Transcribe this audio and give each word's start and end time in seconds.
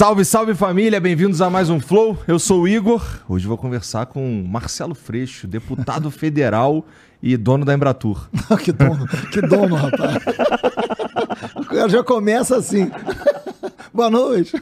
Salve, 0.00 0.24
salve 0.24 0.54
família, 0.54 0.98
bem-vindos 0.98 1.42
a 1.42 1.50
mais 1.50 1.68
um 1.68 1.78
Flow. 1.78 2.16
Eu 2.26 2.38
sou 2.38 2.62
o 2.62 2.68
Igor. 2.68 3.04
Hoje 3.28 3.46
vou 3.46 3.58
conversar 3.58 4.06
com 4.06 4.42
Marcelo 4.48 4.94
Freixo, 4.94 5.46
deputado 5.46 6.08
federal 6.10 6.86
e 7.22 7.36
dono 7.36 7.66
da 7.66 7.74
Embratur. 7.74 8.26
que 8.64 8.72
dono, 8.72 9.06
que 9.30 9.42
dono, 9.42 9.74
rapaz. 9.74 10.22
Já 11.92 12.02
começa 12.02 12.56
assim. 12.56 12.90
Boa 13.92 14.08
noite. 14.08 14.56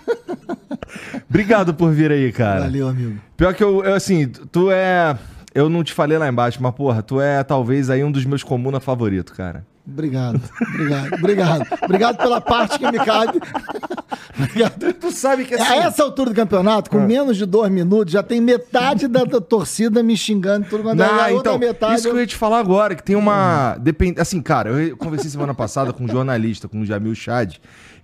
Obrigado 1.31 1.73
por 1.73 1.93
vir 1.93 2.11
aí, 2.11 2.33
cara. 2.33 2.63
Valeu, 2.63 2.89
amigo. 2.89 3.21
Pior 3.37 3.55
que 3.55 3.63
eu, 3.63 3.85
eu, 3.85 3.95
assim, 3.95 4.27
tu 4.27 4.73
é. 4.73 5.17
Eu 5.55 5.69
não 5.69 5.85
te 5.85 5.93
falei 5.93 6.19
lá 6.19 6.29
embaixo, 6.29 6.61
mas 6.61 6.75
porra, 6.75 7.01
tu 7.01 7.21
é 7.21 7.45
talvez 7.45 7.91
aí 7.91 8.03
um 8.03 8.11
dos 8.11 8.25
meus 8.25 8.43
comuna 8.43 8.81
favorito, 8.81 9.33
cara. 9.35 9.65
Obrigado, 9.91 10.41
obrigado, 10.75 11.15
obrigado. 11.15 11.67
Obrigado 11.83 12.17
pela 12.19 12.41
parte 12.41 12.79
que 12.79 12.87
me 12.93 12.99
cabe. 12.99 13.41
obrigado. 14.39 14.93
Tu 14.95 15.11
sabe 15.11 15.45
que 15.45 15.55
assim... 15.55 15.65
A 15.65 15.77
essa 15.77 16.03
altura 16.03 16.31
do 16.31 16.37
campeonato, 16.37 16.91
com 16.91 16.99
Ah. 16.99 17.07
menos 17.07 17.37
de 17.37 17.47
dois 17.47 17.71
minutos, 17.73 18.13
já 18.13 18.23
tem 18.23 18.41
metade 18.41 19.09
da, 19.09 19.25
da 19.25 19.41
torcida 19.41 20.03
me 20.03 20.17
xingando. 20.17 20.67
Tudo, 20.69 20.85
mas 20.85 20.97
Não, 20.97 21.07
a 21.07 21.29
outra 21.29 21.53
então, 21.53 21.59
metade. 21.59 21.95
isso 21.95 22.09
que 22.09 22.15
eu 22.15 22.21
ia 22.21 22.27
te 22.27 22.37
falar 22.37 22.59
agora, 22.59 22.95
que 22.95 23.03
tem 23.03 23.17
uma. 23.17 23.77
Depend... 23.81 24.21
Assim, 24.21 24.41
cara, 24.43 24.71
eu 24.71 24.97
conversei 24.97 25.31
semana 25.31 25.55
passada 25.55 25.93
com 25.93 26.05
um 26.05 26.09
jornalista, 26.09 26.69
com 26.69 26.81
o 26.81 26.85
Jamil 26.87 27.15
Chad. 27.15 27.55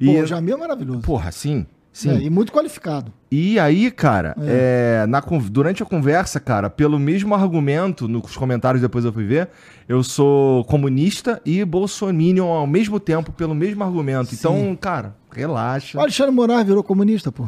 E. 0.00 0.06
Pô, 0.06 0.20
o 0.22 0.26
Jamil 0.26 0.56
é 0.56 0.58
maravilhoso. 0.58 1.00
Porra, 1.00 1.30
sim. 1.30 1.66
Sim. 1.94 2.10
É, 2.10 2.22
e 2.22 2.28
muito 2.28 2.52
qualificado. 2.52 3.12
E 3.30 3.56
aí, 3.56 3.88
cara, 3.88 4.34
é, 4.40 5.06
na 5.08 5.22
con- 5.22 5.38
durante 5.38 5.80
a 5.80 5.86
conversa, 5.86 6.40
cara, 6.40 6.68
pelo 6.68 6.98
mesmo 6.98 7.32
argumento, 7.36 8.08
nos 8.08 8.36
comentários 8.36 8.82
depois 8.82 9.04
eu 9.04 9.12
fui 9.12 9.24
ver, 9.24 9.48
eu 9.88 10.02
sou 10.02 10.64
comunista 10.64 11.40
e 11.46 11.64
bolsominion 11.64 12.48
ao 12.48 12.66
mesmo 12.66 12.98
tempo, 12.98 13.30
pelo 13.30 13.54
mesmo 13.54 13.84
argumento. 13.84 14.34
Então, 14.34 14.76
cara, 14.80 15.14
relaxa. 15.32 15.96
O 15.96 16.00
Alexandre 16.00 16.34
Moraes 16.34 16.66
virou 16.66 16.82
comunista, 16.82 17.30
pô. 17.30 17.46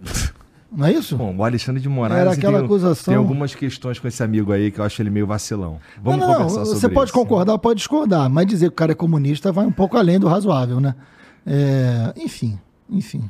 Não 0.74 0.86
é 0.86 0.92
isso? 0.92 1.14
Bom, 1.18 1.36
o 1.36 1.44
Alexandre 1.44 1.82
de 1.82 1.88
Moraes 1.90 2.18
Era 2.22 2.32
aquela 2.32 2.56
tem, 2.56 2.64
acusação. 2.64 3.12
tem 3.12 3.18
algumas 3.18 3.54
questões 3.54 3.98
com 3.98 4.08
esse 4.08 4.22
amigo 4.22 4.50
aí 4.52 4.70
que 4.70 4.80
eu 4.80 4.84
acho 4.84 5.02
ele 5.02 5.10
meio 5.10 5.26
vacilão. 5.26 5.78
Vamos 6.02 6.20
não, 6.20 6.28
não, 6.28 6.34
conversar 6.36 6.58
não, 6.60 6.64
sobre 6.64 6.80
Você 6.80 6.88
pode 6.88 7.10
isso. 7.10 7.18
concordar, 7.18 7.58
pode 7.58 7.76
discordar, 7.76 8.30
mas 8.30 8.46
dizer 8.46 8.68
que 8.68 8.72
o 8.72 8.76
cara 8.76 8.92
é 8.92 8.94
comunista 8.94 9.52
vai 9.52 9.66
um 9.66 9.72
pouco 9.72 9.98
além 9.98 10.18
do 10.18 10.26
razoável, 10.26 10.80
né? 10.80 10.94
É, 11.46 12.14
enfim, 12.16 12.58
enfim. 12.88 13.28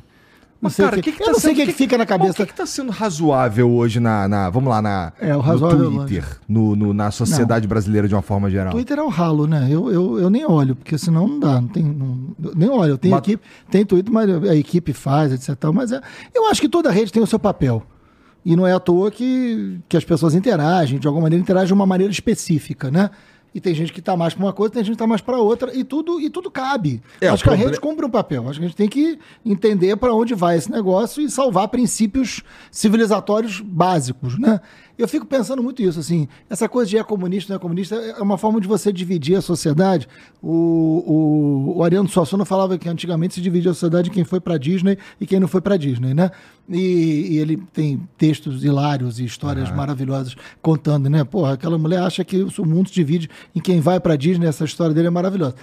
Não 0.63 0.69
Mas, 0.69 0.77
cara, 0.77 0.95
o 0.95 0.99
o 0.99 1.01
que, 1.03 1.11
que, 1.11 1.17
que 1.17 1.21
eu 1.23 1.25
tá 1.27 1.31
não 1.33 1.39
sei 1.39 1.51
o 1.51 1.55
que, 1.55 1.65
que 1.65 1.73
fica 1.73 1.97
na 1.97 2.05
O 2.05 2.07
cabeça. 2.07 2.33
que, 2.33 2.45
que 2.45 2.53
tá 2.53 2.65
sendo 2.65 2.89
razoável 2.91 3.69
hoje 3.69 3.99
na, 3.99 4.27
na- 4.29 4.49
vamos 4.49 4.69
lá, 4.69 4.81
na, 4.81 5.11
É, 5.19 5.33
o 5.33 5.37
no 5.37 5.41
razoável 5.43 5.91
Twitter, 5.91 6.25
no, 6.47 6.75
no- 6.75 6.93
na 6.93 7.11
sociedade 7.11 7.67
brasileira 7.67 8.07
de 8.07 8.15
uma 8.15 8.21
forma 8.21 8.49
geral? 8.49 8.71
Twitter 8.71 8.97
é 8.97 9.03
o 9.03 9.09
ralo, 9.09 9.45
né? 9.45 9.67
Eu, 9.69 9.91
eu, 9.91 10.19
eu 10.19 10.29
nem 10.29 10.45
olho, 10.45 10.75
porque 10.75 10.97
senão 10.97 11.27
não 11.27 11.39
dá. 11.39 11.59
Não 11.59 11.67
tem, 11.67 11.83
não- 11.83 12.35
eu 12.41 12.55
nem 12.55 12.69
olho. 12.69 12.91
Eu 12.91 12.97
tenho 12.97 13.11
Mas- 13.13 13.23
equipe, 13.23 13.43
tem 13.69 13.85
Twitter, 13.85 14.13
mas 14.13 14.29
a 14.49 14.55
equipe 14.55 14.93
faz, 14.93 15.33
etc. 15.33 15.57
Mas 15.73 15.91
é, 15.91 15.99
eu 16.33 16.47
acho 16.49 16.61
que 16.61 16.69
toda 16.69 16.89
rede 16.89 17.11
tem 17.11 17.21
o 17.21 17.27
seu 17.27 17.37
papel. 17.39 17.83
E 18.45 18.55
não 18.55 18.65
é 18.67 18.73
à 18.73 18.79
toa 18.79 19.09
que, 19.11 19.79
que 19.87 19.95
as 19.97 20.03
pessoas 20.03 20.33
interagem, 20.35 20.99
de 20.99 21.07
alguma 21.07 21.23
maneira, 21.23 21.41
interagem 21.41 21.67
de 21.67 21.73
uma 21.73 21.85
maneira 21.85 22.11
específica, 22.11 22.89
né? 22.89 23.09
E 23.53 23.61
tem 23.61 23.73
gente 23.75 23.93
que 23.93 23.99
está 23.99 24.17
mais 24.17 24.33
para 24.33 24.43
uma 24.43 24.53
coisa, 24.53 24.73
tem 24.73 24.83
gente 24.83 24.93
que 24.93 24.95
está 24.95 25.07
mais 25.07 25.21
para 25.21 25.37
outra, 25.37 25.75
e 25.75 25.83
tudo, 25.83 26.19
e 26.19 26.29
tudo 26.29 26.49
cabe. 26.49 27.01
É, 27.21 27.27
acho 27.27 27.43
que 27.43 27.49
a 27.49 27.53
rede 27.53 27.79
cumpre 27.79 28.05
um 28.05 28.09
papel. 28.09 28.49
Acho 28.49 28.59
que 28.59 28.65
a 28.65 28.67
gente 28.67 28.77
tem 28.77 28.89
que 28.89 29.19
entender 29.45 29.95
para 29.95 30.13
onde 30.13 30.33
vai 30.33 30.57
esse 30.57 30.71
negócio 30.71 31.21
e 31.21 31.29
salvar 31.29 31.67
princípios 31.67 32.41
civilizatórios 32.71 33.59
básicos, 33.61 34.39
né? 34.39 34.59
Eu 34.95 35.07
fico 35.07 35.25
pensando 35.25 35.63
muito 35.63 35.81
isso, 35.81 35.99
assim, 35.99 36.27
essa 36.47 36.69
coisa 36.69 36.87
de 36.87 36.97
é 36.97 37.03
comunista, 37.03 37.51
não 37.51 37.57
é 37.57 37.59
comunista, 37.59 37.95
é 37.95 38.21
uma 38.21 38.37
forma 38.37 38.61
de 38.61 38.67
você 38.67 38.93
dividir 38.93 39.35
a 39.35 39.41
sociedade. 39.41 40.07
O, 40.41 41.73
o, 41.75 41.77
o 41.77 41.83
Ariano 41.83 42.07
Suassuna 42.07 42.45
falava 42.45 42.77
que 42.77 42.87
antigamente 42.87 43.33
se 43.33 43.41
dividia 43.41 43.71
a 43.71 43.73
sociedade 43.73 44.09
em 44.09 44.13
quem 44.13 44.23
foi 44.23 44.39
para 44.39 44.55
Disney 44.55 44.97
e 45.19 45.25
quem 45.25 45.39
não 45.39 45.47
foi 45.47 45.61
para 45.61 45.77
Disney, 45.77 46.13
né? 46.13 46.29
E, 46.69 46.77
e 47.31 47.37
ele 47.39 47.57
tem 47.73 48.07
textos 48.19 48.63
hilários 48.63 49.19
e 49.19 49.25
histórias 49.25 49.71
maravilhosas 49.71 50.35
contando, 50.61 51.09
né? 51.09 51.23
Porra, 51.23 51.53
aquela 51.53 51.77
mulher 51.77 52.01
acha 52.03 52.23
que 52.23 52.43
o 52.43 52.65
mundo 52.65 52.89
se 52.89 52.93
divide 52.93 53.29
em 53.55 53.59
quem 53.59 53.81
vai 53.81 53.99
para 53.99 54.15
Disney, 54.15 54.45
essa 54.45 54.63
história 54.63 54.93
dele 54.93 55.07
é 55.07 55.11
maravilhosa. 55.11 55.55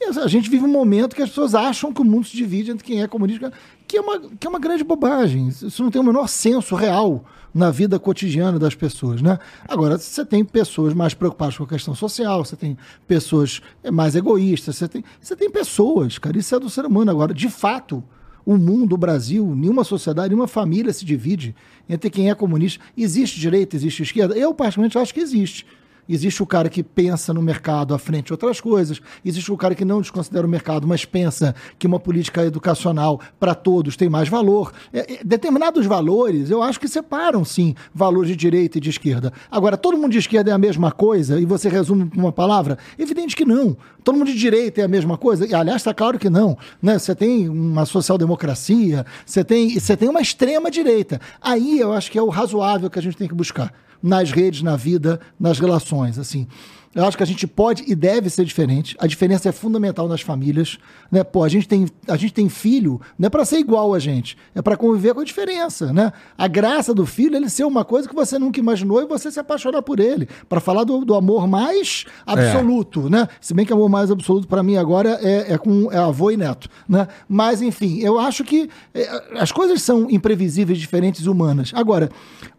E 0.00 0.18
A 0.18 0.26
gente 0.26 0.48
vive 0.48 0.64
um 0.64 0.72
momento 0.72 1.14
que 1.14 1.20
as 1.20 1.28
pessoas 1.28 1.54
acham 1.54 1.92
que 1.92 2.00
o 2.00 2.04
mundo 2.04 2.26
se 2.26 2.34
divide 2.34 2.70
entre 2.70 2.82
quem 2.82 3.02
é 3.02 3.06
comunista, 3.06 3.52
que 3.86 3.98
é 3.98 4.00
uma, 4.00 4.18
que 4.18 4.46
é 4.46 4.50
uma 4.50 4.58
grande 4.58 4.82
bobagem. 4.82 5.48
Isso 5.48 5.82
não 5.82 5.90
tem 5.90 6.00
o 6.00 6.04
menor 6.04 6.26
senso 6.26 6.74
real 6.74 7.22
na 7.54 7.70
vida 7.70 7.98
cotidiana 7.98 8.58
das 8.58 8.74
pessoas, 8.74 9.20
né? 9.20 9.38
Agora, 9.68 9.98
você 9.98 10.24
tem 10.24 10.44
pessoas 10.44 10.94
mais 10.94 11.14
preocupadas 11.14 11.56
com 11.56 11.64
a 11.64 11.68
questão 11.68 11.94
social, 11.94 12.44
você 12.44 12.56
tem 12.56 12.76
pessoas 13.06 13.60
mais 13.92 14.14
egoístas, 14.14 14.76
você 14.76 14.88
tem, 14.88 15.04
você 15.20 15.34
tem 15.34 15.50
pessoas, 15.50 16.18
cara, 16.18 16.38
isso 16.38 16.54
é 16.54 16.60
do 16.60 16.70
ser 16.70 16.84
humano. 16.84 17.10
Agora, 17.10 17.34
de 17.34 17.48
fato, 17.48 18.02
o 18.44 18.56
mundo, 18.56 18.94
o 18.94 18.98
Brasil, 18.98 19.54
nenhuma 19.54 19.84
sociedade, 19.84 20.30
nenhuma 20.30 20.48
família 20.48 20.92
se 20.92 21.04
divide 21.04 21.54
entre 21.88 22.10
quem 22.10 22.30
é 22.30 22.34
comunista. 22.34 22.82
Existe 22.96 23.38
direita, 23.38 23.76
existe 23.76 24.02
esquerda? 24.02 24.36
Eu, 24.36 24.54
particularmente, 24.54 24.98
acho 24.98 25.12
que 25.12 25.20
existe. 25.20 25.66
Existe 26.12 26.42
o 26.42 26.46
cara 26.46 26.68
que 26.68 26.82
pensa 26.82 27.32
no 27.32 27.40
mercado 27.40 27.94
à 27.94 27.98
frente 27.98 28.26
de 28.26 28.32
outras 28.32 28.60
coisas. 28.60 29.00
Existe 29.24 29.52
o 29.52 29.56
cara 29.56 29.76
que 29.76 29.84
não 29.84 30.00
desconsidera 30.00 30.44
o 30.44 30.50
mercado, 30.50 30.84
mas 30.84 31.04
pensa 31.04 31.54
que 31.78 31.86
uma 31.86 32.00
política 32.00 32.44
educacional 32.44 33.20
para 33.38 33.54
todos 33.54 33.96
tem 33.96 34.08
mais 34.08 34.28
valor. 34.28 34.72
É, 34.92 35.14
é, 35.14 35.24
determinados 35.24 35.86
valores, 35.86 36.50
eu 36.50 36.64
acho 36.64 36.80
que 36.80 36.88
separam, 36.88 37.44
sim, 37.44 37.76
valores 37.94 38.30
de 38.30 38.34
direita 38.34 38.78
e 38.78 38.80
de 38.80 38.90
esquerda. 38.90 39.32
Agora, 39.48 39.76
todo 39.76 39.96
mundo 39.96 40.10
de 40.10 40.18
esquerda 40.18 40.50
é 40.50 40.52
a 40.52 40.58
mesma 40.58 40.90
coisa 40.90 41.38
e 41.38 41.46
você 41.46 41.68
resume 41.68 42.10
com 42.10 42.18
uma 42.18 42.32
palavra? 42.32 42.76
Evidente 42.98 43.36
que 43.36 43.44
não. 43.44 43.76
Todo 44.02 44.18
mundo 44.18 44.32
de 44.32 44.38
direita 44.38 44.80
é 44.80 44.84
a 44.84 44.88
mesma 44.88 45.16
coisa? 45.16 45.46
E, 45.46 45.54
aliás, 45.54 45.80
está 45.80 45.94
claro 45.94 46.18
que 46.18 46.28
não. 46.28 46.58
Né? 46.82 46.98
Você 46.98 47.14
tem 47.14 47.48
uma 47.48 47.86
social-democracia, 47.86 49.06
você 49.24 49.44
tem, 49.44 49.78
você 49.78 49.96
tem 49.96 50.08
uma 50.08 50.20
extrema-direita. 50.20 51.20
Aí 51.40 51.78
eu 51.78 51.92
acho 51.92 52.10
que 52.10 52.18
é 52.18 52.22
o 52.22 52.28
razoável 52.28 52.90
que 52.90 52.98
a 52.98 53.02
gente 53.02 53.16
tem 53.16 53.28
que 53.28 53.34
buscar 53.34 53.72
nas 54.02 54.30
redes, 54.30 54.62
na 54.62 54.76
vida, 54.76 55.20
nas 55.38 55.58
relações, 55.58 56.18
assim. 56.18 56.46
Eu 56.92 57.04
acho 57.04 57.16
que 57.16 57.22
a 57.22 57.26
gente 57.26 57.46
pode 57.46 57.84
e 57.86 57.94
deve 57.94 58.28
ser 58.28 58.44
diferente. 58.44 58.96
A 58.98 59.06
diferença 59.06 59.48
é 59.48 59.52
fundamental 59.52 60.08
nas 60.08 60.22
famílias, 60.22 60.76
né? 61.10 61.22
Pô, 61.22 61.44
a 61.44 61.48
gente 61.48 61.68
tem, 61.68 61.86
a 62.08 62.16
gente 62.16 62.32
tem 62.32 62.48
filho, 62.48 63.00
não 63.16 63.28
é 63.28 63.30
para 63.30 63.44
ser 63.44 63.58
igual 63.58 63.94
a 63.94 63.98
gente, 64.00 64.36
é 64.56 64.60
para 64.60 64.76
conviver 64.76 65.14
com 65.14 65.20
a 65.20 65.24
diferença, 65.24 65.92
né? 65.92 66.12
A 66.36 66.48
graça 66.48 66.92
do 66.92 67.06
filho 67.06 67.36
é 67.36 67.38
ele 67.38 67.48
ser 67.48 67.62
uma 67.62 67.84
coisa 67.84 68.08
que 68.08 68.14
você 68.14 68.40
nunca 68.40 68.58
imaginou 68.58 69.00
e 69.00 69.06
você 69.06 69.30
se 69.30 69.38
apaixonar 69.38 69.82
por 69.82 70.00
ele, 70.00 70.28
para 70.48 70.58
falar 70.58 70.82
do, 70.82 71.04
do 71.04 71.14
amor 71.14 71.46
mais 71.46 72.06
absoluto, 72.26 73.08
né? 73.08 73.28
Se 73.40 73.54
bem 73.54 73.64
que 73.64 73.72
o 73.72 73.76
amor 73.76 73.88
mais 73.88 74.10
absoluto 74.10 74.48
para 74.48 74.62
mim 74.62 74.76
agora 74.76 75.16
é, 75.22 75.52
é 75.52 75.58
com 75.58 75.92
é 75.92 75.98
avô 75.98 76.32
e 76.32 76.36
neto, 76.36 76.68
né? 76.88 77.06
Mas 77.28 77.62
enfim, 77.62 78.00
eu 78.00 78.18
acho 78.18 78.42
que 78.42 78.68
é, 78.92 79.38
as 79.38 79.52
coisas 79.52 79.80
são 79.80 80.10
imprevisíveis, 80.10 80.80
diferentes, 80.80 81.26
humanas. 81.26 81.70
Agora, 81.72 82.10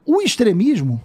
o 0.05 0.21
extremismo 0.21 1.01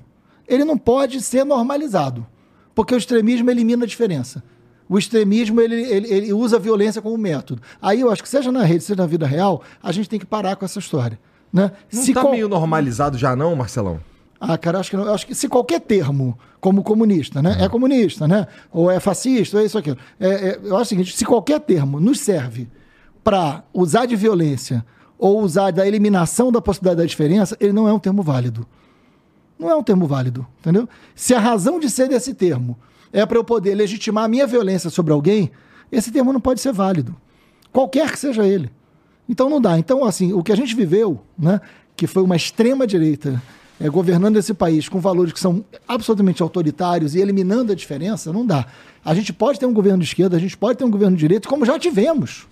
ele 0.48 0.64
não 0.64 0.76
pode 0.78 1.20
ser 1.20 1.44
normalizado, 1.44 2.26
porque 2.74 2.94
o 2.94 2.98
extremismo 2.98 3.50
elimina 3.50 3.84
a 3.84 3.86
diferença. 3.88 4.42
O 4.88 4.98
extremismo 4.98 5.60
ele, 5.60 5.74
ele, 5.82 6.08
ele 6.12 6.32
usa 6.32 6.56
a 6.56 6.60
violência 6.60 7.02
como 7.02 7.18
método. 7.18 7.60
Aí 7.82 8.00
eu 8.00 8.10
acho 8.10 8.22
que 8.22 8.28
seja 8.28 8.52
na 8.52 8.62
rede, 8.62 8.84
seja 8.84 9.00
na 9.02 9.06
vida 9.06 9.26
real, 9.26 9.62
a 9.82 9.90
gente 9.90 10.08
tem 10.08 10.18
que 10.18 10.26
parar 10.26 10.54
com 10.56 10.64
essa 10.64 10.78
história. 10.78 11.18
Né? 11.52 11.72
Não 11.92 12.02
Se 12.02 12.12
tá 12.14 12.20
qual- 12.20 12.32
meio 12.32 12.48
normalizado 12.48 13.18
já 13.18 13.34
não, 13.34 13.56
Marcelão? 13.56 13.98
ah, 14.40 14.56
cara, 14.58 14.78
acho 14.78 14.90
que, 14.90 14.96
não, 14.96 15.12
acho 15.12 15.26
que 15.26 15.34
se 15.34 15.48
qualquer 15.48 15.80
termo, 15.80 16.38
como 16.60 16.82
comunista, 16.82 17.40
né? 17.42 17.56
É 17.60 17.68
comunista, 17.68 18.28
né? 18.28 18.46
Ou 18.70 18.90
é 18.90 19.00
fascista, 19.00 19.56
ou 19.56 19.62
é 19.62 19.66
isso 19.66 19.78
aqui. 19.78 19.96
É, 20.20 20.28
é, 20.28 20.60
eu 20.62 20.74
acho 20.76 20.82
o 20.82 20.88
seguinte: 20.88 21.16
se 21.16 21.24
qualquer 21.24 21.58
termo 21.60 21.98
nos 21.98 22.20
serve 22.20 22.68
para 23.24 23.64
usar 23.72 24.04
de 24.06 24.14
violência 24.14 24.84
ou 25.18 25.40
usar 25.40 25.70
da 25.72 25.86
eliminação 25.86 26.52
da 26.52 26.60
possibilidade 26.60 26.98
da 26.98 27.06
diferença, 27.06 27.56
ele 27.58 27.72
não 27.72 27.88
é 27.88 27.92
um 27.92 27.98
termo 27.98 28.22
válido. 28.22 28.66
Não 29.58 29.70
é 29.70 29.74
um 29.74 29.82
termo 29.82 30.06
válido, 30.06 30.46
entendeu? 30.60 30.88
Se 31.14 31.34
a 31.34 31.38
razão 31.38 31.80
de 31.80 31.88
ser 31.88 32.08
desse 32.08 32.34
termo 32.34 32.76
é 33.12 33.24
para 33.24 33.38
eu 33.38 33.44
poder 33.44 33.74
legitimar 33.74 34.24
a 34.24 34.28
minha 34.28 34.46
violência 34.46 34.90
sobre 34.90 35.12
alguém, 35.12 35.50
esse 35.90 36.10
termo 36.10 36.32
não 36.32 36.40
pode 36.40 36.60
ser 36.60 36.72
válido. 36.72 37.16
Qualquer 37.72 38.10
que 38.10 38.18
seja 38.18 38.46
ele. 38.46 38.70
Então 39.28 39.48
não 39.48 39.60
dá. 39.60 39.78
Então, 39.78 40.04
assim, 40.04 40.32
o 40.32 40.42
que 40.42 40.52
a 40.52 40.56
gente 40.56 40.74
viveu, 40.74 41.20
né, 41.38 41.60
que 41.96 42.06
foi 42.06 42.22
uma 42.22 42.36
extrema-direita 42.36 43.42
é, 43.80 43.88
governando 43.88 44.36
esse 44.36 44.54
país 44.54 44.88
com 44.88 45.00
valores 45.00 45.32
que 45.32 45.40
são 45.40 45.64
absolutamente 45.86 46.42
autoritários 46.42 47.14
e 47.14 47.20
eliminando 47.20 47.72
a 47.72 47.74
diferença, 47.74 48.32
não 48.32 48.44
dá. 48.46 48.66
A 49.04 49.14
gente 49.14 49.32
pode 49.32 49.58
ter 49.58 49.66
um 49.66 49.72
governo 49.72 49.98
de 49.98 50.06
esquerda, 50.06 50.36
a 50.36 50.40
gente 50.40 50.56
pode 50.56 50.78
ter 50.78 50.84
um 50.84 50.90
governo 50.90 51.16
de 51.16 51.20
direita, 51.20 51.48
como 51.48 51.64
já 51.64 51.78
tivemos. 51.78 52.46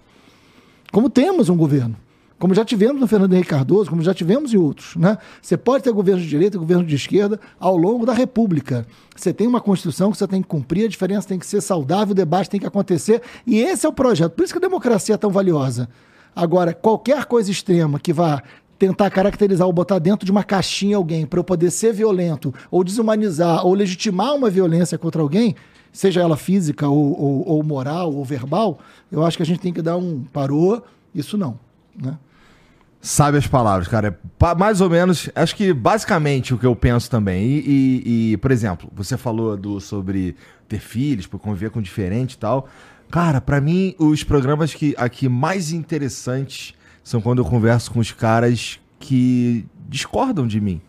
Como 0.92 1.10
temos 1.10 1.48
um 1.48 1.56
governo. 1.56 1.96
Como 2.44 2.54
já 2.54 2.62
tivemos 2.62 3.00
no 3.00 3.06
Fernando 3.06 3.32
Henrique 3.32 3.48
Cardoso, 3.48 3.88
como 3.88 4.02
já 4.02 4.12
tivemos 4.12 4.52
em 4.52 4.58
outros. 4.58 4.96
Né? 4.96 5.16
Você 5.40 5.56
pode 5.56 5.82
ter 5.82 5.90
governo 5.90 6.20
de 6.20 6.28
direita 6.28 6.58
e 6.58 6.60
governo 6.60 6.84
de 6.84 6.94
esquerda 6.94 7.40
ao 7.58 7.74
longo 7.74 8.04
da 8.04 8.12
República. 8.12 8.86
Você 9.16 9.32
tem 9.32 9.46
uma 9.46 9.62
Constituição 9.62 10.12
que 10.12 10.18
você 10.18 10.28
tem 10.28 10.42
que 10.42 10.48
cumprir, 10.48 10.84
a 10.84 10.88
diferença 10.88 11.26
tem 11.26 11.38
que 11.38 11.46
ser 11.46 11.62
saudável, 11.62 12.12
o 12.12 12.14
debate 12.14 12.50
tem 12.50 12.60
que 12.60 12.66
acontecer. 12.66 13.22
E 13.46 13.60
esse 13.60 13.86
é 13.86 13.88
o 13.88 13.94
projeto. 13.94 14.32
Por 14.32 14.44
isso 14.44 14.52
que 14.52 14.58
a 14.58 14.60
democracia 14.60 15.14
é 15.14 15.16
tão 15.16 15.30
valiosa. 15.30 15.88
Agora, 16.36 16.74
qualquer 16.74 17.24
coisa 17.24 17.50
extrema 17.50 17.98
que 17.98 18.12
vá 18.12 18.42
tentar 18.78 19.08
caracterizar 19.08 19.66
ou 19.66 19.72
botar 19.72 19.98
dentro 19.98 20.26
de 20.26 20.30
uma 20.30 20.44
caixinha 20.44 20.98
alguém 20.98 21.24
para 21.24 21.40
eu 21.40 21.44
poder 21.44 21.70
ser 21.70 21.94
violento, 21.94 22.52
ou 22.70 22.84
desumanizar, 22.84 23.64
ou 23.64 23.72
legitimar 23.72 24.34
uma 24.34 24.50
violência 24.50 24.98
contra 24.98 25.22
alguém, 25.22 25.56
seja 25.90 26.20
ela 26.20 26.36
física 26.36 26.86
ou, 26.90 27.18
ou, 27.18 27.48
ou 27.48 27.62
moral 27.62 28.12
ou 28.14 28.22
verbal, 28.22 28.80
eu 29.10 29.24
acho 29.24 29.38
que 29.38 29.42
a 29.42 29.46
gente 29.46 29.60
tem 29.60 29.72
que 29.72 29.80
dar 29.80 29.96
um 29.96 30.22
parou, 30.30 30.84
isso 31.14 31.38
não. 31.38 31.58
Né? 31.96 32.18
Sabe 33.06 33.36
as 33.36 33.46
palavras, 33.46 33.86
cara. 33.86 34.18
É 34.40 34.54
mais 34.54 34.80
ou 34.80 34.88
menos, 34.88 35.28
acho 35.34 35.54
que 35.54 35.74
basicamente 35.74 36.54
o 36.54 36.58
que 36.58 36.64
eu 36.64 36.74
penso 36.74 37.10
também. 37.10 37.44
E, 37.44 37.58
e- 37.66 38.32
e, 38.32 38.36
por 38.38 38.50
exemplo, 38.50 38.88
você 38.94 39.16
falou 39.18 39.56
do, 39.58 39.78
sobre 39.78 40.34
ter 40.66 40.78
filhos, 40.80 41.26
por 41.26 41.38
conviver 41.38 41.68
com 41.70 41.82
diferente 41.82 42.32
e 42.32 42.38
tal. 42.38 42.66
Cara, 43.10 43.42
pra 43.42 43.60
mim, 43.60 43.94
os 43.98 44.24
programas 44.24 44.72
que 44.72 44.94
aqui 44.96 45.28
mais 45.28 45.70
interessantes 45.70 46.72
são 47.02 47.20
quando 47.20 47.40
eu 47.40 47.44
converso 47.44 47.90
com 47.92 48.00
os 48.00 48.10
caras 48.10 48.80
que 48.98 49.66
discordam 49.86 50.46
de 50.46 50.58
mim, 50.58 50.80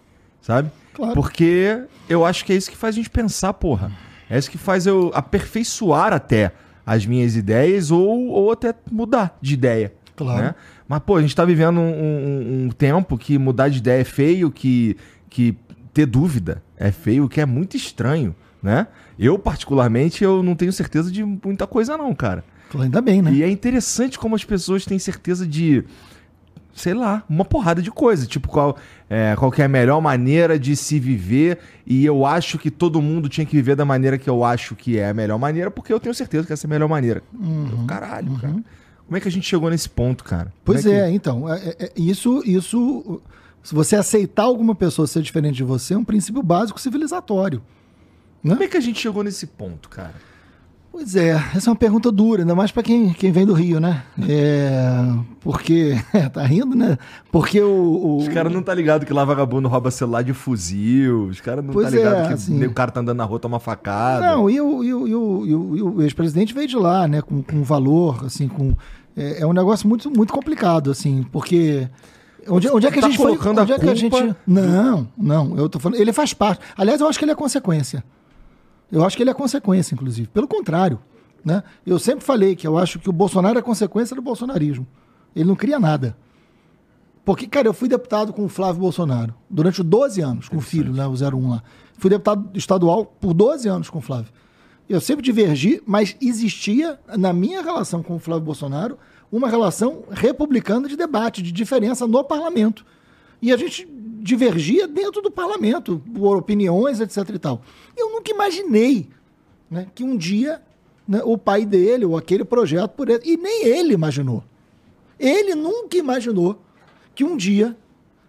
sabe? 0.41 0.71
Claro. 0.93 1.13
Porque 1.13 1.83
eu 2.07 2.25
acho 2.25 2.45
que 2.45 2.53
é 2.53 2.55
isso 2.55 2.71
que 2.71 2.77
faz 2.77 2.95
a 2.95 2.97
gente 2.97 3.09
pensar, 3.09 3.51
porra. 3.53 3.91
É 4.29 4.37
isso 4.37 4.49
que 4.49 4.57
faz 4.57 4.87
eu 4.87 5.11
aperfeiçoar 5.13 6.13
até 6.13 6.53
as 6.85 7.05
minhas 7.05 7.35
ideias 7.35 7.91
ou, 7.91 8.27
ou 8.29 8.51
até 8.53 8.73
mudar 8.89 9.37
de 9.41 9.53
ideia. 9.53 9.93
Claro. 10.15 10.41
né? 10.43 10.55
Mas, 10.87 10.99
pô, 10.99 11.15
a 11.17 11.21
gente 11.21 11.35
tá 11.35 11.43
vivendo 11.45 11.79
um, 11.79 11.83
um- 11.83 12.65
um 12.65 12.69
tempo 12.69 13.17
que 13.17 13.37
mudar 13.37 13.69
de 13.69 13.79
ideia 13.79 14.01
é 14.01 14.03
feio, 14.05 14.49
que, 14.51 14.95
que 15.29 15.55
ter 15.93 16.05
dúvida 16.05 16.61
é 16.77 16.91
feio, 16.91 17.27
que 17.29 17.41
é 17.41 17.45
muito 17.45 17.75
estranho, 17.77 18.35
né? 18.61 18.87
Eu, 19.17 19.37
particularmente, 19.39 20.23
eu 20.23 20.43
não 20.43 20.55
tenho 20.55 20.71
certeza 20.73 21.11
de 21.11 21.23
muita 21.23 21.65
coisa 21.65 21.97
não, 21.97 22.13
cara. 22.13 22.43
Ainda 22.77 23.01
bem, 23.01 23.21
né? 23.21 23.31
E 23.33 23.43
é 23.43 23.49
interessante 23.49 24.19
como 24.19 24.35
as 24.35 24.43
pessoas 24.43 24.83
têm 24.85 24.99
certeza 24.99 25.47
de, 25.47 25.85
sei 26.73 26.93
lá, 26.93 27.23
uma 27.29 27.45
porrada 27.45 27.81
de 27.81 27.89
coisa. 27.91 28.25
Tipo, 28.25 28.49
qual, 28.49 28.75
é, 29.09 29.33
qual 29.37 29.49
que 29.51 29.61
é 29.61 29.65
a 29.65 29.69
melhor 29.69 30.01
maneira 30.01 30.59
de 30.59 30.75
se 30.75 30.99
viver. 30.99 31.59
E 31.85 32.03
eu 32.05 32.25
acho 32.25 32.57
que 32.57 32.69
todo 32.69 33.01
mundo 33.01 33.29
tinha 33.29 33.45
que 33.45 33.55
viver 33.55 33.75
da 33.75 33.85
maneira 33.85 34.17
que 34.17 34.29
eu 34.29 34.43
acho 34.43 34.75
que 34.75 34.97
é 34.97 35.09
a 35.09 35.13
melhor 35.13 35.37
maneira, 35.39 35.71
porque 35.71 35.93
eu 35.93 35.99
tenho 35.99 36.13
certeza 36.13 36.45
que 36.45 36.51
essa 36.53 36.65
é 36.65 36.67
a 36.67 36.71
melhor 36.71 36.89
maneira. 36.89 37.23
Caralho, 37.87 38.33
cara. 38.39 38.55
Como 39.07 39.17
é 39.17 39.19
que 39.19 39.27
a 39.27 39.31
gente 39.31 39.47
chegou 39.47 39.69
nesse 39.69 39.87
ponto, 39.89 40.23
cara? 40.23 40.51
Pois 40.63 40.83
Como 40.83 40.95
é, 40.95 41.07
que- 41.09 41.15
então, 41.15 41.53
é- 41.53 41.59
é- 41.69 41.75
é- 41.85 41.91
isso, 41.95 42.41
isso, 42.45 43.21
se 43.63 43.73
você 43.75 43.95
aceitar 43.95 44.43
alguma 44.43 44.73
pessoa 44.73 45.07
ser 45.07 45.21
diferente 45.21 45.55
de 45.55 45.63
você, 45.63 45.93
é 45.93 45.97
um 45.97 46.03
princípio 46.03 46.41
básico 46.41 46.79
civilizatório. 46.81 47.61
Como 48.41 48.61
é 48.63 48.67
que 48.67 48.77
a 48.77 48.81
gente 48.81 48.99
chegou 48.99 49.23
nesse 49.23 49.47
ponto, 49.47 49.89
cara? 49.89 50.13
Pois 50.97 51.13
é, 51.13 51.31
essa 51.53 51.69
é 51.69 51.71
uma 51.71 51.75
pergunta 51.75 52.09
dura, 52.09 52.43
ainda 52.43 52.55
mais 52.55 52.71
para 52.71 52.81
quem, 52.81 53.11
quem 53.11 53.29
vem 53.29 53.45
do 53.45 53.51
Rio, 53.51 53.81
né? 53.81 54.01
É, 54.29 55.05
porque, 55.41 55.93
tá 56.31 56.41
rindo, 56.45 56.73
né? 56.73 56.97
Porque 57.29 57.59
o... 57.59 57.67
o- 57.69 58.17
Os 58.19 58.29
caras 58.29 58.51
não 58.53 58.63
tá 58.63 58.73
ligado 58.73 59.05
que 59.05 59.11
lá 59.11 59.25
vagabundo 59.25 59.67
rouba 59.67 59.91
celular 59.91 60.21
de 60.23 60.31
fuzil. 60.31 61.25
Os 61.25 61.41
caras 61.41 61.65
não 61.65 61.73
Pois 61.73 61.89
tá 61.91 61.97
ligado 61.97 62.15
é, 62.23 62.27
que 62.27 62.33
assim- 62.33 62.63
o 62.65 62.73
cara 62.73 62.91
tá 62.91 63.01
andando 63.01 63.17
na 63.17 63.25
rua, 63.25 63.39
toma 63.39 63.59
facada. 63.59 64.25
Não, 64.25 64.49
e 64.49 64.61
o, 64.61 64.83
e 64.85 64.93
o, 64.93 65.05
e 65.07 65.13
o, 65.15 65.45
e 65.77 65.81
o- 65.81 66.01
ex-presidente 66.01 66.53
veio 66.53 66.67
de 66.67 66.77
lá, 66.77 67.05
né? 67.09 67.21
Com, 67.21 67.43
com 67.43 67.61
valor, 67.61 68.23
assim, 68.25 68.47
com... 68.47 68.73
É, 69.17 69.41
é 69.41 69.45
um 69.45 69.51
negócio 69.51 69.89
muito, 69.89 70.09
muito 70.09 70.31
complicado, 70.31 70.89
assim, 70.91 71.25
porque... 71.29 71.89
Onde, 72.47 72.69
onde 72.69 72.87
é 72.87 72.91
que 72.91 72.99
a 72.99 73.01
Tá 73.01 73.07
gente 73.09 73.17
foi? 73.17 73.31
colocando 73.33 73.59
a 73.59 73.63
Onde 73.63 73.73
é 73.73 73.79
que 73.79 73.89
a 73.89 73.95
gente... 73.95 74.11
culpa- 74.11 74.37
Não, 74.47 75.07
não, 75.17 75.57
eu 75.57 75.67
tô 75.67 75.77
falando... 75.77 75.99
Ele 75.99 76.13
faz 76.13 76.33
parte. 76.33 76.61
Aliás, 76.77 77.01
eu 77.01 77.07
acho 77.09 77.19
que 77.19 77.25
ele 77.25 77.31
é 77.33 77.35
consequência. 77.35 78.01
Eu 78.91 79.03
acho 79.03 79.17
que 79.17 79.23
ele 79.23 79.29
é 79.29 79.33
consequência, 79.33 79.93
inclusive. 79.93 80.27
Pelo 80.27 80.47
contrário, 80.47 80.99
né? 81.43 81.63
Eu 81.85 81.99
sempre 81.99 82.23
falei 82.23 82.55
que 82.55 82.67
eu 82.67 82.77
acho 82.77 82.99
que 82.99 83.09
o 83.09 83.13
Bolsonaro 83.13 83.59
é 83.59 83.61
consequência 83.61 84.15
do 84.15 84.21
bolsonarismo. 84.21 84.85
Ele 85.35 85.45
não 85.45 85.55
cria 85.55 85.79
nada. 85.79 86.15
Porque, 87.25 87.47
cara, 87.47 87.67
eu 87.67 87.73
fui 87.73 87.89
deputado 87.89 88.31
com 88.31 88.45
o 88.45 88.49
Flávio 88.49 88.81
Bolsonaro 88.81 89.33
durante 89.49 89.81
12 89.81 90.21
anos, 90.21 90.47
com 90.47 90.57
o 90.57 90.61
filho, 90.61 90.93
né, 90.93 91.07
o 91.07 91.13
01 91.13 91.49
lá. 91.49 91.63
Fui 91.97 92.09
deputado 92.09 92.49
estadual 92.53 93.05
por 93.05 93.33
12 93.33 93.67
anos 93.67 93.89
com 93.89 93.97
o 93.97 94.01
Flávio. 94.01 94.31
Eu 94.87 95.01
sempre 95.01 95.25
divergi, 95.25 95.81
mas 95.87 96.15
existia, 96.21 96.99
na 97.17 97.33
minha 97.33 97.63
relação 97.63 98.03
com 98.03 98.15
o 98.15 98.19
Flávio 98.19 98.45
Bolsonaro, 98.45 98.99
uma 99.31 99.49
relação 99.49 100.03
republicana 100.11 100.87
de 100.87 100.95
debate, 100.95 101.41
de 101.41 101.51
diferença 101.51 102.05
no 102.05 102.23
parlamento. 102.23 102.85
E 103.41 103.51
a 103.51 103.57
gente 103.57 103.87
divergia 104.25 104.87
dentro 104.87 105.21
do 105.21 105.29
parlamento, 105.29 106.01
por 106.15 106.35
opiniões, 106.35 106.99
etc 106.99 107.29
e 107.29 107.37
tal. 107.37 107.61
Eu 107.95 108.09
nunca 108.11 108.31
imaginei 108.31 109.07
né, 109.69 109.85
que 109.93 110.03
um 110.03 110.17
dia 110.17 110.63
né, 111.07 111.21
o 111.23 111.37
pai 111.37 111.63
dele, 111.63 112.05
ou 112.05 112.17
aquele 112.17 112.43
projeto, 112.43 112.89
por 112.93 113.07
ele, 113.07 113.21
e 113.23 113.37
nem 113.37 113.67
ele 113.67 113.93
imaginou. 113.93 114.43
Ele 115.19 115.53
nunca 115.53 115.95
imaginou 115.95 116.59
que 117.13 117.23
um 117.23 117.37
dia 117.37 117.77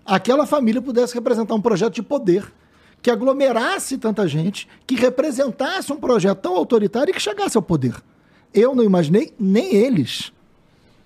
aquela 0.04 0.46
família 0.46 0.82
pudesse 0.82 1.14
representar 1.14 1.54
um 1.54 1.62
projeto 1.62 1.94
de 1.94 2.02
poder 2.02 2.52
que 3.00 3.10
aglomerasse 3.10 3.96
tanta 3.96 4.28
gente, 4.28 4.68
que 4.86 4.96
representasse 4.96 5.90
um 5.94 5.96
projeto 5.96 6.40
tão 6.40 6.56
autoritário 6.56 7.10
e 7.10 7.14
que 7.14 7.22
chegasse 7.22 7.56
ao 7.56 7.62
poder. 7.62 7.94
Eu 8.52 8.74
não 8.74 8.84
imaginei, 8.84 9.32
nem 9.40 9.74
eles, 9.74 10.30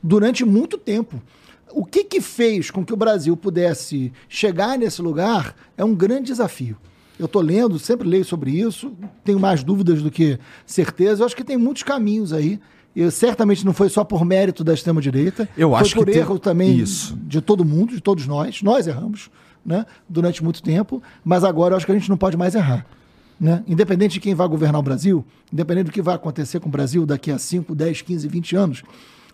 durante 0.02 0.44
muito 0.44 0.76
tempo. 0.76 1.22
O 1.72 1.84
que, 1.84 2.04
que 2.04 2.20
fez 2.20 2.70
com 2.70 2.84
que 2.84 2.92
o 2.92 2.96
Brasil 2.96 3.36
pudesse 3.36 4.12
chegar 4.28 4.78
nesse 4.78 5.00
lugar 5.00 5.54
é 5.76 5.84
um 5.84 5.94
grande 5.94 6.26
desafio. 6.26 6.76
Eu 7.18 7.26
estou 7.26 7.42
lendo, 7.42 7.78
sempre 7.78 8.08
leio 8.08 8.24
sobre 8.24 8.50
isso, 8.50 8.92
tenho 9.22 9.38
mais 9.38 9.62
dúvidas 9.62 10.02
do 10.02 10.10
que 10.10 10.38
certeza. 10.64 11.22
Eu 11.22 11.26
acho 11.26 11.36
que 11.36 11.44
tem 11.44 11.56
muitos 11.56 11.82
caminhos 11.82 12.32
aí. 12.32 12.58
E 12.96 13.08
certamente 13.10 13.64
não 13.64 13.72
foi 13.72 13.88
só 13.88 14.02
por 14.02 14.24
mérito 14.24 14.64
da 14.64 14.74
extrema-direita. 14.74 15.48
Eu 15.56 15.70
foi 15.70 15.80
acho 15.80 15.94
por 15.94 16.06
que 16.06 16.12
tem- 16.12 16.20
erro 16.20 16.38
também 16.38 16.76
Isso. 16.76 17.16
de 17.22 17.40
todo 17.40 17.64
mundo, 17.64 17.94
de 17.94 18.00
todos 18.00 18.26
nós. 18.26 18.62
Nós 18.62 18.86
erramos 18.86 19.30
né, 19.64 19.84
durante 20.08 20.42
muito 20.42 20.62
tempo, 20.62 21.02
mas 21.22 21.44
agora 21.44 21.74
eu 21.74 21.76
acho 21.76 21.86
que 21.86 21.92
a 21.92 21.94
gente 21.94 22.08
não 22.08 22.16
pode 22.16 22.36
mais 22.36 22.54
errar. 22.54 22.84
Né? 23.38 23.62
Independente 23.66 24.14
de 24.14 24.20
quem 24.20 24.34
vai 24.34 24.48
governar 24.48 24.80
o 24.80 24.82
Brasil, 24.82 25.24
independente 25.52 25.86
do 25.86 25.92
que 25.92 26.02
vai 26.02 26.14
acontecer 26.14 26.58
com 26.58 26.68
o 26.68 26.72
Brasil 26.72 27.06
daqui 27.06 27.30
a 27.30 27.38
5, 27.38 27.74
10, 27.74 28.02
15, 28.02 28.26
20 28.28 28.56
anos, 28.56 28.82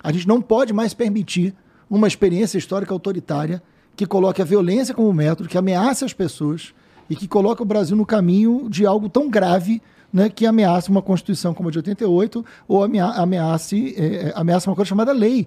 a 0.02 0.12
gente 0.12 0.28
não 0.28 0.42
pode 0.42 0.72
mais 0.72 0.92
permitir 0.92 1.54
uma 1.88 2.08
experiência 2.08 2.58
histórica 2.58 2.92
autoritária 2.92 3.62
que 3.94 4.06
coloque 4.06 4.42
a 4.42 4.44
violência 4.44 4.94
como 4.94 5.12
método, 5.12 5.48
que 5.48 5.56
ameace 5.56 6.04
as 6.04 6.12
pessoas 6.12 6.74
e 7.08 7.16
que 7.16 7.26
coloque 7.26 7.62
o 7.62 7.64
Brasil 7.64 7.96
no 7.96 8.04
caminho 8.04 8.68
de 8.68 8.84
algo 8.84 9.08
tão 9.08 9.30
grave 9.30 9.80
né, 10.12 10.28
que 10.28 10.46
ameace 10.46 10.90
uma 10.90 11.02
Constituição 11.02 11.54
como 11.54 11.68
a 11.68 11.72
de 11.72 11.78
88 11.78 12.44
ou 12.68 12.84
amea- 12.84 13.04
ameace, 13.06 13.94
eh, 13.96 14.32
ameace 14.34 14.66
uma 14.66 14.74
coisa 14.74 14.88
chamada 14.88 15.12
lei. 15.12 15.46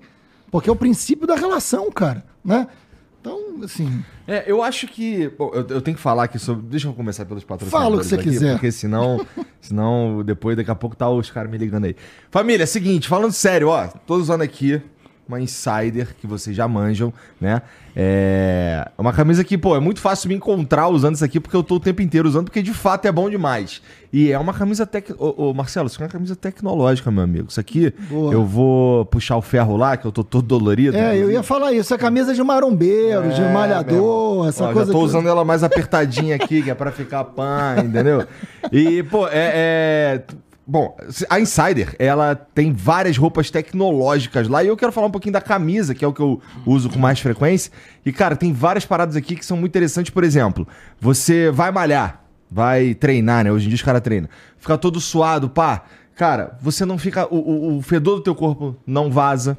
Porque 0.51 0.69
é 0.69 0.72
o 0.74 0.75
princípio 0.75 1.27
da 1.27 1.36
relação, 1.36 1.91
cara. 1.91 2.24
Né? 2.43 2.67
Então, 3.22 3.39
assim. 3.63 4.03
É, 4.27 4.43
eu 4.48 4.63
acho 4.63 4.88
que. 4.88 5.29
Bom, 5.38 5.51
eu, 5.53 5.65
eu 5.67 5.81
tenho 5.81 5.96
que 5.96 6.01
falar 6.01 6.24
aqui 6.24 6.39
sobre. 6.39 6.65
Deixa 6.67 6.88
eu 6.88 6.93
começar 6.93 7.25
pelos 7.25 7.43
patrocinadores. 7.43 7.86
Fala 7.86 7.98
o 7.98 8.00
que 8.00 8.05
você 8.08 8.15
aqui, 8.15 8.24
quiser. 8.29 8.53
Porque 8.53 8.72
senão. 8.72 9.25
senão, 9.62 10.24
depois, 10.24 10.55
daqui 10.55 10.72
a 10.72 10.75
pouco, 10.75 10.96
tá 10.96 11.10
os 11.10 11.29
caras 11.29 11.51
me 11.51 11.58
ligando 11.58 11.86
aí. 11.86 11.96
Família, 12.31 12.63
é 12.63 12.65
seguinte, 12.65 13.08
falando 13.08 13.31
sério, 13.31 13.67
ó. 13.67 13.88
Tô 14.08 14.15
usando 14.15 14.41
aqui 14.41 14.81
uma 15.29 15.39
Insider 15.39 16.15
que 16.19 16.25
vocês 16.27 16.55
já 16.55 16.67
manjam, 16.67 17.13
né? 17.39 17.62
É 17.95 18.88
uma 18.98 19.13
camisa 19.13 19.43
que, 19.43 19.57
pô, 19.57 19.75
é 19.75 19.79
muito 19.79 20.00
fácil 20.01 20.27
me 20.29 20.36
encontrar 20.36 20.88
usando 20.88 21.15
isso 21.15 21.24
aqui 21.24 21.39
porque 21.39 21.55
eu 21.55 21.62
tô 21.63 21.75
o 21.75 21.79
tempo 21.79 22.01
inteiro 22.01 22.27
usando, 22.27 22.45
porque 22.45 22.62
de 22.62 22.74
fato 22.74 23.05
é 23.05 23.12
bom 23.12 23.29
demais. 23.29 23.81
E 24.12 24.31
é 24.31 24.39
uma 24.39 24.53
camisa 24.53 24.86
tec... 24.88 25.12
Ô, 25.19 25.50
ô, 25.50 25.53
Marcelo, 25.53 25.86
isso 25.88 25.95
aqui 25.98 26.03
é 26.03 26.05
uma 26.07 26.12
camisa 26.12 26.36
tecnológica, 26.36 27.12
meu 27.12 27.24
amigo. 27.24 27.48
Isso 27.50 27.59
aqui, 27.59 27.93
Boa. 28.09 28.33
eu 28.33 28.43
vou 28.43 29.05
puxar 29.05 29.38
o 29.38 29.41
ferro 29.41 29.77
lá, 29.77 29.95
que 29.98 30.05
eu 30.07 30.12
tô 30.12 30.24
todo 30.24 30.45
dolorido. 30.48 30.98
É, 30.98 31.15
eu 31.15 31.29
ia 31.31 31.43
falar 31.43 31.74
isso. 31.74 31.93
É 31.93 31.98
camisa 31.98 32.33
de 32.33 32.41
marombeiro, 32.41 33.29
de 33.31 33.41
É, 33.41 33.53
malhador, 33.53 34.39
meu. 34.41 34.50
essa 34.50 34.63
Ó, 34.67 34.74
coisa. 34.74 34.88
Já 34.88 34.93
tô 34.93 35.00
que- 35.00 35.05
usando 35.05 35.29
ela 35.29 35.45
mais 35.45 35.63
apertadinha 35.63 36.36
aqui, 36.36 36.63
que 36.63 36.71
é 36.71 36.75
pra 36.75 36.91
ficar 36.91 37.24
pã, 37.25 37.75
entendeu? 37.86 38.25
E, 38.71 39.03
pô, 39.03 39.27
é. 39.27 39.31
é- 39.33 40.24
Bom, 40.71 40.95
a 41.31 41.39
Insider, 41.39 41.95
ela 41.97 42.35
tem 42.35 42.71
várias 42.71 43.17
roupas 43.17 43.49
tecnológicas 43.49 44.47
lá 44.47 44.63
e 44.63 44.67
eu 44.67 44.77
quero 44.77 44.91
falar 44.91 45.07
um 45.07 45.11
pouquinho 45.11 45.33
da 45.33 45.41
camisa, 45.41 45.95
que 45.95 46.05
é 46.05 46.07
o 46.07 46.13
que 46.13 46.19
eu 46.21 46.39
uso 46.63 46.91
com 46.91 46.99
mais 46.99 47.19
frequência. 47.19 47.71
E, 48.05 48.11
cara, 48.13 48.35
tem 48.35 48.53
várias 48.53 48.85
paradas 48.85 49.15
aqui 49.15 49.35
que 49.35 49.43
são 49.43 49.57
muito 49.57 49.71
interessantes. 49.71 50.11
Por 50.11 50.23
exemplo, 50.23 50.67
você 51.01 51.49
vai 51.49 51.71
malhar, 51.71 52.21
vai 52.51 52.93
treinar, 52.93 53.43
né? 53.45 53.51
Hoje 53.51 53.65
em 53.65 53.69
dia 53.69 53.77
os 53.77 53.81
caras 53.81 54.01
treinam. 54.01 54.29
Fica 54.59 54.77
todo 54.77 55.01
suado, 55.01 55.49
pá. 55.49 55.85
Cara, 56.15 56.55
você 56.61 56.85
não 56.85 56.99
fica. 56.99 57.25
O, 57.33 57.38
o- 57.38 57.77
o 57.77 57.81
fedor 57.81 58.17
do 58.17 58.21
teu 58.21 58.35
corpo 58.35 58.75
não 58.85 59.09
vaza. 59.09 59.57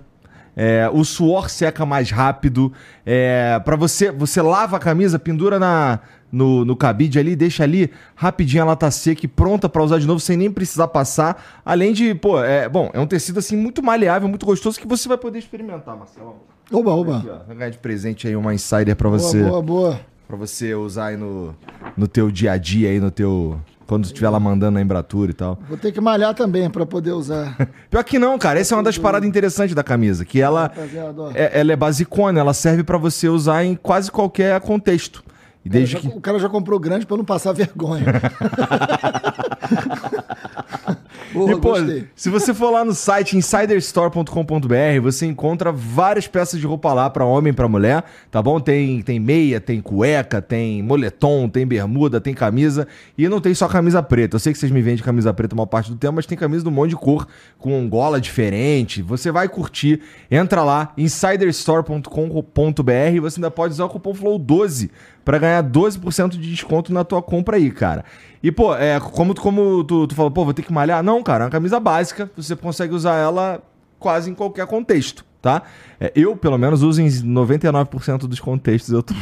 É, 0.57 0.89
o 0.93 1.05
suor 1.05 1.49
seca 1.51 1.85
mais 1.85 2.13
rápido. 2.13 2.73
É, 3.05 3.59
para 3.65 3.75
você, 3.75 4.13
você 4.13 4.41
lava 4.41 4.77
a 4.77 4.81
camisa, 4.81 5.19
pendura 5.19 5.59
na, 5.59 5.99
no, 6.33 6.65
no 6.65 6.77
cabide 6.77 7.19
ali, 7.19 7.35
deixa 7.35 7.63
ali, 7.65 7.91
rapidinho 8.15 8.61
ela 8.63 8.77
tá 8.77 8.91
seca 8.91 9.25
e 9.25 9.29
pronta 9.29 9.69
pra 9.69 9.83
usar 9.83 9.99
de 9.99 10.07
novo 10.07 10.21
sem 10.21 10.37
nem 10.37 10.51
precisar 10.51 10.89
passar. 10.89 11.61
Além 11.65 11.93
de, 11.93 12.15
pô, 12.15 12.43
é, 12.43 12.69
bom, 12.69 12.91
é 12.93 13.01
um 13.01 13.07
tecido 13.07 13.39
assim 13.39 13.57
muito 13.57 13.83
maleável, 13.83 14.29
muito 14.29 14.47
gostoso 14.47 14.79
que 14.79 14.87
você 14.87 15.09
vai 15.09 15.19
poder 15.19 15.39
experimentar, 15.39 15.97
Marcelo. 15.97 16.37
Oba, 16.73 16.91
Aqui, 16.93 17.01
oba. 17.01 17.41
ó, 17.43 17.47
vai 17.49 17.57
ganhar 17.57 17.71
de 17.71 17.79
presente 17.79 18.29
aí 18.29 18.37
uma 18.37 18.55
insider 18.55 18.95
pra 18.95 19.09
Boa, 19.09 19.19
você, 19.19 19.43
boa, 19.43 19.61
boa. 19.63 20.01
para 20.29 20.37
você 20.37 20.73
usar 20.75 21.07
aí 21.07 21.17
no, 21.17 21.55
no 21.97 22.07
teu 22.07 22.31
dia 22.31 22.53
a 22.53 22.57
dia 22.57 22.91
aí 22.91 23.01
no 23.01 23.11
teu 23.11 23.61
quando 23.89 24.05
estiver 24.05 24.29
lá 24.31 24.39
mandando 24.39 24.79
a 24.79 24.81
embratura 24.81 25.33
e 25.33 25.35
tal. 25.35 25.59
Vou 25.69 25.77
ter 25.77 25.91
que 25.91 26.01
malhar 26.01 26.33
também 26.33 26.71
pra 26.71 26.87
poder 26.87 27.11
usar. 27.11 27.57
Pior 27.91 28.05
que 28.05 28.21
não, 28.21 28.39
cara. 28.39 28.61
Essa 28.61 28.73
é 28.73 28.77
uma 28.77 28.85
das 28.85 28.97
paradas 28.97 29.29
interessantes 29.29 29.75
da 29.75 29.83
camisa, 29.83 30.25
que 30.25 30.41
ela 30.41 30.71
ó. 31.19 31.33
é, 31.35 31.59
ela 31.59 31.73
é 31.73 31.77
basicona, 31.77 32.39
ela 32.39 32.55
serve 32.55 32.85
pra 32.85 32.97
você 32.97 33.29
usar 33.29 33.65
em 33.65 33.75
quase 33.75 34.09
qualquer 34.09 34.61
contexto. 34.61 35.25
E 35.65 35.69
desde 35.69 35.95
Já- 35.95 36.01
que 36.01 36.09
O 36.09 36.21
cara 36.21 36.39
já 36.39 36.49
comprou 36.49 36.79
grande 36.79 37.05
pra 37.07 37.17
não 37.17 37.25
passar 37.25 37.53
vergonha. 37.55 38.05
Boa, 41.33 41.53
e, 41.53 41.61
pô, 41.61 41.75
se 42.17 42.29
você 42.29 42.53
for 42.53 42.71
lá 42.71 42.85
no 42.85 42.93
site 42.93 43.37
insiderstore.com.br, 43.37 45.01
você 45.01 45.27
encontra 45.27 45.71
várias 45.71 46.27
peças 46.27 46.59
de 46.59 46.67
roupa 46.67 46.93
lá 46.93 47.09
pra 47.09 47.25
homem 47.25 47.53
e 47.53 47.55
pra 47.55 47.69
mulher, 47.69 48.03
tá 48.33 48.43
bom? 48.43 48.59
Tem, 48.59 49.01
tem 49.01 49.21
meia, 49.21 49.61
tem 49.61 49.81
cueca, 49.81 50.43
tem 50.43 50.83
moletom, 50.83 51.49
tem 51.49 51.65
bermuda, 51.65 52.21
tem 52.21 52.35
camisa. 52.35 52.89
E 53.17 53.29
não 53.29 53.41
tem 53.41 53.55
só 53.55 53.69
camisa 53.69 54.03
preta. 54.03 54.35
Eu 54.37 54.41
sei 54.41 54.53
que 54.53 54.59
vocês 54.59 54.73
me 54.73 54.83
vendem 54.83 55.05
camisa 55.05 55.33
preta 55.33 55.55
uma 55.55 55.69
parte 55.69 55.91
do 55.93 55.97
tempo, 55.97 56.15
mas 56.15 56.27
tem 56.27 56.37
camisa 56.37 56.65
de 56.65 56.69
um 56.69 56.73
monte 56.73 56.91
de 56.91 56.97
cor, 56.97 57.29
com 57.59 57.89
gola 57.89 58.21
diferente. 58.21 59.01
Você 59.01 59.31
vai 59.31 59.49
curtir. 59.49 60.01
Entra 60.31 60.65
lá, 60.65 60.93
insiderstore.com.br 60.99 62.93
e 63.15 63.21
você 63.21 63.39
ainda 63.39 63.51
pode 63.53 63.75
usar 63.75 63.85
o 63.85 63.89
cupom 63.89 64.13
FLOW12 64.15 64.91
pra 65.25 65.39
ganhar 65.39 65.63
12% 65.63 66.31
de 66.31 66.51
desconto 66.51 66.93
na 66.93 67.05
tua 67.05 67.23
compra 67.23 67.57
aí, 67.57 67.71
cara. 67.71 68.05
E, 68.43 68.51
pô, 68.51 68.75
é, 68.75 68.99
como, 68.99 69.35
como 69.35 69.85
tu, 69.85 70.07
tu 70.07 70.15
falou, 70.15 70.31
pô, 70.31 70.45
vou 70.45 70.55
ter 70.55 70.63
que 70.63 70.73
malhar. 70.73 71.03
Não, 71.03 71.23
cara, 71.23 71.45
é 71.45 71.47
uma 71.47 71.51
camisa 71.51 71.79
básica. 71.79 72.31
Você 72.37 72.57
consegue 72.57 72.95
usar 72.95 73.17
ela 73.17 73.63
quase 73.99 74.31
em 74.31 74.35
qualquer 74.35 74.67
contexto, 74.67 75.25
tá? 75.43 75.63
É, 76.01 76.11
eu, 76.15 76.35
pelo 76.37 76.57
menos, 76.57 76.83
uso 76.83 77.03
em 77.03 77.09
99% 77.09 78.27
dos 78.27 78.41
contextos. 78.41 78.93
Eu 78.93 79.03
tô 79.03 79.15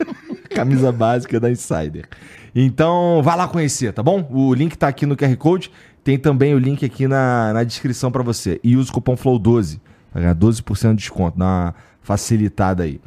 camisa 0.54 0.90
básica 0.90 1.38
da 1.38 1.50
Insider. 1.50 2.08
Então, 2.54 3.22
vai 3.22 3.36
lá 3.36 3.46
conhecer, 3.48 3.92
tá 3.92 4.02
bom? 4.02 4.26
O 4.30 4.54
link 4.54 4.76
tá 4.76 4.88
aqui 4.88 5.06
no 5.06 5.16
QR 5.16 5.36
Code. 5.36 5.70
Tem 6.02 6.18
também 6.18 6.54
o 6.54 6.58
link 6.58 6.84
aqui 6.84 7.06
na, 7.06 7.52
na 7.52 7.64
descrição 7.64 8.10
pra 8.10 8.22
você. 8.22 8.58
E 8.64 8.76
usa 8.76 8.90
o 8.90 8.94
cupom 8.94 9.16
FLOW12 9.16 9.80
pra 10.10 10.20
ganhar 10.22 10.34
12% 10.34 10.90
de 10.90 10.96
desconto. 10.96 11.38
Dá 11.38 11.44
uma 11.44 11.74
facilitada 12.02 12.82
aí. 12.82 13.00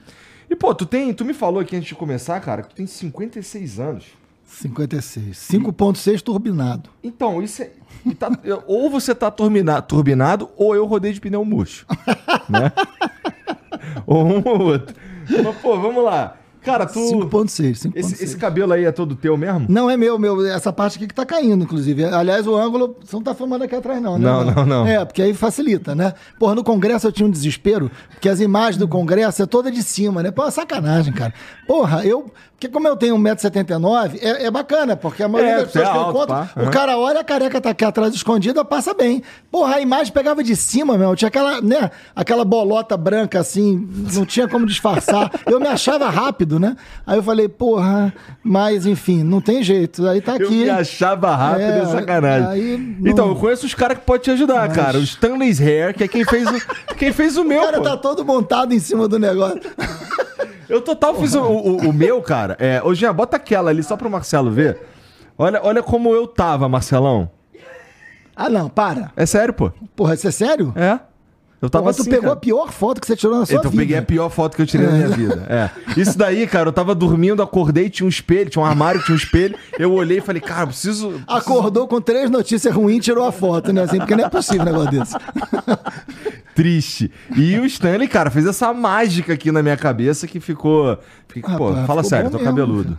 E, 0.50 0.56
pô, 0.56 0.74
tu 0.76 0.86
tem. 0.86 1.14
Tu 1.14 1.26
me 1.26 1.34
falou 1.34 1.60
aqui 1.60 1.76
antes 1.76 1.88
de 1.90 1.96
começar, 1.96 2.40
cara, 2.40 2.62
que 2.62 2.70
tu 2.70 2.76
tem 2.76 2.86
56 2.88 3.80
anos. 3.80 4.06
56. 4.46 5.38
5.6 5.52 6.22
turbinado. 6.22 6.90
Então, 7.04 7.42
isso 7.42 7.64
é. 7.64 7.72
tá- 8.18 8.30
ou 8.68 8.90
você 8.90 9.14
tá 9.16 9.32
turbina- 9.32 9.82
turbinado, 9.82 10.50
ou 10.56 10.76
eu 10.76 10.86
rodei 10.86 11.12
de 11.12 11.20
pneu 11.20 11.44
murcho. 11.44 11.86
né? 12.48 12.72
ou 14.06 14.24
um 14.26 14.42
ou 14.46 14.62
outro. 14.62 14.96
Mas, 15.44 15.56
pô, 15.58 15.80
vamos 15.80 16.04
lá. 16.04 16.38
Cara, 16.66 16.86
tu. 16.86 17.00
5.6. 17.00 17.72
5.6. 17.74 17.92
Esse, 17.96 18.24
esse 18.24 18.38
cabelo 18.38 18.74
aí 18.74 18.84
é 18.86 18.92
todo 18.92 19.16
teu 19.16 19.38
mesmo? 19.38 19.66
Não 19.70 19.90
é 19.90 19.96
meu, 19.96 20.18
meu. 20.18 20.46
Essa 20.46 20.74
parte 20.74 20.98
aqui 20.98 21.08
que 21.08 21.14
tá 21.14 21.26
caindo, 21.26 21.64
inclusive. 21.64 22.04
Aliás, 22.06 22.48
o 22.48 22.56
ângulo, 22.56 22.98
você 23.04 23.16
não 23.16 23.24
tá 23.24 23.34
filmando 23.36 23.64
aqui 23.64 23.76
atrás, 23.76 24.02
não, 24.02 24.18
né? 24.18 24.26
Não, 24.26 24.44
não, 24.44 24.66
não. 24.66 24.88
É, 24.88 25.06
porque 25.06 25.22
aí 25.22 25.34
facilita, 25.34 25.94
né? 25.94 26.14
Porra, 26.40 26.56
no 26.56 26.64
Congresso 26.64 27.08
eu 27.08 27.12
tinha 27.12 27.28
um 27.28 27.32
desespero, 27.32 27.92
porque 28.10 28.28
as 28.28 28.40
imagens 28.40 28.78
do 28.78 28.88
Congresso 28.88 29.44
é 29.44 29.46
toda 29.46 29.70
de 29.72 29.84
cima, 29.84 30.24
né? 30.24 30.32
Pô, 30.32 30.46
é 30.46 30.52
sacanagem, 30.52 31.14
cara. 31.14 31.34
Porra, 31.68 32.04
eu. 32.06 32.32
Porque 32.56 32.70
como 32.70 32.88
eu 32.88 32.96
tenho 32.96 33.18
1,79m, 33.18 34.18
é, 34.22 34.46
é 34.46 34.52
bacana, 34.52 34.96
porque 34.96 35.22
a 35.22 35.28
maioria 35.28 35.56
É, 35.56 35.58
das 35.58 35.72
pessoas 35.72 35.88
é 35.90 35.92
que 35.92 35.98
eu 35.98 36.10
encontro, 36.10 36.28
pá. 36.28 36.50
o 36.56 36.72
cara 36.72 36.98
olha, 36.98 37.20
a 37.20 37.24
careca 37.24 37.60
tá 37.60 37.72
aqui 37.72 37.84
atrás 37.84 38.14
escondida, 38.16 38.64
passa 38.64 38.94
bem. 38.94 39.22
Porra, 39.52 39.76
a 39.76 39.82
imagem 39.82 40.14
pegava 40.14 40.42
de 40.42 40.56
cima, 40.56 40.98
meu. 40.98 41.14
Tinha 41.18 41.28
aquela, 41.28 41.60
né? 41.60 41.92
Aquela 42.16 42.46
bolota 42.46 42.96
branca 42.96 43.42
assim, 43.42 43.88
não 44.14 44.26
tinha 44.26 44.48
como 44.48 44.66
disfarçar. 44.66 45.30
Eu 45.46 45.60
me 45.60 45.68
achava 45.68 46.10
rápido, 46.10 46.55
né? 46.60 46.76
Aí 47.06 47.18
eu 47.18 47.24
falei, 47.24 47.48
porra, 47.48 48.14
mas 48.44 48.86
enfim, 48.86 49.24
não 49.24 49.40
tem 49.42 49.62
jeito. 49.64 50.08
Aí 50.08 50.22
tá 50.22 50.36
Eu 50.38 50.48
aqui. 50.48 50.64
me 50.64 50.70
achava 50.70 51.36
rápido, 51.36 51.62
é, 51.64 51.80
É, 51.80 51.86
sacanagem. 51.86 52.48
aí 52.50 52.78
não- 53.00 53.12
Então, 53.12 53.28
eu 53.30 53.36
conheço 53.36 53.66
os 53.66 53.74
caras 53.74 53.98
que 53.98 54.04
podem 54.06 54.22
te 54.24 54.32
ajudar, 54.32 54.68
Mas- 54.68 54.76
cara. 54.76 54.98
O 54.98 55.02
Stanley's 55.04 55.60
Hair, 55.62 55.94
que 55.96 56.04
é 56.04 56.08
quem 56.08 56.24
fez 56.26 56.48
o, 56.48 56.54
quem 56.98 57.12
fez 57.12 57.38
o 57.38 57.44
meu, 57.44 57.62
O 57.62 57.66
cara 57.66 57.78
pô. 57.78 57.84
tá 57.84 57.98
todo 57.98 58.24
montado 58.26 58.74
em 58.74 58.80
cima 58.80 59.08
do 59.08 59.18
negócio. 59.20 59.60
Eu 60.68 60.82
total 60.82 61.14
fiz 61.16 61.36
o, 61.36 61.42
o- 61.42 61.78
o 61.90 61.94
meu, 61.94 62.22
cara. 62.24 62.56
É, 62.60 62.82
ô, 62.84 62.92
Jean, 62.94 63.14
bota 63.14 63.38
aquela 63.38 63.70
ali 63.70 63.84
só 63.84 63.96
pro 63.96 64.10
Marcelo 64.10 64.50
ver. 64.50 64.80
Olha, 65.38 65.60
olha 65.64 65.84
como 65.84 66.14
eu 66.16 66.26
tava, 66.26 66.68
Marcelão. 66.68 67.30
Ah, 68.36 68.50
não, 68.50 68.68
para. 68.68 69.12
É 69.16 69.26
sério, 69.26 69.54
pô. 69.54 69.72
Porra, 69.96 70.16
isso 70.16 70.28
é 70.28 70.32
sério? 70.32 70.74
É. 70.76 71.00
Eu 71.62 71.70
tava 71.70 71.94
tu 71.94 72.02
assim, 72.02 72.10
pegou 72.10 72.24
cara. 72.24 72.34
a 72.34 72.36
pior 72.36 72.72
foto 72.72 73.02
que 73.02 73.08
você 73.08 73.16
tirou 73.16 73.40
na 73.40 73.46
sua 73.46 73.56
Então, 73.56 73.66
eu 73.66 73.72
vida. 73.72 73.82
peguei 73.82 73.98
a 73.98 74.02
pior 74.02 74.30
foto 74.30 74.56
que 74.56 74.62
eu 74.62 74.66
tirei 74.68 74.86
na 74.88 74.94
minha 74.94 75.08
vida. 75.08 75.46
É. 75.50 76.00
Isso 76.00 76.18
daí, 76.18 76.46
cara, 76.46 76.70
eu 76.70 76.74
tava 76.74 76.94
dormindo, 76.94 77.42
acordei, 77.42 77.90
tinha 77.90 78.06
um 78.06 78.10
espelho, 78.10 78.50
tinha 78.50 78.62
um 78.62 78.66
armário, 78.66 79.02
tinha 79.04 79.14
um 79.14 79.18
espelho. 79.18 79.56
Eu 79.80 79.94
olhei 79.94 80.18
e 80.20 80.22
falei, 80.22 80.42
cara, 80.42 80.64
eu 80.64 80.68
preciso. 80.68 81.08
preciso- 81.10 81.26
Acordou 81.28 81.88
com 81.88 82.00
três 82.02 82.30
notícias 82.30 82.74
ruins 82.74 82.98
e 82.98 83.02
tirou 83.02 83.26
a 83.26 83.32
foto, 83.32 83.72
né? 83.74 83.84
Assim, 83.84 83.98
porque 83.98 84.16
não 84.16 84.26
é 84.26 84.30
possível 84.30 84.62
um 84.62 84.66
negócio 84.66 84.92
desse. 84.92 85.16
Triste. 86.54 87.12
E 87.36 87.58
o 87.60 87.66
Stanley, 87.66 88.08
cara, 88.08 88.30
fez 88.30 88.46
essa 88.46 88.74
mágica 88.74 89.34
aqui 89.34 89.52
na 89.52 89.62
minha 89.62 89.76
cabeça 89.78 90.28
que 90.28 90.40
ficou. 90.40 90.92
Ah, 91.44 91.58
pô, 91.58 91.74
fala 91.74 91.86
ficou 91.86 92.04
sério, 92.04 92.30
tô 92.30 92.38
mesmo, 92.38 92.50
cabeludo. 92.50 92.98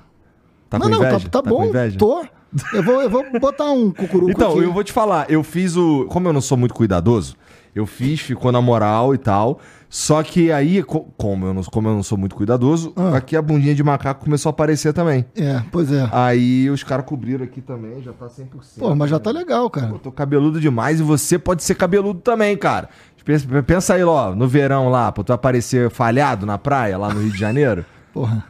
Tá 0.69 0.79
não, 0.79 0.87
com 0.87 0.93
não, 0.93 0.99
inveja? 1.05 1.29
tá, 1.29 1.43
tá 1.43 1.43
com 1.43 1.57
bom. 1.57 1.65
inveja? 1.67 1.97
Tô. 1.99 2.25
Eu 2.73 2.83
vou, 2.83 3.03
eu 3.03 3.11
vou 3.11 3.25
botar 3.41 3.71
um 3.71 3.91
cucuruco 3.91 4.31
Então, 4.31 4.53
aqui. 4.53 4.63
eu 4.63 4.73
vou 4.73 4.83
te 4.85 4.93
falar, 4.93 5.31
eu 5.31 5.43
fiz 5.43 5.77
o. 5.77 6.07
Como 6.09 6.29
eu 6.29 6.33
não 6.33 6.41
sou 6.41 6.57
muito 6.59 6.75
cuidadoso, 6.75 7.35
eu 7.77 7.87
fiz, 7.87 8.21
ficou 8.21 8.51
na 8.51 8.61
moral 8.61 9.15
e 9.15 9.19
tal. 9.19 9.61
Só 9.89 10.23
que 10.23 10.51
aí, 10.51 10.83
co- 10.83 11.07
como 11.17 11.47
eu 11.47 11.55
não, 11.55 11.63
como 11.63 11.89
eu 11.89 11.95
não 11.95 12.03
sou 12.03 12.19
muito 12.19 12.35
cuidadoso, 12.35 12.93
Ah. 12.97 13.17
aqui 13.17 13.37
a 13.37 13.43
bundinha 13.43 13.75
de 13.75 13.83
macaco 13.85 14.25
começou 14.25 14.51
a 14.51 14.51
aparecer 14.51 14.93
também. 14.93 15.25
É, 15.37 15.63
pois 15.71 15.93
é. 15.93 16.09
Aí 16.11 16.69
os 16.71 16.83
caras 16.83 17.07
cobriram 17.07 17.45
aqui 17.45 17.61
também, 17.61 18.03
já 18.03 18.13
tá 18.13 18.29
100%. 18.29 18.81
Pô, 18.81 18.95
mas 18.97 19.09
já 19.11 19.17
né? 19.17 19.23
tá 19.23 19.31
legal, 19.31 19.71
cara. 19.71 19.87
Pô, 19.89 19.99
tô 19.99 20.11
cabeludo 20.11 20.61
demais 20.61 20.99
e 20.99 21.03
você 21.05 21.39
pode 21.39 21.63
ser 21.63 21.77
cabeludo 21.77 22.19
também, 22.21 22.57
cara. 22.57 22.89
Pensa, 23.25 23.47
pensa 23.63 23.95
aí, 23.95 24.05
ó, 24.05 24.35
no 24.35 24.47
verão 24.49 24.89
lá, 24.89 25.11
pra 25.13 25.25
tu 25.25 25.33
aparecer 25.33 25.91
falhado 25.91 26.47
na 26.47 26.59
praia, 26.59 26.97
lá 26.97 27.13
no 27.13 27.21
Rio 27.21 27.31
de 27.33 27.39
Janeiro. 27.39 27.85
Porra. 28.15 28.45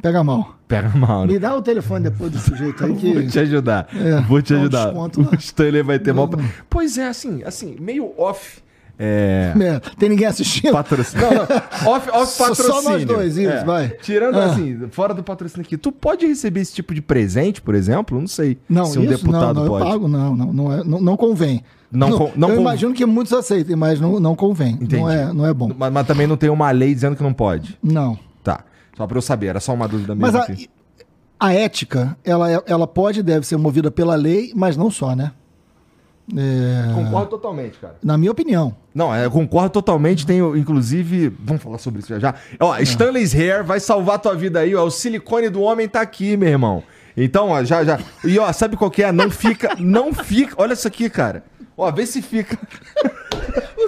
Pega 0.00 0.24
mal. 0.24 0.54
Pega 0.66 0.88
mal, 0.90 1.26
né? 1.26 1.34
Me 1.34 1.38
dá 1.38 1.54
o 1.54 1.62
telefone 1.62 2.04
depois 2.04 2.30
do 2.32 2.38
sujeito 2.38 2.84
aí 2.84 2.94
que. 2.96 3.12
Vou 3.12 3.26
te 3.26 3.38
ajudar. 3.38 3.88
É, 3.94 4.20
Vou 4.22 4.42
te 4.42 4.54
ajudar. 4.54 4.86
desconto 4.86 5.20
o 5.30 5.34
Stanley 5.36 5.82
vai 5.82 5.98
ter 5.98 6.12
mal. 6.12 6.30
Pois 6.70 6.96
é, 6.98 7.08
assim, 7.08 7.42
assim, 7.44 7.76
meio 7.80 8.12
off. 8.18 8.60
É. 8.98 9.52
É, 9.58 9.80
tem 9.98 10.08
ninguém 10.10 10.26
assistindo? 10.26 10.70
Patrocínio. 10.72 11.26
Não, 11.26 11.34
não. 11.34 11.42
Off, 11.94 12.10
off 12.10 12.26
Só- 12.32 12.48
patrocínio. 12.48 12.82
só 12.82 12.90
nós 12.90 13.04
dois, 13.04 13.36
isso, 13.36 13.50
É. 13.50 13.64
vai. 13.64 13.88
Tirando 13.88 14.38
Ah. 14.38 14.44
assim, 14.44 14.78
fora 14.90 15.12
do 15.14 15.24
patrocínio 15.24 15.64
aqui, 15.66 15.76
tu 15.76 15.90
pode 15.90 16.24
receber 16.26 16.60
esse 16.60 16.74
tipo 16.74 16.94
de 16.94 17.00
presente, 17.02 17.60
por 17.60 17.74
exemplo? 17.74 18.20
Não 18.20 18.28
sei. 18.28 18.58
Não, 18.68 18.84
se 18.84 18.98
um 18.98 19.02
isso 19.04 19.10
deputado 19.10 19.54
não, 19.54 19.62
não, 19.64 19.68
pode. 19.70 19.84
eu 19.84 19.90
pago, 19.90 20.08
não, 20.08 20.36
não, 20.36 20.52
não, 20.52 20.72
é, 20.72 20.84
não, 20.84 21.00
não 21.00 21.16
convém. 21.16 21.64
Não 21.90 22.16
con- 22.16 22.30
não 22.36 22.50
eu 22.50 22.54
con- 22.56 22.60
imagino 22.60 22.94
que 22.94 23.04
muitos 23.04 23.32
aceitem, 23.32 23.74
mas 23.74 23.98
não, 24.00 24.20
não 24.20 24.36
convém. 24.36 24.74
Entendi. 24.74 24.96
Não 24.98 25.10
é, 25.10 25.32
não 25.32 25.46
é 25.46 25.52
bom. 25.54 25.70
Mas, 25.76 25.92
mas 25.92 26.06
também 26.06 26.26
não 26.26 26.36
tem 26.36 26.50
uma 26.50 26.70
lei 26.70 26.94
dizendo 26.94 27.16
que 27.16 27.22
não 27.22 27.32
pode. 27.32 27.76
Não. 27.82 28.16
Só 28.96 29.06
pra 29.06 29.18
eu 29.18 29.22
saber, 29.22 29.46
era 29.48 29.60
só 29.60 29.72
uma 29.74 29.88
dúvida 29.88 30.14
Mas 30.14 30.32
mesmo. 30.34 30.38
a, 30.38 30.52
aqui. 30.52 30.70
a 31.40 31.52
ética, 31.54 32.16
ela, 32.24 32.50
é- 32.52 32.62
ela 32.66 32.86
pode 32.86 33.20
e 33.20 33.22
deve 33.22 33.46
ser 33.46 33.56
movida 33.56 33.90
pela 33.90 34.14
lei, 34.14 34.52
mas 34.54 34.76
não 34.76 34.90
só, 34.90 35.14
né? 35.16 35.32
É, 36.36 36.94
Concordo 36.94 37.30
totalmente, 37.30 37.78
cara. 37.78 37.96
na 38.02 38.16
minha 38.16 38.30
opinião. 38.30 38.74
Não, 38.94 39.14
eu 39.16 39.30
concordo 39.30 39.70
totalmente. 39.70 40.24
Tenho, 40.24 40.56
inclusive. 40.56 41.28
Vamos 41.40 41.60
falar 41.62 41.78
sobre 41.78 41.98
isso 42.00 42.08
já 42.10 42.18
já. 42.20 42.34
Ó, 42.60 42.78
Stanley's 42.78 43.34
Hair 43.34 43.64
vai 43.64 43.80
salvar 43.80 44.20
tua 44.20 44.34
vida 44.34 44.60
aí, 44.60 44.74
ó. 44.74 44.84
O 44.84 44.90
silicone 44.90 45.48
do 45.48 45.60
homem 45.62 45.88
tá 45.88 46.00
aqui, 46.00 46.36
meu 46.36 46.48
irmão. 46.48 46.82
Então, 47.16 47.48
ó, 47.48 47.64
já, 47.64 47.82
já. 47.84 47.98
E 48.24 48.38
ó, 48.38 48.50
sabe 48.52 48.76
qual 48.76 48.90
que 48.90 49.02
é? 49.02 49.10
Não 49.10 49.30
fica. 49.30 49.74
Não 49.80 50.14
fica. 50.14 50.54
Olha 50.56 50.74
isso 50.74 50.86
aqui, 50.86 51.10
cara. 51.10 51.42
Ó, 51.76 51.90
vê 51.90 52.06
se 52.06 52.22
fica. 52.22 52.56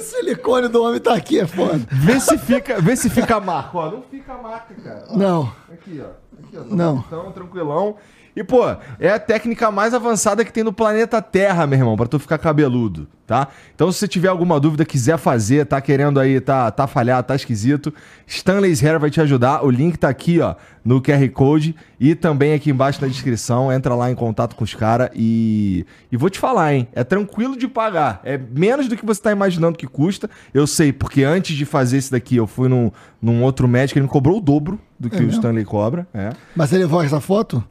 Silicone 0.04 0.68
do 0.68 0.82
homem 0.82 1.00
tá 1.00 1.14
aqui, 1.14 1.40
é 1.40 1.46
foda. 1.46 1.80
Vê 1.90 2.20
se 2.20 2.38
fica. 2.38 2.80
Vê 2.80 2.94
se 2.96 3.08
fica 3.10 3.36
a 3.36 3.40
marca. 3.40 3.76
Ó, 3.76 3.90
não 3.90 4.02
fica 4.02 4.32
a 4.34 4.38
marca, 4.42 4.74
cara. 4.74 5.04
Ó, 5.10 5.16
Não. 5.16 5.52
Aqui, 5.72 6.00
ó. 6.02 6.38
Aqui, 6.46 6.58
ó. 6.58 6.64
Não. 6.74 7.04
Então, 7.06 7.32
tranquilão. 7.32 7.96
E, 8.36 8.42
pô, 8.42 8.64
é 8.98 9.10
a 9.10 9.18
técnica 9.18 9.70
mais 9.70 9.94
avançada 9.94 10.44
que 10.44 10.52
tem 10.52 10.64
no 10.64 10.72
planeta 10.72 11.22
Terra, 11.22 11.66
meu 11.66 11.78
irmão, 11.78 11.96
pra 11.96 12.06
tu 12.06 12.18
ficar 12.18 12.36
cabeludo, 12.36 13.06
tá? 13.24 13.46
Então, 13.74 13.92
se 13.92 13.98
você 14.00 14.08
tiver 14.08 14.26
alguma 14.26 14.58
dúvida, 14.58 14.84
quiser 14.84 15.16
fazer, 15.18 15.64
tá 15.66 15.80
querendo 15.80 16.18
aí, 16.18 16.40
tá, 16.40 16.68
tá 16.72 16.88
falhado, 16.88 17.28
tá 17.28 17.36
esquisito, 17.36 17.94
Stanley's 18.26 18.82
Hair 18.82 18.98
vai 18.98 19.08
te 19.08 19.20
ajudar. 19.20 19.64
O 19.64 19.70
link 19.70 19.96
tá 19.96 20.08
aqui, 20.08 20.40
ó, 20.40 20.56
no 20.84 21.00
QR 21.00 21.28
Code 21.30 21.76
e 22.00 22.16
também 22.16 22.54
aqui 22.54 22.70
embaixo 22.70 23.00
na 23.00 23.06
descrição. 23.06 23.72
Entra 23.72 23.94
lá 23.94 24.10
em 24.10 24.16
contato 24.16 24.56
com 24.56 24.64
os 24.64 24.74
caras 24.74 25.10
e... 25.14 25.86
E 26.10 26.16
vou 26.16 26.28
te 26.28 26.40
falar, 26.40 26.74
hein? 26.74 26.88
É 26.92 27.04
tranquilo 27.04 27.56
de 27.56 27.68
pagar. 27.68 28.20
É 28.24 28.36
menos 28.36 28.88
do 28.88 28.96
que 28.96 29.06
você 29.06 29.22
tá 29.22 29.30
imaginando 29.30 29.78
que 29.78 29.86
custa. 29.86 30.28
Eu 30.52 30.66
sei, 30.66 30.92
porque 30.92 31.22
antes 31.22 31.56
de 31.56 31.64
fazer 31.64 31.98
esse 31.98 32.10
daqui, 32.10 32.34
eu 32.34 32.48
fui 32.48 32.68
num, 32.68 32.90
num 33.22 33.44
outro 33.44 33.68
médico, 33.68 33.98
ele 33.98 34.06
me 34.06 34.10
cobrou 34.10 34.38
o 34.38 34.40
dobro 34.40 34.80
do 34.98 35.08
que 35.08 35.16
o 35.16 35.20
mesmo? 35.20 35.34
Stanley 35.34 35.64
cobra. 35.64 36.06
É. 36.12 36.30
Mas 36.56 36.70
você 36.70 36.78
levou 36.78 37.00
essa 37.00 37.20
foto? 37.20 37.62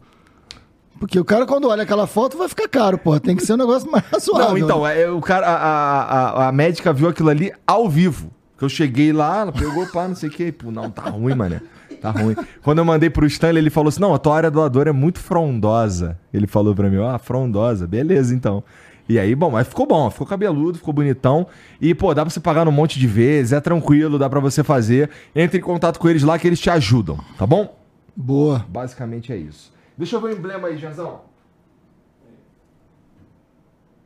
Porque 1.03 1.19
o 1.19 1.25
cara, 1.25 1.45
quando 1.45 1.67
olha 1.67 1.83
aquela 1.83 2.07
foto, 2.07 2.37
vai 2.37 2.47
ficar 2.47 2.65
caro, 2.69 2.97
pô. 2.97 3.19
Tem 3.19 3.35
que 3.35 3.45
ser 3.45 3.55
um 3.55 3.57
negócio 3.57 3.91
mais 3.91 4.05
razoável. 4.09 4.51
Não, 4.51 4.57
então, 4.57 4.87
é, 4.87 5.09
o 5.09 5.19
cara, 5.19 5.45
a, 5.45 6.01
a, 6.01 6.47
a, 6.47 6.51
médica 6.53 6.93
viu 6.93 7.09
aquilo 7.09 7.27
ali 7.27 7.51
ao 7.67 7.89
vivo. 7.89 8.31
Que 8.57 8.63
eu 8.63 8.69
cheguei 8.69 9.11
lá, 9.11 9.41
ela 9.41 9.51
pegou, 9.51 9.85
pá, 9.87 10.07
não 10.07 10.15
sei 10.15 10.29
o 10.29 10.31
que. 10.31 10.49
Pô, 10.49 10.71
não, 10.71 10.89
tá 10.89 11.09
ruim, 11.09 11.35
mané. 11.35 11.59
Tá 12.01 12.09
ruim. 12.09 12.37
Quando 12.63 12.77
eu 12.77 12.85
mandei 12.85 13.09
pro 13.09 13.25
Stanley, 13.25 13.61
ele 13.61 13.69
falou 13.69 13.89
assim: 13.89 13.99
não, 13.99 14.13
a 14.13 14.17
tua 14.17 14.37
área 14.37 14.49
doadora 14.49 14.91
é 14.91 14.93
muito 14.93 15.19
frondosa. 15.19 16.17
Ele 16.33 16.47
falou 16.47 16.73
pra 16.73 16.89
mim, 16.89 16.99
ó, 16.99 17.13
ah, 17.13 17.19
frondosa. 17.19 17.85
Beleza, 17.85 18.33
então. 18.33 18.63
E 19.09 19.19
aí, 19.19 19.35
bom, 19.35 19.51
mas 19.51 19.67
ficou 19.67 19.85
bom, 19.85 20.09
ficou 20.09 20.25
cabeludo, 20.25 20.77
ficou 20.77 20.93
bonitão. 20.93 21.47
E, 21.81 21.93
pô, 21.93 22.13
dá 22.13 22.23
pra 22.23 22.33
você 22.33 22.39
pagar 22.39 22.65
um 22.65 22.71
monte 22.71 22.97
de 22.97 23.07
vezes, 23.07 23.51
é 23.51 23.59
tranquilo, 23.59 24.17
dá 24.17 24.29
pra 24.29 24.39
você 24.39 24.63
fazer. 24.63 25.09
Entre 25.35 25.57
em 25.57 25.61
contato 25.61 25.99
com 25.99 26.07
eles 26.07 26.23
lá 26.23 26.39
que 26.39 26.47
eles 26.47 26.61
te 26.61 26.69
ajudam, 26.69 27.19
tá 27.37 27.45
bom? 27.45 27.77
Boa. 28.15 28.65
Basicamente 28.69 29.33
é 29.33 29.35
isso. 29.35 29.72
Deixa 29.97 30.15
eu 30.15 30.21
ver 30.21 30.29
o 30.33 30.37
emblema 30.37 30.67
aí, 30.67 30.77
Janzão. 30.77 31.21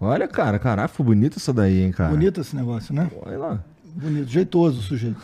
Olha, 0.00 0.28
cara, 0.28 0.58
caraca, 0.58 0.88
foi 0.88 1.06
bonito 1.06 1.38
isso 1.38 1.52
daí, 1.52 1.82
hein, 1.82 1.90
cara. 1.92 2.10
Bonito 2.10 2.40
esse 2.40 2.54
negócio, 2.54 2.94
né? 2.94 3.10
Olha 3.24 3.38
lá. 3.38 3.58
Bonito, 3.84 4.28
jeitoso 4.28 4.80
o 4.80 4.82
sujeito. 4.82 5.16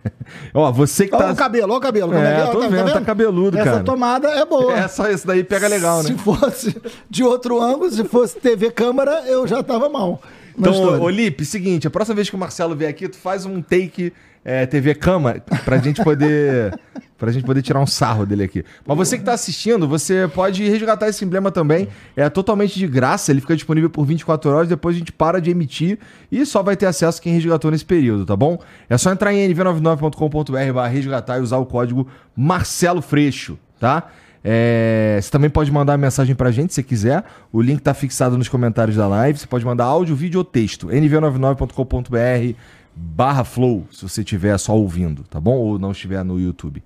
Ó, 0.52 0.70
você 0.70 1.08
que 1.08 1.14
Olha 1.14 1.28
tá. 1.28 1.32
o 1.32 1.36
cabelo, 1.36 1.72
olha 1.72 1.78
o 1.78 1.80
cabelo. 1.80 2.12
como 2.12 2.22
É, 2.22 2.44
que 2.46 2.52
tô 2.52 2.68
vendo, 2.68 2.92
tá 2.92 3.00
cabeludo, 3.00 3.56
Essa 3.58 3.70
cara. 3.70 3.82
tomada 3.84 4.28
é 4.28 4.44
boa. 4.44 4.78
É, 4.78 4.86
só 4.88 5.08
esse 5.08 5.26
daí 5.26 5.42
pega 5.42 5.66
legal, 5.66 6.02
Se 6.02 6.12
né? 6.12 6.18
fosse 6.18 6.80
de 7.08 7.24
outro 7.24 7.60
ângulo, 7.60 7.90
se 7.90 8.04
fosse 8.04 8.38
TV 8.38 8.70
câmera, 8.70 9.22
eu 9.26 9.46
já 9.46 9.62
tava 9.62 9.88
mal. 9.88 10.20
Então, 10.58 10.72
história. 10.72 11.02
ô 11.02 11.08
Lipe, 11.08 11.44
seguinte, 11.44 11.86
a 11.86 11.90
próxima 11.90 12.14
vez 12.14 12.28
que 12.28 12.36
o 12.36 12.38
Marcelo 12.38 12.76
vier 12.76 12.90
aqui, 12.90 13.08
tu 13.08 13.16
faz 13.16 13.44
um 13.44 13.60
take 13.62 14.12
é, 14.44 14.66
TV 14.66 14.94
Cama 14.94 15.36
pra 15.64 15.78
gente 15.78 16.02
poder. 16.02 16.78
pra 17.20 17.30
gente 17.30 17.44
poder 17.44 17.60
tirar 17.60 17.80
um 17.80 17.86
sarro 17.86 18.24
dele 18.24 18.42
aqui. 18.42 18.64
Mas 18.86 18.96
você 18.96 19.18
que 19.18 19.24
tá 19.24 19.34
assistindo, 19.34 19.86
você 19.86 20.26
pode 20.34 20.66
resgatar 20.66 21.06
esse 21.06 21.22
emblema 21.22 21.50
também. 21.50 21.86
É 22.16 22.30
totalmente 22.30 22.78
de 22.78 22.86
graça, 22.86 23.30
ele 23.30 23.42
fica 23.42 23.54
disponível 23.54 23.90
por 23.90 24.06
24 24.06 24.50
horas, 24.50 24.68
depois 24.68 24.96
a 24.96 24.98
gente 24.98 25.12
para 25.12 25.38
de 25.38 25.50
emitir 25.50 25.98
e 26.32 26.46
só 26.46 26.62
vai 26.62 26.76
ter 26.76 26.86
acesso 26.86 27.20
quem 27.20 27.34
resgatou 27.34 27.70
nesse 27.70 27.84
período, 27.84 28.24
tá 28.24 28.34
bom? 28.34 28.58
É 28.88 28.96
só 28.96 29.12
entrar 29.12 29.34
em 29.34 29.52
nv99.com.br 29.52 30.72
barra 30.72 30.88
resgatar 30.88 31.38
e 31.38 31.42
usar 31.42 31.58
o 31.58 31.66
código 31.66 32.08
Marcelo 32.34 33.02
Freixo, 33.02 33.58
tá? 33.78 34.08
É, 34.42 35.18
você 35.20 35.30
também 35.30 35.50
pode 35.50 35.70
mandar 35.70 35.98
mensagem 35.98 36.34
pra 36.34 36.50
gente 36.50 36.72
se 36.72 36.82
quiser. 36.82 37.24
O 37.52 37.60
link 37.60 37.80
tá 37.80 37.92
fixado 37.92 38.38
nos 38.38 38.48
comentários 38.48 38.96
da 38.96 39.06
live. 39.06 39.38
Você 39.38 39.46
pode 39.46 39.64
mandar 39.64 39.84
áudio, 39.84 40.16
vídeo 40.16 40.38
ou 40.38 40.44
texto. 40.44 40.88
nv99.com.br 40.88 42.56
barra 42.94 43.44
flow, 43.44 43.86
se 43.90 44.02
você 44.02 44.20
estiver 44.20 44.58
só 44.58 44.76
ouvindo, 44.76 45.24
tá 45.24 45.40
bom? 45.40 45.56
Ou 45.56 45.78
não 45.78 45.92
estiver 45.92 46.24
no 46.24 46.38
YouTube. 46.38 46.82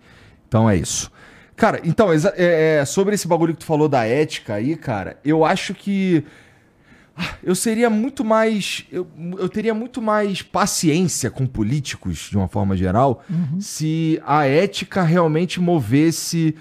Então 0.46 0.68
é 0.68 0.76
isso. 0.76 1.10
Cara, 1.56 1.80
então, 1.84 2.08
é, 2.12 2.78
é, 2.80 2.84
sobre 2.84 3.14
esse 3.14 3.28
bagulho 3.28 3.54
que 3.54 3.60
tu 3.60 3.66
falou 3.66 3.88
da 3.88 4.04
ética 4.04 4.54
aí, 4.54 4.76
cara, 4.76 5.18
eu 5.24 5.44
acho 5.44 5.72
que 5.72 6.24
ah, 7.16 7.34
eu 7.42 7.54
seria 7.54 7.88
muito 7.88 8.24
mais. 8.24 8.84
Eu, 8.90 9.06
eu 9.38 9.48
teria 9.48 9.72
muito 9.72 10.02
mais 10.02 10.42
paciência 10.42 11.30
com 11.30 11.46
políticos, 11.46 12.28
de 12.28 12.36
uma 12.36 12.48
forma 12.48 12.76
geral, 12.76 13.22
se 13.60 14.20
a 14.26 14.46
ética 14.46 15.02
realmente 15.02 15.60
movesse 15.60 16.56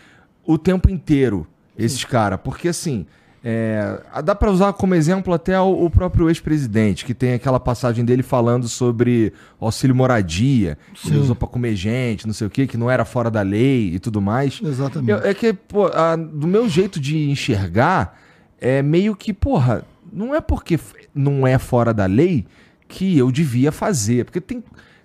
o 0.46 0.58
tempo 0.58 0.90
inteiro 0.90 1.48
esses 1.78 2.04
caras. 2.06 2.40
Porque 2.44 2.68
assim. 2.68 3.06
é, 3.44 4.00
dá 4.24 4.34
pra 4.34 4.50
usar 4.50 4.72
como 4.74 4.96
exemplo 4.96 5.34
até 5.34 5.60
o, 5.60 5.90
próprio 5.90 6.30
ex-presidente, 6.30 7.04
que 7.04 7.14
tem 7.14 7.34
aquela 7.34 7.60
passagem 7.60 8.06
dele 8.06 8.24
falando 8.24 8.70
sobre 8.70 9.34
auxílio 9.60 9.94
moradia, 9.96 10.78
que 10.94 11.10
ele 11.10 11.18
Sim. 11.18 11.22
usou 11.24 11.36
pra 11.36 11.48
comer 11.48 11.76
gente, 11.76 12.26
não 12.26 12.34
sei 12.34 12.48
o 12.48 12.50
que, 12.50 12.66
que 12.68 12.78
não 12.78 12.90
era 12.90 13.04
fora 13.04 13.30
da 13.30 13.42
lei 13.42 13.94
e 13.96 14.00
tudo 14.00 14.22
mais. 14.22 14.62
Exatamente. 14.64 15.12
Eu- 15.12 15.18
é 15.30 15.34
que, 15.34 15.52
pô, 15.52 15.88
a- 15.88 16.16
do 16.16 16.48
meu 16.48 16.70
jeito 16.70 17.00
de 17.02 17.30
enxergar, 17.30 18.18
é 18.62 18.82
meio 18.82 19.14
que, 19.16 19.34
porra, 19.34 19.84
não 20.12 20.34
é 20.34 20.40
porque 20.40 20.80
não 21.14 21.46
é 21.46 21.58
fora 21.58 21.94
da 21.94 22.06
lei 22.06 22.46
que 22.88 23.18
eu 23.18 23.30
devia 23.32 23.72
fazer. 23.74 24.24
Porque 24.26 24.40
tem, 24.40 24.64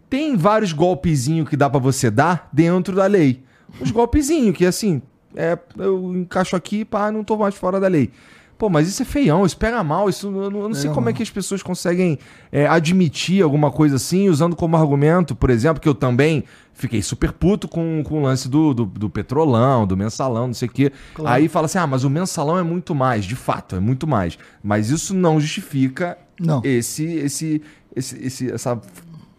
tem 0.09 0.37
vários 0.37 0.72
golpezinhos 0.72 1.48
que 1.48 1.57
dá 1.57 1.68
pra 1.68 1.81
você 1.81 2.09
dar 2.11 2.48
dentro 2.53 2.94
da 2.94 3.07
lei. 3.07 3.42
Uns 3.81 3.90
golpezinhos 3.90 4.57
que, 4.57 4.64
assim, 4.64 5.03
é, 5.37 5.59
eu 5.79 6.14
encaixo 6.17 6.55
aqui, 6.57 6.85
pá, 6.85 7.11
não 7.12 7.23
tô 7.25 7.37
mais 7.37 7.55
fora 7.55 7.79
da 7.81 7.88
lei. 7.88 8.11
Pô, 8.57 8.69
mas 8.69 8.88
isso 8.88 9.03
é 9.03 9.05
feião, 9.05 9.47
isso 9.47 9.57
pega 9.57 9.85
mal, 9.85 10.09
isso 10.09 10.27
eu 10.27 10.51
não, 10.51 10.62
eu 10.62 10.69
não 10.69 10.75
sei 10.75 10.91
como 10.91 11.09
é 11.09 11.12
mal. 11.12 11.14
que 11.17 11.23
as 11.23 11.31
pessoas 11.31 11.62
conseguem 11.62 12.19
é, 12.51 12.67
admitir 12.67 13.41
alguma 13.41 13.71
coisa 13.71 13.95
assim, 13.95 14.29
usando 14.29 14.57
como 14.57 14.77
argumento, 14.77 15.37
por 15.37 15.49
exemplo, 15.49 15.81
que 15.81 15.88
eu 15.88 15.95
também 15.95 16.43
fiquei 16.75 17.01
super 17.01 17.31
puto 17.31 17.69
com, 17.69 18.03
com 18.05 18.19
o 18.19 18.23
lance 18.23 18.49
do, 18.49 18.75
do, 18.75 18.85
do 18.85 19.09
petrolão, 19.09 19.87
do 19.87 19.97
mensalão, 19.97 20.49
não 20.49 20.55
sei 20.55 20.67
o 20.67 20.73
quê. 20.73 20.93
Claro. 21.14 21.37
Aí 21.37 21.47
fala 21.47 21.67
assim, 21.67 21.79
ah, 21.79 21.87
mas 21.87 22.03
o 22.03 22.11
mensalão 22.11 22.59
é 22.59 22.64
muito 22.64 22.97
mais, 22.97 23.25
de 23.25 23.37
fato, 23.37 23.77
é 23.77 23.81
muito 23.81 24.09
mais. 24.09 24.37
Mas 24.61 24.91
isso 24.91 25.14
não 25.14 25.41
justifica 25.41 26.19
Não. 26.41 26.61
esse, 26.64 27.05
esse, 27.05 27.62
esse, 27.95 28.27
esse- 28.27 28.51
essa 28.51 28.81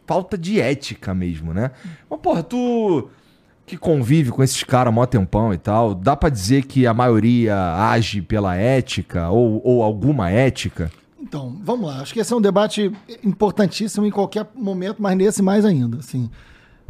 falta 0.08 0.38
de 0.38 0.62
ética 0.62 1.14
mesmo, 1.14 1.54
né? 1.54 1.72
Mas, 2.10 2.20
porra, 2.22 2.42
tu 2.42 3.10
que 3.70 3.78
convive 3.78 4.32
com 4.32 4.42
esses 4.42 4.64
caras 4.64 4.92
mó 4.92 5.06
tempão 5.06 5.54
e 5.54 5.58
tal, 5.58 5.94
dá 5.94 6.16
pra 6.16 6.30
dizer 6.30 6.66
que 6.66 6.88
a 6.88 6.94
maioria 6.94 7.56
age 7.92 8.20
pela 8.22 8.56
ética 8.56 9.30
ou, 9.30 9.62
ou 9.64 9.84
alguma 9.84 10.32
ética? 10.32 10.92
Então, 11.22 11.56
vamos 11.64 11.88
lá. 11.88 12.02
Acho 12.02 12.12
que 12.12 12.20
esse 12.20 12.34
é 12.34 12.36
um 12.36 12.42
debate 12.42 12.92
importantíssimo 13.24 14.08
em 14.08 14.10
qualquer 14.10 14.48
momento, 14.56 15.00
mas 15.00 15.16
nesse 15.16 15.44
mais 15.44 15.64
ainda. 15.66 15.98
Assim, 15.98 16.30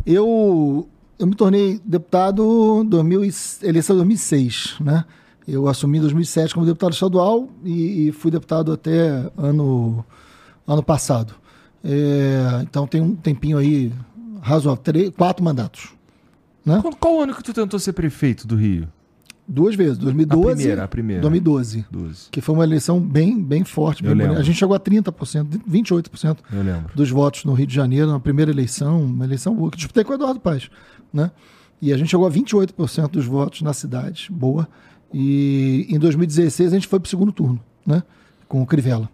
eu, 0.06 0.88
eu 1.18 1.28
me 1.28 1.36
tornei 1.36 1.82
deputado 1.84 2.82
em 2.82 2.86
2000, 2.88 3.22
eleição 3.64 3.96
de 3.96 4.00
2006, 4.00 4.78
né? 4.80 5.04
Eu 5.46 5.68
assumi 5.68 5.98
em 5.98 6.02
2007 6.02 6.54
como 6.54 6.66
deputado 6.66 6.94
estadual 6.94 7.50
e, 7.66 8.08
e 8.08 8.12
fui 8.14 8.32
deputado 8.32 8.72
até 8.72 9.30
ano, 9.36 10.06
ano 10.66 10.84
passado. 10.84 11.34
É, 11.84 12.62
então 12.62 12.88
tem 12.88 13.02
um 13.02 13.16
tempinho 13.16 13.58
aí 13.58 13.92
razoável, 14.42 14.82
três, 14.82 15.10
quatro 15.10 15.44
mandatos. 15.44 15.99
Né? 16.70 16.82
Qual, 16.82 16.96
qual 16.96 17.22
ano 17.22 17.34
que 17.34 17.44
tu 17.44 17.54
tentou 17.54 17.80
ser 17.80 17.94
prefeito 17.94 18.48
do 18.48 18.56
Rio? 18.56 18.88
Duas 19.48 19.74
vezes, 19.74 19.98
2012 19.98 20.52
A 20.52 20.56
primeira, 20.56 20.84
a 20.84 20.88
primeira. 20.88 21.22
2012. 21.24 21.86
12. 21.90 22.30
Que 22.30 22.40
foi 22.40 22.54
uma 22.54 22.64
eleição 22.64 23.00
bem, 23.00 23.42
bem 23.42 23.64
forte. 23.64 24.04
Bem 24.04 24.28
a 24.28 24.44
gente 24.44 24.60
chegou 24.60 24.76
a 24.76 24.80
30%, 24.80 25.60
28% 25.68 26.38
Eu 26.54 26.62
lembro. 26.62 26.96
dos 26.96 27.10
votos 27.10 27.46
no 27.46 27.54
Rio 27.54 27.66
de 27.66 27.74
Janeiro, 27.74 28.12
na 28.12 28.20
primeira 28.20 28.52
eleição, 28.52 29.02
uma 29.02 29.26
eleição 29.26 29.56
boa, 29.56 29.72
que 29.72 29.78
disputei 29.78 30.04
com 30.04 30.12
o 30.12 30.16
Eduardo 30.16 30.40
Paz. 30.40 30.70
Né? 31.12 31.32
E 31.82 31.92
a 31.92 31.98
gente 31.98 32.10
chegou 32.10 32.28
a 32.28 32.32
28% 32.32 33.10
dos 33.10 33.26
votos 33.26 33.64
na 33.64 33.74
cidade, 33.74 34.28
boa. 34.32 34.68
E 35.12 35.88
em 35.90 35.98
2016 35.98 36.72
a 36.72 36.76
gente 36.76 36.88
foi 36.88 37.00
para 37.00 37.08
o 37.08 37.10
segundo 37.10 37.32
turno, 37.32 37.60
né? 37.84 38.04
com 38.48 38.62
o 38.62 38.68
Crivella. 38.68 39.10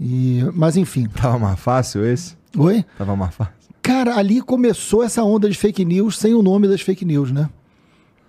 E, 0.00 0.40
mas 0.54 0.78
enfim. 0.78 1.06
Tava 1.08 1.38
mais 1.38 1.60
fácil 1.60 2.02
esse? 2.02 2.34
Oi? 2.56 2.82
Tava 2.96 3.14
mais 3.14 3.34
fácil. 3.34 3.54
Cara, 3.86 4.16
ali 4.16 4.40
começou 4.40 5.04
essa 5.04 5.22
onda 5.22 5.48
de 5.48 5.56
fake 5.56 5.84
news 5.84 6.18
sem 6.18 6.34
o 6.34 6.42
nome 6.42 6.66
das 6.66 6.80
fake 6.80 7.04
news, 7.04 7.30
né? 7.30 7.48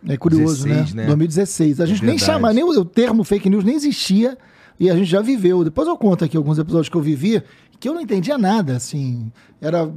É 0.08 0.16
curioso, 0.16 0.66
16, 0.66 0.94
né? 0.94 1.02
né? 1.02 1.08
2016. 1.08 1.82
A 1.82 1.86
gente 1.88 2.06
nem 2.06 2.16
verdade. 2.16 2.32
chama, 2.32 2.54
nem 2.54 2.64
o, 2.64 2.70
o 2.70 2.86
termo 2.86 3.24
fake 3.24 3.50
news 3.50 3.64
nem 3.64 3.76
existia 3.76 4.38
e 4.80 4.88
a 4.88 4.96
gente 4.96 5.10
já 5.10 5.20
viveu. 5.20 5.64
Depois 5.64 5.88
eu 5.88 5.98
conto 5.98 6.24
aqui 6.24 6.38
alguns 6.38 6.60
episódios 6.60 6.90
que 6.90 6.96
eu 6.96 7.02
vivi 7.02 7.42
que 7.80 7.90
eu 7.90 7.94
não 7.94 8.02
entendia 8.02 8.38
nada, 8.38 8.76
assim. 8.76 9.32
Era 9.60 9.92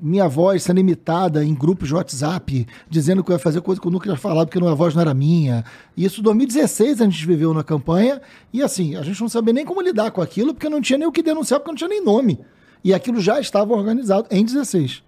minha 0.00 0.28
voz 0.28 0.62
sendo 0.62 0.78
imitada 0.78 1.44
em 1.44 1.54
grupos 1.54 1.88
de 1.88 1.94
WhatsApp, 1.94 2.66
dizendo 2.88 3.24
que 3.24 3.30
eu 3.30 3.34
ia 3.34 3.38
fazer 3.38 3.60
coisa 3.60 3.80
que 3.80 3.86
eu 3.86 3.90
nunca 3.90 4.08
ia 4.08 4.16
falar 4.16 4.46
porque 4.46 4.64
a 4.64 4.74
voz 4.74 4.94
não 4.94 5.02
era 5.02 5.12
minha. 5.12 5.64
Isso 5.96 6.20
em 6.20 6.22
2016 6.22 7.00
a 7.00 7.04
gente 7.04 7.26
viveu 7.26 7.52
na 7.52 7.64
campanha 7.64 8.20
e 8.52 8.62
assim, 8.62 8.94
a 8.94 9.02
gente 9.02 9.20
não 9.20 9.28
sabia 9.28 9.52
nem 9.52 9.64
como 9.64 9.80
lidar 9.80 10.12
com 10.12 10.22
aquilo 10.22 10.54
porque 10.54 10.68
não 10.68 10.80
tinha 10.80 10.98
nem 10.98 11.08
o 11.08 11.12
que 11.12 11.22
denunciar, 11.22 11.58
porque 11.58 11.72
não 11.72 11.76
tinha 11.76 11.88
nem 11.88 12.04
nome. 12.04 12.38
E 12.82 12.94
aquilo 12.94 13.20
já 13.20 13.40
estava 13.40 13.74
organizado 13.74 14.26
em 14.30 14.44
16. 14.44 15.02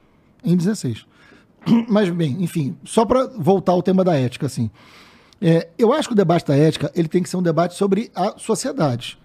Em 0.45 0.57
16. 0.57 1.07
Mas, 1.89 2.11
bem, 2.11 2.37
enfim, 2.41 2.77
só 2.85 3.05
para 3.05 3.27
voltar 3.27 3.73
ao 3.73 3.83
tema 3.83 4.05
da 4.05 4.15
ética, 4.15 4.47
assim. 4.47 4.71
É, 5.41 5.69
eu 5.77 5.93
acho 5.93 6.09
que 6.09 6.15
o 6.15 6.17
debate 6.17 6.47
da 6.47 6.57
ética 6.57 6.91
ele 6.95 7.09
tem 7.09 7.23
que 7.23 7.29
ser 7.29 7.37
um 7.37 7.43
debate 7.43 7.75
sobre 7.75 8.13
a 8.15 8.35
sociedade, 8.39 9.19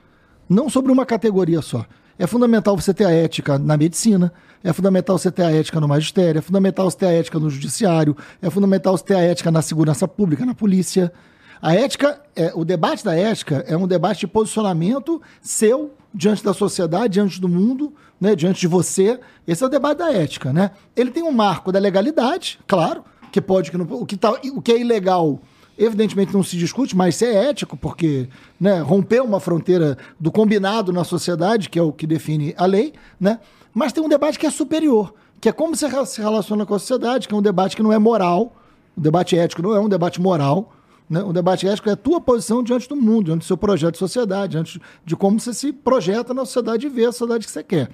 não 0.50 0.68
sobre 0.68 0.92
uma 0.92 1.06
categoria 1.06 1.62
só. 1.62 1.86
É 2.18 2.26
fundamental 2.26 2.76
você 2.76 2.92
ter 2.92 3.06
a 3.06 3.12
ética 3.12 3.60
na 3.60 3.78
medicina, 3.78 4.34
é 4.64 4.74
fundamental 4.74 5.20
você 5.20 5.30
ter 5.30 5.44
a 5.44 5.52
ética 5.52 5.80
no 5.80 5.88
magistério, 5.88 6.40
é 6.40 6.42
fundamental 6.42 6.90
você 6.90 6.98
ter 6.98 7.06
a 7.06 7.12
ética 7.12 7.38
no 7.38 7.50
judiciário, 7.52 8.18
é 8.42 8.50
fundamental 8.50 8.98
você 8.98 9.04
ter 9.04 9.16
a 9.16 9.22
ética 9.22 9.52
na 9.52 9.62
segurança 9.62 10.08
pública, 10.08 10.44
na 10.44 10.56
polícia. 10.56 11.14
A 11.62 11.76
ética, 11.76 12.20
é, 12.36 12.52
o 12.56 12.66
debate 12.66 13.06
da 13.06 13.16
ética 13.16 13.64
é 13.68 13.78
um 13.78 13.88
debate 13.88 14.22
de 14.22 14.28
posicionamento 14.28 15.22
seu 15.40 15.94
diante 16.12 16.44
da 16.44 16.54
sociedade, 16.54 17.14
diante 17.14 17.40
do 17.40 17.48
mundo, 17.48 17.94
né, 18.20 18.36
diante 18.36 18.60
de 18.60 18.68
você. 18.68 19.20
Esse 19.48 19.64
é 19.64 19.68
o 19.68 19.70
debate 19.70 20.00
da 20.00 20.12
ética, 20.12 20.52
né? 20.52 20.72
Ele 20.96 21.12
tem 21.12 21.24
um 21.24 21.32
marco 21.32 21.72
da 21.72 21.80
legalidade, 21.80 22.60
claro, 22.68 23.04
que 23.32 23.42
pode 23.42 23.72
que 23.72 23.78
não, 23.78 23.86
o 23.86 24.06
que 24.06 24.18
tá, 24.18 24.32
o 24.32 24.62
que 24.62 24.72
é 24.72 24.80
ilegal 24.80 25.40
evidentemente 25.78 26.34
não 26.34 26.42
se 26.42 26.58
discute, 26.58 26.96
mas 26.96 27.16
isso 27.16 27.26
é 27.26 27.50
ético, 27.50 27.78
porque 27.78 28.28
né, 28.60 28.80
rompeu 28.80 29.24
uma 29.24 29.40
fronteira 29.40 29.98
do 30.20 30.32
combinado 30.32 30.92
na 30.92 31.04
sociedade, 31.04 31.70
que 31.70 31.78
é 31.78 31.82
o 31.82 31.94
que 31.94 32.08
define 32.08 32.54
a 32.58 32.66
lei, 32.66 32.94
né? 33.20 33.40
mas 33.74 33.94
tem 33.94 34.04
um 34.04 34.10
debate 34.10 34.40
que 34.40 34.48
é 34.48 34.50
superior, 34.50 35.14
que 35.40 35.48
é 35.48 35.52
como 35.52 35.76
você 35.76 35.88
se 36.08 36.20
relaciona 36.20 36.66
com 36.66 36.74
a 36.74 36.80
sociedade, 36.80 37.28
que 37.28 37.34
é 37.34 37.38
um 37.38 37.42
debate 37.42 37.76
que 37.76 37.84
não 37.84 37.94
é 37.94 38.00
moral, 38.00 38.56
o 38.98 39.02
debate 39.02 39.38
ético 39.38 39.62
não 39.62 39.76
é 39.76 39.80
um 39.80 39.88
debate 39.88 40.20
moral? 40.20 40.74
O 41.10 41.32
debate 41.32 41.68
ético 41.68 41.90
é 41.90 41.94
a 41.94 41.98
tua 41.98 42.20
posição 42.20 42.62
diante 42.62 42.90
do 42.90 42.96
mundo, 42.96 43.26
diante 43.26 43.40
do 43.40 43.46
seu 43.46 43.58
projeto 43.58 43.94
de 43.94 44.00
sociedade, 44.00 44.52
diante 44.52 44.82
de 45.06 45.16
como 45.16 45.40
você 45.40 45.54
se 45.54 45.72
projeta 45.72 46.34
na 46.34 46.46
sociedade 46.46 46.86
e 46.86 46.90
vê 46.90 47.06
a 47.06 47.12
sociedade 47.12 47.46
que 47.46 47.52
você 47.52 47.64
quer. 47.64 47.90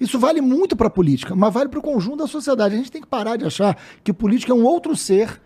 Isso 0.00 0.18
vale 0.18 0.40
muito 0.40 0.76
para 0.76 0.88
a 0.88 0.90
política, 0.90 1.34
mas 1.34 1.52
vale 1.52 1.68
para 1.68 1.78
o 1.78 1.82
conjunto 1.82 2.18
da 2.18 2.26
sociedade. 2.26 2.74
A 2.74 2.78
gente 2.78 2.92
tem 2.92 3.00
que 3.00 3.08
parar 3.08 3.36
de 3.36 3.44
achar 3.44 3.76
que 4.02 4.12
política 4.12 4.52
é 4.52 4.54
um 4.54 4.64
outro 4.64 4.94
ser 4.96 5.40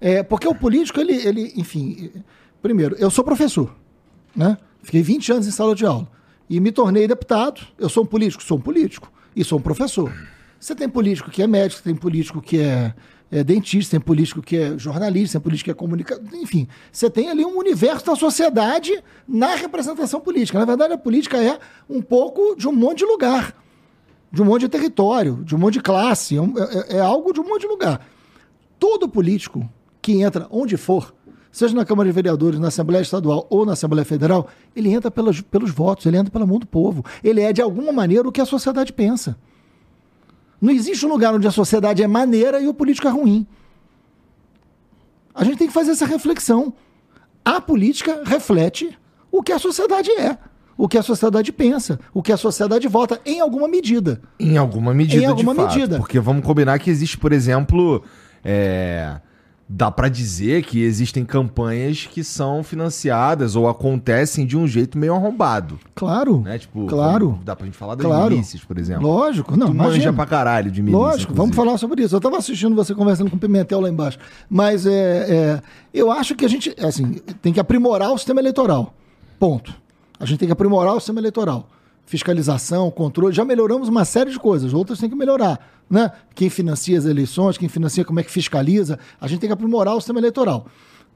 é, 0.00 0.22
porque 0.22 0.48
o 0.48 0.54
político, 0.54 0.98
ele, 0.98 1.12
ele, 1.12 1.52
enfim, 1.56 2.10
primeiro, 2.62 2.96
eu 2.98 3.10
sou 3.10 3.22
professor, 3.22 3.74
né? 4.34 4.56
Fiquei 4.82 5.02
20 5.02 5.32
anos 5.32 5.46
em 5.46 5.50
sala 5.50 5.74
de 5.74 5.84
aula 5.84 6.08
e 6.48 6.58
me 6.58 6.72
tornei 6.72 7.06
deputado. 7.06 7.60
Eu 7.78 7.88
sou 7.90 8.04
um 8.04 8.06
político, 8.06 8.42
sou 8.42 8.56
um 8.56 8.60
político 8.60 9.12
e 9.36 9.44
sou 9.44 9.58
um 9.58 9.62
professor. 9.62 10.10
Você 10.58 10.74
tem 10.74 10.88
político 10.88 11.30
que 11.30 11.42
é 11.42 11.46
médico, 11.46 11.82
tem 11.82 11.94
político 11.94 12.40
que 12.40 12.58
é, 12.58 12.94
é 13.30 13.44
dentista, 13.44 13.92
tem 13.92 14.00
político 14.00 14.42
que 14.42 14.56
é 14.56 14.78
jornalista, 14.78 15.38
tem 15.38 15.44
político 15.44 15.66
que 15.66 15.70
é 15.70 15.74
comunicador, 15.74 16.26
enfim. 16.34 16.66
Você 16.90 17.08
tem 17.08 17.28
ali 17.28 17.44
um 17.44 17.56
universo 17.58 18.04
da 18.04 18.16
sociedade 18.16 19.02
na 19.26 19.54
representação 19.54 20.20
política. 20.20 20.58
Na 20.58 20.64
verdade, 20.64 20.94
a 20.94 20.98
política 20.98 21.36
é 21.36 21.58
um 21.88 22.02
pouco 22.02 22.56
de 22.56 22.66
um 22.66 22.72
monte 22.72 22.98
de 22.98 23.04
lugar, 23.04 23.54
de 24.32 24.42
um 24.42 24.44
monte 24.44 24.62
de 24.62 24.68
território, 24.68 25.44
de 25.44 25.54
um 25.54 25.58
monte 25.58 25.74
de 25.74 25.80
classe, 25.80 26.36
é, 26.36 26.40
é, 26.40 26.96
é 26.96 27.00
algo 27.00 27.32
de 27.32 27.40
um 27.40 27.44
monte 27.44 27.62
de 27.62 27.68
lugar. 27.68 28.04
Todo 28.78 29.08
político 29.08 29.68
que 30.02 30.22
entra 30.22 30.48
onde 30.50 30.76
for, 30.76 31.14
seja 31.52 31.74
na 31.74 31.84
Câmara 31.84 32.08
de 32.08 32.14
Vereadores, 32.14 32.58
na 32.58 32.68
Assembleia 32.68 33.02
Estadual 33.02 33.46
ou 33.48 33.64
na 33.64 33.74
Assembleia 33.74 34.04
Federal, 34.04 34.48
ele 34.74 34.90
entra 34.90 35.10
pelos, 35.10 35.40
pelos 35.40 35.70
votos, 35.70 36.06
ele 36.06 36.16
entra 36.16 36.32
pela 36.32 36.46
mão 36.46 36.58
do 36.58 36.66
povo. 36.66 37.04
Ele 37.22 37.40
é, 37.40 37.52
de 37.52 37.62
alguma 37.62 37.92
maneira, 37.92 38.26
o 38.26 38.32
que 38.32 38.40
a 38.40 38.46
sociedade 38.46 38.92
pensa. 38.92 39.36
Não 40.60 40.72
existe 40.72 41.06
um 41.06 41.08
lugar 41.08 41.34
onde 41.34 41.46
a 41.46 41.50
sociedade 41.50 42.02
é 42.02 42.06
maneira 42.06 42.60
e 42.60 42.68
o 42.68 42.74
político 42.74 43.08
é 43.08 43.10
ruim. 43.10 43.46
A 45.34 45.44
gente 45.44 45.58
tem 45.58 45.68
que 45.68 45.72
fazer 45.72 45.92
essa 45.92 46.04
reflexão. 46.06 46.72
A 47.44 47.60
política 47.60 48.22
reflete 48.24 48.96
o 49.32 49.42
que 49.42 49.52
a 49.52 49.58
sociedade 49.58 50.10
é, 50.10 50.36
o 50.76 50.88
que 50.88 50.98
a 50.98 51.02
sociedade 51.02 51.52
pensa, 51.52 51.98
o 52.12 52.22
que 52.22 52.32
a 52.32 52.36
sociedade 52.36 52.86
vota, 52.88 53.20
em 53.24 53.40
alguma 53.40 53.68
medida. 53.68 54.20
Em 54.38 54.56
alguma 54.58 54.92
medida, 54.92 55.22
Em 55.22 55.26
alguma 55.26 55.54
de 55.54 55.60
fato. 55.60 55.74
medida. 55.74 55.96
Porque 55.98 56.18
vamos 56.20 56.44
combinar 56.44 56.78
que 56.78 56.90
existe, 56.90 57.16
por 57.16 57.32
exemplo, 57.32 58.02
é, 58.44 59.20
dá 59.72 59.88
pra 59.88 60.08
dizer 60.08 60.64
que 60.64 60.82
existem 60.82 61.24
campanhas 61.24 62.04
que 62.04 62.24
são 62.24 62.60
financiadas 62.64 63.54
ou 63.54 63.68
acontecem 63.68 64.44
de 64.44 64.56
um 64.56 64.66
jeito 64.66 64.98
meio 64.98 65.14
arrombado, 65.14 65.78
Claro. 65.94 66.40
né? 66.40 66.58
Tipo, 66.58 66.86
claro. 66.86 67.28
vamos- 67.30 67.44
dá 67.44 67.54
pra 67.54 67.66
gente 67.66 67.76
falar 67.76 67.94
das 67.94 68.04
Claro. 68.04 68.32
milícias, 68.32 68.64
por 68.64 68.76
exemplo. 68.76 69.06
Lógico. 69.06 69.56
Não, 69.56 69.68
tu 69.68 69.74
manja 69.74 69.90
imagina. 69.90 70.12
pra 70.12 70.26
caralho 70.26 70.72
de 70.72 70.82
milícia. 70.82 70.98
Lógico, 70.98 71.32
vamos 71.32 71.50
inclusive. 71.52 71.66
falar 71.68 71.78
sobre 71.78 72.02
isso. 72.02 72.14
Eu 72.16 72.18
estava 72.18 72.36
assistindo 72.38 72.74
você 72.74 72.92
conversando 72.96 73.30
com 73.30 73.36
o 73.36 73.38
Pimentel 73.38 73.80
lá 73.80 73.88
embaixo. 73.88 74.18
Mas 74.50 74.86
é, 74.86 74.90
é, 74.92 75.62
eu 75.94 76.10
acho 76.10 76.34
que 76.34 76.44
a 76.44 76.48
gente 76.48 76.74
assim, 76.82 77.20
tem 77.40 77.52
que 77.52 77.60
aprimorar 77.60 78.10
o 78.12 78.18
sistema 78.18 78.40
eleitoral. 78.40 78.92
Ponto. 79.38 79.72
A 80.18 80.26
gente 80.26 80.38
tem 80.40 80.48
que 80.48 80.52
aprimorar 80.52 80.94
o 80.94 80.98
sistema 81.00 81.20
eleitoral. 81.20 81.68
Fiscalização, 82.04 82.90
controle. 82.90 83.34
Já 83.34 83.44
melhoramos 83.44 83.88
uma 83.88 84.04
série 84.04 84.30
de 84.30 84.38
coisas, 84.38 84.74
outras 84.74 84.98
tem 84.98 85.08
que 85.08 85.16
melhorar. 85.16 85.60
Né? 85.88 86.10
Quem 86.34 86.50
financia 86.50 86.98
as 86.98 87.04
eleições, 87.04 87.56
quem 87.56 87.68
financia 87.68 88.04
como 88.04 88.20
é 88.20 88.22
que 88.22 88.30
fiscaliza. 88.30 88.98
A 89.20 89.26
gente 89.26 89.40
tem 89.40 89.48
que 89.48 89.54
aprimorar 89.54 89.94
o 89.94 90.00
sistema 90.00 90.18
eleitoral. 90.18 90.66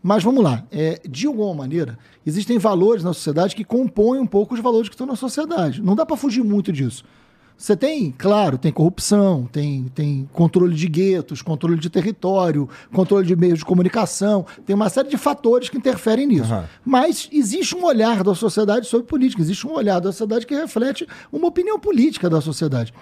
Mas 0.02 0.22
vamos 0.22 0.44
lá, 0.44 0.62
é, 0.70 1.00
de 1.08 1.26
alguma 1.26 1.54
maneira, 1.54 1.98
existem 2.26 2.58
valores 2.58 3.02
na 3.02 3.14
sociedade 3.14 3.56
que 3.56 3.64
compõem 3.64 4.20
um 4.20 4.26
pouco 4.26 4.54
os 4.54 4.60
valores 4.60 4.88
que 4.88 4.94
estão 4.94 5.06
na 5.06 5.16
sociedade. 5.16 5.80
Não 5.80 5.96
dá 5.96 6.04
para 6.04 6.14
fugir 6.14 6.44
muito 6.44 6.70
disso. 6.70 7.04
Você 7.56 7.76
tem, 7.76 8.12
claro, 8.16 8.58
tem 8.58 8.72
corrupção, 8.72 9.48
tem, 9.50 9.84
tem 9.94 10.28
controle 10.32 10.74
de 10.74 10.88
guetos, 10.88 11.40
controle 11.40 11.78
de 11.78 11.88
território, 11.88 12.68
controle 12.92 13.26
de 13.26 13.36
meios 13.36 13.60
de 13.60 13.64
comunicação, 13.64 14.44
tem 14.66 14.74
uma 14.74 14.88
série 14.88 15.08
de 15.08 15.16
fatores 15.16 15.68
que 15.68 15.78
interferem 15.78 16.26
nisso. 16.26 16.52
Aham. 16.52 16.64
Mas 16.84 17.28
existe 17.32 17.76
um 17.76 17.84
olhar 17.84 18.24
da 18.24 18.34
sociedade 18.34 18.86
sobre 18.86 19.06
política, 19.06 19.40
existe 19.40 19.66
um 19.66 19.72
olhar 19.72 20.00
da 20.00 20.10
sociedade 20.10 20.46
que 20.46 20.54
reflete 20.54 21.06
uma 21.32 21.46
opinião 21.46 21.78
política 21.78 22.28
da 22.28 22.40
sociedade. 22.40 22.92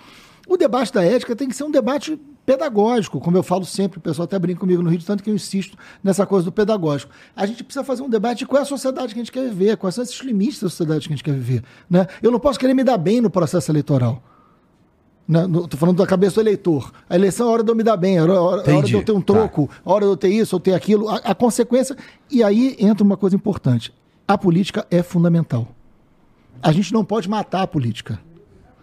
O 0.46 0.56
debate 0.56 0.92
da 0.92 1.02
ética 1.02 1.34
tem 1.34 1.48
que 1.48 1.56
ser 1.56 1.64
um 1.64 1.70
debate 1.70 2.20
pedagógico, 2.44 3.20
como 3.20 3.36
eu 3.36 3.42
falo 3.42 3.64
sempre, 3.64 3.98
o 3.98 4.02
pessoal 4.02 4.24
até 4.24 4.38
brinca 4.38 4.60
comigo 4.60 4.82
no 4.82 4.90
Rio, 4.90 4.98
de 4.98 5.06
tanto 5.06 5.22
que 5.22 5.30
eu 5.30 5.34
insisto 5.34 5.78
nessa 6.02 6.26
coisa 6.26 6.44
do 6.44 6.52
pedagógico. 6.52 7.12
A 7.34 7.46
gente 7.46 7.62
precisa 7.62 7.84
fazer 7.84 8.02
um 8.02 8.08
debate 8.08 8.40
de 8.40 8.46
qual 8.46 8.60
é 8.60 8.62
a 8.62 8.66
sociedade 8.66 9.14
que 9.14 9.20
a 9.20 9.22
gente 9.22 9.32
quer 9.32 9.48
viver, 9.48 9.76
quais 9.76 9.94
são 9.94 10.02
esses 10.02 10.20
limites 10.20 10.60
da 10.60 10.68
sociedade 10.68 11.06
que 11.06 11.14
a 11.14 11.16
gente 11.16 11.24
quer 11.24 11.34
viver. 11.34 11.62
Né? 11.88 12.06
Eu 12.20 12.30
não 12.30 12.40
posso 12.40 12.58
querer 12.58 12.74
me 12.74 12.82
dar 12.82 12.98
bem 12.98 13.20
no 13.20 13.30
processo 13.30 13.70
eleitoral. 13.70 14.22
No- 15.26 15.66
Tô 15.68 15.76
falando 15.76 15.96
da 15.98 16.06
cabeça 16.06 16.34
do 16.36 16.40
eleitor. 16.40 16.92
A 17.08 17.14
eleição 17.14 17.46
é 17.46 17.50
a 17.50 17.52
hora 17.52 17.62
de 17.62 17.70
eu 17.70 17.74
me 17.76 17.82
dar 17.82 17.96
bem, 17.96 18.16
é 18.16 18.18
a 18.18 18.22
hora, 18.24 18.32
a 18.32 18.42
hora- 18.42 18.62
a 18.72 18.76
hora 18.76 18.86
de 18.86 18.92
eu 18.94 19.02
ter 19.04 19.12
um 19.12 19.20
troco, 19.20 19.70
a 19.84 19.92
hora 19.92 20.04
de 20.04 20.10
eu 20.10 20.16
ter 20.16 20.28
isso, 20.28 20.54
eu 20.56 20.60
ter 20.60 20.74
aquilo. 20.74 21.08
A, 21.08 21.16
a 21.18 21.34
consequência. 21.34 21.96
E 22.30 22.42
aí 22.42 22.76
entra 22.78 23.04
uma 23.04 23.16
coisa 23.16 23.34
importante. 23.36 23.92
A 24.26 24.36
política 24.36 24.86
é 24.90 25.02
fundamental. 25.02 25.68
A 26.62 26.70
gente 26.72 26.92
não 26.92 27.04
pode 27.04 27.28
matar 27.28 27.62
a 27.62 27.66
política. 27.66 28.20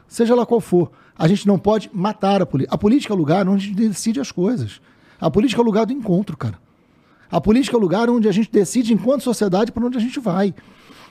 Seja 0.08 0.34
lá 0.36 0.46
qual 0.46 0.60
for. 0.60 0.92
A 1.18 1.28
gente 1.28 1.46
não 1.46 1.60
pode 1.60 1.90
matar 1.94 2.42
a 2.42 2.46
política. 2.46 2.74
A 2.74 2.78
política 2.78 3.14
é 3.14 3.16
o 3.16 3.18
lugar 3.18 3.48
onde 3.48 3.66
a 3.66 3.68
gente 3.70 3.88
decide 3.90 4.20
as 4.20 4.32
coisas. 4.32 4.82
A 5.20 5.30
política 5.30 5.62
é 5.62 5.64
o 5.64 5.66
lugar 5.66 5.86
do 5.86 5.94
encontro, 5.94 6.36
cara. 6.38 6.58
A 7.32 7.40
política 7.40 7.76
é 7.76 7.78
o 7.78 7.82
lugar 7.82 8.10
onde 8.10 8.28
a 8.28 8.32
gente 8.32 8.50
decide, 8.52 8.94
enquanto 8.94 9.22
sociedade, 9.24 9.72
para 9.72 9.86
onde 9.86 9.98
a 9.98 10.02
gente 10.02 10.20
vai. 10.20 10.54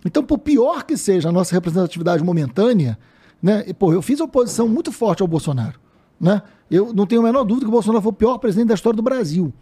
Então, 0.05 0.23
por 0.25 0.38
pior 0.38 0.85
que 0.85 0.97
seja 0.97 1.29
a 1.29 1.33
nossa 1.33 1.55
representatividade 1.55 2.25
momentânea, 2.25 2.99
né? 3.42 3.64
e, 3.66 3.74
Pô, 3.74 3.92
eu 3.92 4.03
fiz 4.03 4.20
oposição 4.20 4.68
muito 4.68 4.92
forte 4.92 5.22
ao 5.22 5.29
Bolsonaro. 5.29 5.79
Né? 6.20 6.42
Eu 6.70 6.92
não 6.92 7.07
tenho 7.07 7.20
a 7.20 7.24
menor 7.24 7.44
dúvida 7.44 7.64
que 7.66 7.70
o 7.70 7.72
Bolsonaro 7.72 8.03
foi 8.03 8.11
o 8.11 8.14
pior 8.14 8.38
presidente 8.38 8.68
da 8.68 8.74
história 8.74 8.96
do 8.96 9.03
Brasil. 9.03 9.53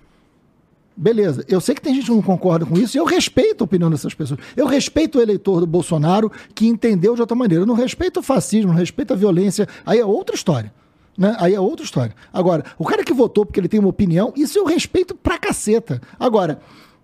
Beleza, 0.96 1.44
eu 1.46 1.60
sei 1.60 1.74
que 1.74 1.82
tem 1.82 1.94
gente 1.94 2.06
que 2.06 2.10
não 2.10 2.22
concorda 2.22 2.64
com 2.64 2.74
isso 2.78 2.96
e 2.96 2.98
eu 2.98 3.04
respeito 3.04 3.62
a 3.62 3.66
opinião 3.66 3.90
dessas 3.90 4.14
pessoas. 4.14 4.40
Eu 4.56 4.66
respeito 4.66 5.18
o 5.18 5.20
eleitor 5.20 5.60
do 5.60 5.66
Bolsonaro 5.66 6.32
que 6.54 6.66
entendeu 6.66 7.14
de 7.14 7.20
outra 7.20 7.36
maneira. 7.36 7.62
Eu 7.62 7.66
não 7.66 7.74
respeito 7.74 8.20
o 8.20 8.22
fascismo, 8.22 8.72
não 8.72 8.78
respeito 8.78 9.12
a 9.12 9.16
violência. 9.16 9.68
Aí 9.84 9.98
é 9.98 10.04
outra 10.06 10.34
história. 10.34 10.72
Né? 11.16 11.36
Aí 11.38 11.54
é 11.54 11.60
outra 11.60 11.84
história. 11.84 12.14
Agora, 12.32 12.64
o 12.78 12.84
cara 12.84 13.04
que 13.04 13.12
votou 13.12 13.44
porque 13.44 13.60
ele 13.60 13.68
tem 13.68 13.78
uma 13.78 13.90
opinião, 13.90 14.32
isso 14.34 14.58
eu 14.58 14.64
respeito 14.64 15.14
pra 15.14 15.38
caceta. 15.38 16.00
Agora, 16.18 16.60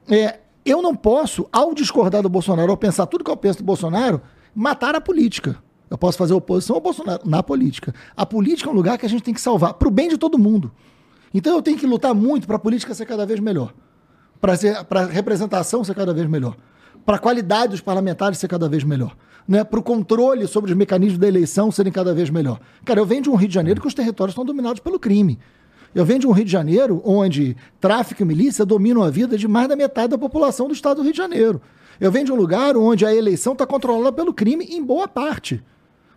é, 0.08 0.38
eu 0.64 0.80
não 0.80 0.96
posso, 0.96 1.46
ao 1.52 1.74
discordar 1.74 2.22
do 2.22 2.30
Bolsonaro, 2.30 2.70
ao 2.70 2.76
pensar 2.78 3.04
tudo 3.04 3.24
que 3.24 3.30
eu 3.30 3.36
penso 3.36 3.58
do 3.58 3.64
Bolsonaro, 3.64 4.22
matar 4.54 4.94
a 4.94 5.02
política. 5.02 5.56
Eu 5.92 5.98
posso 5.98 6.16
fazer 6.16 6.32
oposição 6.32 6.74
ao 6.74 6.80
Bolsonaro 6.80 7.20
na 7.22 7.42
política. 7.42 7.94
A 8.16 8.24
política 8.24 8.70
é 8.70 8.72
um 8.72 8.74
lugar 8.74 8.96
que 8.96 9.04
a 9.04 9.08
gente 9.10 9.22
tem 9.22 9.34
que 9.34 9.40
salvar, 9.42 9.74
pro 9.74 9.90
bem 9.90 10.08
de 10.08 10.16
todo 10.16 10.38
mundo. 10.38 10.72
Então 11.34 11.54
eu 11.54 11.60
tenho 11.60 11.76
que 11.76 11.86
lutar 11.86 12.14
muito 12.14 12.46
para 12.46 12.56
a 12.56 12.58
política 12.58 12.94
ser 12.94 13.04
cada 13.04 13.26
vez 13.26 13.38
melhor, 13.40 13.74
para 14.40 14.54
a 15.02 15.04
representação 15.04 15.84
ser 15.84 15.94
cada 15.94 16.14
vez 16.14 16.26
melhor, 16.26 16.56
para 17.04 17.16
a 17.16 17.18
qualidade 17.18 17.72
dos 17.72 17.82
parlamentares 17.82 18.38
ser 18.38 18.48
cada 18.48 18.70
vez 18.70 18.82
melhor, 18.84 19.14
né? 19.46 19.62
para 19.64 19.78
o 19.78 19.82
controle 19.82 20.46
sobre 20.46 20.70
os 20.70 20.76
mecanismos 20.78 21.18
da 21.18 21.28
eleição 21.28 21.70
serem 21.70 21.92
cada 21.92 22.14
vez 22.14 22.30
melhor. 22.30 22.58
Cara, 22.86 22.98
eu 22.98 23.04
venho 23.04 23.20
de 23.20 23.28
um 23.28 23.34
Rio 23.34 23.48
de 23.48 23.54
Janeiro 23.54 23.78
que 23.78 23.86
os 23.86 23.92
territórios 23.92 24.32
estão 24.32 24.46
dominados 24.46 24.80
pelo 24.80 24.98
crime. 24.98 25.38
Eu 25.94 26.06
venho 26.06 26.20
de 26.20 26.26
um 26.26 26.32
Rio 26.32 26.46
de 26.46 26.52
Janeiro 26.52 27.02
onde 27.04 27.54
tráfico 27.78 28.22
e 28.22 28.24
milícia 28.24 28.64
dominam 28.64 29.02
a 29.02 29.10
vida 29.10 29.36
de 29.36 29.46
mais 29.46 29.68
da 29.68 29.76
metade 29.76 30.08
da 30.08 30.16
população 30.16 30.68
do 30.68 30.72
estado 30.72 30.96
do 30.96 31.02
Rio 31.02 31.12
de 31.12 31.18
Janeiro. 31.18 31.60
Eu 32.00 32.10
venho 32.10 32.24
de 32.24 32.32
um 32.32 32.36
lugar 32.36 32.78
onde 32.78 33.04
a 33.04 33.14
eleição 33.14 33.52
está 33.52 33.66
controlada 33.66 34.10
pelo 34.10 34.32
crime 34.32 34.64
em 34.64 34.82
boa 34.82 35.06
parte. 35.06 35.62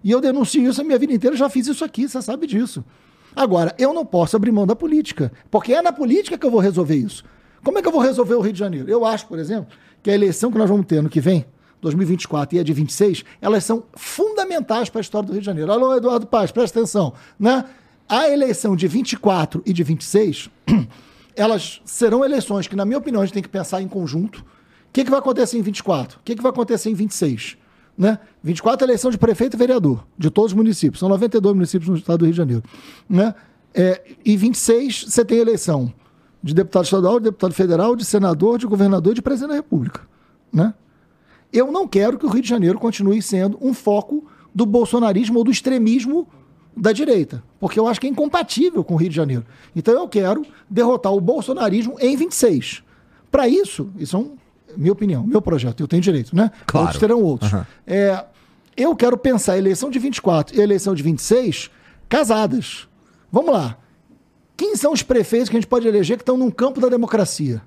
E 0.05 0.11
eu 0.11 0.21
denuncio 0.21 0.61
isso 0.61 0.79
a 0.79 0.83
minha 0.83 0.99
vida 0.99 1.11
inteira, 1.11 1.35
já 1.35 1.49
fiz 1.49 1.65
isso 1.65 1.83
aqui, 1.83 2.07
você 2.07 2.21
sabe 2.21 2.45
disso. 2.45 2.85
Agora, 3.35 3.73
eu 3.79 3.91
não 3.91 4.05
posso 4.05 4.35
abrir 4.35 4.51
mão 4.51 4.67
da 4.67 4.75
política, 4.75 5.31
porque 5.49 5.73
é 5.73 5.81
na 5.81 5.91
política 5.91 6.37
que 6.37 6.45
eu 6.45 6.51
vou 6.51 6.59
resolver 6.59 6.95
isso. 6.95 7.23
Como 7.63 7.79
é 7.79 7.81
que 7.81 7.87
eu 7.87 7.91
vou 7.91 8.01
resolver 8.01 8.35
o 8.35 8.39
Rio 8.39 8.53
de 8.53 8.59
Janeiro? 8.59 8.87
Eu 8.87 9.03
acho, 9.03 9.25
por 9.25 9.39
exemplo, 9.39 9.75
que 10.03 10.11
a 10.11 10.13
eleição 10.13 10.51
que 10.51 10.59
nós 10.59 10.69
vamos 10.69 10.85
ter 10.85 10.97
ano 10.97 11.09
que 11.09 11.19
vem, 11.19 11.43
2024 11.81 12.55
e 12.55 12.59
a 12.59 12.63
de 12.63 12.71
26, 12.71 13.25
elas 13.41 13.63
são 13.63 13.83
fundamentais 13.95 14.89
para 14.89 14.99
a 14.99 15.01
história 15.01 15.25
do 15.25 15.31
Rio 15.33 15.41
de 15.41 15.45
Janeiro. 15.47 15.71
Alô, 15.71 15.95
Eduardo 15.95 16.27
Paz, 16.27 16.51
presta 16.51 16.77
atenção. 16.77 17.13
Né? 17.39 17.65
A 18.07 18.29
eleição 18.29 18.75
de 18.75 18.87
24 18.87 19.63
e 19.65 19.73
de 19.73 19.83
26, 19.83 20.51
elas 21.35 21.81
serão 21.83 22.23
eleições 22.23 22.67
que, 22.67 22.75
na 22.75 22.85
minha 22.85 22.99
opinião, 22.99 23.23
a 23.23 23.25
gente 23.25 23.33
tem 23.33 23.43
que 23.43 23.49
pensar 23.49 23.81
em 23.81 23.87
conjunto. 23.87 24.41
O 24.41 24.93
que, 24.93 25.03
que 25.03 25.09
vai 25.09 25.19
acontecer 25.19 25.57
em 25.57 25.63
24? 25.63 26.19
O 26.19 26.21
que, 26.23 26.35
que 26.35 26.43
vai 26.43 26.51
acontecer 26.51 26.91
em 26.91 26.93
26? 26.93 27.57
Né? 27.97 28.19
24 28.43 28.83
é 28.83 28.87
eleição 28.87 29.09
de 29.09 29.17
prefeito 29.17 29.55
e 29.55 29.57
vereador, 29.57 30.05
de 30.17 30.29
todos 30.29 30.51
os 30.51 30.57
municípios. 30.57 30.99
São 30.99 31.07
92 31.09 31.55
municípios 31.55 31.89
no 31.89 31.95
estado 31.95 32.19
do 32.19 32.25
Rio 32.25 32.33
de 32.33 32.37
Janeiro. 32.37 32.63
Né? 33.09 33.33
É, 33.73 34.01
e 34.23 34.35
26 34.35 35.05
você 35.07 35.23
tem 35.23 35.37
eleição 35.37 35.93
de 36.43 36.53
deputado 36.53 36.83
estadual, 36.83 37.19
de 37.19 37.25
deputado 37.25 37.53
federal, 37.53 37.95
de 37.95 38.05
senador, 38.05 38.57
de 38.57 38.67
governador 38.67 39.13
e 39.13 39.15
de 39.15 39.21
presidente 39.21 39.49
da 39.49 39.55
República. 39.55 40.01
Né? 40.51 40.73
Eu 41.51 41.71
não 41.71 41.87
quero 41.87 42.17
que 42.19 42.25
o 42.25 42.29
Rio 42.29 42.41
de 42.41 42.49
Janeiro 42.49 42.77
continue 42.77 43.21
sendo 43.21 43.57
um 43.61 43.73
foco 43.73 44.25
do 44.53 44.65
bolsonarismo 44.65 45.37
ou 45.37 45.43
do 45.43 45.51
extremismo 45.51 46.27
da 46.75 46.91
direita, 46.91 47.41
porque 47.59 47.79
eu 47.79 47.87
acho 47.87 47.99
que 48.01 48.07
é 48.07 48.09
incompatível 48.09 48.83
com 48.83 48.95
o 48.95 48.97
Rio 48.97 49.09
de 49.09 49.15
Janeiro. 49.15 49.45
Então 49.75 49.93
eu 49.93 50.07
quero 50.07 50.45
derrotar 50.69 51.13
o 51.13 51.21
bolsonarismo 51.21 51.95
em 51.99 52.15
26. 52.15 52.83
Para 53.31 53.47
isso, 53.47 53.89
isso 53.97 54.15
é 54.15 54.19
um, 54.19 54.35
minha 54.77 54.91
opinião, 54.91 55.25
meu 55.25 55.41
projeto, 55.41 55.81
eu 55.81 55.87
tenho 55.87 56.01
direito, 56.01 56.35
né? 56.35 56.51
Claro. 56.65 56.87
Outros 56.87 56.99
terão 56.99 57.21
outros. 57.21 57.53
Aham. 57.53 57.67
É, 57.85 58.25
eu 58.77 58.95
quero 58.95 59.17
pensar 59.17 59.53
a 59.53 59.57
eleição 59.57 59.89
de 59.89 59.99
24 59.99 60.55
e 60.55 60.59
a 60.59 60.63
eleição 60.63 60.93
de 60.93 61.01
26 61.01 61.69
casadas. 62.09 62.87
Vamos 63.31 63.53
lá. 63.53 63.77
Quem 64.57 64.75
são 64.75 64.93
os 64.93 65.01
prefeitos 65.01 65.49
que 65.49 65.55
a 65.55 65.59
gente 65.59 65.67
pode 65.67 65.87
eleger 65.87 66.17
que 66.17 66.23
estão 66.23 66.37
num 66.37 66.51
campo 66.51 66.79
da 66.79 66.87
democracia? 66.87 67.61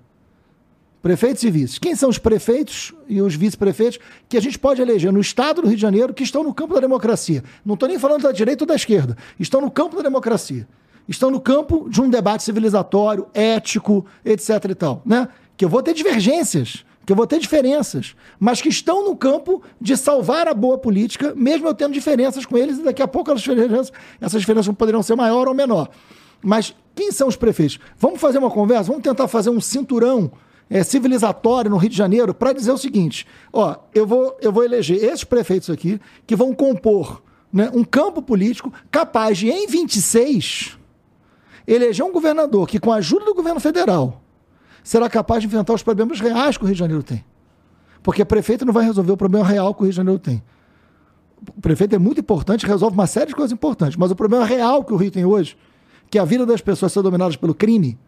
Prefeitos 1.02 1.42
e 1.42 1.50
vices. 1.50 1.78
Quem 1.78 1.94
são 1.94 2.08
os 2.08 2.18
prefeitos 2.18 2.92
e 3.08 3.20
os 3.22 3.34
vice-prefeitos 3.34 3.98
que 4.28 4.36
a 4.36 4.40
gente 4.40 4.58
pode 4.58 4.82
eleger 4.82 5.12
no 5.12 5.20
estado 5.20 5.62
do 5.62 5.68
Rio 5.68 5.76
de 5.76 5.82
Janeiro 5.82 6.12
que 6.12 6.24
estão 6.24 6.42
no 6.42 6.52
campo 6.52 6.74
da 6.74 6.80
democracia? 6.80 7.44
Não 7.64 7.74
estou 7.74 7.88
nem 7.88 7.98
falando 7.98 8.22
da 8.22 8.32
direita 8.32 8.64
ou 8.64 8.68
da 8.68 8.74
esquerda. 8.74 9.16
Estão 9.38 9.60
no 9.60 9.70
campo 9.70 9.96
da 9.96 10.02
democracia. 10.02 10.66
Estão 11.08 11.30
no 11.30 11.40
campo 11.40 11.88
de 11.88 12.00
um 12.00 12.10
debate 12.10 12.42
civilizatório, 12.42 13.26
ético, 13.32 14.04
etc. 14.24 14.64
e 14.70 14.74
tal. 14.74 15.02
Né? 15.06 15.28
Que 15.56 15.64
eu 15.64 15.68
vou 15.68 15.82
ter 15.82 15.94
divergências, 15.94 16.84
que 17.08 17.12
eu 17.12 17.16
vou 17.16 17.26
ter 17.26 17.38
diferenças, 17.38 18.14
mas 18.38 18.60
que 18.60 18.68
estão 18.68 19.02
no 19.02 19.16
campo 19.16 19.62
de 19.80 19.96
salvar 19.96 20.46
a 20.46 20.52
boa 20.52 20.76
política, 20.76 21.32
mesmo 21.34 21.66
eu 21.66 21.72
tendo 21.72 21.94
diferenças 21.94 22.44
com 22.44 22.58
eles, 22.58 22.76
e 22.76 22.82
daqui 22.82 23.00
a 23.00 23.08
pouco 23.08 23.34
diferenças, 23.34 23.90
essas 24.20 24.42
diferenças 24.42 24.74
poderão 24.74 25.02
ser 25.02 25.16
maior 25.16 25.48
ou 25.48 25.54
menor. 25.54 25.88
Mas 26.42 26.76
quem 26.94 27.10
são 27.10 27.26
os 27.26 27.34
prefeitos? 27.34 27.80
Vamos 27.96 28.20
fazer 28.20 28.36
uma 28.36 28.50
conversa, 28.50 28.88
vamos 28.90 29.02
tentar 29.02 29.26
fazer 29.26 29.48
um 29.48 29.58
cinturão 29.58 30.30
é, 30.68 30.84
civilizatório 30.84 31.70
no 31.70 31.78
Rio 31.78 31.88
de 31.88 31.96
Janeiro 31.96 32.34
para 32.34 32.52
dizer 32.52 32.72
o 32.72 32.76
seguinte: 32.76 33.26
ó, 33.50 33.76
eu 33.94 34.06
vou, 34.06 34.36
eu 34.42 34.52
vou 34.52 34.62
eleger 34.62 35.02
esses 35.02 35.24
prefeitos 35.24 35.70
aqui 35.70 35.98
que 36.26 36.36
vão 36.36 36.52
compor 36.52 37.22
né, 37.50 37.70
um 37.72 37.84
campo 37.84 38.20
político 38.20 38.70
capaz 38.90 39.38
de, 39.38 39.48
em 39.48 39.66
26, 39.66 40.76
eleger 41.66 42.04
um 42.04 42.12
governador 42.12 42.68
que, 42.68 42.78
com 42.78 42.92
a 42.92 42.96
ajuda 42.96 43.24
do 43.24 43.34
governo 43.34 43.60
federal, 43.60 44.22
será 44.88 45.06
capaz 45.10 45.42
de 45.42 45.46
enfrentar 45.46 45.74
os 45.74 45.82
problemas 45.82 46.18
reais 46.18 46.56
que 46.56 46.64
o 46.64 46.66
Rio 46.66 46.74
de 46.74 46.78
Janeiro 46.78 47.02
tem. 47.02 47.22
Porque 48.02 48.24
prefeito 48.24 48.64
não 48.64 48.72
vai 48.72 48.86
resolver 48.86 49.12
o 49.12 49.18
problema 49.18 49.46
real 49.46 49.74
que 49.74 49.82
o 49.82 49.84
Rio 49.84 49.90
de 49.90 49.96
Janeiro 49.98 50.18
tem. 50.18 50.42
O 51.54 51.60
prefeito 51.60 51.94
é 51.94 51.98
muito 51.98 52.20
importante, 52.20 52.64
resolve 52.64 52.94
uma 52.94 53.06
série 53.06 53.26
de 53.26 53.34
coisas 53.34 53.52
importantes, 53.52 53.98
mas 53.98 54.10
o 54.10 54.16
problema 54.16 54.46
real 54.46 54.82
que 54.82 54.94
o 54.94 54.96
Rio 54.96 55.10
tem 55.10 55.26
hoje, 55.26 55.58
que 56.08 56.16
é 56.16 56.22
a 56.22 56.24
vida 56.24 56.46
das 56.46 56.62
pessoas 56.62 56.90
ser 56.90 57.02
dominadas 57.02 57.36
pelo 57.36 57.54
crime, 57.54 57.98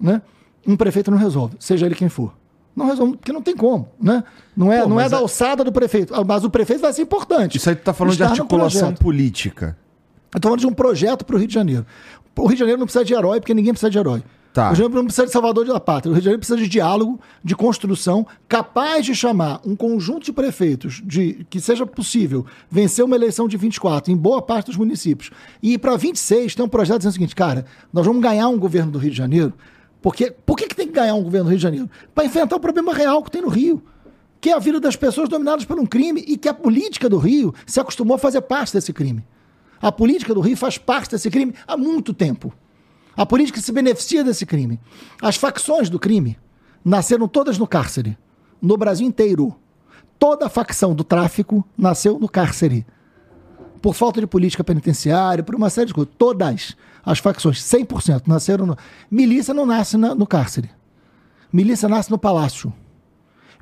né? 0.00 0.22
um 0.64 0.76
prefeito 0.76 1.10
não 1.10 1.18
resolve, 1.18 1.56
seja 1.58 1.84
ele 1.84 1.96
quem 1.96 2.08
for. 2.08 2.32
Não 2.76 2.86
resolve, 2.86 3.16
porque 3.16 3.32
não 3.32 3.42
tem 3.42 3.56
como, 3.56 3.88
né? 4.00 4.22
Não 4.56 4.72
é, 4.72 4.82
Pô, 4.82 4.88
não 4.88 5.00
é 5.00 5.08
da 5.08 5.16
a... 5.16 5.20
alçada 5.20 5.64
do 5.64 5.72
prefeito, 5.72 6.14
mas 6.24 6.44
o 6.44 6.50
prefeito 6.50 6.80
vai 6.80 6.92
ser 6.92 7.02
importante. 7.02 7.58
Isso 7.58 7.68
aí 7.68 7.74
tu 7.74 7.82
tá 7.82 7.92
falando 7.92 8.16
de 8.16 8.22
articulação 8.22 8.94
política. 8.94 9.76
Eu 10.32 10.40
tô 10.40 10.46
falando 10.46 10.60
de 10.60 10.66
um 10.68 10.72
projeto 10.72 11.24
para 11.24 11.34
o 11.34 11.38
Rio 11.40 11.48
de 11.48 11.54
Janeiro. 11.54 11.84
O 12.36 12.46
Rio 12.46 12.54
de 12.54 12.60
Janeiro 12.60 12.78
não 12.78 12.86
precisa 12.86 13.04
de 13.04 13.14
herói, 13.14 13.40
porque 13.40 13.52
ninguém 13.52 13.72
precisa 13.72 13.90
de 13.90 13.98
herói. 13.98 14.22
Tá. 14.54 14.66
O 14.66 14.68
Rio 14.68 14.74
de 14.74 14.78
Janeiro 14.78 14.94
não 14.94 15.04
precisa 15.06 15.26
de 15.26 15.32
salvador 15.32 15.66
da 15.66 15.80
pátria. 15.80 16.10
O 16.10 16.14
Rio 16.14 16.20
de 16.20 16.24
Janeiro 16.24 16.38
precisa 16.38 16.58
de 16.58 16.68
diálogo, 16.68 17.20
de 17.42 17.56
construção, 17.56 18.24
capaz 18.48 19.04
de 19.04 19.14
chamar 19.14 19.60
um 19.66 19.74
conjunto 19.74 20.24
de 20.24 20.32
prefeitos 20.32 21.02
de 21.04 21.44
que 21.50 21.60
seja 21.60 21.84
possível 21.84 22.46
vencer 22.70 23.04
uma 23.04 23.16
eleição 23.16 23.48
de 23.48 23.56
24 23.56 24.12
em 24.12 24.16
boa 24.16 24.40
parte 24.40 24.66
dos 24.66 24.76
municípios. 24.76 25.30
E 25.60 25.76
para 25.76 25.96
26 25.96 26.54
tem 26.54 26.64
um 26.64 26.68
projeto 26.68 26.98
dizendo 26.98 27.10
o 27.10 27.14
seguinte, 27.14 27.34
cara, 27.34 27.66
nós 27.92 28.06
vamos 28.06 28.22
ganhar 28.22 28.48
um 28.48 28.56
governo 28.56 28.92
do 28.92 28.98
Rio 28.98 29.10
de 29.10 29.16
Janeiro 29.16 29.52
porque, 30.04 30.30
por 30.30 30.58
que, 30.58 30.66
que 30.66 30.76
tem 30.76 30.86
que 30.86 30.92
ganhar 30.92 31.14
um 31.14 31.22
governo 31.22 31.46
do 31.46 31.48
Rio 31.48 31.56
de 31.56 31.62
Janeiro? 31.62 31.90
Para 32.14 32.26
enfrentar 32.26 32.56
o 32.56 32.60
problema 32.60 32.92
real 32.92 33.22
que 33.22 33.30
tem 33.30 33.40
no 33.40 33.48
Rio, 33.48 33.82
que 34.38 34.50
é 34.50 34.52
a 34.52 34.58
vida 34.58 34.78
das 34.78 34.94
pessoas 34.96 35.30
dominadas 35.30 35.64
por 35.64 35.80
um 35.80 35.86
crime 35.86 36.22
e 36.28 36.36
que 36.36 36.46
a 36.46 36.52
política 36.52 37.08
do 37.08 37.16
Rio 37.16 37.54
se 37.66 37.80
acostumou 37.80 38.16
a 38.16 38.18
fazer 38.18 38.42
parte 38.42 38.74
desse 38.74 38.92
crime. 38.92 39.24
A 39.80 39.90
política 39.90 40.34
do 40.34 40.42
Rio 40.42 40.58
faz 40.58 40.76
parte 40.76 41.12
desse 41.12 41.30
crime 41.30 41.54
há 41.66 41.74
muito 41.74 42.12
tempo. 42.12 42.52
A 43.16 43.24
política 43.24 43.60
se 43.60 43.70
beneficia 43.70 44.24
desse 44.24 44.44
crime. 44.44 44.80
As 45.22 45.36
facções 45.36 45.88
do 45.88 45.98
crime 45.98 46.36
nasceram 46.84 47.28
todas 47.28 47.58
no 47.58 47.66
cárcere, 47.66 48.18
no 48.60 48.76
Brasil 48.76 49.06
inteiro. 49.06 49.54
Toda 50.18 50.46
a 50.46 50.48
facção 50.48 50.94
do 50.94 51.04
tráfico 51.04 51.64
nasceu 51.76 52.18
no 52.18 52.28
cárcere. 52.28 52.86
Por 53.80 53.94
falta 53.94 54.20
de 54.20 54.26
política 54.26 54.64
penitenciária, 54.64 55.44
por 55.44 55.54
uma 55.54 55.70
série 55.70 55.88
de 55.88 55.94
coisas. 55.94 56.14
Todas 56.16 56.76
as 57.04 57.18
facções, 57.18 57.58
100%, 57.58 58.22
nasceram 58.26 58.66
no... 58.66 58.76
Milícia 59.10 59.52
não 59.52 59.66
nasce 59.66 59.96
na, 59.96 60.14
no 60.14 60.26
cárcere. 60.26 60.70
Milícia 61.52 61.88
nasce 61.88 62.10
no 62.10 62.18
palácio. 62.18 62.72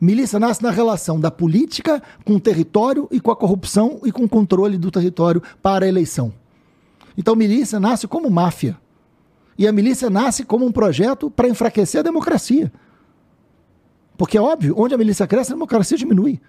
Milícia 0.01 0.39
nasce 0.39 0.63
na 0.63 0.71
relação 0.71 1.21
da 1.21 1.31
política 1.31 2.03
com 2.25 2.35
o 2.35 2.41
território 2.41 3.07
e 3.11 3.21
com 3.21 3.31
a 3.31 3.37
corrupção 3.37 4.01
e 4.05 4.11
com 4.11 4.25
o 4.25 4.29
controle 4.29 4.79
do 4.79 4.91
território 4.91 5.43
para 5.63 5.85
a 5.85 5.89
eleição. 5.89 6.33
Então, 7.17 7.37
milícia 7.37 7.79
nasce 7.79 8.09
como 8.09 8.31
máfia. 8.31 8.77
E 9.59 9.67
a 9.67 9.73
milícia 9.73 10.09
nasce 10.09 10.45
como 10.45 10.65
um 10.65 10.73
projeto 10.73 11.31
para 11.31 11.49
enfraquecer 11.49 12.01
a 12.01 12.03
democracia. 12.03 12.73
Porque 14.17 14.39
é 14.39 14.41
óbvio, 14.41 14.75
onde 14.77 14.95
a 14.95 14.99
milícia 14.99 15.27
cresce, 15.27 15.53
a 15.53 15.55
democracia 15.55 15.97
diminui. 15.97 16.41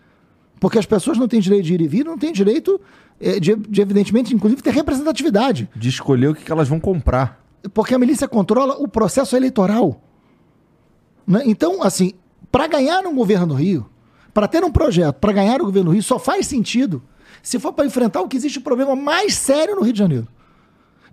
Porque 0.60 0.80
as 0.80 0.86
pessoas 0.86 1.18
não 1.18 1.28
têm 1.28 1.42
direito 1.42 1.66
de 1.66 1.74
ir 1.74 1.82
e 1.82 1.88
vir, 1.88 2.06
não 2.06 2.18
têm 2.18 2.32
direito 2.32 2.80
é, 3.20 3.40
de, 3.40 3.56
de, 3.56 3.82
evidentemente, 3.82 4.34
inclusive, 4.34 4.62
ter 4.62 4.74
representatividade. 4.74 5.70
De 5.76 5.90
escolher 5.90 6.30
o 6.30 6.36
que 6.36 6.52
elas 6.52 6.68
vão 6.68 6.80
comprar. 6.80 7.44
Porque 7.74 7.94
a 7.94 8.00
milícia 8.00 8.28
controla 8.28 8.76
o 8.78 8.88
processo 8.88 9.36
eleitoral. 9.36 10.02
Né? 11.28 11.44
Então, 11.46 11.84
assim, 11.84 12.14
para 12.52 12.68
ganhar 12.68 13.06
um 13.06 13.16
governo 13.16 13.48
do 13.48 13.54
Rio, 13.54 13.90
para 14.34 14.48
ter 14.48 14.64
um 14.64 14.72
projeto, 14.72 15.16
para 15.16 15.34
ganhar 15.34 15.62
o 15.62 15.66
governo 15.66 15.90
do 15.90 15.94
Rio, 15.94 16.04
só 16.04 16.20
faz 16.20 16.48
sentido 16.48 17.02
se 17.42 17.60
for 17.60 17.74
para 17.74 17.86
enfrentar 17.86 18.22
o 18.22 18.28
que 18.28 18.38
existe 18.38 18.60
o 18.60 18.62
problema 18.62 18.96
mais 18.96 19.36
sério 19.36 19.76
no 19.76 19.82
Rio 19.82 19.94
de 19.94 20.00
Janeiro. 20.00 20.28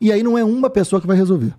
E 0.00 0.12
aí 0.12 0.22
não 0.22 0.38
é 0.38 0.44
uma 0.44 0.70
pessoa 0.70 1.00
que 1.00 1.06
vai 1.06 1.16
resolver. 1.16 1.54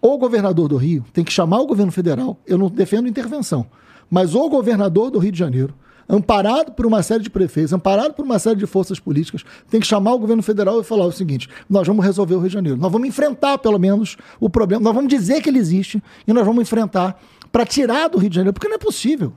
O 0.00 0.16
governador 0.16 0.68
do 0.68 0.76
Rio 0.76 1.04
tem 1.12 1.24
que 1.24 1.32
chamar 1.32 1.60
o 1.60 1.66
governo 1.66 1.90
federal, 1.90 2.36
eu 2.46 2.56
não 2.56 2.68
defendo 2.68 3.08
intervenção, 3.08 3.66
mas 4.10 4.34
o 4.34 4.48
governador 4.48 5.10
do 5.10 5.18
Rio 5.18 5.32
de 5.32 5.38
Janeiro 5.38 5.74
amparado 6.08 6.72
por 6.72 6.86
uma 6.86 7.02
série 7.02 7.22
de 7.22 7.28
prefeitos, 7.28 7.72
amparado 7.72 8.14
por 8.14 8.24
uma 8.24 8.38
série 8.38 8.56
de 8.56 8.66
forças 8.66 8.98
políticas, 8.98 9.44
tem 9.68 9.80
que 9.80 9.86
chamar 9.86 10.14
o 10.14 10.18
governo 10.18 10.42
federal 10.42 10.80
e 10.80 10.84
falar 10.84 11.04
o 11.04 11.12
seguinte: 11.12 11.48
nós 11.68 11.86
vamos 11.86 12.04
resolver 12.04 12.34
o 12.34 12.38
Rio 12.38 12.48
de 12.48 12.54
Janeiro. 12.54 12.78
Nós 12.78 12.90
vamos 12.90 13.08
enfrentar, 13.08 13.58
pelo 13.58 13.78
menos, 13.78 14.16
o 14.40 14.48
problema. 14.48 14.82
Nós 14.82 14.94
vamos 14.94 15.10
dizer 15.10 15.42
que 15.42 15.50
ele 15.50 15.58
existe 15.58 16.02
e 16.26 16.32
nós 16.32 16.46
vamos 16.46 16.62
enfrentar 16.62 17.20
para 17.52 17.66
tirar 17.66 18.08
do 18.08 18.18
Rio 18.18 18.30
de 18.30 18.36
Janeiro, 18.36 18.54
porque 18.54 18.68
não 18.68 18.76
é 18.76 18.78
possível. 18.78 19.32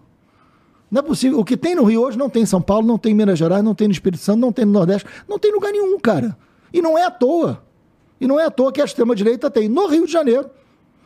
Não 0.90 1.00
é 1.00 1.02
possível. 1.02 1.40
O 1.40 1.46
que 1.46 1.56
tem 1.56 1.76
no 1.76 1.84
Rio 1.84 2.02
hoje 2.02 2.18
não 2.18 2.30
tem 2.30 2.44
em 2.44 2.46
São 2.46 2.62
Paulo, 2.62 2.86
não 2.86 2.98
tem 2.98 3.14
em 3.14 3.16
Minas 3.16 3.40
Gerais, 3.40 3.64
não 3.64 3.76
tem 3.76 3.88
no 3.88 3.94
Espírito 3.94 4.22
Santo, 4.22 4.40
não 4.40 4.52
tem 4.52 4.66
no 4.66 4.72
Nordeste, 4.72 5.08
não 5.28 5.40
tem 5.40 5.52
lugar 5.52 5.72
nenhum, 5.72 5.98
cara. 6.00 6.38
E 6.74 6.82
não 6.82 6.98
é 6.98 7.06
à 7.06 7.12
toa. 7.12 7.64
E 8.22 8.28
não 8.28 8.40
é 8.40 8.46
à 8.46 8.52
toa 8.52 8.72
que 8.72 8.80
a 8.80 8.86
extrema-direita 8.86 9.50
tem 9.50 9.68
no 9.68 9.88
Rio 9.88 10.06
de 10.06 10.12
Janeiro 10.14 10.48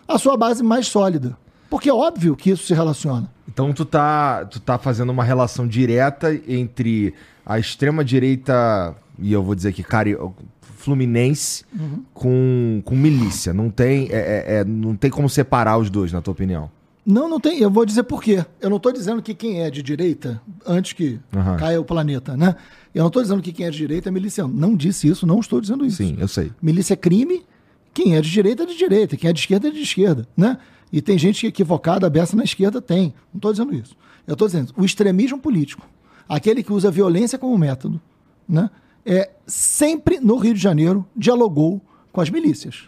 a 0.06 0.18
sua 0.20 0.36
base 0.36 0.62
mais 0.62 0.88
sólida. 0.88 1.38
Porque 1.70 1.90
é 1.90 1.94
óbvio 1.94 2.36
que 2.36 2.50
isso 2.50 2.66
se 2.66 2.74
relaciona. 2.74 3.32
Então 3.48 3.72
tu 3.72 3.86
tá, 3.86 4.44
tu 4.46 4.60
tá 4.60 4.78
fazendo 4.78 5.12
uma 5.12 5.24
relação 5.24 5.66
direta 5.66 6.34
entre 6.48 7.14
a 7.46 7.58
extrema-direita, 7.58 8.94
e 9.18 9.32
eu 9.32 9.42
vou 9.42 9.56
dizer 9.56 9.72
que 9.72 9.82
cari 9.82 10.18
Fluminense, 10.62 11.64
uhum. 11.74 12.04
com, 12.14 12.82
com 12.84 12.96
milícia. 12.96 13.54
Não 13.54 13.70
tem, 13.70 14.10
é, 14.12 14.18
é, 14.18 14.56
é, 14.58 14.64
não 14.66 14.96
tem 14.96 15.10
como 15.10 15.30
separar 15.30 15.78
os 15.78 15.90
dois, 15.90 16.12
na 16.12 16.22
tua 16.22 16.34
opinião. 16.34 16.70
Não, 17.06 17.30
não 17.30 17.40
tem. 17.40 17.60
Eu 17.60 17.70
vou 17.70 17.86
dizer 17.86 18.04
por 18.04 18.24
quê. 18.24 18.44
Eu 18.60 18.70
não 18.70 18.78
estou 18.78 18.92
dizendo 18.92 19.22
que 19.22 19.36
quem 19.36 19.62
é 19.62 19.70
de 19.70 19.84
direita, 19.84 20.42
antes 20.66 20.94
que 20.94 21.20
uhum. 21.36 21.58
caia 21.58 21.80
o 21.80 21.86
planeta, 21.86 22.36
né? 22.36 22.56
Eu 22.94 23.02
não 23.02 23.08
estou 23.08 23.22
dizendo 23.22 23.42
que 23.42 23.52
quem 23.52 23.66
é 23.66 23.70
de 23.70 23.78
direita 23.78 24.10
é 24.10 24.12
miliciano. 24.12 24.52
Não 24.52 24.76
disse 24.76 25.08
isso, 25.08 25.28
não 25.28 25.40
estou 25.40 25.62
dizendo 25.62 25.86
isso. 25.86 25.98
Sim, 25.98 26.18
eu 26.20 26.28
sei. 26.28 26.52
Milícia 26.62 26.94
é 26.94 26.98
crime, 26.98 27.46
quem 27.94 28.16
é 28.16 28.22
de 28.22 28.32
direita 28.32 28.64
é 28.64 28.66
de 28.66 28.76
direita, 28.76 29.16
quem 29.16 29.30
é 29.30 29.34
de 29.34 29.40
esquerda 29.40 29.68
é 29.68 29.72
de 29.72 29.82
esquerda, 29.82 30.28
né? 30.36 30.58
E 30.92 31.02
tem 31.02 31.18
gente 31.18 31.46
equivocada, 31.46 32.08
aberta 32.08 32.36
na 32.36 32.44
esquerda, 32.44 32.82
tem. 32.82 33.14
Não 33.34 33.38
estou 33.38 33.52
dizendo 33.52 33.76
isso. 33.76 33.96
Eu 34.26 34.34
estou 34.34 34.48
dizendo 34.48 34.74
o 34.76 34.84
extremismo 34.84 35.38
político, 35.38 35.88
aquele 36.28 36.64
que 36.64 36.74
usa 36.74 36.90
violência 36.90 37.38
como 37.38 37.58
método, 37.58 38.02
né, 38.48 38.70
é, 39.06 39.30
sempre 39.46 40.20
no 40.20 40.38
Rio 40.38 40.54
de 40.54 40.60
Janeiro 40.60 41.06
dialogou 41.16 41.82
com 42.12 42.22
as 42.22 42.30
milícias. 42.30 42.86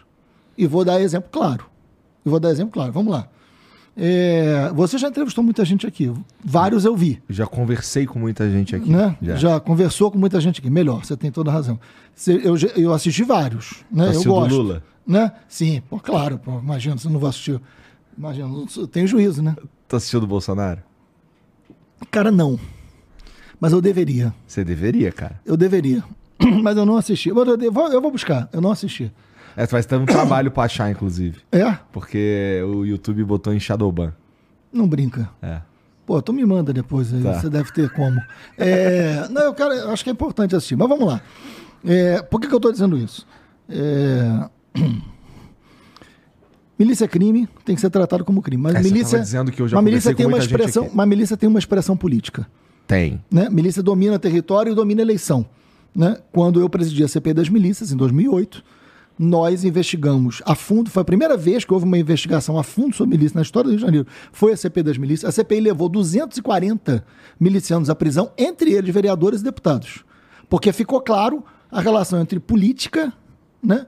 E 0.56 0.66
vou 0.66 0.84
dar 0.84 1.00
exemplo 1.00 1.30
claro. 1.30 1.66
E 2.24 2.28
vou 2.28 2.40
dar 2.40 2.50
exemplo 2.50 2.72
claro. 2.72 2.92
Vamos 2.92 3.12
lá. 3.12 3.28
É, 4.00 4.70
você 4.74 4.96
já 4.96 5.08
entrevistou 5.08 5.42
muita 5.42 5.64
gente 5.64 5.84
aqui. 5.84 6.12
Vários 6.44 6.84
eu 6.84 6.94
vi. 6.96 7.20
Já 7.28 7.46
conversei 7.46 8.06
com 8.06 8.18
muita 8.18 8.48
gente 8.48 8.76
aqui. 8.76 8.88
Né? 8.88 9.16
Já. 9.20 9.36
já. 9.36 9.60
conversou 9.60 10.10
com 10.10 10.18
muita 10.18 10.40
gente 10.40 10.60
aqui. 10.60 10.70
Melhor, 10.70 11.04
você 11.04 11.16
tem 11.16 11.32
toda 11.32 11.50
a 11.50 11.52
razão. 11.52 11.80
eu, 12.26 12.56
eu 12.76 12.94
assisti 12.94 13.24
vários. 13.24 13.84
Né? 13.90 14.12
eu 14.14 14.22
gosto. 14.22 14.54
Lula? 14.54 14.82
Né? 15.04 15.32
Sim, 15.48 15.82
pô, 15.90 15.98
claro. 15.98 16.38
Pô, 16.38 16.60
imagina, 16.60 16.96
você 16.96 17.08
não 17.08 17.18
vai 17.18 17.30
assistir 17.30 17.60
Imagina, 18.16 18.48
eu 18.76 18.86
tenho 18.88 19.06
juízo, 19.06 19.40
né? 19.40 19.54
Tu 19.86 19.94
assistiu 19.94 20.20
do 20.20 20.26
Bolsonaro? 20.26 20.82
Cara, 22.10 22.32
não. 22.32 22.58
Mas 23.60 23.72
eu 23.72 23.80
deveria. 23.80 24.34
Você 24.46 24.64
deveria, 24.64 25.12
cara. 25.12 25.40
Eu 25.46 25.56
deveria. 25.56 26.02
Mas 26.62 26.76
eu 26.76 26.84
não 26.84 26.96
assisti. 26.96 27.28
Eu 27.28 27.34
vou 27.72 28.10
buscar, 28.10 28.48
eu 28.52 28.60
não 28.60 28.72
assisti. 28.72 29.12
É, 29.58 29.66
vai 29.66 29.82
ter 29.82 29.96
um 29.96 30.06
trabalho 30.06 30.52
pra 30.52 30.62
achar, 30.62 30.88
inclusive. 30.88 31.40
É? 31.50 31.76
Porque 31.90 32.62
o 32.64 32.84
YouTube 32.84 33.24
botou 33.24 33.52
em 33.52 33.58
Shadowban. 33.58 34.14
Não 34.72 34.86
brinca. 34.86 35.28
É. 35.42 35.60
Pô, 36.06 36.22
tu 36.22 36.32
me 36.32 36.46
manda 36.46 36.72
depois 36.72 37.12
aí, 37.12 37.20
tá. 37.20 37.40
você 37.40 37.50
deve 37.50 37.72
ter 37.72 37.90
como. 37.90 38.20
É, 38.56 39.26
não, 39.28 39.42
eu 39.42 39.54
quero, 39.54 39.72
eu 39.72 39.90
acho 39.90 40.04
que 40.04 40.10
é 40.10 40.12
importante 40.12 40.54
assistir. 40.54 40.76
Mas 40.76 40.88
vamos 40.88 41.04
lá. 41.04 41.20
É, 41.84 42.22
por 42.22 42.40
que, 42.40 42.46
que 42.46 42.54
eu 42.54 42.60
tô 42.60 42.70
dizendo 42.70 42.96
isso? 42.96 43.26
É... 43.68 44.48
Milícia 46.78 47.06
é 47.06 47.08
crime, 47.08 47.48
tem 47.64 47.74
que 47.74 47.80
ser 47.80 47.90
tratado 47.90 48.24
como 48.24 48.40
crime. 48.40 48.62
Mas 48.62 48.76
é, 48.76 48.80
milícia, 48.80 49.18
dizendo 49.18 49.50
que 49.50 49.60
eu 49.60 49.66
já 49.66 49.76
uma 49.76 49.82
milícia 49.82 50.14
tem 50.14 50.24
uma 50.24 50.38
expressão, 50.38 50.86
uma 50.86 51.04
milícia 51.04 51.36
tem 51.36 51.48
uma 51.48 51.58
expressão 51.58 51.96
política. 51.96 52.46
Tem. 52.86 53.20
Né? 53.28 53.50
Milícia 53.50 53.82
domina 53.82 54.20
território 54.20 54.70
e 54.70 54.74
domina 54.76 55.02
eleição. 55.02 55.44
Né? 55.92 56.16
Quando 56.30 56.60
eu 56.60 56.70
presidi 56.70 57.02
a 57.02 57.08
CPI 57.08 57.34
das 57.34 57.48
milícias, 57.48 57.90
em 57.90 57.96
2008, 57.96 58.62
nós 59.18 59.64
investigamos 59.64 60.40
a 60.46 60.54
fundo, 60.54 60.90
foi 60.90 61.02
a 61.02 61.04
primeira 61.04 61.36
vez 61.36 61.64
que 61.64 61.72
houve 61.72 61.84
uma 61.84 61.98
investigação 61.98 62.58
a 62.58 62.62
fundo 62.62 62.94
sobre 62.94 63.16
milícia 63.16 63.36
na 63.36 63.42
história 63.42 63.66
do 63.66 63.70
Rio 63.70 63.78
de 63.78 63.84
Janeiro. 63.84 64.06
Foi 64.32 64.52
a 64.52 64.56
CPI 64.56 64.82
das 64.82 64.98
milícias. 64.98 65.28
A 65.28 65.32
CPI 65.32 65.60
levou 65.60 65.88
240 65.88 67.04
milicianos 67.38 67.90
à 67.90 67.94
prisão, 67.94 68.30
entre 68.38 68.72
eles 68.72 68.94
vereadores 68.94 69.40
e 69.40 69.44
deputados. 69.44 70.04
Porque 70.48 70.72
ficou 70.72 71.00
claro 71.00 71.44
a 71.70 71.80
relação 71.80 72.20
entre 72.20 72.38
política 72.38 73.12
né, 73.62 73.86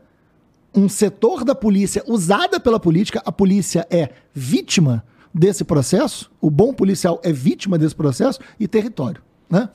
um 0.74 0.88
setor 0.88 1.44
da 1.44 1.54
polícia 1.54 2.02
usada 2.06 2.60
pela 2.60 2.78
política, 2.78 3.22
a 3.24 3.32
polícia 3.32 3.86
é 3.90 4.10
vítima 4.34 5.04
desse 5.32 5.64
processo, 5.64 6.30
o 6.40 6.50
bom 6.50 6.72
policial 6.72 7.20
é 7.22 7.32
vítima 7.32 7.78
desse 7.78 7.94
processo, 7.94 8.40
e 8.58 8.66
território. 8.66 9.22
Né? 9.48 9.68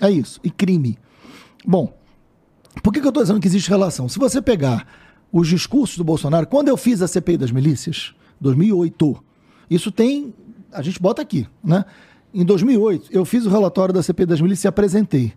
É 0.00 0.10
isso. 0.10 0.40
E 0.42 0.50
crime. 0.50 0.98
Bom, 1.64 1.96
por 2.82 2.92
que, 2.92 3.00
que 3.00 3.06
eu 3.06 3.10
estou 3.10 3.22
dizendo 3.22 3.40
que 3.40 3.48
existe 3.48 3.68
relação? 3.68 4.08
Se 4.08 4.18
você 4.18 4.40
pegar 4.40 4.86
os 5.32 5.48
discursos 5.48 5.96
do 5.96 6.04
Bolsonaro, 6.04 6.46
quando 6.46 6.68
eu 6.68 6.76
fiz 6.76 7.02
a 7.02 7.08
CPI 7.08 7.36
das 7.36 7.50
milícias, 7.50 8.14
2008, 8.40 9.16
isso 9.70 9.90
tem, 9.90 10.34
a 10.72 10.82
gente 10.82 11.00
bota 11.00 11.22
aqui, 11.22 11.46
né? 11.62 11.84
Em 12.32 12.44
2008, 12.44 13.08
eu 13.10 13.24
fiz 13.24 13.46
o 13.46 13.50
relatório 13.50 13.94
da 13.94 14.02
CPI 14.02 14.26
das 14.26 14.40
milícias 14.40 14.64
e 14.64 14.68
apresentei. 14.68 15.32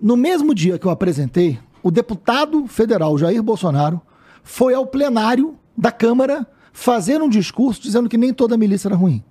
No 0.00 0.16
mesmo 0.16 0.54
dia 0.54 0.78
que 0.78 0.86
eu 0.86 0.90
apresentei, 0.90 1.58
o 1.82 1.90
deputado 1.90 2.66
federal 2.66 3.16
Jair 3.16 3.42
Bolsonaro 3.42 4.00
foi 4.42 4.74
ao 4.74 4.86
plenário 4.86 5.56
da 5.76 5.92
Câmara 5.92 6.46
fazer 6.72 7.22
um 7.22 7.28
discurso 7.28 7.80
dizendo 7.80 8.08
que 8.08 8.16
nem 8.16 8.32
toda 8.32 8.56
milícia 8.56 8.88
era 8.88 8.96
ruim. 8.96 9.22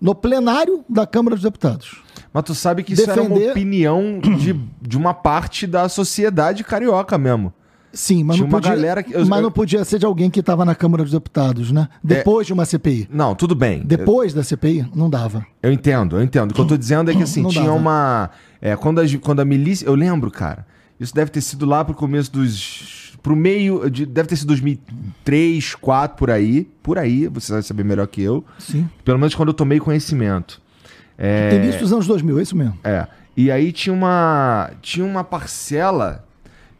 No 0.00 0.14
plenário 0.14 0.84
da 0.88 1.06
Câmara 1.06 1.36
dos 1.36 1.42
Deputados. 1.42 2.02
Mas 2.32 2.44
tu 2.44 2.54
sabe 2.54 2.82
que 2.82 2.94
isso 2.94 3.02
era 3.10 3.20
uma 3.20 3.28
Defender- 3.30 3.50
opinião 3.50 4.20
de, 4.38 4.58
de 4.80 4.96
uma 4.96 5.12
parte 5.12 5.66
da 5.66 5.88
sociedade 5.88 6.64
carioca 6.64 7.18
mesmo. 7.18 7.52
Sim, 7.92 8.24
mas, 8.24 8.36
Tinha 8.36 8.48
não 8.48 8.58
podia, 8.58 9.02
que- 9.02 9.12
eu- 9.14 9.26
mas 9.26 9.36
eu- 9.38 9.42
não 9.42 9.50
podia 9.52 9.84
ser 9.84 9.98
de 9.98 10.06
alguém 10.06 10.30
que 10.30 10.40
estava 10.40 10.64
na 10.64 10.74
Câmara 10.74 11.02
dos 11.02 11.12
Deputados, 11.12 11.70
né? 11.70 11.88
Depois 12.02 12.46
de 12.46 12.52
uma 12.54 12.64
CPI. 12.64 13.06
Não, 13.12 13.34
tudo 13.34 13.54
bem. 13.54 13.82
Depois 13.84 14.32
da 14.32 14.42
CPI, 14.42 14.86
não 14.94 15.10
dava. 15.10 15.44
Eu 15.62 15.70
entendo, 15.70 16.16
eu 16.16 16.22
entendo. 16.22 16.52
O 16.52 16.54
que 16.54 16.60
eu 16.62 16.66
tô 16.66 16.78
dizendo 16.78 17.10
é 17.10 17.14
que 17.14 17.22
assim, 17.22 17.42
Não 17.42 17.50
tinha 17.50 17.64
dava. 17.64 17.76
uma. 17.76 18.30
é, 18.62 18.74
quando, 18.76 18.98
a, 18.98 19.04
quando 19.20 19.40
a 19.40 19.44
milícia. 19.44 19.84
Eu 19.84 19.94
lembro, 19.94 20.30
cara. 20.30 20.66
Isso 20.98 21.14
deve 21.14 21.30
ter 21.30 21.42
sido 21.42 21.66
lá 21.66 21.84
pro 21.84 21.94
começo 21.94 22.32
dos. 22.32 23.12
Pro 23.22 23.36
meio. 23.36 23.90
De, 23.90 24.06
deve 24.06 24.26
ter 24.30 24.36
sido 24.36 24.46
2003, 24.48 25.52
2004, 25.74 26.16
por 26.16 26.30
aí. 26.30 26.66
Por 26.82 26.98
aí, 26.98 27.28
você 27.28 27.52
vai 27.52 27.62
saber 27.62 27.84
melhor 27.84 28.06
que 28.06 28.22
eu. 28.22 28.42
Sim. 28.58 28.88
Pelo 29.04 29.18
menos 29.18 29.34
quando 29.34 29.48
eu 29.50 29.54
tomei 29.54 29.78
conhecimento. 29.78 30.62
É, 31.18 31.54
Início 31.56 31.80
dos 31.80 31.92
anos 31.92 32.06
2000, 32.06 32.38
é 32.38 32.42
isso 32.42 32.56
mesmo. 32.56 32.76
É. 32.84 33.06
E 33.36 33.50
aí 33.50 33.72
tinha 33.72 33.92
uma. 33.94 34.70
Tinha 34.80 35.04
uma 35.06 35.24
parcela. 35.24 36.24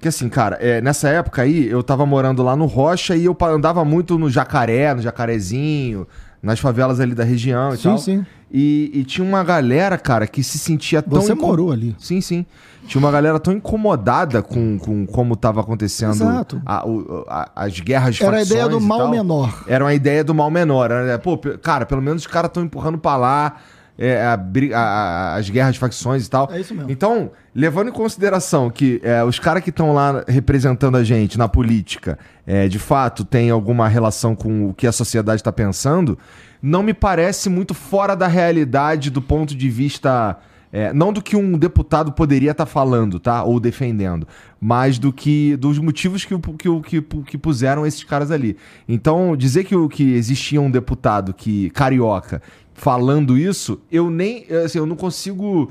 Que 0.01 0.09
assim, 0.09 0.29
cara, 0.29 0.59
é, 0.61 0.81
nessa 0.81 1.09
época 1.09 1.43
aí, 1.43 1.69
eu 1.69 1.81
tava 1.83 2.05
morando 2.05 2.43
lá 2.43 2.57
no 2.57 2.67
Rocha 2.67 3.15
e 3.15 3.25
eu 3.25 3.37
andava 3.43 3.85
muito 3.85 4.19
no 4.19 4.29
Jacaré, 4.29 4.93
no 4.95 5.01
Jacarezinho, 5.01 6.09
nas 6.43 6.59
favelas 6.59 6.99
ali 6.99 7.15
da 7.15 7.23
região 7.23 7.73
e 7.73 7.77
Sim, 7.77 7.83
tal. 7.85 7.99
sim. 7.99 8.27
E, 8.55 8.91
e 8.93 9.05
tinha 9.05 9.27
uma 9.27 9.43
galera, 9.45 9.97
cara, 9.97 10.27
que 10.27 10.43
se 10.43 10.59
sentia 10.59 11.01
tão. 11.01 11.23
Você 11.23 11.35
morou 11.35 11.71
ali. 11.73 11.95
Sim, 11.99 12.21
sim. 12.21 12.45
Tinha 12.87 12.99
uma 12.99 13.13
galera 13.13 13.39
tão 13.39 13.53
incomodada 13.55 14.43
com, 14.43 14.77
com 14.79 15.07
como 15.07 15.37
tava 15.37 15.61
acontecendo 15.61 16.11
Exato. 16.15 16.61
a- 16.67 16.85
o- 16.87 17.25
a- 17.29 17.49
as 17.55 17.79
guerras 17.79 18.21
Era 18.21 18.39
a 18.39 18.43
ideia 18.43 18.69
do 18.69 18.81
mal 18.81 19.09
menor. 19.09 19.65
Era 19.69 19.85
uma 19.85 19.95
ideia 19.95 20.25
do 20.25 20.35
mal 20.35 20.51
menor. 20.51 20.91
Era, 20.91 21.17
pô, 21.19 21.39
cara, 21.63 21.87
pelo 21.87 22.03
menos 22.03 22.23
os 22.23 22.27
caras 22.27 22.49
estão 22.51 22.63
empurrando 22.65 22.99
pra 22.99 23.17
lá 23.17 23.57
é, 23.99 24.25
a 24.25 24.37
bri- 24.37 24.73
a- 24.73 24.79
a- 24.81 25.35
as 25.37 25.49
guerras 25.51 25.75
de 25.75 25.79
facções 25.79 26.27
e 26.27 26.31
tal. 26.31 26.49
É 26.53 26.61
isso 26.61 26.75
mesmo. 26.75 26.91
Então, 26.91 27.31
levando 27.55 27.89
em 27.89 27.93
consideração 27.93 28.71
que 28.71 29.01
é, 29.05 29.23
os 29.25 29.39
caras 29.39 29.63
que 29.63 29.71
estão 29.71 29.93
lá 29.93 30.25
representando 30.27 30.97
a 30.97 31.05
gente 31.05 31.37
na 31.39 31.49
política, 31.49 32.19
é, 32.47 32.69
de 32.69 32.79
fato, 32.79 33.25
tem 33.25 33.51
alguma 33.51 33.87
relação 33.89 34.35
com 34.35 34.69
o 34.71 34.75
que 34.75 34.87
a 34.87 34.93
sociedade 34.93 35.41
está 35.41 35.53
pensando, 35.53 36.19
não 36.63 36.83
me 36.83 36.95
parece 36.95 37.49
muito 37.51 37.75
fora 37.75 38.15
da 38.15 38.27
realidade 38.27 39.11
do 39.11 39.21
ponto 39.23 39.55
de 39.55 39.69
vista. 39.69 40.39
é, 40.75 40.91
não 40.91 41.13
do 41.13 41.21
que 41.21 41.37
um 41.37 41.59
deputado 41.59 42.13
poderia 42.13 42.53
estar 42.53 42.65
falando, 42.65 43.21
tá? 43.21 43.45
Ou 43.45 43.61
defendendo, 43.61 44.27
mas 44.59 44.99
do 44.99 45.13
que 45.13 45.55
dos 45.57 45.79
motivos 45.79 46.25
que, 46.25 46.35
que, 46.59 46.67
o- 46.67 46.81
que, 46.81 47.03
que 47.27 47.37
puseram 47.37 47.85
esses 47.87 48.03
caras 48.05 48.31
ali. 48.31 48.57
Então, 48.89 49.37
dizer 49.37 49.65
que, 49.65 49.77
o- 49.77 49.87
que 49.87 50.15
existia 50.15 50.63
um 50.63 50.71
deputado 50.71 51.35
que 51.35 51.69
carioca 51.71 52.41
falando 52.75 53.37
isso, 53.37 53.81
eu 53.91 54.11
nem. 54.11 54.47
Assim, 54.65 54.79
eu 54.79 54.87
não 54.87 54.97
consigo 54.97 55.71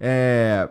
é, 0.00 0.68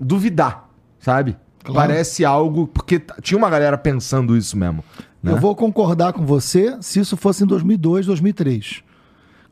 duvidar, 0.00 0.68
sabe? 0.98 1.36
Claro. 1.64 1.88
Parece 1.88 2.24
algo. 2.24 2.66
Porque 2.66 3.00
tinha 3.20 3.38
uma 3.38 3.50
galera 3.50 3.78
pensando 3.78 4.36
isso 4.36 4.56
mesmo. 4.56 4.84
né? 5.22 5.32
Eu 5.32 5.36
vou 5.36 5.54
concordar 5.54 6.12
com 6.12 6.24
você 6.26 6.76
se 6.80 7.00
isso 7.00 7.16
fosse 7.16 7.44
em 7.44 7.46
2002, 7.46 8.06
2003. 8.06 8.82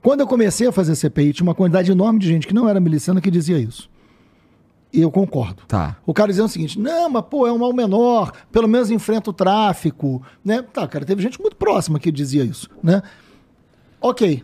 Quando 0.03 0.21
eu 0.21 0.27
comecei 0.27 0.67
a 0.67 0.73
fazer 0.73 0.95
CPI, 0.95 1.35
tinha 1.35 1.47
uma 1.47 1.55
quantidade 1.55 1.91
enorme 1.93 2.19
de 2.19 2.27
gente 2.27 2.47
que 2.47 2.55
não 2.55 2.69
era 2.69 2.81
miliciana 2.81 3.21
que 3.21 3.31
dizia 3.31 3.59
isso. 3.59 3.89
E 4.93 5.01
eu 5.01 5.11
concordo. 5.11 5.63
Tá. 5.69 5.97
O 6.05 6.13
cara 6.13 6.29
dizia 6.29 6.45
o 6.45 6.49
seguinte: 6.49 6.79
não, 6.81 7.09
mas 7.11 7.23
pô, 7.31 7.47
é 7.47 7.53
um 7.53 7.59
mal 7.59 7.73
menor, 7.73 8.33
pelo 8.51 8.67
menos 8.67 8.91
enfrenta 8.91 9.31
o 9.31 9.33
tráfico, 9.33 10.21
né? 10.45 10.63
Tá, 10.63 10.89
cara, 10.89 11.05
teve 11.05 11.23
gente 11.23 11.41
muito 11.41 11.55
próxima 11.57 12.01
que 12.01 12.11
dizia 12.11 12.43
isso, 12.43 12.69
né? 12.83 13.03
Ok. 14.01 14.43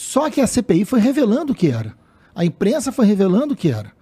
Só 0.00 0.30
que 0.30 0.40
a 0.40 0.46
CPI 0.46 0.86
foi 0.86 0.98
revelando 0.98 1.52
o 1.52 1.54
que 1.54 1.68
era. 1.68 1.94
A 2.34 2.42
imprensa 2.42 2.90
foi 2.90 3.04
revelando 3.04 3.52
o 3.52 3.56
que 3.56 3.70
era. 3.70 3.92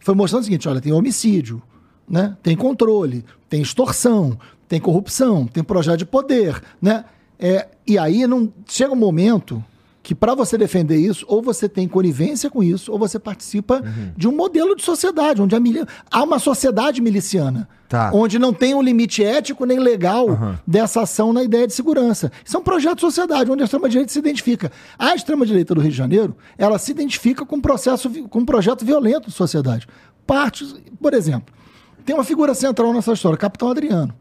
Foi 0.00 0.14
mostrando 0.14 0.40
o 0.40 0.44
seguinte: 0.46 0.66
olha, 0.66 0.80
tem 0.80 0.92
homicídio, 0.92 1.62
né? 2.08 2.34
tem 2.42 2.56
controle, 2.56 3.22
tem 3.50 3.60
extorsão, 3.60 4.38
tem 4.66 4.80
corrupção, 4.80 5.46
tem 5.46 5.62
projeto 5.62 5.98
de 5.98 6.06
poder. 6.06 6.60
Né? 6.80 7.04
É, 7.38 7.68
e 7.86 7.98
aí 7.98 8.26
não 8.26 8.50
chega 8.66 8.94
um 8.94 8.96
momento 8.96 9.62
que 10.02 10.14
para 10.16 10.34
você 10.34 10.58
defender 10.58 10.96
isso, 10.96 11.24
ou 11.28 11.40
você 11.40 11.68
tem 11.68 11.86
conivência 11.86 12.50
com 12.50 12.60
isso, 12.60 12.90
ou 12.90 12.98
você 12.98 13.18
participa 13.20 13.80
de 14.16 14.26
um 14.26 14.32
modelo 14.34 14.74
de 14.74 14.82
sociedade, 14.82 15.40
onde 15.40 15.58
mili- 15.60 15.86
há 16.10 16.22
uma 16.24 16.40
sociedade 16.40 17.00
miliciana. 17.00 17.68
Tá. 17.88 18.10
Onde 18.12 18.38
não 18.38 18.54
tem 18.54 18.74
um 18.74 18.80
limite 18.82 19.22
ético 19.22 19.66
nem 19.66 19.78
legal 19.78 20.26
dessa 20.66 21.02
ação 21.02 21.32
na 21.32 21.42
ideia 21.44 21.66
de 21.66 21.74
segurança. 21.74 22.32
Isso 22.44 22.56
é 22.56 22.60
um 22.60 22.62
projeto 22.62 22.96
de 22.96 23.00
sociedade, 23.02 23.50
onde 23.50 23.62
a 23.62 23.64
extrema-direita 23.64 24.10
se 24.10 24.18
identifica. 24.18 24.72
A 24.98 25.14
extrema-direita 25.14 25.74
do 25.74 25.80
Rio 25.80 25.90
de 25.90 25.96
Janeiro, 25.96 26.34
ela 26.56 26.78
se 26.78 26.90
identifica 26.90 27.44
com 27.44 27.56
um 27.56 27.60
processo, 27.60 28.10
com 28.28 28.38
um 28.40 28.46
projeto 28.46 28.84
violento 28.84 29.28
de 29.28 29.34
sociedade. 29.34 29.86
Partes, 30.26 30.74
por 31.00 31.12
exemplo, 31.12 31.54
tem 32.04 32.16
uma 32.16 32.24
figura 32.24 32.54
central 32.54 32.92
nessa 32.94 33.12
história, 33.12 33.36
Capitão 33.38 33.68
Adriano. 33.68 34.14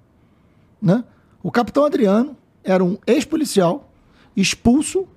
Né? 0.81 1.03
O 1.41 1.49
Capitão 1.49 1.85
Adriano 1.85 2.35
era 2.63 2.83
um 2.83 2.97
ex-policial 3.07 3.89
expulso 4.35 5.07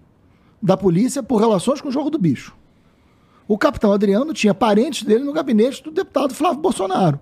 da 0.65 0.77
polícia 0.79 1.23
por 1.23 1.37
relações 1.37 1.81
com 1.83 1.89
o 1.89 1.93
jogo 1.93 2.09
do 2.09 2.19
bicho. 2.19 2.57
O 3.47 3.59
Capitão 3.59 3.93
Adriano 3.93 4.33
tinha 4.33 4.55
parentes 4.55 5.03
dele 5.03 5.23
no 5.23 5.33
gabinete 5.35 5.83
do 5.83 5.91
deputado 5.91 6.33
Flávio 6.35 6.61
Bolsonaro 6.61 7.21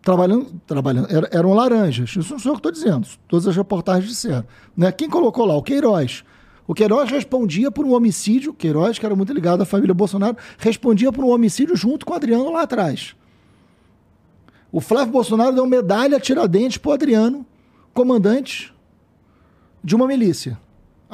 trabalhando, 0.00 0.60
trabalhando 0.66 1.08
era- 1.10 1.28
eram 1.32 1.52
laranjas. 1.54 2.10
Isso 2.10 2.32
não 2.32 2.38
sou 2.38 2.50
eu 2.52 2.54
que 2.54 2.58
estou 2.60 2.70
dizendo. 2.70 3.08
Todas 3.26 3.48
as 3.48 3.56
reportagens 3.56 4.08
disseram. 4.08 4.44
Né? 4.76 4.92
Quem 4.92 5.08
colocou 5.10 5.44
lá? 5.46 5.56
O 5.56 5.62
Queiroz. 5.62 6.22
O 6.66 6.74
Queiroz 6.74 7.10
respondia 7.10 7.70
por 7.70 7.84
um 7.84 7.92
homicídio. 7.94 8.52
Queiroz, 8.54 8.98
que 8.98 9.04
era 9.06 9.16
muito 9.16 9.32
ligado 9.32 9.62
à 9.62 9.66
família 9.66 9.94
Bolsonaro, 9.94 10.36
respondia 10.58 11.10
por 11.10 11.24
um 11.24 11.30
homicídio 11.30 11.74
junto 11.74 12.06
com 12.06 12.12
o 12.12 12.16
Adriano 12.16 12.52
lá 12.52 12.62
atrás. 12.62 13.16
O 14.70 14.80
Flávio 14.80 15.12
Bolsonaro 15.12 15.54
deu 15.54 15.66
medalha 15.66 16.20
tiradentes 16.20 16.78
para 16.78 16.90
o 16.90 16.92
Adriano, 16.92 17.46
comandante 17.92 18.72
de 19.82 19.96
uma 19.96 20.06
milícia. 20.06 20.58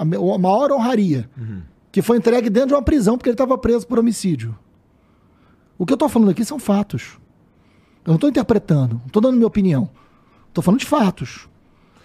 A 0.01 0.39
maior 0.39 0.73
honraria. 0.73 1.29
Que 1.93 2.03
foi 2.03 2.19
entregue 2.19 2.49
dentro 2.49 2.69
de 2.69 2.75
uma 2.75 2.83
prisão 2.83 3.17
porque 3.17 3.29
ele 3.29 3.35
estava 3.35 3.59
preso 3.59 3.87
por 3.87 3.99
homicídio. 3.99 4.57
O 5.77 5.85
que 5.85 5.93
eu 5.93 5.97
estou 5.97 6.09
falando 6.09 6.31
aqui 6.31 6.45
são 6.45 6.59
fatos. 6.59 7.19
Eu 8.05 8.11
não 8.11 8.15
estou 8.15 8.31
interpretando, 8.31 8.95
não 8.95 9.07
estou 9.07 9.21
dando 9.21 9.35
minha 9.35 9.47
opinião. 9.47 9.91
Estou 10.49 10.63
falando 10.63 10.81
de 10.81 10.87
fatos. 10.87 11.49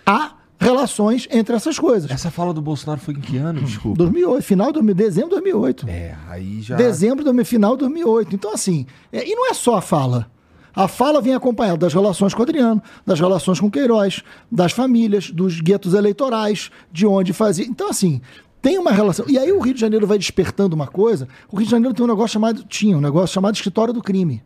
Há 0.06 0.36
relações 0.60 1.28
entre 1.32 1.56
essas 1.56 1.78
coisas. 1.78 2.10
Essa 2.10 2.32
fala 2.32 2.54
do 2.54 2.62
Bolsonaro 2.62 3.00
foi 3.00 3.14
em 3.14 3.20
que 3.20 3.38
ano? 3.38 3.62
Desculpa. 3.62 3.98
2008, 3.98 4.44
final 4.44 4.68
de 4.68 4.74
2000, 4.74 4.96
dezembro 4.96 5.30
de 5.30 5.36
2008. 5.36 5.90
É, 5.90 6.16
aí 6.28 6.62
já. 6.62 6.76
Dezembro 6.76 7.46
final 7.46 7.74
de 7.74 7.80
2008. 7.80 8.36
Então, 8.36 8.54
assim, 8.54 8.86
é, 9.12 9.28
e 9.28 9.36
não 9.36 9.50
é 9.50 9.54
só 9.54 9.78
a 9.78 9.82
fala. 9.82 10.30
A 10.76 10.88
fala 10.88 11.22
vem 11.22 11.34
acompanhada 11.34 11.78
das 11.78 11.94
relações 11.94 12.34
com 12.34 12.44
Adriano, 12.44 12.84
das 13.06 13.20
relações 13.20 13.60
com 13.60 13.72
Queiroz, 13.72 14.24
das 14.52 14.74
famílias, 14.74 15.32
dos 15.32 15.62
guetos 15.62 15.94
eleitorais, 15.94 16.70
de 16.92 17.06
onde 17.06 17.32
fazia. 17.32 17.66
Então, 17.66 17.90
assim, 17.90 18.22
tem 18.62 18.78
uma 18.78 18.92
relação. 18.92 19.26
E 19.30 19.38
aí 19.38 19.52
o 19.52 19.60
Rio 19.60 19.74
de 19.74 19.80
Janeiro 19.80 20.06
vai 20.06 20.18
despertando 20.18 20.76
uma 20.76 20.88
coisa. 20.88 21.28
O 21.52 21.56
Rio 21.56 21.66
de 21.66 21.72
Janeiro 21.72 21.94
tem 21.94 22.04
um 22.04 22.10
negócio 22.10 22.34
chamado. 22.34 22.64
Tinha 22.64 22.98
um 22.98 23.02
negócio 23.02 23.34
chamado 23.34 23.56
Escritório 23.56 23.94
do 23.94 24.02
Crime. 24.02 24.44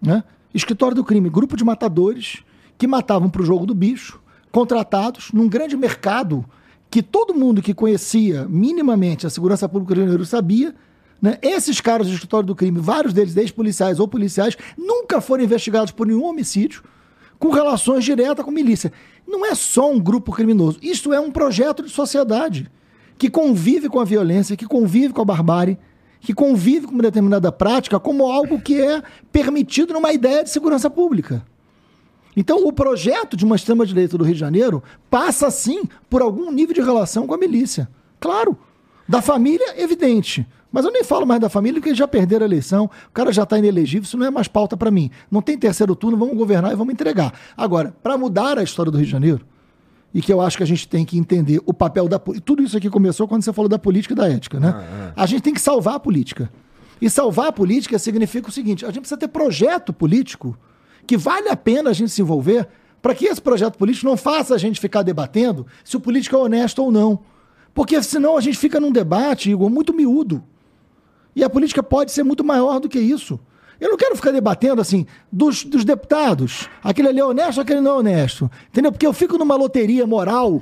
Né? 0.00 0.22
Escritório 0.54 0.94
do 0.94 1.02
Crime, 1.02 1.28
grupo 1.28 1.56
de 1.56 1.64
matadores 1.64 2.44
que 2.78 2.86
matavam 2.86 3.28
para 3.28 3.42
o 3.42 3.44
jogo 3.44 3.66
do 3.66 3.74
bicho, 3.74 4.20
contratados 4.52 5.32
num 5.32 5.48
grande 5.48 5.76
mercado 5.76 6.44
que 6.90 7.02
todo 7.02 7.34
mundo 7.34 7.62
que 7.62 7.72
conhecia 7.72 8.46
minimamente 8.48 9.26
a 9.26 9.30
segurança 9.30 9.68
pública 9.68 9.94
do 9.94 9.98
Rio 9.98 10.04
de 10.04 10.10
Janeiro 10.12 10.26
sabia. 10.26 10.74
Né? 11.20 11.38
Esses 11.42 11.80
caras 11.80 12.06
do 12.06 12.12
escritório 12.14 12.46
do 12.46 12.54
crime, 12.54 12.78
vários 12.78 13.12
deles 13.12 13.36
ex-policiais 13.36 14.00
ou 14.00 14.08
policiais, 14.08 14.56
nunca 14.76 15.20
foram 15.20 15.44
investigados 15.44 15.92
por 15.92 16.06
nenhum 16.06 16.24
homicídio, 16.24 16.82
com 17.38 17.50
relações 17.50 18.04
diretas 18.04 18.44
com 18.44 18.50
milícia. 18.50 18.92
Não 19.26 19.44
é 19.44 19.54
só 19.54 19.90
um 19.90 19.98
grupo 19.98 20.32
criminoso, 20.32 20.78
isto 20.82 21.12
é 21.12 21.20
um 21.20 21.30
projeto 21.30 21.82
de 21.82 21.90
sociedade 21.90 22.70
que 23.18 23.28
convive 23.28 23.88
com 23.88 24.00
a 24.00 24.04
violência, 24.04 24.56
que 24.56 24.66
convive 24.66 25.12
com 25.12 25.20
a 25.20 25.24
barbárie, 25.26 25.78
que 26.20 26.34
convive 26.34 26.86
com 26.86 26.94
uma 26.94 27.02
determinada 27.02 27.50
prática 27.52 28.00
como 28.00 28.30
algo 28.30 28.60
que 28.60 28.80
é 28.80 29.02
permitido 29.30 29.92
numa 29.92 30.12
ideia 30.12 30.42
de 30.42 30.50
segurança 30.50 30.88
pública. 30.88 31.44
Então, 32.36 32.66
o 32.66 32.72
projeto 32.72 33.36
de 33.36 33.44
uma 33.44 33.56
extrema-direita 33.56 34.16
do 34.16 34.24
Rio 34.24 34.34
de 34.34 34.40
Janeiro 34.40 34.82
passa, 35.10 35.50
sim, 35.50 35.82
por 36.08 36.22
algum 36.22 36.50
nível 36.50 36.74
de 36.74 36.80
relação 36.80 37.26
com 37.26 37.34
a 37.34 37.38
milícia. 37.38 37.88
Claro. 38.18 38.56
Da 39.10 39.20
família, 39.20 39.74
evidente. 39.76 40.46
Mas 40.70 40.84
eu 40.84 40.92
nem 40.92 41.02
falo 41.02 41.26
mais 41.26 41.40
da 41.40 41.48
família, 41.48 41.80
porque 41.80 41.88
eles 41.88 41.98
já 41.98 42.06
perderam 42.06 42.44
a 42.44 42.48
eleição, 42.48 42.84
o 42.84 43.12
cara 43.12 43.32
já 43.32 43.42
está 43.42 43.58
inelegível, 43.58 44.04
isso 44.04 44.16
não 44.16 44.24
é 44.24 44.30
mais 44.30 44.46
pauta 44.46 44.76
para 44.76 44.88
mim. 44.88 45.10
Não 45.28 45.42
tem 45.42 45.58
terceiro 45.58 45.96
turno, 45.96 46.16
vamos 46.16 46.36
governar 46.36 46.70
e 46.70 46.76
vamos 46.76 46.94
entregar. 46.94 47.34
Agora, 47.56 47.92
para 48.04 48.16
mudar 48.16 48.56
a 48.56 48.62
história 48.62 48.92
do 48.92 48.96
Rio 48.96 49.06
de 49.06 49.10
Janeiro, 49.10 49.44
e 50.14 50.22
que 50.22 50.32
eu 50.32 50.40
acho 50.40 50.56
que 50.56 50.62
a 50.62 50.66
gente 50.66 50.86
tem 50.86 51.04
que 51.04 51.18
entender 51.18 51.60
o 51.66 51.74
papel 51.74 52.06
da 52.06 52.20
política. 52.20 52.46
Tudo 52.46 52.62
isso 52.62 52.76
aqui 52.76 52.88
começou 52.88 53.26
quando 53.26 53.42
você 53.42 53.52
falou 53.52 53.68
da 53.68 53.80
política 53.80 54.14
e 54.14 54.16
da 54.16 54.28
ética, 54.28 54.60
né? 54.60 54.74
Ah, 54.76 54.82
é. 55.08 55.12
A 55.16 55.26
gente 55.26 55.42
tem 55.42 55.54
que 55.54 55.60
salvar 55.60 55.94
a 55.94 56.00
política. 56.00 56.48
E 57.02 57.10
salvar 57.10 57.48
a 57.48 57.52
política 57.52 57.98
significa 57.98 58.48
o 58.48 58.52
seguinte: 58.52 58.84
a 58.84 58.88
gente 58.88 59.00
precisa 59.00 59.18
ter 59.18 59.28
projeto 59.28 59.92
político 59.92 60.56
que 61.04 61.16
vale 61.16 61.48
a 61.48 61.56
pena 61.56 61.90
a 61.90 61.92
gente 61.92 62.12
se 62.12 62.22
envolver 62.22 62.68
para 63.02 63.12
que 63.12 63.26
esse 63.26 63.42
projeto 63.42 63.76
político 63.76 64.06
não 64.06 64.16
faça 64.16 64.54
a 64.54 64.58
gente 64.58 64.78
ficar 64.78 65.02
debatendo 65.02 65.66
se 65.82 65.96
o 65.96 66.00
político 66.00 66.36
é 66.36 66.38
honesto 66.38 66.80
ou 66.80 66.92
não. 66.92 67.20
Porque 67.74 68.02
senão 68.02 68.36
a 68.36 68.40
gente 68.40 68.58
fica 68.58 68.80
num 68.80 68.92
debate, 68.92 69.50
Igor, 69.50 69.70
muito 69.70 69.94
miúdo. 69.94 70.42
E 71.34 71.44
a 71.44 71.50
política 71.50 71.82
pode 71.82 72.12
ser 72.12 72.22
muito 72.22 72.44
maior 72.44 72.80
do 72.80 72.88
que 72.88 72.98
isso. 72.98 73.38
Eu 73.80 73.88
não 73.88 73.96
quero 73.96 74.14
ficar 74.14 74.30
debatendo 74.30 74.80
assim 74.80 75.06
dos, 75.32 75.64
dos 75.64 75.84
deputados. 75.84 76.68
Aquele 76.82 77.08
ali 77.08 77.20
é 77.20 77.24
honesto, 77.24 77.60
aquele 77.60 77.80
não 77.80 77.92
é 77.92 77.94
honesto. 77.94 78.50
Entendeu? 78.68 78.92
Porque 78.92 79.06
eu 79.06 79.12
fico 79.12 79.38
numa 79.38 79.56
loteria 79.56 80.06
moral 80.06 80.60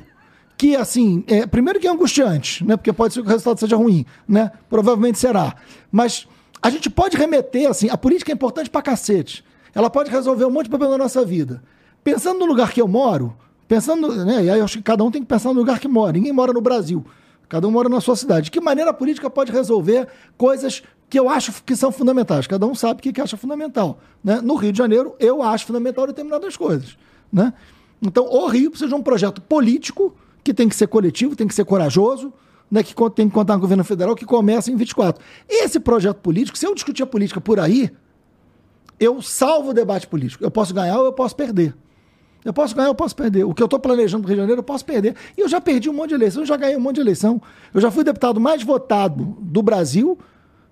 que, 0.56 0.76
assim, 0.76 1.24
é, 1.26 1.46
primeiro 1.46 1.80
que 1.80 1.86
é 1.86 1.90
angustiante, 1.90 2.64
né? 2.64 2.76
Porque 2.76 2.92
pode 2.92 3.14
ser 3.14 3.22
que 3.22 3.26
o 3.26 3.30
resultado 3.30 3.59
seja 3.59 3.76
ruim, 3.76 4.04
né? 4.26 4.52
Provavelmente 4.68 5.18
será. 5.18 5.54
Mas 5.90 6.28
a 6.62 6.70
gente 6.70 6.90
pode 6.90 7.16
remeter, 7.16 7.68
assim, 7.68 7.88
a 7.88 7.96
política 7.96 8.32
é 8.32 8.34
importante 8.34 8.70
pra 8.70 8.82
cacete. 8.82 9.44
Ela 9.74 9.90
pode 9.90 10.11
resolver 10.11 10.44
um 10.44 10.50
monte 10.50 10.64
de 10.64 10.70
problema 10.70 10.92
na 10.96 11.04
nossa 11.04 11.24
vida. 11.24 11.62
Pensando 12.02 12.40
no 12.40 12.46
lugar 12.46 12.72
que 12.72 12.80
eu 12.80 12.88
moro, 12.88 13.36
pensando, 13.69 14.25
né? 14.25 14.45
E 14.45 14.51
aí 14.51 14.59
eu 14.59 14.64
acho 14.64 14.79
que 14.79 14.83
cada 14.83 15.05
um 15.05 15.11
tem 15.11 15.23
que 15.23 15.29
pensar 15.29 15.51
no 15.51 15.61
lugar 15.61 15.79
que 15.79 15.87
mora. 15.87 16.12
Ninguém 16.12 16.33
mora 16.33 16.53
no 16.53 16.61
Brasil. 16.61 17.05
Cada 17.49 17.69
um 17.69 17.71
mora 17.71 17.89
na 17.89 18.01
sua 18.01 18.16
cidade. 18.16 18.47
De 18.47 18.51
que 18.51 18.61
maneira 18.61 18.91
a 18.91 18.95
política 18.95 19.29
pode 19.29 19.53
resolver 19.53 20.09
coisas 20.37 20.83
que 21.09 21.19
eu 21.19 21.29
acho 21.29 21.62
que 21.62 21.77
são 21.77 21.93
fundamentais? 21.93 22.47
Cada 22.47 22.66
um 22.66 22.75
sabe 22.75 23.01
o 23.01 23.03
que, 23.03 23.21
acha 23.21 23.37
fundamental. 23.37 24.01
Né? 24.25 24.41
No 24.41 24.55
Rio 24.57 24.73
de 24.73 24.79
Janeiro, 24.79 25.14
eu 25.21 25.43
acho 25.43 25.66
fundamental 25.66 26.07
determinadas 26.07 26.57
coisas. 26.57 26.97
Né? 27.33 27.53
Então, 28.01 28.25
o 28.25 28.47
Rio 28.49 28.71
precisa 28.71 28.89
de 28.89 28.95
um 28.95 29.03
projeto 29.03 29.41
político 29.41 30.14
que 30.43 30.55
tem 30.55 30.69
que 30.69 30.77
ser 30.77 30.87
coletivo, 30.87 31.37
tem 31.37 31.47
que 31.47 31.55
ser 31.55 31.64
corajoso, 31.64 32.33
né, 32.71 32.83
que 32.83 32.95
tem 33.14 33.29
que 33.29 33.35
contar 33.35 33.55
com 33.55 33.59
o 33.59 33.62
governo 33.62 33.85
federal, 33.85 34.14
que 34.14 34.25
começa 34.25 34.71
em 34.71 34.77
24. 34.77 35.23
Esse 35.49 35.81
projeto 35.81 36.19
político, 36.19 36.57
se 36.57 36.66
eu 36.66 36.75
discutir 36.75 37.03
a 37.03 37.07
política 37.07 37.41
por 37.41 37.59
aí, 37.59 37.91
eu 39.01 39.21
salvo 39.23 39.71
o 39.71 39.75
debate 39.75 40.07
político. 40.07 40.45
Eu 40.45 40.51
posso 40.51 40.73
ganhar 40.75 40.99
ou 40.99 41.07
eu 41.07 41.12
posso 41.12 41.35
perder. 41.35 41.75
Eu 42.45 42.53
posso 42.53 42.74
ganhar, 42.74 42.89
eu 42.89 42.95
posso 42.95 43.14
perder. 43.14 43.45
O 43.45 43.53
que 43.53 43.62
eu 43.62 43.66
estou 43.66 43.78
planejando 43.80 44.22
para 44.22 44.28
o 44.28 44.30
Rio 44.30 44.36
de 44.36 44.43
Janeiro, 44.43 44.61
eu 44.61 44.64
posso 44.64 44.84
perder. 44.84 45.14
E 45.36 45.41
eu 45.41 45.49
já 45.49 45.61
perdi 45.61 45.91
um 45.91 45.93
monte 45.93 46.11
de 46.11 46.14
eleição, 46.14 46.43
eu 46.43 46.47
já 46.47 46.57
ganhei 46.57 46.76
um 46.76 46.80
monte 46.80 46.97
de 46.97 47.01
eleição. 47.01 47.41
Eu 47.74 47.80
já 47.80 47.91
fui 47.91 48.05
deputado 48.05 48.41
mais 48.41 48.62
votado 48.62 49.36
do 49.41 49.62
Brasil 49.62 50.18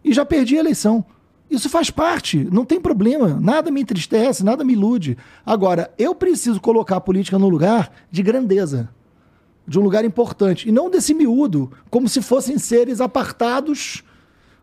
e 0.05 0.13
já 0.13 0.25
perdi 0.25 0.57
a 0.57 0.61
eleição. 0.61 1.05
Isso 1.51 1.69
faz 1.69 1.91
parte, 1.91 2.49
não 2.51 2.65
tem 2.65 2.81
problema. 2.81 3.39
Nada 3.41 3.71
me 3.71 3.81
entristece, 3.81 4.45
nada 4.45 4.65
me 4.65 4.73
ilude. 4.73 5.17
Agora, 5.45 5.93
eu 5.99 6.15
preciso 6.15 6.61
colocar 6.61 6.97
a 6.97 7.01
política 7.01 7.39
num 7.39 7.49
lugar 7.49 7.93
de 8.11 8.23
grandeza, 8.23 8.89
de 9.67 9.79
um 9.79 9.83
lugar 9.83 10.05
importante. 10.05 10.69
E 10.69 10.73
não 10.73 10.91
desse 10.91 11.15
miúdo, 11.15 11.71
como 11.89 12.09
se 12.09 12.21
fossem 12.21 12.59
seres 12.59 13.01
apartados 13.01 14.03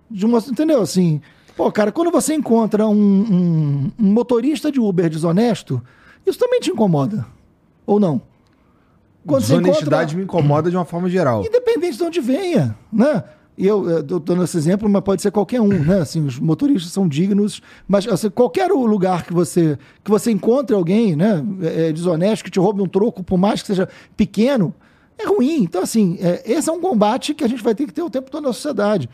de 0.10 0.26
uma. 0.26 0.40
Entendeu? 0.40 0.82
Assim. 0.82 1.22
Pô, 1.56 1.72
cara, 1.72 1.92
quando 1.92 2.12
você 2.12 2.34
encontra 2.34 2.88
um, 2.88 2.94
um, 2.96 3.92
um 4.00 4.12
motorista 4.12 4.72
de 4.72 4.80
Uber 4.80 5.10
desonesto 5.10 5.82
isso 6.26 6.40
também 6.40 6.60
te 6.60 6.72
incomoda? 6.72 7.26
Ou 7.86 8.00
não? 8.00 8.22
Quando 9.26 9.42
Desonestidade 9.42 10.16
encontra... 10.16 10.18
me 10.18 10.24
incomoda 10.24 10.70
de 10.70 10.76
uma 10.76 10.86
forma 10.86 11.10
geral. 11.10 11.46
Independente 11.46 11.98
de 11.98 12.04
onde 12.04 12.20
venha, 12.20 12.78
né? 12.92 13.24
E 13.58 13.68
eu 13.68 14.00
estou 14.00 14.20
dando 14.20 14.44
esse 14.44 14.58
exemplo, 14.58 14.90
mas 14.90 15.04
pode 15.04 15.22
ser 15.22 15.32
qualquer 15.32 15.62
um, 15.62 15.68
né? 15.68 16.02
Assim, 16.02 16.26
os 16.26 16.40
motoristas 16.40 16.92
são 16.92 17.08
dignos, 17.08 17.62
mas 17.88 18.08
assim, 18.08 18.30
qualquer 18.30 18.68
lugar 18.68 19.24
que 19.24 19.34
você 19.34 19.78
que 20.04 20.10
você 20.10 20.32
encontre 20.32 20.76
alguém, 20.76 21.16
né, 21.16 21.44
é, 21.62 21.90
é, 21.90 21.92
desonesto 21.92 22.44
que 22.44 22.50
te 22.50 22.60
roube 22.60 22.82
um 22.82 22.88
troco, 22.88 23.24
por 23.24 23.38
mais 23.38 23.62
que 23.62 23.68
seja 23.68 23.88
pequeno, 24.18 24.74
é 25.18 25.28
ruim. 25.28 25.64
Então, 25.64 25.84
assim, 25.84 26.18
é, 26.20 26.42
esse 26.52 26.68
é 26.68 26.74
um 26.74 26.82
combate 26.82 27.34
que 27.36 27.44
a 27.44 27.48
gente 27.48 27.62
vai 27.62 27.76
ter 27.76 27.86
que 27.86 27.94
ter 27.94 28.02
o 28.02 28.10
tempo 28.10 28.32
todo 28.32 28.44
na 28.44 28.54
sociedade. 28.54 29.08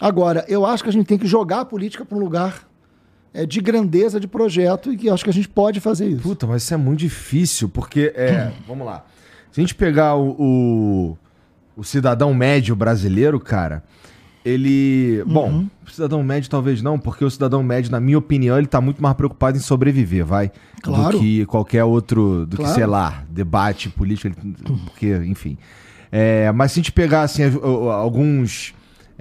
Agora, 0.00 0.44
eu 0.48 0.64
acho 0.64 0.82
que 0.82 0.88
a 0.88 0.92
gente 0.92 1.06
tem 1.06 1.18
que 1.18 1.26
jogar 1.26 1.60
a 1.60 1.64
política 1.64 2.04
para 2.04 2.16
um 2.16 2.20
lugar 2.20 2.66
é, 3.34 3.46
de 3.46 3.60
grandeza 3.60 4.20
de 4.20 4.26
projeto 4.26 4.92
e 4.92 4.96
que 4.96 5.08
acho 5.08 5.24
que 5.24 5.30
a 5.30 5.32
gente 5.32 5.48
pode 5.48 5.80
fazer 5.80 6.08
isso. 6.08 6.22
Puta, 6.22 6.46
mas 6.46 6.62
isso 6.62 6.74
é 6.74 6.76
muito 6.76 7.00
difícil, 7.00 7.68
porque, 7.68 8.12
é, 8.14 8.52
vamos 8.66 8.86
lá. 8.86 9.04
Se 9.50 9.60
a 9.60 9.62
gente 9.62 9.74
pegar 9.74 10.16
o, 10.16 10.30
o, 10.38 11.18
o, 11.76 11.84
cidadão 11.84 12.32
médio 12.32 12.74
brasileiro, 12.74 13.38
cara, 13.38 13.82
ele. 14.44 15.22
Uhum. 15.26 15.32
Bom, 15.32 15.64
o 15.86 15.90
cidadão 15.90 16.22
médio 16.22 16.48
talvez 16.48 16.80
não, 16.80 16.98
porque 16.98 17.24
o 17.24 17.30
cidadão 17.30 17.62
médio, 17.62 17.90
na 17.90 18.00
minha 18.00 18.18
opinião, 18.18 18.56
ele 18.56 18.66
tá 18.66 18.80
muito 18.80 19.02
mais 19.02 19.14
preocupado 19.14 19.56
em 19.56 19.60
sobreviver, 19.60 20.24
vai. 20.24 20.50
Claro. 20.82 21.12
Do 21.12 21.20
que 21.20 21.44
qualquer 21.46 21.84
outro, 21.84 22.46
do 22.46 22.56
claro. 22.56 22.72
que, 22.72 22.78
sei 22.78 22.86
lá, 22.86 23.24
debate 23.28 23.90
político, 23.90 24.34
porque, 24.86 25.14
enfim. 25.26 25.58
É, 26.10 26.50
mas 26.52 26.72
se 26.72 26.80
a 26.80 26.82
gente 26.82 26.92
pegar, 26.92 27.22
assim, 27.22 27.42
alguns 27.42 28.74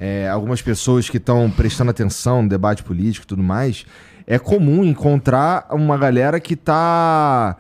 é, 0.04 0.28
algumas 0.28 0.64
pessoas 0.64 1.08
que 1.08 1.18
estão 1.18 1.52
prestando 1.52 1.92
atenção 1.92 2.42
no 2.42 2.50
debate 2.50 2.82
político 2.82 3.24
e 3.24 3.28
tudo 3.28 3.44
mais, 3.44 3.86
é 4.26 4.40
comum 4.40 4.84
encontrar 4.84 5.68
uma 5.70 5.96
galera 5.96 6.40
que 6.40 6.56
está 6.56 7.56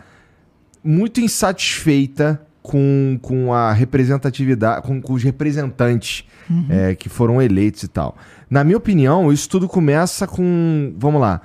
muito 0.84 1.22
insatisfeita 1.22 2.42
com, 2.64 3.20
com 3.22 3.54
a 3.54 3.72
representatividade, 3.72 4.82
com, 4.88 5.00
com 5.00 5.14
os 5.14 5.22
representantes 5.22 6.26
uhum. 6.50 6.66
é, 6.68 6.96
que 6.96 7.10
foram 7.10 7.40
eleitos 7.40 7.84
e 7.84 7.88
tal. 7.88 8.18
Na 8.50 8.64
minha 8.64 8.78
opinião, 8.78 9.32
isso 9.32 9.48
tudo 9.48 9.68
começa 9.68 10.26
com. 10.26 10.96
Vamos 10.98 11.22
lá. 11.22 11.42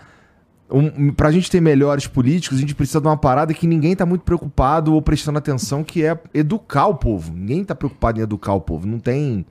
Um, 0.70 1.12
pra 1.12 1.30
gente 1.30 1.50
ter 1.50 1.60
melhores 1.60 2.06
políticos, 2.06 2.56
a 2.56 2.60
gente 2.62 2.74
precisa 2.74 3.02
de 3.02 3.06
uma 3.06 3.18
parada 3.18 3.52
que 3.52 3.66
ninguém 3.66 3.94
tá 3.94 4.06
muito 4.06 4.22
preocupado 4.22 4.94
ou 4.94 5.02
prestando 5.02 5.36
atenção, 5.38 5.84
que 5.84 6.02
é 6.02 6.18
educar 6.32 6.86
o 6.86 6.94
povo. 6.94 7.34
Ninguém 7.34 7.64
tá 7.64 7.74
preocupado 7.74 8.18
em 8.18 8.22
educar 8.22 8.54
o 8.54 8.62
povo. 8.62 8.86
Não 8.86 8.98
tem 8.98 9.44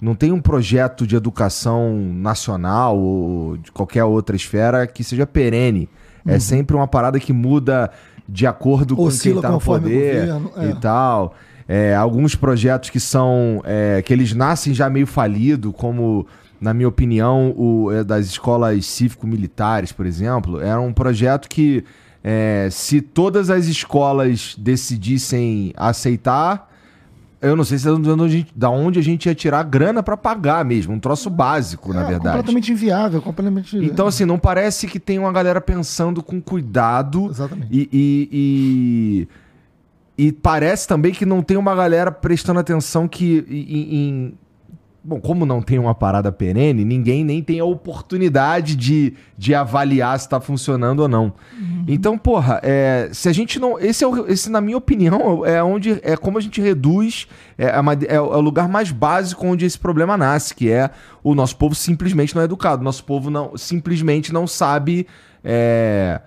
não 0.00 0.14
tem 0.14 0.32
um 0.32 0.40
projeto 0.40 1.06
de 1.06 1.16
educação 1.16 1.96
nacional 1.96 2.98
ou 2.98 3.56
de 3.56 3.72
qualquer 3.72 4.04
outra 4.04 4.36
esfera 4.36 4.86
que 4.86 5.02
seja 5.02 5.26
perene. 5.26 5.88
É 6.24 6.30
uhum. 6.30 6.36
É 6.36 6.38
sempre 6.38 6.76
uma 6.76 6.86
parada 6.86 7.18
que 7.18 7.32
muda 7.32 7.90
de 8.28 8.46
acordo 8.46 9.00
Oscila 9.00 9.06
com 9.06 9.20
quem 9.20 9.36
está 9.36 9.50
no 9.50 9.60
poder 9.60 10.26
governo, 10.26 10.52
é. 10.56 10.70
e 10.70 10.74
tal. 10.74 11.34
É, 11.68 11.94
alguns 11.96 12.34
projetos 12.34 12.90
que 12.90 13.00
são 13.00 13.60
é, 13.64 14.02
que 14.02 14.12
eles 14.12 14.32
nascem 14.32 14.72
já 14.72 14.88
meio 14.88 15.06
falido, 15.06 15.72
como 15.72 16.26
na 16.60 16.72
minha 16.72 16.88
opinião 16.88 17.52
o 17.56 17.90
é, 17.92 18.04
das 18.04 18.26
escolas 18.26 18.86
cívico-militares, 18.86 19.92
por 19.92 20.06
exemplo, 20.06 20.60
era 20.60 20.80
um 20.80 20.92
projeto 20.92 21.48
que 21.48 21.84
é, 22.22 22.68
se 22.70 23.00
todas 23.00 23.50
as 23.50 23.66
escolas 23.66 24.54
decidissem 24.58 25.72
aceitar 25.76 26.70
eu 27.40 27.54
não 27.54 27.64
sei 27.64 27.78
se 27.78 27.88
é 27.88 27.92
da 27.92 28.12
onde, 28.12 28.46
da 28.54 28.70
onde 28.70 28.98
a 28.98 29.02
gente 29.02 29.26
ia 29.26 29.34
tirar 29.34 29.62
grana 29.62 30.02
para 30.02 30.16
pagar 30.16 30.64
mesmo, 30.64 30.94
um 30.94 30.98
troço 30.98 31.28
básico, 31.28 31.92
é, 31.92 31.96
na 31.96 32.04
verdade. 32.04 32.36
Completamente 32.36 32.72
inviável, 32.72 33.20
completamente. 33.20 33.76
Então, 33.78 34.06
assim, 34.06 34.24
não 34.24 34.38
parece 34.38 34.86
que 34.86 34.98
tem 34.98 35.18
uma 35.18 35.32
galera 35.32 35.60
pensando 35.60 36.22
com 36.22 36.40
cuidado. 36.40 37.28
Exatamente. 37.30 37.68
E, 37.70 37.88
e, 37.92 39.28
e, 40.18 40.28
e 40.28 40.32
parece 40.32 40.88
também 40.88 41.12
que 41.12 41.26
não 41.26 41.42
tem 41.42 41.56
uma 41.56 41.74
galera 41.74 42.10
prestando 42.10 42.58
atenção 42.58 43.06
que 43.06 43.44
em, 43.48 43.94
em 43.94 44.38
Bom, 45.08 45.20
como 45.20 45.46
não 45.46 45.62
tem 45.62 45.78
uma 45.78 45.94
parada 45.94 46.32
perene, 46.32 46.84
ninguém 46.84 47.22
nem 47.22 47.40
tem 47.40 47.60
a 47.60 47.64
oportunidade 47.64 48.74
de, 48.74 49.14
de 49.38 49.54
avaliar 49.54 50.18
se 50.18 50.26
está 50.26 50.40
funcionando 50.40 50.98
ou 50.98 51.06
não. 51.08 51.32
Uhum. 51.56 51.84
Então, 51.86 52.18
porra, 52.18 52.58
é, 52.60 53.08
se 53.12 53.28
a 53.28 53.32
gente 53.32 53.60
não. 53.60 53.78
Esse, 53.78 54.02
é 54.02 54.08
o, 54.08 54.26
esse, 54.26 54.50
na 54.50 54.60
minha 54.60 54.76
opinião, 54.76 55.46
é 55.46 55.62
onde. 55.62 56.00
É 56.02 56.16
como 56.16 56.38
a 56.38 56.40
gente 56.40 56.60
reduz. 56.60 57.28
É, 57.56 57.66
é, 57.66 58.16
é, 58.16 58.20
o 58.20 58.40
lugar 58.40 58.68
mais 58.68 58.90
básico 58.90 59.46
onde 59.46 59.64
esse 59.64 59.78
problema 59.78 60.16
nasce, 60.16 60.52
que 60.52 60.68
é 60.68 60.90
o 61.22 61.36
nosso 61.36 61.54
povo 61.54 61.76
simplesmente 61.76 62.34
não 62.34 62.42
é 62.42 62.46
educado. 62.46 62.82
Nosso 62.82 63.04
povo 63.04 63.30
não 63.30 63.56
simplesmente 63.56 64.32
não 64.32 64.44
sabe 64.44 65.06
é, 65.44 66.20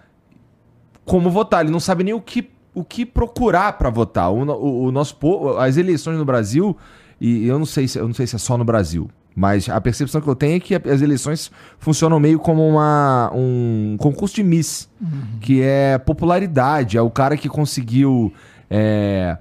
como 1.04 1.30
votar. 1.30 1.66
Ele 1.66 1.72
não 1.72 1.82
sabe 1.82 2.06
nem 2.06 2.14
o 2.14 2.22
que, 2.22 2.50
o 2.74 2.86
que 2.86 3.06
procurar 3.06 3.74
para 3.74 3.90
votar. 3.90 4.32
O, 4.32 4.50
o, 4.50 4.84
o 4.86 4.92
nosso 4.94 5.18
povo. 5.18 5.58
As 5.58 5.76
eleições 5.76 6.18
no 6.18 6.24
Brasil 6.24 6.78
e 7.20 7.48
eu 7.48 7.58
não 7.60 7.66
sei 7.66 7.88
se, 7.88 7.98
eu 7.98 8.08
não 8.08 8.14
sei 8.14 8.28
se 8.28 8.36
é 8.36 8.40
só 8.40 8.58
no 8.58 8.66
Brasil. 8.66 9.10
Mas 9.36 9.70
a 9.70 9.80
percepção 9.80 10.20
que 10.20 10.28
eu 10.28 10.36
tenho 10.36 10.58
é 10.58 10.60
que 10.60 10.76
as 10.76 11.02
eleições 11.02 11.52
funcionam 11.78 12.20
meio 12.20 12.40
como 12.40 12.68
uma, 12.68 13.32
um 13.34 13.96
concurso 13.98 14.36
de 14.36 14.44
Miss, 14.44 14.90
uhum. 15.00 15.40
que 15.40 15.62
é 15.62 15.98
popularidade, 15.98 16.98
é 16.98 17.02
o 17.02 17.10
cara 17.10 17.38
que 17.38 17.48
conseguiu. 17.48 18.34
É, 18.70 19.38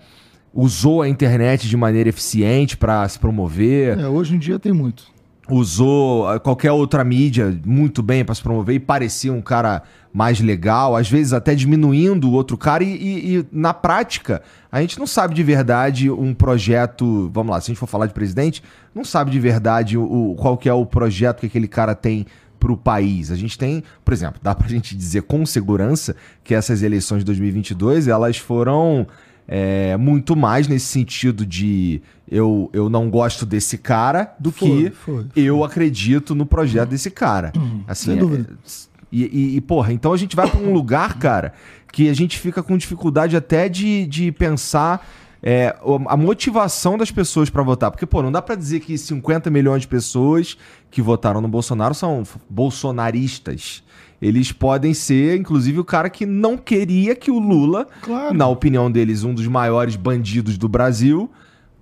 usou 0.55 1.03
a 1.03 1.09
internet 1.09 1.69
de 1.69 1.77
maneira 1.77 2.09
eficiente 2.09 2.77
para 2.77 3.09
se 3.09 3.19
promover. 3.19 3.99
É, 3.99 4.09
hoje 4.09 4.35
em 4.35 4.39
dia 4.39 4.59
tem 4.59 4.73
muito. 4.73 5.05
usou 5.49 6.29
ah, 6.29 6.41
qualquer 6.41 6.73
outra 6.73 7.05
mídia 7.05 7.59
muito 7.65 8.03
bem 8.03 8.25
para 8.25 8.35
se 8.35 8.43
promover 8.43 8.77
e 8.77 8.81
parecia 8.81 9.33
um 9.33 9.41
cara 9.41 9.83
mais 10.13 10.41
legal, 10.41 10.97
às 10.97 11.09
vezes 11.11 11.33
até 11.33 11.55
diminuindo 11.55 12.29
o 12.29 12.33
outro 12.33 12.57
cara, 12.57 12.83
e, 12.83 12.89
e, 12.89 13.37
e, 13.37 13.47
na 13.53 13.75
prática, 13.75 14.43
a 14.71 14.81
gente 14.81 14.99
não 14.99 15.07
sabe 15.07 15.35
de 15.35 15.43
verdade 15.43 16.11
um 16.11 16.35
projeto. 16.35 17.31
Vamos 17.33 17.53
lá, 17.53 17.61
se 17.61 17.71
a 17.71 17.75
gente 17.75 17.81
for 17.81 17.87
falar 17.87 18.07
de 18.07 18.15
presidente, 18.15 18.63
não 18.95 19.05
sabe 19.05 19.31
de 19.31 19.39
verdade 19.39 19.97
o, 19.97 20.35
qual 20.39 20.57
que 20.57 20.69
é 20.69 20.73
o 20.73 20.85
projeto 20.87 21.41
que 21.41 21.47
aquele 21.47 21.69
cara 21.69 21.95
tem 21.95 22.27
para 22.59 22.73
o 22.73 22.77
país. 22.77 23.31
A 23.31 23.37
gente 23.37 23.57
tem, 23.57 23.85
por 24.05 24.13
exemplo, 24.13 24.41
dá 24.43 24.55
para 24.55 24.67
a 24.67 24.71
gente 24.71 24.97
dizer 24.97 25.23
com 25.23 25.45
segurança 25.47 26.17
que 26.43 26.55
essas 26.55 26.83
eleições 26.83 27.21
de 27.21 27.25
2022 27.27 28.09
elas 28.09 28.37
foram 28.37 29.07
é, 29.47 29.97
muito 29.97 30.37
mais 30.37 30.69
nesse 30.69 30.87
sentido 30.87 31.47
de 31.47 32.03
eu, 32.31 32.69
eu 32.75 32.91
não 32.91 33.09
gosto 33.09 33.47
desse 33.47 33.79
cara 33.79 34.35
do 34.39 34.53
foi, 34.53 34.69
que 34.69 34.91
foi, 34.91 35.15
foi. 35.15 35.27
eu 35.35 35.65
acredito 35.65 36.35
no 36.35 36.45
projeto 36.45 36.91
desse 36.91 37.11
cara. 37.11 37.53
Uhum. 37.57 37.83
Assim, 37.87 38.11
Sem 38.11 38.19
dúvida. 38.19 38.51
É, 38.53 38.88
e, 39.11 39.25
e, 39.25 39.57
e, 39.57 39.61
porra, 39.61 39.93
então 39.93 40.13
a 40.13 40.17
gente 40.17 40.37
vai 40.37 40.49
para 40.49 40.61
um 40.61 40.73
lugar, 40.73 41.19
cara, 41.19 41.53
que 41.93 42.09
a 42.09 42.15
gente 42.15 42.39
fica 42.39 42.63
com 42.63 42.77
dificuldade 42.77 43.37
até 43.37 43.69
de, 43.69 44.07
de 44.07 44.31
pensar 44.33 45.07
é, 45.43 45.77
a 46.07 46.17
motivação 46.17 46.99
das 46.99 47.11
pessoas 47.11 47.49
para 47.49 47.63
votar. 47.63 47.91
Porque, 47.91 48.07
pô, 48.07 48.23
não 48.23 48.33
dá 48.33 48.43
para 48.43 48.55
dizer 48.55 48.81
que 48.81 48.97
50 48.97 49.51
milhões 49.51 49.83
de 49.83 49.89
pessoas 49.89 50.57
que 50.91 51.01
votaram 51.01 51.41
no 51.41 51.49
Bolsonaro 51.49 51.95
são 51.95 52.23
bolsonaristas. 52.49 53.83
Eles 54.21 54.51
podem 54.51 54.93
ser, 54.93 55.39
inclusive, 55.39 55.79
o 55.79 55.85
cara 55.85 56.11
que 56.11 56.27
não 56.27 56.57
queria 56.57 57.15
que 57.15 57.31
o 57.31 57.39
Lula, 57.39 57.87
claro. 58.03 58.35
na 58.35 58.49
opinião 58.49 58.91
deles, 58.91 59.23
um 59.23 59.33
dos 59.33 59.47
maiores 59.47 59.95
bandidos 59.95 60.59
do 60.59 60.69
Brasil, 60.69 61.31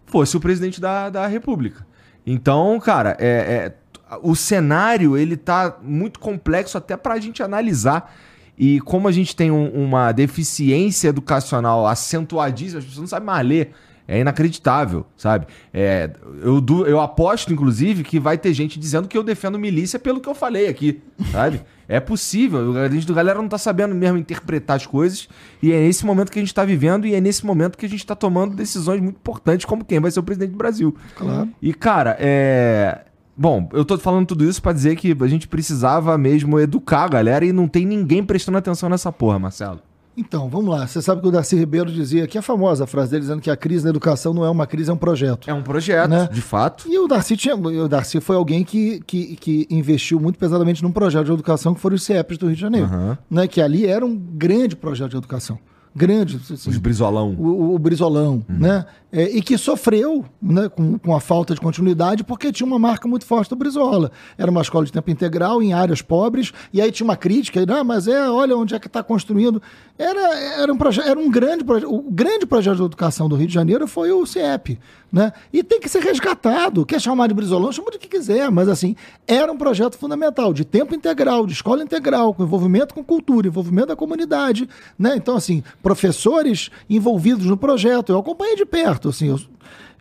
fosse 0.05 0.37
o 0.37 0.41
presidente 0.41 0.81
da, 0.81 1.09
da 1.09 1.27
República. 1.27 1.87
Então, 2.27 2.79
cara, 2.79 3.17
é, 3.19 3.29
é 3.29 3.75
o 4.23 4.35
cenário 4.37 5.17
ele 5.17 5.37
tá 5.37 5.77
muito 5.83 6.21
complexo 6.21 6.79
até 6.79 6.97
para 6.97 7.15
a 7.15 7.21
gente 7.21 7.43
analisar. 7.43 8.15
E 8.59 8.81
como 8.81 9.07
a 9.07 9.13
gente 9.13 9.37
tem 9.37 9.51
um, 9.51 9.69
uma 9.69 10.13
deficiência 10.13 11.09
educacional 11.09 11.87
acentuadíssima, 11.87 12.79
as 12.79 12.85
pessoas 12.85 13.01
não 13.03 13.09
sabem 13.09 13.27
mais 13.27 13.47
ler. 13.47 13.73
É 14.09 14.21
inacreditável, 14.21 15.05
sabe? 15.17 15.47
É, 15.75 16.09
eu, 16.41 16.65
eu 16.87 17.01
aposto, 17.01 17.53
inclusive, 17.53 18.05
que 18.05 18.21
vai 18.21 18.39
ter 18.39 18.55
gente 18.55 18.79
dizendo 18.79 19.09
que 19.09 19.19
eu 19.19 19.25
defendo 19.25 19.59
milícia 19.59 19.99
pelo 19.99 20.21
que 20.21 20.29
eu 20.29 20.35
falei 20.35 20.69
aqui, 20.69 21.03
sabe? 21.33 21.61
É 21.89 22.01
possível. 22.01 22.77
A 22.79 22.89
gente, 22.89 23.09
a 23.09 23.15
galera 23.15 23.41
não 23.41 23.49
tá 23.49 23.59
sabendo 23.59 23.95
mesmo 23.95 24.19
interpretar 24.19 24.77
as 24.77 24.85
coisas. 24.85 25.29
E 25.63 25.73
é 25.73 25.79
nesse 25.79 26.05
momento 26.05 26.33
que 26.33 26.39
a 26.41 26.43
gente 26.43 26.53
tá 26.53 26.65
vivendo 26.65 27.07
e 27.07 27.15
é 27.15 27.21
nesse 27.21 27.47
momento 27.47 27.79
que 27.79 27.87
a 27.87 27.89
gente 27.89 28.05
tá 28.05 28.17
tomando 28.17 28.57
decisões 28.57 29.01
muito 29.01 29.15
importantes, 29.15 29.65
como 29.65 29.85
quem 29.85 30.01
vai 30.01 30.11
ser 30.11 30.19
o 30.19 30.23
presidente 30.25 30.51
do 30.51 30.57
Brasil. 30.57 30.97
Claro. 31.15 31.49
E, 31.63 31.73
cara, 31.73 32.17
é 32.19 33.06
Bom, 33.37 33.69
eu 33.73 33.85
tô 33.85 33.99
falando 33.99 34.27
tudo 34.27 34.45
isso 34.45 34.63
para 34.63 34.73
dizer 34.73 34.97
que 34.97 35.15
a 35.21 35.27
gente 35.27 35.47
precisava 35.47 36.17
mesmo 36.17 36.59
educar 36.59 37.05
a 37.05 37.09
galera 37.09 37.45
e 37.45 37.53
não 37.53 37.69
tem 37.69 37.85
ninguém 37.85 38.25
prestando 38.25 38.57
atenção 38.57 38.89
nessa 38.89 39.13
porra, 39.13 39.39
Marcelo. 39.39 39.81
Então, 40.17 40.49
vamos 40.49 40.71
lá. 40.71 40.87
Você 40.87 41.03
sabe 41.03 41.21
que 41.21 41.29
o 41.29 41.31
Darcy 41.31 41.57
Ribeiro 41.57 41.93
dizia 41.93 42.27
que 42.27 42.39
a 42.39 42.43
famosa 42.43 42.87
frase 42.87 43.11
dele 43.11 43.21
dizendo 43.21 43.43
que 43.43 43.51
a 43.51 43.57
crise 43.57 43.85
na 43.85 43.91
educação 43.91 44.33
não 44.33 44.47
é 44.47 44.49
uma 44.49 44.67
crise, 44.67 44.91
é 44.91 44.95
um 44.95 44.97
projeto. 44.97 45.51
É 45.51 45.53
um 45.53 45.63
projeto, 45.63 46.09
né? 46.09 46.27
de 46.33 46.41
fato. 46.41 46.89
E 46.89 46.99
o 46.99 47.07
Darcy, 47.07 47.37
tinha, 47.37 47.55
o 47.55 47.87
Darcy 47.87 48.19
foi 48.21 48.35
alguém 48.35 48.65
que, 48.65 49.03
que, 49.07 49.37
que 49.37 49.67
investiu 49.69 50.19
muito 50.19 50.39
pesadamente 50.39 50.83
num 50.83 50.91
projeto 50.91 51.27
de 51.27 51.33
educação 51.33 51.75
que 51.75 51.81
foram 51.81 51.97
os 51.97 52.03
CIEPs 52.03 52.39
do 52.39 52.47
Rio 52.47 52.55
de 52.55 52.63
Janeiro. 52.63 52.89
Uhum. 52.89 53.17
Né? 53.31 53.47
Que 53.47 53.61
ali 53.61 53.85
era 53.85 54.07
um 54.07 54.17
grande 54.17 54.75
projeto 54.75 55.11
de 55.11 55.17
educação 55.19 55.59
grande. 55.97 56.37
Assim, 56.37 56.71
Os 56.71 56.77
Brizolão. 56.77 57.35
O, 57.39 57.75
o 57.75 57.79
Brizolão, 57.79 58.45
uhum. 58.49 58.59
né? 58.59 58.85
É, 59.11 59.35
e 59.35 59.41
que 59.41 59.57
sofreu 59.57 60.27
né, 60.43 60.69
com, 60.69 60.99
com 60.99 61.15
a 61.15 61.21
falta 61.21 61.55
de 61.55 61.61
continuidade 61.61 62.23
porque 62.23 62.53
tinha 62.53 62.67
uma 62.67 62.79
marca 62.79 63.09
muito 63.09 63.25
forte 63.25 63.49
do 63.49 63.57
Brizola. 63.57 64.13
Era 64.37 64.51
uma 64.51 64.61
escola 64.61 64.85
de 64.85 64.93
tempo 64.93 65.11
integral 65.11 65.63
em 65.63 65.73
áreas 65.73 66.03
pobres, 66.03 66.53
e 66.73 66.83
aí 66.83 66.93
tinha 66.93 67.05
uma 67.05 67.17
crítica, 67.17 67.65
não, 67.65 67.83
mas 67.83 68.07
é, 68.07 68.29
olha 68.29 68.57
onde 68.57 68.75
é 68.75 68.79
que 68.79 68.89
está 68.89 69.03
construindo. 69.03 69.63
Era, 69.99 70.39
era, 70.61 70.73
um 70.73 70.79
era 71.05 71.19
um 71.19 71.31
grande 71.31 71.65
projeto. 71.65 71.95
O 71.95 72.03
grande 72.03 72.45
projeto 72.45 72.77
de 72.77 72.83
educação 72.83 73.29
do 73.29 73.37
Rio 73.37 73.47
de 73.47 73.55
Janeiro 73.55 73.87
foi 73.87 74.13
o 74.13 74.27
CIEP. 74.27 74.79
Né? 75.11 75.33
E 75.51 75.63
tem 75.63 75.81
que 75.81 75.89
ser 75.89 76.03
resgatado. 76.03 76.85
Quer 76.85 77.01
chamar 77.01 77.29
de 77.29 77.35
Brizolão, 77.35 77.73
chama 77.73 77.91
do 77.91 77.99
que 77.99 78.07
quiser, 78.07 78.51
mas 78.51 78.69
assim, 78.69 78.95
era 79.27 79.51
um 79.51 79.57
projeto 79.57 79.97
fundamental, 79.97 80.53
de 80.53 80.65
tempo 80.65 80.95
integral, 80.95 81.47
de 81.47 81.55
escola 81.55 81.83
integral, 81.83 82.35
com 82.35 82.43
envolvimento 82.43 82.93
com 82.93 83.03
cultura, 83.03 83.47
envolvimento 83.47 83.89
da 83.89 83.97
comunidade. 83.97 84.69
Né? 84.99 85.15
Então, 85.17 85.35
assim, 85.35 85.63
professores 85.83 86.71
envolvidos 86.91 87.47
no 87.47 87.57
projeto. 87.57 88.13
Eu 88.13 88.19
acompanhei 88.19 88.57
de 88.57 88.67
perto. 88.67 89.09
Assim, 89.09 89.29
eu, 89.29 89.41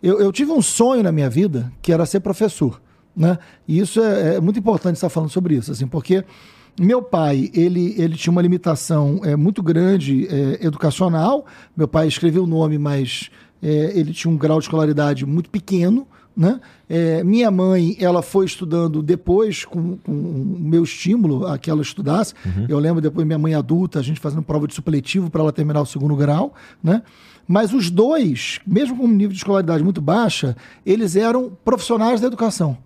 eu, 0.02 0.20
eu 0.20 0.32
tive 0.32 0.52
um 0.52 0.60
sonho 0.60 1.02
na 1.02 1.12
minha 1.12 1.30
vida 1.30 1.72
que 1.80 1.90
era 1.90 2.04
ser 2.04 2.20
professor. 2.20 2.82
Né? 3.16 3.38
E 3.66 3.78
isso 3.78 4.02
é, 4.02 4.34
é 4.34 4.40
muito 4.40 4.58
importante 4.58 4.96
estar 4.96 5.08
falando 5.08 5.30
sobre 5.30 5.54
isso, 5.54 5.72
assim, 5.72 5.86
porque 5.86 6.22
meu 6.78 7.02
pai, 7.02 7.50
ele, 7.54 7.94
ele 7.96 8.16
tinha 8.16 8.30
uma 8.30 8.42
limitação 8.42 9.20
é, 9.24 9.34
muito 9.34 9.62
grande 9.62 10.26
é, 10.28 10.66
educacional. 10.66 11.46
Meu 11.74 11.88
pai 11.88 12.06
escreveu 12.06 12.44
o 12.44 12.46
nome, 12.46 12.78
mas 12.78 13.30
é, 13.62 13.98
ele 13.98 14.12
tinha 14.12 14.30
um 14.30 14.36
grau 14.36 14.58
de 14.58 14.66
escolaridade 14.66 15.24
muito 15.24 15.48
pequeno. 15.48 16.06
Né? 16.36 16.60
É, 16.86 17.24
minha 17.24 17.50
mãe, 17.50 17.96
ela 17.98 18.20
foi 18.20 18.44
estudando 18.44 19.02
depois, 19.02 19.64
com, 19.64 19.96
com 19.96 20.12
o 20.12 20.58
meu 20.60 20.84
estímulo 20.84 21.46
a 21.46 21.56
que 21.56 21.70
ela 21.70 21.80
estudasse. 21.80 22.34
Uhum. 22.44 22.66
Eu 22.68 22.78
lembro 22.78 23.00
depois, 23.00 23.26
minha 23.26 23.38
mãe 23.38 23.54
adulta, 23.54 23.98
a 23.98 24.02
gente 24.02 24.20
fazendo 24.20 24.42
prova 24.42 24.68
de 24.68 24.74
supletivo 24.74 25.30
para 25.30 25.40
ela 25.40 25.52
terminar 25.52 25.80
o 25.80 25.86
segundo 25.86 26.14
grau. 26.14 26.54
Né? 26.84 27.02
Mas 27.48 27.72
os 27.72 27.90
dois, 27.90 28.60
mesmo 28.66 28.98
com 28.98 29.04
um 29.04 29.12
nível 29.12 29.32
de 29.32 29.38
escolaridade 29.38 29.82
muito 29.82 30.02
baixa, 30.02 30.54
eles 30.84 31.16
eram 31.16 31.56
profissionais 31.64 32.20
da 32.20 32.26
educação. 32.26 32.76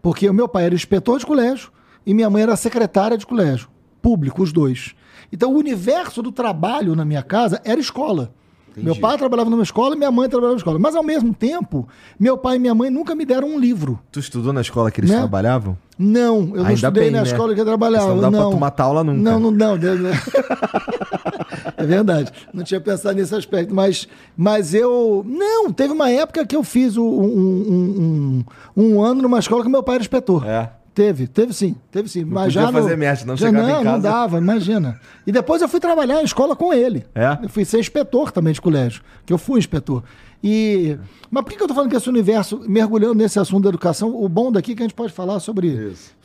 Porque 0.00 0.30
o 0.30 0.34
meu 0.34 0.46
pai 0.46 0.66
era 0.66 0.76
inspetor 0.76 1.18
de 1.18 1.26
colégio 1.26 1.72
e 2.04 2.14
minha 2.14 2.30
mãe 2.30 2.42
era 2.42 2.56
secretária 2.56 3.16
de 3.16 3.26
colégio. 3.26 3.68
Público, 4.00 4.42
os 4.42 4.52
dois. 4.52 4.94
Então, 5.32 5.52
o 5.52 5.58
universo 5.58 6.22
do 6.22 6.32
trabalho 6.32 6.96
na 6.96 7.04
minha 7.04 7.22
casa 7.22 7.60
era 7.64 7.80
escola. 7.80 8.32
Entendi. 8.70 8.84
Meu 8.84 8.96
pai 8.96 9.18
trabalhava 9.18 9.50
numa 9.50 9.62
escola 9.62 9.94
e 9.94 9.98
minha 9.98 10.10
mãe 10.10 10.28
trabalhava 10.28 10.54
na 10.54 10.58
escola. 10.58 10.78
Mas, 10.78 10.94
ao 10.94 11.02
mesmo 11.02 11.34
tempo, 11.34 11.88
meu 12.18 12.38
pai 12.38 12.56
e 12.56 12.58
minha 12.58 12.74
mãe 12.74 12.90
nunca 12.90 13.14
me 13.14 13.24
deram 13.24 13.48
um 13.48 13.58
livro. 13.58 13.98
Tu 14.12 14.20
estudou 14.20 14.52
na 14.52 14.60
escola 14.60 14.90
que 14.90 15.00
eles 15.00 15.10
né? 15.10 15.18
trabalhavam? 15.18 15.76
Não, 15.98 16.52
eu 16.54 16.62
não 16.62 16.70
estudei 16.70 17.04
bem, 17.04 17.10
na 17.10 17.22
né? 17.22 17.24
escola 17.26 17.54
que 17.54 17.60
eu 17.60 17.64
trabalhava. 17.64 18.14
Não 18.14 18.20
dá 18.20 18.30
não. 18.30 18.40
pra 18.40 18.50
tu 18.50 18.60
matar 18.60 18.84
aula 18.84 19.02
nunca. 19.02 19.18
Não, 19.18 19.40
não, 19.40 19.50
não. 19.50 19.76
é 21.76 21.84
verdade. 21.84 22.32
Não 22.54 22.62
tinha 22.62 22.80
pensado 22.80 23.16
nesse 23.16 23.34
aspecto. 23.34 23.74
Mas, 23.74 24.06
mas 24.36 24.72
eu. 24.74 25.24
Não, 25.26 25.72
teve 25.72 25.92
uma 25.92 26.08
época 26.08 26.46
que 26.46 26.54
eu 26.54 26.62
fiz 26.62 26.96
um, 26.96 27.02
um, 27.04 28.44
um, 28.76 28.84
um 28.84 29.02
ano 29.02 29.22
numa 29.22 29.40
escola 29.40 29.64
que 29.64 29.68
meu 29.68 29.82
pai 29.82 29.96
era 29.96 30.02
inspetor. 30.02 30.46
É. 30.46 30.70
Teve, 30.98 31.28
teve 31.28 31.52
sim, 31.52 31.76
teve 31.92 32.08
sim. 32.08 32.24
Não 32.24 32.32
mas 32.32 32.52
já 32.52 32.72
fazer 32.72 32.96
no, 32.96 33.04
não 33.24 33.36
já, 33.36 33.46
chegava 33.46 33.68
não, 33.68 33.80
em 33.80 33.84
casa. 33.84 33.90
Não 33.92 34.00
dava, 34.00 34.38
imagina. 34.38 35.00
E 35.24 35.30
depois 35.30 35.62
eu 35.62 35.68
fui 35.68 35.78
trabalhar 35.78 36.20
em 36.20 36.24
escola 36.24 36.56
com 36.56 36.74
ele. 36.74 37.06
É? 37.14 37.38
Eu 37.40 37.48
fui 37.48 37.64
ser 37.64 37.78
inspetor 37.78 38.32
também 38.32 38.52
de 38.52 38.60
colégio, 38.60 39.00
que 39.24 39.32
eu 39.32 39.38
fui 39.38 39.60
inspetor. 39.60 40.02
E... 40.42 40.98
Mas 41.30 41.44
por 41.44 41.52
que 41.52 41.62
eu 41.62 41.68
tô 41.68 41.74
falando 41.74 41.88
que 41.88 41.94
esse 41.94 42.08
universo, 42.08 42.64
mergulhando 42.66 43.14
nesse 43.14 43.38
assunto 43.38 43.62
da 43.62 43.68
educação, 43.68 44.12
o 44.12 44.28
bom 44.28 44.50
daqui 44.50 44.72
é 44.72 44.74
que 44.74 44.82
a 44.82 44.86
gente 44.86 44.94
pode 44.96 45.12
falar 45.12 45.38
sobre... 45.38 45.68
Isso. 45.68 46.16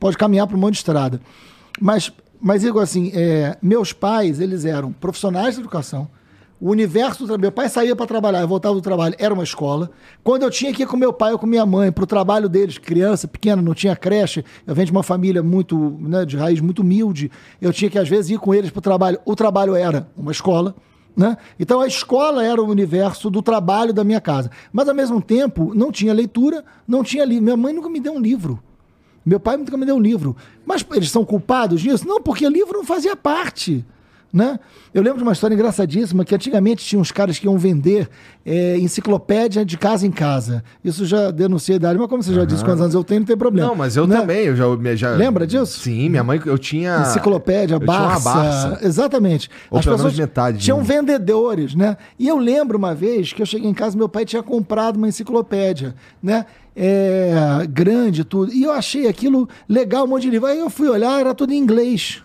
Pode 0.00 0.16
caminhar 0.16 0.46
para 0.46 0.56
um 0.56 0.60
monte 0.60 0.72
de 0.72 0.78
estrada. 0.78 1.20
Mas, 1.78 2.10
mas 2.40 2.62
digo 2.62 2.80
assim, 2.80 3.12
é, 3.14 3.58
meus 3.60 3.92
pais, 3.92 4.40
eles 4.40 4.64
eram 4.64 4.90
profissionais 4.90 5.56
de 5.56 5.60
educação, 5.60 6.08
o 6.60 6.70
universo 6.70 7.26
do 7.26 7.38
Meu 7.38 7.52
pai 7.52 7.68
saía 7.68 7.94
para 7.96 8.06
trabalhar, 8.06 8.40
eu 8.40 8.48
voltava 8.48 8.74
do 8.74 8.80
trabalho, 8.80 9.14
era 9.18 9.34
uma 9.34 9.42
escola. 9.42 9.90
Quando 10.22 10.42
eu 10.42 10.50
tinha 10.50 10.72
que 10.72 10.82
ir 10.82 10.86
com 10.86 10.96
meu 10.96 11.12
pai 11.12 11.32
ou 11.32 11.38
com 11.38 11.46
minha 11.46 11.66
mãe 11.66 11.90
para 11.90 12.04
o 12.04 12.06
trabalho 12.06 12.48
deles, 12.48 12.78
criança, 12.78 13.26
pequena, 13.26 13.60
não 13.60 13.74
tinha 13.74 13.94
creche, 13.96 14.44
eu 14.66 14.74
venho 14.74 14.86
de 14.86 14.92
uma 14.92 15.02
família 15.02 15.42
muito, 15.42 15.96
né, 16.00 16.24
de 16.24 16.36
raiz 16.36 16.60
muito 16.60 16.82
humilde, 16.82 17.30
eu 17.60 17.72
tinha 17.72 17.90
que 17.90 17.98
às 17.98 18.08
vezes 18.08 18.30
ir 18.30 18.38
com 18.38 18.54
eles 18.54 18.70
para 18.70 18.78
o 18.78 18.82
trabalho. 18.82 19.18
O 19.24 19.34
trabalho 19.34 19.74
era 19.74 20.08
uma 20.16 20.32
escola. 20.32 20.74
Né? 21.16 21.36
Então 21.60 21.80
a 21.80 21.86
escola 21.86 22.44
era 22.44 22.60
o 22.60 22.68
universo 22.68 23.30
do 23.30 23.40
trabalho 23.40 23.92
da 23.92 24.02
minha 24.02 24.20
casa. 24.20 24.50
Mas 24.72 24.88
ao 24.88 24.94
mesmo 24.94 25.20
tempo, 25.20 25.72
não 25.74 25.92
tinha 25.92 26.12
leitura, 26.12 26.64
não 26.88 27.04
tinha 27.04 27.24
livro. 27.24 27.44
Minha 27.44 27.56
mãe 27.56 27.72
nunca 27.72 27.88
me 27.88 28.00
deu 28.00 28.14
um 28.14 28.20
livro. 28.20 28.60
Meu 29.24 29.38
pai 29.38 29.56
nunca 29.56 29.76
me 29.76 29.86
deu 29.86 29.96
um 29.96 30.00
livro. 30.00 30.36
Mas 30.66 30.84
eles 30.92 31.10
são 31.10 31.24
culpados 31.24 31.80
disso? 31.80 32.06
Não, 32.06 32.20
porque 32.20 32.48
livro 32.48 32.78
não 32.78 32.84
fazia 32.84 33.14
parte 33.14 33.84
né? 34.34 34.58
Eu 34.92 35.00
lembro 35.00 35.18
de 35.18 35.22
uma 35.22 35.32
história 35.32 35.54
engraçadíssima 35.54 36.24
que 36.24 36.34
antigamente 36.34 36.84
tinha 36.84 37.00
uns 37.00 37.12
caras 37.12 37.38
que 37.38 37.46
iam 37.46 37.56
vender 37.56 38.08
é, 38.44 38.76
enciclopédia 38.78 39.64
de 39.64 39.78
casa 39.78 40.04
em 40.04 40.10
casa. 40.10 40.64
Isso 40.84 41.06
já 41.06 41.30
denuncia 41.30 41.74
a 41.74 41.76
idade, 41.76 41.96
mas 41.96 42.08
como 42.08 42.20
você 42.20 42.34
já 42.34 42.40
uhum. 42.40 42.46
disse 42.46 42.64
quantos 42.64 42.80
anos 42.80 42.94
eu 42.94 43.04
tenho, 43.04 43.20
não 43.20 43.26
tem 43.26 43.36
problema. 43.36 43.68
Não, 43.68 43.76
mas 43.76 43.96
eu 43.96 44.08
né? 44.08 44.18
também, 44.18 44.46
eu 44.46 44.56
já, 44.56 44.66
já... 44.96 45.10
Lembra 45.10 45.46
disso? 45.46 45.78
Sim, 45.78 46.08
minha 46.08 46.24
mãe, 46.24 46.40
eu 46.44 46.58
tinha... 46.58 47.02
Enciclopédia, 47.02 47.78
Barça. 47.78 48.28
Barça. 48.28 48.78
Exatamente. 48.82 49.48
Ou 49.70 49.78
As 49.78 49.86
pessoas 49.86 50.18
metade. 50.18 50.58
Tinham 50.58 50.82
vendedores, 50.82 51.76
né? 51.76 51.96
E 52.18 52.26
eu 52.26 52.36
lembro 52.36 52.76
uma 52.76 52.92
vez 52.92 53.32
que 53.32 53.40
eu 53.40 53.46
cheguei 53.46 53.70
em 53.70 53.74
casa, 53.74 53.96
meu 53.96 54.08
pai 54.08 54.24
tinha 54.24 54.42
comprado 54.42 54.96
uma 54.96 55.08
enciclopédia, 55.08 55.94
né? 56.20 56.44
É, 56.74 57.64
grande, 57.68 58.24
tudo. 58.24 58.52
E 58.52 58.64
eu 58.64 58.72
achei 58.72 59.06
aquilo 59.06 59.48
legal, 59.68 60.06
um 60.06 60.08
monte 60.08 60.22
de 60.22 60.30
livro. 60.30 60.48
Aí 60.48 60.58
eu 60.58 60.68
fui 60.68 60.88
olhar, 60.88 61.20
era 61.20 61.32
tudo 61.32 61.52
em 61.52 61.56
inglês. 61.56 62.20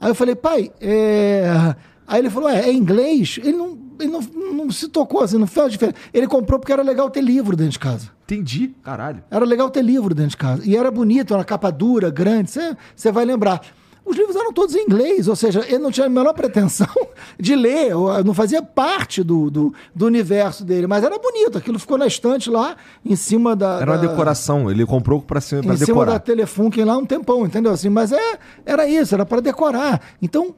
Aí 0.00 0.10
eu 0.10 0.14
falei, 0.14 0.34
pai, 0.34 0.70
é... 0.80 1.74
Aí 2.06 2.20
ele 2.20 2.30
falou, 2.30 2.48
é, 2.48 2.60
é 2.60 2.72
inglês? 2.72 3.38
Ele 3.42 3.52
não, 3.52 3.78
ele 4.00 4.10
não, 4.10 4.20
não 4.20 4.70
se 4.70 4.88
tocou 4.88 5.22
assim, 5.22 5.36
não 5.36 5.46
fez 5.46 5.72
diferença. 5.72 5.98
Ele 6.12 6.26
comprou 6.26 6.58
porque 6.58 6.72
era 6.72 6.82
legal 6.82 7.10
ter 7.10 7.20
livro 7.20 7.54
dentro 7.54 7.72
de 7.72 7.78
casa. 7.78 8.10
Entendi, 8.24 8.74
caralho. 8.82 9.22
Era 9.30 9.44
legal 9.44 9.68
ter 9.70 9.82
livro 9.82 10.14
dentro 10.14 10.30
de 10.30 10.36
casa. 10.36 10.62
E 10.64 10.76
era 10.76 10.90
bonito, 10.90 11.34
era 11.34 11.44
capa 11.44 11.70
dura, 11.70 12.10
grande. 12.10 12.50
Você 12.94 13.12
vai 13.12 13.24
lembrar. 13.24 13.60
Os 14.08 14.16
livros 14.16 14.34
eram 14.36 14.52
todos 14.54 14.74
em 14.74 14.84
inglês, 14.84 15.28
ou 15.28 15.36
seja, 15.36 15.64
ele 15.68 15.78
não 15.78 15.90
tinha 15.90 16.06
a 16.06 16.08
menor 16.08 16.32
pretensão 16.32 16.88
de 17.38 17.54
ler, 17.54 17.92
não 18.24 18.32
fazia 18.32 18.62
parte 18.62 19.22
do, 19.22 19.50
do, 19.50 19.74
do, 19.94 20.06
universo 20.06 20.64
dele, 20.64 20.86
mas 20.86 21.04
era 21.04 21.18
bonito. 21.18 21.58
Aquilo 21.58 21.78
ficou 21.78 21.98
na 21.98 22.06
estante 22.06 22.48
lá, 22.48 22.76
em 23.04 23.14
cima 23.14 23.54
da. 23.54 23.80
Era 23.80 23.92
uma 23.92 23.98
decoração, 23.98 24.70
ele 24.70 24.86
comprou 24.86 25.20
para 25.20 25.40
pra 25.40 25.58
em 25.58 25.60
decorar. 25.60 25.74
Em 25.74 25.84
cima 25.84 26.06
da 26.06 26.18
Telefunken 26.18 26.84
lá 26.84 26.96
um 26.96 27.04
tempão, 27.04 27.44
entendeu? 27.44 27.70
Assim, 27.70 27.90
mas 27.90 28.10
é, 28.10 28.38
era 28.64 28.88
isso, 28.88 29.14
era 29.14 29.26
para 29.26 29.42
decorar. 29.42 30.00
Então, 30.22 30.54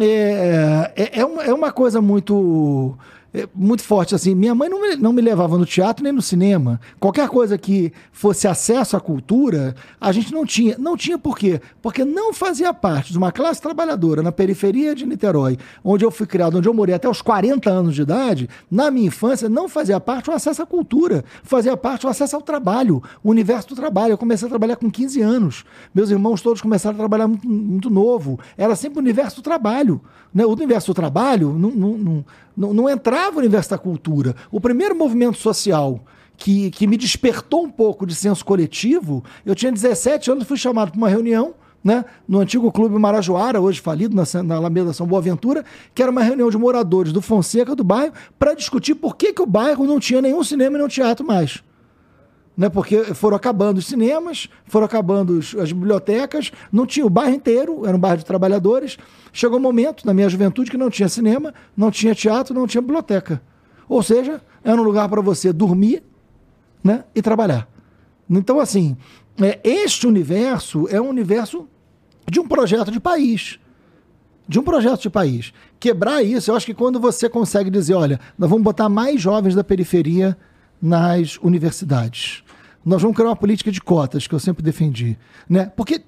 é, 0.00 0.92
é, 0.96 1.20
é, 1.20 1.24
uma, 1.24 1.42
é 1.42 1.52
uma 1.52 1.72
coisa 1.72 2.00
muito 2.00 2.96
é, 2.96 3.15
muito 3.54 3.82
forte 3.82 4.14
assim. 4.14 4.34
Minha 4.34 4.54
mãe 4.54 4.68
não 4.68 4.80
me, 4.80 4.96
não 4.96 5.12
me 5.12 5.20
levava 5.20 5.58
no 5.58 5.66
teatro 5.66 6.02
nem 6.02 6.12
no 6.12 6.22
cinema. 6.22 6.80
Qualquer 6.98 7.28
coisa 7.28 7.58
que 7.58 7.92
fosse 8.12 8.48
acesso 8.48 8.96
à 8.96 9.00
cultura, 9.00 9.74
a 10.00 10.12
gente 10.12 10.32
não 10.32 10.46
tinha. 10.46 10.76
Não 10.78 10.96
tinha 10.96 11.18
por 11.18 11.36
quê? 11.36 11.60
Porque 11.82 12.04
não 12.04 12.32
fazia 12.32 12.72
parte 12.72 13.12
de 13.12 13.18
uma 13.18 13.32
classe 13.32 13.60
trabalhadora 13.60 14.22
na 14.22 14.32
periferia 14.32 14.94
de 14.94 15.04
Niterói, 15.04 15.58
onde 15.84 16.04
eu 16.04 16.10
fui 16.10 16.26
criado, 16.26 16.58
onde 16.58 16.68
eu 16.68 16.74
morei 16.74 16.94
até 16.94 17.08
os 17.08 17.20
40 17.20 17.68
anos 17.68 17.94
de 17.94 18.02
idade. 18.02 18.48
Na 18.70 18.90
minha 18.90 19.08
infância, 19.08 19.48
não 19.48 19.68
fazia 19.68 20.00
parte 20.00 20.30
o 20.30 20.32
acesso 20.32 20.62
à 20.62 20.66
cultura, 20.66 21.24
fazia 21.42 21.76
parte 21.76 22.06
o 22.06 22.08
acesso 22.08 22.36
ao 22.36 22.42
trabalho, 22.42 23.02
o 23.22 23.30
universo 23.30 23.68
do 23.68 23.74
trabalho. 23.74 24.12
Eu 24.12 24.18
comecei 24.18 24.46
a 24.46 24.48
trabalhar 24.48 24.76
com 24.76 24.90
15 24.90 25.20
anos. 25.20 25.64
Meus 25.94 26.10
irmãos 26.10 26.40
todos 26.40 26.62
começaram 26.62 26.94
a 26.94 26.98
trabalhar 26.98 27.28
muito, 27.28 27.46
muito 27.48 27.90
novo. 27.90 28.38
Era 28.56 28.74
sempre 28.76 28.98
o 28.98 29.02
universo 29.02 29.36
do 29.36 29.42
trabalho. 29.42 30.00
Né? 30.32 30.44
O 30.44 30.52
universo 30.52 30.88
do 30.88 30.94
trabalho 30.94 31.52
não, 31.58 31.70
não, 31.70 31.98
não 31.98 32.24
não, 32.56 32.72
não 32.72 32.88
entrava 32.88 33.32
no 33.32 33.38
universo 33.38 33.70
da 33.70 33.78
cultura. 33.78 34.34
O 34.50 34.60
primeiro 34.60 34.96
movimento 34.96 35.38
social 35.38 36.00
que, 36.36 36.70
que 36.70 36.86
me 36.86 36.96
despertou 36.96 37.64
um 37.64 37.70
pouco 37.70 38.06
de 38.06 38.14
senso 38.14 38.44
coletivo, 38.44 39.24
eu 39.44 39.54
tinha 39.54 39.72
17 39.72 40.30
anos, 40.30 40.46
fui 40.46 40.56
chamado 40.56 40.90
para 40.90 40.98
uma 40.98 41.08
reunião 41.08 41.54
né, 41.82 42.04
no 42.26 42.40
antigo 42.40 42.72
Clube 42.72 42.98
Marajoara, 42.98 43.60
hoje 43.60 43.80
falido, 43.80 44.16
na, 44.16 44.24
na 44.42 44.56
Alameda 44.56 44.92
São 44.92 45.06
Boaventura, 45.06 45.64
que 45.94 46.02
era 46.02 46.10
uma 46.10 46.22
reunião 46.22 46.50
de 46.50 46.58
moradores 46.58 47.12
do 47.12 47.22
Fonseca 47.22 47.76
do 47.76 47.84
bairro 47.84 48.12
para 48.38 48.54
discutir 48.54 48.96
por 48.96 49.16
que, 49.16 49.32
que 49.32 49.42
o 49.42 49.46
bairro 49.46 49.86
não 49.86 50.00
tinha 50.00 50.20
nenhum 50.20 50.42
cinema 50.42 50.76
e 50.76 50.78
nenhum 50.78 50.88
teatro 50.88 51.24
mais 51.24 51.62
né? 52.56 52.68
Porque 52.68 53.14
foram 53.14 53.36
acabando 53.36 53.78
os 53.78 53.86
cinemas, 53.86 54.48
foram 54.64 54.86
acabando 54.86 55.38
as 55.38 55.72
bibliotecas, 55.72 56.50
não 56.72 56.86
tinha 56.86 57.04
o 57.04 57.10
bairro 57.10 57.34
inteiro, 57.34 57.86
era 57.86 57.94
um 57.94 58.00
bairro 58.00 58.18
de 58.18 58.24
trabalhadores. 58.24 58.96
Chegou 59.32 59.58
um 59.58 59.62
momento, 59.62 60.06
na 60.06 60.14
minha 60.14 60.28
juventude, 60.28 60.70
que 60.70 60.78
não 60.78 60.88
tinha 60.88 61.08
cinema, 61.08 61.52
não 61.76 61.90
tinha 61.90 62.14
teatro, 62.14 62.54
não 62.54 62.66
tinha 62.66 62.80
biblioteca. 62.80 63.42
Ou 63.88 64.02
seja, 64.02 64.40
era 64.64 64.80
um 64.80 64.84
lugar 64.84 65.08
para 65.08 65.20
você 65.20 65.52
dormir 65.52 66.02
né? 66.82 67.04
e 67.14 67.20
trabalhar. 67.20 67.68
Então, 68.28 68.58
assim, 68.58 68.96
é, 69.40 69.60
este 69.62 70.06
universo 70.06 70.88
é 70.88 71.00
um 71.00 71.08
universo 71.08 71.68
de 72.28 72.40
um 72.40 72.48
projeto 72.48 72.90
de 72.90 72.98
país. 72.98 73.58
De 74.48 74.58
um 74.58 74.62
projeto 74.62 75.02
de 75.02 75.10
país. 75.10 75.52
Quebrar 75.78 76.22
isso, 76.22 76.50
eu 76.50 76.56
acho 76.56 76.66
que 76.66 76.74
quando 76.74 76.98
você 76.98 77.28
consegue 77.28 77.68
dizer, 77.68 77.94
olha, 77.94 78.18
nós 78.38 78.48
vamos 78.48 78.64
botar 78.64 78.88
mais 78.88 79.20
jovens 79.20 79.54
da 79.54 79.62
periferia 79.62 80.36
nas 80.80 81.36
universidades 81.38 82.44
nós 82.86 83.02
vamos 83.02 83.16
criar 83.16 83.30
uma 83.30 83.36
política 83.36 83.72
de 83.72 83.80
cotas, 83.80 84.28
que 84.28 84.34
eu 84.34 84.38
sempre 84.38 84.62
defendi. 84.62 85.18
Né? 85.50 85.66
Porque 85.76 86.00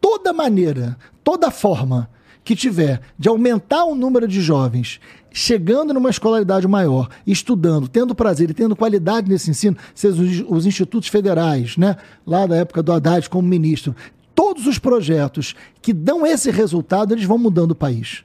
toda 0.00 0.32
maneira, 0.32 0.98
toda 1.22 1.52
forma 1.52 2.10
que 2.42 2.56
tiver 2.56 3.00
de 3.16 3.28
aumentar 3.28 3.84
o 3.84 3.94
número 3.94 4.26
de 4.26 4.40
jovens 4.40 5.00
chegando 5.32 5.92
numa 5.92 6.10
escolaridade 6.10 6.66
maior, 6.66 7.08
estudando, 7.26 7.86
tendo 7.88 8.14
prazer 8.14 8.50
e 8.50 8.54
tendo 8.54 8.74
qualidade 8.74 9.28
nesse 9.28 9.50
ensino, 9.50 9.76
seja 9.94 10.20
os, 10.20 10.44
os 10.48 10.66
institutos 10.66 11.08
federais, 11.08 11.76
né? 11.76 11.96
lá 12.26 12.46
da 12.46 12.56
época 12.56 12.82
do 12.82 12.90
Haddad 12.90 13.28
como 13.28 13.46
ministro, 13.46 13.94
todos 14.34 14.66
os 14.66 14.78
projetos 14.78 15.54
que 15.80 15.92
dão 15.92 16.26
esse 16.26 16.50
resultado, 16.50 17.12
eles 17.12 17.24
vão 17.24 17.38
mudando 17.38 17.72
o 17.72 17.76
país. 17.76 18.24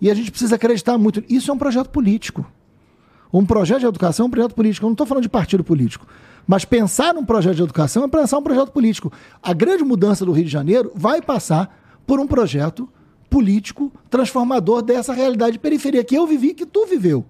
E 0.00 0.10
a 0.10 0.14
gente 0.14 0.30
precisa 0.30 0.56
acreditar 0.56 0.98
muito. 0.98 1.22
Isso 1.28 1.50
é 1.50 1.54
um 1.54 1.58
projeto 1.58 1.88
político. 1.88 2.44
Um 3.32 3.46
projeto 3.46 3.80
de 3.80 3.86
educação 3.86 4.24
é 4.24 4.28
um 4.28 4.30
projeto 4.30 4.54
político. 4.54 4.84
Eu 4.84 4.88
não 4.88 4.94
estou 4.94 5.06
falando 5.06 5.22
de 5.22 5.28
partido 5.28 5.62
político. 5.62 6.06
Mas 6.46 6.64
pensar 6.64 7.14
num 7.14 7.24
projeto 7.24 7.56
de 7.56 7.62
educação 7.62 8.04
é 8.04 8.08
pensar 8.08 8.38
um 8.38 8.42
projeto 8.42 8.70
político. 8.70 9.12
A 9.42 9.52
grande 9.52 9.84
mudança 9.84 10.24
do 10.24 10.32
Rio 10.32 10.44
de 10.44 10.50
Janeiro 10.50 10.90
vai 10.94 11.22
passar 11.22 11.76
por 12.06 12.18
um 12.18 12.26
projeto 12.26 12.88
político 13.28 13.92
transformador 14.10 14.82
dessa 14.82 15.12
realidade 15.12 15.52
de 15.52 15.58
periferia 15.60 16.02
que 16.02 16.16
eu 16.16 16.26
vivi, 16.26 16.52
que 16.52 16.66
tu 16.66 16.86
viveu. 16.86 17.24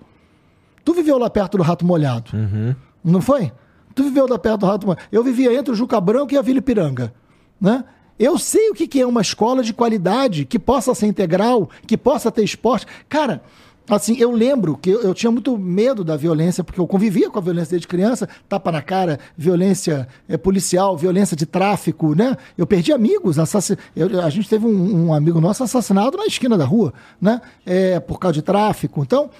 Tu 0.84 0.94
viveu 0.94 1.18
lá 1.18 1.28
perto 1.28 1.58
do 1.58 1.62
Rato 1.62 1.84
Molhado. 1.84 2.30
Uhum. 2.32 2.74
Não 3.04 3.20
foi? 3.20 3.52
Tu 3.94 4.02
viveu 4.04 4.26
lá 4.26 4.38
perto 4.38 4.60
do 4.60 4.66
Rato 4.66 4.86
Molhado. 4.86 5.06
Eu 5.12 5.22
vivia 5.22 5.52
entre 5.52 5.72
o 5.72 5.76
Juca 5.76 6.00
Branco 6.00 6.32
e 6.32 6.38
a 6.38 6.42
Vila 6.42 6.58
Ipiranga. 6.58 7.12
Né? 7.60 7.84
Eu 8.18 8.38
sei 8.38 8.70
o 8.70 8.74
que 8.74 9.00
é 9.00 9.06
uma 9.06 9.20
escola 9.20 9.62
de 9.62 9.72
qualidade, 9.72 10.44
que 10.44 10.58
possa 10.58 10.94
ser 10.94 11.06
integral, 11.06 11.68
que 11.86 11.96
possa 11.96 12.30
ter 12.30 12.42
esporte. 12.42 12.86
Cara, 13.08 13.42
Assim, 13.88 14.16
eu 14.18 14.30
lembro 14.30 14.76
que 14.76 14.90
eu, 14.90 15.02
eu, 15.02 15.14
tinha 15.14 15.30
muito 15.30 15.58
medo 15.58 16.04
da 16.04 16.16
violência, 16.16 16.62
porque 16.62 16.80
eu 16.80 16.86
convivia 16.86 17.28
com 17.28 17.38
a 17.38 17.42
violência 17.42 17.70
desde 17.70 17.88
criança, 17.88 18.28
tapa 18.48 18.70
na 18.70 18.80
cara, 18.80 19.18
violência 19.36 20.06
é, 20.28 20.36
policial, 20.36 20.96
violência 20.96 21.36
de 21.36 21.44
tráfico, 21.44 22.14
né? 22.14 22.36
Eu 22.56 22.66
perdi 22.66 22.92
amigos, 22.92 23.38
assassin... 23.38 23.76
Eu, 23.96 24.20
a 24.22 24.30
gente 24.30 24.48
teve 24.48 24.64
um, 24.64 25.06
um, 25.06 25.14
amigo 25.14 25.40
nosso 25.40 25.64
assassinado 25.64 26.16
na 26.16 26.26
esquina 26.26 26.56
da 26.56 26.64
rua, 26.64 26.92
né? 27.20 27.40
É, 27.66 27.98
por 27.98 28.18
causa 28.20 28.34
de 28.34 28.42
tráfico. 28.42 29.02
Então, 29.02 29.30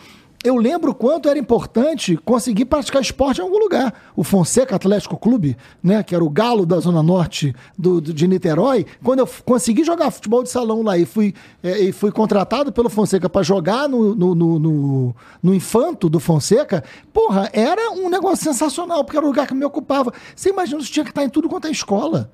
eu 0.42 0.56
lembro 0.56 0.94
quanto 0.94 1.28
era 1.28 1.38
importante 1.38 2.16
conseguir 2.16 2.64
praticar 2.64 3.02
esporte 3.02 3.40
em 3.40 3.44
algum 3.44 3.58
lugar. 3.58 3.92
O 4.16 4.24
Fonseca 4.24 4.76
Atlético 4.76 5.18
Clube, 5.18 5.56
né, 5.82 6.02
que 6.02 6.14
era 6.14 6.24
o 6.24 6.30
galo 6.30 6.64
da 6.64 6.80
Zona 6.80 7.02
Norte 7.02 7.54
do, 7.78 8.00
do 8.00 8.14
de 8.14 8.26
Niterói, 8.26 8.86
quando 9.02 9.18
eu 9.18 9.28
consegui 9.44 9.84
jogar 9.84 10.10
futebol 10.10 10.42
de 10.42 10.48
salão 10.48 10.82
lá 10.82 10.96
e 10.96 11.04
fui, 11.04 11.34
é, 11.62 11.78
e 11.80 11.92
fui 11.92 12.10
contratado 12.10 12.72
pelo 12.72 12.88
Fonseca 12.88 13.28
para 13.28 13.42
jogar 13.42 13.86
no, 13.86 14.14
no, 14.14 14.34
no, 14.34 14.58
no, 14.58 15.16
no 15.42 15.54
Infanto 15.54 16.08
do 16.08 16.18
Fonseca, 16.18 16.82
porra, 17.12 17.50
era 17.52 17.90
um 17.90 18.08
negócio 18.08 18.42
sensacional, 18.42 19.04
porque 19.04 19.18
era 19.18 19.26
o 19.26 19.28
lugar 19.28 19.46
que 19.46 19.54
me 19.54 19.64
ocupava. 19.64 20.10
Você 20.34 20.48
imagina, 20.48 20.80
isso 20.80 20.90
tinha 20.90 21.04
que 21.04 21.10
estar 21.10 21.22
em 21.22 21.28
tudo 21.28 21.50
quanto 21.50 21.66
é 21.66 21.70
escola. 21.70 22.30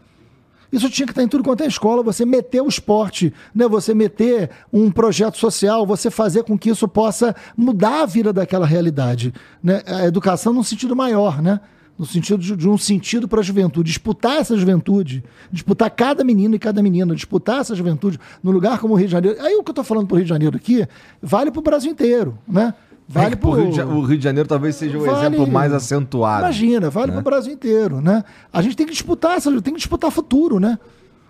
Isso 0.73 0.91
tinha 0.91 1.07
que 1.07 1.13
estar 1.13 1.23
em 1.23 1.29
tudo 1.29 1.45
quanto 1.45 1.63
é 1.63 1.67
escola, 1.67 2.03
você 2.03 2.25
meter 2.25 2.61
o 2.61 2.69
esporte, 2.69 3.33
né? 3.55 3.69
você 3.69 3.95
meter 3.95 4.51
um 4.73 4.91
projeto 4.91 5.39
social, 5.39 5.87
você 5.87 6.11
fazer 6.11 6.43
com 6.45 6.59
que 6.59 6.71
isso 6.71 6.89
possa 6.89 7.35
mudar 7.57 8.03
a 8.03 8.07
vida 8.07 8.33
daquela 8.33 8.67
realidade. 8.67 9.33
Né? 9.63 9.83
A 9.87 10.07
educação 10.07 10.53
num 10.53 10.63
sentido 10.63 10.97
maior, 10.97 11.41
né? 11.41 11.61
no 11.99 12.05
sentido 12.05 12.39
de, 12.39 12.55
de 12.55 12.69
um 12.69 12.77
sentido 12.77 13.27
para 13.27 13.41
a 13.41 13.43
juventude, 13.43 13.89
disputar 13.89 14.39
essa 14.39 14.57
juventude, 14.57 15.25
disputar 15.51 15.91
cada 15.91 16.23
menino 16.23 16.55
e 16.55 16.59
cada 16.59 16.83
menina, 16.83 17.15
disputar 17.15 17.61
essa 17.61 17.75
juventude 17.75 18.19
no 18.43 18.51
lugar 18.51 18.79
como 18.79 18.95
o 18.95 18.97
Rio 18.97 19.07
de 19.07 19.13
Janeiro. 19.13 19.41
Aí 19.41 19.55
o 19.55 19.63
que 19.63 19.71
eu 19.71 19.73
estou 19.73 19.85
falando 19.85 20.07
para 20.07 20.15
o 20.15 20.19
Rio 20.19 20.25
de 20.25 20.29
Janeiro 20.29 20.57
aqui 20.57 20.87
vale 21.23 21.51
para 21.51 21.61
o 21.61 21.63
Brasil 21.63 21.91
inteiro, 21.91 22.39
né? 22.47 22.75
Vale 23.09 23.35
é 23.35 23.37
pro... 23.37 23.53
Rio 23.53 23.71
de, 23.71 23.81
o 23.83 24.01
Rio 24.03 24.19
de 24.19 24.25
Janeiro 24.25 24.49
talvez 24.49 24.75
seja 24.77 24.99
o 24.99 25.05
vale... 25.05 25.19
exemplo 25.19 25.47
mais 25.47 25.73
acentuado. 25.73 26.43
Imagina, 26.43 26.91
vale 26.91 27.09
né? 27.09 27.13
para 27.13 27.21
o 27.21 27.25
Brasil 27.25 27.53
inteiro, 27.53 28.01
né? 28.01 28.25
A 28.53 28.61
gente 28.61 28.77
tem 28.77 28.87
que 28.87 28.93
disputar, 28.93 29.41
tem 29.41 29.75
que 29.75 29.79
disputar 29.79 30.11
futuro, 30.11 30.59
né? 30.59 30.79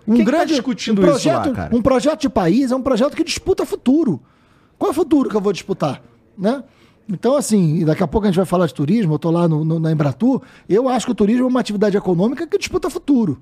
Um 0.07 0.15
Quem 0.15 0.25
tá 0.25 0.31
grande 0.31 0.53
tá 0.53 0.53
discutindo 0.53 0.99
um 0.99 1.05
projeto, 1.05 1.41
isso 1.41 1.49
lá, 1.49 1.55
cara? 1.55 1.75
Um 1.75 1.81
projeto 1.81 2.21
de 2.21 2.29
país 2.29 2.71
é 2.71 2.75
um 2.75 2.81
projeto 2.81 3.15
que 3.15 3.23
disputa 3.23 3.65
futuro. 3.65 4.21
Qual 4.77 4.89
é 4.89 4.91
o 4.91 4.95
futuro 4.95 5.29
que 5.29 5.35
eu 5.35 5.41
vou 5.41 5.53
disputar, 5.53 6.01
né? 6.37 6.63
Então, 7.09 7.35
assim, 7.35 7.85
daqui 7.85 8.03
a 8.03 8.07
pouco 8.07 8.25
a 8.25 8.29
gente 8.29 8.37
vai 8.37 8.45
falar 8.45 8.65
de 8.65 8.73
turismo, 8.73 9.13
eu 9.13 9.15
estou 9.15 9.31
lá 9.31 9.47
no, 9.47 9.63
no, 9.63 9.79
na 9.79 9.91
Embratur, 9.91 10.41
eu 10.67 10.89
acho 10.89 11.05
que 11.05 11.11
o 11.11 11.15
turismo 11.15 11.45
é 11.45 11.47
uma 11.47 11.59
atividade 11.59 11.95
econômica 11.95 12.45
que 12.45 12.57
disputa 12.57 12.89
futuro. 12.89 13.41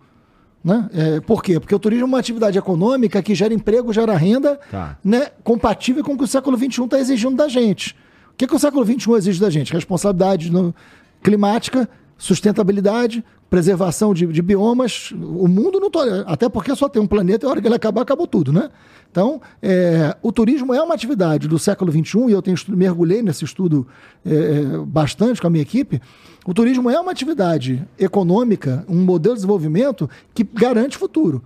Né? 0.63 0.89
É, 0.93 1.19
por 1.19 1.43
quê? 1.43 1.59
Porque 1.59 1.73
o 1.73 1.79
turismo 1.79 2.05
é 2.05 2.07
uma 2.07 2.19
atividade 2.19 2.57
econômica 2.57 3.21
que 3.21 3.33
gera 3.33 3.53
emprego, 3.53 3.93
gera 3.93 4.15
renda, 4.15 4.59
tá. 4.69 4.97
né, 5.03 5.27
compatível 5.43 6.03
com 6.03 6.13
o 6.13 6.17
que 6.17 6.23
o 6.23 6.27
século 6.27 6.57
XXI 6.57 6.83
está 6.83 6.99
exigindo 6.99 7.35
da 7.35 7.47
gente. 7.47 7.95
O 8.35 8.37
que, 8.37 8.47
que 8.47 8.55
o 8.55 8.59
século 8.59 8.85
XXI 8.85 9.13
exige 9.13 9.39
da 9.39 9.49
gente? 9.49 9.71
Responsabilidade 9.71 10.51
no, 10.51 10.75
climática, 11.23 11.89
sustentabilidade, 12.17 13.23
preservação 13.49 14.13
de, 14.13 14.27
de, 14.27 14.41
biomas. 14.41 15.11
O 15.11 15.47
mundo 15.47 15.79
não. 15.79 15.89
Até 16.27 16.47
porque 16.47 16.75
só 16.75 16.89
tem 16.89 17.01
um 17.01 17.07
planeta 17.07 17.45
e 17.45 17.47
a 17.47 17.49
hora 17.49 17.61
que 17.61 17.67
ele 17.67 17.75
acabar, 17.75 18.01
acabou 18.01 18.27
tudo, 18.27 18.53
né? 18.53 18.69
Então, 19.09 19.41
é, 19.61 20.15
o 20.21 20.31
turismo 20.31 20.73
é 20.73 20.81
uma 20.81 20.93
atividade 20.93 21.47
do 21.47 21.57
século 21.57 21.89
XXI, 21.91 22.27
e 22.27 22.31
eu 22.33 22.41
tenho 22.41 22.57
mergulhei 22.69 23.21
nesse 23.21 23.45
estudo 23.45 23.87
é, 24.25 24.77
bastante 24.85 25.39
com 25.39 25.47
a 25.47 25.49
minha 25.49 25.61
equipe. 25.61 26.01
O 26.45 26.53
turismo 26.53 26.89
é 26.89 26.99
uma 26.99 27.11
atividade 27.11 27.87
econômica, 27.97 28.85
um 28.89 29.01
modelo 29.01 29.35
de 29.35 29.39
desenvolvimento 29.39 30.09
que 30.33 30.43
garante 30.43 30.97
futuro. 30.97 31.41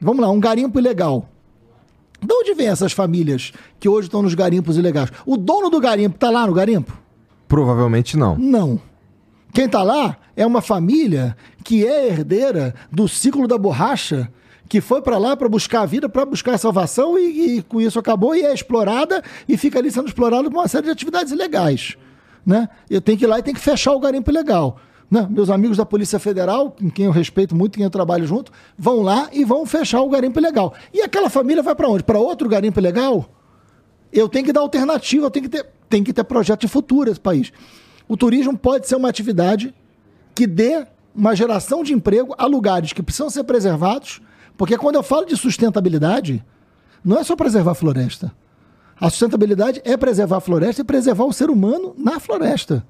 Vamos 0.00 0.20
lá, 0.20 0.30
um 0.30 0.38
garimpo 0.38 0.78
ilegal. 0.78 1.30
De 2.24 2.32
onde 2.32 2.54
vem 2.54 2.68
essas 2.68 2.92
famílias 2.92 3.52
que 3.78 3.88
hoje 3.88 4.08
estão 4.08 4.22
nos 4.22 4.34
garimpos 4.34 4.78
ilegais? 4.78 5.10
O 5.26 5.36
dono 5.36 5.68
do 5.68 5.78
garimpo 5.78 6.14
está 6.14 6.30
lá 6.30 6.46
no 6.46 6.54
garimpo? 6.54 6.96
Provavelmente 7.46 8.16
não. 8.16 8.36
Não. 8.36 8.80
Quem 9.52 9.68
tá 9.68 9.82
lá 9.82 10.16
é 10.34 10.46
uma 10.46 10.62
família 10.62 11.36
que 11.62 11.86
é 11.86 12.08
herdeira 12.08 12.74
do 12.90 13.06
ciclo 13.06 13.46
da 13.46 13.58
borracha, 13.58 14.32
que 14.68 14.80
foi 14.80 15.02
para 15.02 15.18
lá 15.18 15.36
para 15.36 15.48
buscar 15.48 15.82
a 15.82 15.86
vida, 15.86 16.08
para 16.08 16.24
buscar 16.24 16.54
a 16.54 16.58
salvação 16.58 17.18
e, 17.18 17.58
e, 17.58 17.62
com 17.62 17.80
isso 17.80 17.98
acabou 17.98 18.34
e 18.34 18.42
é 18.42 18.54
explorada 18.54 19.22
e 19.46 19.56
fica 19.58 19.78
ali 19.78 19.90
sendo 19.90 20.08
explorada 20.08 20.50
por 20.50 20.58
uma 20.58 20.68
série 20.68 20.84
de 20.84 20.90
atividades 20.90 21.30
ilegais. 21.30 21.96
Né? 22.44 22.68
Eu 22.88 23.00
tenho 23.00 23.18
que 23.18 23.24
ir 23.24 23.28
lá 23.28 23.38
e 23.38 23.42
tenho 23.42 23.56
que 23.56 23.62
fechar 23.62 23.92
o 23.92 24.00
garimpo 24.00 24.30
ilegal. 24.30 24.80
Né? 25.10 25.26
Meus 25.30 25.50
amigos 25.50 25.76
da 25.76 25.84
Polícia 25.84 26.18
Federal, 26.18 26.70
com 26.70 26.90
quem 26.90 27.06
eu 27.06 27.10
respeito 27.10 27.54
muito, 27.54 27.74
quem 27.74 27.84
eu 27.84 27.90
trabalho 27.90 28.26
junto, 28.26 28.50
vão 28.76 29.02
lá 29.02 29.28
e 29.32 29.44
vão 29.44 29.66
fechar 29.66 30.00
o 30.00 30.08
garimpo 30.08 30.38
ilegal. 30.38 30.74
E 30.92 31.02
aquela 31.02 31.30
família 31.30 31.62
vai 31.62 31.74
para 31.74 31.88
onde? 31.88 32.02
Para 32.02 32.18
outro 32.18 32.48
garimpo 32.48 32.80
ilegal? 32.80 33.26
Eu 34.12 34.28
tenho 34.28 34.44
que 34.44 34.52
dar 34.52 34.60
alternativa, 34.60 35.26
eu 35.26 35.30
tenho 35.30 35.44
que 35.44 35.50
ter, 35.50 35.66
tem 35.88 36.02
que 36.02 36.12
ter 36.12 36.24
projeto 36.24 36.62
de 36.62 36.68
futuro 36.68 37.10
esse 37.10 37.20
país. 37.20 37.52
O 38.08 38.16
turismo 38.16 38.56
pode 38.56 38.88
ser 38.88 38.96
uma 38.96 39.08
atividade 39.08 39.74
que 40.34 40.46
dê 40.46 40.86
uma 41.14 41.34
geração 41.34 41.82
de 41.82 41.92
emprego 41.92 42.34
a 42.36 42.46
lugares 42.46 42.92
que 42.92 43.02
precisam 43.02 43.30
ser 43.30 43.44
preservados, 43.44 44.20
porque 44.56 44.76
quando 44.76 44.96
eu 44.96 45.02
falo 45.02 45.26
de 45.26 45.36
sustentabilidade, 45.36 46.44
não 47.04 47.18
é 47.18 47.24
só 47.24 47.36
preservar 47.36 47.72
a 47.72 47.74
floresta. 47.74 48.32
A 49.00 49.10
sustentabilidade 49.10 49.80
é 49.84 49.96
preservar 49.96 50.38
a 50.38 50.40
floresta 50.40 50.82
e 50.82 50.84
preservar 50.84 51.24
o 51.24 51.32
ser 51.32 51.50
humano 51.50 51.94
na 51.96 52.18
floresta. 52.18 52.84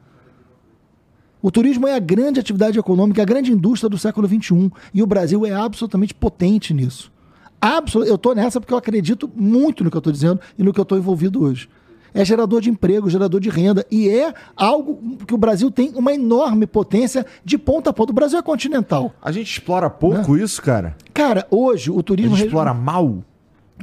O 1.44 1.50
turismo 1.50 1.86
é 1.86 1.94
a 1.94 1.98
grande 1.98 2.40
atividade 2.40 2.78
econômica, 2.78 3.20
a 3.20 3.24
grande 3.26 3.52
indústria 3.52 3.90
do 3.90 3.98
século 3.98 4.26
XXI. 4.26 4.72
E 4.94 5.02
o 5.02 5.06
Brasil 5.06 5.44
é 5.44 5.52
absolutamente 5.52 6.14
potente 6.14 6.72
nisso. 6.72 7.12
Absolut... 7.60 8.08
Eu 8.08 8.14
estou 8.14 8.34
nessa 8.34 8.58
porque 8.58 8.72
eu 8.72 8.78
acredito 8.78 9.30
muito 9.36 9.84
no 9.84 9.90
que 9.90 9.96
eu 9.96 9.98
estou 9.98 10.10
dizendo 10.10 10.40
e 10.56 10.62
no 10.62 10.72
que 10.72 10.80
eu 10.80 10.84
estou 10.84 10.96
envolvido 10.96 11.42
hoje 11.42 11.68
é 12.14 12.24
gerador 12.24 12.62
de 12.62 12.70
emprego, 12.70 13.10
gerador 13.10 13.40
de 13.40 13.50
renda, 13.50 13.84
e 13.90 14.08
é 14.08 14.32
algo 14.56 15.18
que 15.26 15.34
o 15.34 15.36
Brasil 15.36 15.68
tem 15.68 15.92
uma 15.96 16.14
enorme 16.14 16.64
potência 16.64 17.26
de 17.44 17.58
ponta 17.58 17.90
a 17.90 17.92
ponta. 17.92 18.12
O 18.12 18.14
Brasil 18.14 18.38
é 18.38 18.42
continental. 18.42 19.12
A 19.20 19.32
gente 19.32 19.50
explora 19.50 19.90
pouco 19.90 20.36
né? 20.36 20.44
isso, 20.44 20.62
cara? 20.62 20.96
Cara, 21.12 21.44
hoje 21.50 21.90
o 21.90 22.00
turismo. 22.04 22.34
A 22.34 22.38
gente 22.38 22.46
explora 22.46 22.72
mal? 22.72 23.22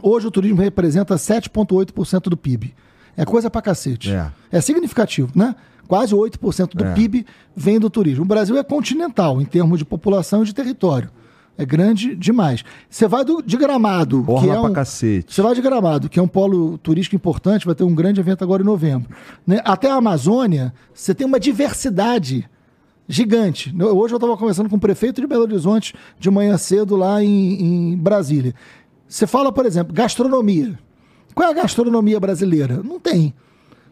Hoje 0.02 0.26
o 0.28 0.32
turismo 0.32 0.62
representa 0.62 1.16
7,8% 1.16 2.30
do 2.30 2.38
PIB. 2.38 2.74
É 3.18 3.26
coisa 3.26 3.50
pra 3.50 3.62
cacete. 3.62 4.14
É, 4.14 4.32
é 4.50 4.62
significativo, 4.62 5.30
né? 5.36 5.54
Quase 5.92 6.16
8% 6.16 6.74
do 6.74 6.86
é. 6.86 6.94
PIB 6.94 7.26
vem 7.54 7.78
do 7.78 7.90
turismo. 7.90 8.24
O 8.24 8.26
Brasil 8.26 8.58
é 8.58 8.64
continental 8.64 9.42
em 9.42 9.44
termos 9.44 9.78
de 9.78 9.84
população 9.84 10.42
e 10.42 10.46
de 10.46 10.56
território. 10.56 11.10
É 11.58 11.66
grande 11.66 12.16
demais. 12.16 12.64
Você 12.90 13.10
vai 13.10 13.26
do, 13.26 13.42
de 13.42 13.58
Gramado. 13.58 14.24
Que 14.24 14.50
é 14.50 14.58
um, 14.58 14.72
cacete. 14.72 15.34
Você 15.34 15.42
vai 15.42 15.54
de 15.54 15.62
Gramado, 15.62 16.08
que 16.08 16.18
é 16.18 16.24
um 16.24 16.30
polo 16.30 16.78
turístico 16.78 17.18
importante, 17.18 17.66
vai 17.66 17.76
ter 17.76 17.84
um 17.84 17.94
grande 17.94 18.22
evento 18.22 18.42
agora 18.42 18.64
em 18.64 18.66
novembro. 18.66 19.14
Né? 19.46 19.60
Até 19.66 19.92
a 19.92 19.96
Amazônia, 19.96 20.74
você 20.94 21.14
tem 21.14 21.28
uma 21.28 21.42
diversidade 21.42 22.50
gigante. 23.06 23.76
Hoje 23.78 24.14
eu 24.14 24.18
estava 24.18 24.38
conversando 24.38 24.70
com 24.70 24.78
o 24.78 24.80
prefeito 24.80 25.20
de 25.20 25.28
Belo 25.28 25.44
Horizonte 25.44 25.94
de 26.18 26.32
manhã 26.32 26.58
cedo 26.58 26.96
lá 26.96 27.22
em, 27.22 27.92
em 27.92 27.98
Brasília. 27.98 28.56
Você 29.10 29.28
fala, 29.28 29.52
por 29.52 29.66
exemplo, 29.66 29.94
gastronomia. 29.94 30.80
Qual 31.36 31.50
é 31.50 31.52
a 31.52 31.54
gastronomia 31.54 32.18
brasileira? 32.18 32.82
Não 32.82 32.98
tem. 32.98 33.34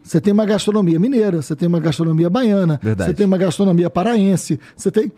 Você 0.02 0.20
tem 0.20 0.32
uma 0.32 0.46
gastronomia 0.46 0.98
mineira, 0.98 1.42
você 1.42 1.54
tem 1.54 1.68
uma 1.68 1.80
gastronomia 1.80 2.30
baiana, 2.30 2.80
Verdade. 2.82 3.10
você 3.10 3.14
tem 3.14 3.26
uma 3.26 3.38
gastronomia 3.38 3.90
paraense, 3.90 4.58
você 4.76 4.90
tem 4.90 5.12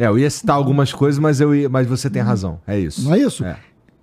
é, 0.00 0.06
eu 0.06 0.18
ia 0.18 0.30
citar 0.30 0.56
algumas 0.56 0.94
coisas, 0.94 1.18
mas, 1.18 1.42
eu 1.42 1.54
ia, 1.54 1.68
mas 1.68 1.86
você 1.86 2.08
tem 2.08 2.22
razão. 2.22 2.58
É 2.66 2.78
isso. 2.78 3.02
Não 3.02 3.14
é 3.14 3.18
isso? 3.18 3.44
É. 3.44 3.58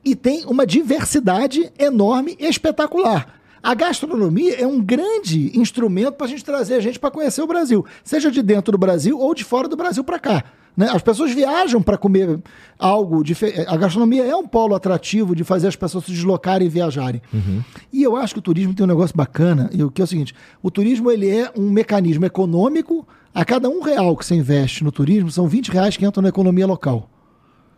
E 0.06 0.16
tem 0.16 0.46
uma 0.46 0.64
diversidade 0.64 1.72
enorme 1.78 2.38
e 2.40 2.46
espetacular. 2.46 3.34
A 3.64 3.74
gastronomia 3.74 4.62
é 4.62 4.68
um 4.68 4.80
grande 4.80 5.58
instrumento 5.58 6.14
para 6.14 6.28
a 6.28 6.30
gente 6.30 6.46
trazer 6.46 6.76
a 6.76 6.80
gente 6.80 7.00
para 7.00 7.10
conhecer 7.10 7.42
o 7.42 7.48
Brasil, 7.48 7.84
seja 8.04 8.30
de 8.30 8.44
dentro 8.44 8.72
do 8.72 8.78
Brasil 8.78 9.18
ou 9.18 9.34
de 9.34 9.44
fora 9.44 9.68
do 9.68 9.76
Brasil 9.76 10.04
para 10.04 10.20
cá. 10.20 10.44
Né? 10.78 10.88
As 10.94 11.02
pessoas 11.02 11.34
viajam 11.34 11.82
para 11.82 11.98
comer 11.98 12.40
algo 12.78 13.24
diferente. 13.24 13.68
A 13.68 13.76
gastronomia 13.76 14.24
é 14.24 14.36
um 14.36 14.48
polo 14.48 14.76
atrativo 14.76 15.36
de 15.36 15.44
fazer 15.44 15.68
as 15.68 15.76
pessoas 15.76 16.06
se 16.06 16.12
deslocarem 16.12 16.68
e 16.68 16.70
viajarem. 16.70 17.20
Uhum. 17.34 17.64
E 17.92 18.04
eu 18.04 18.16
acho 18.16 18.36
que 18.36 18.40
o 18.40 18.44
turismo 18.44 18.76
tem 18.76 18.84
um 18.84 18.88
negócio 18.88 19.18
bacana, 19.18 19.72
que 19.92 20.02
é 20.02 20.04
o 20.04 20.08
seguinte: 20.08 20.36
o 20.62 20.70
turismo 20.70 21.10
ele 21.10 21.28
é 21.28 21.52
um 21.58 21.72
mecanismo 21.72 22.26
econômico 22.26 23.08
a 23.34 23.46
cada 23.46 23.70
um 23.70 23.82
real 23.82 24.16
que 24.16 24.26
você 24.26 24.34
investe 24.34 24.84
no 24.84 24.92
turismo, 24.92 25.30
são 25.30 25.48
20 25.48 25.70
reais 25.70 25.96
que 25.96 26.06
entram 26.06 26.24
na 26.24 26.30
economia 26.30 26.66
local. 26.66 27.10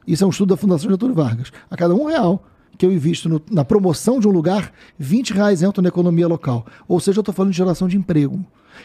Isso 0.07 0.23
é 0.23 0.27
um 0.27 0.29
estudo 0.29 0.49
da 0.49 0.57
Fundação 0.57 0.89
Getúlio 0.89 1.13
Vargas. 1.13 1.51
A 1.69 1.75
cada 1.75 1.93
um 1.93 2.05
real 2.05 2.45
que 2.77 2.85
eu 2.85 2.91
invisto 2.93 3.27
no, 3.27 3.41
na 3.51 3.65
promoção 3.65 4.21
de 4.21 4.27
um 4.27 4.31
lugar, 4.31 4.71
20 4.97 5.33
reais 5.33 5.61
entram 5.61 5.81
na 5.81 5.89
economia 5.89 6.29
local. 6.29 6.65
Ou 6.87 6.97
seja, 7.01 7.19
eu 7.19 7.21
estou 7.21 7.35
falando 7.35 7.51
de 7.51 7.57
geração 7.57 7.89
de 7.89 7.97
emprego. 7.97 8.39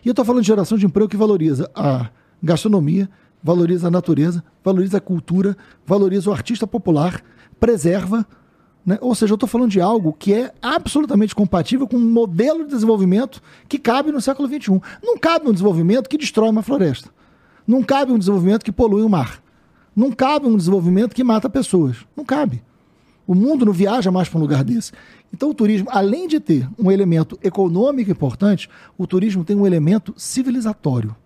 E 0.05 0.09
eu 0.09 0.11
estou 0.11 0.25
falando 0.25 0.43
de 0.43 0.49
geração 0.49 0.77
de 0.77 0.85
emprego 0.85 1.09
que 1.09 1.17
valoriza 1.17 1.71
a 1.77 2.11
gastronomia, 2.43 3.09
valoriza 3.45 3.87
a 3.89 3.91
natureza, 3.91 4.43
valoriza 4.65 4.97
a 4.97 5.01
cultura, 5.01 5.57
valoriza 5.87 6.31
o 6.31 6.33
artista 6.33 6.67
popular, 6.67 7.23
preserva 7.61 8.27
né? 8.85 8.99
Ou 9.01 9.15
seja, 9.15 9.33
eu 9.33 9.37
estou 9.37 9.49
falando 9.49 9.71
de 9.71 9.81
algo 9.81 10.13
que 10.13 10.35
é 10.35 10.53
absolutamente 10.61 11.35
compatível 11.35 11.89
com 11.89 11.97
um 11.97 12.11
modelo 12.11 12.65
de 12.65 12.71
desenvolvimento 12.71 13.41
que 13.69 13.79
cabe 13.79 14.13
no 14.13 14.21
século 14.21 14.47
XXI. 14.47 14.81
Não 15.03 15.17
cabe 15.17 15.49
um 15.49 15.53
desenvolvimento 15.53 16.09
que 16.09 16.19
destrói 16.19 16.51
uma 16.51 16.63
floresta. 16.63 17.09
Não 17.67 17.83
cabe 17.83 18.13
um 18.13 18.19
desenvolvimento 18.19 18.65
que 18.65 18.73
polui 18.73 19.03
o 19.03 19.09
mar. 19.09 19.43
Não 19.97 20.13
cabe 20.13 20.47
um 20.47 20.57
desenvolvimento 20.57 21.15
que 21.15 21.25
mata 21.25 21.49
pessoas. 21.49 21.97
Não 22.15 22.25
cabe. 22.25 22.63
O 23.27 23.35
mundo 23.35 23.65
não 23.65 23.73
viaja 23.73 24.11
mais 24.11 24.29
para 24.29 24.39
um 24.39 24.43
lugar 24.43 24.63
desse. 24.63 24.93
Então, 25.33 25.49
o 25.49 25.55
turismo, 25.55 25.89
além 25.91 26.29
de 26.29 26.39
ter 26.39 26.69
um 26.79 26.91
elemento 26.91 27.39
econômico 27.43 28.11
importante, 28.11 28.69
o 28.99 29.07
turismo 29.07 29.45
tem 29.45 29.57
um 29.57 29.67
elemento 29.67 30.13
civilizatório. 30.15 31.17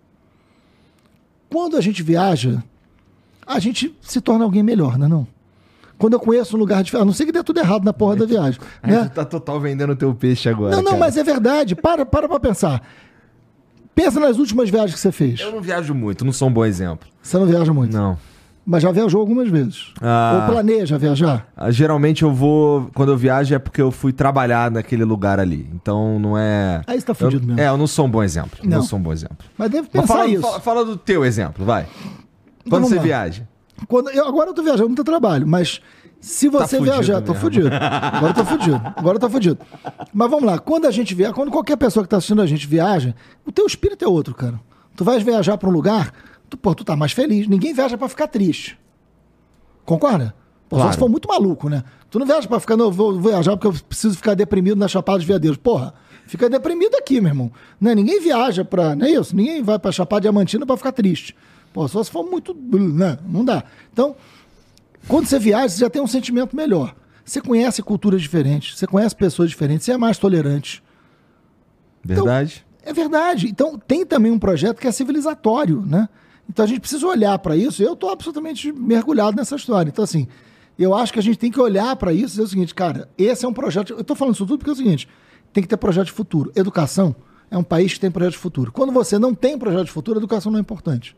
Quando 1.49 1.77
a 1.77 1.81
gente 1.81 2.03
viaja, 2.03 2.63
a 3.45 3.59
gente 3.59 3.95
se 4.01 4.21
torna 4.21 4.43
alguém 4.45 4.63
melhor, 4.63 4.97
não 4.97 5.05
é? 5.05 5.09
Não? 5.09 5.27
quando 5.99 6.13
eu 6.13 6.19
conheço 6.19 6.55
um 6.55 6.59
lugar 6.59 6.81
diferente. 6.81 7.03
A 7.03 7.05
não 7.05 7.13
ser 7.13 7.25
que 7.25 7.31
dê 7.31 7.43
tudo 7.43 7.59
errado 7.59 7.83
na 7.83 7.91
porra 7.91 8.15
da 8.15 8.25
viagem. 8.25 8.59
né? 8.81 9.03
Tu 9.03 9.09
tá 9.11 9.25
total 9.25 9.59
vendendo 9.59 9.93
teu 9.95 10.15
peixe 10.15 10.47
agora. 10.47 10.71
Não, 10.71 10.77
não, 10.77 10.91
cara. 10.91 10.97
mas 10.97 11.17
é 11.17 11.23
verdade. 11.23 11.75
Para, 11.75 12.05
para 12.05 12.27
pra 12.27 12.39
pensar. 12.39 12.81
Pensa 13.93 14.17
nas 14.17 14.37
últimas 14.37 14.69
viagens 14.69 14.93
que 14.93 14.99
você 14.99 15.11
fez. 15.11 15.41
Eu 15.41 15.51
não 15.51 15.61
viajo 15.61 15.93
muito, 15.93 16.23
não 16.23 16.31
sou 16.31 16.47
um 16.47 16.53
bom 16.53 16.63
exemplo. 16.63 17.05
Você 17.21 17.37
não 17.37 17.45
viaja 17.45 17.73
muito? 17.73 17.93
Não. 17.93 18.17
Mas 18.65 18.83
já 18.83 18.91
viajou 18.91 19.19
algumas 19.19 19.49
vezes? 19.49 19.93
Ah, 20.01 20.45
Ou 20.45 20.53
planeja 20.53 20.97
viajar? 20.97 21.47
Ah, 21.57 21.71
geralmente 21.71 22.23
eu 22.23 22.31
vou. 22.31 22.89
Quando 22.93 23.11
eu 23.11 23.17
viajo 23.17 23.53
é 23.55 23.59
porque 23.59 23.81
eu 23.81 23.89
fui 23.89 24.13
trabalhar 24.13 24.69
naquele 24.69 25.03
lugar 25.03 25.39
ali. 25.39 25.67
Então 25.73 26.19
não 26.19 26.37
é. 26.37 26.81
Aí 26.85 26.99
você 26.99 27.05
tá 27.07 27.13
fudido 27.13 27.43
eu, 27.43 27.47
mesmo. 27.47 27.61
É, 27.61 27.67
eu 27.67 27.77
não 27.77 27.87
sou 27.87 28.05
um 28.05 28.09
bom 28.09 28.21
exemplo. 28.21 28.59
Não, 28.63 28.77
não 28.77 28.83
sou 28.83 28.99
um 28.99 29.01
bom 29.01 29.11
exemplo. 29.11 29.37
Mas 29.57 29.71
deve 29.71 29.87
pensar 29.87 30.01
Mas 30.01 30.07
fala, 30.07 30.27
isso. 30.27 30.41
Fala, 30.41 30.59
fala, 30.59 30.85
do 30.85 30.97
teu 30.97 31.25
exemplo, 31.25 31.65
vai. 31.65 31.87
Quando 32.69 32.85
então, 32.85 32.89
você 32.89 32.95
lá. 32.95 33.01
viaja? 33.01 33.47
Quando, 33.87 34.09
eu, 34.09 34.27
agora 34.27 34.49
eu 34.49 34.53
tô 34.53 34.61
viajando 34.61 34.89
muito 34.89 35.03
trabalho, 35.03 35.47
mas 35.47 35.81
se 36.19 36.49
você 36.49 36.77
tá 36.77 36.83
viajar, 36.83 37.21
tô 37.23 37.33
fudido. 37.33 37.69
Agora 37.71 38.33
tô 38.33 38.45
fudido. 38.45 38.81
Agora 38.95 39.19
tô 39.19 39.29
fudido. 39.29 39.57
Mas 40.13 40.29
vamos 40.29 40.45
lá, 40.45 40.59
quando 40.59 40.85
a 40.85 40.91
gente 40.91 41.15
viaja, 41.15 41.33
quando 41.33 41.49
qualquer 41.49 41.77
pessoa 41.77 42.03
que 42.03 42.09
tá 42.09 42.17
assistindo 42.17 42.41
a 42.41 42.45
gente 42.45 42.67
viaja, 42.67 43.15
o 43.45 43.51
teu 43.51 43.65
espírito 43.65 44.03
é 44.03 44.07
outro, 44.07 44.35
cara. 44.35 44.59
Tu 44.95 45.03
vais 45.03 45.23
viajar 45.23 45.57
para 45.57 45.69
um 45.69 45.71
lugar, 45.71 46.11
tu, 46.49 46.57
pô, 46.57 46.73
tu 46.73 46.83
tá 46.83 46.95
mais 46.95 47.11
feliz. 47.11 47.47
Ninguém 47.47 47.73
viaja 47.73 47.97
para 47.97 48.09
ficar 48.09 48.27
triste. 48.27 48.77
Concorda? 49.85 50.35
Pô, 50.67 50.75
claro. 50.75 50.93
Se 50.93 50.99
for 50.99 51.09
muito 51.09 51.27
maluco, 51.27 51.69
né? 51.69 51.83
Tu 52.09 52.19
não 52.19 52.25
viaja 52.25 52.47
pra 52.47 52.59
ficar, 52.59 52.77
não, 52.77 52.91
vou 52.91 53.19
viajar 53.19 53.57
porque 53.57 53.67
eu 53.67 53.83
preciso 53.87 54.15
ficar 54.15 54.35
deprimido 54.35 54.77
na 54.77 54.87
Chapada 54.87 55.17
dos 55.17 55.27
Veadeiros. 55.27 55.57
Porra, 55.57 55.93
fica 56.27 56.49
deprimido 56.49 56.95
aqui, 56.95 57.19
meu 57.19 57.29
irmão. 57.29 57.51
Né? 57.79 57.95
Ninguém 57.95 58.21
viaja 58.21 58.63
pra. 58.63 58.95
Não 58.95 59.05
é 59.05 59.11
isso? 59.11 59.35
Ninguém 59.35 59.63
vai 59.63 59.79
pra 59.79 59.91
Chapada 59.91 60.21
Diamantina 60.21 60.65
pra 60.65 60.77
ficar 60.77 60.91
triste. 60.91 61.35
Pô, 61.73 61.87
só 61.87 62.03
se 62.03 62.11
for 62.11 62.23
muito. 62.23 62.53
Né? 62.53 63.17
Não 63.27 63.43
dá. 63.43 63.63
Então, 63.91 64.15
quando 65.07 65.27
você 65.27 65.39
viaja, 65.39 65.69
você 65.69 65.79
já 65.79 65.89
tem 65.89 66.01
um 66.01 66.07
sentimento 66.07 66.55
melhor. 66.55 66.95
Você 67.25 67.41
conhece 67.41 67.83
culturas 67.83 68.21
diferentes, 68.21 68.77
você 68.77 68.87
conhece 68.87 69.15
pessoas 69.15 69.49
diferentes, 69.49 69.85
você 69.85 69.91
é 69.91 69.97
mais 69.97 70.17
tolerante. 70.17 70.83
Verdade. 72.03 72.65
Então, 72.79 72.91
é 72.91 72.93
verdade. 72.93 73.47
Então, 73.47 73.77
tem 73.77 74.05
também 74.05 74.31
um 74.31 74.39
projeto 74.39 74.79
que 74.79 74.87
é 74.87 74.91
civilizatório, 74.91 75.83
né? 75.85 76.09
Então, 76.49 76.65
a 76.65 76.67
gente 76.67 76.79
precisa 76.79 77.05
olhar 77.05 77.37
para 77.39 77.55
isso. 77.55 77.83
Eu 77.83 77.93
estou 77.93 78.09
absolutamente 78.09 78.71
mergulhado 78.71 79.37
nessa 79.37 79.55
história. 79.55 79.89
Então, 79.89 80.03
assim, 80.03 80.27
eu 80.79 80.95
acho 80.95 81.13
que 81.13 81.19
a 81.19 81.21
gente 81.21 81.37
tem 81.37 81.51
que 81.51 81.59
olhar 81.59 81.95
para 81.97 82.13
isso 82.13 82.25
e 82.25 82.29
dizer 82.29 82.41
o 82.41 82.47
seguinte, 82.47 82.73
cara, 82.73 83.09
esse 83.17 83.45
é 83.45 83.47
um 83.47 83.53
projeto. 83.53 83.93
Eu 83.93 84.01
estou 84.01 84.15
falando 84.15 84.33
isso 84.33 84.45
tudo 84.45 84.57
porque 84.57 84.69
é 84.69 84.73
o 84.73 84.75
seguinte: 84.75 85.07
tem 85.53 85.61
que 85.61 85.67
ter 85.67 85.77
projeto 85.77 86.07
de 86.07 86.13
futuro. 86.13 86.51
Educação 86.55 87.15
é 87.51 87.57
um 87.57 87.63
país 87.63 87.93
que 87.93 87.99
tem 87.99 88.09
projeto 88.09 88.33
de 88.33 88.39
futuro. 88.39 88.71
Quando 88.71 88.91
você 88.91 89.19
não 89.19 89.35
tem 89.35 89.57
projeto 89.57 89.85
de 89.85 89.91
futuro, 89.91 90.17
a 90.17 90.21
educação 90.21 90.51
não 90.51 90.57
é 90.57 90.61
importante. 90.61 91.15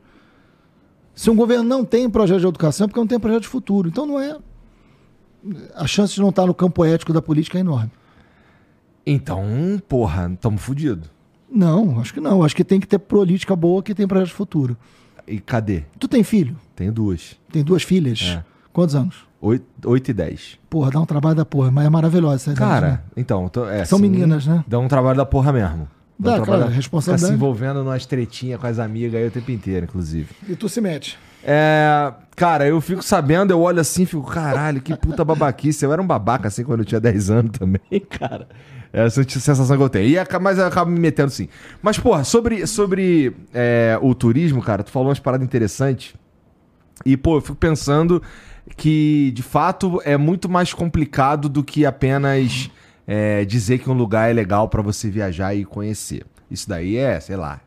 Se 1.13 1.29
um 1.29 1.36
governo 1.36 1.63
não 1.63 1.86
tem 1.86 2.09
projeto 2.09 2.39
de 2.39 2.47
educação, 2.47 2.86
é 2.86 2.88
porque 2.88 2.99
não 2.99 3.07
tem 3.07 3.19
projeto 3.19 3.43
de 3.43 3.49
futuro. 3.49 3.88
Então 3.88 4.05
não 4.05 4.19
é. 4.19 4.38
A 5.75 5.86
chance 5.86 6.15
de 6.15 6.21
não 6.21 6.29
estar 6.29 6.45
no 6.45 6.53
campo 6.53 6.84
ético 6.84 7.13
da 7.13 7.21
política 7.21 7.57
é 7.57 7.61
enorme. 7.61 7.91
Então, 9.05 9.43
porra, 9.88 10.32
estamos 10.34 10.61
fodidos. 10.61 11.09
Não, 11.49 11.99
acho 11.99 12.13
que 12.13 12.19
não. 12.19 12.43
Acho 12.43 12.55
que 12.55 12.63
tem 12.63 12.79
que 12.79 12.88
ter 12.88 12.99
política 12.99 13.55
boa 13.55 13.84
que 13.84 13.93
tem 13.93 14.07
projeto 14.07 14.29
de 14.29 14.34
futuro. 14.34 14.77
E 15.32 15.39
cadê? 15.39 15.84
Tu 15.97 16.07
tem 16.07 16.23
filho? 16.23 16.55
Tenho 16.75 16.91
duas. 16.91 17.36
Tem 17.51 17.63
duas 17.63 17.84
filhas? 17.84 18.21
É. 18.21 18.43
Quantos 18.73 18.95
anos? 18.95 19.15
Oito, 19.39 19.65
oito 19.86 20.11
e 20.11 20.13
dez. 20.13 20.59
Porra, 20.69 20.91
dá 20.91 20.99
um 20.99 21.05
trabalho 21.05 21.36
da 21.36 21.45
porra, 21.45 21.71
mas 21.71 21.86
é 21.86 21.89
maravilhosa 21.89 22.36
essa 22.36 22.53
Cara, 22.53 22.77
idade, 22.88 22.91
né? 22.97 23.11
então. 23.17 23.49
é, 23.71 23.86
São 23.86 23.97
sim, 23.97 24.03
meninas, 24.07 24.45
né? 24.45 24.63
Dá 24.67 24.77
um 24.79 24.88
trabalho 24.88 25.17
da 25.17 25.25
porra 25.25 25.51
mesmo. 25.51 25.88
Dá, 26.19 26.38
Não 26.38 26.43
claro, 26.45 26.59
trabalha- 26.61 26.75
responsabilidade. 26.75 27.21
Fica 27.21 27.27
se 27.27 27.34
envolvendo 27.34 27.84
numas 27.84 28.05
tretinhas 28.05 28.59
com 28.61 28.67
as 28.67 28.77
amigas 28.77 29.15
aí 29.19 29.27
o 29.27 29.32
tempo 29.32 29.49
inteiro, 29.51 29.86
inclusive. 29.86 30.27
E 30.47 30.55
tu 30.55 30.69
se 30.69 30.79
mete. 30.79 31.17
É, 31.43 32.13
cara, 32.36 32.67
eu 32.67 32.79
fico 32.79 33.01
sabendo, 33.01 33.49
eu 33.51 33.59
olho 33.59 33.79
assim, 33.79 34.05
fico, 34.05 34.21
caralho, 34.21 34.79
que 34.79 34.95
puta 34.95 35.25
babaquice. 35.25 35.84
Eu 35.84 35.91
era 35.91 35.99
um 36.01 36.05
babaca 36.05 36.47
assim 36.47 36.63
quando 36.63 36.82
eu 36.82 36.86
tinha 36.86 37.01
10 37.01 37.32
anos 37.32 37.51
também, 37.57 37.82
cara. 38.07 38.47
Essa 38.93 39.21
é 39.21 39.23
a 39.23 39.29
sensação 39.29 39.77
que 39.77 39.83
eu 39.83 39.89
tenho. 39.89 40.07
E, 40.09 40.17
aca- 40.19 40.39
mas 40.39 40.57
eu 40.57 40.65
acabo 40.65 40.91
me 40.91 40.99
metendo 40.99 41.31
sim. 41.31 41.47
Mas, 41.81 41.97
porra, 41.97 42.23
sobre, 42.23 42.65
sobre 42.67 43.33
é, 43.53 43.97
o 44.01 44.13
turismo, 44.13 44.61
cara, 44.61 44.83
tu 44.83 44.91
falou 44.91 45.07
umas 45.07 45.19
paradas 45.19 45.45
interessantes. 45.45 46.13
E, 47.05 47.15
pô, 47.15 47.37
eu 47.37 47.41
fico 47.41 47.55
pensando 47.55 48.21
que, 48.75 49.31
de 49.33 49.41
fato, 49.41 50.01
é 50.03 50.17
muito 50.17 50.49
mais 50.49 50.73
complicado 50.73 51.47
do 51.49 51.63
que 51.63 51.85
apenas 51.85 52.69
é, 53.07 53.45
dizer 53.45 53.79
que 53.79 53.89
um 53.89 53.93
lugar 53.93 54.29
é 54.29 54.33
legal 54.33 54.67
pra 54.69 54.81
você 54.81 55.09
viajar 55.09 55.55
e 55.55 55.63
conhecer. 55.65 56.25
Isso 56.49 56.67
daí 56.67 56.97
é, 56.97 57.19
sei 57.19 57.37
lá. 57.37 57.61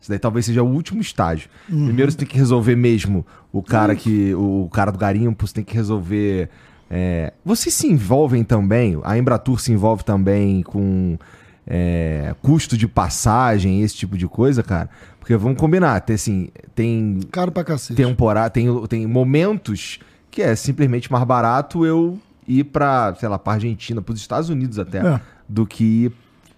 Isso 0.00 0.10
daí 0.10 0.18
talvez 0.18 0.44
seja 0.46 0.62
o 0.62 0.66
último 0.68 1.00
estágio. 1.00 1.48
Primeiro 1.66 2.10
você 2.10 2.18
tem 2.18 2.26
que 2.28 2.36
resolver 2.36 2.76
mesmo 2.76 3.24
o 3.52 3.62
cara 3.62 3.94
que. 3.94 4.34
O 4.34 4.68
cara 4.72 4.90
do 4.90 4.98
garimpo, 4.98 5.46
você 5.46 5.54
tem 5.54 5.64
que 5.64 5.74
resolver. 5.74 6.50
É, 6.94 7.32
Vocês 7.42 7.74
se 7.74 7.86
envolvem 7.86 8.44
também, 8.44 9.00
a 9.02 9.16
Embratur 9.16 9.58
se 9.58 9.72
envolve 9.72 10.04
também 10.04 10.62
com 10.62 11.18
é, 11.66 12.34
custo 12.42 12.76
de 12.76 12.86
passagem, 12.86 13.80
esse 13.82 13.96
tipo 13.96 14.18
de 14.18 14.28
coisa, 14.28 14.62
cara. 14.62 14.90
Porque 15.18 15.34
vamos 15.36 15.58
combinar, 15.58 16.00
tem 16.00 16.14
assim, 16.14 16.48
tem 16.74 17.20
Caro 17.30 17.50
pra 17.50 17.64
cacete. 17.64 17.94
temporada, 17.96 18.50
tem, 18.50 18.66
tem 18.88 19.06
momentos 19.06 20.00
que 20.30 20.42
é 20.42 20.54
simplesmente 20.54 21.10
mais 21.10 21.24
barato 21.24 21.86
eu 21.86 22.18
ir 22.46 22.64
pra, 22.64 23.14
sei 23.18 23.28
lá, 23.28 23.38
pra 23.38 23.54
Argentina, 23.54 24.02
pros 24.02 24.18
Estados 24.20 24.48
Unidos 24.50 24.78
até, 24.78 24.98
É. 24.98 25.20
do 25.48 25.64
que 25.66 25.84
ir 26.06 26.12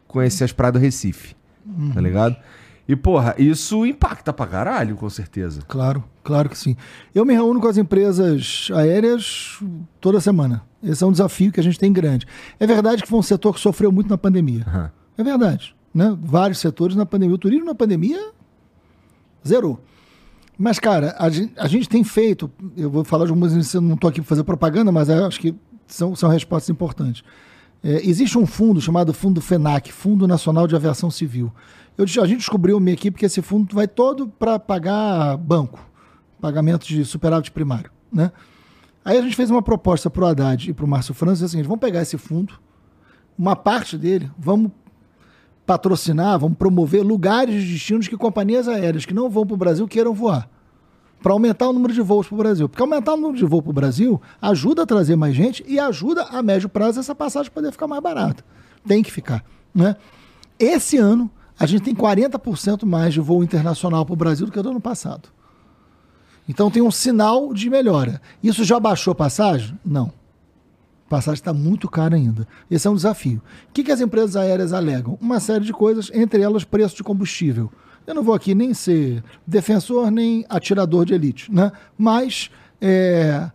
conhecer 0.09 0.45
as 0.45 0.53
praias 0.53 0.73
do 0.73 0.79
Recife. 0.79 1.37
Tá 1.95 2.01
ligado? 2.01 2.37
E, 2.87 2.95
porra, 2.95 3.35
isso 3.39 3.87
impacta 3.87 4.33
pra 4.33 4.47
caralho, 4.47 4.97
com 4.97 5.09
certeza. 5.09 5.63
Claro, 5.67 6.05
claro 6.23 6.51
que 6.51 6.59
sim. 6.59 6.77
Eu 7.15 7.25
me 7.25 7.33
reúno 7.33 7.61
com 7.61 7.67
as 7.67 7.79
empresas 7.79 8.69
aéreas 8.75 9.59
toda 10.01 10.21
semana. 10.21 10.63
Esse 10.83 11.03
é 11.03 11.07
um 11.07 11.13
desafio 11.13 11.51
que 11.51 11.61
a 11.61 11.63
gente 11.63 11.79
tem 11.79 11.93
grande. 11.93 12.27
É 12.61 12.67
verdade 12.67 13.03
que 13.03 13.09
foi 13.09 13.19
um 13.19 13.23
setor 13.23 13.55
que 13.55 13.61
sofreu 13.61 13.91
muito 13.91 14.11
na 14.11 14.19
pandemia. 14.19 14.65
Aham. 14.67 14.91
É 15.17 15.25
verdade. 15.25 15.75
Né? 15.95 16.17
Vários 16.21 16.59
setores 16.59 16.95
na 16.95 17.07
pandemia. 17.07 17.35
O 17.35 17.39
turismo 17.39 17.65
na 17.65 17.75
pandemia 17.75 18.33
zerou. 19.47 19.81
Mas, 20.59 20.79
cara, 20.79 21.17
a 21.19 21.31
gente, 21.31 21.53
a 21.57 21.67
gente 21.67 21.89
tem 21.89 22.05
feito. 22.05 22.51
Eu 22.77 22.91
vou 22.91 23.03
falar 23.03 23.25
de 23.25 23.31
algumas 23.31 23.75
não 23.75 23.95
estou 23.95 24.11
aqui 24.11 24.21
para 24.21 24.29
fazer 24.29 24.45
propaganda, 24.45 24.93
mas 24.93 25.09
eu 25.09 25.27
acho 25.27 25.41
que 25.41 25.55
são, 25.87 26.15
são 26.15 26.29
respostas 26.29 26.69
importantes. 26.71 27.25
É, 27.85 28.01
existe 28.09 28.39
um 28.39 28.47
fundo 28.47 28.81
chamado 28.81 29.13
Fundo 29.13 29.43
FENAC, 29.43 29.93
Fundo 29.93 30.27
Nacional 30.27 30.67
de 30.67 30.75
Aviação 30.75 31.11
Civil. 31.11 31.53
Eu, 31.99 32.05
a 32.05 32.27
gente 32.27 32.39
descobriu, 32.39 32.81
minha 32.81 32.95
equipe, 32.95 33.19
que 33.19 33.27
esse 33.27 33.43
fundo 33.43 33.75
vai 33.75 33.87
todo 33.87 34.27
para 34.27 34.59
pagar 34.59 35.37
banco, 35.37 35.79
pagamento 36.41 36.87
de 36.87 37.05
superávit 37.05 37.51
primário. 37.51 37.91
Né? 38.11 38.33
Aí 39.05 39.19
a 39.19 39.21
gente 39.21 39.37
fez 39.37 39.51
uma 39.51 39.61
proposta 39.61 40.09
para 40.09 40.25
o 40.25 40.27
Haddad 40.27 40.71
e 40.71 40.73
para 40.73 40.85
o 40.87 40.89
Márcio 40.89 41.13
França, 41.13 41.45
assim, 41.45 41.63
vamos 41.63 41.79
pegar 41.79 42.01
esse 42.01 42.17
fundo, 42.17 42.55
uma 43.39 43.55
parte 43.55 43.99
dele, 43.99 44.31
vamos 44.39 44.73
patrocinar, 45.67 46.39
vamos 46.39 46.57
promover 46.57 47.03
lugares 47.03 47.63
de 47.63 47.73
destinos 47.75 48.09
que 48.09 48.17
companhias 48.17 48.67
aéreas 48.67 49.05
que 49.05 49.13
não 49.13 49.29
vão 49.29 49.47
para 49.47 49.55
o 49.55 49.59
Brasil 49.59 49.87
queiram 49.87 50.15
voar. 50.15 50.49
Para 51.25 51.33
aumentar 51.33 51.71
o 51.71 51.73
número 51.73 51.95
de 51.95 52.03
voos 52.03 52.27
para 52.27 52.35
o 52.35 52.39
Brasil. 52.39 52.69
Porque 52.69 52.83
aumentar 52.83 53.15
o 53.15 53.17
número 53.17 53.39
de 53.39 53.47
voos 53.47 53.63
para 53.63 53.71
o 53.71 53.73
Brasil 53.73 54.21
ajuda 54.43 54.83
a 54.83 54.87
trazer 54.87 55.17
mais 55.17 55.35
gente 55.35 55.65
e 55.67 55.81
ajuda 55.81 56.25
a 56.25 56.43
médio 56.43 56.69
prazo 56.69 57.01
essa 57.01 57.15
passagem 57.15 57.51
poder 57.51 57.73
ficar 57.73 57.87
mais 57.87 58.03
barata. 58.03 58.45
Tem 58.87 59.03
que 59.03 59.11
ficar. 59.11 59.43
Né? 59.75 59.97
Esse 60.59 60.99
ano, 60.99 61.31
a 61.59 61.65
gente 61.65 61.83
tem 61.83 61.95
40% 61.95 62.85
mais 62.85 63.15
de 63.15 63.21
voo 63.21 63.43
internacional 63.43 64.05
para 64.05 64.13
o 64.13 64.17
Brasil 64.17 64.45
do 64.45 64.53
que 64.53 64.61
do 64.61 64.69
ano 64.69 64.83
passado. 64.83 65.31
Então 66.47 66.71
tem 66.71 66.83
um 66.83 66.91
sinal 66.91 67.55
de 67.55 67.71
melhora. 67.71 68.21
Isso 68.43 68.63
já 68.63 68.79
baixou 68.79 69.13
a 69.13 69.15
passagem? 69.15 69.81
Não. 69.83 70.13
A 71.07 71.09
passagem 71.09 71.41
está 71.41 71.55
muito 71.55 71.89
cara 71.89 72.17
ainda. 72.17 72.47
Esse 72.71 72.87
é 72.87 72.91
um 72.91 72.97
desafio. 72.97 73.41
O 73.71 73.73
que, 73.73 73.83
que 73.83 73.91
as 73.91 74.03
empresas 74.03 74.37
aéreas 74.37 74.75
alegam? 74.75 75.17
Uma 75.23 75.41
série 75.41 75.65
de 75.65 75.73
coisas, 75.73 76.11
entre 76.13 76.43
elas 76.43 76.65
preço 76.65 76.95
de 76.97 77.03
combustível. 77.03 77.73
Eu 78.07 78.15
não 78.15 78.23
vou 78.23 78.35
aqui 78.35 78.55
nem 78.55 78.75
ser 78.75 79.23
defensor 79.47 80.11
nem 80.11 80.45
atirador 80.49 81.05
de 81.05 81.15
elite, 81.15 81.53
né? 81.53 81.73
mas 81.97 82.51
é, 82.81 83.51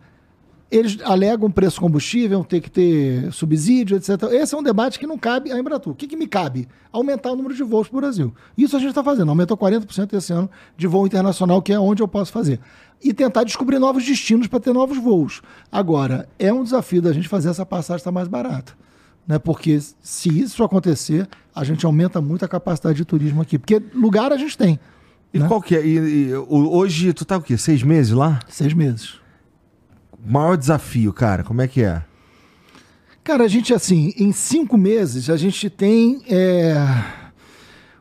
eles 0.70 0.98
alegam 1.02 1.50
preço 1.50 1.80
combustível, 1.80 2.44
ter 2.44 2.60
que 2.60 2.70
ter 2.70 3.32
subsídio, 3.32 3.96
etc. 3.96 4.22
Esse 4.30 4.54
é 4.54 4.58
um 4.58 4.62
debate 4.62 4.98
que 4.98 5.06
não 5.06 5.18
cabe 5.18 5.50
à 5.50 5.58
Embratur. 5.58 5.92
O 5.92 5.96
que, 5.96 6.06
que 6.06 6.16
me 6.16 6.28
cabe? 6.28 6.68
Aumentar 6.92 7.32
o 7.32 7.36
número 7.36 7.54
de 7.54 7.62
voos 7.64 7.88
para 7.88 7.96
o 7.98 8.00
Brasil. 8.00 8.32
Isso 8.56 8.76
a 8.76 8.78
gente 8.78 8.90
está 8.90 9.02
fazendo. 9.02 9.30
Aumentou 9.30 9.56
40% 9.56 10.12
esse 10.14 10.32
ano 10.32 10.48
de 10.76 10.86
voo 10.86 11.06
internacional, 11.06 11.60
que 11.60 11.72
é 11.72 11.78
onde 11.78 12.02
eu 12.02 12.08
posso 12.08 12.30
fazer. 12.30 12.60
E 13.02 13.12
tentar 13.12 13.42
descobrir 13.42 13.80
novos 13.80 14.04
destinos 14.04 14.46
para 14.46 14.60
ter 14.60 14.72
novos 14.72 14.98
voos. 14.98 15.42
Agora, 15.72 16.28
é 16.38 16.52
um 16.52 16.62
desafio 16.62 17.02
da 17.02 17.12
gente 17.12 17.28
fazer 17.28 17.48
essa 17.48 17.66
passagem 17.66 17.98
estar 17.98 18.12
mais 18.12 18.28
barata. 18.28 18.72
Né? 19.26 19.38
Porque 19.38 19.78
se 20.02 20.28
isso 20.28 20.62
acontecer, 20.64 21.28
a 21.54 21.64
gente 21.64 21.84
aumenta 21.86 22.20
muito 22.20 22.44
a 22.44 22.48
capacidade 22.48 22.96
de 22.96 23.04
turismo 23.04 23.42
aqui. 23.42 23.58
Porque 23.58 23.80
lugar 23.94 24.32
a 24.32 24.36
gente 24.36 24.56
tem. 24.56 24.78
E 25.32 25.38
Né? 25.38 25.46
qual 25.46 25.62
que 25.62 25.76
é? 25.76 25.86
E, 25.86 26.28
e, 26.28 26.34
hoje, 26.34 27.12
tu 27.12 27.24
tá 27.24 27.36
o 27.36 27.42
quê? 27.42 27.56
Seis 27.56 27.82
meses 27.82 28.12
lá? 28.12 28.40
Seis 28.48 28.72
meses. 28.72 29.14
Maior 30.24 30.56
desafio, 30.56 31.12
cara, 31.12 31.44
como 31.44 31.62
é 31.62 31.68
que 31.68 31.82
é? 31.82 32.02
Cara, 33.22 33.44
a 33.44 33.48
gente, 33.48 33.72
assim, 33.72 34.12
em 34.16 34.32
cinco 34.32 34.76
meses, 34.76 35.30
a 35.30 35.36
gente 35.36 35.70
tem 35.70 36.20
é, 36.28 36.74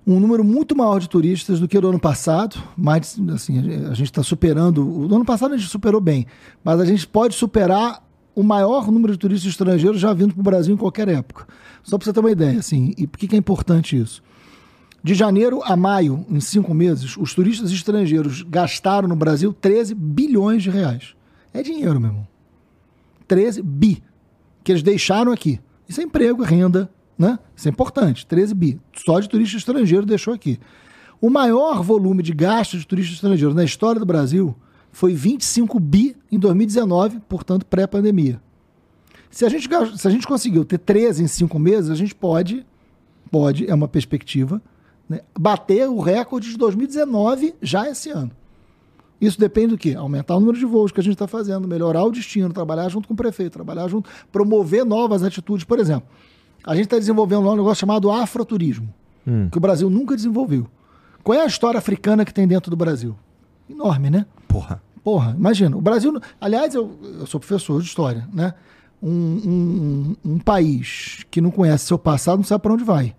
um 0.07 0.19
número 0.19 0.43
muito 0.43 0.75
maior 0.75 0.99
de 0.99 1.07
turistas 1.07 1.59
do 1.59 1.67
que 1.67 1.77
o 1.77 1.81
do 1.81 1.89
ano 1.89 1.99
passado. 1.99 2.57
Mas, 2.75 3.19
assim, 3.33 3.59
a 3.85 3.93
gente 3.93 4.09
está 4.09 4.23
superando. 4.23 4.83
O 4.83 5.13
ano 5.13 5.25
passado 5.25 5.53
a 5.53 5.57
gente 5.57 5.69
superou 5.69 6.01
bem, 6.01 6.25
mas 6.63 6.79
a 6.79 6.85
gente 6.85 7.05
pode 7.05 7.35
superar 7.35 8.03
o 8.39 8.43
maior 8.43 8.89
número 8.89 9.11
de 9.11 9.19
turistas 9.19 9.51
estrangeiros 9.51 9.99
já 9.99 10.13
vindo 10.13 10.33
para 10.33 10.39
o 10.39 10.43
Brasil 10.43 10.73
em 10.73 10.77
qualquer 10.77 11.09
época. 11.09 11.45
Só 11.83 11.97
para 11.97 12.05
você 12.05 12.13
ter 12.13 12.21
uma 12.21 12.31
ideia, 12.31 12.57
assim, 12.57 12.93
e 12.97 13.05
por 13.05 13.19
que, 13.19 13.27
que 13.27 13.35
é 13.35 13.37
importante 13.37 13.99
isso? 13.99 14.23
De 15.03 15.13
janeiro 15.13 15.61
a 15.61 15.75
maio, 15.75 16.25
em 16.29 16.39
cinco 16.39 16.73
meses, 16.73 17.17
os 17.17 17.33
turistas 17.33 17.69
estrangeiros 17.69 18.41
gastaram 18.43 19.09
no 19.09 19.15
Brasil 19.15 19.51
13 19.51 19.93
bilhões 19.93 20.63
de 20.63 20.69
reais. 20.69 21.15
É 21.53 21.61
dinheiro, 21.61 21.99
meu 21.99 22.11
irmão. 22.11 22.27
13 23.27 23.61
bi 23.61 24.01
que 24.63 24.71
eles 24.71 24.83
deixaram 24.83 25.33
aqui. 25.33 25.59
Isso 25.89 25.99
é 25.99 26.05
emprego, 26.05 26.41
renda, 26.41 26.89
né? 27.17 27.37
Isso 27.53 27.67
é 27.67 27.71
importante. 27.71 28.25
13 28.25 28.53
bi. 28.53 28.79
Só 29.05 29.19
de 29.19 29.27
turista 29.27 29.57
estrangeiro 29.57 30.05
deixou 30.05 30.33
aqui. 30.33 30.57
O 31.19 31.29
maior 31.29 31.83
volume 31.83 32.23
de 32.23 32.31
gastos 32.31 32.79
de 32.79 32.87
turista 32.87 33.15
estrangeiro 33.15 33.53
na 33.53 33.65
história 33.65 33.99
do 33.99 34.05
Brasil 34.05 34.55
foi 34.91 35.13
25 35.13 35.79
bi 35.79 36.15
em 36.31 36.39
2019, 36.39 37.19
portanto, 37.27 37.65
pré-pandemia. 37.65 38.41
Se 39.29 39.45
a, 39.45 39.49
gente, 39.49 39.69
se 39.97 40.07
a 40.07 40.11
gente 40.11 40.25
conseguiu 40.25 40.65
ter 40.65 40.79
13 40.79 41.23
em 41.23 41.27
cinco 41.27 41.59
meses, 41.59 41.91
a 41.91 41.95
gente 41.95 42.15
pode, 42.15 42.65
pode, 43.31 43.69
é 43.69 43.73
uma 43.73 43.87
perspectiva, 43.87 44.61
né, 45.07 45.21
bater 45.37 45.87
o 45.87 45.99
recorde 45.99 46.49
de 46.49 46.57
2019 46.57 47.55
já 47.61 47.89
esse 47.89 48.09
ano. 48.09 48.31
Isso 49.21 49.39
depende 49.39 49.67
do 49.67 49.77
quê? 49.77 49.93
Aumentar 49.95 50.35
o 50.35 50.39
número 50.39 50.57
de 50.57 50.65
voos 50.65 50.91
que 50.91 50.99
a 50.99 51.03
gente 51.03 51.13
está 51.13 51.27
fazendo, 51.27 51.67
melhorar 51.67 52.03
o 52.03 52.11
destino, 52.11 52.53
trabalhar 52.53 52.87
junto 52.89 53.07
com 53.07 53.13
o 53.13 53.17
prefeito, 53.17 53.51
trabalhar 53.51 53.87
junto, 53.87 54.09
promover 54.31 54.85
novas 54.85 55.23
atitudes. 55.23 55.65
Por 55.65 55.77
exemplo, 55.77 56.07
a 56.63 56.73
gente 56.73 56.85
está 56.85 56.97
desenvolvendo 56.97 57.45
lá 57.45 57.53
um 57.53 57.57
negócio 57.57 57.81
chamado 57.81 58.09
afroturismo, 58.09 58.93
que 59.51 59.57
o 59.57 59.61
Brasil 59.61 59.89
nunca 59.89 60.15
desenvolveu. 60.15 60.67
Qual 61.21 61.37
é 61.37 61.43
a 61.43 61.45
história 61.45 61.77
africana 61.77 62.23
que 62.23 62.33
tem 62.33 62.47
dentro 62.47 62.71
do 62.71 62.77
Brasil? 62.77 63.15
Enorme, 63.69 64.09
né? 64.09 64.25
Porra. 64.47 64.81
Porra, 65.03 65.35
imagina. 65.37 65.77
O 65.77 65.81
Brasil. 65.81 66.19
Aliás, 66.41 66.73
eu, 66.75 66.97
eu 67.19 67.25
sou 67.25 67.39
professor 67.39 67.81
de 67.81 67.87
história, 67.87 68.27
né? 68.33 68.53
Um, 69.01 69.09
um- 69.11 70.15
um- 70.33 70.39
país 70.39 71.25
que 71.31 71.39
não 71.39 71.51
conhece 71.51 71.85
seu 71.85 71.97
passado 71.97 72.37
não 72.39 72.43
sabe 72.43 72.61
para 72.61 72.73
onde 72.73 72.83
vai. 72.83 73.15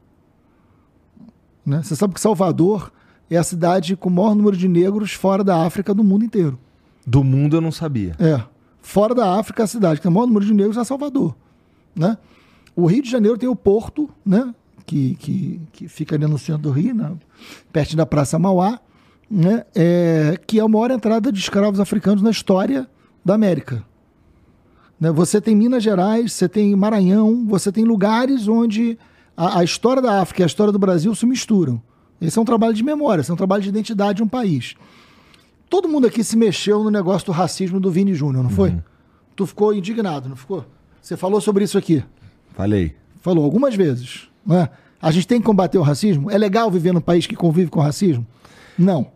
Né? 1.64 1.82
Você 1.82 1.96
sabe 1.96 2.12
que 2.12 2.20
Salvador 2.20 2.92
é 3.30 3.36
a 3.36 3.42
cidade 3.42 3.96
com 3.96 4.10
o 4.10 4.12
maior 4.12 4.34
número 4.34 4.56
de 4.56 4.68
negros 4.68 5.12
fora 5.12 5.42
da 5.42 5.64
África 5.64 5.94
do 5.94 6.04
mundo 6.04 6.24
inteiro. 6.24 6.58
Do 7.06 7.24
mundo 7.24 7.56
eu 7.56 7.60
não 7.62 7.72
sabia. 7.72 8.14
É. 8.18 8.42
Fora 8.82 9.14
da 9.14 9.38
África, 9.38 9.64
a 9.64 9.66
cidade 9.66 9.96
que 9.96 10.02
tem 10.02 10.10
o 10.10 10.14
maior 10.14 10.26
número 10.26 10.44
de 10.44 10.52
negros 10.52 10.76
é 10.76 10.84
Salvador. 10.84 11.34
Né? 11.94 12.18
O 12.76 12.86
Rio 12.86 13.02
de 13.02 13.10
Janeiro 13.10 13.38
tem 13.38 13.48
o 13.48 13.56
Porto, 13.56 14.10
né? 14.24 14.54
que, 14.84 15.14
que, 15.14 15.60
que 15.72 15.88
fica 15.88 16.16
ali 16.16 16.26
no 16.26 16.38
centro 16.38 16.62
do 16.62 16.70
Rio, 16.72 16.94
na, 16.94 17.12
perto 17.72 17.94
da 17.96 18.04
Praça 18.04 18.38
Mauá, 18.38 18.80
né? 19.30 19.64
É, 19.74 20.38
que 20.46 20.58
é 20.58 20.62
a 20.62 20.68
maior 20.68 20.90
entrada 20.90 21.30
de 21.30 21.38
escravos 21.38 21.78
africanos 21.78 22.22
na 22.22 22.30
história 22.30 22.88
da 23.24 23.34
América. 23.34 23.84
Né? 24.98 25.12
Você 25.12 25.40
tem 25.40 25.54
Minas 25.54 25.82
Gerais, 25.82 26.32
você 26.32 26.48
tem 26.48 26.74
Maranhão, 26.74 27.46
você 27.46 27.70
tem 27.70 27.84
lugares 27.84 28.48
onde 28.48 28.98
a, 29.36 29.60
a 29.60 29.64
história 29.64 30.02
da 30.02 30.20
África 30.20 30.42
e 30.42 30.44
a 30.44 30.46
história 30.46 30.72
do 30.72 30.78
Brasil 30.78 31.14
se 31.14 31.24
misturam. 31.24 31.80
Esse 32.20 32.38
é 32.38 32.42
um 32.42 32.44
trabalho 32.44 32.74
de 32.74 32.82
memória, 32.82 33.22
esse 33.22 33.30
é 33.30 33.34
um 33.34 33.36
trabalho 33.36 33.62
de 33.62 33.68
identidade 33.68 34.16
de 34.16 34.22
um 34.22 34.28
país. 34.28 34.74
Todo 35.70 35.88
mundo 35.88 36.06
aqui 36.06 36.24
se 36.24 36.36
mexeu 36.36 36.82
no 36.82 36.90
negócio 36.90 37.26
do 37.26 37.32
racismo 37.32 37.78
do 37.78 37.90
Vini 37.90 38.12
Júnior, 38.12 38.42
não 38.42 38.50
foi? 38.50 38.76
Tu 39.36 39.46
ficou 39.46 39.72
indignado, 39.72 40.28
não 40.28 40.36
ficou? 40.36 40.66
Você 41.00 41.16
falou 41.16 41.40
sobre 41.40 41.64
isso 41.64 41.78
aqui. 41.78 42.04
Falei. 42.54 42.94
Falou 43.20 43.44
algumas 43.44 43.74
vezes. 43.74 44.28
Né? 44.44 44.68
A 45.00 45.10
gente 45.10 45.26
tem 45.26 45.40
que 45.40 45.46
combater 45.46 45.78
o 45.78 45.82
racismo? 45.82 46.30
É 46.30 46.36
legal 46.36 46.70
viver 46.70 46.92
num 46.92 47.00
país 47.00 47.26
que 47.26 47.36
convive 47.36 47.70
com 47.70 47.80
racismo? 47.80 48.26
Não. 48.76 49.12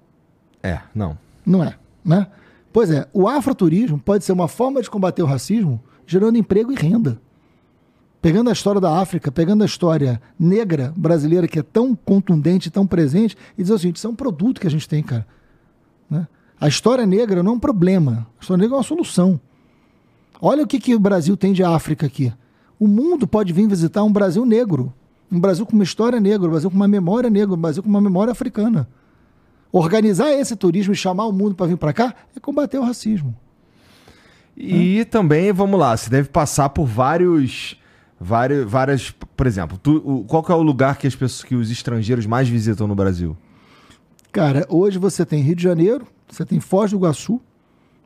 É, 0.64 0.80
não. 0.94 1.18
Não 1.44 1.62
é, 1.62 1.74
né? 2.02 2.26
Pois 2.72 2.90
é, 2.90 3.06
o 3.12 3.28
afroturismo 3.28 3.98
pode 3.98 4.24
ser 4.24 4.32
uma 4.32 4.48
forma 4.48 4.80
de 4.80 4.88
combater 4.88 5.22
o 5.22 5.26
racismo 5.26 5.78
gerando 6.06 6.38
emprego 6.38 6.72
e 6.72 6.74
renda. 6.74 7.20
Pegando 8.22 8.48
a 8.48 8.52
história 8.54 8.80
da 8.80 8.98
África, 8.98 9.30
pegando 9.30 9.62
a 9.62 9.66
história 9.66 10.20
negra 10.40 10.94
brasileira, 10.96 11.46
que 11.46 11.58
é 11.58 11.62
tão 11.62 11.94
contundente, 11.94 12.70
tão 12.70 12.86
presente, 12.86 13.36
e 13.58 13.62
dizer 13.62 13.74
o 13.74 13.78
seguinte: 13.78 13.96
isso 13.96 14.06
é 14.06 14.10
um 14.10 14.14
produto 14.16 14.58
que 14.58 14.66
a 14.66 14.70
gente 14.70 14.88
tem, 14.88 15.02
cara. 15.02 15.26
Né? 16.08 16.26
A 16.58 16.66
história 16.66 17.04
negra 17.04 17.42
não 17.42 17.52
é 17.52 17.54
um 17.56 17.60
problema, 17.60 18.26
a 18.38 18.40
história 18.40 18.62
negra 18.62 18.76
é 18.76 18.78
uma 18.78 18.82
solução. 18.82 19.38
Olha 20.40 20.64
o 20.64 20.66
que, 20.66 20.80
que 20.80 20.94
o 20.94 21.00
Brasil 21.00 21.36
tem 21.36 21.52
de 21.52 21.62
África 21.62 22.06
aqui. 22.06 22.32
O 22.80 22.88
mundo 22.88 23.26
pode 23.26 23.52
vir 23.52 23.68
visitar 23.68 24.02
um 24.02 24.12
Brasil 24.12 24.46
negro, 24.46 24.92
um 25.30 25.38
Brasil 25.38 25.66
com 25.66 25.74
uma 25.74 25.84
história 25.84 26.18
negra, 26.18 26.48
um 26.48 26.50
Brasil 26.50 26.70
com 26.70 26.76
uma 26.76 26.88
memória 26.88 27.28
negra, 27.28 27.54
um 27.54 27.60
Brasil 27.60 27.82
com 27.82 27.88
uma 27.90 28.00
memória 28.00 28.32
africana. 28.32 28.88
Organizar 29.76 30.30
esse 30.32 30.54
turismo 30.54 30.92
e 30.92 30.96
chamar 30.96 31.26
o 31.26 31.32
mundo 31.32 31.56
para 31.56 31.66
vir 31.66 31.76
para 31.76 31.92
cá 31.92 32.14
é 32.36 32.38
combater 32.38 32.78
o 32.78 32.84
racismo. 32.84 33.36
E 34.56 35.04
também, 35.06 35.52
vamos 35.52 35.80
lá, 35.80 35.96
você 35.96 36.08
deve 36.08 36.28
passar 36.28 36.68
por 36.68 36.86
vários. 36.86 37.76
vários 38.20 38.70
várias. 38.70 39.10
Por 39.10 39.48
exemplo, 39.48 39.76
tu, 39.76 39.96
o, 39.96 40.24
qual 40.26 40.44
é 40.48 40.52
o 40.54 40.62
lugar 40.62 40.96
que 40.96 41.08
as 41.08 41.16
pessoas 41.16 41.42
que 41.42 41.56
os 41.56 41.72
estrangeiros 41.72 42.24
mais 42.24 42.48
visitam 42.48 42.86
no 42.86 42.94
Brasil? 42.94 43.36
Cara, 44.30 44.64
hoje 44.68 44.96
você 44.96 45.26
tem 45.26 45.42
Rio 45.42 45.56
de 45.56 45.64
Janeiro, 45.64 46.06
você 46.28 46.44
tem 46.44 46.60
Foz 46.60 46.92
do 46.92 46.96
Iguaçu, 46.96 47.40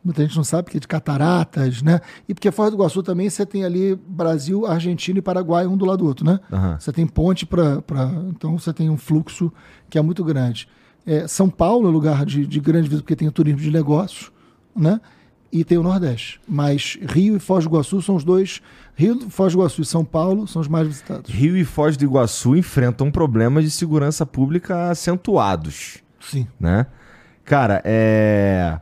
muita 0.02 0.22
gente 0.22 0.38
não 0.38 0.44
sabe 0.44 0.70
que 0.70 0.78
é 0.78 0.80
de 0.80 0.88
cataratas, 0.88 1.82
né? 1.82 2.00
E 2.26 2.32
porque 2.32 2.50
Foz 2.50 2.70
do 2.70 2.76
Iguaçu 2.78 3.02
também 3.02 3.28
você 3.28 3.44
tem 3.44 3.62
ali 3.62 3.94
Brasil, 3.94 4.64
Argentina 4.64 5.18
e 5.18 5.22
Paraguai 5.22 5.66
um 5.66 5.76
do 5.76 5.84
lado 5.84 5.98
do 5.98 6.06
outro, 6.06 6.24
né? 6.24 6.40
Uhum. 6.50 6.80
Você 6.80 6.92
tem 6.92 7.06
ponte 7.06 7.44
para. 7.44 7.82
Pra... 7.82 8.10
Então 8.30 8.58
você 8.58 8.72
tem 8.72 8.88
um 8.88 8.96
fluxo 8.96 9.52
que 9.90 9.98
é 9.98 10.00
muito 10.02 10.24
grande. 10.24 10.66
É, 11.08 11.26
São 11.26 11.48
Paulo 11.48 11.88
é 11.88 11.90
lugar 11.90 12.26
de, 12.26 12.46
de 12.46 12.60
grande 12.60 12.86
visita, 12.86 13.02
porque 13.02 13.16
tem 13.16 13.26
o 13.26 13.32
turismo 13.32 13.60
de 13.62 13.70
negócios, 13.70 14.30
né? 14.76 15.00
E 15.50 15.64
tem 15.64 15.78
o 15.78 15.82
Nordeste. 15.82 16.38
Mas 16.46 16.98
Rio 17.00 17.34
e 17.34 17.38
Foz 17.38 17.64
do 17.64 17.70
Iguaçu 17.70 18.02
são 18.02 18.14
os 18.14 18.24
dois. 18.24 18.60
Rio, 18.94 19.30
Foz 19.30 19.54
do 19.54 19.60
Iguaçu 19.60 19.80
e 19.80 19.86
São 19.86 20.04
Paulo 20.04 20.46
são 20.46 20.60
os 20.60 20.68
mais 20.68 20.86
visitados. 20.86 21.30
Rio 21.30 21.56
e 21.56 21.64
Foz 21.64 21.96
do 21.96 22.04
Iguaçu 22.04 22.54
enfrentam 22.54 23.10
problemas 23.10 23.64
de 23.64 23.70
segurança 23.70 24.26
pública 24.26 24.90
acentuados. 24.90 26.02
Sim. 26.20 26.46
Né? 26.60 26.84
Cara, 27.42 27.80
é. 27.86 28.78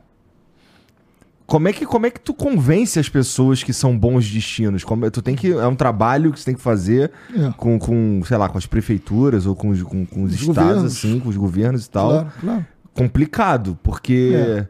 Como 1.47 1.65
é, 1.69 1.71
que, 1.71 1.85
como 1.85 2.05
é 2.05 2.11
que 2.11 2.19
tu 2.19 2.33
convence 2.33 2.99
as 2.99 3.07
pessoas 3.07 3.63
que 3.63 3.71
são 3.71 3.97
bons 3.97 4.29
destinos? 4.29 4.83
Como, 4.83 5.09
tu 5.09 5.21
tem 5.21 5.33
que. 5.33 5.49
É 5.53 5.65
um 5.65 5.75
trabalho 5.75 6.33
que 6.33 6.39
você 6.39 6.45
tem 6.45 6.55
que 6.55 6.61
fazer 6.61 7.09
é. 7.33 7.53
com, 7.55 7.79
com, 7.79 8.21
sei 8.25 8.35
lá, 8.35 8.49
com 8.49 8.57
as 8.57 8.65
prefeituras 8.65 9.45
ou 9.45 9.55
com, 9.55 9.73
com, 9.81 10.05
com 10.05 10.23
os, 10.23 10.33
os 10.33 10.41
estados, 10.41 10.57
governos. 10.57 10.97
assim, 10.97 11.19
com 11.21 11.29
os 11.29 11.37
governos 11.37 11.85
e 11.85 11.89
tal. 11.89 12.09
Claro, 12.09 12.31
claro. 12.41 12.65
Complicado, 12.93 13.79
porque. 13.81 14.33
É. 14.35 14.67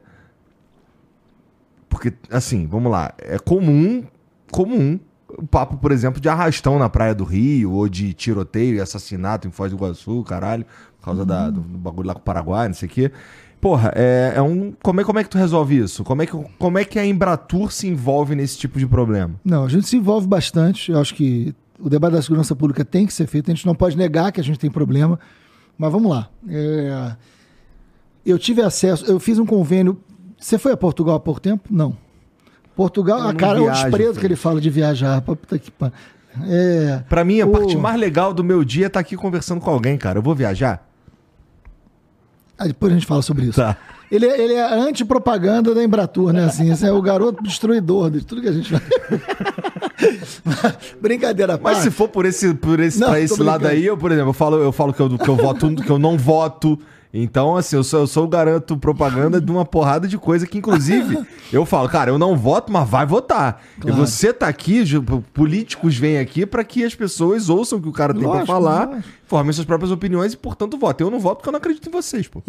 Porque, 1.90 2.14
assim, 2.30 2.68
vamos 2.68 2.92
lá. 2.92 3.12
É 3.18 3.40
comum, 3.40 4.04
comum, 4.52 5.00
o 5.30 5.48
papo, 5.48 5.78
por 5.78 5.92
exemplo, 5.92 6.22
de 6.22 6.30
arrastão 6.30 6.78
na 6.78 6.88
Praia 6.88 7.16
do 7.16 7.24
Rio, 7.24 7.72
ou 7.72 7.90
de 7.90 8.14
tiroteio 8.14 8.76
e 8.76 8.82
assassinato 8.82 9.48
em 9.48 9.52
Foz 9.52 9.72
do 9.72 9.78
Iguaçu, 9.78 10.24
caralho, 10.24 10.64
por 11.00 11.06
causa 11.06 11.22
uhum. 11.22 11.28
da, 11.28 11.50
do, 11.50 11.62
do 11.62 11.78
bagulho 11.80 12.08
lá 12.08 12.14
com 12.14 12.20
o 12.20 12.24
Paraguai, 12.24 12.68
não 12.68 12.76
sei 12.76 12.88
o 12.88 12.92
quê. 12.92 13.12
Porra, 13.60 13.92
é, 13.96 14.34
é 14.36 14.42
um. 14.42 14.74
Como 14.84 15.02
é, 15.02 15.04
como 15.04 15.20
é 15.20 15.24
que 15.24 15.30
tu 15.30 15.38
resolve 15.38 15.78
isso? 15.78 16.04
Como 16.04 16.22
é, 16.22 16.26
que, 16.26 16.38
como 16.60 16.78
é 16.78 16.86
que 16.86 17.00
a 17.00 17.06
Embratur 17.06 17.72
se 17.72 17.88
envolve 17.88 18.36
nesse 18.36 18.58
tipo 18.58 18.78
de 18.78 18.86
problema? 18.86 19.36
Não, 19.44 19.66
a 19.66 19.70
gente 19.70 19.88
se 19.88 19.98
envolve 19.98 20.28
bastante. 20.28 20.92
Eu 20.92 21.00
acho 21.00 21.16
que 21.16 21.56
o 21.80 21.90
debate 21.90 22.14
da 22.14 22.22
segurança 22.22 22.56
pública 22.56 22.86
tem 22.86 23.06
que 23.06 23.14
ser 23.14 23.28
feito. 23.28 23.52
A 23.52 23.54
gente 23.54 23.66
não 23.66 23.76
pode 23.76 23.98
negar 23.98 24.32
que 24.32 24.40
a 24.40 24.44
gente 24.44 24.60
tem 24.60 24.70
problema. 24.70 25.20
Mas 25.78 25.92
vamos 25.92 26.10
lá. 26.10 26.30
É, 26.48 27.16
eu 28.26 28.38
tive 28.38 28.62
acesso, 28.62 29.06
eu 29.06 29.20
fiz 29.20 29.40
um 29.40 29.46
convênio. 29.46 30.00
Você 30.40 30.58
foi 30.58 30.72
a 30.72 30.78
Portugal 30.78 31.16
há 31.16 31.20
pouco 31.20 31.40
tempo? 31.40 31.68
Não. 31.70 31.98
Portugal, 32.76 33.28
a 33.28 33.34
cara, 33.34 33.60
viajo, 33.60 33.80
o 33.80 33.84
desprezo 33.84 34.20
que 34.20 34.26
ele 34.26 34.36
fala 34.36 34.62
de 34.62 34.70
viajar. 34.70 35.20
Puta 35.22 35.58
que 35.58 35.72
é, 36.46 37.02
pra 37.10 37.24
mim, 37.24 37.42
a 37.42 37.48
o... 37.48 37.52
parte 37.52 37.76
mais 37.76 38.00
legal 38.00 38.34
do 38.34 38.44
meu 38.44 38.64
dia 38.64 38.86
é 38.86 38.88
estar 38.88 39.00
tá 39.00 39.02
aqui 39.02 39.16
conversando 39.16 39.62
com 39.62 39.70
alguém, 39.70 39.98
cara. 39.98 40.20
Eu 40.20 40.24
vou 40.24 40.36
viajar? 40.36 40.88
Ah, 42.58 42.66
depois 42.66 42.92
a 42.92 42.96
gente 42.96 43.06
fala 43.06 43.22
sobre 43.22 43.46
isso. 43.46 43.62
Tá. 43.62 43.78
Ele, 44.10 44.26
é, 44.26 44.42
ele 44.42 44.54
é 44.54 44.74
anti-propaganda 44.74 45.76
da 45.76 45.84
Embratur, 45.84 46.32
né? 46.32 46.46
Assim, 46.46 46.72
esse 46.72 46.86
é 46.86 46.92
o 46.92 47.02
garoto 47.02 47.44
destruidor 47.44 48.10
de 48.10 48.24
tudo 48.26 48.42
que 48.42 48.48
a 48.48 48.54
gente 48.54 48.72
faz. 48.72 48.84
Brincadeira, 51.02 51.60
Mas 51.62 51.80
se 51.80 51.92
for 51.92 52.08
por 52.08 52.26
esse, 52.26 52.54
por 52.54 52.80
esse, 52.80 53.00
não, 53.00 53.10
pra 53.10 53.20
esse 53.20 53.42
lado 53.44 53.68
aí, 53.68 53.86
eu, 53.86 53.98
por 53.98 54.12
exemplo, 54.12 54.30
eu 54.30 54.34
falo, 54.34 54.58
eu 54.58 54.72
falo 54.72 54.94
que 54.94 55.02
eu, 55.02 55.18
que 55.18 55.28
eu 55.28 55.36
voto, 55.36 55.76
que 55.76 55.90
eu 55.90 56.00
não 56.00 56.18
voto 56.18 56.80
então, 57.24 57.56
assim, 57.56 57.76
eu 57.76 57.84
sou, 57.84 58.02
eu 58.02 58.08
sou 58.08 58.26
o 58.26 58.28
garanto 58.28 58.78
propaganda 58.78 59.40
de 59.40 59.52
uma 59.52 59.66
porrada 59.66 60.08
de 60.08 60.18
coisa 60.18 60.46
que, 60.46 60.58
inclusive, 60.58 61.26
eu 61.52 61.66
falo, 61.66 61.88
cara, 61.90 62.12
eu 62.12 62.20
não 62.20 62.36
voto, 62.36 62.72
mas 62.72 62.88
vai 62.88 63.06
votar. 63.06 63.62
Claro. 63.80 63.98
E 63.98 64.00
você 64.00 64.34
tá 64.34 64.48
aqui, 64.48 64.84
políticos 65.34 65.98
vêm 65.98 66.18
aqui 66.20 66.46
para 66.46 66.64
que 66.64 66.84
as 66.84 66.94
pessoas 66.94 67.50
ouçam 67.50 67.80
o 67.80 67.82
que 67.82 67.90
o 67.90 67.94
cara 67.94 68.14
tem 68.14 68.24
para 68.24 68.46
falar, 68.46 68.88
lógico. 68.88 69.10
formem 69.26 69.54
suas 69.54 69.66
próprias 69.66 69.92
opiniões 69.92 70.34
e, 70.34 70.38
portanto, 70.38 70.78
votem. 70.78 71.06
Eu 71.08 71.12
não 71.12 71.20
voto 71.20 71.38
porque 71.38 71.50
eu 71.50 71.54
não 71.54 71.58
acredito 71.58 71.88
em 71.88 71.92
vocês, 71.92 72.28
pô. 72.28 72.44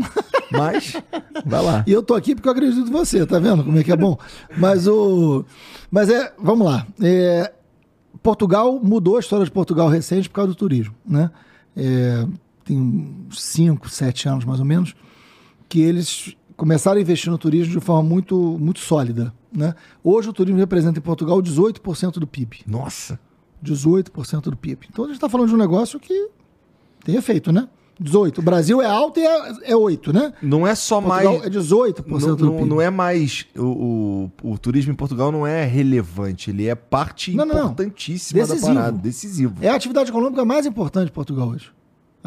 Mas, 0.51 0.97
vai 1.47 1.62
lá. 1.62 1.85
E 1.87 1.93
eu 1.93 2.03
tô 2.03 2.14
aqui 2.14 2.35
porque 2.35 2.49
eu 2.49 2.53
acredito 2.53 2.89
em 2.89 2.93
você, 2.93 3.25
tá 3.25 3.39
vendo 3.39 3.64
como 3.64 3.79
é 3.79 3.85
que 3.85 3.93
é 3.93 3.97
bom? 3.97 4.19
Mas 4.57 4.87
o. 4.87 5.45
Mas 5.91 6.11
é, 6.11 6.33
vamos 6.39 6.66
lá. 6.66 6.87
É, 7.01 7.53
Portugal 8.23 8.79
mudou 8.83 9.16
a 9.16 9.21
história 9.21 9.45
de 9.45 9.51
Portugal 9.51 9.89
recente 9.89 10.29
por 10.29 10.35
causa 10.35 10.53
do 10.53 10.55
turismo, 10.57 10.95
né? 11.07 11.31
É, 11.77 12.27
tem 12.69 13.27
5, 13.31 13.89
7 13.89 14.29
anos 14.29 14.45
mais 14.45 14.61
ou 14.61 14.66
menos, 14.66 14.95
que 15.69 15.81
eles 15.81 16.37
começaram 16.57 16.99
a 16.99 17.01
investir 17.01 17.31
no 17.31 17.39
turismo 17.39 17.73
de 17.73 17.85
forma 17.85 18.09
muito, 18.09 18.37
muito 18.59 18.81
sólida. 18.81 19.33
Né? 19.51 19.75
Hoje 20.05 20.29
o 20.29 20.33
turismo 20.33 20.59
representa 20.59 20.99
em 20.99 21.03
Portugal 21.03 21.41
18% 21.43 22.14
do 22.14 22.27
PIB. 22.27 22.61
Nossa! 22.66 23.19
18% 23.64 24.43
do 24.43 24.57
PIB. 24.57 24.89
Então 24.91 25.05
a 25.05 25.09
gente 25.09 25.16
está 25.16 25.29
falando 25.29 25.49
de 25.49 25.55
um 25.55 25.59
negócio 25.59 25.99
que 25.99 26.31
tem 27.05 27.16
efeito, 27.16 27.51
né? 27.51 27.69
18. 28.01 28.41
O 28.41 28.45
Brasil 28.45 28.81
é 28.81 28.87
alto 28.87 29.19
e 29.19 29.27
é, 29.27 29.73
é 29.73 29.77
8, 29.77 30.12
né? 30.12 30.33
Não 30.41 30.64
é 30.64 30.75
só 30.75 31.01
Portugal 31.01 31.39
mais. 31.39 31.47
É 31.47 31.51
18% 31.51 32.07
não, 32.07 32.37
do 32.37 32.53
PIB. 32.53 32.69
Não 32.69 32.81
é 32.81 32.91
mais. 32.91 33.47
O, 33.57 34.31
o, 34.43 34.53
o, 34.53 34.59
turismo 34.59 34.93
em 34.93 34.95
Portugal 34.95 35.33
não 35.33 35.45
é 35.45 35.64
relevante, 35.64 36.51
ele 36.51 36.69
é 36.69 36.77
parte 36.77 37.35
não, 37.35 37.45
importantíssima 37.45 38.47
não, 38.47 38.55
da 38.55 38.61
parada, 38.61 38.99
decisivo. 38.99 39.57
É 39.61 39.69
a 39.69 39.75
atividade 39.75 40.11
econômica 40.11 40.45
mais 40.45 40.66
importante 40.66 41.07
de 41.07 41.12
Portugal 41.12 41.49
hoje. 41.49 41.73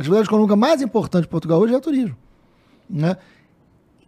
A 0.01 0.03
atividade 0.03 0.27
econômica 0.27 0.55
mais 0.55 0.81
importante 0.81 1.23
de 1.23 1.29
Portugal 1.29 1.59
hoje 1.59 1.73
é 1.73 1.77
o 1.77 1.81
turismo. 1.81 2.17
Né? 2.89 3.15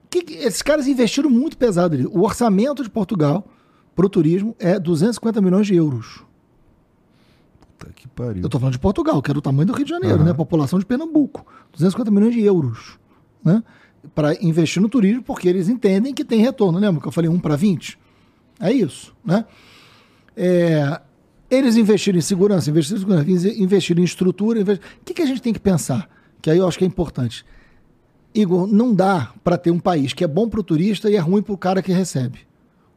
Que, 0.09 0.23
que, 0.23 0.33
esses 0.33 0.61
caras 0.61 0.87
investiram 0.87 1.29
muito 1.29 1.55
pesado. 1.55 1.95
O 2.11 2.23
orçamento 2.23 2.83
de 2.83 2.89
Portugal 2.89 3.45
para 3.95 4.05
o 4.05 4.09
turismo 4.09 4.55
é 4.59 4.79
250 4.79 5.39
milhões 5.39 5.67
de 5.67 5.75
euros. 5.75 6.23
Puta 7.61 7.93
que 7.93 8.07
pariu. 8.07 8.41
Eu 8.41 8.47
estou 8.47 8.59
falando 8.59 8.73
de 8.73 8.79
Portugal, 8.79 9.21
que 9.21 9.29
é 9.29 9.33
do 9.33 9.41
tamanho 9.41 9.67
do 9.67 9.73
Rio 9.73 9.85
de 9.85 9.91
Janeiro, 9.91 10.19
uhum. 10.19 10.25
né? 10.25 10.33
População 10.33 10.79
de 10.79 10.85
Pernambuco. 10.85 11.45
250 11.73 12.09
milhões 12.09 12.33
de 12.33 12.41
euros. 12.41 12.97
Né? 13.43 13.63
Para 14.15 14.33
investir 14.43 14.81
no 14.81 14.89
turismo, 14.89 15.21
porque 15.21 15.47
eles 15.47 15.69
entendem 15.69 16.11
que 16.11 16.25
tem 16.25 16.39
retorno. 16.39 16.79
Lembra 16.79 17.01
que 17.01 17.07
eu 17.07 17.11
falei 17.11 17.29
1 17.29 17.39
para 17.39 17.55
20? 17.55 17.99
É 18.59 18.71
isso. 18.71 19.13
Né? 19.23 19.45
É, 20.35 20.99
eles 21.53 21.75
investiram 21.75 22.17
em 22.17 22.21
segurança, 22.21 22.69
investiram 22.69 22.97
em 22.97 23.01
segurança, 23.01 23.61
investiram 23.61 24.01
em 24.01 24.05
estrutura. 24.05 24.59
Investiram... 24.59 24.89
O 25.01 25.05
que, 25.05 25.13
que 25.13 25.21
a 25.21 25.25
gente 25.25 25.41
tem 25.41 25.53
que 25.53 25.59
pensar? 25.59 26.09
Que 26.41 26.49
aí 26.49 26.57
eu 26.57 26.67
acho 26.67 26.77
que 26.77 26.83
é 26.83 26.87
importante. 26.87 27.45
Igor, 28.33 28.67
não 28.67 28.93
dá 28.93 29.31
para 29.43 29.57
ter 29.57 29.71
um 29.71 29.79
país 29.79 30.13
que 30.13 30.23
é 30.23 30.27
bom 30.27 30.49
para 30.49 30.59
o 30.59 30.63
turista 30.63 31.09
e 31.09 31.15
é 31.15 31.19
ruim 31.19 31.41
para 31.41 31.53
o 31.53 31.57
cara 31.57 31.81
que 31.81 31.91
recebe. 31.91 32.39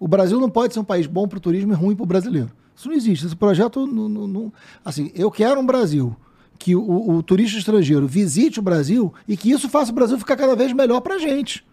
O 0.01 0.09
Brasil 0.09 0.41
não 0.41 0.49
pode 0.49 0.73
ser 0.75 0.81
um 0.81 0.85
país 0.85 1.07
bom 1.07 1.29
para 1.29 1.39
o 1.39 1.41
turismo 1.41 1.73
e 1.73 1.77
ruim 1.77 1.95
para 1.95 2.05
o 2.05 2.07
brasileiro. 2.07 2.51
Isso 2.75 2.89
não 2.89 2.97
existe. 2.97 3.27
Esse 3.27 3.37
projeto 3.37 3.87
não, 3.87 4.09
não, 4.09 4.27
não, 4.27 4.53
Assim, 4.85 5.11
eu 5.15 5.31
quero 5.31 5.61
um 5.61 5.67
Brasil 5.67 6.17
que 6.59 6.75
o, 6.75 7.17
o, 7.17 7.23
turista 7.23 7.59
estrangeiro 7.59 8.07
visite 8.07 8.59
o 8.59 8.63
Brasil 8.63 9.13
e 9.29 9.37
que 9.37 9.51
isso 9.51 9.69
faça 9.69 9.93
o 9.93 9.95
Brasil 9.95 10.19
ficar 10.19 10.37
cada 10.37 10.57
vez 10.57 10.73
melhor 10.73 11.01
para 11.01 11.15
a 11.15 11.19
gente. 11.19 11.65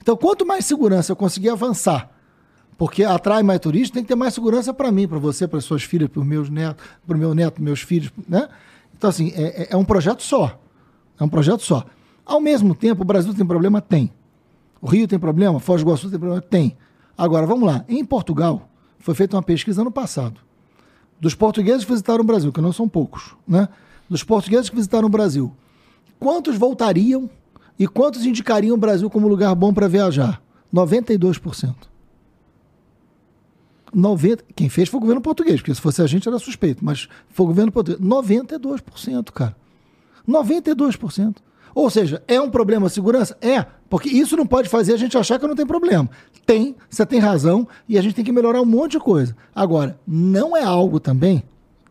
Então, 0.00 0.16
quanto 0.16 0.46
mais 0.46 0.64
segurança 0.64 1.12
eu 1.12 1.16
conseguir 1.16 1.50
avançar 1.50 2.17
porque 2.78 3.02
atrai 3.02 3.42
mais 3.42 3.58
turistas, 3.58 3.90
tem 3.90 4.04
que 4.04 4.08
ter 4.08 4.14
mais 4.14 4.32
segurança 4.32 4.72
para 4.72 4.92
mim, 4.92 5.08
para 5.08 5.18
você, 5.18 5.48
para 5.48 5.60
suas 5.60 5.82
filhas, 5.82 6.08
para 6.08 6.20
os 6.20 6.26
meus 6.26 6.48
netos, 6.48 6.86
para 7.04 7.16
o 7.16 7.18
meu 7.18 7.34
neto, 7.34 7.60
meus 7.60 7.80
filhos, 7.80 8.12
né? 8.26 8.48
Então, 8.96 9.10
assim, 9.10 9.32
é, 9.34 9.62
é, 9.62 9.68
é, 9.72 9.76
um 9.76 9.84
projeto 9.84 10.22
só. 10.22 10.60
É 11.18 11.24
um 11.24 11.28
projeto 11.28 11.62
só. 11.62 11.84
Ao 12.24 12.40
mesmo 12.40 12.76
tempo, 12.76 13.02
o 13.02 13.04
Brasil 13.04 13.34
tem 13.34 13.44
problema? 13.44 13.80
Tem. 13.80 14.12
O 14.80 14.86
Rio 14.86 15.08
tem 15.08 15.18
problema? 15.18 15.58
Foz 15.58 15.82
do 15.82 15.88
Iguaçu 15.88 16.08
tem 16.08 16.20
problema? 16.20 16.40
Tem. 16.40 16.76
Agora, 17.16 17.44
vamos 17.46 17.66
lá. 17.66 17.84
Em 17.88 18.04
Portugal, 18.04 18.68
foi 19.00 19.12
feita 19.12 19.34
uma 19.34 19.42
pesquisa 19.42 19.80
ano 19.80 19.90
passado. 19.90 20.40
Dos 21.20 21.34
portugueses 21.34 21.84
que 21.84 21.90
visitaram 21.90 22.20
o 22.20 22.26
Brasil, 22.26 22.52
que 22.52 22.60
não 22.60 22.72
são 22.72 22.88
poucos, 22.88 23.34
né? 23.46 23.68
Dos 24.08 24.22
portugueses 24.22 24.70
que 24.70 24.76
visitaram 24.76 25.08
o 25.08 25.10
Brasil, 25.10 25.52
quantos 26.20 26.56
voltariam 26.56 27.28
e 27.76 27.88
quantos 27.88 28.24
indicariam 28.24 28.74
o 28.74 28.78
Brasil 28.78 29.10
como 29.10 29.26
lugar 29.26 29.52
bom 29.56 29.74
para 29.74 29.88
viajar? 29.88 30.40
92%. 30.72 31.87
90, 33.94 34.44
quem 34.54 34.68
fez 34.68 34.88
foi 34.88 34.98
o 34.98 35.00
governo 35.00 35.20
português, 35.20 35.60
porque 35.60 35.74
se 35.74 35.80
fosse 35.80 36.02
a 36.02 36.06
gente 36.06 36.28
era 36.28 36.38
suspeito, 36.38 36.84
mas 36.84 37.08
foi 37.30 37.44
o 37.44 37.48
governo 37.48 37.72
português. 37.72 38.00
92%, 38.00 39.30
cara. 39.32 39.56
92%. 40.28 41.36
Ou 41.74 41.88
seja, 41.90 42.22
é 42.26 42.40
um 42.40 42.50
problema 42.50 42.88
de 42.88 42.92
segurança? 42.92 43.36
É, 43.40 43.64
porque 43.88 44.08
isso 44.08 44.36
não 44.36 44.46
pode 44.46 44.68
fazer 44.68 44.94
a 44.94 44.96
gente 44.96 45.16
achar 45.16 45.38
que 45.38 45.46
não 45.46 45.54
tem 45.54 45.66
problema. 45.66 46.08
Tem, 46.44 46.74
você 46.88 47.06
tem 47.06 47.18
razão, 47.20 47.68
e 47.88 47.98
a 47.98 48.02
gente 48.02 48.14
tem 48.14 48.24
que 48.24 48.32
melhorar 48.32 48.60
um 48.60 48.64
monte 48.64 48.92
de 48.92 49.00
coisa. 49.00 49.36
Agora, 49.54 49.98
não 50.06 50.56
é 50.56 50.62
algo 50.64 50.98
também 50.98 51.42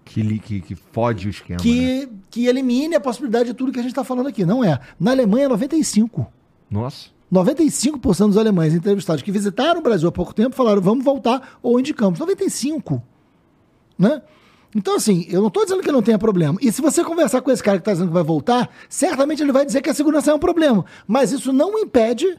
Que, 0.04 0.40
que, 0.40 0.62
que 0.62 0.76
fode 0.76 1.28
o 1.28 1.30
esquema. 1.30 1.58
né? 1.58 1.64
que, 1.64 2.10
que 2.30 2.48
elimine 2.48 2.96
a 2.96 3.00
possibilidade 3.00 3.50
de 3.50 3.54
tudo 3.54 3.72
que 3.72 3.80
a 3.80 3.82
gente 3.82 3.92
está 3.92 4.04
falando 4.04 4.28
aqui. 4.28 4.46
Não 4.46 4.64
é. 4.64 4.80
Na 5.00 5.12
Alemanha, 5.12 5.46
é 5.46 5.50
95%. 5.50 6.28
Nossa. 6.70 7.10
95% 7.32 8.28
dos 8.28 8.38
alemães 8.38 8.74
entrevistados 8.74 9.22
que 9.22 9.32
visitaram 9.32 9.80
o 9.80 9.84
Brasil 9.84 10.08
há 10.08 10.12
pouco 10.12 10.34
tempo 10.34 10.56
falaram 10.56 10.82
vamos 10.82 11.04
voltar 11.04 11.58
ou 11.62 11.80
indicamos. 11.80 12.20
95%. 12.20 13.02
Né? 14.00 14.22
Então, 14.76 14.96
assim, 14.96 15.26
eu 15.30 15.40
não 15.42 15.48
estou 15.48 15.64
dizendo 15.64 15.82
que 15.82 15.92
não 15.92 16.02
tenha 16.02 16.20
problema. 16.20 16.58
E 16.62 16.72
se 16.72 16.82
você 16.82 17.04
conversar 17.04 17.42
com 17.42 17.50
esse 17.52 17.64
cara 17.64 17.78
que 17.78 17.82
está 17.82 17.94
dizendo 17.94 18.10
que 18.10 18.14
vai 18.14 18.24
voltar, 18.24 18.70
certamente 18.88 19.42
ele 19.42 19.52
vai 19.52 19.66
dizer 19.66 19.82
que 19.82 19.90
a 19.90 19.94
segurança 19.94 20.32
é 20.32 20.34
um 20.34 20.40
problema. 20.40 20.86
Mas 21.08 21.32
isso 21.32 21.52
não 21.52 21.78
impede 21.80 22.38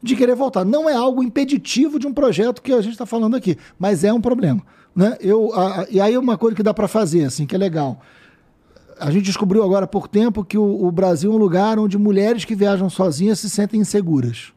de 0.00 0.14
querer 0.14 0.36
voltar. 0.36 0.64
Não 0.64 0.88
é 0.88 0.94
algo 0.94 1.22
impeditivo 1.22 1.98
de 1.98 2.06
um 2.06 2.12
projeto 2.14 2.62
que 2.62 2.72
a 2.72 2.80
gente 2.80 2.92
está 2.92 3.06
falando 3.06 3.34
aqui, 3.34 3.56
mas 3.78 4.04
é 4.04 4.12
um 4.12 4.20
problema. 4.20 4.62
Né? 4.94 5.16
Eu, 5.20 5.52
a- 5.54 5.80
a- 5.82 5.86
e 5.90 6.00
aí 6.00 6.16
uma 6.16 6.38
coisa 6.38 6.54
que 6.54 6.62
dá 6.62 6.72
para 6.72 6.86
fazer, 6.86 7.24
assim, 7.24 7.44
que 7.46 7.54
é 7.56 7.58
legal. 7.58 8.00
A 9.00 9.10
gente 9.10 9.24
descobriu 9.24 9.62
agora 9.62 9.84
há 9.84 9.88
pouco 9.88 10.08
tempo 10.08 10.44
que 10.44 10.58
o, 10.58 10.86
o 10.86 10.90
Brasil 10.90 11.32
é 11.32 11.34
um 11.34 11.38
lugar 11.38 11.78
onde 11.78 11.96
mulheres 11.98 12.44
que 12.44 12.54
viajam 12.54 12.88
sozinhas 12.90 13.40
se 13.40 13.48
sentem 13.48 13.80
inseguras. 13.80 14.52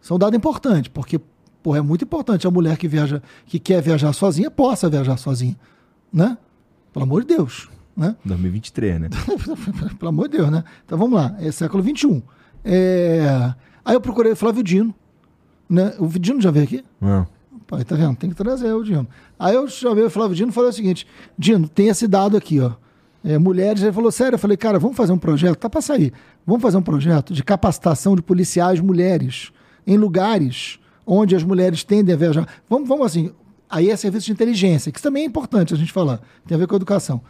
Isso 0.00 0.12
é 0.12 0.16
um 0.16 0.18
dado 0.18 0.36
importante, 0.36 0.90
porque 0.90 1.20
porra, 1.62 1.78
é 1.78 1.80
muito 1.80 2.04
importante 2.04 2.46
a 2.46 2.50
mulher 2.50 2.76
que 2.76 2.88
viaja, 2.88 3.22
que 3.46 3.58
quer 3.58 3.80
viajar 3.80 4.12
sozinha, 4.12 4.50
possa 4.50 4.90
viajar 4.90 5.16
sozinha. 5.16 5.56
Né? 6.12 6.36
Pelo 6.92 7.04
amor 7.04 7.22
de 7.22 7.36
Deus. 7.36 7.68
Né? 7.96 8.16
2023, 8.24 9.00
né? 9.00 9.10
Pelo 9.98 10.08
amor 10.08 10.28
de 10.28 10.38
Deus, 10.38 10.50
né? 10.50 10.64
Então 10.84 10.98
vamos 10.98 11.14
lá, 11.14 11.36
é 11.38 11.50
século 11.52 11.82
XXI. 11.82 12.22
É... 12.64 13.54
Aí 13.84 13.94
eu 13.94 14.00
procurei 14.00 14.32
o 14.32 14.36
Flávio 14.36 14.62
Dino. 14.62 14.94
Né? 15.68 15.94
O 15.98 16.06
Dino 16.06 16.40
já 16.40 16.50
veio 16.50 16.64
aqui? 16.64 16.84
Não. 17.00 17.26
Pô, 17.66 17.76
aí 17.76 17.84
tá 17.84 17.96
vendo? 17.96 18.16
Tem 18.16 18.28
que 18.28 18.36
trazer 18.36 18.72
o 18.72 18.82
Dino. 18.82 19.06
Aí 19.38 19.54
eu 19.54 19.66
chamei 19.68 20.04
o 20.04 20.10
Flávio 20.10 20.36
Dino 20.36 20.50
e 20.50 20.52
falei 20.52 20.70
o 20.70 20.72
seguinte: 20.72 21.06
Dino, 21.38 21.68
tem 21.68 21.88
esse 21.88 22.06
dado 22.06 22.36
aqui, 22.36 22.60
ó. 22.60 22.72
É, 23.24 23.38
mulheres, 23.38 23.82
ele 23.82 23.92
falou, 23.92 24.10
sério, 24.10 24.34
eu 24.34 24.38
falei, 24.38 24.56
cara, 24.56 24.78
vamos 24.78 24.96
fazer 24.96 25.12
um 25.12 25.18
projeto, 25.18 25.56
tá 25.56 25.70
pra 25.70 25.80
sair. 25.80 26.12
Vamos 26.46 26.60
fazer 26.62 26.76
um 26.76 26.82
projeto 26.82 27.32
de 27.32 27.42
capacitação 27.44 28.16
de 28.16 28.22
policiais 28.22 28.80
mulheres 28.80 29.52
em 29.86 29.96
lugares 29.96 30.78
onde 31.06 31.34
as 31.36 31.44
mulheres 31.44 31.84
tendem 31.84 32.14
a 32.14 32.18
viajar. 32.18 32.48
Vamos, 32.68 32.88
vamos 32.88 33.06
assim, 33.06 33.30
aí 33.70 33.90
é 33.90 33.96
serviço 33.96 34.26
de 34.26 34.32
inteligência, 34.32 34.90
que 34.90 35.00
também 35.00 35.22
é 35.22 35.26
importante 35.26 35.72
a 35.72 35.76
gente 35.76 35.92
falar, 35.92 36.20
tem 36.46 36.54
a 36.56 36.58
ver 36.58 36.66
com 36.66 36.74
a 36.74 36.76
educação. 36.76 37.20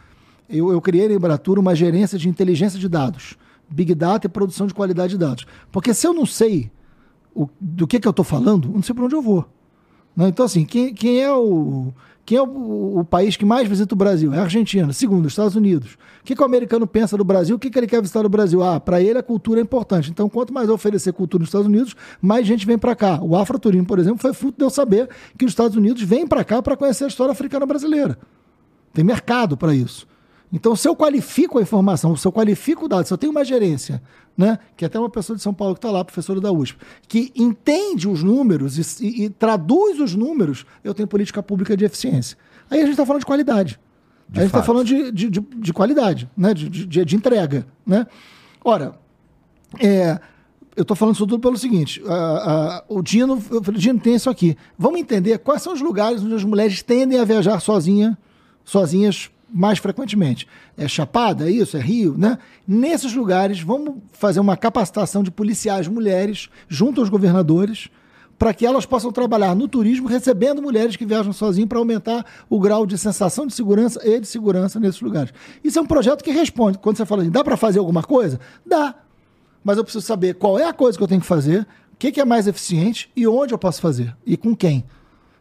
Eu, 0.49 0.71
eu 0.71 0.81
criei 0.81 1.07
na 1.07 1.13
Embratur 1.15 1.57
uma 1.59 1.75
gerência 1.75 2.17
de 2.17 2.27
inteligência 2.27 2.79
de 2.79 2.89
dados, 2.89 3.35
Big 3.69 3.93
Data 3.95 4.27
e 4.27 4.29
produção 4.29 4.67
de 4.67 4.73
qualidade 4.73 5.13
de 5.13 5.19
dados. 5.19 5.45
Porque 5.71 5.93
se 5.93 6.05
eu 6.05 6.13
não 6.13 6.25
sei 6.25 6.71
o- 7.35 7.47
do 7.59 7.87
que, 7.87 7.99
que 7.99 8.07
eu 8.07 8.11
estou 8.11 8.25
falando, 8.25 8.67
eu 8.67 8.73
não 8.73 8.83
sei 8.83 8.93
para 8.93 9.05
onde 9.05 9.15
eu 9.15 9.21
vou. 9.21 9.45
Né? 10.15 10.27
Então, 10.27 10.45
assim, 10.45 10.65
quem, 10.65 10.93
quem 10.93 11.21
é, 11.21 11.31
o, 11.31 11.93
quem 12.25 12.37
é 12.37 12.41
o, 12.41 12.99
o 12.99 13.03
país 13.03 13.35
que 13.35 13.43
mais 13.43 13.67
visita 13.67 13.93
o 13.93 13.97
Brasil? 13.97 14.33
É 14.33 14.39
a 14.39 14.43
Argentina. 14.43 14.93
Segundo, 14.93 15.25
os 15.25 15.33
Estados 15.33 15.55
Unidos. 15.55 15.95
O 16.21 16.23
que, 16.23 16.35
que 16.35 16.41
o 16.41 16.45
americano 16.45 16.87
pensa 16.87 17.17
do 17.17 17.23
Brasil? 17.23 17.55
O 17.57 17.59
que, 17.59 17.69
que 17.69 17.77
ele 17.77 17.87
quer 17.87 18.01
visitar 18.01 18.21
do 18.21 18.29
Brasil? 18.29 18.63
Ah, 18.63 18.79
para 18.79 19.01
ele 19.01 19.19
a 19.19 19.23
cultura 19.23 19.59
é 19.59 19.63
importante. 19.63 20.09
Então, 20.09 20.29
quanto 20.29 20.53
mais 20.53 20.69
oferecer 20.69 21.11
cultura 21.11 21.41
nos 21.41 21.49
Estados 21.49 21.67
Unidos, 21.67 21.95
mais 22.21 22.47
gente 22.47 22.65
vem 22.65 22.77
para 22.77 22.95
cá. 22.95 23.19
O 23.21 23.35
afroturismo, 23.35 23.85
por 23.85 23.99
exemplo, 23.99 24.19
foi 24.19 24.33
fruto 24.33 24.57
de 24.57 24.63
eu 24.63 24.69
saber 24.69 25.09
que 25.37 25.43
os 25.43 25.51
Estados 25.51 25.75
Unidos 25.75 26.01
vêm 26.01 26.25
para 26.25 26.45
cá 26.45 26.61
para 26.61 26.77
conhecer 26.77 27.03
a 27.03 27.07
história 27.07 27.33
africana 27.33 27.65
brasileira. 27.65 28.17
Tem 28.93 29.03
mercado 29.03 29.57
para 29.57 29.75
isso. 29.75 30.07
Então, 30.55 30.75
se 30.75 30.87
eu 30.87 30.95
qualifico 30.95 31.57
a 31.57 31.61
informação, 31.63 32.15
se 32.15 32.27
eu 32.27 32.31
qualifico 32.31 32.85
o 32.85 32.87
dado, 32.87 33.07
se 33.07 33.11
eu 33.13 33.17
tenho 33.17 33.31
uma 33.31 33.43
gerência, 33.43 33.99
né, 34.37 34.59
que 34.77 34.85
é 34.85 34.87
até 34.87 34.99
uma 34.99 35.09
pessoa 35.09 35.35
de 35.35 35.41
São 35.41 35.51
Paulo 35.53 35.73
que 35.73 35.79
está 35.79 35.89
lá, 35.89 36.05
professora 36.05 36.39
da 36.39 36.51
USP, 36.51 36.77
que 37.07 37.31
entende 37.35 38.07
os 38.07 38.21
números 38.21 38.77
e, 38.77 39.03
e- 39.05 39.23
e 39.25 39.29
traduz 39.29 39.99
os 39.99 40.13
números, 40.13 40.63
eu 40.83 40.93
tenho 40.93 41.07
política 41.07 41.41
pública 41.41 41.75
de 41.75 41.83
eficiência. 41.85 42.37
Aí 42.69 42.77
a 42.79 42.83
gente 42.83 42.91
está 42.91 43.03
falando 43.05 43.21
de 43.21 43.25
qualidade. 43.25 43.79
De 44.29 44.39
a 44.39 44.43
gente 44.43 44.49
está 44.51 44.61
falando 44.63 44.85
de, 44.85 45.11
de, 45.11 45.29
de, 45.29 45.39
de 45.41 45.73
qualidade, 45.73 46.29
né, 46.37 46.53
de, 46.53 46.69
de, 46.69 47.03
de 47.03 47.15
entrega. 47.15 47.65
Né? 47.85 48.05
Ora, 48.63 48.93
é, 49.79 50.19
eu 50.75 50.83
estou 50.83 50.95
falando 50.95 51.15
isso 51.15 51.25
tudo 51.25 51.39
pelo 51.39 51.57
seguinte: 51.57 52.01
a- 52.05 52.13
a- 52.13 52.83
o 52.87 53.01
Dino, 53.01 53.41
eu 53.51 53.63
falei, 53.63 53.79
Dino, 53.81 53.99
tem 53.99 54.15
isso 54.15 54.29
aqui. 54.29 54.55
Vamos 54.77 54.99
entender 54.99 55.39
quais 55.39 55.61
são 55.63 55.73
os 55.73 55.81
lugares 55.81 56.21
onde 56.23 56.35
as 56.35 56.43
mulheres 56.43 56.81
tendem 56.83 57.19
a 57.19 57.25
viajar 57.25 57.59
sozinha, 57.59 58.15
sozinhas 58.63 59.29
mais 59.53 59.77
frequentemente. 59.77 60.47
É 60.75 60.87
Chapada, 60.87 61.47
é 61.47 61.51
isso? 61.51 61.77
É 61.77 61.79
Rio, 61.79 62.15
né? 62.17 62.37
Nesses 62.67 63.13
lugares, 63.13 63.61
vamos 63.61 63.95
fazer 64.11 64.39
uma 64.39 64.57
capacitação 64.57 65.21
de 65.21 65.29
policiais 65.29 65.87
mulheres 65.87 66.49
junto 66.67 66.99
aos 66.99 67.09
governadores 67.09 67.89
para 68.37 68.53
que 68.53 68.65
elas 68.65 68.85
possam 68.85 69.11
trabalhar 69.11 69.55
no 69.55 69.67
turismo 69.67 70.07
recebendo 70.07 70.61
mulheres 70.61 70.95
que 70.95 71.05
viajam 71.05 71.31
sozinhas 71.31 71.69
para 71.69 71.77
aumentar 71.77 72.25
o 72.49 72.59
grau 72.59 72.85
de 72.85 72.97
sensação 72.97 73.45
de 73.45 73.53
segurança 73.53 74.01
e 74.03 74.19
de 74.19 74.27
segurança 74.27 74.79
nesses 74.79 74.99
lugares. 74.99 75.31
Isso 75.63 75.77
é 75.77 75.81
um 75.81 75.85
projeto 75.85 76.23
que 76.23 76.31
responde. 76.31 76.79
Quando 76.79 76.97
você 76.97 77.05
fala 77.05 77.21
assim, 77.21 77.31
dá 77.31 77.43
para 77.43 77.55
fazer 77.55 77.79
alguma 77.79 78.01
coisa? 78.01 78.39
Dá 78.65 78.95
mas 79.63 79.77
eu 79.77 79.83
preciso 79.83 80.05
saber 80.05 80.35
qual 80.35 80.59
é 80.59 80.65
a 80.65 80.73
coisa 80.73 80.97
que 80.97 81.03
eu 81.03 81.07
tenho 81.07 81.21
que 81.21 81.27
fazer, 81.27 81.61
o 81.93 81.95
que, 81.97 82.11
que 82.11 82.19
é 82.19 82.25
mais 82.25 82.47
eficiente 82.47 83.09
e 83.15 83.25
onde 83.25 83.53
eu 83.53 83.57
posso 83.57 83.79
fazer 83.79 84.15
e 84.25 84.35
com 84.35 84.55
quem. 84.55 84.83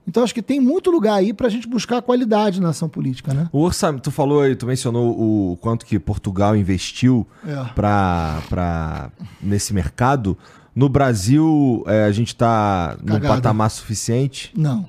Então 0.07 0.23
acho 0.25 0.35
que 0.35 0.43
tem 0.43 0.59
muito 0.61 0.91
lugar 0.91 1.15
aí 1.15 1.33
para 1.33 1.47
a 1.47 1.51
gente 1.51 1.69
buscar 1.69 2.03
qualidade 2.03 2.61
na 2.61 2.71
ação 2.71 2.89
política, 2.89 3.33
né? 3.33 3.49
O 3.53 3.61
orçamento, 3.61 4.03
tu 4.03 4.11
falou 4.11 4.41
aí, 4.41 4.57
tu 4.57 4.67
mencionou 4.67 5.11
o 5.53 5.57
quanto 5.59 5.87
que 5.87 5.99
Portugal 5.99 6.57
investiu 6.57 7.27
É. 7.47 7.65
pra, 7.75 8.43
pra, 8.49 9.11
nesse 9.41 9.73
mercado. 9.73 10.37
No 10.75 10.89
Brasil, 10.89 11.85
é, 11.87 12.05
a 12.05 12.11
gente 12.13 12.35
tá 12.35 12.97
no 13.03 13.21
patamar 13.21 13.71
suficiente. 13.71 14.51
Não, 14.57 14.89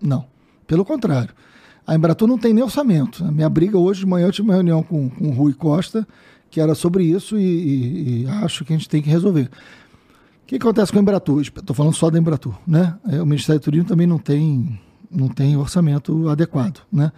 não. 0.00 0.26
Pelo 0.66 0.84
contrário. 0.84 1.30
A 1.86 1.94
Embratur 1.94 2.28
não 2.28 2.36
tem 2.38 2.52
nem 2.52 2.62
orçamento. 2.62 3.24
A 3.24 3.30
minha 3.32 3.48
briga 3.48 3.78
hoje 3.78 4.00
de 4.00 4.06
manhã 4.06 4.26
eu 4.26 4.32
tive 4.32 4.48
uma 4.48 4.54
reunião 4.54 4.82
com, 4.82 5.08
com 5.08 5.28
o 5.28 5.32
Rui 5.32 5.54
Costa, 5.54 6.06
que 6.50 6.60
era 6.60 6.74
sobre 6.74 7.04
isso 7.04 7.38
e, 7.38 7.42
e- 7.42 8.22
e 8.24 8.26
acho 8.28 8.64
que 8.64 8.72
a 8.72 8.76
gente 8.76 8.88
tem 8.88 9.00
que 9.00 9.08
resolver. 9.08 9.48
Que 10.58 10.66
acontece 10.66 10.92
com 10.92 10.98
a 10.98 11.02
Embratur? 11.02 11.40
Estou 11.40 11.74
falando 11.74 11.94
só 11.94 12.10
da 12.10 12.18
Embratur, 12.18 12.54
né? 12.66 12.94
É, 13.08 13.22
O 13.22 13.26
Ministério 13.26 13.58
do 13.60 13.64
Turismo 13.64 13.88
também 13.88 14.06
não 14.06 14.18
tem, 14.18 14.78
não 15.10 15.28
tem 15.28 15.56
orçamento 15.56 16.28
adequado, 16.28 16.80
né? 16.92 17.10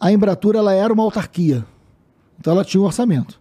A 0.00 0.10
Embratur 0.10 0.56
ela 0.56 0.72
era 0.74 0.92
uma 0.92 1.02
autarquia, 1.02 1.64
então 2.38 2.52
ela 2.52 2.64
tinha 2.64 2.80
um 2.80 2.84
orçamento. 2.86 3.38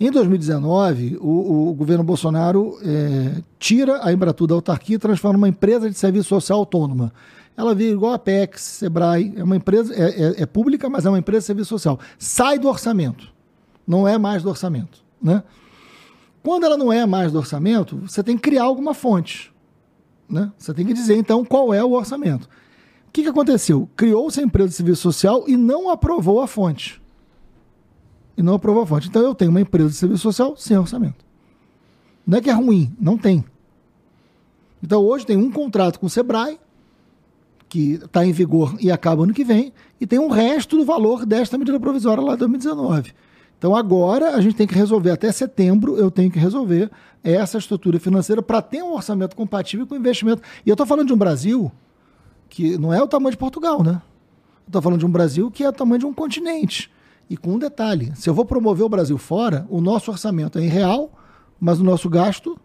Em 0.00 0.10
2019, 0.10 1.18
o, 1.20 1.68
o 1.70 1.74
governo 1.74 2.02
Bolsonaro 2.02 2.78
eh, 2.82 3.42
tira 3.58 4.00
a 4.04 4.12
Embratur 4.12 4.46
da 4.46 4.54
autarquia 4.54 4.96
e 4.96 4.98
transforma 4.98 5.34
numa 5.38 5.48
empresa 5.48 5.88
de 5.90 5.96
serviço 5.98 6.28
social 6.28 6.58
autônoma. 6.60 7.12
Ela 7.56 7.74
vira 7.74 7.92
igual 7.92 8.12
a 8.12 8.14
Apex, 8.16 8.60
Sebrae, 8.62 9.34
é 9.36 9.42
uma 9.44 9.56
empresa, 9.56 9.92
é, 9.94 10.22
é- 10.22 10.42
é 10.42 10.46
pública, 10.46 10.88
mas 10.88 11.04
é 11.04 11.08
uma 11.08 11.18
empresa 11.18 11.40
de 11.40 11.46
serviço 11.46 11.68
social. 11.68 11.98
Sai 12.18 12.58
do 12.58 12.68
orçamento, 12.68 13.28
não 13.86 14.06
é 14.08 14.16
mais 14.18 14.42
do 14.42 14.48
orçamento. 14.48 14.98
Né? 15.20 15.42
Quando 16.42 16.64
ela 16.64 16.76
não 16.76 16.92
é 16.92 17.04
mais 17.04 17.32
do 17.32 17.38
orçamento, 17.38 17.96
você 17.98 18.22
tem 18.22 18.36
que 18.36 18.42
criar 18.42 18.64
alguma 18.64 18.94
fonte. 18.94 19.52
Né? 20.28 20.52
Você 20.56 20.72
tem 20.72 20.86
que 20.86 20.94
dizer, 20.94 21.16
então, 21.16 21.44
qual 21.44 21.72
é 21.74 21.82
o 21.82 21.92
orçamento. 21.92 22.48
O 23.08 23.10
que, 23.12 23.22
que 23.22 23.28
aconteceu? 23.28 23.88
Criou-se 23.96 24.38
a 24.40 24.42
empresa 24.42 24.68
de 24.68 24.74
serviço 24.74 25.02
social 25.02 25.44
e 25.46 25.56
não 25.56 25.90
aprovou 25.90 26.40
a 26.40 26.46
fonte 26.46 27.00
e 28.38 28.42
não 28.42 28.54
aprovou 28.54 28.84
a 28.84 28.86
fonte. 28.86 29.08
Então 29.08 29.20
eu 29.20 29.34
tenho 29.34 29.50
uma 29.50 29.60
empresa 29.60 29.88
de 29.88 29.96
serviço 29.96 30.22
social 30.22 30.56
sem 30.56 30.78
orçamento. 30.78 31.26
Não 32.24 32.38
é 32.38 32.40
que 32.40 32.48
é 32.48 32.52
ruim, 32.52 32.94
não 33.00 33.18
tem. 33.18 33.44
Então 34.80 35.02
hoje 35.02 35.26
tem 35.26 35.36
um 35.36 35.50
contrato 35.50 35.98
com 35.98 36.06
o 36.06 36.10
Sebrae, 36.10 36.60
que 37.68 37.94
está 37.94 38.24
em 38.24 38.30
vigor 38.30 38.76
e 38.78 38.92
acaba 38.92 39.24
ano 39.24 39.34
que 39.34 39.44
vem, 39.44 39.72
e 40.00 40.06
tem 40.06 40.20
um 40.20 40.28
resto 40.28 40.76
do 40.76 40.84
valor 40.84 41.26
desta 41.26 41.58
medida 41.58 41.80
provisória 41.80 42.22
lá 42.22 42.34
de 42.34 42.38
2019. 42.38 43.12
Então 43.58 43.74
agora 43.74 44.36
a 44.36 44.40
gente 44.40 44.54
tem 44.54 44.66
que 44.66 44.74
resolver, 44.74 45.10
até 45.10 45.30
setembro 45.32 45.96
eu 45.96 46.10
tenho 46.10 46.30
que 46.30 46.38
resolver 46.38 46.90
essa 47.24 47.58
estrutura 47.58 47.98
financeira 47.98 48.40
para 48.40 48.62
ter 48.62 48.82
um 48.82 48.94
orçamento 48.94 49.34
compatível 49.34 49.84
com 49.86 49.94
o 49.94 49.98
investimento. 49.98 50.42
E 50.64 50.70
eu 50.70 50.74
estou 50.74 50.86
falando 50.86 51.08
de 51.08 51.12
um 51.12 51.18
Brasil 51.18 51.70
que 52.48 52.78
não 52.78 52.94
é 52.94 53.02
o 53.02 53.08
tamanho 53.08 53.32
de 53.32 53.36
Portugal, 53.36 53.82
né? 53.82 54.00
Eu 54.64 54.68
estou 54.68 54.80
falando 54.80 55.00
de 55.00 55.06
um 55.06 55.10
Brasil 55.10 55.50
que 55.50 55.64
é 55.64 55.68
o 55.68 55.72
tamanho 55.72 55.98
de 55.98 56.06
um 56.06 56.14
continente. 56.14 56.90
E 57.28 57.36
com 57.36 57.54
um 57.54 57.58
detalhe: 57.58 58.12
se 58.14 58.30
eu 58.30 58.34
vou 58.34 58.44
promover 58.44 58.86
o 58.86 58.88
Brasil 58.88 59.18
fora, 59.18 59.66
o 59.68 59.80
nosso 59.80 60.10
orçamento 60.10 60.58
é 60.58 60.62
em 60.62 60.68
real, 60.68 61.10
mas 61.60 61.80
o 61.80 61.84
nosso 61.84 62.08
gasto 62.08 62.56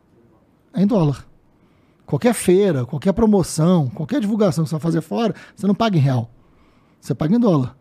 é 0.73 0.83
em 0.83 0.87
dólar. 0.87 1.25
Qualquer 2.05 2.33
feira, 2.33 2.85
qualquer 2.85 3.13
promoção, 3.13 3.89
qualquer 3.89 4.21
divulgação 4.21 4.63
que 4.63 4.69
você 4.69 4.75
vai 4.75 4.81
fazer 4.81 5.01
fora, 5.01 5.33
você 5.55 5.65
não 5.65 5.73
paga 5.73 5.97
em 5.97 6.01
real. 6.01 6.29
Você 7.01 7.15
paga 7.15 7.35
em 7.35 7.39
dólar. 7.39 7.75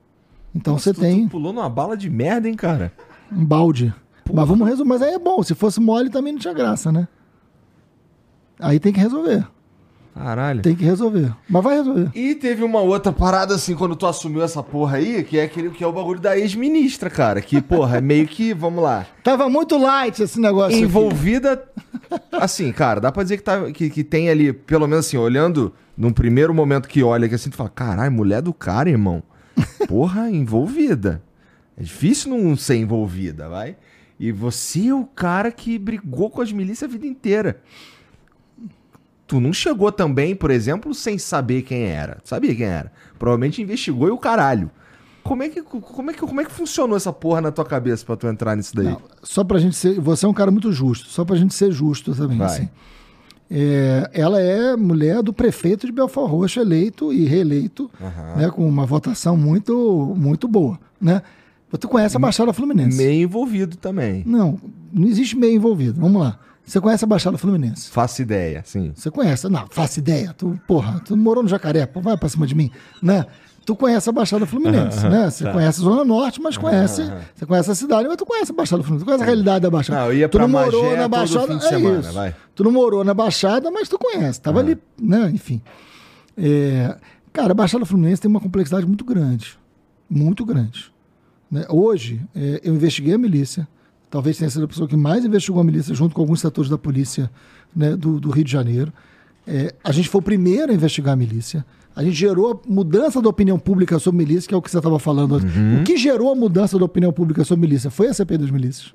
Então 0.54 0.78
você 0.78 0.92
Tu- 0.92 1.00
tem 1.00 1.24
Tu 1.26 1.30
pulou 1.30 1.52
numa 1.52 1.68
bala 1.68 1.96
de 1.96 2.08
merda, 2.10 2.48
hein, 2.48 2.54
cara? 2.54 2.92
um 3.30 3.44
balde. 3.44 3.92
Mas 4.32 4.46
vamos 4.48 4.66
resolver. 4.68 4.88
Mas 4.88 5.02
aí 5.02 5.14
é 5.14 5.18
bom. 5.18 5.42
Se 5.42 5.54
fosse 5.54 5.80
mole 5.80 6.08
também 6.10 6.32
não 6.32 6.40
tinha 6.40 6.54
graça, 6.54 6.92
né? 6.92 7.08
Aí 8.58 8.78
tem 8.78 8.92
que 8.92 9.00
resolver. 9.00 9.46
Caralho. 10.14 10.60
Tem 10.60 10.74
que 10.76 10.84
resolver. 10.84 11.32
Mas 11.48 11.64
vai 11.64 11.76
resolver. 11.78 12.10
E 12.14 12.34
teve 12.34 12.62
uma 12.62 12.80
outra 12.80 13.10
parada, 13.10 13.54
assim, 13.54 13.74
quando 13.74 13.96
tu 13.96 14.06
assumiu 14.06 14.42
essa 14.42 14.62
porra 14.62 14.98
aí, 14.98 15.24
que 15.24 15.38
é 15.38 15.44
aquele 15.44 15.70
que 15.70 15.82
é 15.82 15.86
o 15.86 15.92
bagulho 15.92 16.20
da 16.20 16.38
ex-ministra, 16.38 17.08
cara. 17.08 17.40
Que, 17.40 17.62
porra, 17.62 17.96
é 17.96 18.00
meio 18.02 18.26
que, 18.28 18.52
vamos 18.52 18.82
lá. 18.84 19.06
Tava 19.24 19.48
muito 19.48 19.78
light 19.78 20.22
esse 20.22 20.38
negócio. 20.38 20.76
aqui. 20.76 20.84
Envolvida. 20.84 21.64
Assim, 22.30 22.70
cara, 22.72 23.00
dá 23.00 23.10
pra 23.10 23.22
dizer 23.22 23.38
que, 23.38 23.42
tá, 23.42 23.72
que, 23.72 23.88
que 23.88 24.04
tem 24.04 24.28
ali, 24.28 24.52
pelo 24.52 24.86
menos 24.86 25.06
assim, 25.06 25.16
olhando 25.16 25.72
num 25.96 26.12
primeiro 26.12 26.52
momento 26.52 26.88
que 26.88 27.02
olha 27.02 27.26
que 27.26 27.34
assim, 27.34 27.48
tu 27.48 27.56
fala, 27.56 27.70
caralho, 27.70 28.12
mulher 28.12 28.42
do 28.42 28.52
cara, 28.52 28.90
irmão. 28.90 29.22
Porra, 29.88 30.30
envolvida. 30.30 31.22
É 31.76 31.82
difícil 31.82 32.36
não 32.36 32.56
ser 32.56 32.76
envolvida, 32.76 33.48
vai. 33.48 33.76
E 34.18 34.30
você 34.30 34.88
é 34.88 34.94
o 34.94 35.04
cara 35.04 35.50
que 35.50 35.78
brigou 35.78 36.30
com 36.30 36.40
as 36.40 36.52
milícias 36.52 36.88
a 36.88 36.92
vida 36.92 37.06
inteira. 37.06 37.60
Tu 39.26 39.40
não 39.40 39.52
chegou 39.52 39.90
também, 39.90 40.34
por 40.36 40.50
exemplo, 40.50 40.94
sem 40.94 41.18
saber 41.18 41.62
quem 41.62 41.84
era. 41.84 42.18
Sabia 42.22 42.54
quem 42.54 42.66
era. 42.66 42.92
Provavelmente 43.18 43.62
investigou 43.62 44.08
e 44.08 44.10
o 44.10 44.18
caralho. 44.18 44.70
Como 45.22 45.42
é 45.42 45.48
que, 45.48 45.62
como 45.62 46.10
é 46.10 46.14
que, 46.14 46.20
como 46.20 46.40
é 46.40 46.44
que 46.44 46.50
funcionou 46.50 46.96
essa 46.96 47.12
porra 47.12 47.40
na 47.40 47.52
tua 47.52 47.64
cabeça 47.64 48.04
pra 48.04 48.16
tu 48.16 48.26
entrar 48.26 48.56
nisso 48.56 48.74
daí? 48.74 48.86
Não, 48.86 49.00
só 49.22 49.44
pra 49.44 49.58
gente 49.58 49.76
ser. 49.76 49.98
Você 50.00 50.26
é 50.26 50.28
um 50.28 50.34
cara 50.34 50.50
muito 50.50 50.72
justo, 50.72 51.08
só 51.08 51.24
pra 51.24 51.36
gente 51.36 51.54
ser 51.54 51.70
justo 51.70 52.14
também. 52.14 52.38
Vai. 52.38 52.46
assim. 52.48 52.68
É, 53.54 54.10
ela 54.14 54.40
é 54.40 54.74
mulher 54.76 55.22
do 55.22 55.30
prefeito 55.30 55.84
de 55.86 55.92
Belfort 55.92 56.30
Roxo, 56.30 56.58
eleito 56.58 57.12
e 57.12 57.26
reeleito, 57.26 57.90
Aham. 58.00 58.36
né, 58.36 58.50
com 58.50 58.66
uma 58.66 58.86
votação 58.86 59.36
muito, 59.36 60.14
muito 60.16 60.48
boa. 60.48 60.78
Né? 60.98 61.20
Tu 61.78 61.86
conhece 61.86 62.16
a 62.16 62.20
Baixada 62.20 62.52
Fluminense? 62.52 62.96
Meio 62.96 63.24
envolvido 63.24 63.76
também. 63.76 64.22
Não, 64.26 64.58
não 64.90 65.06
existe 65.06 65.36
meio 65.36 65.54
envolvido. 65.54 66.00
Vamos 66.00 66.22
lá. 66.22 66.38
Você 66.64 66.80
conhece 66.80 67.04
a 67.04 67.08
Baixada 67.08 67.36
Fluminense? 67.36 67.90
Faço 67.90 68.22
ideia, 68.22 68.62
sim. 68.64 68.92
Você 68.94 69.10
conhece? 69.10 69.48
Não, 69.48 69.66
faço 69.70 69.98
ideia. 69.98 70.32
Tu, 70.36 70.58
porra, 70.66 71.00
tu 71.04 71.14
morou 71.16 71.42
no 71.42 71.48
Jacaré, 71.48 71.84
pô, 71.84 72.00
vai 72.00 72.16
pra 72.16 72.28
cima 72.28 72.46
de 72.46 72.54
mim, 72.54 72.70
né? 73.02 73.26
Tu 73.64 73.76
conhece 73.76 74.08
a 74.08 74.12
Baixada 74.12 74.44
Fluminense, 74.44 75.06
né? 75.08 75.30
Você 75.30 75.44
Tá. 75.44 75.52
conhece 75.52 75.80
a 75.80 75.84
Zona 75.84 76.04
Norte, 76.04 76.40
mas 76.42 76.56
conhece, 76.56 77.02
você 77.34 77.46
conhece 77.46 77.70
a 77.70 77.74
cidade, 77.76 78.08
mas 78.08 78.16
tu 78.16 78.26
conhece 78.26 78.50
a 78.50 78.54
Baixada 78.54 78.82
Fluminense, 78.82 79.04
tu 79.04 79.06
conhece 79.06 79.22
a 79.22 79.26
realidade 79.26 79.60
da 79.62 79.70
Baixada. 79.70 80.00
Não, 80.00 80.12
ia 80.12 80.28
tu 80.28 80.38
não 80.38 80.48
morou 80.48 80.82
Magé 80.82 80.96
na 80.96 81.02
todo 81.02 81.10
Baixada, 81.10 81.54
é 81.54 81.60
semana, 81.60 82.00
isso. 82.00 82.12
vai. 82.12 82.34
Tu 82.54 82.64
não 82.64 82.72
morou 82.72 83.04
na 83.04 83.14
Baixada, 83.14 83.70
mas 83.70 83.88
tu 83.88 83.98
conhece, 83.98 84.40
tava 84.40 84.58
ali, 84.60 84.76
né? 85.00 85.30
Enfim. 85.32 85.62
É, 86.36 86.96
cara, 87.32 87.52
a 87.52 87.54
Baixada 87.54 87.84
Fluminense 87.84 88.20
tem 88.22 88.30
uma 88.30 88.40
complexidade 88.40 88.86
muito 88.86 89.04
grande, 89.04 89.56
muito 90.10 90.44
grande. 90.44 90.90
né? 91.50 91.64
Hoje, 91.68 92.20
é, 92.34 92.60
eu 92.64 92.74
investiguei 92.74 93.14
a 93.14 93.18
milícia, 93.18 93.68
talvez 94.10 94.38
tenha 94.38 94.50
sido 94.50 94.64
a 94.64 94.68
pessoa 94.68 94.88
que 94.88 94.96
mais 94.96 95.24
investigou 95.24 95.60
a 95.60 95.64
milícia, 95.64 95.94
junto 95.94 96.14
com 96.14 96.20
alguns 96.20 96.40
setores 96.40 96.70
da 96.70 96.78
polícia 96.78 97.30
né, 97.76 97.94
do, 97.94 98.18
do 98.18 98.30
Rio 98.30 98.44
de 98.44 98.50
Janeiro. 98.50 98.92
É, 99.46 99.74
a 99.84 99.92
gente 99.92 100.08
foi 100.08 100.20
o 100.20 100.22
primeiro 100.22 100.72
a 100.72 100.74
investigar 100.74 101.12
a 101.12 101.16
milícia. 101.16 101.64
A 101.94 102.02
gente 102.02 102.14
gerou 102.16 102.52
a 102.52 102.70
mudança 102.70 103.20
da 103.20 103.28
opinião 103.28 103.58
pública 103.58 103.98
sobre 103.98 104.24
milícia, 104.24 104.48
que 104.48 104.54
é 104.54 104.56
o 104.56 104.62
que 104.62 104.70
você 104.70 104.78
estava 104.78 104.98
falando. 104.98 105.34
antes. 105.36 105.50
O 105.80 105.84
que 105.84 105.96
gerou 105.96 106.32
a 106.32 106.34
mudança 106.34 106.78
da 106.78 106.84
opinião 106.84 107.12
pública 107.12 107.44
sobre 107.44 107.66
milícia 107.66 107.90
foi 107.90 108.08
a 108.08 108.14
CPI 108.14 108.38
das 108.38 108.50
milícias. 108.50 108.94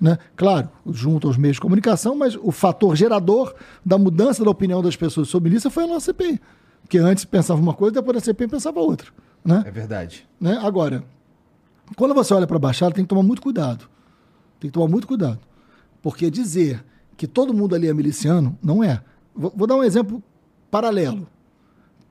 Né? 0.00 0.16
Claro, 0.36 0.68
junto 0.86 1.26
aos 1.26 1.36
meios 1.36 1.56
de 1.56 1.60
comunicação, 1.60 2.14
mas 2.14 2.36
o 2.40 2.52
fator 2.52 2.94
gerador 2.94 3.52
da 3.84 3.98
mudança 3.98 4.44
da 4.44 4.50
opinião 4.50 4.80
das 4.80 4.94
pessoas 4.94 5.28
sobre 5.28 5.50
milícia 5.50 5.70
foi 5.70 5.84
a 5.84 5.86
nossa 5.88 6.06
CPI. 6.12 6.40
Porque 6.82 6.98
antes 6.98 7.24
pensava 7.24 7.60
uma 7.60 7.74
coisa, 7.74 7.94
depois 7.94 8.14
da 8.14 8.20
CPI 8.20 8.46
pensava 8.46 8.78
outra. 8.78 9.10
Né? 9.44 9.64
É 9.66 9.70
verdade. 9.70 10.26
né? 10.40 10.58
Agora, 10.62 11.02
quando 11.96 12.14
você 12.14 12.32
olha 12.34 12.46
para 12.46 12.56
a 12.56 12.60
Baixada, 12.60 12.94
tem 12.94 13.04
que 13.04 13.08
tomar 13.08 13.22
muito 13.22 13.42
cuidado. 13.42 13.88
Tem 14.60 14.70
que 14.70 14.74
tomar 14.74 14.88
muito 14.88 15.06
cuidado. 15.06 15.40
Porque 16.00 16.30
dizer 16.30 16.84
que 17.16 17.26
todo 17.26 17.52
mundo 17.52 17.74
ali 17.74 17.88
é 17.88 17.94
miliciano, 17.94 18.56
não 18.62 18.84
é. 18.84 19.02
Vou, 19.34 19.52
vou 19.54 19.66
dar 19.66 19.74
um 19.76 19.82
exemplo 19.82 20.22
paralelo. 20.70 21.26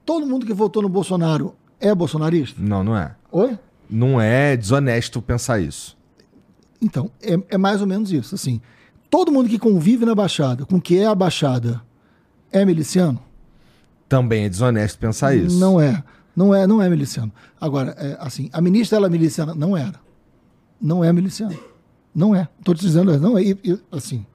Todo 0.08 0.26
mundo 0.26 0.46
que 0.46 0.54
votou 0.54 0.82
no 0.82 0.88
Bolsonaro 0.88 1.54
é 1.82 1.94
bolsonarista? 1.94 2.62
Não, 2.62 2.82
não 2.82 2.96
é. 2.96 3.14
Oi? 3.30 3.60
Não 3.90 4.22
é 4.22 4.56
desonesto 4.56 5.22
pensar 5.22 5.60
isso. 5.60 5.98
Então, 6.82 7.12
é, 7.22 7.38
é 7.50 7.58
mais 7.58 7.82
ou 7.82 7.88
menos 7.88 8.10
isso. 8.14 8.34
Assim, 8.34 8.62
todo 9.10 9.34
mundo 9.34 9.50
que 9.50 9.60
convive 9.60 10.06
na 10.06 10.16
Baixada, 10.16 10.66
com 10.66 10.80
que 10.80 10.98
é 10.98 11.06
a 11.06 11.14
Baixada, 11.14 11.82
é 12.54 12.64
miliciano? 12.64 13.20
Também 14.08 14.46
é 14.46 14.50
desonesto 14.50 14.98
pensar 14.98 15.36
isso. 15.36 15.60
Não 15.60 15.82
é. 15.82 16.02
Não 16.34 16.56
é, 16.56 16.66
não 16.66 16.82
é 16.82 16.90
miliciano. 16.90 17.34
Agora, 17.60 17.94
é, 17.98 18.16
assim, 18.22 18.50
a 18.54 18.62
ministra 18.62 18.98
ela 18.98 19.08
é 19.08 19.10
miliciana? 19.10 19.54
Não 19.54 19.76
era. 19.76 20.00
Não 20.80 21.04
é 21.04 21.12
miliciano. 21.12 21.60
Não 22.16 22.34
é. 22.34 22.48
Estou 22.58 22.74
te 22.74 22.80
dizendo, 22.80 23.20
não 23.20 23.38
é. 23.38 23.44
E, 23.44 23.60
e, 23.62 23.78
assim, 23.92 24.26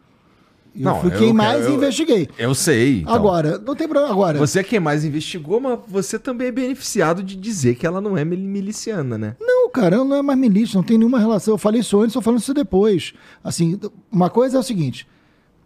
eu 0.75 0.83
Não, 0.83 1.01
fui 1.01 1.09
eu 1.11 1.19
quem 1.19 1.21
quero- 1.27 1.35
mais 1.35 1.65
eu- 1.67 1.75
investiguei. 1.75 2.29
Eu 2.39 2.55
sei. 2.55 3.01
então. 3.03 3.15
Agora, 3.15 3.59
não 3.59 3.75
tem 3.75 3.87
problema. 3.89 4.13
Agora, 4.13 4.39
Você 4.39 4.61
é 4.61 4.63
quem 4.63 4.81
mais 4.81 5.05
investigou, 5.05 5.61
mas 5.61 5.79
você 5.87 6.19
também 6.19 6.49
é 6.49 6.53
beneficiado 6.53 7.23
de 7.23 7.37
dizer 7.37 7.75
que 7.77 7.87
ela 7.87 8.01
não 8.01 8.17
é 8.17 8.25
mil- 8.25 8.39
miliciana, 8.39 9.17
né? 9.19 9.37
não, 9.41 9.71
cara, 9.71 9.97
ela 9.97 10.05
não 10.05 10.17
é 10.17 10.23
mais 10.23 10.39
milícia, 10.39 10.77
não 10.77 10.83
tem 10.83 10.99
nenhuma 10.99 11.19
relação. 11.19 11.55
Eu 11.55 11.59
falei 11.59 11.81
isso 11.81 11.97
antes, 11.99 12.09
estou 12.11 12.23
falando 12.23 12.41
isso 12.41 12.53
depois. 12.55 13.13
Assim, 13.43 13.79
uma 14.11 14.29
coisa 14.31 14.57
é 14.57 14.61
o 14.61 14.63
seguinte: 14.63 15.07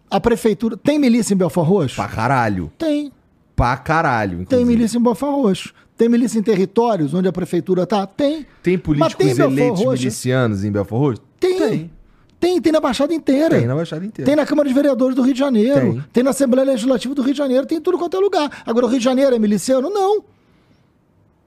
a 0.09 0.19
prefeitura. 0.19 0.77
Tem 0.77 0.97
milícia 0.99 1.33
em 1.33 1.37
Belfort 1.37 1.67
Roxo? 1.67 1.95
Pra 1.95 2.07
caralho. 2.07 2.71
Tem. 2.77 3.11
Pra 3.55 3.75
caralho. 3.75 4.37
Tem 4.37 4.43
inclusive. 4.59 4.65
milícia 4.69 4.97
em 4.97 5.01
Belfort 5.01 5.31
Roxo. 5.33 5.73
Tem 5.97 6.07
milícia 6.07 6.37
em 6.37 6.43
territórios 6.43 7.13
onde 7.13 7.27
a 7.27 7.31
prefeitura 7.33 7.85
tá? 7.87 8.05
Tem. 8.05 8.45
Tem 8.61 8.77
políticos 8.77 9.15
tem 9.15 9.29
eleitos 9.45 9.79
Roxo? 9.79 9.97
milicianos 10.03 10.63
em 10.63 10.71
Belfort 10.71 10.99
Roxo? 10.99 11.21
Tem. 11.39 11.57
Tem. 11.57 11.91
Tem, 12.39 12.61
tem 12.61 12.71
na 12.71 12.79
Baixada 12.79 13.13
inteira. 13.13 13.57
Tem 13.57 13.67
na 13.67 13.75
Baixada 13.75 14.05
inteira. 14.05 14.27
Tem 14.27 14.35
na 14.35 14.45
Câmara 14.45 14.67
de 14.69 14.75
Vereadores 14.75 15.15
do 15.15 15.21
Rio 15.21 15.33
de 15.33 15.39
Janeiro. 15.39 15.93
Tem. 15.93 16.03
Tem, 16.13 16.23
na 16.23 16.29
Assembleia 16.29 16.65
Legislativa 16.65 17.15
do 17.15 17.21
Rio 17.21 17.33
de 17.33 17.37
Janeiro. 17.37 17.65
Tem 17.65 17.79
em 17.79 17.81
tudo 17.81 17.97
quanto 17.97 18.15
é 18.15 18.19
lugar. 18.19 18.63
Agora, 18.65 18.85
o 18.85 18.89
Rio 18.89 18.99
de 18.99 19.05
Janeiro 19.05 19.35
é 19.35 19.39
miliciano? 19.39 19.89
Não. 19.89 20.23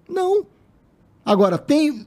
Não. 0.08 0.44
Agora, 1.24 1.56
tem. 1.56 2.06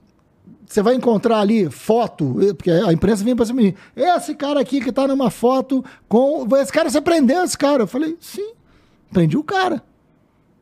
Você 0.67 0.81
vai 0.81 0.95
encontrar 0.95 1.39
ali 1.39 1.69
foto, 1.69 2.41
eh, 2.41 2.53
porque 2.53 2.71
a 2.71 2.91
imprensa 2.91 3.23
vem 3.23 3.35
pra 3.35 3.45
cima 3.45 3.61
de 3.61 3.67
mim. 3.67 3.75
Esse 3.95 4.33
cara 4.33 4.59
aqui 4.59 4.81
que 4.81 4.91
tá 4.91 5.07
numa 5.07 5.29
foto 5.29 5.83
com. 6.09 6.47
Esse 6.57 6.71
cara, 6.71 6.89
você 6.89 6.99
prendeu 6.99 7.43
esse 7.43 7.57
cara? 7.57 7.83
Eu 7.83 7.87
falei, 7.87 8.17
sim. 8.19 8.53
Prendi 9.11 9.37
o 9.37 9.43
cara. 9.43 9.83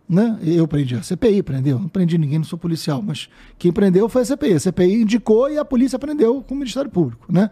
Né? 0.07 0.38
Eu 0.43 0.68
prendi 0.68 0.93
a 0.95 1.02
CPI, 1.02 1.41
prendeu. 1.41 1.80
Não 1.80 1.88
prendi 1.88 2.18
ninguém, 2.18 2.38
não 2.38 2.45
sou 2.45 2.60
policial, 2.60 3.02
mas 3.02 3.30
quem 3.57 3.72
prendeu 3.72 4.10
foi 4.10 4.23
a 4.23 4.26
CPI. 4.26 4.53
A 4.56 4.60
CPI 4.60 5.02
indicou 5.03 5.49
e 5.49 5.57
a 5.57 5.64
polícia 5.64 5.98
prendeu 5.98 6.43
com 6.45 6.53
o 6.53 6.57
Ministério 6.57 6.91
Público, 6.91 7.31
né? 7.31 7.49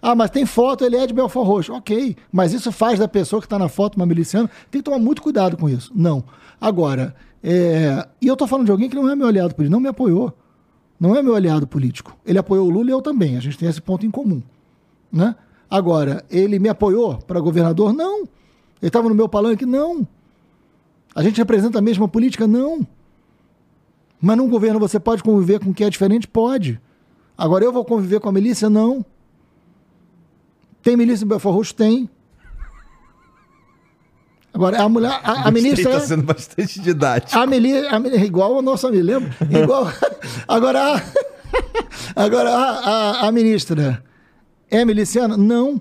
Ah, 0.00 0.14
mas 0.14 0.30
tem 0.30 0.46
foto, 0.46 0.84
ele 0.84 0.96
é 0.96 1.06
de 1.06 1.12
Belfort 1.12 1.46
Roxo. 1.46 1.72
Ok, 1.72 2.16
mas 2.30 2.52
isso 2.52 2.70
faz 2.70 2.98
da 2.98 3.08
pessoa 3.08 3.40
que 3.40 3.46
está 3.46 3.58
na 3.58 3.68
foto 3.68 3.96
uma 3.96 4.06
miliciana. 4.06 4.48
Tem 4.70 4.80
que 4.80 4.84
tomar 4.84 4.98
muito 4.98 5.20
cuidado 5.20 5.56
com 5.56 5.68
isso. 5.68 5.92
Não. 5.94 6.22
Agora, 6.60 7.14
é... 7.42 8.06
e 8.20 8.26
eu 8.26 8.36
tô 8.36 8.46
falando 8.46 8.66
de 8.66 8.72
alguém 8.72 8.88
que 8.88 8.96
não 8.96 9.08
é 9.08 9.16
meu 9.16 9.26
aliado 9.26 9.54
político, 9.54 9.72
não 9.72 9.80
me 9.80 9.88
apoiou. 9.88 10.32
Não 11.00 11.14
é 11.14 11.22
meu 11.22 11.34
aliado 11.34 11.66
político. 11.66 12.16
Ele 12.26 12.38
apoiou 12.38 12.66
o 12.66 12.70
Lula 12.70 12.90
e 12.90 12.92
eu 12.92 13.00
também. 13.00 13.36
A 13.36 13.40
gente 13.40 13.56
tem 13.56 13.68
esse 13.68 13.80
ponto 13.80 14.04
em 14.04 14.10
comum. 14.10 14.42
Né? 15.12 15.34
Agora, 15.70 16.24
ele 16.28 16.58
me 16.58 16.68
apoiou 16.68 17.18
para 17.18 17.40
governador? 17.40 17.92
Não. 17.92 18.22
Ele 18.22 18.88
estava 18.88 19.08
no 19.08 19.14
meu 19.14 19.28
palanque? 19.28 19.64
Não. 19.64 20.06
A 21.14 21.22
gente 21.22 21.38
representa 21.38 21.78
a 21.78 21.82
mesma 21.82 22.08
política? 22.08 22.46
Não. 22.46 22.86
Mas 24.20 24.36
num 24.36 24.48
governo 24.48 24.80
você 24.80 24.98
pode 24.98 25.22
conviver 25.22 25.60
com 25.60 25.72
quem 25.72 25.86
é 25.86 25.90
diferente? 25.90 26.26
Pode. 26.26 26.80
Agora 27.36 27.64
eu 27.64 27.72
vou 27.72 27.84
conviver 27.84 28.18
com 28.18 28.28
a 28.28 28.32
milícia? 28.32 28.68
Não. 28.68 29.04
Tem 30.88 30.96
milícia 30.96 31.22
em 31.22 31.28
Belfort 31.28 31.54
Roxo? 31.54 31.74
Tem. 31.74 32.08
Agora, 34.54 34.82
a 34.82 34.88
mulher, 34.88 35.20
a, 35.22 35.46
a 35.46 35.50
ministra. 35.50 35.92
Tá 35.92 36.00
sendo 36.00 36.22
bastante 36.22 36.80
didático. 36.80 37.38
A 37.38 37.46
milícia, 37.46 38.24
igual 38.24 38.58
a 38.58 38.62
nossa, 38.62 38.90
me 38.90 39.02
lembro? 39.02 39.30
Igual. 39.50 39.86
Agora, 40.48 40.94
a, 40.94 41.02
agora 42.16 42.50
a, 42.50 42.70
a, 42.70 43.28
a 43.28 43.32
ministra 43.32 44.02
é 44.70 44.82
miliciana? 44.82 45.36
Não. 45.36 45.78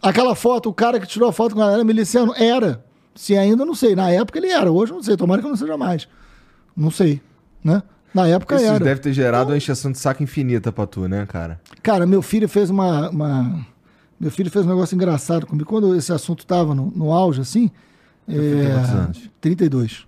Aquela 0.00 0.34
foto, 0.34 0.70
o 0.70 0.72
cara 0.72 0.98
que 0.98 1.06
tirou 1.06 1.28
a 1.28 1.34
foto 1.34 1.54
com 1.54 1.60
ela 1.60 1.74
era 1.74 1.84
miliciano? 1.84 2.32
Era. 2.34 2.82
Se 3.14 3.36
ainda, 3.36 3.66
não 3.66 3.74
sei. 3.74 3.94
Na 3.94 4.10
época 4.10 4.38
ele 4.38 4.48
era. 4.48 4.72
Hoje 4.72 4.90
não 4.90 5.02
sei. 5.02 5.18
Tomara 5.18 5.42
que 5.42 5.48
não 5.48 5.56
seja 5.56 5.76
mais. 5.76 6.08
Não 6.74 6.90
sei. 6.90 7.20
Né? 7.62 7.82
Na 8.14 8.28
época 8.28 8.54
Isso 8.56 8.64
era. 8.66 8.84
deve 8.84 9.00
ter 9.00 9.12
gerado 9.12 9.50
uma 9.50 9.56
encheção 9.56 9.90
de 9.90 9.98
saco 9.98 10.22
infinita 10.22 10.70
pra 10.70 10.86
tu, 10.86 11.08
né, 11.08 11.26
cara? 11.26 11.60
Cara, 11.82 12.06
meu 12.06 12.22
filho 12.22 12.48
fez 12.48 12.70
uma, 12.70 13.10
uma- 13.10 13.66
Meu 14.20 14.30
filho 14.30 14.50
fez 14.50 14.64
um 14.64 14.68
negócio 14.68 14.94
engraçado 14.94 15.46
comigo. 15.46 15.68
Quando 15.68 15.94
esse 15.96 16.12
assunto 16.12 16.46
tava 16.46 16.74
no, 16.74 16.92
no 16.94 17.12
auge, 17.12 17.40
assim. 17.40 17.70
tem 18.26 18.70
quantos 18.72 18.90
anos? 18.90 19.30
32. 19.40 20.06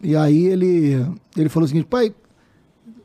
E 0.00 0.14
aí 0.14 0.46
ele, 0.46 1.04
ele 1.36 1.48
falou 1.48 1.64
o 1.64 1.68
seguinte, 1.68 1.86
pai, 1.86 2.14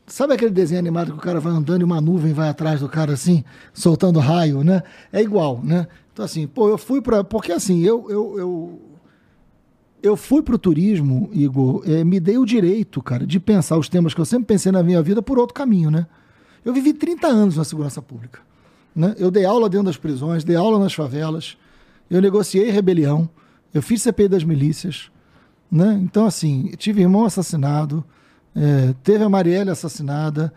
sabe 0.06 0.34
aquele 0.34 0.52
desenho 0.52 0.78
animado 0.78 1.10
que 1.12 1.18
o 1.18 1.20
cara 1.20 1.40
vai 1.40 1.52
andando 1.52 1.80
e 1.80 1.84
uma 1.84 2.00
nuvem 2.00 2.32
vai 2.32 2.48
atrás 2.48 2.80
do 2.80 2.88
cara 2.88 3.14
assim, 3.14 3.42
soltando 3.72 4.20
raio, 4.20 4.62
né? 4.62 4.82
É 5.12 5.20
igual, 5.20 5.60
né? 5.62 5.88
Então 6.12 6.24
assim, 6.24 6.46
pô, 6.46 6.68
eu 6.68 6.78
fui 6.78 7.02
para 7.02 7.24
Porque 7.24 7.50
assim, 7.50 7.80
eu, 7.82 8.06
eu, 8.08 8.38
eu, 8.38 8.80
eu 10.04 10.18
fui 10.18 10.42
pro 10.42 10.58
turismo, 10.58 11.30
Igor, 11.32 11.82
eh, 11.86 12.04
me 12.04 12.20
dei 12.20 12.36
o 12.36 12.44
direito, 12.44 13.02
cara, 13.02 13.26
de 13.26 13.40
pensar 13.40 13.78
os 13.78 13.88
temas 13.88 14.12
que 14.12 14.20
eu 14.20 14.24
sempre 14.26 14.46
pensei 14.48 14.70
na 14.70 14.82
minha 14.82 15.00
vida 15.00 15.22
por 15.22 15.38
outro 15.38 15.54
caminho, 15.54 15.90
né? 15.90 16.06
Eu 16.62 16.74
vivi 16.74 16.92
30 16.92 17.26
anos 17.26 17.56
na 17.56 17.64
segurança 17.64 18.02
pública. 18.02 18.40
Né? 18.94 19.14
Eu 19.18 19.30
dei 19.30 19.46
aula 19.46 19.66
dentro 19.66 19.86
das 19.86 19.96
prisões, 19.96 20.44
dei 20.44 20.56
aula 20.56 20.78
nas 20.78 20.92
favelas, 20.92 21.56
eu 22.10 22.20
negociei 22.20 22.70
rebelião, 22.70 23.28
Eu 23.72 23.82
fiz 23.82 24.02
CPI 24.02 24.28
das 24.28 24.44
milícias, 24.44 25.10
né? 25.72 25.98
Então, 26.00 26.26
assim, 26.26 26.70
tive 26.76 27.00
irmão 27.00 27.24
assassinado, 27.24 28.04
é, 28.54 28.94
teve 29.02 29.24
a 29.24 29.28
Marielle 29.28 29.70
assassinada. 29.70 30.52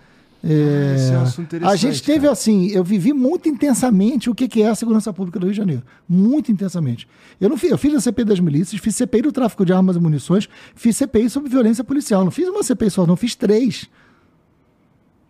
É, 0.50 0.92
Ah, 0.92 0.96
esse 0.96 1.12
é 1.12 1.18
um 1.18 1.22
assunto 1.24 1.54
a 1.54 1.58
interessante, 1.58 1.78
gente 1.82 2.04
teve 2.04 2.20
cara. 2.22 2.32
assim, 2.32 2.68
eu 2.68 2.84
vivi 2.84 3.12
muito 3.12 3.50
intensamente 3.50 4.30
o 4.30 4.36
que, 4.36 4.48
que 4.48 4.62
é 4.62 4.70
a 4.70 4.76
segurança 4.76 5.12
pública 5.12 5.38
do 5.40 5.46
Rio 5.46 5.52
de 5.54 5.58
Janeiro. 5.58 5.84
Muito 6.08 6.52
intensamente. 6.52 7.08
Eu 7.40 7.50
não 7.50 7.58
fiz, 7.58 7.70
eu 7.72 7.78
fiz 7.78 7.94
a 7.94 8.00
CPI 8.00 8.24
das 8.26 8.40
milícias, 8.40 8.80
fiz 8.82 8.96
CPI 8.96 9.24
do 9.24 9.32
tráfico 9.32 9.66
de 9.66 9.74
armas 9.74 9.98
e 9.98 10.00
munições, 10.00 10.48
fiz 10.76 10.96
CPI 10.96 11.30
sobre 11.30 11.50
violência 11.50 11.84
policial. 11.84 12.24
Não 12.24 12.32
fiz 12.32 12.48
uma 12.48 12.64
CPI 12.64 12.90
só, 12.90 13.06
não 13.06 13.18
fiz 13.18 13.36
três. 13.36 13.90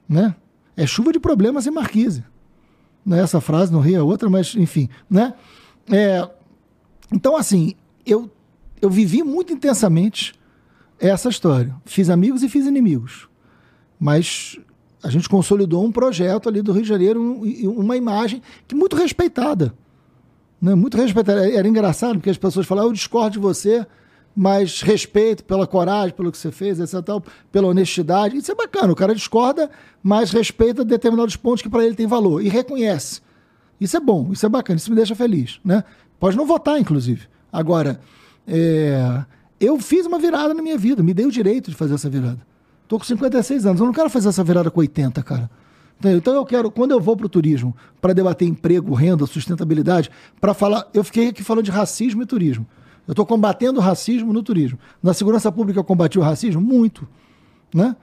Né? 0.07 0.35
É 0.75 0.85
chuva 0.85 1.11
de 1.11 1.19
problemas 1.19 1.65
em 1.65 1.71
marquise. 1.71 2.23
Não 3.05 3.17
é 3.17 3.21
essa 3.21 3.41
frase, 3.41 3.71
não 3.71 3.79
ri 3.79 3.95
a 3.95 4.03
outra, 4.03 4.29
mas 4.29 4.53
enfim, 4.55 4.89
né? 5.09 5.33
É, 5.89 6.29
então, 7.11 7.35
assim, 7.37 7.73
eu, 8.05 8.29
eu 8.81 8.89
vivi 8.89 9.23
muito 9.23 9.53
intensamente 9.53 10.33
essa 10.99 11.29
história. 11.29 11.73
Fiz 11.85 12.09
amigos 12.09 12.43
e 12.43 12.49
fiz 12.49 12.65
inimigos. 12.65 13.27
Mas 13.99 14.59
a 15.03 15.09
gente 15.09 15.29
consolidou 15.29 15.83
um 15.85 15.91
projeto 15.91 16.49
ali 16.49 16.61
do 16.61 16.71
Rio 16.71 16.81
de 16.83 16.87
Janeiro, 16.89 17.21
um- 17.21 17.79
uma 17.79 17.95
imagem 17.95 18.41
que 18.67 18.75
muito 18.75 18.95
respeitada. 18.95 19.73
Né? 20.61 20.73
Muito 20.75 20.97
respeitada. 20.97 21.49
Era 21.51 21.67
engraçado, 21.67 22.15
porque 22.15 22.29
as 22.29 22.37
pessoas 22.37 22.65
falavam, 22.65 22.89
eu 22.89 22.93
discordo 22.93 23.31
de 23.31 23.39
você, 23.39 23.85
mas 24.35 24.81
respeito 24.81 25.43
pela 25.43 25.65
coragem, 25.67 26.15
pelo 26.15 26.31
que 26.31 26.37
você 26.37 26.51
fez, 26.51 26.79
etc. 26.79 27.01
Tal, 27.03 27.23
pela 27.51 27.67
honestidade. 27.67 28.37
Isso 28.37 28.51
é 28.51 28.55
bacana. 28.55 28.91
O 28.91 28.95
cara 28.95 29.13
discorda, 29.13 29.69
mas 30.01 30.31
respeita 30.31 30.83
determinados 30.83 31.35
pontos 31.35 31.61
que 31.61 31.69
para 31.69 31.85
ele 31.85 31.95
tem 31.95 32.07
valor. 32.07 32.41
E 32.43 32.49
reconhece. 32.49 33.21
Isso 33.79 33.95
é 33.95 33.99
bom, 33.99 34.29
isso 34.31 34.45
é 34.45 34.49
bacana, 34.49 34.77
isso 34.77 34.89
me 34.89 34.95
deixa 34.95 35.13
feliz. 35.15 35.59
Né? 35.63 35.83
Pode 36.19 36.35
não 36.35 36.45
votar, 36.47 36.79
inclusive. 36.79 37.27
Agora, 37.51 37.99
é, 38.47 39.23
eu 39.59 39.79
fiz 39.79 40.05
uma 40.07 40.17
virada 40.17 40.53
na 40.53 40.61
minha 40.61 40.77
vida, 40.77 41.03
me 41.03 41.13
dei 41.13 41.25
o 41.25 41.31
direito 41.31 41.69
de 41.69 41.75
fazer 41.77 41.93
essa 41.93 42.09
virada. 42.09 42.39
Tô 42.87 42.97
com 42.97 43.05
56 43.05 43.65
anos, 43.65 43.79
eu 43.79 43.85
não 43.85 43.93
quero 43.93 44.09
fazer 44.09 44.29
essa 44.29 44.43
virada 44.43 44.71
com 44.71 44.79
80, 44.79 45.21
cara. 45.23 45.49
Então 46.03 46.33
eu 46.33 46.45
quero, 46.45 46.69
quando 46.69 46.91
eu 46.91 46.99
vou 46.99 47.17
para 47.17 47.25
o 47.25 47.29
turismo, 47.29 47.75
para 47.99 48.13
debater 48.13 48.47
emprego, 48.47 48.93
renda, 48.93 49.25
sustentabilidade, 49.25 50.11
para 50.39 50.53
falar, 50.53 50.87
eu 50.93 51.03
fiquei 51.03 51.29
aqui 51.29 51.43
falando 51.43 51.65
de 51.65 51.71
racismo 51.71 52.21
e 52.21 52.25
turismo. 52.25 52.65
Eu 53.07 53.13
estou 53.13 53.25
combatendo 53.25 53.79
o 53.79 53.83
racismo 53.83 54.31
no 54.31 54.43
turismo. 54.43 54.77
Na 55.01 55.13
segurança 55.13 55.51
pública 55.51 55.79
eu 55.79 55.83
combati 55.83 56.19
o 56.19 56.21
racismo? 56.21 56.61
Muito. 56.61 57.07
Né? 57.73 57.95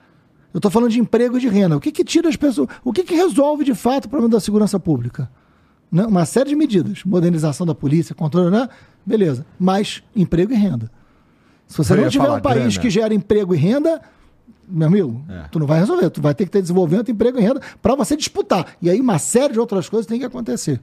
Eu 0.53 0.57
estou 0.57 0.71
falando 0.71 0.91
de 0.91 0.99
emprego 0.99 1.37
e 1.37 1.39
de 1.39 1.47
renda. 1.47 1.77
O 1.77 1.79
que, 1.79 1.91
que 1.91 2.03
tira 2.03 2.27
as 2.27 2.35
pessoas. 2.35 2.69
O 2.83 2.91
que, 2.91 3.03
que 3.03 3.13
resolve 3.13 3.63
de 3.63 3.75
fato 3.75 4.05
o 4.05 4.09
problema 4.09 4.31
da 4.31 4.39
segurança 4.39 4.79
pública? 4.79 5.29
Né? 5.91 6.05
Uma 6.05 6.25
série 6.25 6.49
de 6.49 6.55
medidas. 6.55 7.03
Modernização 7.03 7.67
da 7.67 7.75
polícia, 7.75 8.15
controle, 8.15 8.49
né? 8.49 8.67
Beleza. 9.05 9.45
Mas 9.59 10.01
emprego 10.15 10.51
e 10.51 10.55
renda. 10.55 10.91
Se 11.67 11.77
você 11.77 11.93
Eu 11.93 11.97
não 11.97 12.09
tiver 12.09 12.29
um 12.29 12.41
país 12.41 12.75
grana. 12.75 12.81
que 12.81 12.89
gera 12.89 13.13
emprego 13.13 13.53
e 13.53 13.57
renda, 13.57 14.01
meu 14.67 14.87
amigo, 14.87 15.23
É. 15.29 15.43
tu 15.51 15.59
não 15.59 15.67
vai 15.67 15.79
resolver. 15.79 16.09
Tu 16.09 16.21
vai 16.21 16.33
ter 16.33 16.45
que 16.45 16.51
ter 16.51 16.61
desenvolvimento, 16.61 17.09
emprego 17.11 17.37
e 17.37 17.41
renda 17.41 17.61
para 17.81 17.95
você 17.95 18.15
disputar. 18.15 18.75
E 18.81 18.89
aí 18.89 18.99
uma 18.99 19.19
série 19.19 19.53
de 19.53 19.59
outras 19.59 19.87
coisas 19.89 20.05
tem 20.05 20.19
que 20.19 20.25
acontecer. 20.25 20.81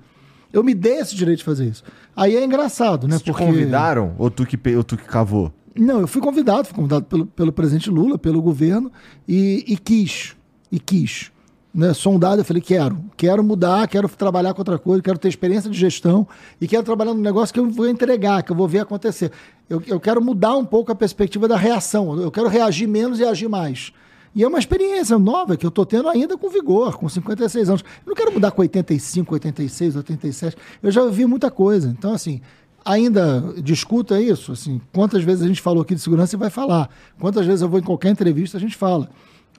Eu 0.52 0.62
me 0.62 0.74
dei 0.74 0.98
esse 0.98 1.14
direito 1.16 1.38
de 1.38 1.44
fazer 1.44 1.66
isso. 1.66 1.82
Aí 2.14 2.36
é 2.36 2.44
engraçado, 2.44 3.08
né? 3.08 3.18
Te 3.18 3.32
convidaram 3.32 4.14
ou 4.18 4.30
tu 4.30 4.44
que, 4.44 4.76
ou 4.76 4.84
tu 4.84 4.96
que 4.96 5.04
cavou? 5.04 5.52
Não, 5.74 6.00
eu 6.00 6.06
fui 6.06 6.20
convidado, 6.20 6.66
fui 6.66 6.74
convidado 6.76 7.06
pelo, 7.06 7.24
pelo 7.26 7.52
presidente 7.52 7.88
Lula, 7.88 8.18
pelo 8.18 8.42
governo, 8.42 8.92
e, 9.26 9.64
e 9.66 9.76
quis, 9.78 10.36
e 10.70 10.78
quis. 10.78 11.32
Né, 11.74 11.94
sondado, 11.94 12.42
eu 12.42 12.44
falei, 12.44 12.60
quero, 12.60 13.02
quero 13.16 13.42
mudar, 13.42 13.88
quero 13.88 14.06
trabalhar 14.06 14.52
com 14.52 14.60
outra 14.60 14.78
coisa, 14.78 15.02
quero 15.02 15.18
ter 15.18 15.28
experiência 15.28 15.70
de 15.70 15.78
gestão 15.78 16.28
e 16.60 16.68
quero 16.68 16.82
trabalhar 16.82 17.14
num 17.14 17.22
negócio 17.22 17.52
que 17.52 17.58
eu 17.58 17.70
vou 17.70 17.88
entregar, 17.88 18.42
que 18.42 18.52
eu 18.52 18.56
vou 18.56 18.68
ver 18.68 18.80
acontecer. 18.80 19.32
Eu, 19.70 19.82
eu 19.86 19.98
quero 19.98 20.20
mudar 20.20 20.54
um 20.54 20.66
pouco 20.66 20.92
a 20.92 20.94
perspectiva 20.94 21.48
da 21.48 21.56
reação, 21.56 22.20
eu 22.20 22.30
quero 22.30 22.46
reagir 22.46 22.86
menos 22.86 23.20
e 23.20 23.24
agir 23.24 23.48
mais. 23.48 23.90
E 24.34 24.42
é 24.42 24.48
uma 24.48 24.58
experiência 24.58 25.18
nova 25.18 25.56
que 25.56 25.64
eu 25.64 25.68
estou 25.68 25.84
tendo 25.84 26.08
ainda 26.08 26.38
com 26.38 26.48
vigor, 26.48 26.96
com 26.96 27.08
56 27.08 27.68
anos. 27.68 27.82
Eu 28.04 28.10
não 28.10 28.14
quero 28.14 28.32
mudar 28.32 28.50
com 28.50 28.62
85, 28.62 29.34
86, 29.34 29.96
87. 29.96 30.56
Eu 30.82 30.90
já 30.90 31.04
vi 31.06 31.26
muita 31.26 31.50
coisa. 31.50 31.88
Então, 31.88 32.14
assim, 32.14 32.40
ainda 32.82 33.54
discuta 33.62 34.20
isso. 34.20 34.52
Assim, 34.52 34.80
quantas 34.92 35.22
vezes 35.22 35.42
a 35.42 35.48
gente 35.48 35.60
falou 35.60 35.82
aqui 35.82 35.94
de 35.94 36.00
segurança 36.00 36.34
e 36.34 36.38
vai 36.38 36.48
falar. 36.48 36.88
Quantas 37.20 37.44
vezes 37.44 37.60
eu 37.60 37.68
vou 37.68 37.78
em 37.78 37.82
qualquer 37.82 38.10
entrevista 38.10 38.56
a 38.56 38.60
gente 38.60 38.76
fala. 38.76 39.10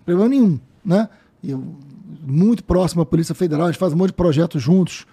Problema 0.04 0.30
nenhum, 0.30 0.60
né? 0.84 1.08
Eu, 1.44 1.64
muito 2.26 2.64
próximo 2.64 3.02
à 3.02 3.06
Polícia 3.06 3.36
Federal, 3.36 3.68
a 3.68 3.72
gente 3.72 3.80
faz 3.80 3.94
um 3.94 3.98
monte 3.98 4.08
de 4.10 4.14
projetos 4.16 4.62
juntos. 4.62 5.06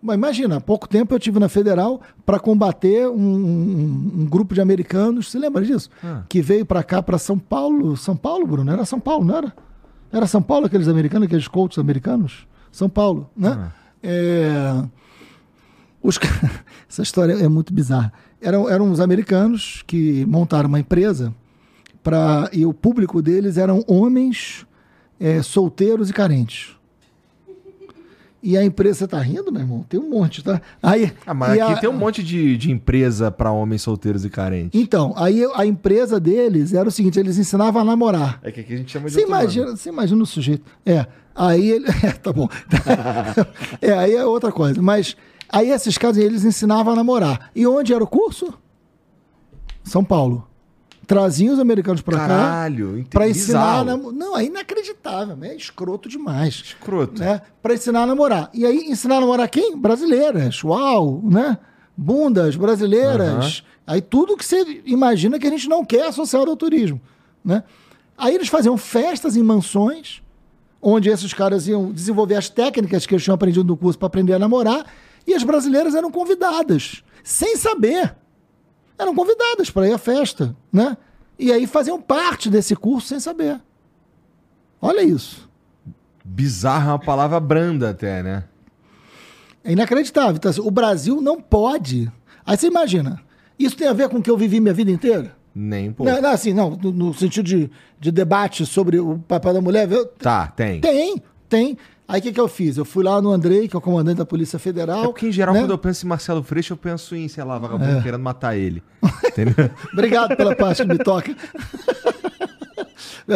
Mas 0.00 0.14
imagina, 0.16 0.56
há 0.58 0.60
pouco 0.60 0.88
tempo 0.88 1.12
eu 1.14 1.18
tive 1.18 1.40
na 1.40 1.48
Federal 1.48 2.00
para 2.24 2.38
combater 2.38 3.08
um, 3.08 3.14
um- 3.18 4.12
um 4.20 4.26
grupo 4.26 4.54
de 4.54 4.60
americanos, 4.60 5.28
você 5.30 5.38
lembra 5.38 5.64
disso? 5.64 5.90
Ah. 6.04 6.22
Que 6.28 6.40
veio 6.40 6.64
para 6.64 6.82
cá, 6.84 7.02
para 7.02 7.18
São 7.18 7.36
Paulo. 7.38 7.96
São 7.96 8.16
Paulo, 8.16 8.46
Bruno? 8.46 8.70
Era 8.70 8.84
São 8.84 9.00
Paulo, 9.00 9.24
não 9.24 9.36
era? 9.36 9.52
Era 10.12 10.26
São 10.26 10.40
Paulo 10.40 10.66
aqueles 10.66 10.86
americanos, 10.86 11.26
aqueles 11.26 11.48
coaches 11.48 11.78
americanos? 11.78 12.46
São 12.70 12.88
Paulo, 12.88 13.28
né? 13.36 13.56
Ah. 13.58 13.72
É, 14.00 14.84
os 16.02 16.18
Essa 16.88 17.02
história 17.02 17.32
é 17.32 17.48
muito 17.48 17.72
bizarra. 17.74 18.12
Eram, 18.40 18.68
eram 18.70 18.90
os 18.92 19.00
americanos 19.00 19.82
que 19.84 20.24
montaram 20.26 20.68
uma 20.68 20.78
empresa 20.78 21.34
pra... 22.04 22.48
e 22.52 22.64
o 22.64 22.72
público 22.72 23.20
deles 23.20 23.56
eram 23.58 23.82
homens 23.88 24.64
é, 25.20 25.42
solteiros 25.42 26.10
e 26.10 26.12
carentes. 26.12 26.76
E 28.40 28.56
a 28.56 28.62
empresa, 28.64 29.00
você 29.00 29.08
tá 29.08 29.18
rindo, 29.18 29.50
meu 29.50 29.60
irmão? 29.62 29.84
Tem 29.88 29.98
um 29.98 30.08
monte, 30.08 30.44
tá? 30.44 30.62
Aí, 30.80 31.12
Ah, 31.26 31.34
mas 31.34 31.60
aqui 31.60 31.72
a- 31.72 31.76
tem 31.76 31.90
um 31.90 31.96
monte 31.96 32.22
de, 32.22 32.56
de 32.56 32.70
empresa 32.70 33.32
pra 33.32 33.50
homens 33.50 33.82
solteiros 33.82 34.24
e 34.24 34.30
carentes. 34.30 34.80
Então, 34.80 35.12
aí 35.16 35.44
a 35.54 35.66
empresa 35.66 36.20
deles 36.20 36.72
era 36.72 36.88
o 36.88 36.92
seguinte, 36.92 37.18
eles 37.18 37.36
ensinavam 37.36 37.82
a 37.82 37.84
namorar. 37.84 38.38
É 38.44 38.52
que 38.52 38.60
aqui 38.60 38.74
a 38.74 38.76
gente 38.76 38.92
chama 38.92 39.06
de 39.08 39.12
Você 39.14 39.22
nome. 39.22 39.32
imagina, 39.32 39.76
você 39.76 39.88
imagina 39.88 40.22
o 40.22 40.26
sujeito. 40.26 40.64
É, 40.86 41.04
aí 41.34 41.68
ele. 41.68 41.86
É, 42.04 42.12
tá 42.12 42.32
bom. 42.32 42.48
é, 43.82 43.92
aí 43.92 44.14
é 44.14 44.24
outra 44.24 44.52
coisa. 44.52 44.80
Mas 44.80 45.16
aí 45.48 45.70
esses 45.70 45.98
casos 45.98 46.22
eles 46.22 46.44
ensinavam 46.44 46.92
a 46.92 46.96
namorar. 46.96 47.50
E 47.56 47.66
onde 47.66 47.92
era 47.92 48.04
o 48.04 48.06
curso? 48.06 48.54
São 49.82 50.04
Paulo. 50.04 50.46
Traziam 51.08 51.54
os 51.54 51.58
americanos 51.58 52.02
pra 52.02 52.18
cá 52.18 52.28
Caralho, 52.28 53.06
pra 53.08 53.26
ensinar 53.26 53.78
a 53.78 53.84
namorar. 53.84 54.12
Não, 54.12 54.36
é 54.36 54.44
inacreditável, 54.44 55.38
é 55.40 55.56
escroto 55.56 56.06
demais. 56.06 56.62
Escroto. 56.66 57.18
Né? 57.18 57.40
Pra 57.62 57.72
ensinar 57.72 58.02
a 58.02 58.06
namorar. 58.06 58.50
E 58.52 58.66
aí, 58.66 58.90
ensinar 58.90 59.16
a 59.16 59.20
namorar 59.22 59.48
quem? 59.48 59.74
Brasileiras. 59.74 60.62
Uau, 60.62 61.22
né? 61.24 61.56
Bundas 61.96 62.56
brasileiras. 62.56 63.64
Aí 63.86 64.02
tudo 64.02 64.36
que 64.36 64.44
você 64.44 64.82
imagina 64.84 65.38
que 65.38 65.46
a 65.46 65.50
gente 65.50 65.66
não 65.66 65.82
quer 65.82 66.08
associado 66.08 66.50
ao 66.50 66.56
turismo. 66.58 67.00
Né? 67.42 67.64
Aí 68.18 68.34
eles 68.34 68.48
faziam 68.48 68.76
festas 68.76 69.34
em 69.34 69.42
mansões, 69.42 70.20
onde 70.82 71.08
esses 71.08 71.32
caras 71.32 71.66
iam 71.66 71.90
desenvolver 71.90 72.34
as 72.34 72.50
técnicas 72.50 73.06
que 73.06 73.14
eles 73.14 73.24
tinham 73.24 73.34
aprendido 73.34 73.64
no 73.64 73.78
curso 73.78 73.98
para 73.98 74.08
aprender 74.08 74.34
a 74.34 74.38
namorar, 74.38 74.84
e 75.26 75.32
as 75.32 75.42
brasileiras 75.42 75.94
eram 75.94 76.10
convidadas, 76.10 77.02
sem 77.24 77.56
saber. 77.56 78.14
Eram 78.98 79.14
convidadas 79.14 79.70
para 79.70 79.86
ir 79.88 79.92
à 79.92 79.98
festa, 79.98 80.54
né? 80.72 80.96
E 81.38 81.52
aí 81.52 81.66
faziam 81.66 82.00
parte 82.00 82.50
desse 82.50 82.74
curso 82.74 83.08
sem 83.08 83.20
saber. 83.20 83.60
Olha 84.80 85.02
isso. 85.02 85.48
Bizarro 86.24 86.90
é 86.90 86.92
uma 86.92 86.98
palavra 86.98 87.38
branda 87.40 87.90
até, 87.90 88.22
né? 88.22 88.44
É 89.64 89.72
inacreditável. 89.72 90.36
Então, 90.36 90.50
assim, 90.50 90.60
o 90.60 90.70
Brasil 90.70 91.20
não 91.20 91.40
pode. 91.40 92.10
Aí 92.44 92.56
você 92.56 92.66
imagina, 92.66 93.20
isso 93.58 93.76
tem 93.76 93.88
a 93.88 93.92
ver 93.92 94.08
com 94.08 94.18
o 94.18 94.22
que 94.22 94.30
eu 94.30 94.36
vivi 94.36 94.60
minha 94.60 94.74
vida 94.74 94.90
inteira? 94.90 95.36
Nem, 95.54 95.92
pô. 95.92 96.04
Não, 96.04 96.20
não, 96.20 96.30
assim, 96.30 96.52
não, 96.52 96.70
no, 96.70 96.92
no 96.92 97.14
sentido 97.14 97.44
de, 97.46 97.70
de 97.98 98.10
debate 98.12 98.64
sobre 98.66 98.98
o 98.98 99.18
papel 99.20 99.54
da 99.54 99.60
mulher. 99.60 99.90
eu- 99.90 100.06
Tá, 100.06 100.46
tem. 100.48 100.80
Tem, 100.80 101.22
tem. 101.48 101.76
Aí 102.08 102.20
o 102.20 102.22
que, 102.22 102.32
que 102.32 102.40
eu 102.40 102.48
fiz? 102.48 102.78
Eu 102.78 102.86
fui 102.86 103.04
lá 103.04 103.20
no 103.20 103.30
Andrei, 103.30 103.68
que 103.68 103.76
é 103.76 103.78
o 103.78 103.82
comandante 103.82 104.16
da 104.16 104.24
Polícia 104.24 104.58
Federal. 104.58 105.02
É 105.02 105.04
porque, 105.04 105.26
em 105.26 105.32
geral, 105.32 105.54
né? 105.54 105.60
quando 105.60 105.72
eu 105.72 105.78
penso 105.78 106.06
em 106.06 106.08
Marcelo 106.08 106.42
Freixo, 106.42 106.72
eu 106.72 106.76
penso 106.78 107.14
em, 107.14 107.28
sei 107.28 107.44
lá, 107.44 107.56
É. 107.56 107.58
vagabundo 107.58 108.02
querendo 108.02 108.22
matar 108.22 108.56
ele. 108.56 108.82
Obrigado 109.92 110.34
pela 110.34 110.56
parte 110.56 110.82
que 110.82 110.88
me 110.88 110.96
toca. 110.98 111.36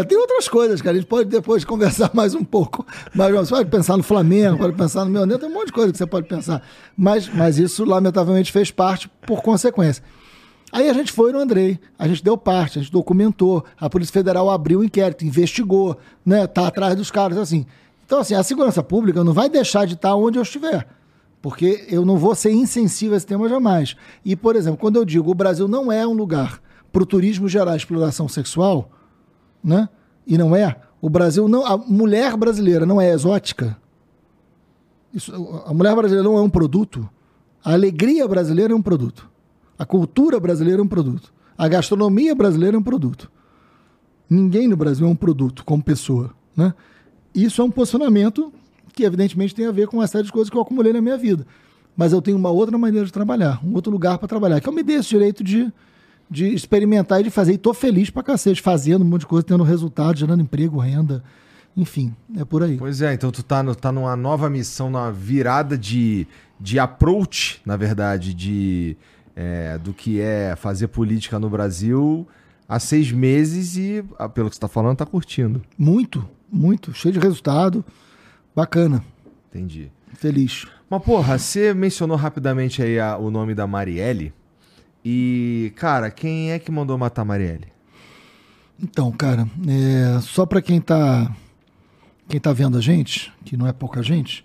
Tem 0.08 0.16
outras 0.16 0.48
coisas, 0.48 0.80
cara. 0.80 0.96
A 0.96 1.00
gente 1.00 1.06
pode 1.08 1.28
depois 1.28 1.64
conversar 1.66 2.10
mais 2.14 2.34
um 2.34 2.42
pouco. 2.42 2.86
Mas 3.14 3.30
você 3.34 3.50
pode 3.54 3.68
pensar 3.68 3.96
no 3.98 4.02
Flamengo, 4.02 4.56
pode 4.56 4.74
pensar 4.74 5.04
no 5.04 5.10
meu 5.10 5.26
neto, 5.26 5.40
tem 5.40 5.50
um 5.50 5.52
monte 5.52 5.66
de 5.66 5.72
coisa 5.72 5.92
que 5.92 5.98
você 5.98 6.06
pode 6.06 6.26
pensar. 6.26 6.62
Mas, 6.96 7.28
mas 7.28 7.58
isso, 7.58 7.84
lamentavelmente, 7.84 8.50
fez 8.50 8.70
parte 8.70 9.06
por 9.26 9.42
consequência. 9.42 10.02
Aí 10.72 10.88
a 10.88 10.94
gente 10.94 11.12
foi 11.12 11.30
no 11.30 11.38
Andrei, 11.38 11.78
a 11.98 12.08
gente 12.08 12.24
deu 12.24 12.38
parte, 12.38 12.78
a 12.78 12.82
gente 12.82 12.90
documentou, 12.90 13.62
a 13.78 13.90
Polícia 13.90 14.14
Federal 14.14 14.48
abriu 14.48 14.80
o 14.80 14.84
inquérito, 14.84 15.26
investigou, 15.26 15.98
né? 16.24 16.46
Tá 16.46 16.68
atrás 16.68 16.96
dos 16.96 17.10
caras, 17.10 17.36
assim. 17.36 17.66
Então, 18.12 18.20
assim, 18.20 18.34
a 18.34 18.42
segurança 18.42 18.82
pública 18.82 19.24
não 19.24 19.32
vai 19.32 19.48
deixar 19.48 19.86
de 19.86 19.94
estar 19.94 20.14
onde 20.14 20.38
eu 20.38 20.42
estiver. 20.42 20.86
Porque 21.40 21.86
eu 21.88 22.04
não 22.04 22.18
vou 22.18 22.34
ser 22.34 22.52
insensível 22.52 23.14
a 23.14 23.16
esse 23.16 23.26
tema 23.26 23.48
jamais. 23.48 23.96
E, 24.22 24.36
por 24.36 24.54
exemplo, 24.54 24.78
quando 24.78 24.96
eu 24.96 25.04
digo 25.06 25.30
o 25.30 25.34
Brasil 25.34 25.66
não 25.66 25.90
é 25.90 26.06
um 26.06 26.12
lugar 26.12 26.60
para 26.92 27.02
o 27.02 27.06
turismo 27.06 27.48
gerar 27.48 27.74
exploração 27.74 28.28
sexual, 28.28 28.90
né? 29.64 29.88
E 30.26 30.36
não 30.36 30.54
é. 30.54 30.76
O 31.00 31.08
Brasil 31.08 31.48
não. 31.48 31.64
A 31.64 31.78
mulher 31.78 32.36
brasileira 32.36 32.84
não 32.84 33.00
é 33.00 33.10
exótica. 33.10 33.78
Isso, 35.14 35.32
a 35.64 35.72
mulher 35.72 35.96
brasileira 35.96 36.22
não 36.22 36.36
é 36.36 36.42
um 36.42 36.50
produto. 36.50 37.08
A 37.64 37.72
alegria 37.72 38.28
brasileira 38.28 38.74
é 38.74 38.76
um 38.76 38.82
produto. 38.82 39.26
A 39.78 39.86
cultura 39.86 40.38
brasileira 40.38 40.82
é 40.82 40.84
um 40.84 40.88
produto. 40.88 41.32
A 41.56 41.66
gastronomia 41.66 42.34
brasileira 42.34 42.76
é 42.76 42.78
um 42.78 42.82
produto. 42.82 43.32
Ninguém 44.28 44.68
no 44.68 44.76
Brasil 44.76 45.06
é 45.06 45.08
um 45.08 45.16
produto 45.16 45.64
como 45.64 45.82
pessoa. 45.82 46.34
Né? 46.54 46.74
Isso 47.34 47.60
é 47.62 47.64
um 47.64 47.70
posicionamento 47.70 48.52
que, 48.92 49.04
evidentemente, 49.04 49.54
tem 49.54 49.66
a 49.66 49.72
ver 49.72 49.86
com 49.86 49.98
uma 49.98 50.06
série 50.06 50.24
de 50.24 50.32
coisas 50.32 50.50
que 50.50 50.56
eu 50.56 50.60
acumulei 50.60 50.92
na 50.92 51.00
minha 51.00 51.16
vida. 51.16 51.46
Mas 51.96 52.12
eu 52.12 52.22
tenho 52.22 52.36
uma 52.36 52.50
outra 52.50 52.76
maneira 52.78 53.06
de 53.06 53.12
trabalhar, 53.12 53.60
um 53.64 53.74
outro 53.74 53.92
lugar 53.92 54.18
para 54.18 54.28
trabalhar, 54.28 54.60
que 54.60 54.68
eu 54.68 54.72
me 54.72 54.82
dei 54.82 54.96
esse 54.96 55.08
direito 55.08 55.44
de, 55.44 55.70
de 56.30 56.46
experimentar 56.54 57.20
e 57.20 57.24
de 57.24 57.30
fazer. 57.30 57.52
E 57.52 57.58
tô 57.58 57.74
feliz 57.74 58.10
pra 58.10 58.22
cacete, 58.22 58.62
fazendo 58.62 59.02
um 59.02 59.08
monte 59.08 59.20
de 59.20 59.26
coisa, 59.26 59.44
tendo 59.44 59.62
resultado, 59.62 60.18
gerando 60.18 60.42
emprego, 60.42 60.78
renda. 60.78 61.22
Enfim, 61.76 62.14
é 62.36 62.44
por 62.44 62.62
aí. 62.62 62.76
Pois 62.76 63.00
é, 63.00 63.14
então 63.14 63.30
tu 63.30 63.42
tá, 63.42 63.62
no, 63.62 63.74
tá 63.74 63.90
numa 63.90 64.14
nova 64.14 64.50
missão, 64.50 64.90
numa 64.90 65.10
virada 65.10 65.76
de, 65.76 66.26
de 66.60 66.78
approach, 66.78 67.60
na 67.64 67.76
verdade, 67.76 68.34
de 68.34 68.96
é, 69.34 69.78
do 69.78 69.94
que 69.94 70.20
é 70.20 70.54
fazer 70.54 70.88
política 70.88 71.38
no 71.38 71.48
Brasil 71.48 72.26
há 72.68 72.78
seis 72.78 73.12
meses 73.12 73.76
e, 73.76 74.04
ah, 74.18 74.28
pelo 74.28 74.48
que 74.48 74.56
você 74.56 74.60
tá 74.60 74.68
falando, 74.68 74.96
tá 74.96 75.06
curtindo. 75.06 75.62
Muito, 75.76 76.26
muito. 76.52 76.92
Cheio 76.92 77.14
de 77.14 77.18
resultado. 77.20 77.84
Bacana. 78.54 79.02
Entendi. 79.50 79.90
Feliz. 80.14 80.66
Mas, 80.90 81.02
porra, 81.02 81.38
você 81.38 81.72
mencionou 81.72 82.16
rapidamente 82.16 82.82
aí 82.82 83.00
a- 83.00 83.16
o 83.16 83.30
nome 83.30 83.54
da 83.54 83.66
Marielle. 83.66 84.32
E, 85.04 85.72
cara, 85.76 86.10
quem 86.10 86.52
é 86.52 86.58
que 86.58 86.70
mandou 86.70 86.96
matar 86.98 87.22
a 87.22 87.24
Marielle? 87.24 87.72
Então, 88.80 89.10
cara, 89.10 89.48
é, 89.66 90.20
só 90.20 90.44
para 90.44 90.60
quem 90.60 90.80
tá 90.80 91.34
quem 92.28 92.40
tá 92.40 92.52
vendo 92.52 92.78
a 92.78 92.80
gente, 92.80 93.32
que 93.44 93.56
não 93.56 93.66
é 93.66 93.72
pouca 93.72 94.02
gente. 94.02 94.44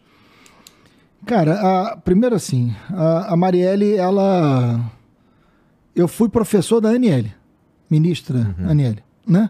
Cara, 1.25 1.59
a, 1.91 1.97
primeiro 1.97 2.35
assim, 2.35 2.75
a, 2.89 3.33
a 3.33 3.37
Marielle, 3.37 3.95
ela 3.95 4.79
eu 5.95 6.07
fui 6.07 6.29
professor 6.29 6.79
da 6.79 6.89
Aniele, 6.89 7.33
ministra 7.89 8.55
Aniele, 8.67 9.03
né? 9.27 9.49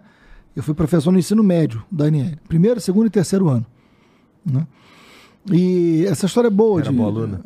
Eu 0.57 0.63
fui 0.63 0.73
professor 0.73 1.11
no 1.11 1.19
ensino 1.19 1.43
médio 1.43 1.83
da 1.91 2.05
Aniele, 2.05 2.37
primeiro, 2.49 2.81
segundo 2.81 3.05
e 3.05 3.09
terceiro 3.11 3.47
ano, 3.47 3.65
né? 4.43 4.65
E 5.51 6.03
essa 6.07 6.25
história 6.25 6.47
é 6.47 6.51
boa. 6.51 6.81
Era 6.81 6.89
de- 6.89 6.95
boa 6.97 7.07
aluna? 7.09 7.41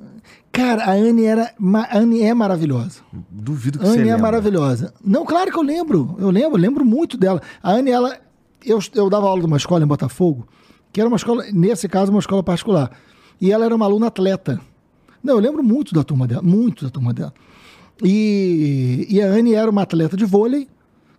Cara, 0.51 0.85
a 0.85 0.91
Anne 0.93 1.25
era, 1.25 1.53
a 1.89 1.97
Anne 1.97 2.21
é 2.21 2.33
maravilhosa. 2.33 3.01
Duvido 3.29 3.79
que 3.79 3.85
A 3.85 3.87
você 3.89 3.93
Anne 3.99 4.01
é 4.09 4.13
lembra. 4.13 4.21
maravilhosa. 4.31 4.93
Não, 5.03 5.25
claro 5.25 5.51
que 5.51 5.57
eu 5.57 5.61
lembro. 5.61 6.15
Eu 6.19 6.29
lembro, 6.29 6.57
lembro 6.57 6.85
muito 6.85 7.17
dela. 7.17 7.41
A 7.61 7.71
Anne, 7.73 7.91
ela. 7.91 8.17
Eu, 8.65 8.79
eu 8.95 9.09
dava 9.09 9.27
aula 9.27 9.41
numa 9.41 9.57
escola 9.57 9.83
em 9.83 9.87
Botafogo, 9.87 10.47
que 10.93 10.99
era 11.01 11.07
uma 11.07 11.17
escola, 11.17 11.43
nesse 11.53 11.87
caso, 11.89 12.11
uma 12.11 12.19
escola 12.19 12.41
particular. 12.43 12.91
E 13.41 13.51
ela 13.51 13.65
era 13.65 13.75
uma 13.75 13.85
aluna 13.85 14.07
atleta. 14.07 14.59
Não, 15.23 15.35
eu 15.35 15.39
lembro 15.39 15.61
muito 15.63 15.93
da 15.93 16.03
turma 16.03 16.27
dela, 16.27 16.41
muito 16.41 16.85
da 16.85 16.89
turma 16.91 17.13
dela. 17.13 17.33
E, 18.03 19.05
e 19.09 19.21
a 19.21 19.27
Anne 19.27 19.53
era 19.53 19.69
uma 19.69 19.81
atleta 19.83 20.15
de 20.17 20.25
vôlei, 20.25 20.67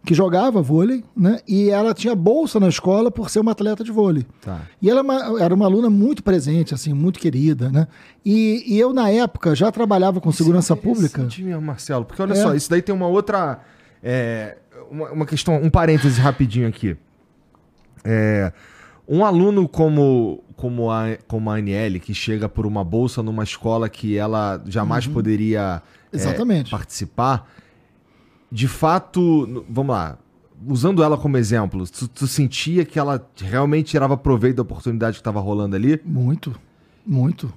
que 0.04 0.14
jogava 0.14 0.60
vôlei, 0.60 1.04
né? 1.16 1.38
E 1.46 1.70
ela 1.70 1.94
tinha 1.94 2.14
bolsa 2.14 2.58
na 2.58 2.68
escola 2.68 3.10
por 3.10 3.30
ser 3.30 3.38
uma 3.40 3.52
atleta 3.52 3.84
de 3.84 3.92
vôlei. 3.92 4.26
Tá. 4.40 4.62
E 4.80 4.90
ela 4.90 5.00
é 5.00 5.42
era 5.44 5.54
uma 5.54 5.64
aluna 5.66 5.88
muito 5.88 6.22
presente, 6.22 6.74
assim, 6.74 6.92
muito 6.92 7.20
querida, 7.20 7.70
né? 7.70 7.86
E, 8.24 8.64
e 8.66 8.78
eu, 8.80 8.92
na 8.92 9.08
época, 9.10 9.54
já 9.54 9.70
trabalhava 9.70 10.20
com 10.20 10.32
segurança 10.32 10.74
pública. 10.74 11.20
Interessante 11.22 11.42
mesmo, 11.44 11.62
Marcelo, 11.62 12.04
porque 12.04 12.20
olha 12.20 12.32
É. 12.32 12.36
só, 12.36 12.54
isso 12.54 12.68
daí 12.68 12.82
tem 12.82 12.94
uma 12.94 13.06
outra. 13.06 13.60
é, 14.02 14.58
uma, 14.90 15.10
uma 15.12 15.26
questão, 15.26 15.54
um 15.62 15.70
parêntese 15.70 16.20
rapidinho 16.20 16.68
aqui. 16.68 16.96
É, 18.04 18.52
um 19.08 19.24
aluno 19.24 19.68
como, 19.68 20.42
como, 20.56 20.90
a, 20.90 21.16
como 21.28 21.50
a 21.50 21.56
Aniele, 21.56 22.00
que 22.00 22.12
chega 22.12 22.48
por 22.48 22.66
uma 22.66 22.84
bolsa 22.84 23.22
numa 23.22 23.44
escola 23.44 23.88
que 23.88 24.16
ela 24.16 24.60
jamais 24.66 25.06
poderia 25.06 25.80
é, 26.12 26.16
Exatamente. 26.16 26.70
participar, 26.70 27.48
de 28.52 28.68
fato, 28.68 29.64
vamos 29.66 29.94
lá, 29.96 30.18
usando 30.68 31.02
ela 31.02 31.16
como 31.16 31.38
exemplo, 31.38 31.86
tu, 31.88 32.06
tu 32.06 32.26
sentia 32.26 32.84
que 32.84 32.98
ela 32.98 33.26
realmente 33.38 33.92
tirava 33.92 34.14
proveito 34.14 34.56
da 34.56 34.62
oportunidade 34.62 35.14
que 35.14 35.20
estava 35.20 35.40
rolando 35.40 35.74
ali? 35.74 35.98
Muito, 36.04 36.54
muito, 37.04 37.50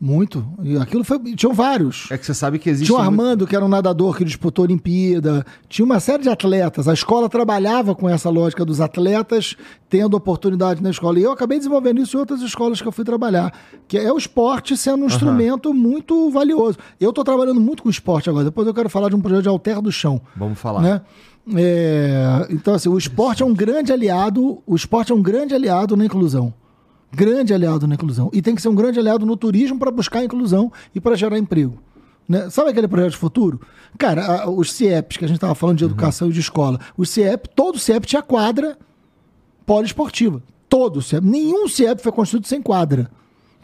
muito. 0.00 0.46
E 0.62 0.78
aquilo 0.78 1.04
foi. 1.04 1.18
Tinham 1.34 1.52
vários. 1.52 2.10
É 2.10 2.16
que 2.16 2.24
você 2.24 2.32
sabe 2.32 2.58
que 2.58 2.70
existe. 2.70 2.86
Tinha 2.86 2.98
o 2.98 3.02
Armando, 3.02 3.46
que 3.46 3.54
era 3.54 3.62
um 3.62 3.68
nadador 3.68 4.16
que 4.16 4.24
disputou 4.24 4.62
a 4.62 4.66
Olimpíada. 4.66 5.44
Tinha 5.68 5.84
uma 5.84 6.00
série 6.00 6.22
de 6.22 6.30
atletas. 6.30 6.88
A 6.88 6.94
escola 6.94 7.28
trabalhava 7.28 7.94
com 7.94 8.08
essa 8.08 8.30
lógica 8.30 8.64
dos 8.64 8.80
atletas 8.80 9.56
tendo 9.90 10.16
oportunidade 10.16 10.82
na 10.82 10.88
escola. 10.88 11.18
E 11.18 11.22
eu 11.22 11.32
acabei 11.32 11.58
desenvolvendo 11.58 12.00
isso 12.00 12.16
em 12.16 12.20
outras 12.20 12.40
escolas 12.40 12.80
que 12.80 12.88
eu 12.88 12.92
fui 12.92 13.04
trabalhar. 13.04 13.52
Que 13.86 13.98
é 13.98 14.10
o 14.10 14.16
esporte 14.16 14.74
sendo 14.74 15.02
um 15.02 15.06
instrumento 15.06 15.74
muito 15.74 16.30
valioso. 16.30 16.78
Eu 16.98 17.10
estou 17.10 17.22
trabalhando 17.22 17.60
muito 17.60 17.82
com 17.82 17.90
esporte 17.90 18.30
agora. 18.30 18.46
Depois 18.46 18.66
eu 18.66 18.72
quero 18.72 18.88
falar 18.88 19.10
de 19.10 19.16
um 19.16 19.20
projeto 19.20 19.42
de 19.42 19.48
Alter 19.50 19.82
do 19.82 19.92
Chão. 19.92 20.20
Vamos 20.34 20.58
falar. 20.58 20.80
Né? 20.80 21.02
É, 21.56 22.46
então, 22.50 22.74
assim, 22.74 22.88
o 22.88 22.96
esporte 22.96 23.42
é 23.42 23.46
um 23.46 23.52
grande 23.52 23.92
aliado. 23.92 24.62
O 24.66 24.74
esporte 24.74 25.12
é 25.12 25.14
um 25.14 25.22
grande 25.22 25.54
aliado 25.54 25.94
na 25.94 26.06
inclusão. 26.06 26.54
Grande 27.12 27.52
aliado 27.52 27.86
na 27.86 27.94
inclusão. 27.94 28.30
E 28.32 28.40
tem 28.40 28.54
que 28.54 28.62
ser 28.62 28.68
um 28.68 28.74
grande 28.74 28.98
aliado 28.98 29.26
no 29.26 29.36
turismo 29.36 29.78
para 29.78 29.90
buscar 29.90 30.20
a 30.20 30.24
inclusão 30.24 30.72
e 30.94 31.00
para 31.00 31.16
gerar 31.16 31.38
emprego. 31.38 31.78
Né? 32.28 32.48
Sabe 32.50 32.70
aquele 32.70 32.86
projeto 32.86 33.10
de 33.12 33.16
futuro? 33.16 33.60
Cara, 33.98 34.42
a- 34.44 34.48
os 34.50 34.72
CIEPs, 34.72 35.16
que 35.16 35.24
a 35.24 35.28
gente 35.28 35.36
estava 35.38 35.54
falando 35.54 35.78
de 35.78 35.84
educação 35.84 36.28
e 36.28 36.32
de 36.32 36.38
escola, 36.38 36.78
o 36.96 37.04
CIEP, 37.04 37.48
todo 37.56 37.78
CIEP 37.78 38.06
tinha 38.06 38.22
quadra 38.22 38.78
poliesportiva. 39.66 40.42
Todo 40.68 41.02
CIEP. 41.02 41.24
Nenhum 41.26 41.66
CIEP 41.68 42.00
foi 42.00 42.12
construído 42.12 42.46
sem 42.46 42.62
quadra. 42.62 43.10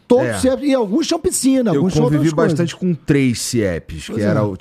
Todos 0.09 0.27
É. 0.27 0.39
CIEP, 0.39 0.64
e 0.64 0.74
alguns 0.74 1.06
tinham 1.06 1.20
piscina, 1.20 1.70
Eu 1.73 1.77
alguns 1.78 1.93
tinham 1.93 2.05
convivi 2.05 2.28
outras 2.28 2.35
coisas. 2.35 2.52
bastante 2.59 2.77
com 2.77 2.94
três 2.94 3.40
CIEPs, 3.40 4.06
que 4.06 4.12
Pois 4.12 4.24
é. 4.24 4.28
era 4.28 4.44
o, 4.44 4.56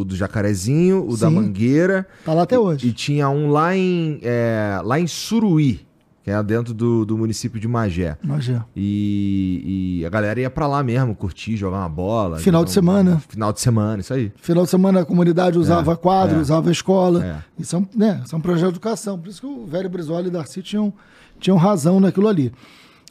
o 0.00 0.04
do 0.04 0.16
Jacarezinho, 0.16 1.06
o 1.06 1.16
da 1.16 1.28
Sim. 1.28 1.34
Mangueira. 1.34 2.06
Tá 2.24 2.32
lá 2.32 2.42
até 2.42 2.54
e- 2.54 2.58
hoje. 2.58 2.88
E 2.88 2.92
tinha 2.92 3.28
um 3.28 3.50
lá 3.50 3.76
em, 3.76 4.18
é, 4.22 4.80
lá 4.84 4.98
em 4.98 5.06
Suruí, 5.06 5.85
que 6.26 6.32
é 6.32 6.42
dentro 6.42 6.74
do, 6.74 7.06
do 7.06 7.16
município 7.16 7.60
de 7.60 7.68
Magé. 7.68 8.18
Imagina. 8.20 8.66
E, 8.74 10.00
e 10.00 10.04
a 10.04 10.10
galera 10.10 10.40
ia 10.40 10.50
pra 10.50 10.66
lá 10.66 10.82
mesmo, 10.82 11.14
curtir, 11.14 11.56
jogar 11.56 11.78
uma 11.78 11.88
bola. 11.88 12.38
Final 12.38 12.64
de 12.64 12.72
semana. 12.72 13.22
Final 13.28 13.52
de 13.52 13.60
semana, 13.60 14.00
isso 14.00 14.12
aí. 14.12 14.32
Final 14.42 14.64
de 14.64 14.70
semana 14.70 15.02
a 15.02 15.04
comunidade 15.04 15.56
usava 15.56 15.96
quadro, 15.96 16.38
é. 16.38 16.40
usava 16.40 16.68
escola. 16.68 17.24
É. 17.24 17.62
Isso 17.62 17.76
é 17.76 17.78
um, 17.78 17.86
né, 17.94 18.20
isso 18.24 18.34
é 18.34 18.38
um 18.38 18.40
projeto 18.40 18.70
de 18.70 18.72
educação. 18.72 19.16
Por 19.16 19.28
isso 19.28 19.40
que 19.40 19.46
o 19.46 19.66
velho 19.66 19.88
Brizola 19.88 20.26
e 20.26 20.30
Darcy 20.30 20.64
tinham, 20.64 20.92
tinham 21.38 21.56
razão 21.56 22.00
naquilo 22.00 22.26
ali. 22.26 22.52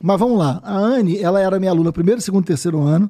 Mas 0.04 0.20
vamos 0.20 0.38
lá. 0.38 0.60
A 0.62 0.76
Anne, 0.76 1.18
ela 1.18 1.40
era 1.40 1.58
minha 1.58 1.72
aluna 1.72 1.94
primeiro, 1.94 2.20
segundo, 2.20 2.44
terceiro 2.44 2.82
ano. 2.82 3.10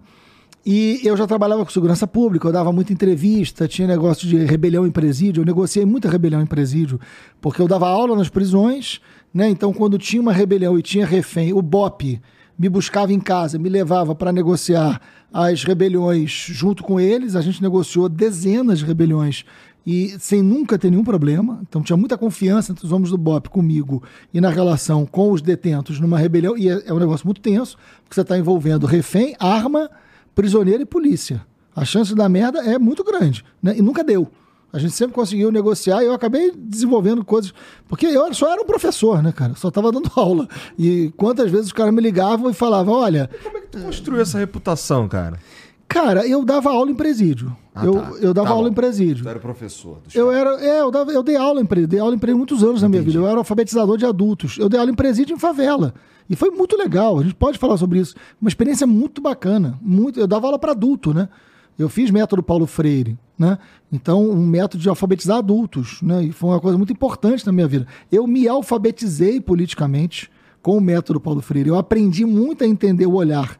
E 0.63 0.99
eu 1.03 1.17
já 1.17 1.25
trabalhava 1.25 1.65
com 1.65 1.71
segurança 1.71 2.05
pública, 2.05 2.47
eu 2.47 2.51
dava 2.51 2.71
muita 2.71 2.93
entrevista, 2.93 3.67
tinha 3.67 3.87
negócio 3.87 4.27
de 4.27 4.37
rebelião 4.37 4.85
em 4.85 4.91
presídio, 4.91 5.41
eu 5.41 5.45
negociei 5.45 5.85
muita 5.85 6.09
rebelião 6.09 6.41
em 6.41 6.45
presídio, 6.45 6.99
porque 7.39 7.61
eu 7.61 7.67
dava 7.67 7.87
aula 7.87 8.15
nas 8.15 8.29
prisões, 8.29 8.99
né? 9.35 9.49
Então, 9.49 9.73
quando 9.73 9.97
tinha 9.97 10.21
uma 10.21 10.31
rebelião 10.31 10.79
e 10.79 10.81
tinha 10.81 11.05
refém, 11.05 11.51
o 11.51 11.61
BOP 11.61 12.21
me 12.57 12.69
buscava 12.69 13.11
em 13.11 13.19
casa, 13.19 13.59
me 13.59 13.67
levava 13.67 14.15
para 14.15 14.31
negociar 14.31 15.01
as 15.33 15.65
rebeliões 15.65 16.31
junto 16.31 16.81
com 16.81 17.01
eles, 17.01 17.35
a 17.35 17.41
gente 17.41 17.61
negociou 17.61 18.07
dezenas 18.07 18.79
de 18.79 18.85
rebeliões 18.85 19.43
e 19.85 20.15
sem 20.19 20.41
nunca 20.41 20.79
ter 20.79 20.89
nenhum 20.89 21.03
problema. 21.03 21.59
Então 21.67 21.83
tinha 21.83 21.97
muita 21.97 22.17
confiança 22.17 22.71
entre 22.71 22.85
os 22.85 22.93
homens 22.93 23.09
do 23.09 23.17
BOP 23.17 23.49
comigo 23.49 24.01
e 24.33 24.39
na 24.39 24.49
relação 24.49 25.05
com 25.05 25.29
os 25.33 25.41
detentos 25.41 25.99
numa 25.99 26.17
rebelião. 26.17 26.57
E 26.57 26.69
é, 26.69 26.83
é 26.85 26.93
um 26.93 26.99
negócio 26.99 27.27
muito 27.27 27.41
tenso, 27.41 27.77
porque 28.03 28.15
você 28.15 28.21
está 28.21 28.37
envolvendo 28.37 28.87
refém, 28.87 29.35
arma, 29.37 29.91
prisioneiro 30.33 30.81
e 30.81 30.85
polícia. 30.85 31.45
A 31.75 31.83
chance 31.83 32.15
dar 32.15 32.29
merda 32.29 32.59
é 32.59 32.79
muito 32.79 33.03
grande. 33.03 33.43
Né? 33.61 33.75
E 33.77 33.81
nunca 33.81 34.01
deu. 34.01 34.31
A 34.75 34.79
gente 34.79 34.93
sempre 34.93 35.13
conseguiu 35.15 35.51
negociar 35.51 36.03
e 36.03 36.05
eu 36.05 36.13
acabei 36.13 36.51
desenvolvendo 36.55 37.23
coisas. 37.23 37.53
Porque 37.87 38.05
eu 38.07 38.33
só 38.33 38.51
era 38.51 38.61
um 38.61 38.65
professor, 38.65 39.23
né, 39.23 39.31
cara? 39.31 39.55
Só 39.55 39.69
estava 39.69 39.91
dando 39.91 40.11
aula. 40.15 40.47
E 40.77 41.11
quantas 41.15 41.49
vezes 41.49 41.67
os 41.67 41.73
caras 41.73 41.93
me 41.93 42.01
ligavam 42.01 42.49
e 42.49 42.53
falavam: 42.53 42.93
olha, 42.93 43.29
Como 43.43 43.57
é 43.57 43.61
que 43.61 43.67
tu 43.67 43.79
construiu 43.79 44.21
essa 44.21 44.37
reputação, 44.37 45.07
cara? 45.07 45.39
cara, 45.87 46.27
eu 46.27 46.43
dava 46.43 46.69
aula 46.71 46.91
em 46.91 46.95
presídio. 46.95 47.55
Ah, 47.73 47.85
eu, 47.85 47.93
tá. 47.93 48.11
eu 48.19 48.33
dava 48.33 48.47
Tá 48.47 48.53
aula 48.53 48.65
bom. 48.67 48.71
em 48.71 48.73
presídio. 48.73 49.23
Tu 49.23 49.29
era 49.29 49.39
professor. 49.39 49.99
dos 50.03 50.13
Eu 50.15 50.27
caras. 50.31 50.61
era, 50.61 50.65
é, 50.77 50.81
eu, 50.81 50.91
dava, 50.91 51.11
eu 51.11 51.21
dei 51.23 51.35
aula 51.37 51.61
em 51.61 51.65
presídio, 51.65 51.89
dei 51.89 51.99
aula 51.99 52.15
em 52.15 52.19
presídio 52.19 52.37
muitos 52.37 52.63
anos 52.63 52.81
na 52.81 52.89
minha 52.89 53.01
Entendi. 53.01 53.15
vida. 53.17 53.25
Eu 53.25 53.29
era 53.29 53.37
alfabetizador 53.37 53.97
de 53.97 54.05
adultos. 54.05 54.57
Eu 54.57 54.67
dei 54.67 54.79
aula 54.79 54.91
em 54.91 54.95
presídio 54.95 55.35
em 55.35 55.39
favela. 55.39 55.93
E 56.29 56.35
foi 56.35 56.49
muito 56.49 56.75
legal. 56.75 57.19
A 57.19 57.23
gente 57.23 57.35
pode 57.35 57.57
falar 57.57 57.77
sobre 57.77 57.99
isso. 57.99 58.15
Uma 58.41 58.47
experiência 58.49 58.85
muito 58.87 59.21
bacana. 59.21 59.77
Muito, 59.81 60.19
eu 60.19 60.25
dava 60.27 60.47
aula 60.47 60.57
para 60.59 60.71
adulto, 60.71 61.13
né? 61.13 61.29
Eu 61.77 61.89
fiz 61.89 62.09
método 62.09 62.41
Paulo 62.41 62.65
Freire, 62.65 63.17
né? 63.37 63.57
Então, 63.91 64.29
um 64.29 64.45
método 64.45 64.81
de 64.81 64.89
alfabetizar 64.89 65.37
adultos, 65.37 66.01
né? 66.01 66.23
E 66.23 66.31
foi 66.31 66.49
uma 66.51 66.59
coisa 66.59 66.77
muito 66.77 66.93
importante 66.93 67.45
na 67.45 67.51
minha 67.51 67.67
vida. 67.67 67.85
Eu 68.11 68.25
me 68.25 68.47
alfabetizei 68.47 69.41
politicamente 69.41 70.31
com 70.61 70.77
o 70.77 70.81
método 70.81 71.19
Paulo 71.19 71.41
Freire. 71.41 71.69
Eu 71.69 71.77
aprendi 71.77 72.25
muito 72.25 72.63
a 72.63 72.67
entender 72.67 73.05
o 73.05 73.13
olhar 73.13 73.57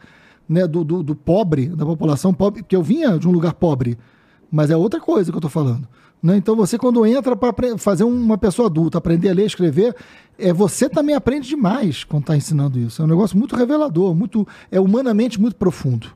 né, 0.47 0.65
do, 0.67 0.83
do, 0.83 1.03
do 1.03 1.15
pobre, 1.15 1.67
da 1.67 1.85
população 1.85 2.33
pobre, 2.33 2.63
porque 2.63 2.75
eu 2.75 2.83
vinha 2.83 3.17
de 3.17 3.27
um 3.27 3.31
lugar 3.31 3.53
pobre, 3.53 3.97
mas 4.51 4.69
é 4.69 4.77
outra 4.77 4.99
coisa 4.99 5.31
que 5.31 5.35
eu 5.35 5.39
estou 5.39 5.51
falando. 5.51 5.87
Né? 6.21 6.37
Então 6.37 6.55
você 6.55 6.77
quando 6.77 7.05
entra 7.05 7.35
para 7.35 7.77
fazer 7.77 8.03
uma 8.03 8.37
pessoa 8.37 8.67
adulta 8.67 8.97
aprender 8.97 9.29
a 9.29 9.33
ler 9.33 9.43
e 9.43 9.47
escrever, 9.47 9.95
é, 10.37 10.53
você 10.53 10.89
também 10.89 11.15
aprende 11.15 11.47
demais 11.47 12.03
quando 12.03 12.23
está 12.23 12.35
ensinando 12.35 12.79
isso. 12.79 13.01
É 13.01 13.05
um 13.05 13.07
negócio 13.07 13.37
muito 13.37 13.55
revelador, 13.55 14.15
muito 14.15 14.47
é 14.71 14.79
humanamente 14.79 15.39
muito 15.39 15.55
profundo. 15.55 16.07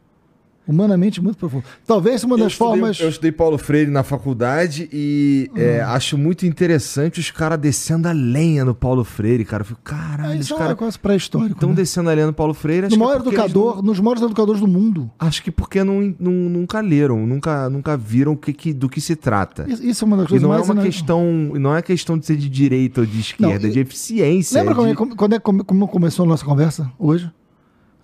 Humanamente 0.74 1.20
muito 1.20 1.36
profundo. 1.40 1.64
Talvez 1.84 2.24
uma 2.24 2.36
Eu 2.36 2.44
das 2.44 2.52
estudei, 2.52 2.74
formas. 2.80 3.00
eu 3.00 3.10
estudei 3.10 3.32
Paulo 3.32 3.58
Freire 3.58 3.90
na 3.90 4.04
faculdade 4.04 4.88
e 4.94 5.50
é, 5.56 5.82
acho 5.82 6.16
muito 6.16 6.46
interessante 6.46 7.20
os 7.20 7.32
caras 7.32 7.58
descendo 7.58 8.08
a 8.08 8.12
lenha 8.12 8.64
no 8.64 8.76
Paulo 8.76 9.04
Freire, 9.04 9.44
cara. 9.46 9.62
Eu 9.62 9.66
fico, 9.66 9.82
caralho, 9.84 10.36
os 10.40 10.46
Isso 10.46 10.54
é 10.54 10.56
um 10.56 10.60
caras 10.60 10.76
negócio 10.78 11.00
pré-histórico. 11.00 11.54
estão 11.54 11.70
né? 11.70 11.76
descendo 11.76 12.08
a 12.12 12.14
lenha 12.14 12.28
no 12.28 12.34
Paulo 12.34 12.54
Freire. 12.54 12.86
acho 12.86 12.96
No 12.96 13.04
é 13.04 13.08
maior 13.08 13.20
eles 13.22 13.28
educador, 13.34 13.76
não- 13.78 13.82
nos 13.82 14.00
maiores 14.00 14.22
educadores 14.22 14.62
do 14.62 14.68
mundo. 14.68 15.10
acho 15.18 15.41
que 15.41 15.50
porque 15.50 15.84
não, 15.84 16.14
não- 16.20 16.32
nunca 16.32 16.80
leram, 16.82 17.26
nunca, 17.26 17.68
nunca 17.68 17.98
viram 17.98 18.36
que, 18.36 18.54
que- 18.54 18.72
do 18.72 18.88
que 18.88 19.02
se 19.02 19.16
trata. 19.16 19.66
Isso 19.68 20.06
é 20.06 20.08
uma 20.08 20.18
das 20.18 20.28
E 20.28 20.30
coisas 20.30 20.48
não 20.48 20.54
é 20.54 20.58
mais. 20.58 20.70
uma 20.70 20.76
ina- 20.76 20.84
questão, 20.84 21.26
não 21.56 21.76
é 21.76 21.82
questão 21.82 22.16
de 22.16 22.28
ser 22.28 22.36
de 22.38 22.48
direita 22.48 23.02
ou 23.02 23.08
de 23.08 23.20
esquerda, 23.20 23.60
Não, 23.64 23.70
é 23.70 23.72
de 23.74 23.80
eficiência. 23.80 24.62
Lembra 24.64 24.84
é 24.84 24.86
de... 24.86 24.91
é, 24.91 24.96
como- 24.96 25.16
quando 25.16 25.34
é, 25.34 25.40
como, 25.40 25.66
como 25.66 25.88
começou 25.88 26.26
a 26.26 26.28
nossa 26.28 26.46
conversa 26.46 26.91
hoje? 27.00 27.32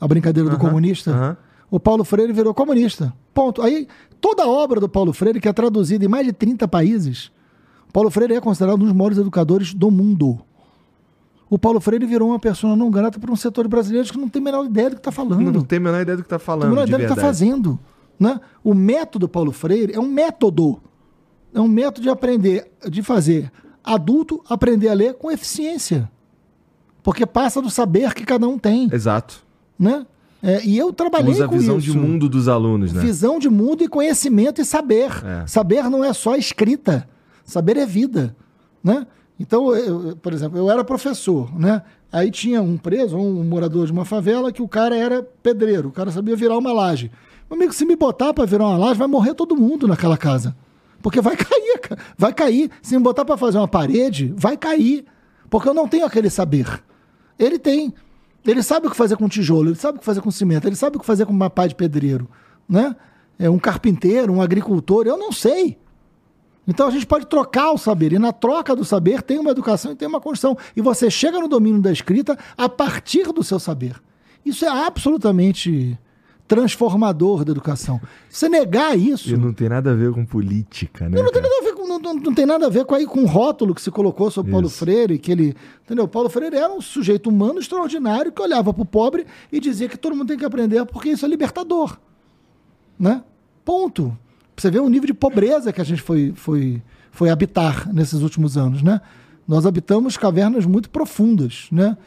A 0.02 0.08
brincadeira 0.08 0.50
do 0.50 0.58
comunista? 0.58 1.12
aham. 1.12 1.38
O 1.70 1.80
Paulo 1.80 2.04
Freire 2.04 2.32
virou 2.32 2.54
comunista. 2.54 3.14
Ponto. 3.34 3.62
Aí, 3.62 3.88
toda 4.22 4.44
a 4.44 4.48
obra 4.48 4.80
do 4.80 4.88
Paulo 4.88 5.14
Freire, 5.14 5.40
que 5.40 5.48
é 5.48 5.54
traduzida 5.54 6.06
em 6.06 6.08
mais 6.08 6.26
de 6.26 6.34
30 6.34 6.68
países, 6.68 7.32
Paulo 7.92 8.10
Freire 8.10 8.36
é 8.36 8.42
considerado 8.42 8.82
um 8.82 8.86
dos 8.86 8.94
maiores 8.94 9.18
educadores 9.18 9.74
do 9.74 9.90
mundo. 9.90 10.40
O 11.50 11.60
Paulo 11.60 11.80
Freire 11.80 12.06
virou 12.06 12.30
uma 12.30 12.40
pessoa 12.40 12.76
não 12.76 12.90
grata 12.90 13.20
para 13.20 13.32
um 13.32 13.36
setor 13.36 13.68
brasileiro 13.68 14.08
que 14.08 14.18
não 14.18 14.28
tem 14.28 14.42
a 14.42 14.46
menor 14.46 14.66
ideia 14.66 14.90
do 14.90 14.96
que 14.96 15.00
está 15.00 15.12
falando. 15.12 15.52
Não, 15.52 15.64
tem 15.64 15.78
a 15.78 15.82
menor 15.82 16.02
ideia 16.02 16.18
do 16.18 16.24
que 16.24 16.30
tá 16.30 16.36
Não 16.36 16.40
tem 16.40 16.44
a 16.44 16.46
falando, 16.46 16.70
menor 16.70 16.86
de 16.86 16.92
ideia 16.92 17.08
do 17.08 17.14
que 17.14 17.14
está 17.14 17.28
fazendo. 17.28 17.80
Né? 18.20 18.40
O 18.64 18.74
método 18.74 19.28
Paulo 19.28 19.52
Freire 19.52 19.94
é 19.94 20.00
um 20.00 20.08
método. 20.08 20.82
É 21.54 21.62
um 21.62 21.68
método 21.68 22.02
de 22.02 22.10
aprender, 22.10 22.70
de 22.90 23.02
fazer 23.02 23.52
adulto 23.86 24.44
aprender 24.50 24.90
a 24.90 24.94
ler 24.94 25.14
com 25.14 25.32
eficiência. 25.32 26.10
Porque 27.04 27.26
passa 27.26 27.62
do 27.62 27.70
saber 27.70 28.14
que 28.14 28.26
cada 28.26 28.48
um 28.48 28.58
tem. 28.58 28.90
Exato. 28.92 29.46
Né? 29.78 30.06
É, 30.48 30.64
e 30.64 30.78
eu 30.78 30.94
trabalhei 30.94 31.32
Usa 31.32 31.46
a 31.46 31.48
com 31.48 31.58
visão 31.58 31.78
isso. 31.80 31.92
de 31.92 31.98
mundo 31.98 32.30
dos 32.30 32.48
alunos, 32.48 32.94
né? 32.94 33.02
Visão 33.02 33.40
de 33.40 33.50
mundo 33.50 33.84
e 33.84 33.88
conhecimento 33.88 34.62
e 34.62 34.66
saber. 34.66 35.10
É. 35.26 35.48
Saber 35.48 35.90
não 35.90 36.04
é 36.04 36.14
só 36.14 36.36
escrita. 36.36 37.08
Saber 37.44 37.78
é 37.78 37.86
vida. 37.86 38.36
Né? 38.84 39.08
Então, 39.40 39.76
eu- 39.76 40.16
por 40.18 40.32
exemplo, 40.34 40.58
eu 40.60 40.70
era 40.70 40.84
professor, 40.84 41.52
né? 41.60 41.82
Aí 42.12 42.30
tinha 42.30 42.62
um 42.62 42.78
preso, 42.78 43.18
um 43.18 43.44
morador 43.44 43.86
de 43.88 43.92
uma 43.92 44.06
favela, 44.06 44.52
que 44.52 44.62
o 44.62 44.68
cara 44.68 44.96
era 44.96 45.24
pedreiro, 45.42 45.90
o 45.90 45.92
cara 45.92 46.12
sabia 46.12 46.36
virar 46.36 46.58
uma 46.58 46.72
laje. 46.72 47.12
Meu 47.50 47.58
amigo, 47.58 47.74
se 47.74 47.84
me 47.86 47.96
botar 47.96 48.34
para 48.34 48.46
virar 48.46 48.66
uma 48.68 48.78
laje, 48.78 49.00
vai 49.00 49.08
morrer 49.08 49.34
todo 49.34 49.56
mundo 49.56 49.88
naquela 49.88 50.16
casa. 50.18 50.56
Porque 51.02 51.20
vai 51.22 51.36
cair. 51.38 51.80
Vai 52.18 52.34
cair. 52.34 52.70
Se 52.82 52.96
me 52.96 53.04
botar 53.04 53.26
para 53.26 53.36
fazer 53.38 53.58
uma 53.58 53.68
parede, 53.68 54.34
vai 54.38 54.56
cair. 54.56 55.06
Porque 55.50 55.68
eu 55.68 55.74
não 55.74 55.88
tenho 55.88 56.06
aquele 56.06 56.30
saber. 56.30 56.68
Ele 57.38 57.60
tem. 57.60 57.94
Ele 58.46 58.62
sabe 58.62 58.88
o 58.88 58.90
que 58.92 58.96
fazer 58.96 59.18
com 59.18 59.28
tijolo, 59.28 59.70
ele 59.70 59.76
sabe 59.76 59.98
o 59.98 60.00
que 60.00 60.06
fazer 60.06 60.22
com 60.22 60.30
cimento, 60.30 60.68
ele 60.68 60.76
sabe 60.76 60.98
o 60.98 61.00
que 61.00 61.06
fazer 61.06 61.26
com 61.26 61.34
uma 61.34 61.50
pá 61.50 61.68
de 61.68 61.76
pedreiro, 61.76 62.30
né? 62.68 62.96
É 63.38 63.50
um 63.50 63.60
carpinteiro, 63.60 64.32
um 64.32 64.42
agricultor, 64.42 65.08
eu 65.08 65.18
não 65.18 65.32
sei. 65.32 65.78
Então 66.68 66.88
a 66.88 66.92
gente 66.92 67.06
pode 67.06 67.28
trocar 67.28 67.72
o 67.72 67.78
saber, 67.78 68.14
e 68.14 68.20
na 68.20 68.32
troca 68.32 68.76
do 68.76 68.84
saber 68.84 69.22
tem 69.22 69.40
uma 69.40 69.52
educação 69.52 69.92
e 69.92 69.96
tem 69.96 70.08
uma 70.08 70.22
construção. 70.22 70.58
E 70.76 70.82
você 70.82 71.10
chega 71.10 71.40
no 71.40 71.48
domínio 71.48 71.82
da 71.82 71.92
escrita 71.92 72.38
a 72.58 72.70
partir 72.70 73.32
do 73.32 73.44
seu 73.44 73.60
saber. 73.60 74.02
Isso 74.46 74.66
é 74.66 74.70
absolutamente 74.70 75.98
transformador 76.48 77.44
da 77.44 77.52
educação. 77.52 78.00
Se 78.30 78.40
você 78.40 78.50
negar 78.50 78.98
isso. 78.98 79.30
E 79.30 79.38
não 79.38 79.52
tem 79.52 79.70
nada 79.70 79.92
a 79.92 79.96
ver 79.96 80.12
com 80.12 80.26
política, 80.26 81.10
né? 81.10 81.18
Não 81.18 81.32
tem 81.32 81.42
cara? 81.42 81.48
nada 81.54 81.62
a 81.62 81.65
não, 81.88 82.00
não- 82.00 82.14
não 82.16 82.34
tem 82.34 82.46
nada 82.46 82.66
a 82.66 82.70
ver 82.70 82.86
com, 82.86 82.96
aí, 82.96 83.06
com 83.06 83.22
o 83.24 83.26
rótulo 83.26 83.74
que 83.76 83.82
se 83.82 83.90
colocou 83.92 84.30
sobre 84.32 84.52
Paulo 84.52 84.68
Isso. 84.68 84.78
Freire, 84.78 85.18
que 85.18 85.32
ele. 85.32 85.56
Entendeu? 85.84 86.08
Paulo 86.08 86.30
Freire 86.30 86.56
era 86.56 86.72
um 86.74 86.82
sujeito 86.82 87.30
humano 87.30 87.60
extraordinário 87.60 88.32
que 88.32 88.42
olhava 88.42 88.74
para 88.74 88.82
o 88.82 88.86
pobre 88.86 89.26
e 89.52 89.60
dizia 89.60 89.88
que 89.90 89.98
todo 89.98 90.16
mundo 90.16 90.28
tem 90.28 90.38
que 90.38 90.46
aprender 90.46 90.86
porque 90.86 91.10
isso 91.10 91.26
é 91.26 91.30
libertador. 91.30 91.98
Né? 93.00 93.24
Ponto. 93.64 94.18
Você 94.58 94.72
ver 94.72 94.80
o 94.80 94.88
nível 94.90 95.08
de 95.08 95.14
pobreza 95.14 95.74
que 95.74 95.82
a 95.82 95.84
gente 95.84 96.02
foi, 96.02 96.32
foi, 96.36 96.82
foi 97.12 97.30
habitar 97.30 97.92
nesses 97.94 98.22
últimos 98.22 98.58
anos, 98.58 98.82
né? 98.82 99.02
Nós 99.48 99.66
habitamos 99.66 100.16
cavernas 100.18 100.66
muito 100.66 100.90
profundas, 100.90 101.68
né? 101.72 101.98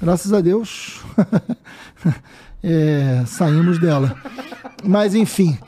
Graças 0.00 0.32
a 0.32 0.40
Deus 0.40 1.00
é, 2.62 3.22
saímos 3.26 3.78
dela. 3.78 4.16
Mas 4.84 5.14
enfim, 5.14 5.58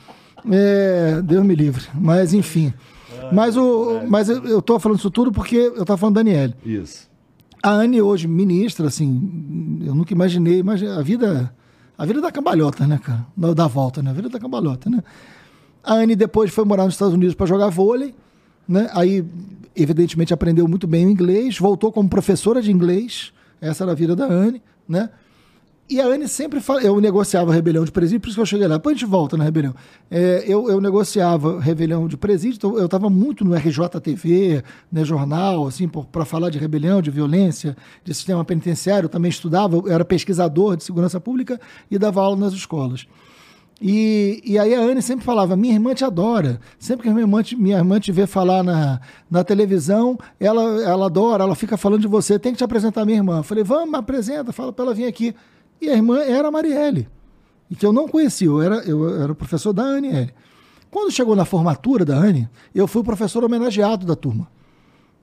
é, 0.51 1.21
Deus 1.23 1.45
me 1.45 1.55
livre. 1.55 1.85
Mas 1.93 2.33
enfim. 2.33 2.73
Mas, 3.31 3.57
o, 3.57 4.01
mas 4.07 4.29
eu, 4.29 4.43
eu 4.45 4.61
tô 4.61 4.79
falando 4.79 4.99
isso 4.99 5.11
tudo 5.11 5.31
porque 5.31 5.55
eu 5.55 5.85
tava 5.85 5.97
falando 5.97 6.15
da 6.15 6.23
Daniele. 6.23 6.55
Isso. 6.65 7.09
A 7.63 7.69
Anne 7.69 8.01
hoje, 8.01 8.27
ministra, 8.27 8.87
assim, 8.87 9.79
eu 9.85 9.93
nunca 9.93 10.13
imaginei, 10.13 10.63
a 10.97 11.01
vida, 11.01 11.53
a 11.97 12.05
vida 12.05 12.19
da 12.19 12.31
cambalhota, 12.31 12.87
né, 12.87 12.99
cara? 13.03 13.25
Da, 13.37 13.53
da 13.53 13.67
volta, 13.67 14.01
né? 14.01 14.09
A 14.09 14.13
vida 14.13 14.29
da 14.29 14.39
cambalhota, 14.39 14.89
né? 14.89 15.03
A 15.83 15.93
Anne 15.93 16.15
depois 16.15 16.51
foi 16.51 16.65
morar 16.65 16.85
nos 16.85 16.95
Estados 16.95 17.13
Unidos 17.13 17.35
para 17.35 17.45
jogar 17.45 17.69
vôlei, 17.69 18.15
né? 18.67 18.89
Aí, 18.93 19.23
evidentemente, 19.75 20.33
aprendeu 20.33 20.67
muito 20.67 20.87
bem 20.87 21.05
o 21.05 21.09
inglês, 21.09 21.57
voltou 21.59 21.91
como 21.91 22.09
professora 22.09 22.61
de 22.61 22.71
inglês, 22.71 23.31
essa 23.59 23.83
era 23.83 23.91
a 23.91 23.95
vida 23.95 24.15
da 24.15 24.25
Anne, 24.25 24.61
né? 24.87 25.09
E 25.91 25.99
a 25.99 26.05
Anne 26.05 26.25
sempre 26.25 26.61
fala, 26.61 26.81
eu 26.81 27.01
negociava 27.01 27.53
rebelião 27.53 27.83
de 27.83 27.91
presídio, 27.91 28.21
por 28.21 28.29
isso 28.29 28.35
que 28.35 28.41
eu 28.41 28.45
cheguei 28.45 28.65
lá. 28.65 28.77
Depois 28.77 28.95
a 28.95 28.97
gente 28.97 29.09
volta 29.09 29.35
na 29.35 29.43
rebelião. 29.43 29.75
É, 30.09 30.41
eu, 30.47 30.69
eu 30.69 30.79
negociava 30.79 31.59
rebelião 31.59 32.07
de 32.07 32.15
presídio, 32.15 32.55
então 32.55 32.77
eu 32.77 32.85
estava 32.85 33.09
muito 33.09 33.43
no 33.43 33.53
RJTV, 33.53 34.63
né, 34.89 35.03
jornal, 35.03 35.67
assim, 35.67 35.89
para 35.89 36.23
falar 36.23 36.49
de 36.49 36.57
rebelião, 36.57 37.01
de 37.01 37.11
violência, 37.11 37.75
de 38.05 38.13
sistema 38.13 38.45
penitenciário. 38.45 39.07
Eu 39.07 39.09
também 39.09 39.27
estudava, 39.27 39.75
eu 39.75 39.91
era 39.91 40.05
pesquisador 40.05 40.77
de 40.77 40.85
segurança 40.85 41.19
pública 41.19 41.59
e 41.91 41.99
dava 41.99 42.21
aula 42.21 42.37
nas 42.37 42.53
escolas. 42.53 43.05
E, 43.81 44.41
e 44.45 44.57
aí 44.57 44.73
a 44.73 44.79
Anne 44.79 45.01
sempre 45.01 45.25
falava, 45.25 45.57
minha 45.57 45.73
irmã 45.73 45.93
te 45.93 46.05
adora. 46.05 46.61
Sempre 46.79 47.03
que 47.03 47.09
minha 47.09 47.23
irmã 47.23 47.43
te, 47.43 47.57
minha 47.57 47.77
irmã 47.77 47.99
te 47.99 48.13
vê 48.13 48.25
falar 48.25 48.63
na, 48.63 49.01
na 49.29 49.43
televisão, 49.43 50.17
ela, 50.39 50.81
ela 50.83 51.07
adora, 51.07 51.43
ela 51.43 51.55
fica 51.55 51.75
falando 51.75 51.99
de 51.99 52.07
você, 52.07 52.39
tem 52.39 52.53
que 52.53 52.59
te 52.59 52.63
apresentar 52.63 53.03
minha 53.03 53.17
irmã. 53.17 53.39
Eu 53.39 53.43
falei, 53.43 53.65
vamos, 53.65 53.93
apresenta, 53.93 54.53
fala 54.53 54.71
para 54.71 54.85
ela 54.85 54.93
vir 54.93 55.05
aqui. 55.05 55.35
E 55.81 55.89
a 55.89 55.95
irmã 55.95 56.19
era 56.19 56.47
a 56.47 56.51
Marielle, 56.51 57.07
e 57.69 57.75
que 57.75 57.85
eu 57.85 57.91
não 57.91 58.07
conhecia, 58.07 58.47
eu 58.47 58.61
era, 58.61 58.75
eu 58.83 59.21
era 59.21 59.31
o 59.31 59.35
professor 59.35 59.73
da 59.73 59.83
Aniele. 59.83 60.33
Quando 60.91 61.09
chegou 61.09 61.35
na 61.37 61.45
formatura 61.45 62.03
da 62.03 62.17
Anne, 62.17 62.49
eu 62.75 62.85
fui 62.85 63.01
o 63.01 63.03
professor 63.03 63.43
homenageado 63.45 64.05
da 64.05 64.13
turma. 64.13 64.49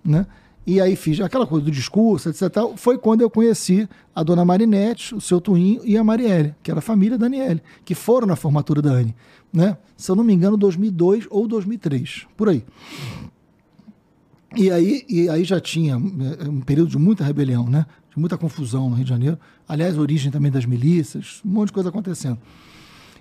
Né? 0.03 0.27
E 0.67 0.81
aí 0.81 0.97
fiz 0.97 1.21
aquela 1.21 1.47
coisa 1.47 1.67
do 1.67 1.71
discurso, 1.71 2.31
etc. 2.31 2.51
tal. 2.51 2.77
Foi 2.77 2.97
quando 2.97 3.21
eu 3.21 3.29
conheci 3.29 3.87
a 4.15 4.23
dona 4.23 4.47
Marinette, 4.47 5.15
o 5.15 5.21
seu 5.21 5.41
Tuinho 5.41 5.83
e 5.85 5.97
a 5.97 6.03
Marielle, 6.03 6.55
que 6.63 6.71
era 6.71 6.79
a 6.79 6.83
família 6.83 7.19
da 7.19 7.27
Aniele, 7.27 7.63
que 7.85 7.95
foram 7.95 8.27
na 8.27 8.35
formatura 8.35 8.81
da 8.81 8.91
Anne. 8.91 9.15
Né? 9.53 9.77
Se 9.95 10.11
eu 10.11 10.17
não 10.17 10.25
me 10.25 10.33
engano, 10.33 10.57
2002 10.57 11.27
ou 11.29 11.47
2003, 11.47 12.27
por 12.35 12.49
aí. 12.49 12.65
E 14.57 14.71
aí, 14.71 15.05
e 15.07 15.29
aí 15.29 15.45
já 15.45 15.61
tinha 15.61 15.95
eh, 15.95 16.49
um 16.49 16.61
período 16.63 16.89
de 16.89 16.99
muita 16.99 17.23
rebelião, 17.23 17.69
né? 17.69 17.85
Muita 18.19 18.37
confusão 18.37 18.89
no 18.89 18.97
Rio 18.97 19.05
de 19.05 19.11
Janeiro. 19.11 19.39
Aliás, 19.69 19.97
origem 19.99 20.31
também 20.31 20.51
das 20.51 20.65
milícias, 20.65 21.41
um 21.45 21.51
monte 21.51 21.69
de 21.69 21.73
coisa 21.73 21.89
acontecendo. 21.89 22.39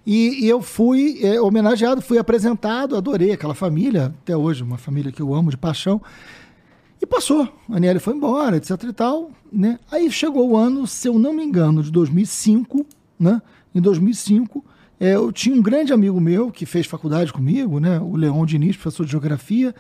E, 0.06 0.45
e 0.45 0.48
eu 0.48 0.61
fui 0.61 1.19
eh, 1.22 1.41
homenageado, 1.41 2.02
fui 2.02 2.18
apresentado, 2.18 2.95
adorei 2.95 3.34
aquela 3.34 3.53
família, 3.53 4.14
até 4.24 4.38
hoje, 4.38 4.64
uma 4.64 4.78
família 4.78 5.11
que 5.11 5.22
eu 5.22 5.34
amo 5.34 5.49
de 5.49 5.57
paixão. 5.57 6.02
E 7.02 7.06
passou. 7.06 7.48
A 7.69 7.76
Aniele 7.76 7.99
foi 7.99 8.15
embora, 8.15 8.56
etc 8.56 8.82
e 8.84 8.94
tal. 8.94 9.32
Né? 9.52 9.78
Aí 9.91 10.10
chegou 10.10 10.49
o 10.49 10.56
ano, 10.57 10.88
se 10.88 11.10
eu 11.10 11.19
não 11.19 11.34
me 11.34 11.44
engano, 11.44 11.84
de 11.84 11.91
2005. 11.91 12.86
Né? 13.19 13.41
Em 13.76 13.82
2005, 13.82 14.64
eh, 14.98 15.15
eu 15.15 15.30
tinha 15.32 15.53
um 15.53 15.61
grande 15.61 15.91
amigo 15.91 16.22
meu 16.22 16.52
que 16.52 16.65
fez 16.65 16.86
faculdade 16.86 17.34
comigo, 17.34 17.80
né? 17.80 17.99
o 17.99 18.15
Leon 18.15 18.45
Diniz, 18.45 18.78
professor 18.78 19.06
de 19.06 19.11
geografia. 19.11 19.76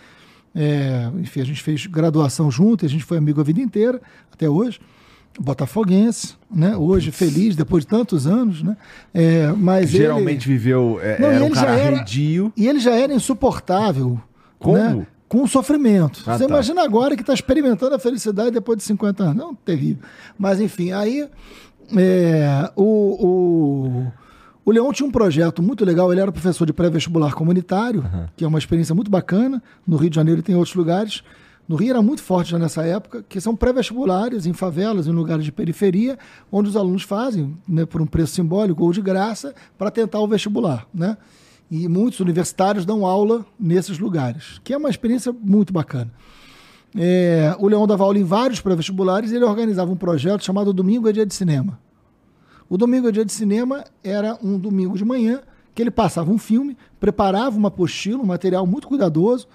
É, 0.53 1.09
enfim, 1.21 1.39
a 1.39 1.45
gente 1.45 1.61
fez 1.61 1.85
graduação 1.85 2.49
junto, 2.49 2.85
a 2.85 2.89
gente 2.89 3.03
foi 3.03 3.17
amigo 3.17 3.39
a 3.39 3.43
vida 3.43 3.61
inteira, 3.61 4.01
até 4.31 4.49
hoje. 4.49 4.79
Botafoguense, 5.39 6.35
né? 6.51 6.75
Hoje 6.75 7.11
feliz, 7.11 7.55
depois 7.55 7.83
de 7.83 7.89
tantos 7.89 8.25
anos, 8.27 8.63
né? 8.63 8.75
É, 9.13 9.51
mas 9.55 9.89
Geralmente 9.89 10.47
ele... 10.49 10.57
viveu. 10.57 10.99
É, 11.01 11.19
Não, 11.19 11.29
era 11.29 11.43
um 11.45 11.49
cara 11.51 11.71
era- 11.75 11.95
arredio. 11.97 12.51
E 12.57 12.67
ele 12.67 12.79
já 12.79 12.95
era 12.95 13.13
insuportável. 13.13 14.19
Como? 14.59 14.77
Né? 14.77 15.07
Com 15.29 15.43
o 15.43 15.47
sofrimento. 15.47 16.23
Ah, 16.25 16.37
Você 16.37 16.45
tá. 16.45 16.49
imagina 16.49 16.83
agora 16.83 17.15
que 17.15 17.21
está 17.21 17.33
experimentando 17.33 17.93
a 17.93 17.99
felicidade 17.99 18.51
depois 18.51 18.77
de 18.77 18.83
50 18.85 19.23
anos. 19.23 19.35
Não, 19.35 19.53
terrível. 19.53 20.01
Mas, 20.39 20.59
enfim, 20.61 20.91
aí 20.93 21.27
é, 21.95 22.71
o, 22.75 23.27
o, 23.27 24.11
o 24.65 24.71
Leão 24.71 24.91
tinha 24.93 25.07
um 25.07 25.11
projeto 25.11 25.61
muito 25.61 25.83
legal. 25.85 26.11
Ele 26.11 26.21
era 26.21 26.31
professor 26.31 26.65
de 26.65 26.73
pré-vestibular 26.73 27.33
comunitário, 27.33 28.05
que 28.35 28.43
é 28.43 28.47
uma 28.47 28.57
experiência 28.57 28.95
muito 28.95 29.11
bacana. 29.11 29.61
No 29.85 29.97
Rio 29.97 30.09
de 30.09 30.15
Janeiro 30.15 30.39
e 30.39 30.43
tem 30.43 30.55
outros 30.55 30.75
lugares. 30.75 31.21
No 31.67 31.75
Rio 31.75 31.89
era 31.89 32.01
muito 32.01 32.23
forte 32.23 32.51
já 32.51 32.59
nessa 32.59 32.83
época, 32.83 33.25
que 33.27 33.41
são 33.41 33.53
pré-vestibulares 33.53 34.45
em 34.45 34.53
favelas, 34.53 35.05
em 35.05 35.11
lugares 35.11 35.43
de 35.43 35.51
periferia, 35.51 36.17
onde 36.49 36.69
os 36.69 36.77
alunos 36.77 37.03
fazem, 37.03 37.57
né, 37.67 37.85
por 37.85 38.01
um 38.01 38.05
preço 38.05 38.33
simbólico 38.35 38.83
ou 38.83 38.93
de 38.93 39.01
graça, 39.01 39.53
para 39.77 39.91
tentar 39.91 40.19
o 40.19 40.27
vestibular. 40.27 40.87
Né? 40.93 41.17
E 41.69 41.89
muitos 41.89 42.21
universitários 42.21 42.85
dão 42.85 43.05
aula 43.05 43.45
nesses 43.59 43.99
lugares, 43.99 44.61
que 44.63 44.73
é 44.73 44.77
uma 44.77 44.89
experiência 44.89 45.33
muito 45.33 45.73
bacana. 45.73 46.09
É, 46.95 47.53
o 47.59 47.67
Leão 47.67 47.85
dava 47.85 48.05
aula 48.05 48.17
em 48.17 48.23
vários 48.23 48.61
pré-vestibulares 48.61 49.31
e 49.31 49.35
ele 49.35 49.43
organizava 49.43 49.91
um 49.91 49.97
projeto 49.97 50.45
chamado 50.45 50.71
Domingo 50.71 51.09
é 51.09 51.11
Dia 51.11 51.25
de 51.25 51.33
Cinema. 51.33 51.77
O 52.69 52.77
Domingo 52.77 53.09
é 53.09 53.11
Dia 53.11 53.25
de 53.25 53.33
Cinema 53.33 53.83
era 54.01 54.37
um 54.41 54.57
domingo 54.57 54.97
de 54.97 55.03
manhã 55.03 55.41
que 55.75 55.83
ele 55.83 55.91
passava 55.91 56.31
um 56.31 56.37
filme, 56.37 56.77
preparava 56.97 57.57
uma 57.57 57.67
apostila, 57.67 58.23
um 58.23 58.25
material 58.25 58.65
muito 58.65 58.87
cuidadoso 58.87 59.47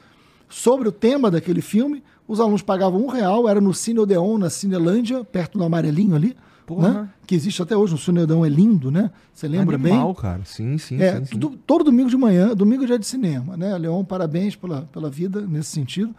sobre 0.54 0.86
o 0.88 0.92
tema 0.92 1.30
daquele 1.30 1.62
filme. 1.62 2.02
Os 2.28 2.38
alunos 2.40 2.62
pagavam 2.62 3.02
um 3.02 3.08
real, 3.08 3.48
era 3.48 3.60
no 3.60 3.72
Cine 3.74 3.98
Odeon, 4.00 4.36
na 4.38 4.50
Cinelândia, 4.50 5.24
perto 5.24 5.56
do 5.58 5.64
Amarelinho 5.64 6.14
ali. 6.14 6.36
Né? 6.78 7.08
Que 7.26 7.34
existe 7.34 7.60
até 7.60 7.76
hoje, 7.76 7.94
o 7.94 7.98
Cine 7.98 8.20
Odeon 8.20 8.44
é 8.46 8.48
lindo, 8.48 8.90
né? 8.90 9.10
Você 9.34 9.46
lembra 9.48 9.76
Animal, 9.76 10.12
bem? 10.12 10.22
cara. 10.22 10.42
Sim, 10.44 10.78
sim, 10.78 11.00
É, 11.02 11.18
sim, 11.18 11.24
sim. 11.26 11.38
do- 11.38 11.50
todo 11.50 11.84
domingo 11.84 12.08
de 12.08 12.16
manhã, 12.16 12.54
domingo 12.54 12.84
é 12.84 12.86
dia 12.86 12.98
de 12.98 13.06
cinema, 13.06 13.56
né? 13.56 13.76
Leon, 13.76 14.04
parabéns 14.04 14.54
pela, 14.56 14.82
pela 14.92 15.10
vida 15.10 15.40
nesse 15.42 15.70
sentido. 15.70 16.14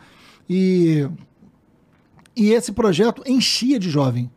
E, 0.49 1.07
e 2.35 2.51
esse 2.51 2.71
projeto 2.71 3.23
enchia 3.25 3.79
de 3.79 3.89
jovem 3.89 4.29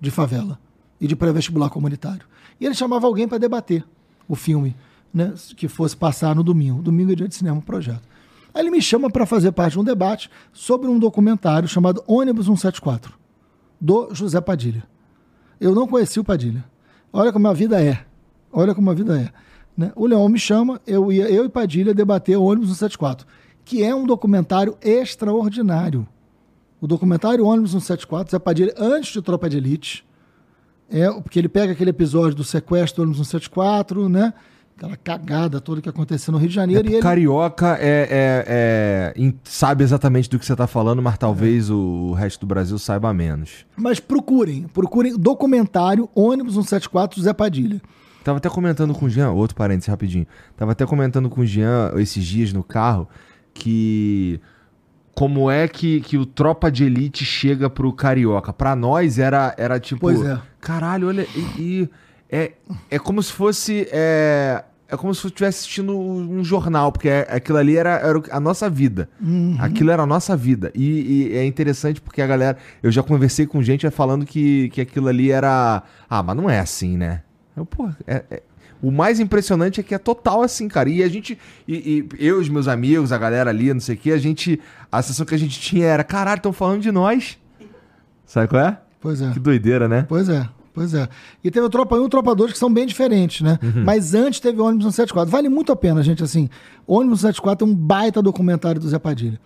de 0.00 0.10
favela 0.10 0.58
e 1.00 1.06
de 1.06 1.16
pré-vestibular 1.16 1.68
comunitário. 1.70 2.24
E 2.60 2.64
ele 2.64 2.74
chamava 2.74 3.06
alguém 3.06 3.26
para 3.26 3.38
debater 3.38 3.84
o 4.28 4.34
filme, 4.36 4.74
né? 5.12 5.34
Que 5.56 5.68
fosse 5.68 5.96
passar 5.96 6.34
no 6.34 6.42
domingo. 6.44 6.80
Domingo 6.82 7.12
é 7.12 7.14
dia 7.14 7.28
de 7.28 7.34
cinema, 7.34 7.58
o 7.58 7.62
projeto. 7.62 8.02
Aí 8.54 8.62
ele 8.62 8.70
me 8.70 8.82
chama 8.82 9.10
para 9.10 9.24
fazer 9.24 9.52
parte 9.52 9.72
de 9.72 9.80
um 9.80 9.84
debate 9.84 10.30
sobre 10.52 10.88
um 10.88 10.98
documentário 10.98 11.68
chamado 11.68 12.02
Ônibus 12.06 12.46
174, 12.46 13.12
do 13.80 14.14
José 14.14 14.40
Padilha. 14.40 14.84
Eu 15.60 15.74
não 15.74 15.86
conheci 15.86 16.20
o 16.20 16.24
Padilha. 16.24 16.64
Olha 17.12 17.32
como 17.32 17.48
a 17.48 17.52
vida 17.52 17.82
é. 17.82 18.04
Olha 18.52 18.74
como 18.74 18.90
a 18.90 18.94
vida 18.94 19.18
é. 19.18 19.32
né? 19.76 19.92
O 19.96 20.06
Leão 20.06 20.28
me 20.28 20.38
chama, 20.38 20.80
eu 20.86 21.10
ia 21.10 21.30
eu 21.30 21.44
e 21.44 21.48
Padilha 21.48 21.94
debater 21.94 22.36
Ônibus 22.36 22.68
174, 22.68 23.26
que 23.64 23.82
é 23.82 23.94
um 23.94 24.04
documentário 24.04 24.76
extraordinário. 24.82 26.06
O 26.80 26.86
documentário 26.86 27.46
Ônibus 27.46 27.70
174, 27.70 28.32
Zé 28.32 28.38
Padilha, 28.38 28.74
antes 28.76 29.12
de 29.12 29.22
Tropa 29.22 29.48
de 29.48 29.56
Elite, 29.56 30.04
é, 30.90 31.10
porque 31.10 31.38
ele 31.38 31.48
pega 31.48 31.72
aquele 31.72 31.90
episódio 31.90 32.36
do 32.36 32.44
sequestro 32.44 32.96
do 32.96 33.02
ônibus 33.06 33.28
174, 33.28 34.08
né? 34.08 34.34
Aquela 34.86 34.96
cagada 34.96 35.60
toda 35.60 35.80
que 35.80 35.88
aconteceu 35.88 36.32
no 36.32 36.38
Rio 36.38 36.48
de 36.48 36.54
É, 36.58 36.60
Janeiro. 36.62 36.88
e 36.88 36.94
ele... 36.94 37.02
Carioca 37.02 37.76
é, 37.80 38.08
é- 38.10 39.14
é- 39.16 39.32
sabe 39.44 39.84
exatamente 39.84 40.28
do 40.28 40.38
que 40.38 40.44
você 40.46 40.56
tá 40.56 40.66
falando, 40.66 41.00
mas 41.00 41.16
talvez 41.16 41.70
o, 41.70 42.12
resto 42.12 42.40
do 42.40 42.46
Brasil 42.46 42.78
saiba 42.78 43.12
menos. 43.14 43.64
Mas 43.76 44.00
procurem, 44.00 44.64
procurem 44.64 45.16
documentário 45.16 46.08
Ônibus 46.14 46.54
174 46.54 47.22
Zé 47.22 47.32
Padilha. 47.32 47.80
Tava 48.24 48.38
até 48.38 48.48
comentando 48.48 48.94
com 48.94 49.06
o 49.06 49.10
Jean, 49.10 49.30
outro 49.30 49.56
parênteses 49.56 49.88
rapidinho. 49.88 50.26
Tava 50.56 50.72
até 50.72 50.86
comentando 50.86 51.28
com 51.28 51.40
o 51.40 51.46
Jean 51.46 51.92
esses 51.96 52.24
dias 52.24 52.52
no 52.52 52.62
carro 52.62 53.08
que 53.54 54.40
como 55.14 55.50
é 55.50 55.68
que, 55.68 56.00
que 56.00 56.16
o 56.16 56.24
Tropa 56.24 56.70
de 56.70 56.84
Elite 56.84 57.24
chega 57.24 57.68
pro 57.68 57.92
Carioca. 57.92 58.52
Pra 58.52 58.74
nós 58.74 59.18
era, 59.18 59.54
era 59.58 59.78
tipo. 59.78 60.00
Pois 60.00 60.22
é. 60.24 60.40
Caralho, 60.60 61.08
olha. 61.08 61.26
E, 61.36 61.60
e 61.60 61.90
é, 62.30 62.52
é 62.90 62.98
como 62.98 63.22
se 63.22 63.32
fosse. 63.32 63.86
É, 63.92 64.64
é 64.92 64.96
como 64.96 65.14
se 65.14 65.24
eu 65.24 65.28
estivesse 65.28 65.60
assistindo 65.60 65.98
um 65.98 66.44
jornal, 66.44 66.92
porque 66.92 67.08
é- 67.08 67.26
aquilo 67.30 67.58
ali 67.58 67.76
era, 67.76 67.90
era 67.98 68.22
a 68.30 68.38
nossa 68.38 68.68
vida. 68.68 69.08
Aquilo 69.58 69.90
era 69.90 70.02
a 70.02 70.06
nossa 70.06 70.36
vida. 70.36 70.70
E, 70.74 71.30
e 71.32 71.36
é 71.36 71.44
interessante 71.44 72.00
porque 72.00 72.20
a 72.20 72.26
galera. 72.26 72.58
Eu 72.82 72.92
já 72.92 73.02
conversei 73.02 73.46
com 73.46 73.62
gente 73.62 73.88
falando 73.90 74.26
que, 74.26 74.68
que 74.70 74.80
aquilo 74.80 75.08
ali 75.08 75.30
era. 75.30 75.82
Ah, 76.08 76.22
mas 76.22 76.36
não 76.36 76.48
é 76.50 76.60
assim, 76.60 76.96
né? 76.96 77.22
Eu, 77.56 77.64
pô, 77.64 77.88
é- 78.06 78.22
é- 78.30 78.42
o 78.82 78.90
mais 78.90 79.20
impressionante 79.20 79.78
é 79.80 79.82
que 79.82 79.94
é 79.94 79.98
total 79.98 80.42
assim, 80.42 80.68
cara. 80.68 80.88
E 80.90 81.02
a 81.02 81.08
gente. 81.08 81.38
E, 81.66 82.06
e 82.18 82.26
eu 82.26 82.38
e 82.38 82.40
os 82.42 82.48
meus 82.48 82.68
amigos, 82.68 83.12
a 83.12 83.18
galera 83.18 83.48
ali, 83.50 83.72
não 83.72 83.80
sei 83.80 83.94
o 83.94 83.98
que, 83.98 84.12
a 84.12 84.18
gente. 84.18 84.60
A 84.90 85.00
sensação 85.00 85.24
que 85.24 85.34
a 85.34 85.38
gente 85.38 85.58
tinha 85.60 85.86
era: 85.86 86.04
caralho, 86.04 86.36
estão 86.38 86.52
falando 86.52 86.82
de 86.82 86.92
nós. 86.92 87.38
Sabe 88.26 88.48
qual 88.48 88.62
é? 88.62 88.78
Pois 89.00 89.20
é. 89.22 89.30
Que 89.30 89.38
doideira, 89.40 89.88
né? 89.88 90.04
Pois 90.08 90.28
é, 90.28 90.48
pois 90.72 90.94
é. 90.94 91.08
E 91.42 91.50
teve 91.50 91.66
o 91.66 91.70
Tropa 91.70 91.96
1 91.96 92.02
e 92.02 92.04
o 92.04 92.08
Tropa 92.08 92.34
2 92.34 92.52
que 92.52 92.58
são 92.58 92.72
bem 92.72 92.86
diferentes, 92.86 93.40
né? 93.40 93.58
Uhum. 93.62 93.84
Mas 93.84 94.14
antes 94.14 94.40
teve 94.40 94.60
o 94.60 94.64
ônibus 94.64 94.84
174. 94.86 95.30
Vale 95.30 95.48
muito 95.48 95.72
a 95.72 95.76
pena, 95.76 96.02
gente, 96.02 96.22
assim. 96.22 96.48
O 96.86 96.94
ônibus 96.94 97.20
174 97.20 97.66
é 97.66 97.70
um 97.70 97.74
baita 97.74 98.22
documentário 98.22 98.80
do 98.80 98.88
Zé 98.88 98.98
Padilha. 98.98 99.40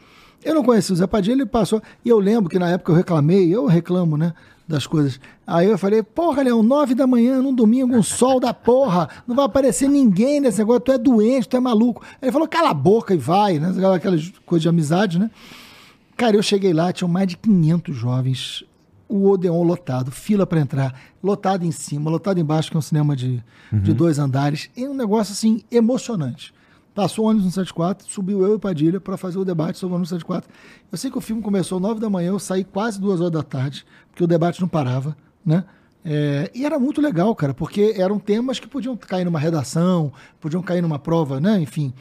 Eu 0.45 0.55
não 0.55 0.63
conheci 0.63 0.93
o 0.93 0.97
Zé 0.97 1.07
Padilha, 1.07 1.35
ele 1.35 1.47
passou. 1.47 1.83
E 2.05 2.09
eu 2.09 2.19
lembro 2.19 2.49
que 2.49 2.59
na 2.59 2.69
época 2.71 2.93
eu 2.93 2.97
reclamei, 2.97 3.55
eu 3.55 3.67
reclamo, 3.67 4.17
né? 4.17 4.33
Das 4.69 4.87
coisas. 4.87 5.21
Aí 5.47 5.69
eu 5.69 5.79
falei, 5.79 6.03
porra, 6.03 6.43
Leão, 6.43 6.63
nove 6.63 6.95
da 6.95 7.07
manhã, 7.07 7.41
num 7.41 7.55
domingo, 7.55 7.97
um 7.97 8.03
sol 8.03 8.41
da 8.41 8.53
porra, 8.53 9.09
não 9.27 9.37
vai 9.37 9.45
aparecer 9.45 9.89
ninguém 9.89 10.41
nesse 10.41 10.59
negócio, 10.59 10.81
tu 10.81 10.91
é 10.91 10.99
doente, 10.99 11.49
tu 11.49 11.57
é 11.57 11.61
maluco. 11.61 12.03
Aí 12.05 12.17
ele 12.23 12.33
falou, 12.33 12.49
cala 12.49 12.71
a 12.71 12.75
boca 12.75 13.15
e 13.15 13.17
vai, 13.17 13.61
né? 13.61 13.73
Aquelas 13.95 14.33
coisas 14.45 14.63
de 14.63 14.69
amizade, 14.69 15.21
né? 15.21 15.31
Cara, 16.17 16.35
eu 16.35 16.43
cheguei 16.43 16.73
lá, 16.73 16.93
tinham 16.93 17.09
mais 17.09 17.29
de 17.29 17.37
500 17.37 17.95
jovens, 17.95 18.65
o 19.09 19.29
Odeon 19.29 19.63
lotado, 19.63 20.11
fila 20.11 20.47
para 20.47 20.61
entrar, 20.61 20.95
lotado 21.23 21.65
em 21.65 21.71
cima, 21.71 22.11
lotado 22.11 22.39
embaixo, 22.41 22.71
que 22.71 22.77
é 22.77 22.79
um 22.79 22.83
cinema 22.83 23.15
de, 23.15 23.43
de 23.73 23.93
dois 23.93 24.19
andares. 24.19 24.71
É 24.77 24.83
um 24.83 24.95
negócio, 24.95 25.33
assim, 25.33 25.63
emocionante. 25.71 26.53
Passou 26.95 27.27
o 27.27 27.29
ônibus 27.29 27.45
no 27.45 27.53
74, 27.53 28.11
subiu 28.11 28.43
eu 28.43 28.53
e 28.53 28.55
o 28.55 28.59
Padilha 28.59 28.99
para 28.99 29.19
fazer 29.19 29.39
o 29.39 29.45
debate 29.45 29.79
sobre 29.79 29.93
o 29.93 29.97
ônibus 29.97 30.09
74. 30.09 30.49
Eu 30.91 30.97
sei 30.97 31.11
que 31.11 31.19
o 31.19 31.21
filme 31.21 31.43
começou 31.43 31.77
às 31.77 31.83
9 31.83 32.01
da 32.01 32.09
manhã, 32.09 32.29
eu 32.29 32.39
saí 32.39 32.65
quase 32.65 32.99
duas 32.99 33.21
horas 33.21 33.33
da 33.33 33.43
tarde, 33.43 33.85
porque 34.11 34.25
o 34.25 34.27
debate 34.27 34.61
não 34.63 34.69
parava, 34.69 35.15
né? 35.45 35.65
É, 36.03 36.51
e 36.55 36.65
era 36.65 36.79
muito 36.79 37.01
legal, 37.01 37.35
cara, 37.35 37.53
porque 37.53 37.95
eram 37.99 38.19
temas 38.19 38.59
que 38.59 38.67
podiam 38.67 38.97
cair 38.97 39.25
numa 39.25 39.41
redação, 39.41 40.13
podiam 40.41 40.63
cair 40.63 40.81
numa 40.81 40.99
prova, 40.99 41.41
né? 41.41 41.61
Enfim. 41.61 41.93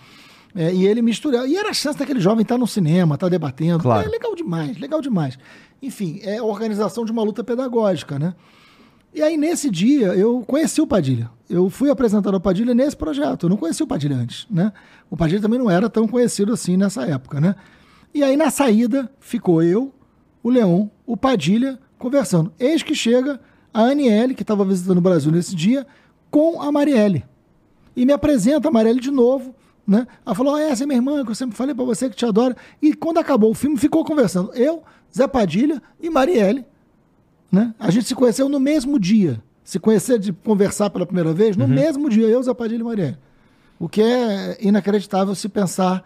É, 0.56 0.73
e 0.73 0.88
ele 0.88 1.02
misturava. 1.02 1.48
E 1.48 1.57
era 1.57 1.69
a 1.69 1.73
chance 1.73 1.99
daquele 1.99 2.19
jovem 2.19 2.44
estar 2.44 2.57
no 2.57 2.65
cinema, 2.65 3.15
estar 3.15 3.27
debatendo. 3.30 3.84
Claro. 3.84 4.07
É 4.07 4.10
legal 4.10 4.34
demais, 4.34 4.77
legal 4.77 5.02
demais. 5.02 5.38
Enfim, 5.82 6.19
é 6.23 6.38
a 6.38 6.44
organização 6.44 7.03
de 7.03 7.11
uma 7.11 7.22
luta 7.22 7.44
pedagógica, 7.44 8.18
né? 8.18 8.34
E 9.14 9.22
aí, 9.22 9.38
nesse 9.38 9.69
dia, 9.69 10.07
eu 10.07 10.44
conheci 10.45 10.82
o 10.82 10.88
Padilha. 10.88 11.30
Eu 11.49 11.69
fui 11.69 11.90
apresentado 11.90 12.34
ao 12.34 12.40
Padilha 12.40 12.73
nesse 12.73 12.95
projeto. 12.95 13.45
Eu 13.45 13.49
não 13.49 13.57
conheci 13.57 13.84
o 13.84 13.88
Padilha 13.88 14.15
antes, 14.15 14.48
né? 14.49 14.73
O 15.10 15.15
Padilha 15.15 15.41
também 15.41 15.60
não 15.60 15.69
era 15.69 15.90
tão 15.90 16.07
conhecido 16.07 16.53
assim 16.53 16.76
nessa 16.76 17.03
época, 17.03 17.40
né? 17.40 17.56
E 18.14 18.23
aí, 18.23 18.36
na 18.36 18.49
saída, 18.49 19.11
ficou 19.19 19.61
eu, 19.61 19.94
o 20.41 20.49
Leon, 20.49 20.88
o 21.06 21.15
Padilha, 21.15 21.80
conversando. 21.98 22.52
Eis 22.60 22.82
que 22.82 22.95
chega 22.95 23.40
a 23.73 23.84
Aniele, 23.84 24.34
que 24.34 24.41
estava 24.41 24.64
visitando 24.65 24.98
o 24.98 25.02
Brasil 25.02 25.32
nesse 25.32 25.56
dia, 25.56 25.86
com 26.32 26.61
a 26.61 26.72
Marielle 26.72 27.23
e 27.95 28.06
me 28.06 28.11
apresenta 28.11 28.68
a 28.68 28.72
Marielle 28.72 28.99
de 28.99 29.11
novo, 29.11 29.56
né? 29.87 30.07
Ela 30.25 30.35
falou: 30.35 30.55
"Ah, 30.55 30.61
essa 30.61 30.83
é 30.83 30.85
minha 30.87 30.97
irmã, 30.97 31.23
que 31.23 31.31
eu 31.31 31.35
sempre 31.35 31.55
falei 31.55 31.73
pra 31.75 31.85
você 31.85 32.09
que 32.09 32.15
te 32.15 32.25
adora. 32.25 32.55
E 32.81 32.93
quando 32.93 33.17
acabou 33.19 33.51
o 33.51 33.53
filme, 33.53 33.77
ficou 33.77 34.03
conversando. 34.03 34.51
Eu, 34.53 34.83
Zé 35.15 35.27
Padilha 35.27 35.81
e 36.01 36.09
Marielle, 36.09 36.65
né? 37.51 37.73
A 37.79 37.89
gente 37.91 38.05
se 38.05 38.15
conheceu 38.15 38.49
no 38.49 38.59
mesmo 38.59 38.99
dia. 38.99 39.41
Se 39.63 39.79
conhecer 39.79 40.19
de 40.19 40.31
conversar 40.31 40.89
pela 40.91 41.05
primeira 41.05 41.33
vez, 41.33 41.55
no 41.57 41.67
mesmo 41.67 42.09
dia, 42.09 42.27
eu, 42.27 42.41
Zé 42.43 42.53
Padilha 42.53 42.81
e 42.81 42.83
Marielle. 42.83 43.17
O 43.79 43.89
que 43.89 44.01
é 44.01 44.57
inacreditável 44.61 45.33
se 45.35 45.49
pensar 45.49 46.03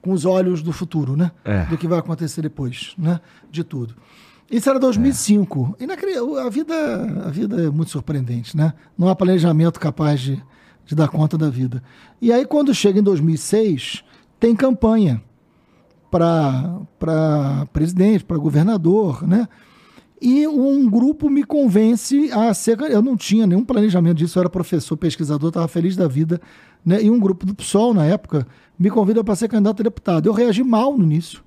com 0.00 0.12
os 0.12 0.24
olhos 0.24 0.62
do 0.62 0.72
futuro, 0.72 1.16
né? 1.16 1.30
É. 1.44 1.64
Do 1.66 1.76
que 1.76 1.86
vai 1.88 1.98
acontecer 1.98 2.40
depois, 2.40 2.94
né? 2.96 3.20
De 3.50 3.62
tudo. 3.64 3.94
Isso 4.50 4.68
era 4.70 4.78
2005. 4.78 5.76
Inacre- 5.78 6.14
A, 6.16 6.48
vida, 6.48 6.74
a 7.26 7.30
vida 7.30 7.62
é 7.66 7.70
muito 7.70 7.90
surpreendente, 7.90 8.56
né? 8.56 8.72
Não 8.96 9.08
há 9.08 9.14
planejamento 9.14 9.78
capaz 9.78 10.20
de, 10.20 10.42
de 10.90 10.96
dar 10.96 11.06
conta 11.06 11.38
da 11.38 11.48
vida. 11.48 11.80
E 12.20 12.32
aí, 12.32 12.44
quando 12.44 12.74
chega 12.74 12.98
em 12.98 13.02
2006, 13.02 14.02
tem 14.40 14.56
campanha 14.56 15.22
para 16.10 17.68
presidente, 17.72 18.24
para 18.24 18.36
governador, 18.36 19.24
né? 19.24 19.46
E 20.20 20.48
um 20.48 20.90
grupo 20.90 21.30
me 21.30 21.44
convence 21.44 22.28
a 22.32 22.52
ser. 22.52 22.80
Eu 22.80 23.00
não 23.00 23.16
tinha 23.16 23.46
nenhum 23.46 23.64
planejamento 23.64 24.16
disso, 24.16 24.36
eu 24.36 24.40
era 24.40 24.50
professor, 24.50 24.96
pesquisador, 24.96 25.50
estava 25.50 25.68
feliz 25.68 25.94
da 25.94 26.08
vida. 26.08 26.40
Né? 26.84 27.04
E 27.04 27.08
um 27.08 27.20
grupo 27.20 27.46
do 27.46 27.54
PSOL, 27.54 27.94
na 27.94 28.04
época, 28.04 28.44
me 28.76 28.90
convida 28.90 29.22
para 29.22 29.36
ser 29.36 29.46
candidato 29.46 29.80
a 29.80 29.84
deputado. 29.84 30.26
Eu 30.26 30.32
reagi 30.32 30.64
mal 30.64 30.98
no 30.98 31.04
início. 31.04 31.40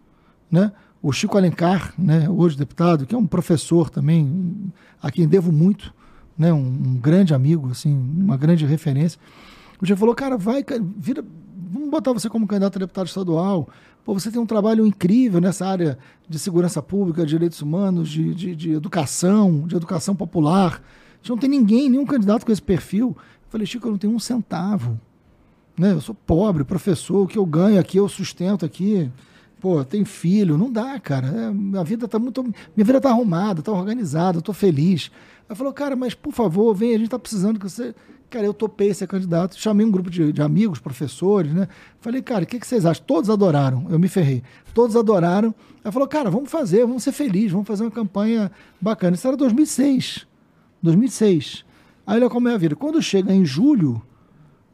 Né? 0.49 0.71
O 1.01 1.11
Chico 1.11 1.37
Alencar, 1.37 1.93
né, 1.97 2.29
hoje 2.29 2.57
deputado, 2.57 3.05
que 3.05 3.13
é 3.13 3.17
um 3.17 3.27
professor 3.27 3.89
também, 3.89 4.71
a 5.01 5.11
quem 5.11 5.27
devo 5.27 5.51
muito, 5.51 5.93
né, 6.37 6.51
um, 6.51 6.57
um 6.57 6.95
grande 6.95 7.33
amigo, 7.33 7.69
assim, 7.71 7.93
uma 7.93 8.37
grande 8.37 8.65
referência. 8.65 9.19
O 9.81 9.85
Chico 9.85 9.99
falou, 9.99 10.15
cara, 10.15 10.37
vai, 10.37 10.63
vira, 10.97 11.23
vamos 11.71 11.89
botar 11.89 12.13
você 12.13 12.29
como 12.29 12.47
candidato 12.47 12.77
a 12.77 12.79
deputado 12.79 13.07
estadual. 13.07 13.67
Pô, 14.03 14.13
você 14.13 14.29
tem 14.29 14.39
um 14.39 14.45
trabalho 14.45 14.85
incrível 14.85 15.39
nessa 15.39 15.65
área 15.65 15.97
de 16.27 16.37
segurança 16.37 16.81
pública, 16.81 17.23
de 17.23 17.29
direitos 17.29 17.61
humanos, 17.61 18.09
de, 18.09 18.33
de, 18.33 18.55
de 18.55 18.71
educação, 18.71 19.65
de 19.67 19.75
educação 19.75 20.15
popular. 20.15 20.81
A 21.13 21.17
gente 21.17 21.29
não 21.29 21.37
tem 21.37 21.49
ninguém, 21.49 21.89
nenhum 21.89 22.05
candidato 22.05 22.45
com 22.45 22.51
esse 22.51 22.61
perfil. 22.61 23.15
Eu 23.17 23.49
falei, 23.49 23.65
Chico, 23.65 23.87
eu 23.87 23.91
não 23.91 23.97
tenho 23.97 24.13
um 24.13 24.19
centavo. 24.19 24.99
Né? 25.77 25.91
Eu 25.91 26.01
sou 26.01 26.13
pobre, 26.13 26.63
professor, 26.63 27.23
o 27.23 27.27
que 27.27 27.37
eu 27.37 27.45
ganho 27.45 27.79
aqui, 27.79 27.97
eu 27.97 28.09
sustento 28.09 28.65
aqui. 28.65 29.09
Pô, 29.63 29.81
tem 29.85 30.03
filho, 30.03 30.57
não 30.57 30.69
dá, 30.69 30.99
cara. 30.99 31.25
É, 31.25 31.83
vida 31.85 32.05
tá 32.05 32.19
muito. 32.19 32.43
Minha 32.43 32.85
vida 32.85 32.99
tá 32.99 33.11
arrumada, 33.11 33.61
tá 33.61 33.71
organizada, 33.71 34.39
eu 34.39 34.41
tô 34.41 34.51
feliz. 34.51 35.09
Ela 35.47 35.55
falou, 35.55 35.71
cara, 35.71 35.95
mas 35.95 36.13
por 36.13 36.33
favor, 36.33 36.75
vem, 36.75 36.93
a 36.93 36.97
gente 36.97 37.07
tá 37.07 37.17
precisando 37.17 37.57
que 37.57 37.69
você. 37.69 37.95
Cara, 38.29 38.45
eu 38.45 38.53
topei 38.53 38.93
ser 38.93 39.07
candidato. 39.07 39.57
Chamei 39.57 39.85
um 39.85 39.89
grupo 39.89 40.09
de, 40.09 40.33
de 40.33 40.41
amigos, 40.41 40.79
professores, 40.79 41.53
né? 41.53 41.69
Falei, 42.01 42.21
cara, 42.21 42.43
o 42.43 42.45
que, 42.45 42.59
que 42.59 42.67
vocês 42.67 42.85
acham? 42.85 43.05
Todos 43.07 43.29
adoraram. 43.29 43.87
Eu 43.89 43.97
me 43.97 44.09
ferrei. 44.09 44.43
Todos 44.73 44.97
adoraram. 44.97 45.55
Ela 45.81 45.93
falou, 45.93 46.09
cara, 46.09 46.29
vamos 46.29 46.51
fazer, 46.51 46.85
vamos 46.85 47.01
ser 47.01 47.13
felizes, 47.13 47.53
vamos 47.53 47.65
fazer 47.65 47.85
uma 47.85 47.91
campanha 47.91 48.51
bacana. 48.81 49.15
Isso 49.15 49.25
era 49.25 49.37
2006. 49.37 50.27
2006. 50.81 51.63
Aí 52.05 52.17
olha 52.17 52.29
como 52.29 52.49
é 52.49 52.53
a 52.53 52.57
vida. 52.57 52.75
Quando 52.75 53.01
chega 53.01 53.33
em 53.33 53.45
julho 53.45 54.01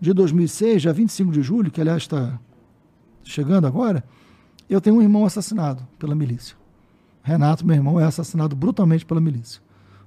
de 0.02 0.14
2006, 0.14 0.82
dia 0.82 0.94
25 0.94 1.32
de 1.32 1.44
julho, 1.44 1.70
que 1.70 1.80
aliás 1.80 2.02
está 2.02 2.40
chegando 3.24 3.68
agora, 3.68 4.04
eu 4.70 4.82
tenho 4.82 4.98
um 4.98 5.02
irmão 5.02 5.26
assassinado 5.26 5.88
pela 5.98 6.16
milícia. 6.16 6.56
Renato, 7.24 7.66
meu 7.66 7.76
irmão, 7.76 8.00
é 8.00 8.06
assassinado 8.06 8.56
brutalmente 8.56 9.06
pela 9.06 9.20
milícia. 9.20 9.62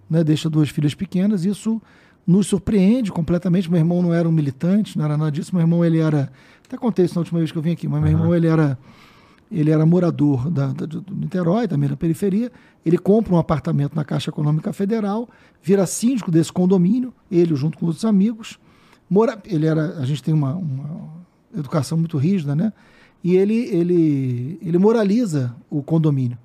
Né? 0.09 0.23
Deixa 0.25 0.49
duas 0.49 0.69
filhas 0.69 0.95
pequenas, 0.95 1.45
isso 1.45 1.81
nos 2.27 2.47
surpreende 2.47 3.11
completamente. 3.11 3.71
Meu 3.71 3.79
irmão 3.79 4.03
não 4.03 4.13
era 4.13 4.29
um 4.29 4.33
militante, 4.33 4.97
não 4.97 5.05
era 5.05 5.17
nada 5.17 5.31
disso. 5.31 5.55
Meu 5.55 5.63
irmão, 5.63 5.85
ele 5.85 5.99
era. 5.99 6.31
Até 6.65 6.77
contei 6.77 7.05
isso 7.05 7.15
na 7.15 7.21
última 7.21 7.39
vez 7.39 7.51
que 7.51 7.59
eu 7.59 7.63
vim 7.63 7.73
aqui, 7.73 7.89
mas 7.89 8.01
meu 8.01 8.13
uhum. 8.13 8.19
irmão, 8.19 8.35
ele 8.35 8.47
era. 8.47 8.79
Ele 9.51 9.71
era 9.71 9.85
morador 9.85 10.49
da, 10.51 10.69
da, 10.69 10.87
do 10.87 11.05
Niterói, 11.15 11.69
também 11.69 11.87
da 11.87 11.95
periferia. 11.95 12.51
Ele 12.87 12.97
compra 12.97 13.35
um 13.35 13.39
apartamento 13.39 13.95
na 13.95 14.03
Caixa 14.03 14.31
Econômica 14.31 14.73
Federal, 14.73 15.29
vira 15.63 15.85
síndico 15.85 16.31
desse 16.31 16.51
condomínio, 16.51 17.13
ele 17.31 17.55
junto 17.55 17.77
com 17.77 17.85
outros 17.85 18.03
amigos. 18.07 18.59
Mora, 19.11 19.39
ele 19.45 19.67
era, 19.67 19.99
a 19.99 20.07
gente 20.07 20.23
tem 20.23 20.33
uma, 20.33 20.55
uma 20.55 21.11
educação 21.55 21.99
muito 21.99 22.17
rígida, 22.17 22.57
né? 22.57 22.73
E 23.23 23.37
ele, 23.37 23.55
ele, 23.55 24.59
ele 24.61 24.79
moraliza 24.79 25.55
o 25.71 25.83
condomínio. 25.83 26.37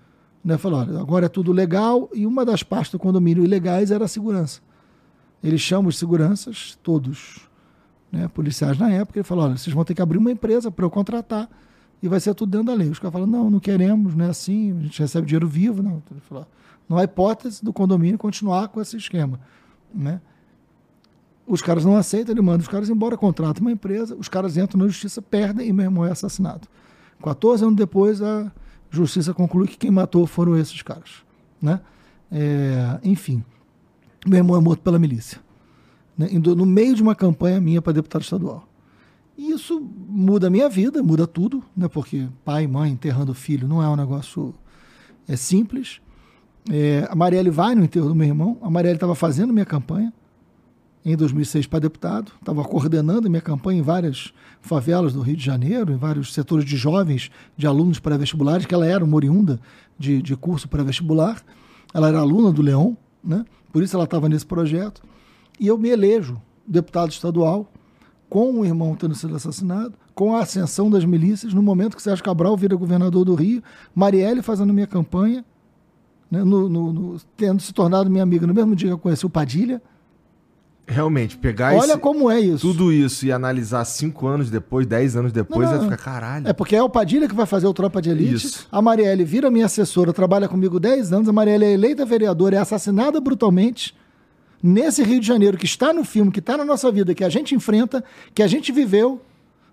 Né? 0.44 0.58
Falou, 0.58 0.80
olha, 0.80 1.00
agora 1.00 1.26
é 1.26 1.30
tudo 1.30 1.52
legal, 1.52 2.10
e 2.14 2.26
uma 2.26 2.46
das 2.46 2.64
partes 2.64 2.92
do 2.92 3.00
condomínio 3.00 3.44
ilegais 3.44 3.92
era 3.92 4.06
a 4.06 4.08
segurança. 4.08 4.62
Ele 5.44 5.58
chama 5.58 5.90
os 5.90 5.98
seguranças, 5.98 6.78
todos 6.84 7.48
né, 8.12 8.28
policiais 8.28 8.78
na 8.78 8.90
época, 8.90 9.20
ele 9.20 9.24
falou, 9.24 9.46
olha, 9.46 9.58
vocês 9.58 9.74
vão 9.74 9.84
ter 9.84 9.94
que 9.94 10.02
abrir 10.02 10.18
uma 10.18 10.32
empresa 10.32 10.72
para 10.72 10.86
eu 10.86 10.90
contratar, 10.90 11.50
e 12.02 12.08
vai 12.08 12.20
ser 12.20 12.34
tudo 12.34 12.52
dentro 12.52 12.68
da 12.68 12.74
lei. 12.74 12.90
Os 12.90 13.00
caras 13.00 13.14
falam, 13.14 13.28
não, 13.28 13.50
não 13.50 13.60
queremos, 13.60 14.14
não 14.14 14.26
é 14.26 14.30
assim, 14.30 14.78
a 14.78 14.84
gente 14.84 15.00
recebe 15.00 15.26
dinheiro 15.26 15.48
vivo. 15.48 15.82
Não, 15.82 16.02
ele 16.12 16.20
falou, 16.22 16.46
não 16.88 16.98
há 16.98 17.04
hipótese 17.04 17.64
do 17.64 17.74
condomínio 17.74 18.18
continuar 18.18 18.68
com 18.68 18.80
esse 18.80 18.98
esquema. 18.98 19.40
Né? 19.94 20.22
Os 21.48 21.62
caras 21.62 21.86
não 21.86 21.96
aceitam, 21.96 22.34
ele 22.34 22.42
manda 22.42 22.62
os 22.62 22.68
caras 22.68 22.90
embora, 22.90 23.16
contrata 23.16 23.62
uma 23.62 23.72
empresa, 23.72 24.16
os 24.16 24.28
caras 24.28 24.58
entram 24.58 24.82
na 24.82 24.88
justiça, 24.88 25.22
perdem 25.22 25.70
e 25.70 25.74
meu 25.74 25.86
irmão 25.86 26.06
é 26.06 26.12
assassinado. 26.12 26.68
14 27.24 27.64
anos 27.64 27.76
depois, 27.78 28.22
a 28.22 28.52
justiça 28.92 29.34
conclui 29.34 29.68
que 29.68 29.78
quem 29.78 29.90
matou 29.90 30.28
foram 30.28 30.58
esses 30.58 30.82
caras. 30.82 31.24
Né? 31.62 31.80
É, 32.32 33.00
enfim, 33.04 33.44
meu 34.26 34.38
irmão 34.38 34.58
é 34.58 34.60
morto 34.60 34.82
pela 34.82 35.00
milícia. 35.00 35.40
Né? 36.18 36.28
No 36.32 36.66
meio 36.66 36.96
de 36.96 37.02
uma 37.02 37.16
campanha 37.16 37.62
minha 37.62 37.82
para 37.82 37.94
deputado 37.94 38.24
estadual. 38.24 38.68
E 39.38 39.52
isso 39.52 39.80
muda 39.80 40.48
a 40.48 40.50
minha 40.50 40.68
vida, 40.68 41.02
muda 41.02 41.26
tudo, 41.26 41.64
né? 41.76 41.88
porque 41.88 42.28
pai 42.44 42.64
e 42.64 42.68
mãe 42.68 42.92
enterrando 42.92 43.34
filho 43.34 43.68
não 43.68 43.82
é 43.82 43.88
um 43.88 43.96
negócio 43.96 44.54
é 45.28 45.36
simples. 45.36 46.02
É, 46.70 47.08
a 47.10 47.16
Marielle 47.16 47.50
vai 47.50 47.76
no 47.76 47.84
enterro 47.84 48.10
do 48.10 48.16
meu 48.16 48.28
irmão, 48.28 48.58
a 48.62 48.70
Marielle 48.70 48.98
estava 48.98 49.16
fazendo 49.16 49.54
minha 49.54 49.66
campanha, 49.66 50.12
em 51.12 51.16
2006 51.16 51.68
para 51.68 51.80
deputado, 51.80 52.34
estava 52.38 52.62
coordenando 52.66 53.30
minha 53.30 53.42
campanha 53.42 53.80
em 53.80 53.82
várias 53.82 54.34
favelas 54.60 55.14
do 55.14 55.22
Rio 55.22 55.38
de 55.38 55.46
Janeiro, 55.46 55.94
em 55.94 55.96
vários 55.96 56.34
setores 56.34 56.66
de 56.66 56.76
jovens, 56.76 57.32
de 57.56 57.66
alunos 57.66 57.98
pré-vestibulares, 57.98 58.66
que 58.66 58.76
ela 58.76 58.86
era 58.86 59.06
uma 59.06 59.16
oriunda 59.16 59.58
de, 59.98 60.22
de 60.22 60.36
curso 60.36 60.68
pré-vestibular, 60.68 61.42
ela 61.94 62.10
era 62.10 62.20
aluna 62.20 62.52
do 62.52 62.62
Leão, 62.62 62.98
né? 63.24 63.46
por 63.72 63.82
isso 63.82 63.96
ela 63.96 64.04
estava 64.04 64.28
nesse 64.28 64.46
projeto, 64.46 65.02
e 65.58 65.68
eu 65.68 65.78
me 65.78 65.88
elejo 65.88 66.42
deputado 66.68 67.10
estadual, 67.10 67.72
com 68.30 68.60
o 68.60 68.66
irmão 68.66 68.94
tendo 68.94 69.16
sido 69.16 69.34
assassinado, 69.34 69.94
com 70.14 70.36
a 70.36 70.42
ascensão 70.42 70.90
das 70.90 71.06
milícias, 71.06 71.54
no 71.54 71.64
momento 71.64 71.96
que 71.96 72.02
Sérgio 72.02 72.26
Cabral 72.26 72.58
vira 72.58 72.76
governador 72.76 73.24
do 73.24 73.34
Rio, 73.34 73.64
Marielle 73.96 74.42
fazendo 74.42 74.74
minha 74.74 74.88
campanha, 74.88 75.46
né? 76.30 76.44
no, 76.44 76.68
no, 76.68 76.92
no, 76.92 77.18
tendo 77.38 77.62
se 77.62 77.74
tornado 77.74 78.10
minha 78.10 78.24
amiga 78.24 78.46
no 78.46 78.54
mesmo 78.54 78.76
dia 78.76 78.90
que 78.90 78.94
eu 78.94 79.00
conheci 79.00 79.26
o 79.26 79.30
Padilha, 79.30 79.82
Realmente, 80.90 81.38
pegar 81.38 81.74
Olha 81.74 81.92
esse, 81.92 81.98
como 82.00 82.32
é 82.32 82.40
isso. 82.40 82.66
tudo 82.66 82.94
isso 82.94 83.26
e 83.26 83.32
analisar 83.32 83.84
cinco 83.84 84.26
anos 84.26 84.50
depois, 84.50 84.88
dez 84.88 85.18
anos 85.18 85.34
depois, 85.34 85.70
vai 85.70 85.82
ficar 85.82 85.98
caralho. 85.98 86.48
É 86.48 86.54
porque 86.54 86.78
é 86.78 86.82
o 86.82 86.90
Padilha 86.90 87.28
que 87.28 87.36
vai 87.36 87.46
fazer 87.46 87.68
o 87.68 87.74
Tropa 87.74 88.02
de 88.02 88.10
Elite. 88.10 88.36
Isso. 88.36 88.68
A 88.72 88.82
Marielle 88.82 89.26
vira 89.26 89.52
minha 89.52 89.66
assessora, 89.66 90.14
trabalha 90.14 90.48
comigo 90.48 90.80
dez 90.80 91.12
anos. 91.12 91.28
A 91.28 91.34
Marielle 91.34 91.66
é 91.66 91.74
eleita 91.74 92.06
vereadora, 92.06 92.56
é 92.56 92.60
assassinada 92.60 93.20
brutalmente 93.20 93.94
nesse 94.64 95.04
Rio 95.04 95.20
de 95.20 95.28
Janeiro 95.28 95.58
que 95.58 95.66
está 95.66 95.92
no 95.92 96.06
filme, 96.06 96.32
que 96.32 96.40
está 96.40 96.56
na 96.56 96.64
nossa 96.64 96.90
vida, 96.90 97.14
que 97.14 97.24
a 97.24 97.30
gente 97.30 97.54
enfrenta, 97.54 98.02
que 98.34 98.42
a 98.42 98.48
gente 98.48 98.72
viveu. 98.72 99.22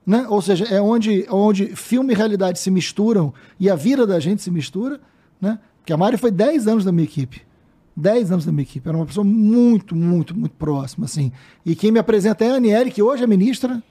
Né? 0.04 0.26
Ou 0.28 0.42
seja, 0.42 0.64
é 0.64 0.80
onde, 0.80 1.24
onde 1.30 1.76
filme 1.76 2.12
e 2.12 2.16
realidade 2.16 2.58
se 2.58 2.72
misturam 2.72 3.32
e 3.58 3.70
a 3.70 3.76
vida 3.76 4.04
da 4.04 4.18
gente 4.18 4.42
se 4.42 4.50
mistura. 4.50 5.00
Né? 5.40 5.60
Porque 5.78 5.92
a 5.92 5.96
Mari 5.96 6.16
foi 6.16 6.32
dez 6.32 6.66
anos 6.66 6.84
da 6.84 6.90
minha 6.90 7.04
equipe. 7.04 7.42
10 7.96 8.32
anos 8.32 8.44
da 8.44 8.52
minha 8.52 8.62
equipe. 8.62 8.88
Era 8.88 8.96
uma 8.96 9.06
pessoa 9.06 9.24
muito, 9.24 9.94
muito, 9.94 10.36
muito 10.36 10.54
próxima, 10.56 11.06
assim. 11.06 11.30
E 11.64 11.74
quem 11.74 11.92
me 11.92 11.98
apresenta 11.98 12.44
é 12.44 12.50
a 12.50 12.54
Aniele, 12.56 12.90
que 12.90 13.02
hoje 13.02 13.22
é 13.22 13.26
ministra 13.26 13.82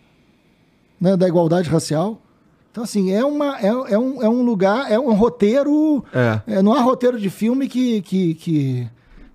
né, 0.99 1.15
da 1.15 1.27
Igualdade 1.27 1.69
Racial. 1.69 2.21
Então, 2.71 2.83
assim, 2.83 3.11
é, 3.11 3.23
uma, 3.23 3.59
é, 3.59 3.67
é, 3.67 3.99
um, 3.99 4.23
é 4.23 4.27
um 4.27 4.43
lugar, 4.43 4.91
é 4.91 4.99
um 4.99 5.13
roteiro. 5.13 6.03
É. 6.13 6.41
é 6.55 6.61
não 6.61 6.73
há 6.73 6.81
roteiro 6.81 7.19
de 7.19 7.29
filme 7.29 7.67
que, 7.67 8.01
que, 8.01 8.33
que, 8.33 8.87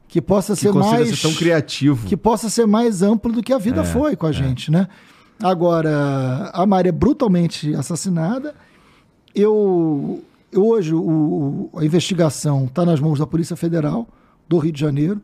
que 0.09 0.21
possa 0.21 0.55
que 0.55 0.61
ser 0.61 0.73
mais. 0.73 1.09
Ser 1.09 1.29
tão 1.29 1.35
criativo. 1.35 2.07
Que 2.07 2.17
possa 2.17 2.51
ser 2.51 2.67
mais 2.67 3.01
amplo 3.01 3.33
do 3.33 3.43
que 3.43 3.53
a 3.53 3.59
vida 3.59 3.83
é, 3.83 3.85
foi 3.85 4.17
com 4.17 4.27
a 4.27 4.31
é. 4.31 4.33
gente, 4.33 4.71
né? 4.71 4.89
Agora, 5.41 6.51
a 6.53 6.67
Maria 6.67 6.89
é 6.89 6.93
brutalmente 6.93 7.75
assassinada. 7.75 8.55
Eu. 9.35 10.23
Hoje, 10.55 10.95
o, 10.95 11.69
a 11.77 11.85
investigação 11.85 12.65
está 12.65 12.85
nas 12.85 12.99
mãos 12.99 13.19
da 13.19 13.27
Polícia 13.27 13.55
Federal 13.55 14.09
do 14.49 14.59
Rio 14.59 14.73
de 14.73 14.81
Janeiro. 14.81 15.21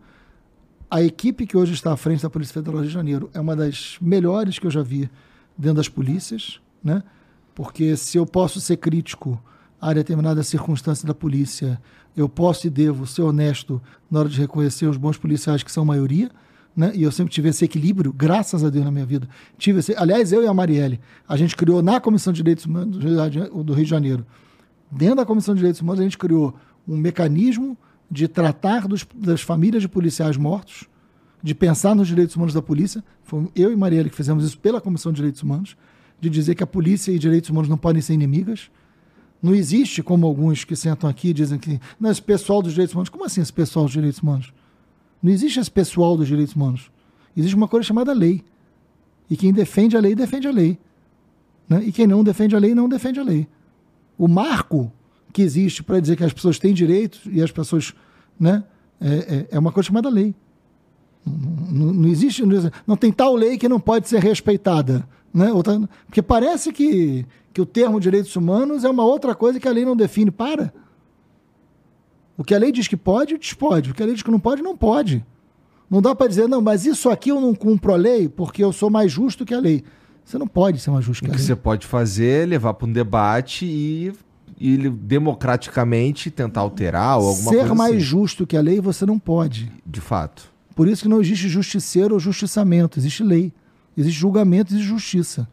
A 0.91 1.03
equipe 1.03 1.47
que 1.47 1.57
hoje 1.57 1.73
está 1.73 1.93
à 1.93 1.97
frente 1.97 2.23
da 2.23 2.31
Polícia 2.31 2.53
Federal 2.53 2.75
do 2.75 2.81
Rio 2.83 2.89
de 2.89 2.95
Janeiro 2.95 3.31
é 3.33 3.41
uma 3.41 3.57
das 3.57 3.97
melhores 4.01 4.59
que 4.59 4.67
eu 4.67 4.71
já 4.71 4.83
vi 4.83 5.11
dentro 5.57 5.77
das 5.77 5.89
polícias, 5.89 6.61
né? 6.83 7.03
Porque 7.55 7.97
se 7.97 8.19
eu 8.19 8.27
posso 8.27 8.61
ser 8.61 8.77
crítico 8.77 9.43
a 9.81 9.93
determinada 9.93 10.43
circunstância 10.43 11.07
da 11.07 11.15
polícia, 11.15 11.81
eu 12.17 12.29
posso 12.29 12.67
e 12.67 12.71
devo 12.71 13.07
ser 13.07 13.23
honesto 13.23 13.81
na 14.11 14.21
hora 14.21 14.29
de 14.29 14.41
reconhecer 14.41 14.87
os 14.87 14.97
bons 14.97 15.17
policiais 15.17 15.63
que 15.63 15.71
são 15.71 15.85
maioria, 15.85 16.31
né? 16.77 16.93
E 16.95 17.03
eu 17.03 17.13
sempre 17.13 17.33
tive 17.33 17.49
esse 17.49 17.65
equilíbrio, 17.65 18.13
graças 18.13 18.65
a 18.65 18.71
Deus 18.71 18.85
na 18.85 18.91
minha 18.91 19.07
vida. 19.07 19.29
Tive 19.57 19.79
esse, 19.79 19.95
aliás, 19.97 20.33
eu 20.33 20.43
e 20.43 20.47
a 20.47 20.55
Marielle, 20.55 21.01
a 21.29 21.37
gente 21.37 21.57
criou 21.57 21.83
na 21.83 22.01
Comissão 22.01 22.33
de 22.33 22.39
Direitos 22.39 22.67
Humanos 22.67 22.99
do 22.99 23.73
Rio 23.73 23.85
de 23.85 23.91
Janeiro, 23.91 24.27
dentro 24.91 25.17
da 25.17 25.27
Comissão 25.27 25.55
de 25.55 25.59
Direitos 25.59 25.81
Humanos, 25.81 26.01
a 26.01 26.05
gente 26.05 26.19
criou 26.19 26.55
um 26.87 26.97
mecanismo 26.97 27.77
de 28.15 28.29
tratar 28.29 28.87
dos, 28.87 29.05
das 29.13 29.43
famílias 29.43 29.83
de 29.83 29.89
policiais 29.89 30.37
mortos, 30.37 30.85
de 31.43 31.53
pensar 31.53 31.97
nos 31.97 32.07
direitos 32.07 32.37
humanos 32.37 32.55
da 32.55 32.63
polícia. 32.63 33.03
Foi 33.25 33.49
eu 33.57 33.73
e 33.73 33.77
Marielle 33.77 34.09
que 34.09 34.15
fizemos 34.15 34.45
isso 34.45 34.57
pela 34.57 34.81
Comissão 34.81 35.11
de 35.11 35.17
Direitos 35.17 35.43
Humanos, 35.43 35.77
de 36.21 36.31
dizer 36.31 36.55
que 36.55 36.63
a 36.63 36.67
polícia 36.67 37.11
e 37.11 37.19
direitos 37.19 37.51
humanos 37.51 37.69
não 37.69 37.77
podem 37.77 38.01
ser 38.01 38.15
inimigas. 38.15 38.71
Não 39.43 39.53
existe, 39.53 40.01
como 40.01 40.29
alguns 40.29 40.63
que 40.63 40.77
sentam 40.77 41.11
aqui 41.11 41.33
dizem 41.33 41.59
que 41.59 41.81
não, 41.99 42.09
esse 42.09 42.23
pessoal 42.23 42.63
dos 42.63 42.73
direitos 42.73 42.95
humanos. 42.95 43.09
Como 43.09 43.25
assim 43.25 43.41
esse 43.41 43.53
pessoal 43.53 43.85
dos 43.85 43.93
direitos 43.93 44.21
humanos? 44.21 44.55
Não 45.21 45.33
existe 45.33 45.59
esse 45.59 45.71
pessoal 45.71 46.17
dos 46.17 46.29
direitos 46.29 46.55
humanos. 46.55 46.93
Existe 47.37 47.57
uma 47.57 47.67
coisa 47.67 47.85
chamada 47.85 48.13
lei. 48.13 48.45
E 49.29 49.37
quem 49.37 49.53
defende 49.53 49.97
a 49.97 50.01
lei, 50.01 50.15
defende 50.15 50.47
a 50.47 50.53
lei. 50.53 50.79
Né? 51.69 51.83
E 51.85 51.91
quem 51.91 52.07
não 52.07 52.23
defende 52.23 52.55
a 52.55 52.61
lei, 52.61 52.77
não 52.77 52.89
defende 52.89 53.19
a 53.19 53.25
lei. 53.25 53.49
O 54.17 54.29
marco 54.29 54.93
que 55.33 55.43
existe 55.43 55.83
para 55.83 55.99
dizer 55.99 56.15
que 56.15 56.23
as 56.23 56.33
pessoas 56.33 56.61
têm 56.61 56.73
direitos 56.73 57.23
e 57.27 57.43
as 57.43 57.51
pessoas. 57.51 57.93
Né, 58.39 58.65
é, 59.01 59.15
é, 59.15 59.47
é 59.53 59.59
uma 59.59 59.73
coisa 59.73 59.89
chamada 59.89 60.09
lei. 60.09 60.35
Não, 61.27 61.93
não, 61.93 62.09
existe. 62.09 62.43
Não 62.87 62.97
tem 62.97 63.13
tal 63.13 63.35
lei 63.35 63.57
que 63.57 63.69
não 63.69 63.81
pode 63.81 64.09
ser 64.09 64.21
respeitada. 64.21 65.09
Né? 65.33 65.53
Outra, 65.53 65.89
porque 66.07 66.23
parece 66.23 66.73
que, 66.73 67.27
que 67.53 67.61
o 67.61 67.67
termo 67.67 67.99
direitos 67.99 68.35
humanos 68.37 68.85
é 68.85 68.91
uma 68.91 69.05
outra 69.05 69.35
coisa 69.35 69.59
que 69.59 69.69
a 69.69 69.73
lei 69.73 69.85
não 69.85 69.97
define. 69.97 70.31
Para. 70.31 70.73
O 72.37 72.45
que 72.45 72.55
a 72.55 72.59
lei 72.59 72.73
diz 72.73 72.89
que 72.89 72.97
pode, 72.97 73.39
pode. 73.57 73.91
O 73.91 73.95
que 73.95 74.03
a 74.03 74.07
lei 74.07 74.15
diz 74.15 74.23
que 74.23 74.31
não 74.31 74.41
pode, 74.41 74.63
não 74.63 74.77
pode. 74.77 75.25
Não 75.89 76.03
dá 76.03 76.15
para 76.15 76.27
dizer, 76.27 76.49
não, 76.49 76.61
mas 76.61 76.85
isso 76.85 77.09
aqui 77.09 77.31
eu 77.31 77.41
não 77.41 77.55
cumpro 77.55 77.93
a 77.93 77.97
lei 77.97 78.29
porque 78.29 78.65
eu 78.65 78.73
sou 78.73 78.91
mais 78.91 79.13
justo 79.13 79.45
que 79.45 79.55
a 79.55 79.61
lei. 79.61 79.85
Você 80.25 80.39
não 80.39 80.47
pode 80.47 80.81
ser 80.81 80.91
mais 80.91 81.05
justo 81.05 81.21
que 81.21 81.27
a 81.27 81.31
lei. 81.31 81.37
O 81.37 81.41
que 81.41 81.47
você 81.47 81.55
pode 81.55 81.87
fazer 81.87 82.45
é 82.45 82.47
levar 82.47 82.75
para 82.75 82.89
um 82.89 82.93
debate 82.93 83.67
e 83.67 84.13
e 84.59 84.75
ele 84.75 84.91
democraticamente 84.91 86.31
tentar 86.31 86.61
alterar 86.61 87.19
ou 87.19 87.29
alguma 87.29 87.51
Ser 87.51 87.59
coisa 87.59 87.75
mais 87.75 87.97
assim. 87.97 88.01
justo 88.01 88.47
que 88.47 88.57
a 88.57 88.61
lei 88.61 88.81
você 88.81 89.05
não 89.05 89.19
pode. 89.19 89.71
De 89.87 90.01
fato. 90.01 90.53
Por 90.75 90.89
isso 90.89 91.03
que 91.03 91.09
não 91.09 91.21
existe 91.21 91.49
justiceiro 91.49 92.15
ou 92.15 92.21
justiçamento, 92.21 92.99
existe 92.99 93.23
lei. 93.23 93.53
Existe 93.97 94.19
julgamento, 94.19 94.73
existe 94.73 94.89
justiça. 94.89 95.49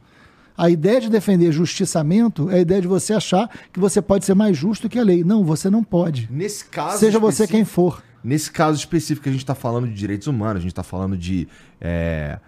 A 0.57 0.69
ideia 0.69 0.99
de 0.99 1.09
defender 1.09 1.51
justiçamento 1.51 2.49
é 2.49 2.55
a 2.55 2.59
ideia 2.59 2.81
de 2.81 2.87
você 2.87 3.13
achar 3.13 3.49
que 3.71 3.79
você 3.79 4.01
pode 4.01 4.25
ser 4.25 4.33
mais 4.33 4.57
justo 4.57 4.89
que 4.89 4.99
a 4.99 5.03
lei. 5.03 5.23
Não, 5.23 5.43
você 5.43 5.69
não 5.69 5.83
pode. 5.83 6.27
Nesse 6.31 6.65
caso 6.65 6.99
Seja 6.99 7.19
você 7.19 7.47
quem 7.47 7.63
for. 7.65 8.03
Nesse 8.23 8.51
caso 8.51 8.77
específico, 8.77 9.27
a 9.27 9.31
gente 9.31 9.41
está 9.41 9.55
falando 9.55 9.87
de 9.87 9.93
direitos 9.93 10.27
humanos, 10.27 10.57
a 10.57 10.61
gente 10.61 10.71
está 10.71 10.83
falando 10.83 11.17
de 11.17 11.47
é, 11.79 12.39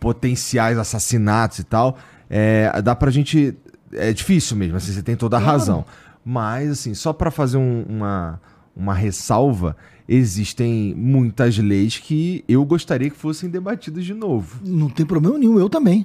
potenciais 0.00 0.78
assassinatos 0.78 1.60
e 1.60 1.64
tal. 1.64 1.96
É, 2.28 2.82
dá 2.82 2.94
pra 2.94 3.10
gente 3.10 3.56
é 3.92 4.12
difícil 4.12 4.56
mesmo, 4.56 4.76
assim, 4.76 4.92
você 4.92 5.02
tem 5.02 5.16
toda 5.16 5.36
a 5.36 5.40
razão. 5.40 5.84
Mas, 6.24 6.70
assim, 6.70 6.94
só 6.94 7.12
para 7.12 7.30
fazer 7.30 7.56
um, 7.56 7.84
uma, 7.88 8.40
uma 8.76 8.94
ressalva, 8.94 9.76
existem 10.08 10.94
muitas 10.94 11.56
leis 11.58 11.96
que 11.98 12.44
eu 12.48 12.64
gostaria 12.64 13.08
que 13.10 13.16
fossem 13.16 13.48
debatidas 13.48 14.04
de 14.04 14.12
novo. 14.14 14.60
Não 14.64 14.88
tem 14.88 15.06
problema 15.06 15.38
nenhum, 15.38 15.58
eu 15.58 15.68
também. 15.68 16.04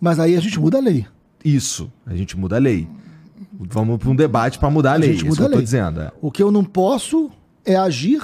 Mas 0.00 0.18
aí 0.18 0.36
a 0.36 0.40
gente 0.40 0.58
muda 0.58 0.78
a 0.78 0.80
lei. 0.80 1.06
Isso, 1.44 1.90
a 2.06 2.14
gente 2.14 2.36
muda 2.36 2.56
a 2.56 2.58
lei. 2.58 2.88
Vamos 3.52 3.98
para 3.98 4.10
um 4.10 4.16
debate 4.16 4.58
para 4.58 4.70
mudar 4.70 4.92
a, 4.92 4.94
A 4.94 4.96
lei, 4.96 5.12
gente 5.12 5.24
que 5.24 5.28
muda 5.28 5.42
eu 5.42 5.46
a 5.46 5.50
tô 5.50 5.56
lei. 5.56 5.64
dizendo. 5.64 6.00
é. 6.00 6.12
O 6.20 6.30
que 6.30 6.42
eu 6.42 6.50
não 6.50 6.64
posso 6.64 7.30
é 7.64 7.76
agir 7.76 8.22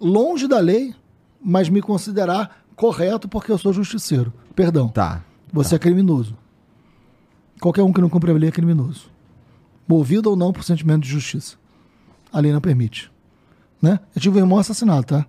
longe 0.00 0.46
da 0.46 0.58
lei, 0.58 0.94
mas 1.42 1.68
me 1.68 1.80
considerar 1.80 2.62
correto 2.74 3.28
porque 3.28 3.50
eu 3.50 3.58
sou 3.58 3.72
justiceiro. 3.72 4.32
Perdão. 4.54 4.88
Tá. 4.88 5.22
Você 5.52 5.74
é 5.74 5.78
criminoso. 5.78 6.36
Qualquer 7.60 7.82
um 7.82 7.92
que 7.92 8.00
não 8.00 8.08
cumpre 8.08 8.30
a 8.30 8.34
lei 8.34 8.48
é 8.48 8.52
criminoso. 8.52 9.10
Movido 9.88 10.30
ou 10.30 10.36
não 10.36 10.52
por 10.52 10.64
sentimento 10.64 11.02
de 11.02 11.08
justiça. 11.08 11.56
A 12.32 12.40
lei 12.40 12.52
não 12.52 12.60
permite. 12.60 13.10
Né? 13.80 14.00
Eu 14.14 14.20
tive 14.20 14.38
um 14.38 14.42
irmão 14.42 14.58
assassinado, 14.58 15.06
tá? 15.06 15.26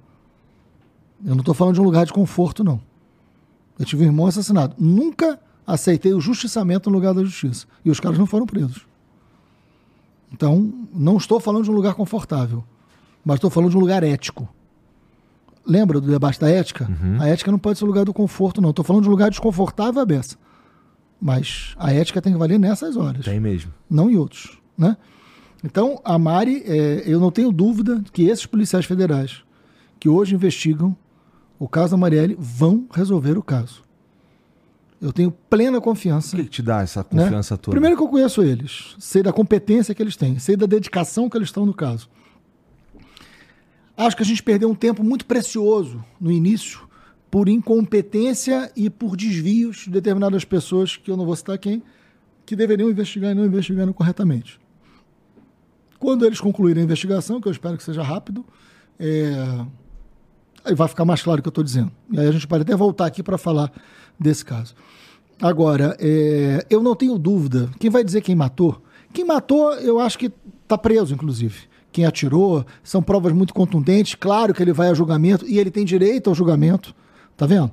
Eu 1.23 1.35
não 1.35 1.39
estou 1.39 1.53
falando 1.53 1.75
de 1.75 1.81
um 1.81 1.83
lugar 1.83 2.05
de 2.05 2.13
conforto, 2.13 2.63
não. 2.63 2.81
Eu 3.77 3.85
tive 3.85 4.03
um 4.03 4.07
irmão 4.07 4.27
assassinado. 4.27 4.75
Nunca 4.77 5.39
aceitei 5.65 6.13
o 6.13 6.21
justiçamento 6.21 6.89
no 6.89 6.95
lugar 6.95 7.13
da 7.13 7.23
justiça. 7.23 7.65
E 7.83 7.89
os 7.89 7.99
caras 7.99 8.17
não 8.17 8.25
foram 8.25 8.45
presos. 8.45 8.85
Então, 10.31 10.73
não 10.93 11.17
estou 11.17 11.39
falando 11.39 11.63
de 11.63 11.71
um 11.71 11.73
lugar 11.73 11.93
confortável, 11.93 12.63
mas 13.23 13.35
estou 13.35 13.49
falando 13.49 13.71
de 13.71 13.77
um 13.77 13.79
lugar 13.79 14.03
ético. 14.03 14.47
Lembra 15.65 15.99
do 15.99 16.07
debate 16.07 16.39
da 16.39 16.49
ética? 16.49 16.87
A 17.19 17.27
ética 17.27 17.51
não 17.51 17.59
pode 17.59 17.77
ser 17.77 17.85
o 17.85 17.87
lugar 17.87 18.05
do 18.05 18.13
conforto, 18.13 18.61
não. 18.61 18.69
Estou 18.69 18.85
falando 18.85 19.03
de 19.03 19.09
um 19.09 19.11
lugar 19.11 19.29
desconfortável, 19.29 20.01
a 20.01 20.05
beça. 20.05 20.37
Mas 21.19 21.73
a 21.77 21.91
ética 21.91 22.21
tem 22.21 22.31
que 22.33 22.39
valer 22.39 22.59
nessas 22.59 22.95
horas, 22.95 23.25
Tem 23.25 23.39
mesmo. 23.39 23.73
não 23.89 24.09
em 24.09 24.15
outros. 24.15 24.57
Né? 24.77 24.95
Então, 25.63 25.99
a 26.05 26.17
Mari, 26.19 26.63
é, 26.65 27.03
eu 27.05 27.19
não 27.19 27.31
tenho 27.31 27.51
dúvida 27.51 28.03
que 28.13 28.23
esses 28.27 28.45
policiais 28.45 28.85
federais 28.85 29.41
que 29.99 30.07
hoje 30.07 30.35
investigam 30.35 30.95
o 31.57 31.67
caso 31.67 31.91
da 31.91 31.97
Marielle 31.97 32.35
vão 32.39 32.85
resolver 32.93 33.35
o 33.37 33.41
caso. 33.41 33.81
Eu 35.01 35.11
tenho 35.11 35.31
plena 35.31 35.79
O 35.79 35.81
confiança 35.81 36.35
que, 36.37 36.43
que 36.43 36.49
te 36.49 36.61
dá 36.61 36.81
essa 36.81 37.05
né? 37.11 37.23
confiança 37.23 37.57
toda? 37.57 37.71
Primeiro 37.73 37.97
que 37.97 38.03
eu 38.03 38.07
conheço 38.07 38.43
eles, 38.43 38.95
sei 38.99 39.23
da 39.23 39.33
competência 39.33 39.93
que 39.95 40.01
eles 40.01 40.15
têm, 40.15 40.37
sei 40.37 40.55
da 40.55 40.65
dedicação 40.67 41.27
que 41.29 41.37
eles 41.37 41.47
estão 41.49 41.65
no 41.65 41.73
caso. 41.73 42.07
Acho 43.95 44.15
que 44.15 44.21
a 44.21 44.25
gente 44.25 44.43
perdeu 44.43 44.69
um 44.69 44.75
tempo 44.75 45.03
muito 45.03 45.25
precioso 45.25 46.03
no 46.21 46.31
início 46.31 46.86
por 47.29 47.49
incompetência 47.49 48.71
e 48.75 48.89
por 48.89 49.15
desvios 49.15 49.77
de 49.85 49.89
determinadas 49.89 50.45
pessoas, 50.45 50.95
que 50.95 51.11
eu 51.11 51.17
não 51.17 51.25
vou 51.25 51.35
citar 51.35 51.57
quem, 51.57 51.83
que 52.45 52.55
deveriam 52.55 52.89
investigar 52.89 53.31
e 53.31 53.35
não 53.35 53.45
investigaram 53.45 53.91
corretamente. 53.91 54.59
Quando 55.99 56.25
eles 56.25 56.39
concluírem 56.39 56.81
a 56.81 56.85
investigação, 56.85 57.41
que 57.41 57.47
eu 57.47 57.51
espero 57.51 57.75
que 57.75 57.83
seja 57.83 58.03
rápido, 58.03 58.45
é, 58.99 59.65
aí 60.63 60.75
vai 60.75 60.87
ficar 60.87 61.05
mais 61.05 61.21
claro 61.21 61.39
o 61.39 61.41
que 61.41 61.47
eu 61.47 61.51
estou 61.51 61.63
dizendo. 61.63 61.91
E 62.11 62.19
aí 62.19 62.27
a 62.27 62.31
gente 62.31 62.47
pode 62.47 62.61
até 62.61 62.75
voltar 62.75 63.05
aqui 63.05 63.21
para 63.21 63.37
falar 63.37 63.71
desse 64.19 64.45
caso. 64.45 64.75
Agora, 65.41 65.95
é, 65.99 66.65
eu 66.69 66.81
não 66.81 66.95
tenho 66.95 67.17
dúvida. 67.17 67.69
Quem 67.79 67.89
vai 67.89 68.03
dizer 68.03 68.21
quem 68.21 68.35
matou? 68.35 68.81
Quem 69.13 69.25
matou, 69.25 69.73
eu 69.73 69.99
acho 69.99 70.17
que 70.17 70.31
está 70.63 70.77
preso, 70.77 71.13
inclusive. 71.13 71.61
Quem 71.91 72.05
atirou, 72.05 72.65
são 72.83 73.01
provas 73.01 73.33
muito 73.33 73.53
contundentes. 73.53 74.15
Claro 74.15 74.53
que 74.53 74.61
ele 74.61 74.73
vai 74.73 74.89
a 74.89 74.93
julgamento 74.93 75.45
e 75.47 75.59
ele 75.59 75.71
tem 75.71 75.85
direito 75.85 76.29
ao 76.29 76.35
julgamento. 76.35 76.95
Tá 77.37 77.45
vendo? 77.45 77.71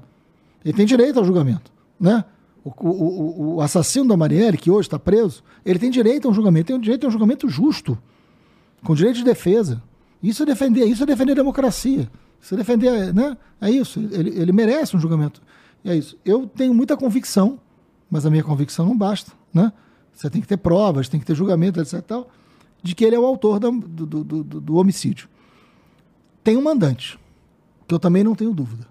Ele 0.65 0.75
tem 0.75 0.87
direito 0.87 1.19
ao 1.19 1.25
julgamento. 1.25 1.73
Né? 1.99 2.25
O, 2.65 2.71
o- 2.71 3.55
o- 3.57 3.61
assassino 3.61 4.07
da 4.09 4.17
Marielle, 4.17 4.57
que 4.59 4.71
hoje 4.71 4.87
está 4.87 4.99
preso, 4.99 5.43
ele 5.65 5.79
tem 5.79 5.91
direito 5.91 6.29
a 6.29 6.31
um 6.31 6.35
julgamento. 6.35 6.67
Tem 6.69 6.81
direito 6.81 7.05
a 7.05 7.09
um 7.09 7.11
julgamento 7.11 7.49
justo, 7.49 7.99
com 8.85 8.95
direito 8.95 9.17
de 9.17 9.25
defesa. 9.25 9.83
Isso 10.23 10.43
é 10.43 10.47
defender, 10.47 10.85
isso 10.87 11.03
é 11.03 11.07
defender 11.07 11.33
a 11.33 11.37
democracia. 11.37 12.11
Isso 12.41 12.55
é 12.55 12.57
defender, 12.57 13.13
né? 13.13 13.37
É 13.61 13.71
isso. 13.71 13.99
Ele, 14.01 14.31
ele 14.39 14.53
merece 14.53 14.97
um 14.97 15.01
julgamento. 15.01 15.43
É 15.85 15.95
isso. 15.97 16.17
Eu 16.25 16.47
tenho 16.47 16.73
muita 16.75 16.97
convicção, 16.97 17.59
mas 18.11 18.25
a 18.25 18.31
minha 18.31 18.43
convicção 18.43 18.87
não 18.87 18.97
basta, 18.97 19.33
né? 19.53 19.73
Você 20.13 20.31
tem 20.31 20.41
que 20.41 20.47
ter 20.49 20.57
provas, 20.59 21.09
tem 21.09 21.19
que 21.21 21.27
ter 21.27 21.35
julgamento, 21.35 21.81
etc. 21.81 22.01
Tal, 22.03 22.31
de 22.83 22.95
que 22.95 23.05
ele 23.05 23.17
é 23.17 23.19
o 23.19 23.25
autor 23.27 23.59
da- 23.59 23.69
do, 23.71 24.07
do- 24.07 24.25
do- 24.25 24.45
do 24.61 24.77
homicídio. 24.77 25.29
Tem 26.43 26.57
um 26.57 26.63
mandante, 26.63 27.19
que 27.89 27.95
eu 27.95 27.99
também 27.99 28.23
não 28.25 28.35
tenho 28.35 28.53
dúvida. 28.55 28.87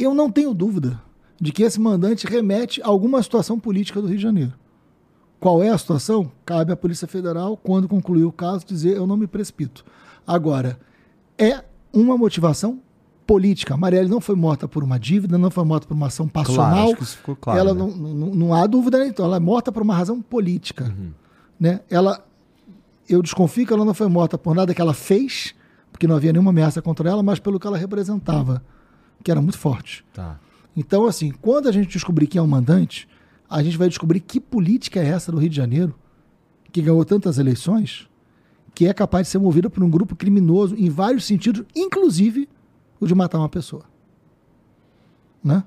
Eu 0.00 0.14
não 0.14 0.30
tenho 0.30 0.54
dúvida 0.54 1.00
de 1.38 1.52
que 1.52 1.62
esse 1.62 1.78
mandante 1.78 2.26
remete 2.26 2.80
a 2.82 2.86
alguma 2.86 3.22
situação 3.22 3.60
política 3.60 4.00
do 4.00 4.08
Rio 4.08 4.16
de 4.16 4.22
Janeiro. 4.22 4.54
Qual 5.38 5.62
é 5.62 5.68
a 5.68 5.78
situação? 5.78 6.32
Cabe 6.44 6.72
à 6.72 6.76
Polícia 6.76 7.06
Federal, 7.06 7.56
quando 7.56 7.86
concluir 7.86 8.24
o 8.24 8.32
caso, 8.32 8.66
dizer 8.66 8.96
eu 8.96 9.06
não 9.06 9.16
me 9.16 9.26
precipito. 9.26 9.84
Agora, 10.26 10.78
é 11.38 11.62
uma 11.92 12.16
motivação 12.16 12.80
política. 13.26 13.74
A 13.74 13.76
Marielle 13.76 14.08
não 14.08 14.20
foi 14.20 14.34
morta 14.34 14.66
por 14.66 14.82
uma 14.82 14.98
dívida, 14.98 15.38
não 15.38 15.50
foi 15.50 15.64
morta 15.64 15.86
por 15.86 15.94
uma 15.94 16.08
ação 16.08 16.26
passional. 16.26 16.88
acho 16.88 16.96
que 16.96 17.02
isso 17.02 17.16
ficou 17.18 17.36
claro, 17.36 17.58
Ela 17.58 17.74
né? 17.74 17.78
não, 17.78 17.90
não, 17.90 18.34
não 18.34 18.54
há 18.54 18.66
dúvida, 18.66 19.06
então. 19.06 19.24
Ela 19.24 19.36
é 19.36 19.40
morta 19.40 19.70
por 19.70 19.82
uma 19.82 19.94
razão 19.94 20.20
política. 20.20 20.84
Uhum. 20.84 21.12
Né? 21.58 21.80
Ela, 21.88 22.24
eu 23.08 23.22
desconfio 23.22 23.66
que 23.66 23.72
ela 23.72 23.84
não 23.84 23.94
foi 23.94 24.08
morta 24.08 24.36
por 24.36 24.54
nada 24.54 24.74
que 24.74 24.80
ela 24.80 24.94
fez, 24.94 25.54
porque 25.92 26.06
não 26.06 26.16
havia 26.16 26.32
nenhuma 26.32 26.50
ameaça 26.50 26.82
contra 26.82 27.08
ela, 27.08 27.22
mas 27.22 27.38
pelo 27.38 27.60
que 27.60 27.66
ela 27.66 27.78
representava, 27.78 28.62
que 29.22 29.30
era 29.30 29.40
muito 29.40 29.58
forte. 29.58 30.04
Tá. 30.12 30.38
Então, 30.76 31.06
assim, 31.06 31.32
quando 31.42 31.68
a 31.68 31.72
gente 31.72 31.88
descobrir 31.88 32.26
quem 32.26 32.38
é 32.38 32.42
o 32.42 32.46
mandante, 32.46 33.08
a 33.48 33.62
gente 33.62 33.76
vai 33.76 33.88
descobrir 33.88 34.20
que 34.20 34.40
política 34.40 35.00
é 35.00 35.06
essa 35.06 35.32
do 35.32 35.38
Rio 35.38 35.50
de 35.50 35.56
Janeiro, 35.56 35.94
que 36.72 36.80
ganhou 36.80 37.04
tantas 37.04 37.38
eleições, 37.38 38.08
que 38.74 38.86
é 38.86 38.94
capaz 38.94 39.26
de 39.26 39.32
ser 39.32 39.38
movida 39.38 39.68
por 39.68 39.82
um 39.82 39.90
grupo 39.90 40.14
criminoso 40.14 40.76
em 40.76 40.88
vários 40.88 41.24
sentidos, 41.24 41.64
inclusive 41.74 42.48
o 43.00 43.06
de 43.06 43.14
matar 43.14 43.38
uma 43.38 43.48
pessoa. 43.48 43.84
Né? 45.42 45.64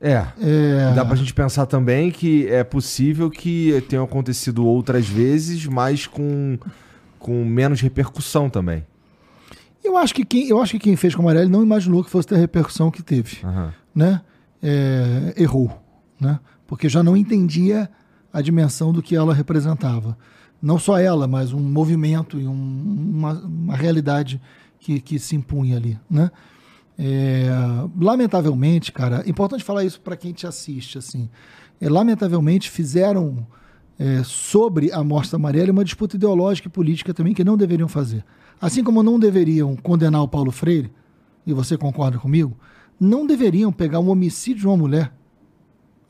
É. 0.00 0.26
É, 0.40 0.92
Dá 0.94 1.04
pra 1.04 1.16
gente 1.16 1.34
pensar 1.34 1.66
também 1.66 2.10
que 2.10 2.46
é 2.48 2.62
possível 2.62 3.30
que 3.30 3.82
tenha 3.88 4.02
acontecido 4.02 4.64
outras 4.64 5.08
vezes, 5.08 5.66
mas 5.66 6.06
com, 6.06 6.58
com 7.18 7.44
menos 7.44 7.80
repercussão 7.80 8.48
também. 8.48 8.84
Eu, 9.86 9.96
acho 9.96 10.14
que 10.14 10.24
quem, 10.24 10.48
eu 10.48 10.60
acho 10.60 10.72
que 10.72 10.78
quem 10.78 10.96
fez 10.96 11.14
com 11.14 11.22
a 11.22 11.24
Marielle 11.26 11.50
não 11.50 11.62
imaginou 11.62 12.02
que 12.04 12.10
fosse 12.10 12.26
ter 12.28 12.34
a 12.34 12.38
repercussão 12.38 12.90
que 12.90 13.02
teve. 13.02 13.38
Aham. 13.44 13.72
né, 13.94 14.20
é, 14.62 15.34
errou, 15.36 15.70
né? 16.20 16.38
Porque 16.66 16.88
já 16.88 17.02
não 17.02 17.16
entendia 17.16 17.88
a 18.32 18.40
dimensão 18.42 18.92
do 18.92 19.02
que 19.02 19.14
ela 19.16 19.32
representava. 19.32 20.16
Não 20.60 20.78
só 20.78 20.98
ela, 20.98 21.26
mas 21.26 21.52
um 21.52 21.60
movimento 21.60 22.38
e 22.40 22.46
um- 22.46 22.52
uma, 23.14 23.32
uma 23.34 23.76
realidade 23.76 24.40
que, 24.80 25.00
que 25.00 25.18
se 25.18 25.36
impunha 25.36 25.76
ali, 25.76 25.98
né? 26.10 26.30
É, 26.98 27.48
lamentavelmente, 28.00 28.90
cara, 28.90 29.22
é 29.26 29.28
importante 29.30 29.62
falar 29.62 29.84
isso 29.84 30.00
para 30.00 30.16
quem 30.16 30.32
te 30.32 30.46
assiste, 30.46 30.96
assim. 30.98 31.28
É, 31.80 31.88
lamentavelmente 31.88 32.70
fizeram 32.70 33.46
é, 33.98 34.22
sobre 34.24 34.90
a 34.92 35.04
morte 35.04 35.30
da 35.32 35.38
Marielle 35.38 35.70
uma 35.70 35.84
disputa 35.84 36.16
ideológica 36.16 36.68
e 36.68 36.70
política 36.70 37.12
também 37.14 37.34
que 37.34 37.44
não 37.44 37.56
deveriam 37.56 37.88
fazer. 37.88 38.24
Assim 38.60 38.82
como 38.82 39.02
não 39.02 39.18
deveriam 39.18 39.76
condenar 39.76 40.22
o 40.22 40.28
Paulo 40.28 40.50
Freire, 40.50 40.92
e 41.46 41.52
você 41.52 41.76
concorda 41.76 42.18
comigo, 42.18 42.56
não 42.98 43.26
deveriam 43.26 43.72
pegar 43.72 44.00
um 44.00 44.08
homicídio 44.08 44.60
de 44.60 44.66
uma 44.66 44.76
mulher, 44.76 45.12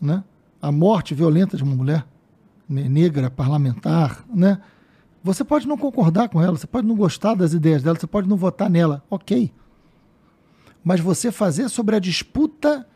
né? 0.01 0.23
a 0.61 0.73
morte 0.73 1.15
violenta 1.15 1.57
de 1.57 1.63
uma 1.63 1.75
mulher 1.75 2.07
ne- 2.69 2.89
negra, 2.89 3.31
parlamentar, 3.31 4.25
né? 4.33 4.61
Você 5.23 5.45
pode 5.45 5.67
não 5.67 5.77
concordar 5.77 6.29
com 6.29 6.41
ela, 6.41 6.57
você 6.57 6.67
pode 6.67 6.87
não 6.87 6.95
gostar 6.95 7.35
das 7.35 7.53
ideias 7.53 7.83
dela, 7.83 7.99
você 7.99 8.07
pode 8.07 8.29
não 8.29 8.37
votar 8.37 8.71
nela, 8.71 9.05
ok. 9.11 9.53
Mas 10.85 11.01
você 11.01 11.33
fazer 11.33 11.69
sobre 11.69 11.97
a 11.97 11.99
disputa 11.99 12.87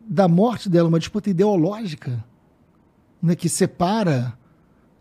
da 0.00 0.28
morte 0.28 0.68
dela, 0.68 0.88
uma 0.88 0.98
disputa 0.98 1.28
ideológica, 1.28 2.24
né, 3.20 3.34
que 3.34 3.48
separa 3.48 4.32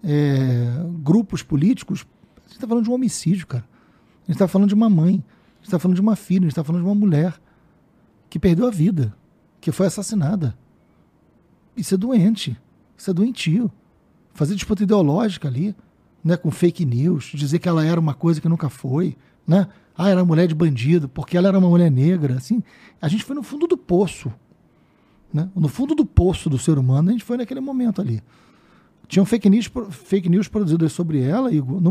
é, 0.03 0.65
grupos 1.03 1.43
políticos, 1.43 2.05
gente 2.60 2.65
está 2.65 2.68
falando 2.68 2.84
de 2.84 2.90
um 2.90 2.94
homicídio, 2.94 3.48
cara. 3.48 3.64
A 4.23 4.26
gente 4.27 4.36
está 4.36 4.48
falando 4.48 4.68
de 4.68 4.76
uma 4.76 4.90
mãe, 4.90 5.15
a 5.15 5.56
gente 5.57 5.65
está 5.65 5.80
falando 5.80 5.95
de 5.95 6.02
uma 6.02 6.15
filha, 6.15 6.41
a 6.41 6.44
gente 6.44 6.52
está 6.52 6.64
falando 6.64 6.84
de 6.84 6.88
uma 6.88 6.95
mulher 6.95 7.40
que 8.30 8.38
perdeu 8.38 8.68
a 8.68 8.72
vida, 8.72 9.15
que 9.60 9.72
foi 9.72 9.88
assassinada. 9.88 10.57
Isso 11.76 11.95
é 11.95 11.98
doente, 11.98 12.57
isso 12.98 13.10
é 13.10 13.14
doentio. 13.14 13.72
Fazer 14.34 14.56
disputa 14.56 14.84
ideológica 14.84 15.48
ali, 15.48 15.76
né, 16.23 16.38
com 16.38 16.52
fake 16.52 16.86
news, 16.86 17.31
dizer 17.34 17.60
que 17.60 17.68
ela 17.68 17.86
era 17.86 17.99
uma 17.99 18.14
coisa 18.14 18.41
que 18.41 18.49
nunca 18.49 18.69
foi, 18.69 19.15
né? 19.48 19.68
Ah, 19.98 20.10
era 20.10 20.23
mulher 20.23 20.48
de 20.48 20.56
bandido, 20.56 21.10
porque 21.10 21.36
ela 21.36 21.48
era 21.48 21.57
uma 21.57 21.68
mulher 21.68 21.91
negra, 21.91 22.36
assim. 22.36 22.61
A 23.02 23.07
gente 23.07 23.23
foi 23.23 23.36
no 23.36 23.44
fundo 23.44 23.68
do 23.68 23.77
poço, 23.77 24.31
né? 25.34 25.49
No 25.56 25.68
fundo 25.68 25.95
do 25.95 26.06
poço 26.06 26.49
do 26.49 26.57
ser 26.57 26.77
humano, 26.77 27.10
a 27.10 27.11
gente 27.11 27.23
foi 27.23 27.38
naquele 27.38 27.60
momento 27.60 28.02
ali. 28.02 28.22
Tinham 29.07 29.26
fake 29.26 29.49
news, 29.49 29.69
fake 29.91 30.30
news 30.30 30.48
produzidas 30.48 30.91
sobre 30.91 31.22
ela, 31.22 31.52
Igor, 31.52 31.81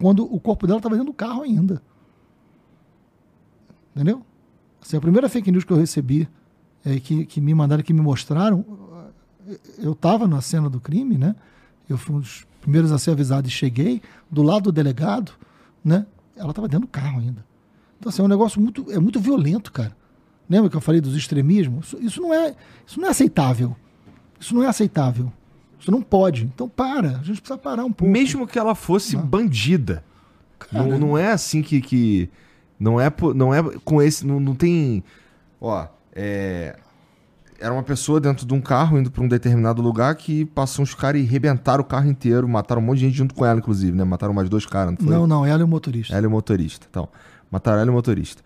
quando 0.00 0.24
o 0.24 0.40
corpo 0.40 0.66
dela 0.66 0.78
estava 0.78 0.94
dentro 0.96 1.12
do 1.12 1.16
carro 1.16 1.42
ainda. 1.42 1.82
Entendeu? 3.94 4.22
Assim, 4.80 4.96
a 4.96 5.00
primeira 5.00 5.28
fake 5.28 5.52
news 5.52 5.62
que 5.62 5.72
eu 5.72 5.76
recebi, 5.76 6.28
é, 6.84 6.98
que, 6.98 7.26
que 7.26 7.40
me 7.40 7.54
mandaram, 7.54 7.82
que 7.82 7.92
me 7.92 8.00
mostraram, 8.00 8.64
eu 9.78 9.92
estava 9.92 10.26
na 10.26 10.40
cena 10.40 10.70
do 10.70 10.80
crime, 10.80 11.18
né? 11.18 11.36
Eu 11.88 11.98
fui 11.98 12.16
um 12.16 12.20
dos 12.20 12.46
primeiros 12.60 12.90
a 12.92 12.98
ser 12.98 13.10
avisado 13.10 13.46
e 13.46 13.50
cheguei 13.50 14.00
do 14.30 14.42
lado 14.42 14.64
do 14.64 14.72
delegado, 14.72 15.32
né? 15.84 16.06
Ela 16.36 16.50
estava 16.50 16.66
dentro 16.66 16.86
do 16.86 16.90
carro 16.90 17.20
ainda. 17.20 17.44
Então, 17.98 18.08
assim, 18.08 18.22
é 18.22 18.24
um 18.24 18.28
negócio 18.28 18.60
muito, 18.60 18.90
é 18.90 18.98
muito 18.98 19.20
violento, 19.20 19.70
cara. 19.70 19.94
Lembra 20.48 20.70
que 20.70 20.76
eu 20.76 20.80
falei 20.80 21.00
dos 21.00 21.14
extremismos? 21.14 21.88
Isso, 21.88 21.98
isso 22.02 22.22
não 22.22 22.32
é, 22.32 22.56
isso 22.86 22.98
não 22.98 23.06
é 23.06 23.10
aceitável. 23.10 23.76
Isso 24.38 24.54
não 24.54 24.62
é 24.62 24.66
aceitável. 24.66 25.30
Isso 25.80 25.90
não 25.90 26.02
pode. 26.02 26.44
Então 26.44 26.68
para. 26.68 27.08
A 27.08 27.22
gente 27.22 27.40
precisa 27.40 27.58
parar 27.58 27.84
um 27.84 27.92
pouco. 27.92 28.12
Mesmo 28.12 28.46
que 28.46 28.58
ela 28.58 28.74
fosse 28.74 29.16
bandida. 29.16 30.04
Não, 30.70 30.98
não 30.98 31.18
é 31.18 31.32
assim 31.32 31.62
que. 31.62 31.80
que 31.80 32.30
não, 32.78 33.00
é, 33.00 33.12
não 33.34 33.54
é 33.54 33.62
com 33.84 34.02
esse. 34.02 34.26
Não, 34.26 34.38
não 34.38 34.54
tem. 34.54 35.02
Ó, 35.60 35.86
é. 36.14 36.76
Era 37.58 37.74
uma 37.74 37.82
pessoa 37.82 38.18
dentro 38.18 38.46
de 38.46 38.54
um 38.54 38.60
carro 38.60 38.98
indo 38.98 39.10
pra 39.10 39.22
um 39.22 39.28
determinado 39.28 39.82
lugar 39.82 40.14
que 40.14 40.46
passou 40.46 40.82
uns 40.82 40.94
caras 40.94 41.20
e 41.20 41.24
rebentaram 41.24 41.82
o 41.82 41.84
carro 41.84 42.08
inteiro, 42.08 42.48
mataram 42.48 42.80
um 42.80 42.84
monte 42.86 43.00
de 43.00 43.04
gente 43.04 43.18
junto 43.18 43.34
com 43.34 43.44
ela, 43.44 43.58
inclusive, 43.58 43.94
né? 43.94 44.02
Mataram 44.02 44.32
mais 44.32 44.48
dois 44.48 44.64
caras, 44.64 44.92
não 44.92 45.06
foi? 45.06 45.14
Não, 45.14 45.26
não, 45.26 45.44
ela 45.44 45.60
é 45.60 45.64
o 45.64 45.68
motorista. 45.68 46.16
Ela 46.16 46.24
e 46.24 46.26
o 46.26 46.30
motorista. 46.30 46.86
Então, 46.88 47.06
mataram 47.50 47.80
ela 47.80 47.88
e 47.88 47.90
o 47.90 47.92
motorista. 47.92 48.42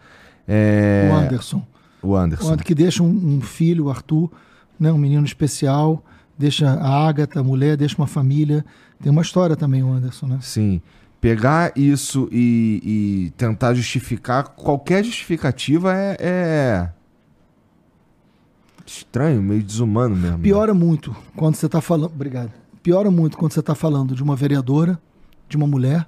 É, 0.48 1.08
O 1.12 1.14
Anderson. 1.14 1.66
O 2.02 2.16
Anderson. 2.16 2.44
O 2.44 2.48
Anderson 2.48 2.64
que 2.64 2.74
deixa 2.74 3.04
um, 3.04 3.36
um 3.36 3.40
filho, 3.40 3.84
o 3.84 3.90
Arthur, 3.90 4.32
né, 4.80 4.90
um 4.90 4.98
menino 4.98 5.24
especial, 5.24 6.04
deixa 6.38 6.68
a 6.70 7.06
Ágata, 7.08 7.40
a 7.40 7.42
mulher, 7.42 7.76
deixa 7.76 7.96
uma 7.96 8.06
família. 8.06 8.64
Tem 9.02 9.10
uma 9.10 9.22
história 9.22 9.56
também, 9.56 9.82
o 9.82 9.92
Anderson, 9.92 10.26
né? 10.26 10.38
Sim. 10.40 10.80
Pegar 11.20 11.72
isso 11.74 12.28
e, 12.30 12.80
e 12.84 13.30
tentar 13.36 13.74
justificar, 13.74 14.48
qualquer 14.48 15.02
justificativa 15.04 15.94
é, 15.94 16.16
é 16.20 16.88
estranho, 18.86 19.42
meio 19.42 19.62
desumano 19.62 20.14
mesmo. 20.14 20.36
né? 20.36 20.42
Piora 20.42 20.74
muito 20.74 21.16
quando 21.34 21.54
você 21.54 21.66
está 21.66 21.80
falando. 21.80 22.12
Obrigado. 22.12 22.52
Piora 22.82 23.10
muito 23.10 23.38
quando 23.38 23.52
você 23.52 23.60
está 23.60 23.74
falando 23.74 24.14
de 24.14 24.22
uma 24.22 24.36
vereadora, 24.36 25.00
de 25.48 25.56
uma 25.56 25.66
mulher 25.66 26.06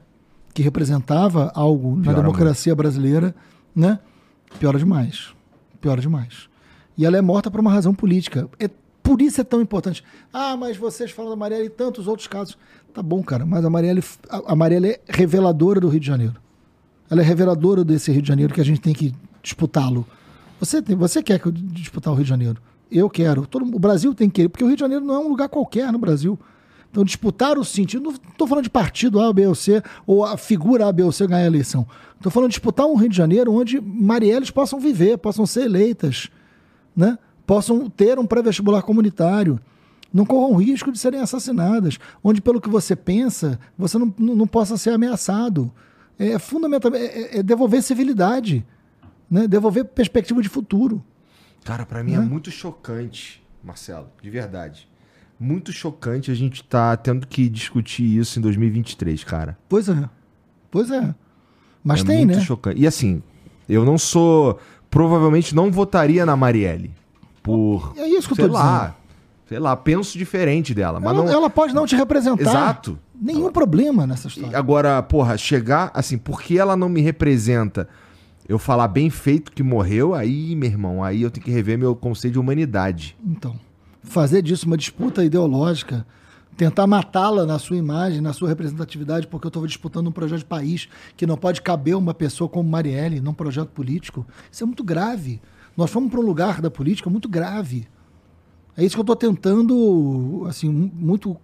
que 0.53 0.62
representava 0.62 1.51
algo 1.55 1.97
na 1.97 2.03
Piora 2.03 2.20
democracia 2.20 2.74
brasileira, 2.74 3.35
né? 3.74 3.98
Piora 4.59 4.78
demais. 4.78 5.35
Piora 5.81 6.01
demais. 6.01 6.48
E 6.97 7.05
ela 7.05 7.16
é 7.16 7.23
morta 7.23 7.51
por 7.51 7.61
uma 7.61 7.70
razão 7.70 7.94
política. 7.94 8.48
É, 8.59 8.70
por 9.06 9.22
isso 9.22 9.40
é 9.40 9.44
tão 9.44 9.60
importante. 9.60 10.02
Ah, 10.32 10.56
mas 10.56 10.76
vocês 10.76 11.12
falam 11.12 11.30
da 11.30 11.36
Marielle 11.36 11.66
e 11.66 11.70
tantos 11.70 12.08
outros 12.08 12.26
casos. 12.26 12.58
Tá 12.92 13.00
bom, 13.00 13.22
cara, 13.22 13.46
mas 13.46 13.64
a 13.64 13.70
Marielle, 13.70 14.02
a 14.28 14.56
Marielle 14.56 14.88
é 14.88 15.00
reveladora 15.06 15.78
do 15.78 15.88
Rio 15.88 16.00
de 16.00 16.06
Janeiro. 16.06 16.34
Ela 17.08 17.20
é 17.20 17.24
reveladora 17.24 17.84
desse 17.84 18.10
Rio 18.10 18.20
de 18.20 18.26
Janeiro 18.26 18.52
que 18.52 18.60
a 18.60 18.64
gente 18.64 18.80
tem 18.80 18.92
que 18.92 19.14
disputá-lo. 19.40 20.04
Você, 20.58 20.80
você 20.80 21.22
quer 21.22 21.38
que 21.38 21.46
eu 21.46 21.52
disputar 21.52 22.12
o 22.12 22.16
Rio 22.16 22.24
de 22.24 22.30
Janeiro? 22.30 22.60
Eu 22.90 23.08
quero. 23.08 23.46
Todo, 23.46 23.64
o 23.64 23.78
Brasil 23.78 24.12
tem 24.12 24.28
que 24.28 24.36
querer, 24.36 24.48
porque 24.48 24.64
o 24.64 24.66
Rio 24.66 24.76
de 24.76 24.80
Janeiro 24.80 25.04
não 25.04 25.14
é 25.14 25.18
um 25.20 25.28
lugar 25.28 25.48
qualquer 25.48 25.92
no 25.92 25.98
Brasil. 25.98 26.36
Então, 26.90 27.04
disputar 27.04 27.56
o 27.58 27.64
sentido. 27.64 28.02
Não 28.02 28.10
estou 28.10 28.48
falando 28.48 28.64
de 28.64 28.70
partido 28.70 29.20
A, 29.20 29.32
B 29.32 29.46
ou 29.46 29.54
C, 29.54 29.82
ou 30.04 30.24
a 30.24 30.36
figura 30.36 30.88
A, 30.88 30.92
B 30.92 31.04
ou 31.04 31.12
C 31.12 31.28
ganhar 31.28 31.44
a 31.44 31.46
eleição. 31.46 31.86
Estou 32.16 32.32
falando 32.32 32.48
de 32.48 32.54
disputar 32.54 32.86
um 32.86 32.96
Rio 32.96 33.08
de 33.08 33.16
Janeiro 33.16 33.52
onde 33.52 33.80
Marielles 33.80 34.50
possam 34.50 34.80
viver, 34.80 35.18
possam 35.18 35.46
ser 35.46 35.66
eleitas, 35.66 36.28
né? 36.96 37.16
Possam 37.47 37.89
ter 37.89 38.18
um 38.18 38.27
pré-vestibular 38.27 38.82
comunitário, 38.82 39.60
não 40.12 40.24
corram 40.24 40.56
risco 40.56 40.90
de 40.90 40.98
serem 40.98 41.20
assassinadas, 41.20 41.98
onde, 42.23 42.40
pelo 42.40 42.60
que 42.60 42.68
você 42.68 42.97
pensa, 42.97 43.59
você 43.77 43.98
não, 43.98 44.12
não, 44.18 44.36
não 44.36 44.47
possa 44.47 44.77
ser 44.77 44.90
ameaçado. 44.90 45.70
É 46.18 46.39
fundamental, 46.39 46.94
é, 46.94 47.39
é 47.39 47.43
devolver 47.43 47.82
civilidade, 47.82 48.64
né? 49.31 49.47
devolver 49.47 49.85
perspectiva 49.85 50.40
de 50.40 50.48
futuro. 50.48 51.05
Cara, 51.64 51.85
pra 51.85 52.02
mim 52.02 52.14
é 52.14 52.20
muito 52.20 52.51
chocante, 52.51 53.43
Marcelo, 53.62 54.09
de 54.23 54.31
verdade. 54.31 54.89
Muito 55.39 55.73
chocante 55.73 56.31
a 56.31 56.35
gente 56.35 56.64
tá 56.64 56.97
tendo 56.97 57.27
que 57.27 57.48
discutir 57.48 58.05
isso 58.05 58.39
em 58.39 58.43
2023, 58.43 59.23
cara. 59.24 59.59
Pois 59.68 59.89
é. 59.89 60.09
Pois 60.70 60.90
é. 60.90 61.14
Mas 61.85 62.01
é 62.01 62.05
tem, 62.05 62.24
muito 62.24 62.39
né? 62.39 62.44
chocante. 62.44 62.81
E 62.81 62.86
assim, 62.86 63.23
eu 63.68 63.85
não 63.85 63.98
sou. 63.98 64.59
Provavelmente 64.89 65.55
não 65.55 65.70
votaria 65.70 66.24
na 66.24 66.36
Marielle. 66.36 66.90
Por. 67.47 67.93
É 67.97 68.09
isso 68.09 68.27
que 68.27 68.40
eu 68.43 68.48
tô 68.48 68.52
lá. 68.52 68.78
dizendo. 68.81 68.94
Sei 69.48 69.59
lá, 69.60 69.77
penso 69.77 70.18
diferente 70.18 70.74
dela. 70.74 70.98
Mas 70.98 71.14
ela, 71.14 71.24
não. 71.24 71.32
ela 71.32 71.48
pode 71.48 71.73
não 71.73 71.86
te 71.86 71.94
representar. 71.94 72.43
Exato. 72.43 72.98
Nenhum 73.14 73.52
problema 73.52 74.05
nessa 74.05 74.27
E 74.27 74.31
história. 74.31 74.59
Agora, 74.59 75.01
porra, 75.05 75.39
chegar 75.39 75.93
assim, 75.94 76.18
porque 76.18 76.59
ela 76.59 76.77
não 76.77 76.89
me 76.89 77.01
representa, 77.01 77.89
eu 78.48 78.59
falar 78.59 78.89
bem 78.89 79.09
feito 79.09 79.52
que 79.52 79.62
morreu, 79.62 80.14
aí, 80.14 80.56
meu 80.56 80.68
irmão, 80.68 81.05
aí 81.05 81.23
eu 81.23 81.31
tenho 81.31 81.44
que 81.44 81.52
rever 81.52 81.78
meu 81.78 81.94
conceito 81.94 82.32
de 82.32 82.40
humanidade. 82.40 83.16
Então, 83.24 83.55
fazer 84.02 84.43
disso 84.43 84.66
uma 84.66 84.77
disputa 84.77 85.24
ideológica, 85.24 86.05
tentar 86.56 86.89
matá-la 86.89 87.47
na 87.47 87.60
sua 87.60 87.77
imagem, 87.77 88.20
na 88.20 88.32
sua 88.32 88.48
representatividade, 88.48 89.28
porque 89.28 89.47
eu 89.47 89.51
estou 89.51 89.64
disputando 89.64 90.09
um 90.09 90.12
projeto 90.12 90.40
de 90.40 90.44
país 90.44 90.89
que 91.16 91.24
não 91.24 91.36
pode 91.36 91.62
caber 91.62 91.97
uma 91.97 92.12
pessoa 92.12 92.48
como 92.48 92.68
Marielle 92.68 93.20
num 93.20 93.32
projeto 93.32 93.68
político, 93.68 94.27
isso 94.51 94.64
é 94.64 94.66
muito 94.66 94.82
grave. 94.82 95.40
Nós 95.77 95.90
fomos 95.90 96.11
para 96.11 96.20
um 96.20 96.24
lugar 96.24 96.61
da 96.61 96.70
política 96.70 97.11
muito 97.11 97.28
grave. 97.28 97.86
É 98.77 98.85
isso 98.85 98.97
que 98.97 99.01
eu 99.01 99.03
estou 99.03 99.16
tentando, 99.16 100.44
assim, 100.48 100.69
muito 100.70 101.36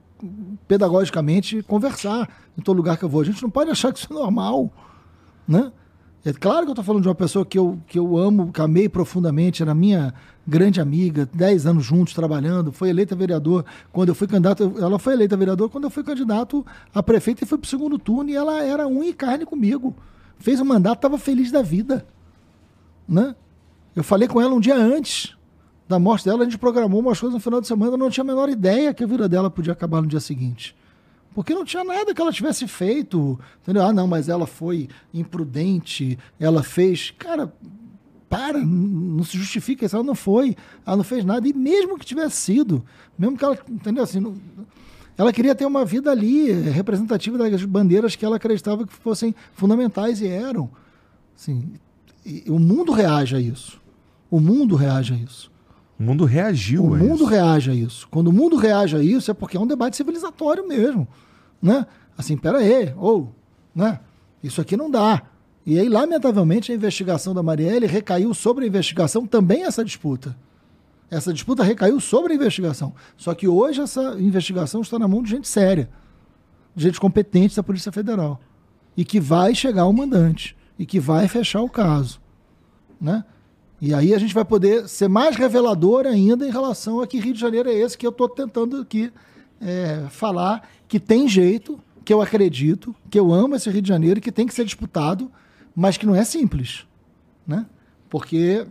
pedagogicamente 0.69 1.63
conversar 1.63 2.29
em 2.57 2.63
todo 2.63 2.77
lugar 2.77 2.97
que 2.97 3.05
eu 3.05 3.09
vou. 3.09 3.21
A 3.21 3.25
gente 3.25 3.43
não 3.43 3.51
pode 3.51 3.71
achar 3.71 3.93
que 3.93 3.99
isso 3.99 4.13
é 4.13 4.15
normal, 4.15 4.71
né? 5.47 5.73
É 6.25 6.33
claro 6.33 6.61
que 6.61 6.69
eu 6.69 6.73
estou 6.73 6.85
falando 6.85 7.03
de 7.03 7.09
uma 7.09 7.17
pessoa 7.17 7.45
que 7.45 7.59
eu, 7.59 7.81
que 7.89 7.99
eu 7.99 8.17
amo, 8.17 8.53
que 8.53 8.61
amei 8.61 8.89
profundamente, 8.89 9.61
era 9.61 9.75
minha 9.75 10.15
grande 10.47 10.81
amiga, 10.81 11.29
10 11.35 11.67
anos 11.67 11.85
juntos 11.85 12.15
trabalhando, 12.15 12.71
foi 12.71 12.91
eleita 12.91 13.17
vereador 13.17 13.65
quando 13.91 14.11
eu 14.11 14.15
fui 14.15 14.29
candidato, 14.29 14.73
ela 14.79 15.01
foi 15.01 15.15
eleita 15.15 15.37
vereador 15.37 15.69
quando 15.69 15.85
eu 15.85 15.91
fui 15.91 16.05
candidato 16.05 16.65
a 16.95 17.03
prefeito 17.03 17.43
e 17.43 17.47
fui 17.47 17.59
para 17.59 17.67
o 17.67 17.69
segundo 17.69 17.99
turno 17.99 18.31
e 18.31 18.37
ela 18.37 18.63
era 18.63 18.87
unha 18.87 19.09
e 19.09 19.13
carne 19.13 19.45
comigo. 19.45 19.97
Fez 20.39 20.61
o 20.61 20.65
mandato, 20.65 20.99
estava 20.99 21.19
feliz 21.19 21.51
da 21.51 21.61
vida, 21.61 22.07
né? 23.09 23.35
Eu 23.94 24.02
falei 24.02 24.27
com 24.28 24.40
ela 24.40 24.55
um 24.55 24.60
dia 24.60 24.77
antes 24.77 25.36
da 25.89 25.98
morte 25.98 26.24
dela, 26.24 26.43
a 26.43 26.44
gente 26.44 26.59
programou 26.59 27.01
umas 27.01 27.20
coisas 27.20 27.35
no 27.35 27.40
final 27.40 27.60
de 27.60 27.66
semana, 27.66 27.93
eu 27.93 27.98
não 27.98 28.09
tinha 28.09 28.24
a 28.24 28.27
menor 28.27 28.48
ideia 28.48 28.94
que 28.94 29.05
a 29.05 29.06
vida 29.06 29.28
dela 29.28 29.51
podia 29.51 29.73
acabar 29.74 30.01
no 30.01 30.09
dia 30.09 30.20
seguinte. 30.20 30.74
Porque 31.35 31.55
não 31.55 31.64
tinha 31.64 31.85
nada 31.85 32.14
que 32.14 32.20
ela 32.20 32.32
tivesse 32.32 32.66
feito. 32.66 33.39
Entendeu? 33.62 33.82
Ah, 33.85 33.93
não, 33.93 34.06
mas 34.06 34.28
ela 34.28 34.47
foi 34.47 34.89
imprudente, 35.12 36.19
ela 36.39 36.62
fez. 36.62 37.10
Cara, 37.19 37.52
para, 38.28 38.59
não 38.59 39.24
se 39.24 39.36
justifica 39.39 39.85
isso. 39.85 39.97
Ela 39.97 40.05
não 40.05 40.14
foi, 40.14 40.56
ela 40.86 40.97
não 40.97 41.05
fez 41.05 41.24
nada. 41.24 41.47
E 41.48 41.52
mesmo 41.55 41.98
que 41.98 42.05
tivesse 42.05 42.36
sido, 42.36 42.85
mesmo 43.19 43.36
que 43.36 43.44
ela. 43.44 43.59
Entendeu? 43.69 44.02
Assim, 44.05 44.20
não- 44.20 44.36
ela 45.16 45.32
queria 45.32 45.55
ter 45.55 45.64
uma 45.66 45.85
vida 45.85 46.10
ali 46.10 46.51
eh, 46.51 46.70
representativa 46.70 47.39
das 47.39 47.64
bandeiras 47.64 48.14
que 48.16 48.24
ela 48.24 48.36
acreditava 48.36 48.86
que 48.86 48.93
fossem 48.93 49.35
fundamentais 49.55 50.20
e 50.20 50.27
eram. 50.27 50.70
Assim, 51.35 51.73
e 52.24 52.44
o 52.48 52.59
mundo 52.59 52.93
reage 52.93 53.36
a 53.36 53.40
isso. 53.40 53.81
O 54.33 54.41
mundo 54.41 54.77
reage 54.77 55.13
a 55.13 55.17
isso. 55.19 55.53
O 56.01 56.03
mundo 56.03 56.25
reagiu 56.25 56.87
O 56.87 56.95
a 56.95 56.99
mundo 56.99 57.17
isso. 57.17 57.25
reage 57.27 57.71
a 57.71 57.75
isso. 57.75 58.09
Quando 58.11 58.29
o 58.29 58.33
mundo 58.33 58.57
reage 58.57 58.97
a 58.97 59.03
isso, 59.03 59.31
é 59.31 59.35
porque 59.35 59.59
é 59.59 59.61
um 59.61 59.67
debate 59.67 59.95
civilizatório 59.95 60.67
mesmo. 60.67 61.07
Né? 61.61 61.87
Assim, 62.17 62.35
pera 62.35 62.57
aí, 62.57 62.95
ou, 62.97 63.31
né? 63.75 64.01
Isso 64.43 64.59
aqui 64.59 64.75
não 64.75 64.91
dá. 64.91 65.21
E 65.67 65.79
aí, 65.79 65.87
lamentavelmente, 65.87 66.73
a 66.73 66.75
investigação 66.75 67.35
da 67.35 67.43
Marielle 67.43 67.87
recaiu 67.87 68.33
sobre 68.33 68.65
a 68.65 68.69
investigação 68.69 69.27
também 69.27 69.65
essa 69.65 69.85
disputa. 69.85 70.35
Essa 71.11 71.31
disputa 71.31 71.63
recaiu 71.63 72.01
sobre 72.01 72.33
a 72.33 72.37
investigação. 72.37 72.95
Só 73.19 73.35
que 73.35 73.47
hoje 73.47 73.83
essa 73.83 74.17
investigação 74.19 74.81
está 74.81 74.99
na 74.99 75.07
mão 75.07 75.23
de 75.23 75.29
gente 75.29 75.47
séria, 75.47 75.91
de 76.75 76.85
gente 76.85 76.99
competente 76.99 77.55
da 77.55 77.63
Polícia 77.63 77.93
Federal. 77.93 78.41
E 78.97 79.05
que 79.05 79.21
vai 79.21 79.55
chegar 79.55 79.83
ao 79.83 79.93
mandante. 79.93 80.57
E 80.79 80.87
que 80.87 80.99
vai 80.99 81.29
fechar 81.29 81.61
o 81.61 81.69
caso. 81.69 82.19
Né? 82.99 83.23
E 83.85 83.93
aí 83.93 84.15
a 84.15 84.19
gente 84.19 84.33
vai 84.33 84.45
poder 84.45 84.89
ser 84.89 85.09
mais 85.09 85.35
revelador 85.35 86.07
ainda 86.07 86.47
em 86.47 86.53
relação 86.53 87.01
a 87.01 87.07
que 87.07 87.19
Rio 87.19 87.35
de 87.35 87.41
Janeiro 87.41 87.69
é 87.69 87.75
esse 87.75 87.99
que 87.99 88.07
eu 88.07 88.13
estou 88.13 88.29
tentando 88.29 88.77
aqui 88.77 89.13
é, 89.61 90.07
falar, 90.09 90.69
que 90.87 91.01
tem 91.01 91.29
jeito, 91.29 91.81
que 92.05 92.15
eu 92.15 92.23
acredito, 92.23 92.95
que 93.11 93.19
eu 93.19 93.33
amo 93.33 93.57
esse 93.57 93.69
Rio 93.69 93.83
de 93.83 93.89
Janeiro 93.89 94.19
e 94.19 94.23
que 94.23 94.31
tem 94.31 94.47
que 94.47 94.55
ser 94.55 94.65
disputado, 94.65 95.29
mas 95.75 95.97
que 95.97 96.07
não 96.07 96.15
é 96.15 96.23
simples. 96.23 96.87
Né? 97.45 97.67
Porque 98.09 98.65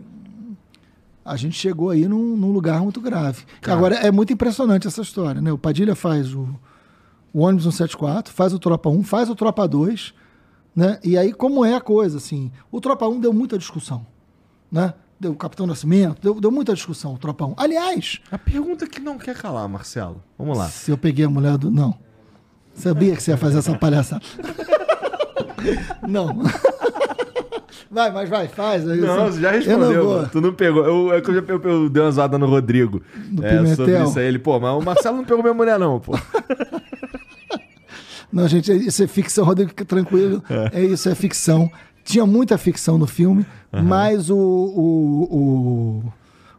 a 1.22 1.36
gente 1.36 1.58
chegou 1.58 1.90
aí 1.90 2.08
num, 2.08 2.34
num 2.34 2.50
lugar 2.50 2.80
muito 2.80 2.98
grave. 2.98 3.44
Cara. 3.60 3.76
Agora, 3.76 3.94
é 3.96 4.10
muito 4.10 4.32
impressionante 4.32 4.86
essa 4.86 5.02
história. 5.02 5.42
Né? 5.42 5.52
O 5.52 5.58
Padilha 5.58 5.94
faz 5.94 6.32
o, 6.32 6.48
o 7.34 7.40
ônibus 7.40 7.64
174, 7.64 8.32
faz 8.32 8.54
o 8.54 8.58
Tropa 8.58 8.88
1, 8.88 9.02
faz 9.02 9.28
o 9.28 9.34
Tropa 9.34 9.68
2, 9.68 10.14
né? 10.74 10.98
E 11.04 11.18
aí, 11.18 11.34
como 11.34 11.66
é 11.66 11.74
a 11.74 11.82
coisa, 11.82 12.16
assim? 12.16 12.50
O 12.70 12.80
Tropa 12.80 13.06
1 13.06 13.20
deu 13.20 13.32
muita 13.34 13.58
discussão, 13.58 14.06
né? 14.72 14.94
Deu 15.20 15.30
o 15.30 15.36
Capitão 15.36 15.66
Nascimento, 15.68 16.20
deu, 16.20 16.40
deu 16.40 16.50
muita 16.50 16.74
discussão 16.74 17.14
o 17.14 17.18
Tropa 17.18 17.44
1. 17.46 17.54
Aliás, 17.56 18.20
A 18.32 18.38
pergunta 18.38 18.86
que 18.88 18.98
não 19.00 19.18
quer 19.18 19.36
calar, 19.36 19.68
Marcelo. 19.68 20.20
Vamos 20.36 20.58
lá. 20.58 20.66
se 20.68 20.90
eu 20.90 20.98
peguei 20.98 21.24
a 21.26 21.30
mulher 21.30 21.56
do... 21.58 21.70
Não. 21.70 21.94
Sabia 22.74 23.14
que 23.14 23.22
você 23.22 23.30
ia 23.32 23.36
fazer 23.36 23.58
essa 23.58 23.76
palhaçada. 23.78 24.22
não. 26.08 26.42
Vai, 27.90 28.10
mas 28.10 28.26
vai, 28.30 28.48
faz. 28.48 28.82
Não, 28.84 28.96
você- 28.96 29.32
você 29.32 29.40
já 29.42 29.54
Eu 29.54 29.78
não 29.78 29.88
respondeu. 29.88 30.08
mano. 30.08 30.28
Tu 30.32 30.40
não 30.40 30.54
pegou. 30.54 30.82
Eu, 30.82 31.12
é 31.12 31.18
eu, 31.18 31.24
já, 31.34 31.42
eu, 31.46 31.62
eu 31.62 31.90
dei 31.90 32.02
uma 32.02 32.10
zoada 32.10 32.38
no 32.38 32.46
Rodrigo. 32.46 33.02
Do 33.28 33.44
é, 33.44 33.74
sobre 33.76 34.02
isso 34.02 34.18
aí. 34.18 34.26
Ele, 34.28 34.38
pô, 34.38 34.58
mas 34.58 34.72
o 34.72 34.80
Marcelo 34.80 35.18
não 35.18 35.24
pegou 35.26 35.42
minha 35.42 35.52
mulher, 35.52 35.78
não, 35.78 36.00
pô. 36.00 36.12
Não, 38.32 38.48
gente, 38.48 38.72
isso 38.72 39.04
é 39.04 39.06
ficção, 39.06 39.44
Rodrigo, 39.44 39.68
fica 39.68 39.84
tranquilo. 39.84 40.42
É. 40.72 40.80
isso, 40.82 41.06
é 41.06 41.14
ficção. 41.14 41.70
Tinha 42.04 42.26
muita 42.26 42.58
ficção 42.58 42.98
no 42.98 43.06
filme, 43.06 43.46
mas 43.70 44.28
o, 44.28 44.36
o, 44.36 46.02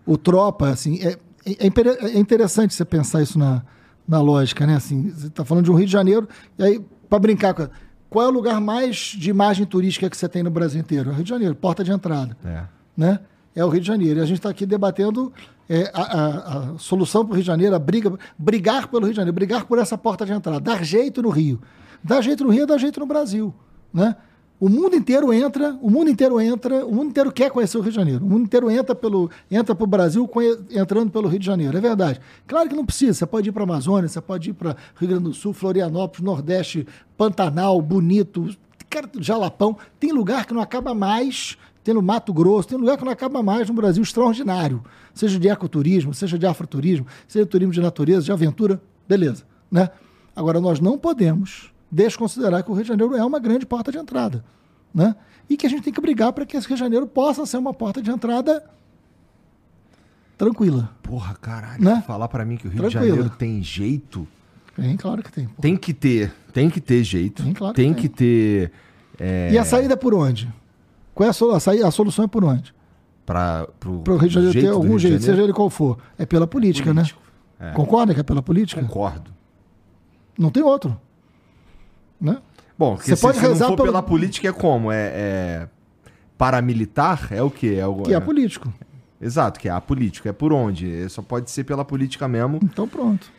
o, 0.05 0.13
o 0.13 0.17
Tropa, 0.17 0.69
assim, 0.69 0.99
é, 1.01 1.17
é, 1.45 1.67
é 2.15 2.19
interessante 2.19 2.73
você 2.73 2.85
pensar 2.85 3.21
isso 3.21 3.37
na, 3.37 3.61
na 4.07 4.21
lógica, 4.21 4.65
né? 4.65 4.75
Assim, 4.75 5.09
você 5.09 5.27
está 5.27 5.43
falando 5.43 5.65
de 5.65 5.71
um 5.71 5.75
Rio 5.75 5.85
de 5.85 5.91
Janeiro, 5.91 6.27
e 6.57 6.63
aí, 6.63 6.85
para 7.09 7.19
brincar 7.19 7.53
com. 7.53 7.67
Qual 8.09 8.25
é 8.25 8.27
o 8.27 8.31
lugar 8.31 8.61
mais 8.61 9.15
de 9.17 9.31
imagem 9.31 9.65
turística 9.65 10.07
que 10.07 10.15
você 10.15 10.29
tem 10.29 10.43
no 10.43 10.51
Brasil 10.51 10.79
inteiro? 10.79 11.09
É 11.09 11.13
o 11.13 11.15
Rio 11.15 11.23
de 11.23 11.29
Janeiro, 11.29 11.55
porta 11.55 11.83
de 11.83 11.91
entrada. 11.91 12.37
É. 12.45 12.63
Né? 12.95 13.19
É 13.55 13.65
o 13.65 13.69
Rio 13.69 13.81
de 13.81 13.87
Janeiro. 13.87 14.19
E 14.19 14.21
a 14.21 14.25
gente 14.25 14.37
está 14.37 14.49
aqui 14.49 14.67
debatendo 14.67 15.33
é, 15.67 15.89
a, 15.91 16.01
a, 16.01 16.59
a, 16.73 16.77
solução 16.77 17.25
para 17.25 17.31
o 17.31 17.35
Rio 17.35 17.41
de 17.41 17.47
Janeiro, 17.47 17.75
a 17.75 17.79
briga, 17.79 18.13
brigar 18.37 18.87
pelo 18.87 19.05
Rio 19.05 19.13
de 19.13 19.17
Janeiro, 19.17 19.33
brigar 19.33 19.65
por 19.65 19.79
essa 19.79 19.97
porta 19.97 20.27
de 20.27 20.31
entrada, 20.31 20.59
dar 20.59 20.83
jeito 20.83 21.23
no 21.23 21.29
Rio. 21.29 21.59
Dar 22.03 22.21
jeito 22.21 22.43
no 22.43 22.51
Rio 22.51 22.63
é 22.63 22.65
dar 22.67 22.77
jeito 22.77 22.99
no 22.99 23.07
Brasil. 23.07 23.51
Né? 23.91 24.15
O 24.59 24.69
mundo 24.69 24.95
inteiro 24.95 25.33
entra, 25.33 25.77
o 25.81 25.89
mundo 25.89 26.09
inteiro 26.09 26.39
entra, 26.39 26.85
o 26.85 26.93
mundo 26.93 27.09
inteiro 27.09 27.31
quer 27.31 27.51
conhecer 27.51 27.77
o 27.77 27.81
Rio 27.81 27.91
de 27.91 27.95
Janeiro. 27.95 28.25
O 28.25 28.29
mundo 28.29 28.43
inteiro 28.43 28.71
entra 28.71 28.95
pelo 28.95 29.29
entra 29.51 29.75
para 29.75 29.83
o 29.83 29.87
Brasil 29.87 30.29
entrando 30.71 31.11
pelo 31.11 31.27
Rio 31.27 31.39
de 31.39 31.45
Janeiro. 31.45 31.77
É 31.77 31.81
verdade. 31.81 32.21
Claro 32.47 32.69
que 32.69 32.75
não 32.75 32.85
precisa. 32.85 33.13
Você 33.13 33.25
pode 33.25 33.49
ir 33.49 33.51
para 33.51 33.63
a 33.63 33.65
Amazônia, 33.65 34.07
você 34.07 34.21
pode 34.21 34.51
ir 34.51 34.53
para 34.53 34.75
Rio 34.95 35.09
Grande 35.09 35.23
do 35.23 35.33
Sul, 35.33 35.53
Florianópolis, 35.53 36.23
Nordeste, 36.23 36.87
Pantanal, 37.17 37.81
Bonito, 37.81 38.55
Jalapão. 39.19 39.75
Tem 39.99 40.13
lugar 40.13 40.45
que 40.45 40.53
não 40.53 40.61
acaba 40.61 40.93
mais. 40.93 41.57
Tem 41.83 41.93
no 41.93 42.01
Mato 42.01 42.31
Grosso, 42.31 42.69
tem 42.69 42.77
lugar 42.77 42.97
que 42.97 43.03
não 43.03 43.11
acaba 43.11 43.43
mais 43.43 43.67
no 43.67 43.73
Brasil 43.73 44.01
extraordinário. 44.01 44.81
Seja 45.13 45.37
de 45.37 45.49
ecoturismo, 45.49 46.13
seja 46.13 46.39
de 46.39 46.45
afroturismo, 46.45 47.05
seja 47.27 47.43
de 47.43 47.51
turismo 47.51 47.73
de 47.73 47.81
natureza, 47.81 48.21
de 48.21 48.31
aventura, 48.31 48.81
beleza. 49.05 49.43
Né? 49.69 49.89
Agora, 50.33 50.61
nós 50.61 50.79
não 50.79 50.97
podemos 50.97 51.72
desconsiderar 51.93 52.63
que 52.63 52.71
o 52.71 52.73
Rio 52.73 52.83
de 52.83 52.89
Janeiro 52.89 53.15
é 53.15 53.23
uma 53.23 53.39
grande 53.39 53.65
porta 53.65 53.91
de 53.91 53.97
entrada. 53.99 54.43
Né? 54.93 55.15
E 55.49 55.55
que 55.55 55.67
a 55.67 55.69
gente 55.69 55.83
tem 55.83 55.93
que 55.93 56.01
brigar 56.01 56.33
para 56.33 56.45
que 56.45 56.57
esse 56.57 56.67
Rio 56.67 56.75
de 56.75 56.79
Janeiro 56.79 57.05
possa 57.05 57.45
ser 57.45 57.57
uma 57.57 57.73
porta 57.73 58.01
de 58.01 58.09
entrada 58.09 58.63
tranquila. 60.37 60.89
Porra, 61.03 61.35
caralho. 61.35 61.83
Né? 61.83 62.03
Falar 62.05 62.27
para 62.27 62.43
mim 62.43 62.57
que 62.57 62.67
o 62.67 62.69
Rio 62.69 62.79
tranquila. 62.79 63.03
de 63.03 63.09
Janeiro 63.09 63.29
tem 63.37 63.61
jeito. 63.61 64.27
Tem, 64.75 64.97
claro 64.97 65.21
que 65.21 65.31
tem. 65.31 65.45
Porra. 65.45 65.61
Tem 65.61 65.77
que 65.77 65.93
ter, 65.93 66.33
tem 66.51 66.69
que 66.69 66.81
ter 66.81 67.03
jeito. 67.03 67.43
Tem, 67.43 67.53
claro 67.53 67.75
tem 67.75 67.93
que, 67.93 68.09
tem. 68.09 68.09
que 68.09 68.17
ter. 68.17 68.71
É... 69.19 69.51
E 69.51 69.57
a 69.57 69.63
saída 69.63 69.93
é 69.93 69.97
por 69.97 70.15
onde? 70.15 70.51
Qual 71.13 71.27
é 71.27 71.29
a, 71.29 71.33
solução? 71.33 71.87
a 71.87 71.91
solução 71.91 72.25
é 72.25 72.27
por 72.27 72.43
onde? 72.43 72.73
Para 73.25 73.67
o 73.85 74.17
Rio 74.17 74.27
de 74.27 74.33
Janeiro 74.33 74.59
ter 74.59 74.67
algum 74.67 74.97
jeito, 74.97 75.23
seja 75.23 75.41
ele 75.41 75.53
qual 75.53 75.69
for. 75.69 75.97
É 76.17 76.25
pela 76.25 76.47
política, 76.47 76.93
né? 76.93 77.01
Político. 77.01 77.21
né? 77.59 77.71
É. 77.71 77.73
Concorda 77.73 78.13
que 78.13 78.19
é 78.19 78.23
pela 78.23 78.41
política? 78.41 78.81
Concordo. 78.81 79.31
Não 80.37 80.49
tem 80.49 80.63
outro. 80.63 80.99
Né? 82.19 82.37
Bom, 82.77 82.97
você 82.97 83.15
pode 83.15 83.37
se 83.37 83.43
rezar 83.43 83.69
não 83.69 83.77
for 83.77 83.85
pela 83.85 84.01
política 84.01 84.47
é 84.47 84.51
como? 84.51 84.91
É, 84.91 85.11
é 85.13 85.67
paramilitar? 86.37 87.27
É 87.31 87.41
o 87.41 87.49
quê? 87.49 87.77
É 87.79 87.87
o, 87.87 88.01
que 88.01 88.13
é, 88.13 88.17
é 88.17 88.19
político. 88.19 88.73
Exato, 89.21 89.59
que 89.59 89.69
é 89.69 89.71
a 89.71 89.79
política. 89.79 90.29
É 90.29 90.33
por 90.33 90.51
onde? 90.51 91.03
É, 91.03 91.07
só 91.09 91.21
pode 91.21 91.49
ser 91.49 91.63
pela 91.63 91.85
política 91.85 92.27
mesmo. 92.27 92.59
Então 92.63 92.87
pronto. 92.87 93.31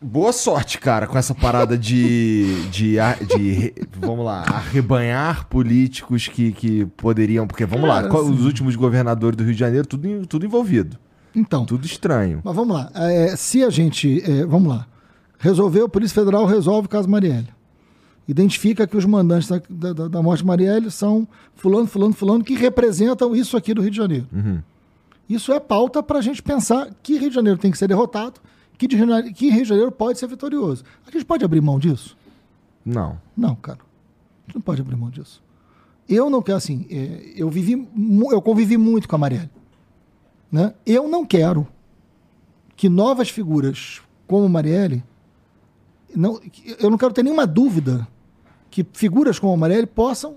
Boa 0.00 0.32
sorte, 0.32 0.78
cara, 0.78 1.06
com 1.06 1.16
essa 1.16 1.34
parada 1.34 1.76
de, 1.76 2.68
de, 2.68 2.96
de, 3.26 3.74
vamos 3.98 4.26
lá, 4.26 4.42
arrebanhar 4.42 5.46
políticos 5.48 6.28
que, 6.28 6.52
que 6.52 6.84
poderiam. 6.98 7.46
Porque, 7.46 7.64
vamos 7.64 7.88
cara, 7.88 8.06
lá, 8.06 8.20
assim, 8.20 8.30
os 8.30 8.44
últimos 8.44 8.76
governadores 8.76 9.38
do 9.38 9.42
Rio 9.42 9.54
de 9.54 9.58
Janeiro, 9.58 9.86
tudo, 9.86 10.26
tudo 10.26 10.44
envolvido. 10.44 10.98
Então. 11.34 11.64
Tudo 11.64 11.86
estranho. 11.86 12.40
Mas 12.44 12.54
vamos 12.54 12.76
lá. 12.76 12.90
É, 12.94 13.34
se 13.36 13.64
a 13.64 13.70
gente. 13.70 14.22
É, 14.22 14.44
vamos 14.44 14.68
lá. 14.68 14.86
Resolveu, 15.38 15.86
a 15.86 15.88
Polícia 15.88 16.14
Federal 16.14 16.46
resolve 16.46 16.86
o 16.86 16.88
caso 16.88 17.08
Marielle. 17.08 17.48
Identifica 18.28 18.86
que 18.86 18.96
os 18.96 19.04
mandantes 19.04 19.48
da, 19.48 19.92
da, 19.92 20.08
da 20.08 20.22
morte 20.22 20.40
de 20.40 20.46
Marielle 20.46 20.90
são 20.90 21.28
fulano, 21.54 21.86
fulano, 21.86 22.12
fulano, 22.12 22.44
que 22.44 22.54
representam 22.54 23.36
isso 23.36 23.56
aqui 23.56 23.72
do 23.72 23.80
Rio 23.80 23.90
de 23.90 23.96
Janeiro. 23.96 24.26
Uhum. 24.32 24.60
Isso 25.28 25.52
é 25.52 25.60
pauta 25.60 26.02
para 26.02 26.18
a 26.18 26.22
gente 26.22 26.42
pensar 26.42 26.90
que 27.02 27.18
Rio 27.18 27.28
de 27.28 27.34
Janeiro 27.34 27.58
tem 27.58 27.70
que 27.70 27.78
ser 27.78 27.88
derrotado, 27.88 28.40
que, 28.78 28.86
de, 28.86 28.96
que 29.32 29.50
Rio 29.50 29.62
de 29.62 29.68
Janeiro 29.68 29.92
pode 29.92 30.18
ser 30.18 30.26
vitorioso. 30.26 30.84
A 31.06 31.10
gente 31.10 31.24
pode 31.24 31.44
abrir 31.44 31.60
mão 31.60 31.78
disso? 31.78 32.16
Não. 32.84 33.18
Não, 33.36 33.54
cara. 33.54 33.78
A 33.78 34.46
gente 34.46 34.56
não 34.56 34.62
pode 34.62 34.80
abrir 34.80 34.96
mão 34.96 35.10
disso. 35.10 35.42
Eu 36.08 36.30
não 36.30 36.40
quero, 36.40 36.58
assim, 36.58 36.86
é, 36.88 37.32
eu 37.36 37.50
vivi, 37.50 37.88
eu 38.30 38.40
convivi 38.40 38.76
muito 38.76 39.08
com 39.08 39.16
a 39.16 39.18
Marielle. 39.18 39.50
Né? 40.50 40.72
Eu 40.84 41.08
não 41.08 41.24
quero 41.26 41.66
que 42.76 42.88
novas 42.88 43.28
figuras 43.28 44.00
como 44.26 44.48
Marielle 44.48 45.02
não, 46.14 46.40
eu 46.78 46.90
não 46.90 46.98
quero 46.98 47.12
ter 47.12 47.22
nenhuma 47.22 47.46
dúvida 47.46 48.06
que 48.70 48.86
figuras 48.92 49.38
como 49.38 49.52
a 49.52 49.56
Marielle 49.56 49.86
possam 49.86 50.36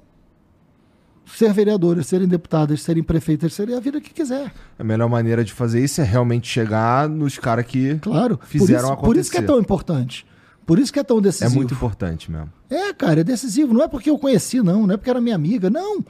ser 1.26 1.54
vereadoras, 1.54 2.08
serem 2.08 2.28
deputadas, 2.28 2.82
serem 2.82 3.04
prefeitas, 3.04 3.54
serem 3.54 3.76
a 3.76 3.80
vida 3.80 4.02
que 4.02 4.14
quiser. 4.14 4.52
A 4.78 4.84
melhor 4.84 5.10
maneira 5.10 5.44
de 5.44 5.54
fazer 5.54 5.84
isso 5.84 6.02
é 6.02 6.04
realmente 6.04 6.48
chegar 6.48 7.08
nos 7.08 7.38
caras 7.38 7.66
que 7.66 8.00
claro, 8.00 8.40
fizeram 8.44 8.68
por 8.68 8.76
isso, 8.76 8.94
acontecer. 8.94 9.06
Por 9.06 9.18
isso 9.18 9.32
que 9.32 9.38
é 9.38 9.42
tão 9.42 9.60
importante. 9.60 10.26
Por 10.66 10.78
isso 10.78 10.94
que 10.94 11.00
é 11.00 11.04
tão 11.04 11.20
decisivo. 11.20 11.52
É 11.52 11.56
muito 11.56 11.74
importante 11.74 12.32
mesmo. 12.32 12.52
É, 12.70 12.94
cara, 12.94 13.22
é 13.22 13.24
decisivo. 13.24 13.74
Não 13.74 13.84
é 13.84 13.88
porque 13.88 14.10
eu 14.10 14.20
conheci, 14.20 14.62
não. 14.62 14.86
Não 14.86 14.94
é 14.94 14.98
porque 14.98 15.10
era 15.10 15.20
minha 15.20 15.36
amiga. 15.36 15.70
Não. 15.70 16.04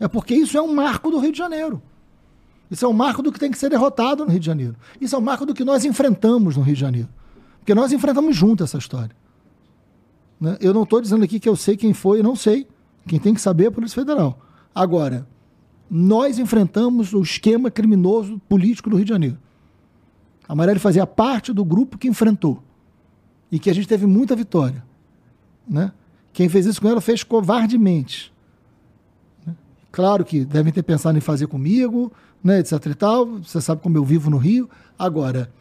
É 0.00 0.08
porque 0.08 0.34
isso 0.34 0.56
é 0.56 0.62
um 0.62 0.74
marco 0.74 1.10
do 1.10 1.18
Rio 1.18 1.30
de 1.30 1.36
Janeiro. 1.36 1.82
Isso 2.70 2.84
é 2.84 2.88
um 2.88 2.92
marco 2.92 3.22
do 3.22 3.30
que 3.30 3.38
tem 3.38 3.50
que 3.50 3.58
ser 3.58 3.68
derrotado 3.68 4.24
no 4.24 4.30
Rio 4.30 4.40
de 4.40 4.46
Janeiro. 4.46 4.76
Isso 5.00 5.14
é 5.14 5.18
um 5.18 5.22
marco 5.22 5.44
do 5.44 5.52
que 5.52 5.64
nós 5.64 5.84
enfrentamos 5.84 6.56
no 6.56 6.62
Rio 6.62 6.74
de 6.74 6.80
Janeiro. 6.80 7.08
Porque 7.68 7.78
nós 7.78 7.92
enfrentamos 7.92 8.34
junto 8.34 8.64
essa 8.64 8.78
história. 8.78 9.14
Né? 10.40 10.56
Eu 10.58 10.72
não 10.72 10.84
estou 10.84 11.02
dizendo 11.02 11.22
aqui 11.22 11.38
que 11.38 11.46
eu 11.46 11.54
sei 11.54 11.76
quem 11.76 11.92
foi, 11.92 12.20
eu 12.20 12.24
não 12.24 12.34
sei. 12.34 12.66
Quem 13.06 13.18
tem 13.20 13.34
que 13.34 13.42
saber 13.42 13.64
é 13.64 13.66
a 13.66 13.70
Polícia 13.70 14.00
Federal. 14.00 14.38
Agora, 14.74 15.28
nós 15.90 16.38
enfrentamos 16.38 17.12
o 17.12 17.20
esquema 17.20 17.70
criminoso 17.70 18.40
político 18.48 18.88
do 18.88 18.96
Rio 18.96 19.04
de 19.04 19.10
Janeiro. 19.10 19.36
A 20.48 20.54
Marielle 20.54 20.80
fazia 20.80 21.06
parte 21.06 21.52
do 21.52 21.62
grupo 21.62 21.98
que 21.98 22.08
enfrentou. 22.08 22.62
E 23.52 23.58
que 23.58 23.68
a 23.68 23.74
gente 23.74 23.86
teve 23.86 24.06
muita 24.06 24.34
vitória. 24.34 24.82
Né? 25.68 25.92
Quem 26.32 26.48
fez 26.48 26.64
isso 26.64 26.80
com 26.80 26.88
ela 26.88 27.02
fez 27.02 27.22
covardemente. 27.22 28.32
Né? 29.46 29.54
Claro 29.92 30.24
que 30.24 30.42
devem 30.42 30.72
ter 30.72 30.84
pensado 30.84 31.18
em 31.18 31.20
fazer 31.20 31.46
comigo, 31.46 32.10
né, 32.42 32.60
etc 32.60 32.86
e 32.86 32.94
tal. 32.94 33.26
Você 33.42 33.60
sabe 33.60 33.82
como 33.82 33.98
eu 33.98 34.04
vivo 34.06 34.30
no 34.30 34.38
Rio. 34.38 34.70
Agora, 34.98 35.52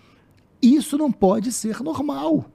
isso 0.62 0.98
não 0.98 1.12
pode 1.12 1.52
ser 1.52 1.82
normal. 1.82 2.46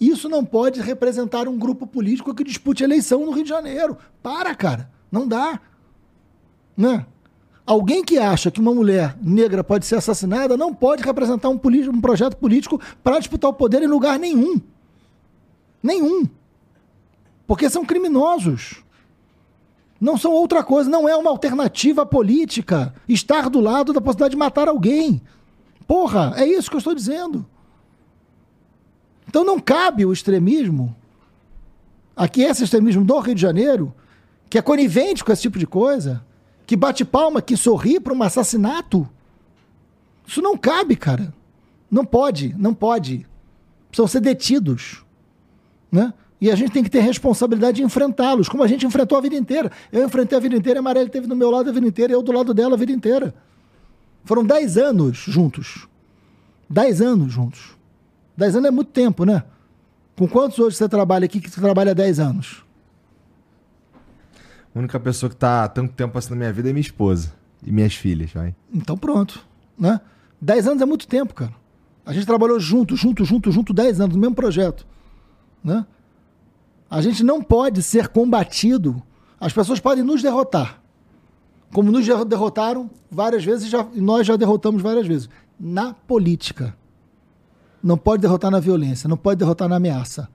Isso 0.00 0.28
não 0.28 0.44
pode 0.44 0.80
representar 0.80 1.46
um 1.46 1.58
grupo 1.58 1.86
político 1.86 2.34
que 2.34 2.42
dispute 2.42 2.82
eleição 2.82 3.24
no 3.24 3.32
Rio 3.32 3.44
de 3.44 3.50
Janeiro. 3.50 3.96
Para, 4.22 4.54
cara. 4.54 4.90
Não 5.10 5.28
dá. 5.28 5.60
Né? 6.76 7.06
Alguém 7.64 8.02
que 8.04 8.18
acha 8.18 8.50
que 8.50 8.60
uma 8.60 8.74
mulher 8.74 9.16
negra 9.22 9.62
pode 9.62 9.86
ser 9.86 9.96
assassinada 9.96 10.56
não 10.56 10.74
pode 10.74 11.04
representar 11.04 11.48
um, 11.48 11.60
um 11.62 12.00
projeto 12.00 12.36
político 12.36 12.80
para 13.02 13.18
disputar 13.18 13.50
o 13.50 13.54
poder 13.54 13.82
em 13.82 13.86
lugar 13.86 14.18
nenhum. 14.18 14.60
Nenhum. 15.82 16.24
Porque 17.46 17.70
são 17.70 17.84
criminosos. 17.84 18.82
Não 20.00 20.18
são 20.18 20.32
outra 20.32 20.64
coisa, 20.64 20.90
não 20.90 21.08
é 21.08 21.14
uma 21.14 21.30
alternativa 21.30 22.04
política 22.04 22.92
estar 23.08 23.48
do 23.48 23.60
lado 23.60 23.92
da 23.92 24.00
possibilidade 24.00 24.32
de 24.32 24.38
matar 24.38 24.66
alguém. 24.66 25.22
Porra, 25.86 26.34
é 26.36 26.46
isso 26.46 26.70
que 26.70 26.76
eu 26.76 26.78
estou 26.78 26.94
dizendo. 26.94 27.46
Então 29.28 29.44
não 29.44 29.58
cabe 29.58 30.04
o 30.04 30.12
extremismo, 30.12 30.94
aqui 32.16 32.42
esse 32.42 32.64
extremismo 32.64 33.04
do 33.04 33.18
Rio 33.18 33.34
de 33.34 33.40
Janeiro, 33.40 33.94
que 34.50 34.58
é 34.58 34.62
conivente 34.62 35.24
com 35.24 35.32
esse 35.32 35.42
tipo 35.42 35.58
de 35.58 35.66
coisa, 35.66 36.22
que 36.66 36.76
bate 36.76 37.04
palma, 37.04 37.40
que 37.40 37.56
sorri 37.56 37.98
para 37.98 38.12
um 38.12 38.22
assassinato. 38.22 39.08
Isso 40.26 40.42
não 40.42 40.56
cabe, 40.56 40.96
cara. 40.96 41.32
Não 41.90 42.04
pode, 42.04 42.54
não 42.58 42.74
pode. 42.74 43.26
Precisam 43.88 44.06
ser 44.06 44.20
detidos. 44.20 45.04
Né? 45.90 46.12
E 46.40 46.50
a 46.50 46.54
gente 46.54 46.72
tem 46.72 46.82
que 46.82 46.90
ter 46.90 47.00
responsabilidade 47.00 47.76
de 47.76 47.82
enfrentá-los, 47.82 48.48
como 48.48 48.62
a 48.62 48.66
gente 48.66 48.84
enfrentou 48.84 49.16
a 49.16 49.20
vida 49.20 49.36
inteira. 49.36 49.70
Eu 49.90 50.04
enfrentei 50.04 50.36
a 50.36 50.40
vida 50.40 50.56
inteira, 50.56 50.80
a 50.80 50.82
Marielle 50.82 51.08
esteve 51.08 51.26
do 51.26 51.36
meu 51.36 51.50
lado 51.50 51.70
a 51.70 51.72
vida 51.72 51.86
inteira, 51.86 52.12
eu 52.12 52.22
do 52.22 52.32
lado 52.32 52.52
dela 52.52 52.74
a 52.74 52.78
vida 52.78 52.92
inteira. 52.92 53.34
Foram 54.24 54.44
10 54.44 54.76
anos 54.76 55.16
juntos. 55.18 55.88
10 56.68 57.00
anos 57.00 57.32
juntos. 57.32 57.76
10 58.36 58.56
anos 58.56 58.68
é 58.68 58.70
muito 58.70 58.90
tempo, 58.90 59.24
né? 59.24 59.44
Com 60.16 60.28
quantos 60.28 60.58
hoje 60.58 60.76
você 60.76 60.88
trabalha 60.88 61.24
aqui 61.24 61.40
que 61.40 61.50
você 61.50 61.60
trabalha 61.60 61.90
há 61.90 61.94
10 61.94 62.20
anos? 62.20 62.64
A 64.74 64.78
única 64.78 64.98
pessoa 64.98 65.28
que 65.28 65.36
está 65.36 65.64
há 65.64 65.68
tanto 65.68 65.92
tempo 65.94 66.16
assim 66.16 66.30
na 66.30 66.36
minha 66.36 66.52
vida 66.52 66.70
é 66.70 66.72
minha 66.72 66.80
esposa 66.80 67.32
e 67.64 67.70
minhas 67.70 67.94
filhas, 67.94 68.32
vai. 68.32 68.54
Então 68.72 68.96
pronto, 68.96 69.44
né? 69.78 70.00
10 70.40 70.68
anos 70.68 70.82
é 70.82 70.86
muito 70.86 71.06
tempo, 71.06 71.34
cara. 71.34 71.52
A 72.04 72.12
gente 72.12 72.26
trabalhou 72.26 72.58
junto, 72.58 72.96
junto, 72.96 73.24
junto, 73.24 73.52
junto 73.52 73.72
10 73.72 74.00
anos 74.00 74.16
no 74.16 74.20
mesmo 74.20 74.34
projeto, 74.34 74.86
né? 75.62 75.86
A 76.90 77.00
gente 77.00 77.22
não 77.22 77.42
pode 77.42 77.82
ser 77.82 78.08
combatido. 78.08 79.02
As 79.40 79.52
pessoas 79.52 79.80
podem 79.80 80.04
nos 80.04 80.22
derrotar. 80.22 80.81
Como 81.72 81.90
nos 81.90 82.06
derrotaram 82.26 82.90
várias 83.10 83.44
vezes 83.44 83.68
já, 83.68 83.86
e 83.94 84.00
nós 84.00 84.26
já 84.26 84.36
derrotamos 84.36 84.82
várias 84.82 85.06
vezes. 85.06 85.28
Na 85.58 85.94
política. 85.94 86.74
não 87.82 87.96
pode 87.96 88.22
derrotar 88.22 88.50
na 88.50 88.60
violência, 88.60 89.08
não 89.08 89.16
pode 89.16 89.38
derrotar 89.38 89.68
na 89.68 89.76
ameaça. 89.76 90.28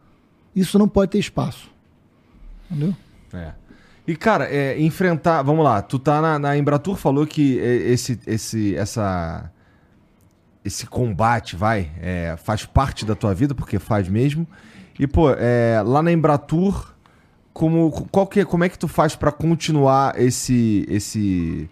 Isso 0.55 0.77
não 0.77 0.87
pode 0.87 1.11
ter 1.11 1.19
espaço. 1.19 1.69
Entendeu? 2.69 2.95
É. 3.33 3.53
E, 4.07 4.15
cara, 4.15 4.45
é, 4.45 4.79
enfrentar. 4.81 5.41
Vamos 5.43 5.63
lá, 5.63 5.81
tu 5.81 5.99
tá 5.99 6.21
na, 6.21 6.39
na 6.39 6.57
Embratur, 6.57 6.95
falou 6.95 7.27
que 7.27 7.57
esse, 7.57 8.19
esse, 8.25 8.75
essa, 8.75 9.51
esse 10.63 10.87
combate, 10.87 11.55
vai, 11.55 11.91
é, 12.01 12.35
faz 12.37 12.65
parte 12.65 13.05
da 13.05 13.15
tua 13.15 13.33
vida, 13.33 13.53
porque 13.53 13.79
faz 13.79 14.07
mesmo. 14.09 14.47
E, 14.97 15.05
pô, 15.05 15.29
é, 15.31 15.81
lá 15.85 16.01
na 16.01 16.11
Embratur, 16.11 16.95
como, 17.57 17.89
qual 18.11 18.27
que, 18.27 18.41
é, 18.41 18.45
como 18.45 18.63
é 18.63 18.69
que 18.69 18.77
tu 18.77 18.87
faz 18.87 19.15
para 19.15 19.31
continuar 19.31 20.13
esse, 20.21 20.85
esse, 20.87 21.67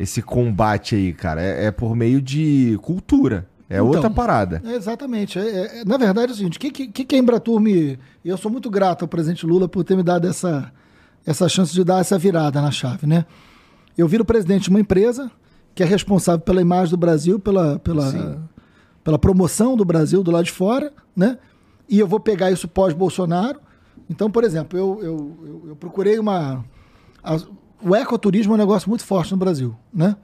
esse 0.00 0.22
combate 0.22 0.94
aí, 0.94 1.12
cara? 1.12 1.42
É, 1.42 1.66
é 1.66 1.70
por 1.70 1.94
meio 1.94 2.22
de 2.22 2.78
cultura. 2.80 3.46
É 3.68 3.74
Então, 3.74 3.88
outra 3.88 4.08
parada. 4.08 4.62
É, 4.64 4.72
exatamente. 4.74 5.38
É, 5.38 5.80
é- 5.80 5.84
na 5.84 5.98
verdade 5.98 6.32
é 6.32 6.34
o 6.34 6.36
seguinte: 6.36 6.56
o 6.56 6.60
que, 6.60 6.70
que, 6.70 7.04
que 7.04 7.14
a 7.14 7.18
Embratur 7.18 7.60
me. 7.60 7.98
Eu 8.24 8.38
sou 8.38 8.50
muito 8.50 8.70
grato 8.70 9.02
ao 9.02 9.08
presidente 9.08 9.44
Lula 9.44 9.68
por 9.68 9.84
ter 9.84 9.98
me 9.98 10.02
dado 10.02 10.26
essa, 10.26 10.72
essa 11.26 11.46
chance 11.46 11.74
de 11.74 11.84
dar 11.84 12.00
essa 12.00 12.16
virada 12.16 12.62
na 12.62 12.70
chave, 12.70 13.06
né? 13.06 13.26
Eu 13.98 14.08
viro 14.08 14.24
presidente 14.24 14.62
de 14.64 14.70
uma 14.70 14.80
empresa 14.80 15.30
que 15.74 15.82
é 15.82 15.86
responsável 15.86 16.40
pela 16.40 16.62
imagem 16.62 16.88
do 16.92 16.96
Brasil, 16.96 17.38
pela, 17.38 17.74
Sim. 17.74 17.78
pela, 17.80 18.48
pela 19.04 19.18
promoção 19.18 19.76
do 19.76 19.84
Brasil 19.84 20.22
do 20.22 20.30
lado 20.30 20.46
de 20.46 20.52
fora, 20.52 20.90
né? 21.14 21.36
E 21.86 21.98
eu 21.98 22.06
vou 22.06 22.18
pegar 22.18 22.50
isso 22.50 22.66
pós-Bolsonaro. 22.66 23.60
Então, 24.08 24.30
por 24.30 24.44
exemplo, 24.44 24.78
eu, 24.78 25.00
eu, 25.02 25.62
eu, 25.68 25.76
procurei 25.76 26.18
uma. 26.18 26.64
a- 27.22 27.36
o 27.82 27.94
ecoturismo 27.94 28.52
é 28.52 28.54
um 28.54 28.58
negócio 28.58 28.88
muito 28.88 29.04
forte 29.04 29.30
no 29.32 29.36
Brasil, 29.36 29.76
né? 29.92 30.16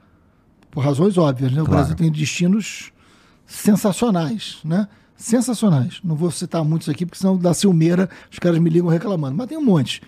Por 0.71 0.83
razões 0.83 1.17
óbvias, 1.17 1.51
né? 1.53 1.61
O 1.61 1.65
Claro. 1.65 1.79
Brasil 1.79 1.95
tem 1.95 2.11
destinos 2.11 2.91
sensacionais, 3.45 4.57
né? 4.63 4.87
Sensacionais. 5.15 6.01
Não 6.03 6.15
vou 6.15 6.29
citar 6.31 6.63
muitos 6.65 6.89
aqui, 6.89 7.05
porque 7.05 7.17
senão 7.17 7.37
dá 7.37 7.53
ciumeira, 7.53 8.09
os 8.29 8.37
caras 8.39 8.59
me 8.59 8.69
ligam 8.69 8.89
reclamando. 8.89 9.35
Mas 9.37 9.47
tem 9.47 9.57
um 9.57 9.63
monte. 9.63 10.01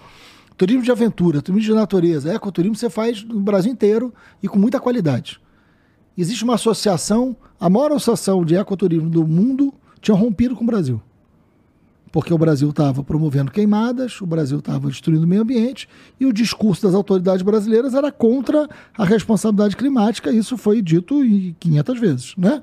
Turismo 0.58 0.82
de 0.84 0.92
aventura, 0.92 1.42
turismo 1.42 1.66
de 1.72 1.74
natureza, 1.74 2.34
ecoturismo 2.34 2.76
você 2.76 2.90
faz 2.90 3.24
no 3.24 3.40
Brasil 3.40 3.72
inteiro 3.72 4.14
e 4.44 4.48
com 4.48 4.58
muita 4.60 4.80
qualidade. 4.80 5.40
Existe 6.18 6.44
uma 6.44 6.56
associação, 6.56 7.36
a 7.60 7.70
maior 7.70 7.92
associação 7.92 8.44
de 8.44 8.56
ecoturismo 8.56 9.10
do 9.10 9.26
mundo 9.26 9.74
tinha 10.02 10.18
rompido 10.18 10.56
com 10.56 10.64
o 10.64 10.68
Brasil. 10.68 11.00
Porque 12.12 12.34
o 12.34 12.38
Brasil 12.38 12.70
estava 12.70 13.04
promovendo 13.04 13.52
queimadas, 13.52 14.20
o 14.22 14.26
Brasil 14.26 14.60
estava 14.60 14.88
destruindo 14.88 15.26
o 15.26 15.28
meio 15.28 15.42
ambiente 15.42 15.88
e 16.20 16.26
o 16.26 16.34
discurso 16.34 16.84
das 16.84 16.96
autoridades 16.96 17.42
brasileiras 17.42 17.94
era 17.94 18.12
contra 18.12 18.68
a 18.98 19.06
responsabilidade 19.06 19.76
climática. 19.76 20.32
Isso 20.32 20.58
foi 20.58 20.82
dito 20.82 21.24
em 21.24 21.56
500 21.60 22.00
vezes, 22.00 22.34
né? 22.38 22.62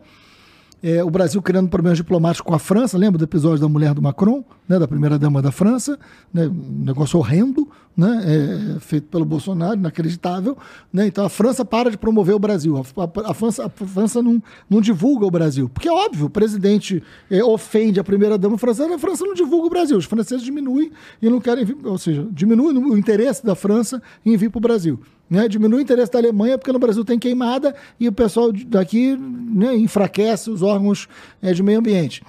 É, 0.86 1.02
o 1.02 1.08
Brasil 1.08 1.40
criando 1.40 1.70
problemas 1.70 1.96
diplomáticos 1.96 2.46
com 2.46 2.54
a 2.54 2.58
França, 2.58 2.98
lembra 2.98 3.16
do 3.16 3.24
episódio 3.24 3.58
da 3.60 3.68
mulher 3.70 3.94
do 3.94 4.02
Macron, 4.02 4.44
né, 4.68 4.78
da 4.78 4.86
primeira 4.86 5.18
dama 5.18 5.40
da 5.40 5.50
França, 5.50 5.98
né, 6.32 6.46
um 6.46 6.84
negócio 6.84 7.18
horrendo, 7.18 7.66
né, 7.96 8.22
é, 8.76 8.80
feito 8.80 9.06
pelo 9.08 9.24
Bolsonaro, 9.24 9.76
inacreditável. 9.78 10.58
Né, 10.92 11.06
então 11.06 11.24
a 11.24 11.30
França 11.30 11.64
para 11.64 11.90
de 11.90 11.96
promover 11.96 12.34
o 12.34 12.38
Brasil, 12.38 12.76
a, 12.76 12.80
a- 13.02 13.30
a 13.30 13.32
França, 13.32 13.64
a 13.64 13.70
França 13.70 14.22
não, 14.22 14.42
não 14.68 14.82
divulga 14.82 15.24
o 15.24 15.30
Brasil, 15.30 15.70
porque 15.72 15.88
é 15.88 15.92
óbvio, 15.92 16.26
o 16.26 16.30
presidente 16.30 17.02
é, 17.30 17.42
ofende 17.42 17.98
a 17.98 18.04
primeira 18.04 18.36
dama 18.36 18.58
francesa, 18.58 18.94
a 18.94 18.98
França 18.98 19.24
não 19.24 19.32
divulga 19.32 19.66
o 19.66 19.70
Brasil, 19.70 19.96
os 19.96 20.04
franceses 20.04 20.44
diminuem 20.44 20.92
e 21.22 21.30
não 21.30 21.40
querem, 21.40 21.66
ou 21.82 21.96
seja, 21.96 22.28
diminui 22.30 22.74
o 22.74 22.98
interesse 22.98 23.42
da 23.42 23.54
França 23.54 24.02
em 24.26 24.36
vir 24.36 24.50
para 24.50 24.58
o 24.58 24.60
Brasil. 24.60 25.00
Né, 25.28 25.48
diminui 25.48 25.78
o 25.78 25.82
interesse 25.82 26.12
da 26.12 26.18
Alemanha 26.18 26.58
porque 26.58 26.70
no 26.70 26.78
Brasil 26.78 27.02
tem 27.02 27.18
queimada 27.18 27.74
e 27.98 28.06
o 28.06 28.12
pessoal 28.12 28.52
daqui 28.52 29.16
né, 29.16 29.74
enfraquece 29.74 30.50
os 30.50 30.62
órgãos 30.62 31.08
é, 31.40 31.52
de 31.54 31.62
meio 31.62 31.78
ambiente. 31.78 32.22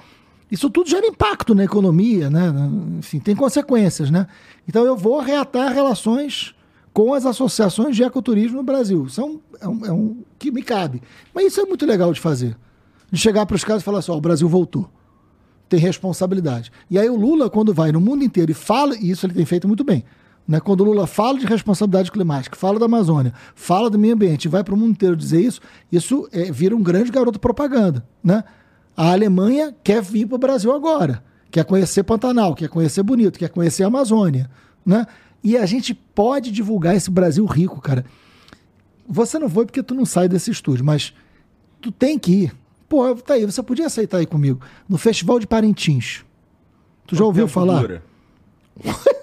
Isso 0.50 0.70
tudo 0.70 0.90
gera 0.90 1.06
impacto 1.06 1.54
na 1.54 1.66
economia, 1.66 2.30
né? 2.30 2.54
Enfim, 3.00 3.20
tem 3.20 3.36
consequências, 3.36 4.10
né? 4.10 4.28
Então 4.68 4.86
eu 4.86 4.96
vou 4.96 5.20
reatar 5.20 5.74
relações 5.74 6.56
com 6.94 7.14
as 7.14 7.26
associações 7.26 7.96
de 7.96 8.04
ecoturismo 8.04 8.58
no 8.58 8.64
Brasil. 8.64 9.06
Isso 9.06 9.20
é 9.20 9.26
um, 9.26 9.40
é 9.60 9.68
um, 9.68 9.86
é 9.88 9.92
um 9.92 10.18
que 10.40 10.50
me 10.50 10.64
cabe. 10.64 11.02
Mas 11.34 11.48
isso 11.48 11.60
é 11.60 11.66
muito 11.66 11.86
legal 11.86 12.14
de 12.14 12.22
fazer. 12.22 12.56
De 13.12 13.20
chegar 13.20 13.46
para 13.46 13.56
os 13.56 13.64
caras 13.64 13.82
e 13.82 13.86
falar 13.86 14.00
assim, 14.00 14.12
ó, 14.12 14.16
o 14.16 14.22
Brasil 14.22 14.48
voltou 14.48 14.90
tem 15.68 15.80
responsabilidade. 15.80 16.72
E 16.90 16.98
aí 16.98 17.10
o 17.10 17.16
Lula, 17.16 17.50
quando 17.50 17.74
vai 17.74 17.92
no 17.92 18.00
mundo 18.00 18.24
inteiro 18.24 18.52
e 18.52 18.54
fala, 18.54 18.96
e 18.96 19.10
isso 19.10 19.26
ele 19.26 19.34
tem 19.34 19.46
feito 19.46 19.68
muito 19.68 19.84
bem, 19.84 20.04
né? 20.48 20.60
quando 20.60 20.82
o 20.82 20.84
Lula 20.84 21.08
fala 21.08 21.40
de 21.40 21.46
responsabilidade 21.46 22.12
climática, 22.12 22.56
fala 22.56 22.80
da 22.80 22.86
Amazônia, 22.86 23.34
fala 23.56 23.90
do 23.90 23.98
meio 23.98 24.14
ambiente, 24.14 24.48
vai 24.48 24.64
para 24.64 24.74
o 24.74 24.78
mundo 24.78 24.92
inteiro 24.92 25.16
dizer 25.16 25.42
isso, 25.42 25.62
isso 25.92 26.28
é, 26.32 26.52
vira 26.52 26.76
um 26.76 26.84
grande 26.84 27.12
garoto 27.12 27.40
propaganda. 27.40 28.06
Né? 28.24 28.44
A 28.96 29.12
Alemanha 29.12 29.76
quer 29.84 30.02
vir 30.02 30.28
para 30.28 30.36
o 30.36 30.40
Brasil 30.40 30.72
agora, 30.72 31.24
quer 31.52 31.66
conhecer 31.66 32.04
Pantanal, 32.04 32.54
quer 32.56 32.70
conhecer 32.70 33.04
Bonito, 33.04 33.40
quer 33.40 33.50
conhecer 33.50 33.84
a 33.84 33.88
Amazônia. 33.88 34.50
Né? 34.86 35.06
E 35.44 35.58
a 35.58 35.66
gente 35.66 35.94
pode 35.94 36.52
divulgar 36.52 36.96
esse 36.96 37.12
Brasil 37.12 37.46
rico, 37.46 37.82
cara. 37.82 38.06
Você 39.08 39.38
não 39.38 39.50
foi 39.50 39.66
porque 39.66 39.84
tu 39.84 39.94
não 39.94 40.06
sai 40.06 40.28
desse 40.28 40.50
estúdio, 40.50 40.84
mas 40.84 41.14
tu 41.80 41.92
tem 41.92 42.18
que 42.18 42.32
ir. 42.32 42.56
Pô, 42.90 43.16
tá 43.16 43.36
aí, 43.36 43.46
você 43.46 43.62
podia 43.62 43.86
aceitar 43.86 44.18
aí 44.18 44.26
comigo. 44.26 44.60
No 44.88 44.98
Festival 44.98 45.40
de 45.40 45.46
Parintins. 45.46 46.24
Tu 47.06 47.16
já 47.16 47.24
ouviu 47.24 47.48
falar? 47.48 48.02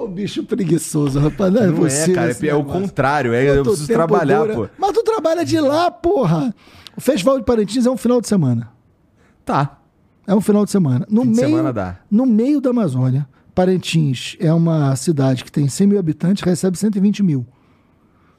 Ô, 0.00 0.08
bicho 0.08 0.42
preguiçoso, 0.44 1.20
rapaz. 1.20 1.52
Não 1.52 1.62
é, 1.62 1.66
Não 1.66 1.74
você 1.74 2.10
é, 2.10 2.14
cara, 2.14 2.26
nesse 2.28 2.48
é, 2.48 2.54
o 2.54 2.64
contrário. 2.64 3.34
É, 3.34 3.50
eu 3.50 3.62
preciso 3.62 3.86
trabalhar, 3.86 4.40
dura? 4.40 4.54
pô. 4.54 4.68
Mas 4.78 4.92
tu 4.92 5.02
trabalha 5.02 5.44
de 5.44 5.60
lá, 5.60 5.90
porra. 5.90 6.54
O 6.96 7.00
Festival 7.02 7.38
de 7.38 7.44
Parintins 7.44 7.84
é 7.84 7.90
um 7.90 7.98
final 7.98 8.18
de 8.18 8.26
semana. 8.26 8.70
Tá. 9.44 9.78
É 10.26 10.34
um 10.34 10.40
final 10.40 10.64
de 10.64 10.70
semana. 10.70 11.06
No 11.10 11.22
Fim 11.22 11.32
de 11.32 11.36
meio, 11.36 11.48
semana 11.48 11.72
dá. 11.72 11.98
No 12.10 12.24
meio 12.24 12.62
da 12.62 12.70
Amazônia, 12.70 13.28
Parintins 13.54 14.38
é 14.40 14.50
uma 14.52 14.96
cidade 14.96 15.44
que 15.44 15.52
tem 15.52 15.68
100 15.68 15.86
mil 15.86 15.98
habitantes, 15.98 16.42
recebe 16.42 16.78
120 16.78 17.22
mil. 17.22 17.46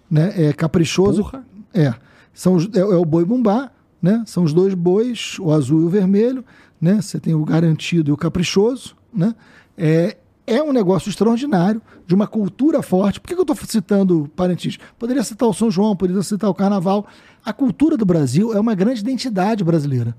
Né? 0.09 0.33
É 0.35 0.53
caprichoso. 0.53 1.21
Porra. 1.21 1.45
É. 1.73 1.93
São 2.33 2.57
é, 2.73 2.79
é 2.79 2.83
o 2.83 3.05
boi 3.05 3.23
bumbá, 3.23 3.69
né? 4.01 4.23
São 4.25 4.43
os 4.43 4.51
dois 4.51 4.73
bois, 4.73 5.38
o 5.39 5.51
azul 5.51 5.81
e 5.81 5.85
o 5.85 5.89
vermelho, 5.89 6.43
né? 6.79 7.01
Você 7.01 7.19
tem 7.19 7.35
o 7.35 7.45
garantido 7.45 8.09
e 8.09 8.13
o 8.13 8.17
caprichoso, 8.17 8.95
né? 9.13 9.35
É, 9.77 10.17
é 10.51 10.61
um 10.61 10.73
negócio 10.73 11.09
extraordinário, 11.09 11.81
de 12.05 12.13
uma 12.13 12.27
cultura 12.27 12.81
forte. 12.81 13.21
Por 13.21 13.29
que, 13.29 13.33
eu 13.33 13.41
estou 13.41 13.55
citando 13.55 14.29
Parintins? 14.35 14.77
Poderia 14.99 15.23
citar 15.23 15.47
o 15.47 15.53
São 15.53 15.71
João, 15.71 15.95
poderia 15.95 16.21
citar 16.23 16.49
o 16.49 16.53
Carnaval. 16.53 17.07
A 17.43 17.53
cultura 17.53 17.95
do 17.95 18.05
Brasil 18.05 18.53
é 18.53 18.59
uma 18.59 18.75
grande 18.75 18.99
identidade 18.99 19.63
brasileira. 19.63 20.13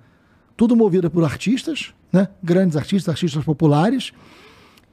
Tudo 0.57 0.75
movida 0.75 1.11
por 1.11 1.23
artistas, 1.23 1.93
né? 2.11 2.29
Grandes 2.43 2.79
artistas, 2.79 3.11
artistas 3.13 3.45
populares. 3.45 4.13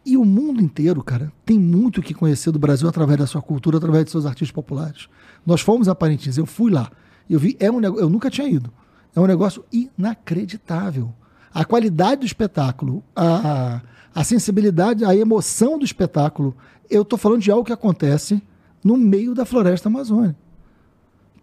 E 0.05 0.17
o 0.17 0.25
mundo 0.25 0.61
inteiro, 0.61 1.01
cara, 1.01 1.31
tem 1.45 1.57
muito 1.57 1.99
o 1.99 2.03
que 2.03 2.13
conhecer 2.13 2.51
do 2.51 2.59
Brasil 2.59 2.89
através 2.89 3.19
da 3.19 3.27
sua 3.27 3.41
cultura, 3.41 3.77
através 3.77 4.05
de 4.05 4.11
seus 4.11 4.25
artistas 4.25 4.51
populares. 4.51 5.07
Nós 5.45 5.61
fomos 5.61 5.87
a 5.87 5.95
Parintins, 5.95 6.37
eu 6.37 6.45
fui 6.45 6.69
lá. 6.69 6.91
Eu 7.29 7.39
vi, 7.39 7.55
é 7.61 7.71
um 7.71 7.79
eu 7.81 8.09
nunca 8.09 8.29
tinha 8.29 8.47
ido. 8.49 8.69
É 9.15 9.19
um 9.21 9.25
negócio 9.25 9.63
inacreditável. 9.71 11.13
A 11.53 11.63
qualidade 11.63 12.21
do 12.21 12.25
espetáculo, 12.25 13.03
a, 13.15 13.77
a 13.77 13.81
sensibilidade, 14.23 15.05
a 15.05 15.15
emoção 15.15 15.77
do 15.77 15.85
espetáculo. 15.85 16.55
Eu 16.89 17.03
estou 17.03 17.17
falando 17.17 17.41
de 17.41 17.51
algo 17.51 17.65
que 17.65 17.73
acontece 17.73 18.41
no 18.83 18.97
meio 18.97 19.33
da 19.33 19.45
floresta 19.45 19.89
amazônica 19.89 20.35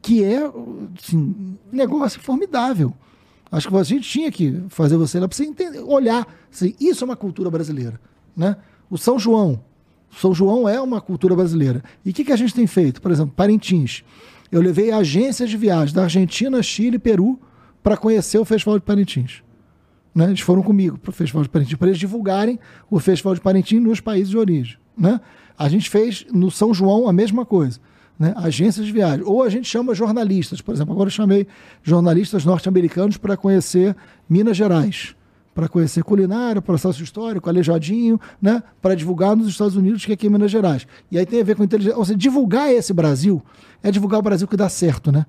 que 0.07 0.23
é 0.23 0.39
assim, 1.03 1.16
um 1.16 1.57
negócio 1.73 2.20
formidável. 2.20 2.94
Acho 3.51 3.69
que 3.69 3.77
a 3.77 3.82
gente 3.82 4.09
tinha 4.09 4.31
que 4.31 4.62
fazer 4.69 4.97
você 4.97 5.19
lá 5.19 5.27
para 5.27 5.36
você 5.36 5.44
entender, 5.44 5.81
olhar. 5.81 6.24
Assim, 6.53 6.77
isso 6.81 7.03
é 7.03 7.05
uma 7.05 7.16
cultura 7.16 7.51
brasileira. 7.51 8.01
Né? 8.36 8.57
O 8.89 8.97
São 8.97 9.19
João. 9.19 9.61
São 10.16 10.32
João 10.32 10.69
é 10.69 10.81
uma 10.81 11.01
cultura 11.01 11.35
brasileira. 11.35 11.82
E 12.05 12.11
o 12.11 12.15
que, 12.15 12.24
que 12.24 12.31
a 12.31 12.36
gente 12.36 12.55
tem 12.55 12.69
feito? 12.69 13.03
Por 13.03 13.11
exemplo, 13.11 13.35
Parintins. 13.35 14.05
Eu 14.53 14.61
levei 14.61 14.93
agências 14.93 15.51
de 15.51 15.57
viagem 15.57 15.93
da 15.93 16.05
Argentina, 16.05 16.62
Chile 16.62 16.97
e 16.97 17.01
Peru 17.01 17.36
para 17.82 17.97
conhecer 17.97 18.39
o 18.39 18.44
Festival 18.44 18.78
de 18.78 18.85
Parintins. 18.85 19.43
Né? 20.17 20.25
Eles 20.25 20.41
foram 20.41 20.63
comigo 20.63 20.97
para 20.97 21.11
o 21.11 21.13
Festival 21.13 21.43
de 21.43 21.51
Parintins, 21.51 21.77
para 21.77 21.89
eles 21.89 21.99
divulgarem 21.99 22.59
o 22.91 22.99
Festival 22.99 23.35
de 23.35 23.41
Parintins 23.43 23.83
nos 23.83 24.01
países 24.01 24.31
de 24.31 24.39
origem. 24.39 24.79
Né? 24.97 25.21
A 25.59 25.69
gente 25.69 25.91
fez 25.91 26.25
no 26.33 26.51
São 26.51 26.73
João 26.73 27.07
a 27.07 27.13
mesma 27.13 27.45
coisa. 27.45 27.79
Né? 28.19 28.33
Agências 28.35 28.87
de 28.87 28.93
viagem. 28.93 29.23
Ou 29.27 29.43
a 29.43 29.51
gente 29.51 29.69
chama 29.69 29.95
jornalistas. 29.95 30.63
Por 30.63 30.75
exemplo, 30.75 30.95
agora 30.95 31.09
eu 31.09 31.13
chamei 31.13 31.47
jornalistas 31.83 32.47
norte-americanos 32.47 33.19
para 33.19 33.37
conhecer 33.37 33.95
Minas 34.27 34.57
Gerais, 34.57 35.15
para 35.55 35.69
conhecer 35.69 36.03
culinária, 36.03 36.63
processo 36.63 37.03
histórico, 37.03 37.51
aleijadinho, 37.51 38.19
né? 38.41 38.63
para 38.81 38.95
divulgar 38.95 39.37
nos 39.37 39.49
Estados 39.49 39.77
Unidos, 39.77 40.07
que 40.07 40.13
é 40.13 40.15
aqui 40.15 40.29
em 40.29 40.31
Minas 40.31 40.51
Gerais. 40.51 40.87
E 41.11 41.19
aí 41.19 41.27
tem 41.27 41.43
a 41.43 41.45
ver 41.45 41.57
com 41.57 41.63
inteligência. 41.63 41.99
Ou 41.99 42.07
seja, 42.07 42.17
divulgar 42.17 42.73
esse 42.73 42.95
Brasil 42.95 43.43
é 43.83 43.91
divulgar 43.91 44.21
o 44.21 44.23
Brasil 44.23 44.49
que 44.49 44.57
dá 44.57 44.71
certo, 44.71 45.13
né? 45.13 45.27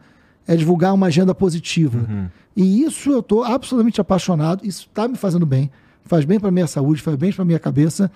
É 0.48 0.56
divulgar 0.56 0.94
uma 0.94 1.08
agenda 1.08 1.36
positiva. 1.36 2.30
E 2.56 2.84
isso 2.84 3.12
eu 3.12 3.20
estou 3.20 3.44
absolutamente 3.44 4.00
apaixonado, 4.02 4.66
isso 4.66 4.88
está 4.88 5.08
me 5.08 5.16
fazendo 5.18 5.46
bem, 5.46 5.70
faz 6.06 6.26
bem 6.26 6.40
para 6.40 6.50
minha 6.50 6.66
saúde, 6.68 7.02
faz 7.02 7.18
bem 7.18 7.32
para 7.32 7.44
minha 7.46 7.60
cabeça. 7.60 8.10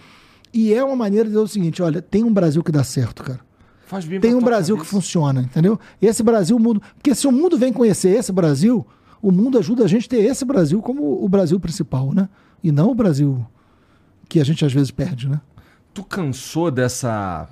E 0.54 0.74
é 0.74 0.84
uma 0.84 0.96
maneira 0.96 1.26
de 1.26 1.32
dizer 1.32 1.44
o 1.44 1.48
seguinte: 1.48 1.82
olha, 1.82 2.02
tem 2.02 2.24
um 2.24 2.34
Brasil 2.34 2.64
que 2.64 2.72
dá 2.72 2.84
certo, 2.84 3.24
cara. 3.24 3.40
Faz 3.86 4.06
bem 4.06 4.20
Tem 4.22 4.34
um 4.34 4.42
Brasil 4.42 4.76
que 4.76 4.82
cabeça. 4.84 4.96
funciona, 4.96 5.42
entendeu? 5.42 5.80
Esse 6.02 6.24
Brasil, 6.24 6.56
o 6.56 6.60
mundo. 6.60 6.82
Porque 6.96 7.14
se 7.14 7.28
o 7.28 7.32
mundo 7.32 7.58
vem 7.58 7.74
conhecer 7.74 8.10
esse 8.10 8.32
Brasil, 8.32 8.86
o 9.22 9.32
mundo 9.32 9.60
ajuda 9.60 9.84
a 9.84 9.88
gente 9.88 10.06
a 10.06 10.10
ter 10.10 10.22
esse 10.24 10.46
Brasil 10.46 10.82
como 10.82 11.24
o 11.24 11.28
Brasil 11.28 11.60
principal, 11.60 12.14
né? 12.14 12.30
E 12.64 12.72
não 12.72 12.92
o 12.92 12.96
Brasil 12.96 13.46
que 14.30 14.40
a 14.40 14.46
gente 14.46 14.64
às 14.64 14.72
vezes 14.72 14.92
perde, 14.92 15.28
né? 15.28 15.42
Tu 15.94 16.04
cansou 16.06 16.72
dessa 16.72 17.50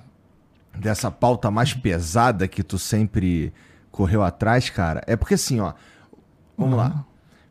dessa 0.80 1.12
pauta 1.12 1.52
mais 1.52 1.74
pesada 1.74 2.48
que 2.48 2.64
tu 2.64 2.80
sempre 2.80 3.52
correu 3.92 4.24
atrás, 4.24 4.70
cara? 4.70 5.04
É 5.08 5.16
porque 5.16 5.34
assim, 5.34 5.60
ó, 5.60 5.74
vamos 6.58 6.74
uhum. 6.74 6.80
lá. 6.80 7.06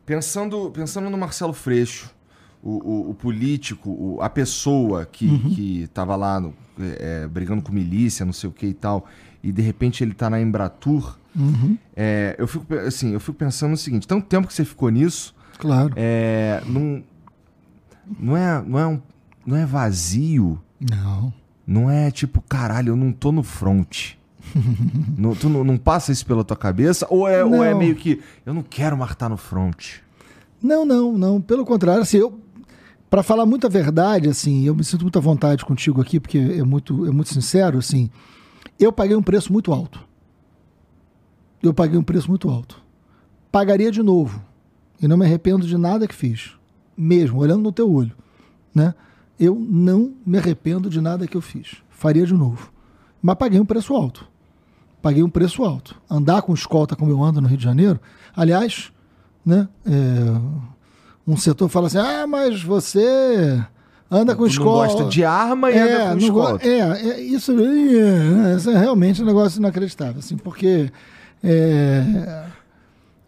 Pensando, 0.05 0.71
pensando 0.71 1.09
no 1.09 1.17
Marcelo 1.17 1.53
Freixo, 1.53 2.13
o, 2.61 2.69
o, 2.69 3.09
o 3.11 3.13
político, 3.13 3.89
o, 3.89 4.21
a 4.21 4.29
pessoa 4.29 5.05
que, 5.05 5.27
uhum. 5.27 5.49
que 5.53 5.87
tava 5.93 6.15
lá 6.15 6.39
no, 6.39 6.53
é, 6.79 7.27
brigando 7.27 7.61
com 7.61 7.71
milícia, 7.71 8.25
não 8.25 8.33
sei 8.33 8.49
o 8.49 8.53
que 8.53 8.67
e 8.67 8.73
tal, 8.73 9.05
e 9.43 9.51
de 9.51 9.61
repente 9.61 10.03
ele 10.03 10.13
tá 10.13 10.29
na 10.29 10.41
Embratur, 10.41 11.17
uhum. 11.35 11.77
é, 11.95 12.35
eu, 12.37 12.47
fico, 12.47 12.73
assim, 12.73 13.13
eu 13.13 13.19
fico 13.19 13.37
pensando 13.37 13.71
no 13.71 13.77
seguinte, 13.77 14.07
tanto 14.07 14.25
tempo 14.25 14.47
que 14.47 14.53
você 14.53 14.65
ficou 14.65 14.89
nisso, 14.89 15.35
claro. 15.57 15.93
é, 15.95 16.61
não, 16.65 17.03
não, 18.19 18.35
é, 18.35 18.61
não, 18.65 18.79
é 18.79 18.87
um, 18.87 19.01
não 19.45 19.55
é 19.55 19.65
vazio. 19.65 20.61
Não. 20.79 21.33
Não 21.67 21.89
é 21.89 22.09
tipo, 22.09 22.41
caralho, 22.41 22.93
eu 22.93 22.95
não 22.95 23.11
tô 23.11 23.31
no 23.31 23.43
front. 23.43 24.13
não, 25.17 25.35
tu 25.35 25.49
não, 25.49 25.63
não, 25.63 25.77
passa 25.77 26.11
isso 26.11 26.25
pela 26.25 26.43
tua 26.43 26.57
cabeça? 26.57 27.07
Ou 27.09 27.27
é, 27.27 27.43
ou 27.43 27.63
é 27.63 27.73
meio 27.73 27.95
que, 27.95 28.21
eu 28.45 28.53
não 28.53 28.63
quero 28.63 29.01
estar 29.03 29.29
no 29.29 29.37
front? 29.37 29.97
Não, 30.61 30.85
não, 30.85 31.17
não. 31.17 31.41
Pelo 31.41 31.65
contrário, 31.65 32.01
assim, 32.01 32.17
eu, 32.17 32.39
para 33.09 33.23
falar 33.23 33.45
muita 33.45 33.67
verdade, 33.69 34.29
assim, 34.29 34.65
eu 34.65 34.75
me 34.75 34.83
sinto 34.83 35.01
muita 35.01 35.19
vontade 35.19 35.65
contigo 35.65 36.01
aqui, 36.01 36.19
porque 36.19 36.37
é 36.37 36.63
muito, 36.63 37.05
é 37.05 37.11
muito 37.11 37.33
sincero, 37.33 37.77
assim, 37.77 38.09
eu 38.79 38.91
paguei 38.91 39.15
um 39.15 39.23
preço 39.23 39.51
muito 39.51 39.73
alto. 39.73 39.99
Eu 41.61 41.73
paguei 41.73 41.97
um 41.97 42.03
preço 42.03 42.29
muito 42.29 42.49
alto. 42.49 42.81
Pagaria 43.51 43.91
de 43.91 44.01
novo. 44.01 44.41
E 45.01 45.07
não 45.07 45.17
me 45.17 45.25
arrependo 45.25 45.65
de 45.65 45.77
nada 45.77 46.07
que 46.07 46.15
fiz. 46.15 46.51
Mesmo, 46.95 47.39
olhando 47.39 47.63
no 47.63 47.71
teu 47.71 47.91
olho. 47.91 48.15
Né? 48.73 48.93
Eu 49.39 49.55
não 49.55 50.13
me 50.25 50.37
arrependo 50.37 50.89
de 50.89 51.01
nada 51.01 51.27
que 51.27 51.35
eu 51.35 51.41
fiz. 51.41 51.77
Faria 51.89 52.25
de 52.25 52.33
novo. 52.33 52.71
Mas 53.21 53.35
paguei 53.35 53.59
um 53.59 53.65
preço 53.65 53.93
alto. 53.93 54.28
Paguei 55.01 55.23
um 55.23 55.29
preço 55.29 55.63
alto. 55.63 55.95
Andar 56.09 56.41
com 56.41 56.53
escolta 56.53 56.95
como 56.95 57.11
eu 57.11 57.23
ando 57.23 57.41
no 57.41 57.47
Rio 57.47 57.57
de 57.57 57.63
Janeiro. 57.63 57.99
Aliás, 58.35 58.91
né? 59.45 59.67
É 59.85 60.69
um 61.29 61.37
setor 61.37 61.69
fala 61.69 61.87
assim: 61.87 61.97
ah, 61.97 62.25
mas 62.27 62.63
você 62.63 63.63
anda 64.09 64.35
com 64.35 64.45
escola. 64.45 64.87
Não 64.87 64.93
gosta 64.93 65.09
de 65.09 65.23
arma 65.23 65.69
e 65.71 65.75
é, 65.75 66.01
anda 66.01 66.11
com 66.11 66.17
escola. 66.17 66.59
É, 66.61 66.79
é, 66.79 67.21
isso, 67.21 67.51
é, 67.51 68.55
isso 68.55 68.69
é 68.69 68.77
realmente 68.77 69.21
um 69.21 69.25
negócio 69.25 69.59
inacreditável, 69.59 70.19
assim, 70.19 70.37
porque. 70.37 70.91
É, 71.43 72.45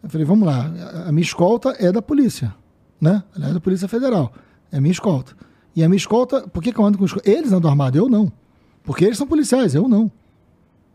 eu 0.04 0.10
falei, 0.10 0.26
vamos 0.26 0.48
lá, 0.48 0.66
a 1.06 1.12
minha 1.12 1.22
escolta 1.22 1.76
é 1.78 1.92
da 1.92 2.02
polícia, 2.02 2.54
né? 3.00 3.24
Aliás, 3.36 3.54
da 3.54 3.60
Polícia 3.60 3.88
Federal. 3.88 4.34
É 4.72 4.78
a 4.78 4.82
minha 4.82 4.92
escolta. 4.92 5.34
E 5.76 5.84
a 5.84 5.88
minha 5.88 5.98
escolta, 5.98 6.42
por 6.48 6.64
que, 6.64 6.74
que 6.74 6.80
eu 6.80 6.84
ando 6.84 6.98
com 6.98 7.06
escolta? 7.06 7.30
Eles 7.30 7.54
andam 7.54 7.70
armados, 7.70 7.98
eu 8.00 8.10
não. 8.10 8.32
Porque 8.84 9.06
eles 9.06 9.18
são 9.18 9.28
policiais, 9.28 9.76
eu 9.76 9.88
não. 9.88 10.12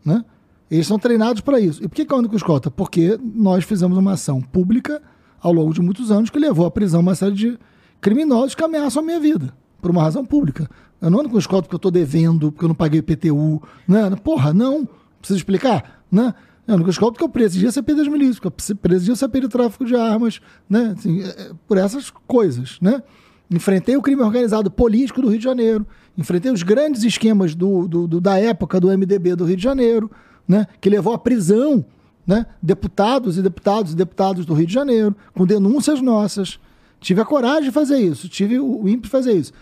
Né? 0.03 0.23
Eles 0.69 0.87
são 0.87 0.99
treinados 0.99 1.41
para 1.41 1.59
isso. 1.59 1.83
E 1.83 1.87
por 1.87 1.95
que, 1.95 2.05
que 2.05 2.13
eu 2.13 2.17
ando 2.17 2.29
com 2.29 2.35
escolta? 2.35 2.69
Porque 2.69 3.19
nós 3.21 3.63
fizemos 3.63 3.97
uma 3.97 4.13
ação 4.13 4.41
pública 4.41 5.01
ao 5.39 5.53
longo 5.53 5.73
de 5.73 5.81
muitos 5.81 6.11
anos 6.11 6.29
que 6.29 6.39
levou 6.39 6.65
à 6.65 6.71
prisão 6.71 6.99
uma 6.99 7.15
série 7.15 7.35
de 7.35 7.59
criminosos 8.01 8.53
que 8.53 8.63
ameaçam 8.63 9.01
a 9.01 9.05
minha 9.05 9.19
vida, 9.19 9.53
por 9.81 9.91
uma 9.91 10.01
razão 10.01 10.25
pública. 10.25 10.69
Eu 11.01 11.09
não 11.09 11.19
ando 11.19 11.29
com 11.29 11.37
escolta 11.37 11.63
porque 11.63 11.75
eu 11.75 11.77
estou 11.77 11.91
devendo, 11.91 12.51
porque 12.51 12.65
eu 12.65 12.69
não 12.69 12.75
paguei 12.75 13.01
PTU. 13.01 13.61
Né? 13.87 14.09
Porra, 14.23 14.53
não. 14.53 14.87
Preciso 15.19 15.37
explicar? 15.37 16.03
Né? 16.11 16.33
Eu 16.67 16.83
com 16.83 16.89
escolta 16.89 17.13
porque 17.13 17.23
eu 17.23 17.29
presidia 17.29 17.69
a 17.69 17.71
CP 17.71 17.95
das 17.95 18.07
milícias, 18.07 18.39
porque 18.39 18.71
eu 18.71 18.75
presidia 18.75 19.13
a 19.13 19.15
CP 19.15 19.41
de 19.41 19.47
tráfico 19.47 19.85
de 19.85 19.95
armas, 19.95 20.41
né? 20.69 20.93
Assim, 20.97 21.21
é, 21.21 21.27
é, 21.27 21.51
por 21.65 21.77
essas 21.77 22.09
coisas. 22.09 22.77
Né? 22.81 23.01
Enfrentei 23.49 23.95
o 23.95 24.01
crime 24.01 24.21
organizado 24.21 24.69
político 24.69 25.21
do 25.21 25.29
Rio 25.29 25.37
de 25.37 25.43
Janeiro, 25.45 25.87
enfrentei 26.17 26.51
os 26.51 26.63
grandes 26.63 27.03
esquemas 27.03 27.55
do, 27.55 27.87
do, 27.87 28.07
do 28.07 28.19
da 28.19 28.37
época 28.37 28.81
do 28.81 28.89
MDB 28.89 29.37
do 29.37 29.45
Rio 29.45 29.55
de 29.55 29.63
Janeiro, 29.63 30.11
né? 30.47 30.67
que 30.79 30.89
levou 30.89 31.13
à 31.13 31.17
prisão 31.17 31.83
né? 32.25 32.45
deputados 32.61 33.37
e 33.37 33.41
deputados 33.41 33.93
e 33.93 33.95
deputados 33.95 34.45
do 34.45 34.53
Rio 34.53 34.67
de 34.67 34.73
Janeiro, 34.73 35.15
com 35.33 35.45
denúncias 35.45 36.01
nossas. 36.01 36.59
Tive 36.99 37.21
a 37.21 37.25
coragem 37.25 37.65
de 37.65 37.71
fazer 37.71 37.97
isso, 37.99 38.27
tive 38.27 38.59
o 38.59 38.87
ímpeto 38.87 39.03
de 39.03 39.09
fazer 39.09 39.33
isso. 39.33 39.53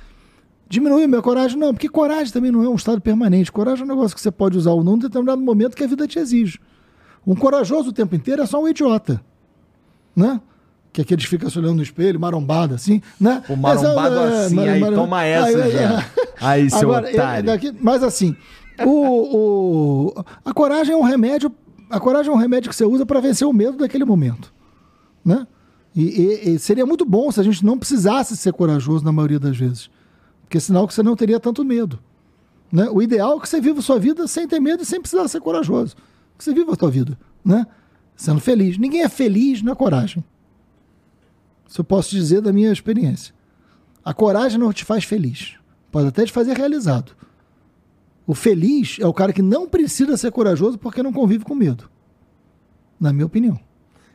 Diminuiu 0.67 1.07
minha 1.07 1.21
coragem? 1.21 1.57
Não, 1.59 1.73
porque 1.73 1.87
coragem 1.87 2.33
também 2.33 2.51
não 2.51 2.63
é 2.63 2.69
um 2.69 2.75
estado 2.75 2.99
permanente. 2.99 3.51
Coragem 3.51 3.83
é 3.83 3.85
um 3.85 3.87
negócio 3.87 4.15
que 4.15 4.21
você 4.21 4.31
pode 4.31 4.57
usar 4.57 4.71
ou 4.71 4.83
não 4.83 4.95
em 4.95 4.99
determinado 4.99 5.39
momento 5.39 5.75
que 5.75 5.83
a 5.83 5.87
vida 5.87 6.07
te 6.07 6.17
exige. 6.17 6.59
Um 7.25 7.35
corajoso 7.35 7.89
o 7.89 7.93
tempo 7.93 8.15
inteiro 8.15 8.41
é 8.41 8.45
só 8.45 8.61
um 8.61 8.67
idiota. 8.67 9.21
Né? 10.15 10.41
Que 10.91 11.01
aqueles 11.01 11.25
ficam 11.25 11.49
se 11.49 11.59
olhando 11.59 11.75
no 11.75 11.83
espelho, 11.83 12.19
marombado 12.19 12.73
assim, 12.73 13.01
né? 13.19 13.43
O 13.49 13.55
marombado 13.55 14.15
mas, 14.15 14.33
é, 14.33 14.45
assim, 14.45 14.59
é, 14.59 14.69
aí 14.69 14.81
toma 14.81 15.23
essa 15.23 15.63
aí, 15.63 15.71
já. 15.71 16.05
Aí, 16.41 16.69
seu 16.69 16.79
Agora, 16.79 17.09
otário. 17.09 17.45
Daqui, 17.45 17.73
mas 17.79 18.03
assim, 18.03 18.35
o, 18.83 20.09
o, 20.17 20.25
a 20.43 20.53
coragem 20.53 20.93
é 20.93 20.97
um 20.97 21.03
remédio 21.03 21.51
a 21.89 21.99
coragem 21.99 22.31
é 22.31 22.33
um 22.33 22.37
remédio 22.37 22.69
que 22.69 22.75
você 22.75 22.85
usa 22.85 23.05
para 23.05 23.19
vencer 23.19 23.47
o 23.47 23.53
medo 23.53 23.77
daquele 23.77 24.05
momento. 24.05 24.53
Né? 25.23 25.47
E, 25.95 26.03
e, 26.03 26.49
e, 26.49 26.59
seria 26.59 26.85
muito 26.85 27.05
bom 27.05 27.31
se 27.31 27.39
a 27.39 27.43
gente 27.43 27.63
não 27.65 27.77
precisasse 27.77 28.35
ser 28.35 28.53
corajoso 28.53 29.03
na 29.05 29.11
maioria 29.11 29.39
das 29.39 29.55
vezes. 29.55 29.89
Porque 30.41 30.59
senão 30.59 30.87
você 30.87 31.01
não 31.01 31.15
teria 31.15 31.39
tanto 31.39 31.63
medo. 31.63 31.99
Né? 32.71 32.89
O 32.89 33.01
ideal 33.01 33.37
é 33.37 33.39
que 33.39 33.47
você 33.47 33.61
viva 33.61 33.81
sua 33.81 33.99
vida 33.99 34.27
sem 34.27 34.47
ter 34.47 34.59
medo 34.59 34.83
e 34.83 34.85
sem 34.85 34.99
precisar 34.99 35.27
ser 35.27 35.39
corajoso. 35.39 35.95
Que 36.37 36.43
você 36.43 36.53
viva 36.53 36.73
a 36.73 36.75
sua 36.75 36.91
vida, 36.91 37.17
né? 37.43 37.65
Sendo 38.15 38.41
feliz. 38.41 38.77
Ninguém 38.77 39.03
é 39.03 39.09
feliz 39.09 39.61
na 39.61 39.75
coragem. 39.75 40.23
Isso 41.67 41.79
eu 41.79 41.85
posso 41.85 42.11
dizer 42.11 42.41
da 42.41 42.51
minha 42.51 42.71
experiência. 42.71 43.33
A 44.03 44.13
coragem 44.13 44.59
não 44.59 44.73
te 44.73 44.83
faz 44.83 45.03
feliz. 45.05 45.55
Pode 45.91 46.07
até 46.09 46.25
te 46.25 46.31
fazer 46.31 46.57
realizado. 46.57 47.15
O 48.27 48.33
feliz 48.33 48.97
é 48.99 49.05
o 49.05 49.13
cara 49.13 49.31
que 49.31 49.41
não 49.41 49.67
precisa 49.67 50.17
ser 50.17 50.31
corajoso 50.31 50.77
porque 50.77 51.03
não 51.03 51.13
convive 51.13 51.43
com 51.43 51.53
medo. 51.53 51.89
Na 52.99 53.13
minha 53.13 53.25
opinião. 53.25 53.59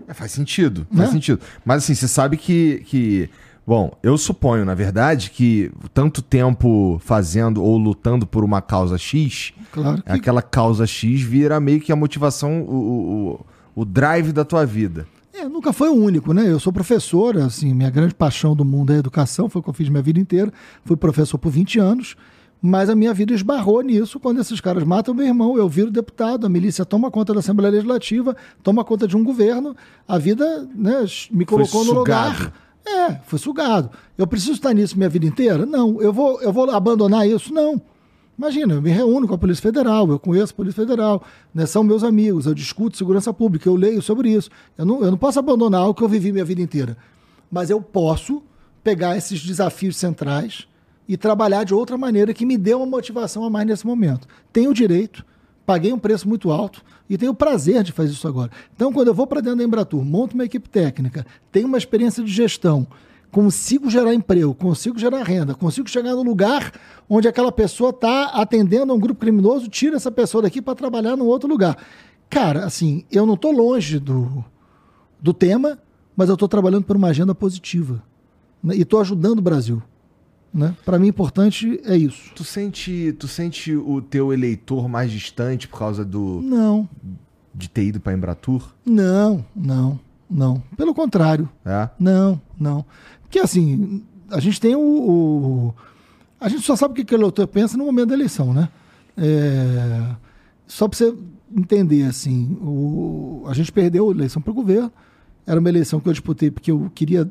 É, 0.09 0.15
faz 0.15 0.33
sentido, 0.33 0.87
faz 0.91 1.09
né? 1.09 1.13
sentido. 1.13 1.41
Mas 1.65 1.85
assim, 1.85 1.95
você 1.95 2.09
sabe 2.09 2.37
que, 2.37 2.83
que. 2.87 3.31
Bom, 3.67 3.97
eu 4.03 4.19
suponho, 4.19 4.65
na 4.65 4.75
verdade, 4.75 5.31
que 5.31 5.71
tanto 5.95 6.23
tempo 6.23 7.01
fazendo 7.05 7.63
ou 7.63 7.77
lutando 7.77 8.27
por 8.27 8.43
uma 8.43 8.61
causa 8.61 8.99
X, 8.99 9.53
claro 9.71 10.03
que... 10.03 10.11
aquela 10.11 10.43
causa 10.43 10.87
X 10.87 11.23
vira 11.23 11.61
meio 11.61 11.81
que 11.81 11.93
a 11.93 11.97
motivação, 11.97 12.63
o, 12.63 13.37
o, 13.77 13.83
o 13.83 13.85
drive 13.85 14.33
da 14.33 14.45
tua 14.45 14.67
vida. 14.67 15.07
É, 15.33 15.49
nunca 15.49 15.73
foi 15.73 15.89
o 15.89 15.95
único, 15.95 16.35
né? 16.35 16.51
Eu 16.51 16.59
sou 16.59 16.73
professor, 16.73 17.39
assim, 17.39 17.73
minha 17.73 17.91
grande 17.91 18.15
paixão 18.15 18.57
do 18.57 18.65
mundo 18.65 18.93
é 18.93 18.97
a 18.97 18.99
educação, 18.99 19.49
foi 19.49 19.61
o 19.61 19.63
que 19.63 19.71
eu 19.71 19.75
fiz 19.75 19.89
minha 19.89 20.03
vida 20.03 20.19
inteira. 20.19 20.53
Fui 20.85 20.97
professor 20.97 21.39
por 21.39 21.51
20 21.51 21.79
anos. 21.79 22.17
Mas 22.63 22.91
a 22.91 22.95
minha 22.95 23.15
vida 23.15 23.33
esbarrou 23.33 23.81
nisso 23.81 24.21
quando 24.21 24.41
esses 24.41 24.61
caras 24.61 24.85
matam 24.85 25.15
meu 25.15 25.27
irmão. 25.27 25.57
Eu 25.57 25.69
viro 25.69 25.91
deputado, 25.91 26.47
a 26.47 26.49
milícia 26.49 26.85
toma 26.85 27.11
conta 27.11 27.33
da 27.33 27.41
Assembleia 27.41 27.73
Legislativa, 27.73 28.37
toma 28.63 28.85
conta 28.85 29.09
de 29.09 29.17
um 29.17 29.25
governo. 29.25 29.75
A 30.07 30.19
vida 30.19 30.69
né, 30.75 31.07
me 31.31 31.47
colocou 31.47 31.85
no 31.85 31.93
lugar. 31.93 32.53
É, 32.87 33.15
foi 33.27 33.39
sugado. 33.39 33.91
Eu 34.17 34.27
preciso 34.27 34.53
estar 34.53 34.75
nisso 34.75 34.97
minha 34.97 35.09
vida 35.09 35.25
inteira? 35.25 35.65
Não. 35.65 36.01
Eu 36.03 36.13
vou, 36.13 36.41
eu 36.43 36.53
vou 36.53 36.71
abandonar 36.71 37.27
isso? 37.27 37.53
Não. 37.53 37.81
Imagina, 38.37 38.75
eu 38.75 38.83
me 38.83 38.91
reúno 38.91 39.29
com 39.29 39.35
a 39.35 39.39
Polícia 39.39 39.61
Federal, 39.61 40.09
eu 40.11 40.19
conheço 40.19 40.55
a 40.55 40.57
Polícia 40.57 40.83
Federal, 40.83 41.23
né, 41.55 41.67
são 41.67 41.85
meus 41.85 42.03
amigos, 42.03 42.47
eu 42.47 42.55
discuto 42.55 42.97
segurança 42.97 43.35
pública, 43.35 43.69
eu 43.69 43.77
leio 43.77 44.01
sobre 44.01 44.31
isso. 44.31 44.49
Eu 44.79 44.87
não, 44.87 45.05
eu 45.05 45.11
não 45.11 45.19
posso 45.19 45.39
abandonar 45.39 45.87
o 45.87 45.93
que 45.93 46.03
eu 46.03 46.09
vivi 46.09 46.33
minha 46.33 46.45
vida 46.45 46.63
inteira. 46.63 46.97
Mas 47.53 47.69
eu 47.69 47.83
posso 47.83 48.43
pegar 48.83 49.15
esses 49.15 49.45
desafios 49.45 49.97
centrais 49.97 50.67
e 51.11 51.17
trabalhar 51.17 51.65
de 51.65 51.75
outra 51.75 51.99
maneira 51.99 52.33
que 52.33 52.47
me 52.47 52.57
dê 52.57 52.73
uma 52.73 52.87
motivação 52.87 53.43
a 53.43 53.51
mais 53.51 53.67
nesse 53.67 53.85
momento. 53.85 54.29
Tenho 54.53 54.71
o 54.71 54.75
direito, 54.75 55.27
paguei 55.67 55.93
um 55.93 55.99
preço 55.99 56.29
muito 56.29 56.53
alto 56.53 56.85
e 57.09 57.19
tenho 57.19 57.33
o 57.33 57.35
prazer 57.35 57.83
de 57.83 57.91
fazer 57.91 58.13
isso 58.13 58.29
agora. 58.29 58.53
Então, 58.77 58.93
quando 58.93 59.09
eu 59.09 59.15
vou 59.15 59.27
para 59.27 59.41
dentro 59.41 59.59
da 59.59 59.65
Embratur, 59.65 60.05
monto 60.05 60.37
uma 60.37 60.45
equipe 60.45 60.69
técnica, 60.69 61.27
tenho 61.51 61.67
uma 61.67 61.77
experiência 61.77 62.23
de 62.23 62.31
gestão, 62.31 62.87
consigo 63.29 63.91
gerar 63.91 64.15
emprego, 64.15 64.55
consigo 64.55 65.01
gerar 65.01 65.25
renda, 65.25 65.53
consigo 65.53 65.91
chegar 65.91 66.15
no 66.15 66.23
lugar 66.23 66.73
onde 67.09 67.27
aquela 67.27 67.51
pessoa 67.51 67.91
está 67.91 68.27
atendendo 68.27 68.93
a 68.93 68.95
um 68.95 69.01
grupo 69.01 69.21
criminoso, 69.21 69.67
tira 69.67 69.97
essa 69.97 70.13
pessoa 70.13 70.43
daqui 70.43 70.63
para 70.63 70.77
trabalhar 70.77 71.17
num 71.17 71.27
outro 71.27 71.49
lugar. 71.49 71.77
Cara, 72.29 72.65
assim, 72.65 73.05
eu 73.11 73.27
não 73.27 73.35
estou 73.35 73.51
longe 73.51 73.99
do, 73.99 74.45
do 75.21 75.35
tema, 75.35 75.77
mas 76.17 76.29
eu 76.29 76.35
estou 76.35 76.47
trabalhando 76.47 76.85
por 76.85 76.95
uma 76.95 77.09
agenda 77.09 77.35
positiva. 77.35 78.01
Né? 78.63 78.77
E 78.77 78.83
estou 78.83 79.01
ajudando 79.01 79.41
o 79.41 79.43
Brasil. 79.43 79.83
Né? 80.53 80.75
Para 80.85 80.99
mim, 80.99 81.09
importante 81.09 81.81
é 81.85 81.97
isso. 81.97 82.33
Tu 82.35 82.43
sente, 82.43 83.15
tu 83.19 83.29
sente 83.29 83.75
o 83.75 84.03
teu 84.03 84.33
eleitor 84.33 84.89
mais 84.89 85.11
distante 85.11 85.69
por 85.69 85.79
causa 85.79 86.05
do. 86.05 86.41
Não. 86.43 86.89
De 87.55 87.69
ter 87.69 87.85
ido 87.85 88.01
para 88.01 88.13
Embratur? 88.13 88.73
Não, 88.85 89.45
não, 89.55 89.99
não. 90.29 90.63
Pelo 90.77 90.95
contrário. 90.95 91.49
É? 91.65 91.89
Não, 91.99 92.41
não. 92.59 92.85
Porque 93.23 93.39
assim, 93.39 94.03
a 94.29 94.41
gente 94.41 94.61
tem 94.61 94.75
o. 94.75 94.81
o 94.81 95.75
a 96.41 96.49
gente 96.49 96.63
só 96.63 96.75
sabe 96.75 97.01
o 97.01 97.05
que 97.05 97.15
o 97.15 97.19
eleitor 97.19 97.47
pensa 97.47 97.77
no 97.77 97.85
momento 97.85 98.09
da 98.09 98.15
eleição, 98.15 98.53
né? 98.53 98.69
É, 99.17 100.17
só 100.67 100.89
para 100.89 100.97
você 100.97 101.15
entender, 101.55 102.05
assim, 102.05 102.57
o, 102.63 103.45
a 103.47 103.53
gente 103.53 103.71
perdeu 103.71 104.09
a 104.09 104.13
eleição 104.13 104.41
para 104.41 104.53
o 104.53 104.55
governo 104.55 104.91
Era 105.47 105.61
uma 105.61 105.69
eleição 105.69 106.01
que 106.01 106.09
eu 106.09 106.13
disputei 106.13 106.51
porque 106.51 106.71
eu 106.71 106.91
queria 106.95 107.29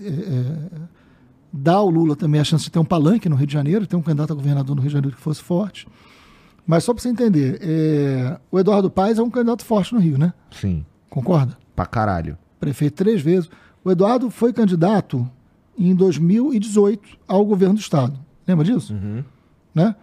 é, 0.00 0.08
dar 1.52 1.74
ao 1.74 1.90
Lula 1.90 2.16
também 2.16 2.40
a 2.40 2.44
chance 2.44 2.64
de 2.64 2.70
ter 2.70 2.78
um 2.78 2.84
palanque 2.84 3.28
no 3.28 3.36
Rio 3.36 3.46
de 3.46 3.52
Janeiro, 3.52 3.86
ter 3.86 3.96
um 3.96 4.02
candidato 4.02 4.32
a 4.32 4.36
governador 4.36 4.76
no 4.76 4.82
Rio 4.82 4.88
de 4.88 4.94
Janeiro 4.94 5.16
que 5.16 5.22
fosse 5.22 5.42
forte. 5.42 5.86
Mas 6.66 6.84
só 6.84 6.92
para 6.92 7.02
você 7.02 7.08
entender, 7.08 7.58
é, 7.62 8.38
o 8.50 8.58
Eduardo 8.58 8.90
Paes 8.90 9.18
é 9.18 9.22
um 9.22 9.30
candidato 9.30 9.64
forte 9.64 9.94
no 9.94 10.00
Rio, 10.00 10.18
né? 10.18 10.32
Sim. 10.50 10.84
Concorda? 11.08 11.56
Pra 11.74 11.86
caralho. 11.86 12.36
Prefeito 12.58 12.94
três 12.94 13.20
vezes. 13.20 13.48
O 13.84 13.90
Eduardo 13.90 14.30
foi 14.30 14.52
candidato 14.52 15.28
em 15.78 15.94
2018 15.94 17.18
ao 17.28 17.44
governo 17.44 17.74
do 17.74 17.80
Estado. 17.80 18.18
Lembra 18.46 18.64
disso? 18.64 18.94
Uhum. 18.94 19.22
Né? 19.74 19.94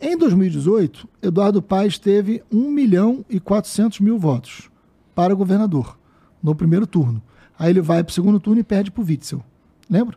Em 0.00 0.16
2018, 0.16 1.08
Eduardo 1.22 1.62
Paes 1.62 1.98
teve 1.98 2.42
1 2.52 2.70
milhão 2.70 3.24
e 3.28 3.40
400 3.40 4.00
mil 4.00 4.18
votos 4.18 4.70
para 5.14 5.34
governador 5.34 5.98
no 6.42 6.54
primeiro 6.54 6.86
turno. 6.86 7.22
Aí 7.58 7.70
ele 7.70 7.80
vai 7.80 8.02
para 8.02 8.10
o 8.10 8.14
segundo 8.14 8.40
turno 8.40 8.60
e 8.60 8.64
perde 8.64 8.90
para 8.90 9.02
o 9.02 9.06
Witzel. 9.06 9.42
Lembra? 9.88 10.16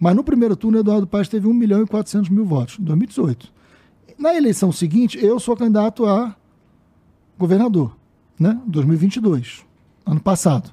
Mas 0.00 0.16
no 0.16 0.24
primeiro 0.24 0.56
turno, 0.56 0.78
Eduardo 0.78 1.06
Paes 1.06 1.28
teve 1.28 1.46
1 1.46 1.52
milhão 1.52 1.82
e 1.82 1.86
400 1.86 2.30
mil 2.30 2.46
votos, 2.46 2.78
em 2.78 2.84
2018. 2.84 3.52
Na 4.18 4.34
eleição 4.34 4.72
seguinte, 4.72 5.22
eu 5.22 5.38
sou 5.38 5.54
candidato 5.54 6.06
a 6.06 6.34
governador, 7.38 7.94
né? 8.38 8.58
2022, 8.66 9.62
ano 10.06 10.20
passado. 10.20 10.72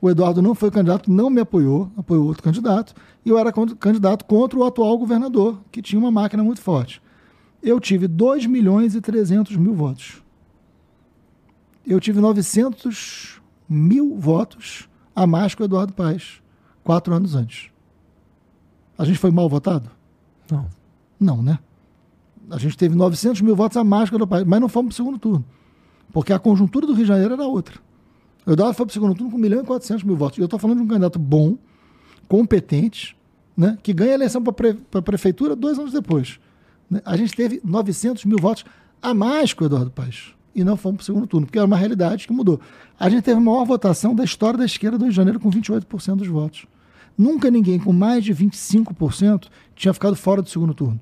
O 0.00 0.10
Eduardo 0.10 0.42
não 0.42 0.54
foi 0.56 0.72
candidato, 0.72 1.10
não 1.10 1.30
me 1.30 1.40
apoiou, 1.40 1.90
apoiou 1.96 2.26
outro 2.26 2.42
candidato, 2.42 2.94
e 3.24 3.28
eu 3.28 3.38
era 3.38 3.52
candidato 3.52 4.24
contra 4.24 4.58
o 4.58 4.64
atual 4.64 4.98
governador, 4.98 5.60
que 5.70 5.80
tinha 5.80 5.98
uma 5.98 6.10
máquina 6.10 6.42
muito 6.42 6.60
forte. 6.60 7.00
Eu 7.62 7.78
tive 7.78 8.08
2 8.08 8.46
milhões 8.46 8.94
e 8.94 9.00
300 9.00 9.56
mil 9.56 9.74
votos. 9.74 10.22
Eu 11.86 12.00
tive 12.00 12.20
900 12.20 13.40
mil 13.68 14.16
votos 14.16 14.88
a 15.14 15.26
mais 15.26 15.54
que 15.54 15.62
o 15.62 15.64
Eduardo 15.64 15.92
Paes, 15.92 16.40
quatro 16.84 17.14
anos 17.14 17.34
antes. 17.34 17.70
A 18.98 19.04
gente 19.04 19.18
foi 19.18 19.30
mal 19.30 19.48
votado? 19.48 19.88
Não. 20.50 20.66
Não, 21.18 21.42
né? 21.42 21.58
A 22.50 22.58
gente 22.58 22.76
teve 22.76 22.96
900 22.96 23.40
mil 23.42 23.54
votos 23.54 23.76
a 23.76 23.84
mais 23.84 24.10
que 24.10 24.16
o 24.16 24.18
Eduardo 24.18 24.30
Paes, 24.30 24.44
mas 24.44 24.60
não 24.60 24.68
fomos 24.68 24.94
para 24.94 25.02
o 25.02 25.06
segundo 25.06 25.18
turno. 25.18 25.44
Porque 26.12 26.32
a 26.32 26.38
conjuntura 26.38 26.86
do 26.86 26.92
Rio 26.92 27.04
de 27.04 27.08
Janeiro 27.08 27.34
era 27.34 27.44
outra. 27.44 27.78
O 28.44 28.52
Eduardo 28.52 28.74
foi 28.74 28.86
para 28.86 28.90
o 28.90 28.94
segundo 28.94 29.14
turno 29.14 29.30
com 29.30 29.36
1 29.36 29.40
milhão 29.40 29.62
e 29.62 29.64
400 29.64 30.02
mil 30.04 30.16
votos. 30.16 30.38
E 30.38 30.40
eu 30.40 30.46
estou 30.46 30.58
falando 30.58 30.78
de 30.78 30.84
um 30.84 30.88
candidato 30.88 31.18
bom, 31.18 31.56
competente, 32.26 33.16
né, 33.56 33.78
que 33.82 33.92
ganha 33.92 34.12
a 34.12 34.14
eleição 34.14 34.42
para 34.42 34.52
pre 34.52 34.78
a 34.94 35.02
prefeitura 35.02 35.54
dois 35.54 35.78
anos 35.78 35.92
depois. 35.92 36.40
Né? 36.90 37.00
A 37.04 37.16
gente 37.16 37.34
teve 37.34 37.60
900 37.62 38.24
mil 38.24 38.38
votos 38.38 38.64
a 39.02 39.12
mais 39.12 39.52
que 39.52 39.62
o 39.62 39.66
Eduardo 39.66 39.90
Paes. 39.90 40.32
E 40.54 40.64
não 40.64 40.76
fomos 40.76 40.96
para 40.96 41.02
o 41.02 41.04
segundo 41.04 41.26
turno, 41.26 41.46
porque 41.46 41.58
era 41.58 41.66
uma 41.66 41.76
realidade 41.76 42.26
que 42.26 42.32
mudou. 42.32 42.60
A 42.98 43.08
gente 43.08 43.22
teve 43.22 43.36
a 43.36 43.40
maior 43.40 43.64
votação 43.64 44.14
da 44.14 44.24
história 44.24 44.58
da 44.58 44.64
esquerda 44.64 44.98
do 44.98 45.02
Rio 45.02 45.10
de 45.10 45.16
Janeiro, 45.16 45.38
com 45.38 45.50
28% 45.50 46.16
dos 46.16 46.26
votos. 46.26 46.66
Nunca 47.18 47.50
ninguém 47.50 47.80
com 47.80 47.92
mais 47.92 48.24
de 48.24 48.32
25% 48.32 49.48
tinha 49.74 49.92
ficado 49.92 50.14
fora 50.14 50.40
do 50.40 50.48
segundo 50.48 50.72
turno. 50.72 51.00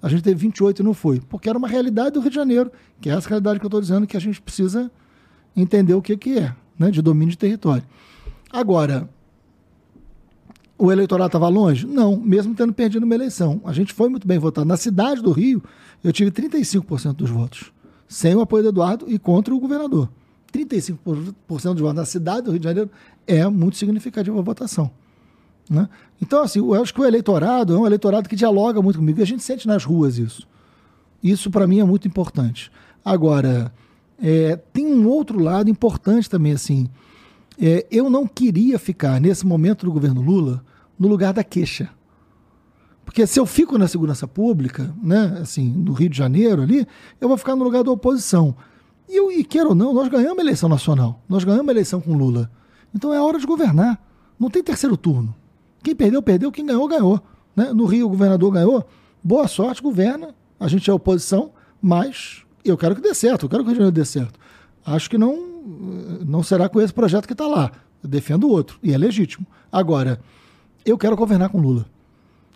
A 0.00 0.08
gente 0.08 0.22
teve 0.22 0.36
28 0.36 0.80
e 0.80 0.84
não 0.84 0.94
foi, 0.94 1.20
porque 1.28 1.48
era 1.48 1.58
uma 1.58 1.66
realidade 1.66 2.12
do 2.12 2.20
Rio 2.20 2.30
de 2.30 2.36
Janeiro, 2.36 2.70
que 3.00 3.10
é 3.10 3.12
essa 3.12 3.28
realidade 3.28 3.58
que 3.58 3.64
eu 3.64 3.68
estou 3.68 3.80
dizendo 3.80 4.06
que 4.06 4.16
a 4.16 4.20
gente 4.20 4.40
precisa 4.40 4.90
entender 5.56 5.94
o 5.94 6.02
que, 6.02 6.16
que 6.16 6.38
é, 6.38 6.54
né, 6.78 6.92
de 6.92 7.02
domínio 7.02 7.30
de 7.30 7.38
território. 7.38 7.82
Agora, 8.52 9.08
o 10.78 10.90
eleitorado 10.90 11.26
estava 11.26 11.48
longe? 11.48 11.86
Não, 11.86 12.16
mesmo 12.16 12.54
tendo 12.54 12.72
perdido 12.72 13.04
uma 13.04 13.14
eleição. 13.14 13.60
A 13.64 13.72
gente 13.72 13.92
foi 13.92 14.08
muito 14.08 14.26
bem 14.26 14.38
votado. 14.38 14.66
Na 14.66 14.76
cidade 14.76 15.22
do 15.22 15.30
Rio, 15.30 15.62
eu 16.02 16.12
tive 16.12 16.30
35% 16.30 17.14
dos 17.14 17.30
votos, 17.30 17.72
sem 18.08 18.34
o 18.34 18.40
apoio 18.40 18.64
do 18.64 18.68
Eduardo 18.70 19.06
e 19.08 19.18
contra 19.18 19.54
o 19.54 19.60
governador. 19.60 20.08
35% 20.52 20.98
dos 21.74 21.80
votos 21.80 21.94
na 21.94 22.04
cidade 22.04 22.42
do 22.42 22.50
Rio 22.50 22.60
de 22.60 22.64
Janeiro 22.64 22.90
é 23.26 23.46
muito 23.48 23.76
significativa 23.76 24.38
a 24.38 24.42
votação. 24.42 24.90
Né? 25.68 25.88
Então, 26.20 26.42
assim, 26.42 26.58
eu 26.58 26.80
acho 26.80 26.92
que 26.92 27.00
o 27.00 27.04
eleitorado 27.04 27.74
é 27.74 27.78
um 27.78 27.86
eleitorado 27.86 28.28
que 28.28 28.36
dialoga 28.36 28.82
muito 28.82 28.98
comigo 28.98 29.20
e 29.20 29.22
a 29.22 29.26
gente 29.26 29.42
sente 29.42 29.66
nas 29.66 29.84
ruas 29.84 30.18
isso. 30.18 30.46
Isso, 31.22 31.50
para 31.50 31.66
mim, 31.66 31.80
é 31.80 31.84
muito 31.84 32.06
importante. 32.06 32.70
Agora, 33.04 33.72
é, 34.20 34.56
tem 34.72 34.86
um 34.86 35.06
outro 35.08 35.38
lado 35.38 35.70
importante 35.70 36.28
também, 36.28 36.52
assim. 36.52 36.88
É, 37.60 37.86
eu 37.90 38.08
não 38.08 38.26
queria 38.26 38.78
ficar, 38.78 39.20
nesse 39.20 39.46
momento 39.46 39.84
do 39.84 39.92
governo 39.92 40.20
Lula, 40.20 40.64
no 40.98 41.08
lugar 41.08 41.32
da 41.32 41.44
queixa. 41.44 41.90
Porque 43.04 43.26
se 43.26 43.38
eu 43.38 43.44
fico 43.44 43.76
na 43.76 43.88
segurança 43.88 44.26
pública, 44.26 44.94
né, 45.02 45.38
assim, 45.40 45.68
no 45.68 45.92
Rio 45.92 46.08
de 46.08 46.16
Janeiro 46.16 46.62
ali, 46.62 46.86
eu 47.20 47.28
vou 47.28 47.36
ficar 47.36 47.56
no 47.56 47.64
lugar 47.64 47.82
da 47.82 47.90
oposição. 47.90 48.54
E, 49.08 49.16
eu, 49.16 49.30
e 49.30 49.44
queira 49.44 49.68
ou 49.68 49.74
não, 49.74 49.92
nós 49.92 50.08
ganhamos 50.08 50.38
a 50.38 50.42
eleição 50.42 50.68
nacional. 50.68 51.20
Nós 51.28 51.44
ganhamos 51.44 51.68
a 51.68 51.72
eleição 51.72 52.00
com 52.00 52.16
Lula. 52.16 52.50
Então 52.94 53.12
é 53.12 53.20
hora 53.20 53.38
de 53.38 53.46
governar. 53.46 54.00
Não 54.38 54.48
tem 54.48 54.62
terceiro 54.62 54.96
turno. 54.96 55.34
Quem 55.82 55.94
perdeu, 55.94 56.22
perdeu. 56.22 56.52
Quem 56.52 56.64
ganhou, 56.64 56.86
ganhou. 56.88 57.20
Né? 57.54 57.72
No 57.72 57.84
Rio, 57.84 58.06
o 58.06 58.10
governador 58.10 58.52
ganhou. 58.52 58.88
Boa 59.22 59.46
sorte, 59.48 59.82
governa. 59.82 60.34
A 60.58 60.68
gente 60.68 60.88
é 60.88 60.92
oposição, 60.92 61.50
mas 61.80 62.42
eu 62.64 62.76
quero 62.76 62.94
que 62.94 63.00
dê 63.00 63.14
certo. 63.14 63.46
Eu 63.46 63.48
quero 63.48 63.62
que 63.62 63.70
o 63.70 63.72
Rio 63.72 63.74
de 63.74 63.78
Janeiro 63.78 63.94
dê 63.94 64.04
certo. 64.04 64.38
Acho 64.84 65.10
que 65.10 65.18
não, 65.18 65.36
não 66.24 66.42
será 66.42 66.68
com 66.68 66.80
esse 66.80 66.92
projeto 66.92 67.26
que 67.26 67.32
está 67.32 67.46
lá. 67.46 67.72
Eu 68.02 68.08
defendo 68.08 68.44
o 68.44 68.50
outro. 68.50 68.78
E 68.82 68.92
é 68.92 68.98
legítimo. 68.98 69.46
Agora, 69.70 70.20
eu 70.84 70.98
quero 70.98 71.16
governar 71.16 71.50
com 71.50 71.60
Lula. 71.60 71.86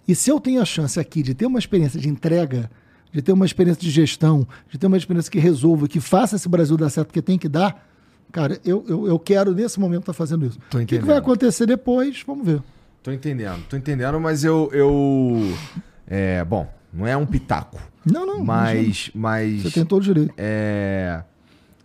E 0.06 0.14
se 0.14 0.30
eu 0.30 0.40
tenho 0.40 0.60
a 0.60 0.64
chance 0.64 0.98
aqui 1.00 1.22
de 1.22 1.34
ter 1.34 1.46
uma 1.46 1.58
experiência 1.58 2.00
de 2.00 2.08
entrega, 2.08 2.70
de 3.12 3.22
ter 3.22 3.32
uma 3.32 3.46
experiência 3.46 3.80
de 3.80 3.90
gestão, 3.90 4.46
de 4.68 4.78
ter 4.78 4.86
uma 4.86 4.96
experiência 4.96 5.30
que 5.30 5.38
resolva, 5.38 5.88
que 5.88 6.00
faça 6.00 6.36
esse 6.36 6.48
Brasil 6.48 6.76
dar 6.76 6.90
certo, 6.90 7.08
porque 7.08 7.22
tem 7.22 7.38
que 7.38 7.48
dar, 7.48 7.88
cara, 8.30 8.60
eu, 8.64 8.84
eu, 8.88 9.06
eu 9.08 9.18
quero 9.18 9.52
nesse 9.52 9.80
momento 9.80 10.00
estar 10.00 10.12
tá 10.12 10.16
fazendo 10.16 10.46
isso. 10.46 10.58
O 10.72 10.78
que, 10.78 10.98
que, 10.98 10.98
vai 10.98 11.16
acontecer 11.16 11.66
depois, 11.66 12.22
vamos 12.26 12.46
ver. 12.46 12.62
Tô 13.06 13.12
entendendo, 13.12 13.62
tô 13.68 13.76
entendendo, 13.76 14.18
mas 14.18 14.42
eu. 14.42 14.68
eu 14.72 15.56
é, 16.08 16.44
bom, 16.44 16.68
não 16.92 17.06
é 17.06 17.16
um 17.16 17.24
pitaco. 17.24 17.80
Não, 18.04 18.26
não. 18.26 18.44
Mas. 18.44 19.12
mas 19.14 19.62
você 19.62 19.70
tem 19.70 19.84
todo 19.84 20.00
o 20.00 20.04
direito. 20.04 20.34
É, 20.36 21.22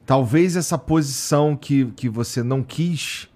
talvez 0.03 0.55
essa 0.55 0.79
posição 0.79 1.55
que, 1.55 1.85
que 1.95 2.09
você 2.09 2.41
não 2.41 2.63
quis 2.63 3.29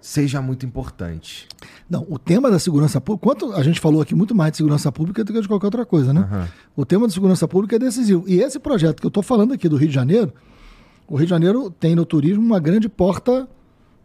seja 0.00 0.40
muito 0.40 0.64
importante. 0.64 1.48
Não, 1.90 2.06
o 2.08 2.20
tema 2.20 2.52
da 2.52 2.58
segurança 2.60 3.00
pública, 3.00 3.26
quanto 3.26 3.52
a 3.52 3.64
gente 3.64 3.80
falou 3.80 4.00
aqui 4.00 4.14
muito 4.14 4.32
mais 4.32 4.52
de 4.52 4.58
segurança 4.58 4.92
pública 4.92 5.24
do 5.24 5.32
que 5.32 5.40
de 5.40 5.48
qualquer 5.48 5.66
outra 5.66 5.84
coisa, 5.84 6.12
né? 6.12 6.20
Uhum. 6.20 6.46
O 6.76 6.86
tema 6.86 7.08
da 7.08 7.12
segurança 7.12 7.48
pública 7.48 7.74
é 7.74 7.78
decisivo. 7.80 8.22
E 8.28 8.40
esse 8.40 8.60
projeto 8.60 9.00
que 9.00 9.06
eu 9.06 9.08
estou 9.08 9.24
falando 9.24 9.52
aqui 9.54 9.68
do 9.68 9.74
Rio 9.74 9.88
de 9.88 9.94
Janeiro, 9.94 10.32
o 11.08 11.16
Rio 11.16 11.26
de 11.26 11.30
Janeiro 11.30 11.68
tem 11.68 11.96
no 11.96 12.06
turismo 12.06 12.44
uma 12.44 12.60
grande 12.60 12.88
porta 12.88 13.48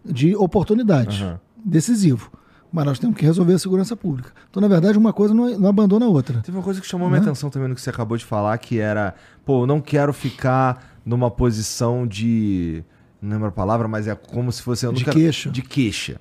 de 0.03 0.35
oportunidade. 0.35 1.23
Uhum. 1.23 1.37
Decisivo. 1.63 2.31
Mas 2.73 2.85
nós 2.85 2.97
temos 2.97 3.15
que 3.15 3.23
resolver 3.23 3.53
a 3.53 3.59
segurança 3.59 3.95
pública. 3.95 4.31
Então, 4.49 4.59
na 4.59 4.67
verdade, 4.67 4.97
uma 4.97 5.13
coisa 5.13 5.31
não, 5.31 5.47
não 5.59 5.69
abandona 5.69 6.07
a 6.07 6.09
outra. 6.09 6.41
Teve 6.41 6.57
uma 6.57 6.63
coisa 6.63 6.81
que 6.81 6.87
chamou 6.87 7.07
né? 7.07 7.17
minha 7.17 7.21
atenção 7.21 7.51
também 7.51 7.69
no 7.69 7.75
que 7.75 7.81
você 7.81 7.91
acabou 7.91 8.17
de 8.17 8.25
falar, 8.25 8.57
que 8.57 8.79
era, 8.79 9.13
pô, 9.45 9.61
eu 9.61 9.67
não 9.67 9.79
quero 9.79 10.11
ficar 10.11 10.99
numa 11.05 11.29
posição 11.29 12.07
de 12.07 12.83
não 13.23 13.31
lembro 13.31 13.47
a 13.47 13.51
palavra, 13.51 13.87
mas 13.87 14.05
é 14.05 14.13
como 14.15 14.51
se 14.51 14.61
fosse. 14.61 14.85
de 14.91 15.05
quero, 15.05 15.17
queixa. 15.17 15.49
De 15.49 15.61
queixa. 15.61 16.19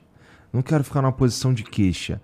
Não 0.53 0.63
quero 0.63 0.85
ficar 0.85 1.03
numa 1.03 1.11
posição 1.13 1.53
de 1.53 1.65
queixa. 1.65 2.21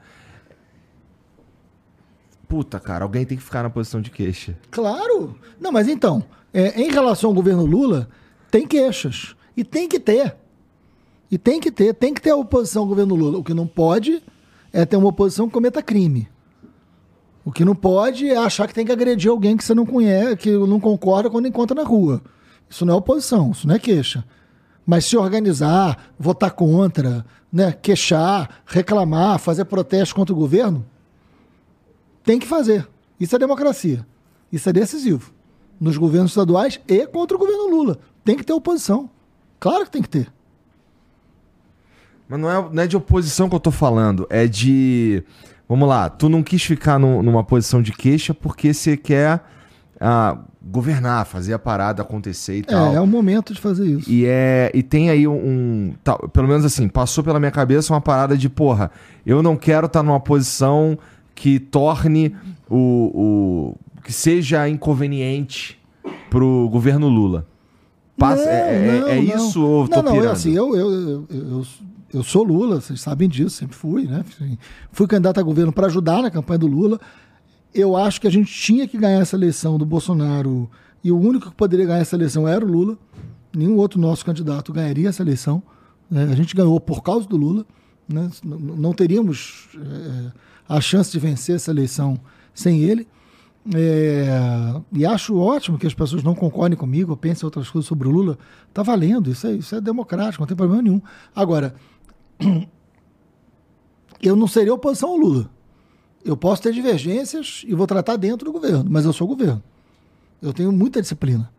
Puta, 2.46 2.78
cara, 2.78 3.04
alguém 3.04 3.26
tem 3.26 3.36
que 3.36 3.42
ficar 3.42 3.64
na 3.64 3.70
posição 3.70 4.00
de 4.00 4.10
queixa. 4.10 4.56
Claro! 4.70 5.36
Não, 5.60 5.72
mas 5.72 5.88
então, 5.88 6.24
é, 6.54 6.80
em 6.80 6.92
relação 6.92 7.30
ao 7.30 7.34
governo 7.34 7.66
Lula, 7.66 8.08
tem 8.52 8.66
queixas. 8.66 9.34
E 9.56 9.64
tem 9.64 9.88
que 9.88 9.98
ter. 9.98 10.36
E 11.30 11.36
tem 11.36 11.60
que 11.60 11.70
ter, 11.70 11.94
tem 11.94 12.14
que 12.14 12.22
ter 12.22 12.30
a 12.30 12.36
oposição 12.36 12.82
ao 12.82 12.88
governo 12.88 13.14
Lula. 13.14 13.38
O 13.38 13.44
que 13.44 13.52
não 13.52 13.66
pode 13.66 14.22
é 14.72 14.84
ter 14.86 14.96
uma 14.96 15.08
oposição 15.08 15.46
que 15.46 15.52
cometa 15.52 15.82
crime. 15.82 16.28
O 17.44 17.52
que 17.52 17.64
não 17.64 17.74
pode 17.74 18.28
é 18.28 18.36
achar 18.36 18.66
que 18.66 18.74
tem 18.74 18.84
que 18.84 18.92
agredir 18.92 19.30
alguém 19.30 19.56
que 19.56 19.64
você 19.64 19.74
não 19.74 19.86
conhece, 19.86 20.36
que 20.36 20.50
não 20.50 20.78
concorda 20.78 21.30
quando 21.30 21.48
encontra 21.48 21.74
na 21.74 21.86
rua. 21.86 22.22
Isso 22.68 22.84
não 22.84 22.94
é 22.94 22.96
oposição, 22.96 23.50
isso 23.52 23.66
não 23.66 23.74
é 23.74 23.78
queixa. 23.78 24.24
Mas 24.84 25.06
se 25.06 25.16
organizar, 25.16 26.12
votar 26.18 26.50
contra, 26.50 27.24
né, 27.52 27.72
queixar, 27.72 28.62
reclamar, 28.66 29.38
fazer 29.38 29.64
protesto 29.64 30.14
contra 30.14 30.34
o 30.34 30.38
governo, 30.38 30.84
tem 32.22 32.38
que 32.38 32.46
fazer. 32.46 32.86
Isso 33.18 33.34
é 33.34 33.38
democracia. 33.38 34.06
Isso 34.52 34.68
é 34.68 34.72
decisivo. 34.72 35.32
Nos 35.80 35.96
governos 35.96 36.32
estaduais 36.32 36.80
e 36.86 37.06
contra 37.06 37.36
o 37.36 37.40
governo 37.40 37.70
Lula. 37.70 37.98
Tem 38.24 38.36
que 38.36 38.44
ter 38.44 38.52
oposição. 38.52 39.08
Claro 39.58 39.84
que 39.84 39.90
tem 39.90 40.02
que 40.02 40.08
ter. 40.08 40.32
Mas 42.28 42.38
não 42.38 42.50
é, 42.50 42.68
não 42.70 42.82
é 42.82 42.86
de 42.86 42.96
oposição 42.96 43.48
que 43.48 43.54
eu 43.54 43.60
tô 43.60 43.70
falando, 43.70 44.26
é 44.28 44.46
de. 44.46 45.22
Vamos 45.68 45.88
lá, 45.88 46.08
tu 46.08 46.28
não 46.28 46.42
quis 46.42 46.62
ficar 46.62 46.98
no, 46.98 47.22
numa 47.22 47.44
posição 47.44 47.82
de 47.82 47.92
queixa 47.92 48.32
porque 48.32 48.72
você 48.72 48.96
quer 48.96 49.42
ah, 50.00 50.38
governar, 50.62 51.26
fazer 51.26 51.54
a 51.54 51.58
parada 51.58 52.02
acontecer 52.02 52.58
e 52.58 52.62
tal. 52.62 52.92
É, 52.92 52.96
é 52.96 53.00
o 53.00 53.06
momento 53.06 53.52
de 53.52 53.60
fazer 53.60 53.86
isso. 53.86 54.10
E, 54.10 54.24
é, 54.26 54.70
e 54.74 54.82
tem 54.82 55.10
aí 55.10 55.26
um, 55.26 55.34
um 55.34 55.94
Pelo 56.28 56.48
menos 56.48 56.64
assim, 56.64 56.88
passou 56.88 57.24
pela 57.24 57.38
minha 57.38 57.50
cabeça 57.50 57.92
uma 57.92 58.00
parada 58.00 58.36
de, 58.36 58.48
porra, 58.48 58.90
eu 59.26 59.42
não 59.42 59.56
quero 59.56 59.86
estar 59.86 60.00
tá 60.00 60.02
numa 60.02 60.20
posição 60.20 60.98
que 61.34 61.58
torne 61.58 62.34
o, 62.68 62.76
o. 63.14 63.76
que 64.02 64.12
seja 64.12 64.68
inconveniente 64.68 65.78
pro 66.30 66.68
governo 66.70 67.08
Lula. 67.08 67.46
Passa, 68.16 68.44
não, 68.44 68.50
é, 68.50 68.74
é, 68.74 69.00
não, 69.00 69.08
é, 69.08 69.18
isso 69.20 69.64
ou 69.64 69.82
não, 69.82 69.88
tô 69.88 70.02
não, 70.02 70.12
pirando? 70.12 70.28
É 70.28 70.32
assim, 70.32 70.52
eu, 70.52 70.74
eu, 70.74 70.90
eu, 70.90 71.26
eu, 71.30 71.66
eu 72.12 72.22
sou 72.22 72.42
Lula, 72.42 72.80
vocês 72.80 73.00
sabem 73.00 73.28
disso, 73.28 73.56
sempre 73.56 73.76
fui, 73.76 74.06
né? 74.06 74.24
Fui 74.92 75.06
candidato 75.06 75.38
a 75.38 75.42
governo 75.42 75.72
para 75.72 75.86
ajudar 75.86 76.22
na 76.22 76.30
campanha 76.30 76.58
do 76.58 76.66
Lula. 76.66 76.98
Eu 77.74 77.96
acho 77.96 78.20
que 78.20 78.26
a 78.26 78.30
gente 78.30 78.52
tinha 78.52 78.88
que 78.88 78.96
ganhar 78.96 79.20
essa 79.20 79.36
eleição 79.36 79.76
do 79.76 79.84
Bolsonaro 79.84 80.70
e 81.04 81.12
o 81.12 81.18
único 81.18 81.50
que 81.50 81.56
poderia 81.56 81.86
ganhar 81.86 82.00
essa 82.00 82.16
eleição 82.16 82.48
era 82.48 82.64
o 82.64 82.68
Lula. 82.68 82.96
Nenhum 83.54 83.76
outro 83.76 84.00
nosso 84.00 84.24
candidato 84.24 84.72
ganharia 84.72 85.08
essa 85.08 85.22
eleição. 85.22 85.62
Né? 86.10 86.24
A 86.24 86.34
gente 86.34 86.54
ganhou 86.54 86.80
por 86.80 87.02
causa 87.02 87.28
do 87.28 87.36
Lula. 87.36 87.66
Né? 88.08 88.30
Não 88.42 88.92
teríamos 88.94 89.68
é, 89.76 90.32
a 90.68 90.80
chance 90.80 91.12
de 91.12 91.18
vencer 91.18 91.56
essa 91.56 91.70
eleição 91.70 92.18
sem 92.54 92.82
ele. 92.82 93.06
É, 93.74 94.80
e 94.92 95.04
acho 95.04 95.36
ótimo 95.36 95.78
que 95.78 95.86
as 95.86 95.92
pessoas 95.92 96.22
não 96.22 96.34
concordem 96.34 96.76
comigo, 96.76 97.14
pensem 97.16 97.44
outras 97.44 97.68
coisas 97.68 97.86
sobre 97.86 98.08
o 98.08 98.10
Lula. 98.10 98.38
Está 98.68 98.82
valendo, 98.82 99.30
isso 99.30 99.46
é, 99.46 99.52
isso 99.52 99.74
é 99.74 99.80
democrático, 99.80 100.42
não 100.42 100.46
tem 100.46 100.56
problema 100.56 100.82
nenhum. 100.82 101.02
Agora, 101.34 101.74
eu 104.22 104.36
não 104.36 104.46
seria 104.46 104.74
oposição 104.74 105.10
ao 105.10 105.16
Lula. 105.16 105.50
Eu 106.24 106.36
posso 106.36 106.62
ter 106.62 106.72
divergências 106.72 107.64
e 107.66 107.74
vou 107.74 107.86
tratar 107.86 108.16
dentro 108.16 108.44
do 108.44 108.52
governo, 108.52 108.86
mas 108.88 109.04
eu 109.04 109.12
sou 109.12 109.26
governo. 109.26 109.62
Eu 110.42 110.52
tenho 110.52 110.70
muita 110.72 111.00
disciplina. 111.00 111.50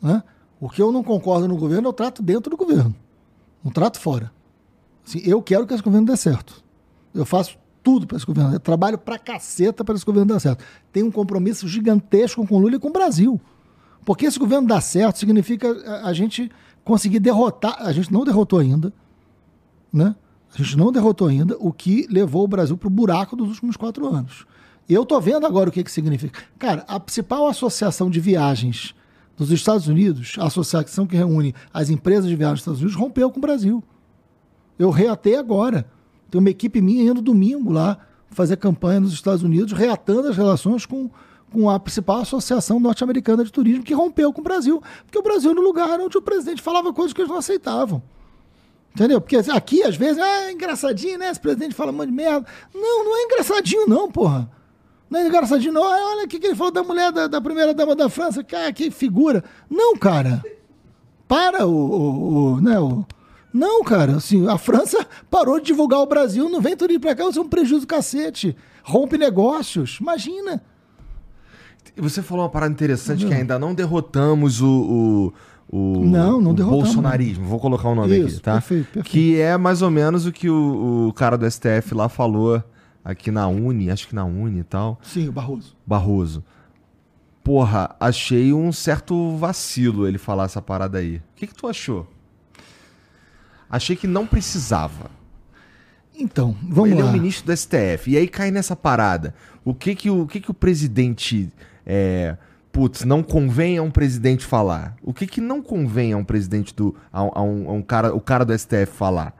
Né? 0.00 0.22
O 0.60 0.68
que 0.68 0.80
eu 0.80 0.90
não 0.90 1.02
concordo 1.02 1.46
no 1.46 1.56
governo, 1.56 1.88
eu 1.88 1.92
trato 1.92 2.22
dentro 2.22 2.50
do 2.50 2.56
governo. 2.56 2.94
Não 3.62 3.70
trato 3.70 3.98
fora. 3.98 4.32
Assim, 5.06 5.20
eu 5.24 5.42
quero 5.42 5.66
que 5.66 5.74
esse 5.74 5.82
governo 5.82 6.06
dê 6.06 6.16
certo. 6.16 6.64
Eu 7.14 7.24
faço 7.24 7.58
tudo 7.82 8.06
para 8.06 8.16
esse 8.16 8.26
governo. 8.26 8.54
Eu 8.54 8.60
trabalho 8.60 8.98
pra 8.98 9.18
caceta 9.18 9.84
para 9.84 9.94
esse 9.94 10.04
governo 10.04 10.32
dar 10.32 10.40
certo. 10.40 10.64
Tenho 10.92 11.06
um 11.06 11.10
compromisso 11.10 11.68
gigantesco 11.68 12.46
com 12.46 12.56
o 12.56 12.58
Lula 12.58 12.76
e 12.76 12.78
com 12.78 12.88
o 12.88 12.92
Brasil. 12.92 13.40
Porque 14.04 14.26
esse 14.26 14.38
governo 14.38 14.66
dar 14.66 14.80
certo 14.80 15.18
significa 15.18 15.70
a, 15.70 16.08
a 16.08 16.12
gente 16.12 16.50
conseguir 16.84 17.20
derrotar. 17.20 17.76
A 17.80 17.92
gente 17.92 18.12
não 18.12 18.24
derrotou 18.24 18.58
ainda, 18.58 18.92
né? 19.96 20.14
A 20.54 20.62
gente 20.62 20.76
não 20.76 20.92
derrotou 20.92 21.28
ainda 21.28 21.56
o 21.58 21.72
que 21.72 22.06
levou 22.10 22.44
o 22.44 22.48
Brasil 22.48 22.76
para 22.76 22.86
o 22.86 22.90
buraco 22.90 23.34
dos 23.36 23.48
últimos 23.48 23.76
quatro 23.76 24.06
anos. 24.06 24.46
Eu 24.88 25.04
tô 25.04 25.20
vendo 25.20 25.46
agora 25.46 25.68
o 25.68 25.72
que, 25.72 25.82
que 25.82 25.90
significa. 25.90 26.40
Cara, 26.58 26.84
a 26.86 27.00
principal 27.00 27.46
associação 27.48 28.08
de 28.08 28.20
viagens 28.20 28.94
dos 29.36 29.50
Estados 29.50 29.88
Unidos, 29.88 30.36
a 30.38 30.46
associação 30.46 31.06
que 31.06 31.16
reúne 31.16 31.54
as 31.74 31.90
empresas 31.90 32.28
de 32.28 32.36
viagens 32.36 32.58
dos 32.58 32.62
Estados 32.62 32.80
Unidos, 32.80 32.96
rompeu 32.96 33.30
com 33.30 33.38
o 33.38 33.40
Brasil. 33.40 33.82
Eu 34.78 34.90
reatei 34.90 35.36
agora. 35.36 35.86
Tem 36.30 36.38
uma 36.38 36.50
equipe 36.50 36.80
minha 36.80 37.10
indo 37.10 37.20
domingo 37.20 37.72
lá 37.72 37.98
fazer 38.30 38.56
campanha 38.56 39.00
nos 39.00 39.12
Estados 39.12 39.42
Unidos, 39.42 39.72
reatando 39.72 40.28
as 40.28 40.36
relações 40.36 40.86
com, 40.86 41.10
com 41.50 41.68
a 41.68 41.80
principal 41.80 42.20
associação 42.20 42.78
norte-americana 42.78 43.44
de 43.44 43.52
turismo, 43.52 43.82
que 43.82 43.94
rompeu 43.94 44.32
com 44.32 44.40
o 44.40 44.44
Brasil. 44.44 44.82
Porque 45.04 45.18
o 45.18 45.22
Brasil 45.22 45.50
era 45.50 45.60
um 45.60 45.64
lugar 45.64 46.00
onde 46.00 46.16
o 46.16 46.22
presidente 46.22 46.62
falava 46.62 46.92
coisas 46.92 47.12
que 47.12 47.20
eles 47.20 47.30
não 47.30 47.38
aceitavam. 47.38 48.02
Entendeu? 48.96 49.20
Porque 49.20 49.36
aqui, 49.36 49.82
às 49.82 49.94
vezes, 49.94 50.16
ah, 50.16 50.46
é 50.46 50.52
engraçadinho, 50.52 51.18
né? 51.18 51.30
Esse 51.30 51.38
presidente 51.38 51.74
fala 51.74 51.92
um 51.92 51.96
monte 51.96 52.08
de 52.08 52.14
merda. 52.14 52.46
Não, 52.74 53.04
não 53.04 53.14
é 53.14 53.24
engraçadinho, 53.24 53.86
não, 53.86 54.10
porra. 54.10 54.50
Não 55.10 55.20
é 55.20 55.26
engraçadinho, 55.26 55.74
não. 55.74 55.82
Olha 55.82 56.24
o 56.24 56.26
que, 56.26 56.38
que 56.38 56.46
ele 56.46 56.54
falou 56.54 56.72
da 56.72 56.82
mulher 56.82 57.12
da, 57.12 57.26
da 57.26 57.38
primeira 57.38 57.74
dama 57.74 57.94
da 57.94 58.08
França. 58.08 58.42
Cara, 58.42 58.72
que 58.72 58.90
figura. 58.90 59.44
Não, 59.68 59.98
cara. 59.98 60.42
Para 61.28 61.66
o. 61.66 61.74
o, 61.74 62.54
o 62.54 62.60
né, 62.62 62.80
o 62.80 63.04
não, 63.52 63.84
cara. 63.84 64.16
Assim, 64.16 64.48
a 64.48 64.56
França 64.56 65.06
parou 65.30 65.60
de 65.60 65.66
divulgar 65.66 66.00
o 66.00 66.06
Brasil. 66.06 66.48
Não 66.48 66.62
vem 66.62 66.74
turismo 66.74 67.02
pra 67.02 67.14
cá, 67.14 67.28
isso 67.28 67.38
é 67.38 67.42
um 67.42 67.48
prejuízo 67.48 67.82
do 67.82 67.86
cacete. 67.86 68.56
Rompe 68.82 69.18
negócios. 69.18 69.98
Imagina. 70.00 70.62
Você 71.98 72.22
falou 72.22 72.44
uma 72.44 72.50
parada 72.50 72.72
interessante 72.72 73.26
que 73.26 73.34
ainda 73.34 73.58
não 73.58 73.74
derrotamos 73.74 74.62
o, 74.62 74.68
o 74.68 75.32
o, 75.68 76.04
não, 76.04 76.40
não 76.40 76.52
o 76.52 76.54
bolsonarismo, 76.54 77.44
vou 77.44 77.58
colocar 77.58 77.88
o 77.88 77.94
nome 77.94 78.16
Isso, 78.16 78.36
aqui, 78.36 78.40
tá? 78.40 78.52
Perfeito, 78.52 78.84
perfeito. 78.84 79.10
Que 79.10 79.40
é 79.40 79.56
mais 79.56 79.82
ou 79.82 79.90
menos 79.90 80.24
o 80.24 80.32
que 80.32 80.48
o, 80.48 81.08
o, 81.08 81.12
cara 81.12 81.36
do 81.36 81.50
STF 81.50 81.92
lá 81.92 82.08
falou 82.08 82.62
aqui 83.04 83.30
na 83.30 83.48
Uni, 83.48 83.90
acho 83.90 84.06
que 84.06 84.14
na 84.14 84.24
Uni 84.24 84.60
e 84.60 84.64
tal. 84.64 84.98
Sim, 85.02 85.28
o 85.28 85.32
Barroso. 85.32 85.76
Barroso. 85.84 86.44
Porra, 87.42 87.94
achei 87.98 88.52
um 88.52 88.72
certo 88.72 89.36
vacilo 89.36 90.06
ele 90.06 90.18
falar 90.18 90.44
essa 90.44 90.62
parada 90.62 90.98
aí. 90.98 91.16
O 91.16 91.22
que, 91.34 91.46
que 91.46 91.54
tu 91.54 91.66
achou? 91.66 92.06
Achei 93.68 93.96
que 93.96 94.06
não 94.06 94.26
precisava. 94.26 95.10
Então, 96.18 96.56
vamos 96.62 96.90
ele 96.90 96.94
lá. 96.94 97.00
Ele 97.00 97.08
é 97.08 97.10
o 97.10 97.12
ministro 97.12 97.46
do 97.46 97.56
STF. 97.56 98.10
E 98.10 98.16
aí 98.16 98.28
cai 98.28 98.50
nessa 98.50 98.74
parada. 98.74 99.34
O 99.64 99.74
que 99.74 99.94
que 99.94 100.10
o, 100.10 100.26
que 100.26 100.40
que 100.40 100.50
o 100.50 100.54
presidente 100.54 101.52
é, 101.84 102.36
putz, 102.76 103.04
não 103.04 103.22
convém 103.22 103.78
a 103.78 103.82
um 103.82 103.90
presidente 103.90 104.44
falar. 104.44 104.94
O 105.02 105.14
que, 105.14 105.26
que 105.26 105.40
não 105.40 105.62
convém 105.62 106.12
a 106.12 106.16
um 106.18 106.24
presidente 106.24 106.74
do. 106.74 106.94
a, 107.10 107.20
a, 107.20 107.42
um, 107.42 107.70
a 107.70 107.72
um, 107.72 107.80
cara, 107.80 108.14
o 108.14 108.20
cara 108.20 108.44
do 108.44 108.56
STF 108.56 108.88
falar? 108.92 109.34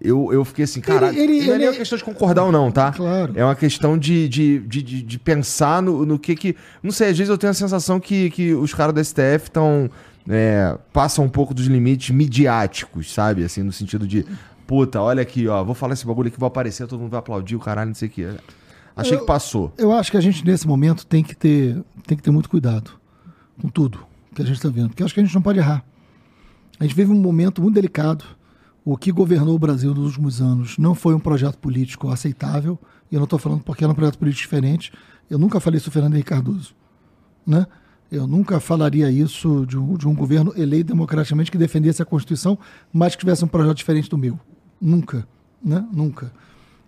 Eu, 0.00 0.32
eu 0.32 0.42
fiquei 0.42 0.64
assim, 0.64 0.80
cara, 0.80 1.08
ele, 1.10 1.38
ele, 1.38 1.46
não 1.46 1.54
é 1.54 1.58
nem 1.58 1.68
uma 1.68 1.74
questão 1.74 1.98
de 1.98 2.04
concordar 2.04 2.44
ou 2.44 2.52
não, 2.52 2.70
tá? 2.70 2.92
Claro. 2.92 3.34
É 3.36 3.44
uma 3.44 3.54
questão 3.54 3.98
de, 3.98 4.26
de, 4.28 4.60
de, 4.60 4.82
de, 4.82 5.02
de 5.02 5.18
pensar 5.18 5.82
no, 5.82 6.06
no 6.06 6.18
que 6.18 6.34
que. 6.34 6.56
Não 6.82 6.90
sei, 6.90 7.10
às 7.10 7.18
vezes 7.18 7.28
eu 7.28 7.36
tenho 7.36 7.50
a 7.50 7.54
sensação 7.54 8.00
que, 8.00 8.30
que 8.30 8.54
os 8.54 8.72
caras 8.72 8.94
do 8.94 9.04
STF 9.04 9.48
estão. 9.48 9.90
É, 10.26 10.78
passam 10.90 11.26
um 11.26 11.28
pouco 11.28 11.52
dos 11.52 11.66
limites 11.66 12.08
midiáticos, 12.10 13.12
sabe? 13.12 13.44
Assim, 13.44 13.62
no 13.62 13.72
sentido 13.72 14.06
de, 14.06 14.24
puta, 14.66 15.00
olha 15.00 15.20
aqui, 15.20 15.46
ó, 15.46 15.62
vou 15.62 15.74
falar 15.74 15.92
esse 15.92 16.06
bagulho 16.06 16.28
aqui, 16.28 16.40
vai 16.40 16.48
aparecer, 16.48 16.86
todo 16.86 17.00
mundo 17.00 17.10
vai 17.10 17.18
aplaudir 17.18 17.56
o 17.56 17.60
caralho, 17.60 17.88
não 17.88 17.94
sei 17.94 18.08
o 18.08 18.10
quê. 18.10 18.28
Achei 18.98 19.14
eu, 19.14 19.20
que 19.20 19.26
passou. 19.26 19.72
Eu 19.78 19.92
acho 19.92 20.10
que 20.10 20.16
a 20.16 20.20
gente, 20.20 20.44
nesse 20.44 20.66
momento, 20.66 21.06
tem 21.06 21.22
que 21.22 21.34
ter, 21.34 21.82
tem 22.04 22.16
que 22.16 22.22
ter 22.22 22.32
muito 22.32 22.50
cuidado 22.50 22.90
com 23.60 23.68
tudo 23.68 24.00
que 24.34 24.42
a 24.42 24.44
gente 24.44 24.56
está 24.56 24.68
vendo, 24.68 24.88
porque 24.88 25.04
acho 25.04 25.14
que 25.14 25.20
a 25.20 25.24
gente 25.24 25.34
não 25.34 25.42
pode 25.42 25.58
errar. 25.58 25.84
A 26.80 26.84
gente 26.84 26.96
vive 26.96 27.12
um 27.12 27.20
momento 27.20 27.62
muito 27.62 27.74
delicado. 27.74 28.24
O 28.84 28.96
que 28.96 29.12
governou 29.12 29.54
o 29.54 29.58
Brasil 29.58 29.94
nos 29.94 30.06
últimos 30.06 30.40
anos 30.40 30.78
não 30.78 30.94
foi 30.94 31.14
um 31.14 31.20
projeto 31.20 31.58
político 31.58 32.10
aceitável, 32.10 32.76
e 33.10 33.14
eu 33.14 33.18
não 33.18 33.24
estou 33.24 33.38
falando 33.38 33.62
porque 33.62 33.84
era 33.84 33.92
um 33.92 33.94
projeto 33.94 34.18
político 34.18 34.42
diferente. 34.42 34.92
Eu 35.30 35.38
nunca 35.38 35.60
falei 35.60 35.78
isso 35.78 35.90
do 35.90 35.92
Fernando 35.92 36.14
Henrique 36.14 36.30
Cardoso. 36.30 36.74
Né? 37.46 37.66
Eu 38.10 38.26
nunca 38.26 38.58
falaria 38.58 39.10
isso 39.10 39.64
de 39.66 39.78
um, 39.78 39.96
de 39.96 40.08
um 40.08 40.14
governo 40.14 40.52
eleito 40.56 40.88
democraticamente 40.88 41.50
que 41.50 41.58
defendesse 41.58 42.02
a 42.02 42.04
Constituição, 42.04 42.58
mas 42.92 43.14
que 43.14 43.20
tivesse 43.20 43.44
um 43.44 43.48
projeto 43.48 43.76
diferente 43.76 44.08
do 44.08 44.18
meu. 44.18 44.38
Nunca. 44.80 45.26
Né? 45.62 45.86
Nunca. 45.92 46.32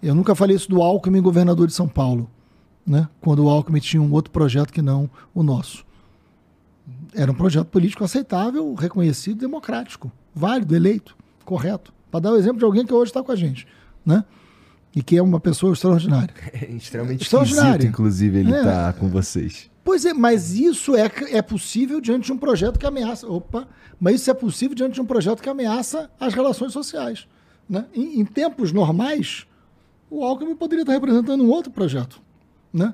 Eu 0.02 0.14
nunca 0.14 0.35
falei 0.35 0.56
isso 0.56 0.68
do 0.68 0.81
Alckmin, 0.81 1.20
governador 1.20 1.66
de 1.66 1.74
São 1.74 1.86
Paulo, 1.86 2.31
né? 2.86 3.09
quando 3.20 3.44
o 3.44 3.48
Alckmin 3.48 3.81
tinha 3.81 4.01
um 4.01 4.12
outro 4.12 4.31
projeto 4.31 4.72
que 4.72 4.81
não 4.81 5.10
o 5.35 5.43
nosso. 5.43 5.85
Era 7.14 7.31
um 7.31 7.35
projeto 7.35 7.66
político 7.66 8.05
aceitável, 8.05 8.72
reconhecido, 8.74 9.40
democrático, 9.40 10.10
válido, 10.35 10.74
eleito, 10.74 11.16
correto. 11.44 11.93
Para 12.10 12.20
dar 12.20 12.32
o 12.32 12.36
exemplo 12.36 12.59
de 12.59 12.64
alguém 12.64 12.85
que 12.85 12.93
hoje 12.93 13.10
está 13.10 13.22
com 13.22 13.31
a 13.31 13.36
gente. 13.36 13.66
Né? 14.05 14.24
E 14.94 15.02
que 15.02 15.16
é 15.16 15.22
uma 15.22 15.39
pessoa 15.39 15.72
extraordinária. 15.72 16.35
É 16.52 16.70
extremamente 16.70 17.22
extraordinária. 17.22 17.86
inclusive, 17.86 18.39
ele 18.39 18.51
está 18.51 18.70
é. 18.70 18.74
Tá 18.86 18.93
com 18.93 19.09
vocês. 19.09 19.70
Pois 19.85 20.05
é, 20.05 20.12
mas 20.12 20.52
isso 20.52 20.97
é, 20.97 21.10
é 21.31 21.43
possível 21.43 22.01
diante 22.01 22.27
de 22.27 22.32
um 22.32 22.39
projeto 22.39 22.78
que 22.78 22.86
ameaça. 22.86 23.27
Opa, 23.27 23.66
mas 23.98 24.16
isso 24.16 24.31
é 24.31 24.35
possível 24.35 24.74
diante 24.74 24.94
de 24.94 25.01
um 25.01 25.06
projeto 25.06 25.43
que 25.43 25.48
ameaça 25.48 26.10
as 26.18 26.35
relações 26.35 26.72
sociais. 26.72 27.27
Né? 27.68 27.85
Em, 27.94 28.20
em 28.20 28.24
tempos 28.24 28.72
normais, 28.72 29.47
o 30.11 30.24
Alckmin 30.24 30.57
poderia 30.57 30.82
estar 30.82 30.93
representando 30.93 31.43
um 31.43 31.49
outro 31.49 31.70
projeto, 31.70 32.20
né? 32.73 32.93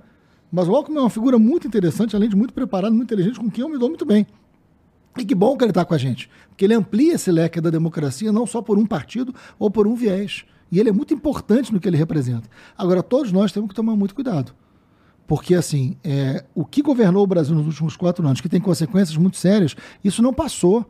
Mas 0.52 0.68
o 0.68 0.74
Alckmin 0.74 0.98
é 0.98 1.00
uma 1.00 1.10
figura 1.10 1.38
muito 1.38 1.66
interessante, 1.66 2.14
além 2.14 2.28
de 2.28 2.36
muito 2.36 2.52
preparado, 2.52 2.92
muito 2.92 3.12
inteligente, 3.12 3.40
com 3.40 3.50
quem 3.50 3.62
eu 3.62 3.68
me 3.68 3.78
dou 3.78 3.88
muito 3.88 4.04
bem. 4.04 4.26
E 5.18 5.24
que 5.24 5.34
bom 5.34 5.56
que 5.56 5.64
ele 5.64 5.70
está 5.70 5.84
com 5.84 5.94
a 5.94 5.98
gente, 5.98 6.30
porque 6.48 6.64
ele 6.64 6.74
amplia 6.74 7.14
esse 7.14 7.32
leque 7.32 7.60
da 7.60 7.70
democracia 7.70 8.30
não 8.30 8.46
só 8.46 8.60
por 8.60 8.78
um 8.78 8.86
partido 8.86 9.34
ou 9.58 9.70
por 9.70 9.86
um 9.86 9.94
viés. 9.94 10.44
E 10.70 10.78
ele 10.78 10.90
é 10.90 10.92
muito 10.92 11.14
importante 11.14 11.72
no 11.72 11.80
que 11.80 11.88
ele 11.88 11.96
representa. 11.96 12.48
Agora, 12.76 13.02
todos 13.02 13.32
nós 13.32 13.50
temos 13.52 13.68
que 13.68 13.74
tomar 13.74 13.96
muito 13.96 14.14
cuidado. 14.14 14.52
Porque, 15.26 15.54
assim, 15.54 15.96
é, 16.04 16.44
o 16.54 16.64
que 16.64 16.82
governou 16.82 17.24
o 17.24 17.26
Brasil 17.26 17.54
nos 17.54 17.66
últimos 17.66 17.96
quatro 17.96 18.26
anos, 18.26 18.40
que 18.40 18.48
tem 18.48 18.60
consequências 18.60 19.16
muito 19.16 19.36
sérias, 19.36 19.74
isso 20.04 20.22
não 20.22 20.32
passou 20.32 20.86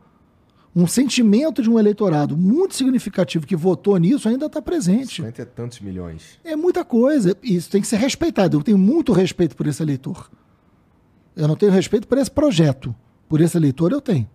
um 0.79 0.85
sentimento 0.85 1.63
de 1.63 1.69
um 1.71 1.79
eleitorado 1.79 2.37
muito 2.37 2.75
significativo 2.75 3.47
que 3.47 3.55
votou 3.55 3.97
nisso 3.97 4.29
ainda 4.29 4.45
está 4.45 4.61
presente. 4.61 5.15
50 5.15 5.41
e 5.41 5.45
tantos 5.47 5.79
milhões. 5.79 6.39
É 6.43 6.55
muita 6.55 6.85
coisa. 6.85 7.35
Isso 7.41 7.67
tem 7.71 7.81
que 7.81 7.87
ser 7.87 7.95
respeitado. 7.95 8.57
Eu 8.57 8.61
tenho 8.61 8.77
muito 8.77 9.11
respeito 9.11 9.55
por 9.55 9.65
esse 9.65 9.81
eleitor. 9.81 10.29
Eu 11.35 11.47
não 11.47 11.55
tenho 11.55 11.71
respeito 11.71 12.07
por 12.07 12.19
esse 12.19 12.29
projeto. 12.29 12.93
Por 13.27 13.41
esse 13.41 13.57
eleitor 13.57 13.91
eu 13.91 13.99
tenho. 13.99 14.29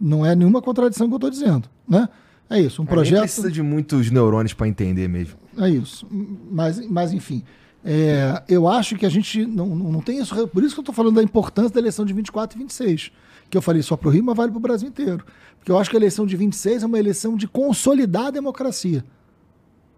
Não 0.00 0.24
é 0.24 0.34
nenhuma 0.34 0.62
contradição 0.62 1.08
que 1.08 1.12
eu 1.12 1.18
estou 1.18 1.30
dizendo. 1.30 1.68
Né? 1.86 2.08
É 2.48 2.58
isso. 2.58 2.80
Um 2.80 2.86
projeto. 2.86 3.16
Não 3.16 3.24
precisa 3.24 3.50
de 3.50 3.60
muitos 3.60 4.10
neurônios 4.10 4.54
para 4.54 4.66
entender 4.66 5.08
mesmo. 5.08 5.36
É 5.58 5.68
isso. 5.68 6.06
Mas, 6.50 6.86
mas 6.88 7.12
enfim. 7.12 7.44
É, 7.84 8.42
eu 8.48 8.68
acho 8.68 8.96
que 8.96 9.04
a 9.04 9.08
gente 9.08 9.44
não, 9.44 9.66
não, 9.66 10.00
tem 10.00 10.18
isso. 10.18 10.48
Por 10.48 10.62
isso 10.62 10.74
que 10.74 10.80
eu 10.80 10.82
estou 10.82 10.94
falando 10.94 11.16
da 11.16 11.22
importância 11.22 11.70
da 11.70 11.80
eleição 11.80 12.04
de 12.04 12.12
24 12.12 12.56
e 12.56 12.62
26 12.62 13.12
que 13.52 13.58
eu 13.58 13.62
falei 13.62 13.82
só 13.82 13.98
para 13.98 14.08
o 14.08 14.10
Rio, 14.10 14.24
mas 14.24 14.34
vale 14.34 14.50
para 14.50 14.56
o 14.56 14.62
Brasil 14.62 14.88
inteiro. 14.88 15.26
Porque 15.58 15.70
eu 15.70 15.78
acho 15.78 15.90
que 15.90 15.94
a 15.94 15.98
eleição 15.98 16.24
de 16.24 16.34
26 16.38 16.82
é 16.82 16.86
uma 16.86 16.98
eleição 16.98 17.36
de 17.36 17.46
consolidar 17.46 18.28
a 18.28 18.30
democracia. 18.30 19.04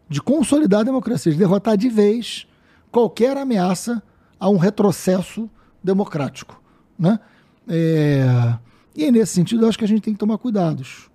De 0.08 0.20
consolidar 0.20 0.80
a 0.80 0.82
democracia, 0.82 1.30
de 1.30 1.38
derrotar 1.38 1.76
de 1.76 1.88
vez 1.88 2.48
qualquer 2.90 3.36
ameaça 3.36 4.02
a 4.40 4.50
um 4.50 4.56
retrocesso 4.56 5.48
democrático. 5.82 6.60
Né? 6.98 7.20
É... 7.68 8.58
E 8.96 9.08
nesse 9.12 9.34
sentido, 9.34 9.64
eu 9.64 9.68
acho 9.68 9.78
que 9.78 9.84
a 9.84 9.88
gente 9.88 10.02
tem 10.02 10.14
que 10.14 10.18
tomar 10.18 10.36
cuidados. 10.38 11.08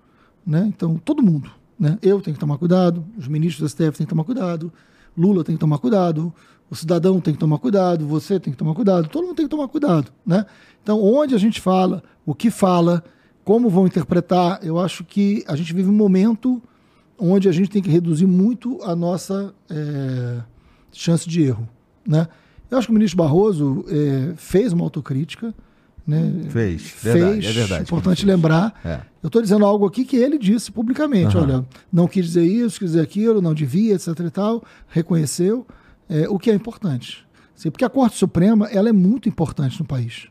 Né? 0.47 0.65
Então, 0.65 0.95
todo 0.95 1.21
mundo. 1.21 1.51
Né? 1.77 1.99
Eu 2.01 2.21
tenho 2.21 2.35
que 2.35 2.39
tomar 2.39 2.57
cuidado, 2.57 3.05
os 3.17 3.27
ministros 3.27 3.59
do 3.59 3.69
STF 3.69 3.97
têm 3.97 4.05
que 4.05 4.09
tomar 4.09 4.23
cuidado, 4.23 4.71
Lula 5.17 5.43
tem 5.43 5.55
que 5.55 5.59
tomar 5.59 5.77
cuidado, 5.77 6.33
o 6.69 6.75
cidadão 6.75 7.19
tem 7.19 7.33
que 7.33 7.39
tomar 7.39 7.57
cuidado, 7.57 8.05
você 8.05 8.39
tem 8.39 8.53
que 8.53 8.57
tomar 8.57 8.75
cuidado, 8.75 9.07
todo 9.09 9.25
mundo 9.25 9.35
tem 9.35 9.45
que 9.45 9.49
tomar 9.49 9.67
cuidado. 9.67 10.11
Né? 10.25 10.45
Então, 10.83 11.01
onde 11.01 11.33
a 11.33 11.37
gente 11.37 11.59
fala, 11.59 12.03
o 12.25 12.35
que 12.35 12.51
fala, 12.51 13.03
como 13.43 13.69
vão 13.69 13.87
interpretar, 13.87 14.59
eu 14.63 14.79
acho 14.79 15.03
que 15.03 15.43
a 15.47 15.55
gente 15.55 15.73
vive 15.73 15.89
um 15.89 15.93
momento 15.93 16.61
onde 17.17 17.49
a 17.49 17.51
gente 17.51 17.69
tem 17.69 17.81
que 17.81 17.89
reduzir 17.89 18.27
muito 18.27 18.79
a 18.83 18.95
nossa 18.95 19.53
é, 19.69 20.41
chance 20.91 21.27
de 21.27 21.41
erro. 21.41 21.67
Né? 22.07 22.27
Eu 22.69 22.77
acho 22.77 22.87
que 22.87 22.91
o 22.91 22.93
ministro 22.93 23.17
Barroso 23.17 23.83
é, 23.87 24.33
fez 24.35 24.71
uma 24.71 24.83
autocrítica. 24.83 25.53
Né? 26.07 26.45
Fez, 26.49 26.95
verdade, 27.01 27.41
fez, 27.41 27.45
é 27.45 27.51
verdade. 27.51 27.83
Importante 27.83 28.25
lembrar. 28.25 28.79
É. 28.85 29.01
Eu 29.21 29.27
estou 29.27 29.41
dizendo 29.41 29.65
algo 29.65 29.85
aqui 29.85 30.05
que 30.05 30.15
ele 30.15 30.37
disse 30.37 30.71
publicamente. 30.71 31.35
Aham. 31.35 31.45
Olha, 31.45 31.65
não 31.91 32.07
quis 32.07 32.25
dizer 32.25 32.45
isso, 32.45 32.79
quis 32.79 32.91
dizer 32.91 33.01
aquilo, 33.01 33.41
não 33.41 33.53
devia, 33.53 33.95
etc. 33.95 34.07
e 34.19 34.29
tal. 34.29 34.63
Reconheceu. 34.87 35.67
É, 36.09 36.27
o 36.27 36.39
que 36.39 36.49
é 36.49 36.53
importante. 36.55 37.25
Porque 37.71 37.83
a 37.85 37.89
Corte 37.89 38.15
Suprema 38.17 38.67
ela 38.67 38.87
é 38.89 38.93
muito 38.93 39.27
importante 39.27 39.79
no 39.79 39.85
país. 39.85 40.27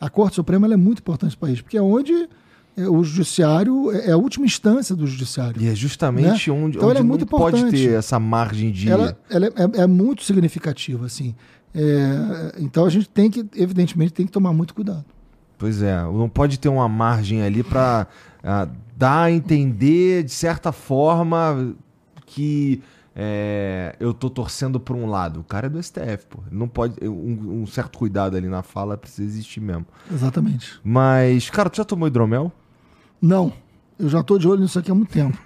A 0.00 0.08
Corte 0.08 0.36
Suprema 0.36 0.72
é 0.72 0.76
muito 0.76 1.00
importante 1.00 1.32
no 1.32 1.38
país, 1.38 1.60
porque 1.60 1.76
é 1.76 1.82
onde 1.82 2.28
é, 2.76 2.88
o 2.88 3.02
judiciário 3.02 3.90
é 3.90 4.10
é 4.10 4.12
a 4.12 4.16
última 4.16 4.46
instância 4.46 4.94
do 4.94 5.06
judiciário. 5.06 5.60
E 5.60 5.66
é 5.66 5.74
justamente 5.74 6.50
onde, 6.50 6.76
Então 6.76 6.88
onde 6.88 6.98
ela 6.98 7.04
é 7.04 7.08
muito 7.08 7.22
não 7.22 7.26
pode 7.28 7.56
importante. 7.58 7.82
ter 7.84 7.94
essa 7.94 8.20
margem 8.20 8.70
de. 8.70 8.88
ela, 8.90 9.18
ela 9.28 9.46
é, 9.46 9.48
é- 9.48 9.82
é 9.82 9.86
muito 9.86 10.22
significativa, 10.22 11.04
assim. 11.06 11.34
É, 11.74 12.54
então 12.60 12.86
a 12.86 12.90
gente 12.90 13.08
tem 13.08 13.30
que, 13.30 13.44
evidentemente, 13.54 14.12
tem 14.12 14.24
que 14.24 14.32
tomar 14.32 14.52
muito 14.52 14.72
cuidado. 14.74 15.04
Pois 15.58 15.82
é, 15.82 16.00
não 16.02 16.28
pode 16.28 16.58
ter 16.60 16.68
uma 16.68 16.88
margem 16.88 17.42
ali 17.42 17.62
pra 17.62 18.06
ah, 18.44 18.68
dar 18.96 19.22
a 19.24 19.32
entender, 19.32 20.22
de 20.22 20.30
certa 20.32 20.70
forma, 20.70 21.74
que 22.26 22.82
é, 23.18 23.96
eu 23.98 24.12
tô 24.12 24.28
torcendo 24.28 24.78
pra 24.78 24.94
um 24.94 25.06
lado. 25.06 25.40
O 25.40 25.44
cara 25.44 25.66
é 25.68 25.70
do 25.70 25.82
STF, 25.82 26.26
pô. 26.28 26.40
Não 26.50 26.68
pode. 26.68 27.02
Um, 27.02 27.62
um 27.62 27.66
certo 27.66 27.98
cuidado 27.98 28.36
ali 28.36 28.46
na 28.46 28.62
fala 28.62 28.96
precisa 28.98 29.26
existir 29.26 29.58
mesmo. 29.60 29.86
Exatamente. 30.12 30.78
Mas, 30.84 31.48
cara, 31.48 31.70
tu 31.70 31.78
já 31.78 31.84
tomou 31.84 32.06
hidromel? 32.06 32.52
Não, 33.20 33.50
eu 33.98 34.10
já 34.10 34.20
estou 34.20 34.38
de 34.38 34.46
olho 34.46 34.60
nisso 34.60 34.78
aqui 34.78 34.90
há 34.90 34.94
muito 34.94 35.10
tempo. 35.10 35.38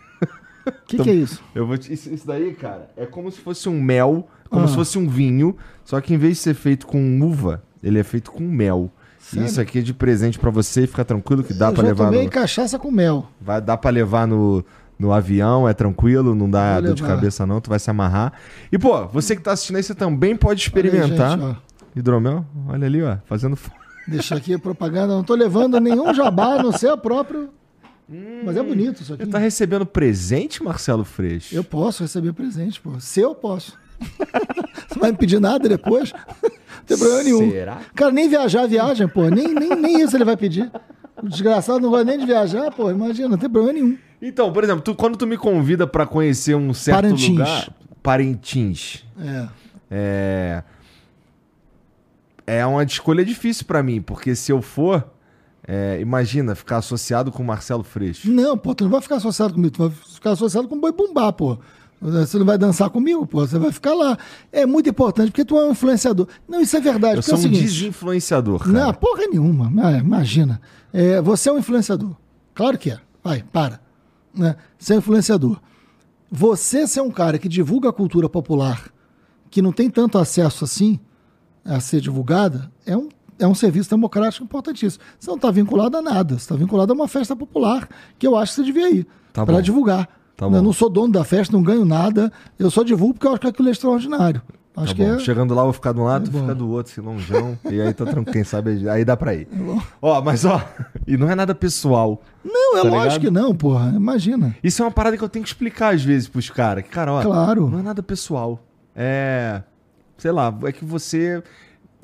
O 0.66 0.70
que, 0.84 0.98
que 0.98 1.10
é 1.10 1.14
isso? 1.14 1.40
Eu 1.54 1.64
vou 1.64 1.78
te... 1.78 1.92
isso, 1.92 2.12
isso 2.12 2.26
daí, 2.26 2.52
cara, 2.54 2.90
é 2.96 3.06
como 3.06 3.30
se 3.30 3.38
fosse 3.40 3.68
um 3.68 3.80
mel, 3.80 4.28
como 4.50 4.64
Ah. 4.64 4.68
se 4.68 4.74
fosse 4.74 4.98
um 4.98 5.08
vinho, 5.08 5.56
só 5.84 6.00
que 6.00 6.12
em 6.12 6.18
vez 6.18 6.38
de 6.38 6.42
ser 6.42 6.54
feito 6.54 6.88
com 6.88 7.20
uva, 7.22 7.62
ele 7.80 8.00
é 8.00 8.02
feito 8.02 8.32
com 8.32 8.42
mel. 8.42 8.90
Sério? 9.20 9.46
isso 9.46 9.60
aqui 9.60 9.78
é 9.78 9.82
de 9.82 9.94
presente 9.94 10.38
pra 10.38 10.50
você, 10.50 10.86
fica 10.86 11.04
tranquilo 11.04 11.44
que 11.44 11.52
dá 11.54 11.68
eu 11.68 11.72
pra 11.74 11.82
já 11.82 11.88
levar 11.88 12.06
tomei 12.06 12.24
no... 12.24 12.30
cachaça 12.30 12.78
com 12.78 12.90
mel. 12.90 13.28
Vai 13.40 13.60
dar 13.60 13.76
pra 13.76 13.90
levar 13.90 14.26
no, 14.26 14.64
no 15.00 15.12
avião, 15.12 15.66
é 15.66 15.72
tranquilo, 15.72 16.34
não 16.34 16.48
dá 16.48 16.78
dor 16.78 16.94
de 16.94 17.02
cabeça 17.02 17.46
não, 17.46 17.58
tu 17.58 17.70
vai 17.70 17.78
se 17.78 17.88
amarrar. 17.90 18.34
E 18.70 18.78
pô, 18.78 19.06
você 19.06 19.34
que 19.34 19.40
tá 19.40 19.52
assistindo 19.52 19.76
aí, 19.76 19.82
você 19.82 19.94
também 19.94 20.36
pode 20.36 20.60
experimentar 20.60 21.38
Olha 21.38 21.46
aí, 21.46 21.52
gente, 21.52 21.58
ó. 21.96 21.98
hidromel. 21.98 22.44
Olha 22.68 22.86
ali, 22.86 23.02
ó, 23.02 23.16
fazendo 23.24 23.58
Deixa 24.06 24.34
aqui 24.36 24.52
a 24.52 24.58
propaganda. 24.58 25.14
Não 25.14 25.22
estou 25.22 25.34
levando 25.34 25.80
nenhum 25.80 26.12
jabá, 26.12 26.62
não 26.62 26.70
ser 26.70 26.88
a 26.88 26.96
próprio. 26.98 27.48
Mas 28.44 28.56
é 28.56 28.62
bonito 28.62 29.02
isso 29.02 29.14
aqui. 29.14 29.24
Você 29.24 29.30
tá 29.30 29.38
recebendo 29.38 29.86
presente, 29.86 30.62
Marcelo 30.62 31.04
Freixo? 31.04 31.54
Eu 31.54 31.64
posso 31.64 32.02
receber 32.02 32.32
presente, 32.32 32.78
pô. 32.80 32.98
Se 33.00 33.20
eu 33.20 33.34
posso. 33.34 33.78
Você 34.88 34.98
vai 35.00 35.12
me 35.12 35.16
pedir 35.16 35.40
nada 35.40 35.66
depois? 35.68 36.12
Não 36.42 36.84
tem 36.86 36.98
problema 36.98 37.22
nenhum. 37.22 37.50
Será? 37.50 37.78
Cara, 37.94 38.10
nem 38.10 38.28
viajar, 38.28 38.66
viagem, 38.66 39.06
pô. 39.06 39.28
Nem, 39.28 39.54
nem, 39.54 39.76
nem 39.76 40.00
isso 40.02 40.16
ele 40.16 40.24
vai 40.24 40.36
pedir. 40.36 40.70
O 41.22 41.28
desgraçado 41.28 41.80
não 41.80 41.90
gosta 41.90 42.04
nem 42.04 42.18
de 42.18 42.26
viajar, 42.26 42.70
pô. 42.72 42.90
Imagina, 42.90 43.28
não 43.28 43.38
tem 43.38 43.48
problema 43.50 43.72
nenhum. 43.78 43.98
Então, 44.22 44.52
por 44.52 44.64
exemplo, 44.64 44.82
tu- 44.82 44.94
quando 44.94 45.16
tu 45.16 45.26
me 45.26 45.36
convida 45.36 45.86
pra 45.86 46.06
conhecer 46.06 46.54
um 46.54 46.72
certo 46.74 47.02
Parintins. 47.02 47.28
lugar... 47.28 47.70
Parintins. 48.02 49.04
É. 49.20 49.48
É. 49.90 50.62
É 52.46 52.66
uma 52.66 52.82
escolha 52.82 53.24
difícil 53.24 53.64
pra 53.66 53.82
mim, 53.82 54.00
porque 54.00 54.34
se 54.34 54.50
eu 54.50 54.60
for, 54.60 55.06
é, 55.66 55.98
imagina 56.00 56.54
ficar 56.54 56.78
associado 56.78 57.30
com 57.30 57.42
o 57.42 57.46
Marcelo 57.46 57.84
Freixo. 57.84 58.30
Não, 58.30 58.56
pô, 58.58 58.74
tu 58.74 58.84
não 58.84 58.90
vai 58.90 59.00
ficar 59.00 59.16
associado 59.16 59.54
comigo, 59.54 59.72
tu 59.72 59.88
vai 59.88 59.90
ficar 59.90 60.30
associado 60.32 60.66
com 60.68 60.74
o 60.76 60.80
boi 60.80 60.92
bumbá, 60.92 61.32
pô. 61.32 61.58
Você 62.00 62.38
não 62.38 62.46
vai 62.46 62.56
dançar 62.56 62.88
comigo, 62.88 63.26
pô, 63.26 63.46
você 63.46 63.58
vai 63.58 63.70
ficar 63.70 63.92
lá. 63.92 64.16
É 64.50 64.64
muito 64.64 64.88
importante, 64.88 65.30
porque 65.30 65.44
tu 65.44 65.58
é 65.58 65.66
um 65.66 65.72
influenciador. 65.72 66.26
Não, 66.48 66.60
isso 66.60 66.74
é 66.76 66.80
verdade. 66.80 67.16
Eu 67.16 67.18
é 67.18 67.22
sou 67.22 67.34
o 67.34 67.38
um 67.38 67.42
seguinte, 67.42 67.62
desinfluenciador, 67.62 68.60
cara. 68.60 68.72
Não, 68.72 68.94
porra 68.94 69.26
nenhuma. 69.26 69.70
Ah, 69.84 69.98
Imagina. 69.98 70.60
É, 70.92 71.20
você 71.20 71.50
é 71.50 71.52
um 71.52 71.58
influenciador. 71.58 72.16
Claro 72.54 72.78
que 72.78 72.90
é. 72.90 72.98
Vai, 73.22 73.44
para. 73.52 73.80
Né? 74.34 74.56
Você 74.78 74.94
é 74.94 74.96
um 74.96 74.98
influenciador. 75.00 75.60
Você 76.30 76.86
ser 76.86 77.02
um 77.02 77.10
cara 77.10 77.38
que 77.38 77.48
divulga 77.48 77.90
a 77.90 77.92
cultura 77.92 78.30
popular, 78.30 78.90
que 79.50 79.60
não 79.60 79.72
tem 79.72 79.90
tanto 79.90 80.16
acesso 80.16 80.64
assim 80.64 80.98
a 81.62 81.80
ser 81.80 82.00
divulgada, 82.00 82.72
é 82.86 82.96
um, 82.96 83.10
é 83.38 83.46
um 83.46 83.54
serviço 83.54 83.90
democrático 83.90 84.42
importantíssimo. 84.42 85.04
Você 85.18 85.28
não 85.28 85.36
está 85.36 85.50
vinculado 85.50 85.98
a 85.98 86.02
nada. 86.02 86.34
Você 86.38 86.44
está 86.44 86.56
vinculado 86.56 86.92
a 86.92 86.94
uma 86.94 87.08
festa 87.08 87.36
popular 87.36 87.86
que 88.18 88.26
eu 88.26 88.36
acho 88.36 88.52
que 88.52 88.56
você 88.56 88.64
devia 88.64 88.90
ir 88.90 89.06
Tá 89.32 89.44
para 89.44 89.60
divulgar. 89.60 90.08
Tá 90.40 90.46
eu 90.56 90.62
não 90.62 90.72
sou 90.72 90.88
dono 90.88 91.12
da 91.12 91.22
festa, 91.24 91.52
não 91.54 91.62
ganho 91.62 91.84
nada. 91.84 92.32
Eu 92.58 92.70
só 92.70 92.82
divulgo 92.82 93.14
porque 93.14 93.26
eu 93.26 93.32
acho 93.32 93.40
que 93.40 93.46
aquilo 93.46 93.68
é 93.68 93.72
extraordinário. 93.72 94.40
Tá 94.72 94.82
Acho 94.82 94.94
que 94.94 95.04
bom. 95.04 95.14
é. 95.14 95.18
Chegando 95.18 95.52
lá, 95.52 95.62
eu 95.62 95.66
vou 95.66 95.72
ficar 95.72 95.92
de 95.92 95.98
um 96.00 96.04
lado, 96.04 96.22
É 96.22 96.26
tu 96.26 96.30
bom. 96.32 96.40
fica 96.42 96.54
do 96.54 96.70
outro, 96.70 96.92
assim, 96.92 97.00
longeão. 97.00 97.58
e 97.70 97.80
aí 97.80 97.92
tá 97.92 98.04
tranquilo, 98.06 98.32
quem 98.32 98.44
sabe 98.44 98.88
aí 98.88 99.04
dá 99.04 99.16
pra 99.16 99.34
ir. 99.34 99.48
Ó, 100.00 100.22
mas 100.22 100.44
ó, 100.44 100.62
e 101.06 101.16
não 101.16 101.28
é 101.28 101.34
nada 101.34 101.54
pessoal. 101.54 102.22
Não, 102.44 102.78
é 102.78 102.82
Tá 102.82 102.88
lógico 102.88 103.02
ligado? 103.04 103.20
que 103.20 103.30
não, 103.30 103.54
porra. 103.54 103.92
Imagina. 103.94 104.54
Isso 104.62 104.80
é 104.80 104.84
uma 104.86 104.90
parada 104.92 105.16
que 105.18 105.24
eu 105.24 105.28
tenho 105.28 105.42
que 105.42 105.48
explicar 105.50 105.92
às 105.94 106.02
vezes 106.02 106.28
pros 106.28 106.48
caras. 106.48 106.84
Que, 106.84 106.88
cara, 106.90 107.12
ó, 107.12 107.20
Claro. 107.22 107.68
não 107.68 107.80
é 107.80 107.82
nada 107.82 108.02
pessoal. 108.02 108.60
É. 108.94 109.60
Sei 110.16 110.30
lá, 110.30 110.56
é 110.62 110.72
que 110.72 110.84
você 110.84 111.42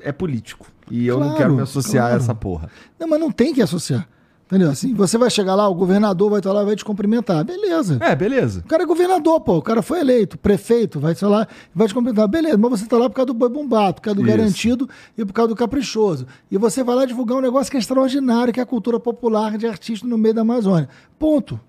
é 0.01 0.11
político. 0.11 0.67
E 0.91 1.07
eu 1.07 1.15
não 1.19 1.27
Claro, 1.27 1.37
quero 1.39 1.55
me 1.55 1.61
associar 1.61 2.05
a 2.05 2.09
claro. 2.09 2.23
essa 2.23 2.35
porra. 2.35 2.69
Não, 2.99 3.07
mas 3.07 3.19
não 3.19 3.31
tem 3.31 3.53
que 3.53 3.61
associar. 3.61 4.07
Entendeu? 4.47 4.69
Assim, 4.71 4.93
você 4.93 5.17
vai 5.17 5.29
chegar 5.29 5.55
lá, 5.55 5.67
o 5.67 5.75
governador 5.75 6.29
vai 6.29 6.39
estar 6.39 6.53
lá 6.53 6.61
e 6.61 6.65
vai 6.65 6.75
te 6.77 6.85
cumprimentar. 6.85 7.43
Beleza. 7.43 7.97
É, 8.01 8.15
beleza. 8.15 8.61
O 8.61 8.67
cara 8.67 8.83
é 8.83 8.85
governador, 8.85 9.41
pô. 9.41 9.57
O 9.57 9.61
cara 9.61 9.81
foi 9.81 9.99
eleito, 9.99 10.37
prefeito, 10.37 11.01
vai 11.01 11.13
sei 11.15 11.27
lá, 11.27 11.45
vai 11.75 11.85
te 11.85 11.93
cumprimentar. 11.93 12.29
Beleza, 12.29 12.57
mas 12.57 12.71
você 12.79 12.85
tá 12.85 12.97
lá 12.97 13.09
por 13.09 13.15
causa 13.17 13.25
do 13.27 13.33
boi 13.33 13.49
bumbá, 13.49 13.91
por 13.91 14.01
causa 14.01 14.15
do 14.15 14.25
Isso. 14.25 14.37
garantido 14.37 14.89
e 15.17 15.25
por 15.25 15.33
causa 15.33 15.49
do 15.49 15.55
caprichoso. 15.55 16.25
E 16.49 16.57
você 16.57 16.81
vai 16.81 16.95
lá 16.95 17.05
divulgar 17.05 17.37
um 17.37 17.41
negócio 17.41 17.69
que 17.69 17.75
é 17.75 17.79
extraordinário, 17.81 18.53
que 18.53 18.61
é 18.61 18.63
a 18.63 18.65
cultura 18.65 18.97
popular 19.01 19.57
de 19.57 19.67
artista 19.67 20.07
no 20.07 20.17
meio 20.17 20.33
da 20.33 20.41
Amazônia. 20.43 20.87
Ponto. 21.19 21.59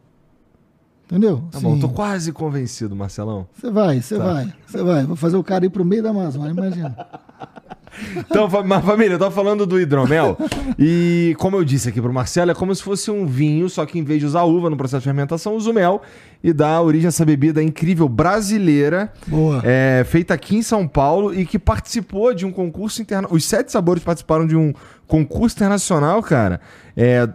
Entendeu? 1.07 1.43
Tá 1.51 1.59
bom, 1.59 1.73
Assim, 1.73 1.81
tô 1.81 1.89
quase 1.89 2.31
convencido, 2.33 2.95
Marcelão. 2.95 3.49
Você 3.55 3.71
vai, 3.73 4.01
você 4.01 4.17
Tá. 4.19 4.25
vai, 4.25 4.53
você 4.67 4.83
vai. 4.85 5.05
Vou 5.05 5.17
fazer 5.17 5.37
o 5.37 5.43
cara 5.43 5.65
ir 5.67 5.71
pro 5.71 5.85
meio 5.85 6.03
da 6.03 6.11
Amazônia, 6.11 6.51
imagina. 6.51 6.95
Então, 8.19 8.49
família, 8.83 9.15
eu 9.15 9.19
tô 9.19 9.31
falando 9.31 9.67
do 9.67 9.81
hidromel. 9.81 10.37
e 10.79 11.35
como 11.39 11.57
eu 11.57 11.65
disse 11.65 11.89
aqui 11.89 12.01
pro 12.01 12.13
Marcelo, 12.13 12.51
é 12.51 12.55
como 12.55 12.75
se 12.75 12.83
fosse 12.83 13.11
um 13.11 13.27
vinho, 13.27 13.69
só 13.69 13.85
que 13.87 13.99
em 13.99 14.05
vez 14.05 14.21
de 14.21 14.27
usar 14.27 14.43
uva 14.45 14.69
no 14.71 14.77
processo 14.77 15.01
de 15.01 15.05
fermentação, 15.05 15.55
usa 15.57 15.71
o 15.71 15.75
mel 15.75 16.03
e 16.43 16.53
dá 16.53 16.81
origem 16.81 17.07
a 17.07 17.09
essa 17.09 17.25
bebida 17.25 17.63
incrível 17.63 18.09
brasileira. 18.09 19.13
Boa. 19.27 19.61
é, 19.65 20.05
feita 20.07 20.35
aqui 20.35 20.57
em 20.57 20.63
São 20.63 20.87
Paulo 20.87 21.35
e 21.35 21.45
que 21.45 21.59
participou 21.59 22.33
de 22.35 22.47
um 22.47 22.51
concurso 22.53 23.03
internacional. 23.03 23.37
Os 23.37 23.45
sete 23.45 23.73
sabores 23.73 24.03
participaram 24.03 24.47
de 24.47 24.57
um 24.57 24.73
concurso 25.07 25.57
internacional, 25.57 26.23
cara. 26.23 26.61
É, 26.97 27.29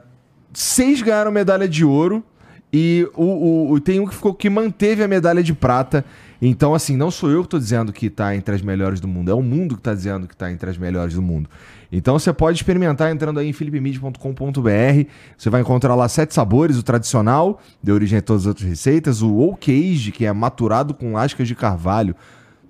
seis 0.54 1.02
ganharam 1.02 1.32
medalha 1.32 1.68
de 1.68 1.84
ouro 1.84 2.24
e 2.72 3.08
o, 3.16 3.24
o- 3.24 3.72
o- 3.74 3.80
tem 3.80 4.00
um 4.00 4.08
que 4.08 4.16
ficou 4.16 4.34
que 4.34 4.50
manteve 4.50 5.04
a 5.04 5.08
medalha 5.08 5.44
de 5.44 5.54
prata. 5.54 6.04
Então, 6.46 6.76
assim, 6.76 6.98
não 6.98 7.10
sou 7.10 7.32
eu 7.32 7.42
que 7.44 7.48
tô 7.48 7.58
dizendo 7.58 7.94
que 7.94 8.10
tá 8.10 8.36
entre 8.36 8.54
as 8.54 8.62
melhores 8.62 9.00
do 9.00 9.08
mundo, 9.08 9.32
é 9.32 9.34
o 9.34 9.42
mundo 9.42 9.78
que 9.78 9.82
tá 9.82 9.94
dizendo 9.94 10.28
que 10.28 10.36
tá 10.36 10.52
entre 10.52 10.70
as 10.70 10.78
melhores 10.78 11.14
do 11.14 11.22
mundo. 11.22 11.50
Então 11.90 12.20
você 12.20 12.34
pode 12.34 12.58
experimentar 12.58 13.10
entrando 13.14 13.40
aí 13.40 13.48
em 13.48 13.54
philipemid.com.br. 13.54 15.08
Você 15.38 15.50
vai 15.50 15.62
encontrar 15.62 15.96
lá 15.96 16.10
sete 16.10 16.34
sabores, 16.34 16.78
o 16.78 16.84
tradicional, 16.84 17.62
de 17.82 17.94
origem 17.94 18.20
a 18.20 18.22
todas 18.22 18.42
as 18.44 18.48
outras 18.48 18.68
receitas, 18.68 19.22
o 19.22 19.34
oak 19.38 19.72
age, 19.72 20.12
que 20.12 20.26
é 20.26 20.34
maturado 20.34 20.94
com 20.94 21.14
lascas 21.14 21.48
de 21.48 21.56
carvalho. 21.56 22.14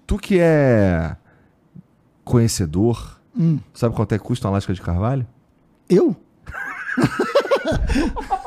Tu 0.06 0.18
que 0.20 0.38
é 0.40 1.16
conhecedor, 2.24 3.20
Hum. 3.36 3.58
sabe 3.74 3.96
quanto 3.96 4.14
é 4.14 4.20
que 4.20 4.24
custa 4.24 4.48
uma 4.48 4.54
lasca 4.54 4.72
de 4.72 4.82
carvalho? 4.82 5.26
Eu? 5.90 6.16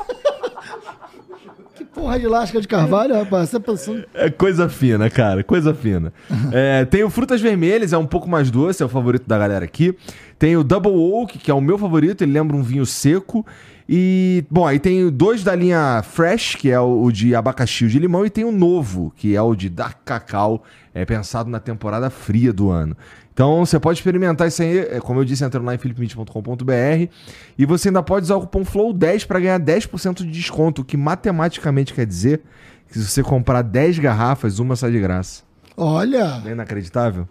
porra 1.97 2.19
de 2.19 2.27
lasca 2.27 2.61
de 2.61 2.67
carvalho, 2.67 3.15
rapaz? 3.15 3.49
Você 3.49 3.59
pensando... 3.59 4.05
É 4.13 4.29
coisa 4.29 4.69
fina, 4.69 5.09
cara, 5.09 5.43
coisa 5.43 5.73
fina. 5.73 6.13
É, 6.51 6.85
tem 6.85 7.03
o 7.03 7.09
Frutas 7.09 7.41
Vermelhas, 7.41 7.91
é 7.91 7.97
um 7.97 8.05
pouco 8.05 8.29
mais 8.29 8.49
doce, 8.49 8.81
é 8.81 8.85
o 8.85 8.89
favorito 8.89 9.27
da 9.27 9.37
galera 9.37 9.65
aqui. 9.65 9.97
Tem 10.39 10.55
o 10.55 10.63
Double 10.63 10.91
Oak, 10.91 11.37
que 11.37 11.51
é 11.51 11.53
o 11.53 11.59
meu 11.59 11.77
favorito, 11.77 12.23
ele 12.23 12.31
lembra 12.31 12.55
um 12.55 12.61
vinho 12.61 12.85
seco. 12.85 13.45
E, 13.89 14.45
bom, 14.49 14.65
aí 14.65 14.79
tem 14.79 15.09
dois 15.09 15.43
da 15.43 15.55
linha 15.55 16.01
Fresh, 16.03 16.55
que 16.55 16.69
é 16.69 16.79
o, 16.79 17.03
o 17.03 17.11
de 17.11 17.35
abacaxi 17.35 17.83
e 17.83 17.87
o 17.87 17.89
de 17.89 17.99
limão, 17.99 18.25
e 18.25 18.29
tem 18.29 18.43
o 18.45 18.51
novo, 18.51 19.11
que 19.15 19.35
é 19.35 19.41
o 19.41 19.55
de 19.55 19.69
Dark 19.69 19.99
Cacau, 20.05 20.63
é 20.93 21.05
pensado 21.05 21.49
na 21.49 21.59
temporada 21.59 22.09
fria 22.09 22.53
do 22.53 22.69
ano. 22.69 22.95
Então 23.37 23.63
você 23.63 23.79
pode 23.79 23.99
experimentar 23.99 24.47
isso 24.47 24.63
aí, 24.63 24.79
é, 24.79 24.99
como 24.99 25.19
eu 25.19 25.23
disse, 25.23 25.43
entrando 25.43 25.63
lá 25.63 25.75
em 25.75 25.77
philipmit.com.br 25.77 27.13
e 27.55 27.65
você 27.67 27.89
ainda 27.89 28.01
pode 28.01 28.23
usar 28.23 28.35
o 28.35 28.41
cupom 28.41 28.63
FLOW10 28.65 29.27
para 29.27 29.39
ganhar 29.39 29.59
10% 29.59 30.15
de 30.23 30.31
desconto, 30.31 30.81
o 30.81 30.83
que 30.83 30.97
matematicamente 30.97 31.93
quer 31.93 32.07
dizer 32.07 32.41
que 32.87 32.97
se 32.97 33.07
você 33.07 33.21
comprar 33.21 33.61
10 33.61 33.99
garrafas, 33.99 34.57
uma 34.57 34.75
sai 34.75 34.89
de 34.89 34.99
graça. 34.99 35.43
Olha! 35.77 36.39
Não 36.39 36.47
é 36.47 36.51
inacreditável? 36.53 37.29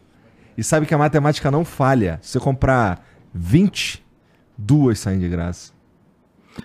E 0.56 0.62
sabe 0.62 0.86
que 0.86 0.94
a 0.94 0.98
matemática 0.98 1.50
não 1.50 1.64
falha. 1.64 2.20
Se 2.22 2.30
você 2.30 2.38
comprar 2.38 3.04
20, 3.34 4.00
duas 4.56 5.00
saem 5.00 5.18
de 5.18 5.28
graça. 5.28 5.72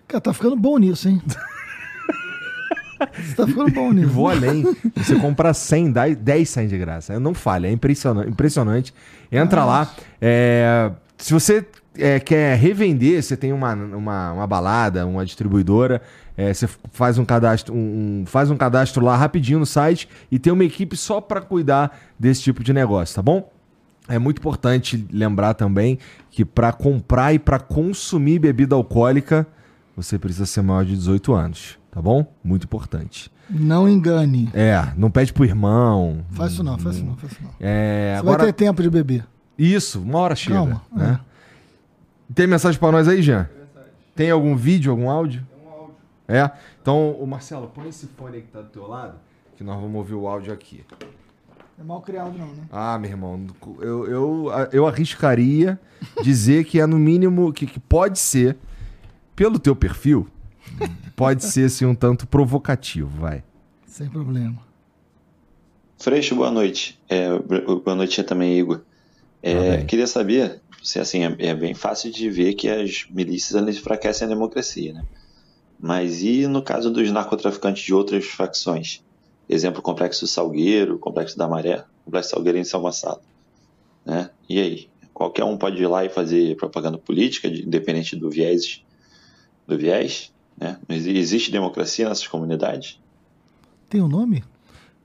Cara, 0.08 0.22
tá 0.22 0.34
ficando 0.36 0.56
bom 0.56 0.78
nisso, 0.78 1.10
hein? 1.10 1.20
Você 3.14 3.36
tá 3.36 3.48
ficando 3.48 3.72
bom 3.72 3.94
vou 4.08 4.28
além. 4.30 4.64
Você 4.96 5.16
comprar 5.16 5.54
100, 5.54 5.92
dá 5.92 6.08
10 6.08 6.50
saem 6.50 6.68
de 6.68 6.78
graça. 6.78 7.20
Não 7.20 7.34
falha, 7.34 7.68
é 7.68 7.72
impressionante. 7.72 8.30
impressionante. 8.30 8.94
Entra 9.32 9.66
lá. 9.66 9.92
é, 10.22 10.92
se 11.18 11.34
você 11.34 11.66
é, 11.98 12.20
quer 12.20 12.58
revender, 12.58 13.22
você 13.22 13.36
tem 13.38 13.52
uma, 13.54 13.74
uma, 13.74 14.32
uma 14.34 14.48
balada, 14.48 15.06
uma 15.06 15.26
distribuidora, 15.26 16.02
é, 16.38 16.54
você 16.54 16.68
faz 16.92 17.18
um 17.18 17.26
cadastro, 17.26 17.74
um- 17.74 18.22
um- 18.22 18.26
faz 18.26 18.50
um 18.50 18.58
cadastro 18.58 19.04
lá 19.04 19.16
rapidinho 19.18 19.60
no 19.60 19.66
site 19.66 20.08
e 20.32 20.40
tem 20.40 20.52
uma 20.54 20.64
equipe 20.64 20.96
só 20.96 21.20
para 21.22 21.42
cuidar 21.42 22.00
desse 22.20 22.42
tipo 22.42 22.64
de 22.64 22.72
negócio, 22.74 23.16
tá 23.16 23.22
bom? 23.22 23.52
É 24.08 24.18
muito 24.18 24.40
importante 24.40 25.06
lembrar 25.12 25.54
também 25.54 26.00
que 26.32 26.44
para 26.44 26.72
comprar 26.74 27.34
e 27.34 27.40
para 27.40 27.60
consumir 27.60 28.40
bebida 28.40 28.74
alcoólica, 28.76 29.46
você 29.96 30.18
precisa 30.18 30.46
ser 30.46 30.62
maior 30.64 30.84
de 30.86 30.96
18 30.96 31.34
anos, 31.34 31.78
tá 31.92 32.02
bom? 32.02 32.26
Muito 32.44 32.64
importante. 32.64 33.32
Não 33.50 33.88
engane. 33.88 34.50
É, 34.54 34.94
não 34.96 35.12
pede 35.12 35.34
pro 35.34 35.44
irmão. 35.44 36.24
Faz 36.32 36.54
isso 36.54 36.64
não, 36.64 36.78
faz 36.78 36.96
isso 36.96 37.06
não, 37.06 37.16
faz 37.18 37.34
isso 37.34 37.44
não. 37.44 37.52
É, 37.60 38.14
Você 38.16 38.20
agora, 38.20 38.44
vai 38.44 38.54
ter 38.54 38.66
tempo 38.66 38.82
de 38.82 38.90
beber. 38.90 39.28
isso, 39.58 40.02
uma 40.02 40.20
hora 40.20 40.36
chega. 40.36 40.56
Calma, 40.56 40.82
né? 40.92 41.20
Tem 42.34 42.48
mensagem 42.48 42.80
pra 42.80 42.92
nós 42.92 43.08
aí, 43.08 43.22
Jean? 43.22 43.50
Tem 44.16 44.32
algum 44.32 44.56
vídeo, 44.56 44.92
algum 44.92 45.10
áudio? 45.10 45.46
Tem 45.50 45.68
um 45.68 45.70
áudio. 45.70 45.96
É? 46.28 46.50
Então, 46.82 47.12
o 47.12 47.28
Marcelo, 47.28 47.68
põe 47.68 47.90
esse 47.90 48.08
fone 48.08 48.38
aí 48.38 48.42
que 48.42 48.48
tá 48.48 48.62
do 48.62 48.70
teu 48.70 48.88
lado, 48.88 49.16
que 49.58 49.64
nós 49.64 49.76
vamos 49.76 49.96
ouvir 49.96 50.14
o 50.14 50.28
áudio 50.28 50.54
aqui. 50.54 50.86
É 51.80 51.84
mal 51.84 52.02
criado 52.02 52.38
não, 52.38 52.48
né? 52.48 52.64
Ah, 52.72 52.98
meu 53.00 53.10
irmão, 53.10 53.48
eu, 53.80 54.08
eu, 54.08 54.52
eu 54.72 54.88
arriscaria 54.88 55.80
dizer 56.24 56.64
que 56.64 56.80
é 56.80 56.86
no 56.86 56.98
mínimo, 56.98 57.52
que, 57.52 57.66
que 57.66 57.80
pode 57.80 58.20
ser, 58.20 58.56
pelo 59.36 59.58
teu 59.58 59.76
perfil, 59.76 60.28
pode 61.16 61.44
ser 61.46 61.66
assim 61.66 61.86
um 61.86 61.96
tanto 61.96 62.28
provocativo, 62.28 63.10
vai. 63.20 63.44
Sem 63.86 64.10
problema. 64.10 64.58
Freixo, 66.00 66.36
boa 66.36 66.50
noite. 66.52 67.00
É, 67.08 67.28
boa 67.40 67.96
noite 67.96 68.24
também, 68.24 68.58
Igor. 68.58 68.82
É, 69.44 69.76
Ah, 69.76 69.86
queria 69.86 70.08
saber, 70.08 70.60
se 70.82 71.00
assim, 71.00 71.24
é, 71.24 71.36
é 71.40 71.56
bem 71.56 71.74
fácil 71.74 72.12
de 72.12 72.30
ver 72.30 72.54
que 72.54 72.70
as 72.70 73.06
milícias 73.10 73.62
enfraquecem 73.78 74.26
a 74.26 74.30
democracia, 74.30 74.94
né? 74.94 75.04
Mas 75.80 76.22
e 76.22 76.48
no 76.48 76.62
caso 76.62 76.92
dos 76.92 77.10
narcotraficantes 77.12 77.84
de 77.84 77.94
outras 77.94 78.26
facções? 78.26 79.04
Exemplo, 79.50 79.80
o 79.80 79.84
Complexo 79.84 80.26
Salgueiro, 80.28 80.96
o 80.96 81.00
Complexo 81.00 81.38
da 81.38 81.48
Maré, 81.48 81.84
o 82.02 82.06
Complexo 82.06 82.30
Salgueiro 82.32 82.58
em 82.58 82.64
São 82.64 82.82
Gonçalo. 82.82 83.20
Né? 84.06 84.30
E 84.48 84.60
aí? 84.60 84.90
Qualquer 85.14 85.44
um 85.44 85.58
pode 85.58 85.82
ir 85.82 85.88
lá 85.88 86.06
e 86.06 86.10
fazer 86.10 86.56
propaganda 86.56 86.98
política, 86.98 87.50
de- 87.50 87.64
independente 87.64 88.16
do 88.16 88.30
viés, 88.30 88.84
do 89.68 89.78
viés, 89.78 90.32
né? 90.60 90.78
Existe 90.90 91.52
democracia 91.52 92.08
nessas 92.08 92.28
comunidades? 92.28 93.00
Tem 93.90 94.02
o 94.02 94.08
nome? 94.08 94.44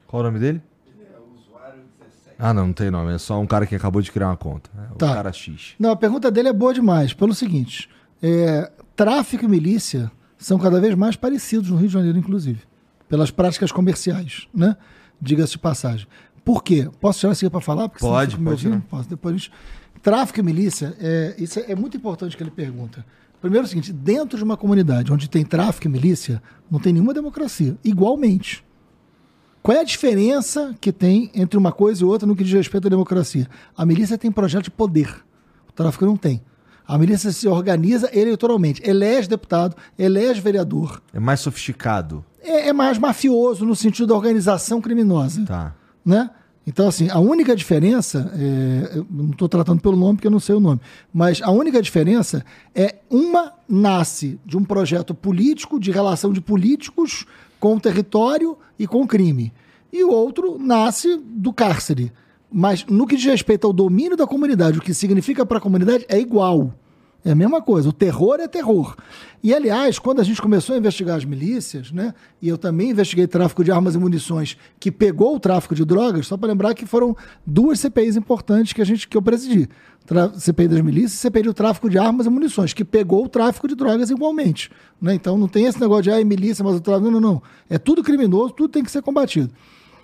Qual 0.06 0.20
o 0.20 0.24
nome 0.24 0.38
dele? 0.38 0.62
Ah, 2.38 2.52
não, 2.52 2.66
não 2.66 2.72
tem 2.74 2.90
nome. 2.90 3.14
É 3.14 3.18
só 3.18 3.40
um 3.40 3.46
cara 3.46 3.66
que 3.66 3.74
acabou 3.74 4.02
de 4.02 4.12
criar 4.12 4.28
uma 4.28 4.36
conta. 4.36 4.68
É 4.76 4.92
o 4.92 4.96
Tá. 4.96 5.14
cara 5.14 5.32
X. 5.32 5.74
Não, 5.78 5.90
a 5.90 5.96
pergunta 5.96 6.30
dele 6.30 6.48
é 6.48 6.52
boa 6.52 6.74
demais, 6.74 7.14
pelo 7.14 7.34
seguinte: 7.34 7.88
é, 8.22 8.70
tráfico 8.94 9.44
e 9.44 9.48
milícia 9.48 10.10
são 10.36 10.58
cada 10.58 10.78
vez 10.80 10.94
mais 10.94 11.16
parecidos 11.16 11.70
no 11.70 11.76
Rio 11.76 11.88
de 11.88 11.94
Janeiro, 11.94 12.18
inclusive, 12.18 12.60
pelas 13.08 13.30
práticas 13.30 13.72
comerciais, 13.72 14.46
né? 14.54 14.76
Diga-se 15.20 15.52
de 15.52 15.58
passagem. 15.58 16.06
Por 16.44 16.62
quê? 16.62 16.88
Posso 17.00 17.20
tirar 17.20 17.32
isso 17.32 17.44
aqui 17.46 17.50
para 17.50 17.60
falar? 17.62 17.88
Porque 17.88 18.04
Pode, 18.04 18.36
pode 18.36 18.66
ouvindo? 18.68 18.82
Posso. 18.82 19.08
Depois 19.08 19.34
a 19.34 19.38
gente... 19.38 19.52
Tráfico 20.02 20.38
e 20.38 20.42
milícia, 20.42 20.94
é, 21.00 21.34
isso 21.38 21.58
é 21.58 21.74
muito 21.74 21.96
importante 21.96 22.36
que 22.36 22.42
ele 22.42 22.50
pergunta. 22.50 23.04
Primeiro 23.46 23.64
é 23.64 23.66
o 23.66 23.68
seguinte: 23.68 23.92
dentro 23.92 24.36
de 24.36 24.42
uma 24.42 24.56
comunidade 24.56 25.12
onde 25.12 25.30
tem 25.30 25.44
tráfico 25.44 25.86
e 25.86 25.90
milícia, 25.90 26.42
não 26.68 26.80
tem 26.80 26.92
nenhuma 26.92 27.14
democracia. 27.14 27.76
Igualmente. 27.84 28.64
Qual 29.62 29.76
é 29.76 29.80
a 29.80 29.84
diferença 29.84 30.74
que 30.80 30.92
tem 30.92 31.30
entre 31.32 31.56
uma 31.56 31.70
coisa 31.70 32.02
e 32.02 32.04
outra 32.04 32.26
no 32.26 32.34
que 32.34 32.42
diz 32.42 32.52
respeito 32.52 32.88
à 32.88 32.90
democracia? 32.90 33.48
A 33.76 33.86
milícia 33.86 34.18
tem 34.18 34.32
projeto 34.32 34.64
de 34.64 34.70
poder. 34.72 35.24
O 35.68 35.72
tráfico 35.72 36.04
não 36.04 36.16
tem. 36.16 36.42
A 36.88 36.98
milícia 36.98 37.30
se 37.30 37.46
organiza 37.46 38.10
eleitoralmente, 38.12 38.82
elege 38.84 39.28
deputado, 39.28 39.76
elege 39.96 40.40
vereador. 40.40 41.00
É 41.12 41.20
mais 41.20 41.38
sofisticado. 41.38 42.24
É, 42.42 42.68
é 42.68 42.72
mais 42.72 42.98
mafioso 42.98 43.64
no 43.64 43.76
sentido 43.76 44.08
da 44.08 44.14
organização 44.14 44.80
criminosa. 44.80 45.44
Tá. 45.44 45.74
Né? 46.04 46.30
Então, 46.66 46.88
assim, 46.88 47.08
a 47.08 47.20
única 47.20 47.54
diferença, 47.54 48.32
é, 48.34 48.98
eu 48.98 49.06
não 49.08 49.30
estou 49.30 49.48
tratando 49.48 49.80
pelo 49.80 49.96
nome 49.96 50.14
porque 50.16 50.26
eu 50.26 50.32
não 50.32 50.40
sei 50.40 50.56
o 50.56 50.60
nome, 50.60 50.80
mas 51.14 51.40
a 51.40 51.50
única 51.50 51.80
diferença 51.80 52.44
é 52.74 52.96
uma 53.08 53.52
nasce 53.68 54.40
de 54.44 54.58
um 54.58 54.64
projeto 54.64 55.14
político, 55.14 55.78
de 55.78 55.92
relação 55.92 56.32
de 56.32 56.40
políticos 56.40 57.24
com 57.60 57.76
o 57.76 57.80
território 57.80 58.58
e 58.76 58.86
com 58.86 59.02
o 59.02 59.06
crime, 59.06 59.52
e 59.92 60.02
o 60.02 60.10
outro 60.10 60.58
nasce 60.58 61.16
do 61.24 61.52
cárcere. 61.52 62.12
Mas 62.50 62.84
no 62.86 63.06
que 63.06 63.16
diz 63.16 63.26
respeito 63.26 63.66
ao 63.66 63.72
domínio 63.72 64.16
da 64.16 64.26
comunidade, 64.26 64.78
o 64.78 64.82
que 64.82 64.92
significa 64.92 65.46
para 65.46 65.58
a 65.58 65.60
comunidade 65.60 66.04
é 66.08 66.18
igual. 66.18 66.74
É 67.26 67.32
a 67.32 67.34
mesma 67.34 67.60
coisa. 67.60 67.88
O 67.88 67.92
terror 67.92 68.38
é 68.38 68.46
terror. 68.46 68.94
E, 69.42 69.52
aliás, 69.52 69.98
quando 69.98 70.20
a 70.20 70.22
gente 70.22 70.40
começou 70.40 70.76
a 70.76 70.78
investigar 70.78 71.16
as 71.16 71.24
milícias, 71.24 71.90
né? 71.90 72.14
E 72.40 72.48
eu 72.48 72.56
também 72.56 72.90
investiguei 72.90 73.26
tráfico 73.26 73.64
de 73.64 73.72
armas 73.72 73.96
e 73.96 73.98
munições, 73.98 74.56
que 74.78 74.92
pegou 74.92 75.34
o 75.34 75.40
tráfico 75.40 75.74
de 75.74 75.84
drogas, 75.84 76.28
só 76.28 76.36
para 76.36 76.48
lembrar 76.50 76.72
que 76.72 76.86
foram 76.86 77.16
duas 77.44 77.80
CPIs 77.80 78.14
importantes 78.14 78.72
que, 78.72 78.80
a 78.80 78.84
gente, 78.84 79.08
que 79.08 79.16
eu 79.16 79.22
presidi. 79.22 79.68
Tra- 80.06 80.38
CPI 80.38 80.68
das 80.68 80.80
milícias 80.80 81.14
e 81.14 81.16
CPI 81.16 81.42
do 81.42 81.52
tráfico 81.52 81.90
de 81.90 81.98
armas 81.98 82.26
e 82.26 82.30
munições, 82.30 82.72
que 82.72 82.84
pegou 82.84 83.24
o 83.24 83.28
tráfico 83.28 83.66
de 83.66 83.74
drogas 83.74 84.08
igualmente. 84.08 84.70
Né? 85.02 85.12
Então 85.12 85.36
não 85.36 85.48
tem 85.48 85.64
esse 85.64 85.80
negócio 85.80 86.04
de 86.04 86.12
ah, 86.12 86.20
é 86.20 86.24
milícia, 86.24 86.64
mas 86.64 86.76
o 86.76 86.80
tráfico. 86.80 87.10
Não, 87.10 87.20
não, 87.20 87.32
não. 87.32 87.42
É 87.68 87.76
tudo 87.76 88.04
criminoso, 88.04 88.52
tudo 88.52 88.68
tem 88.68 88.84
que 88.84 88.90
ser 88.90 89.02
combatido. 89.02 89.50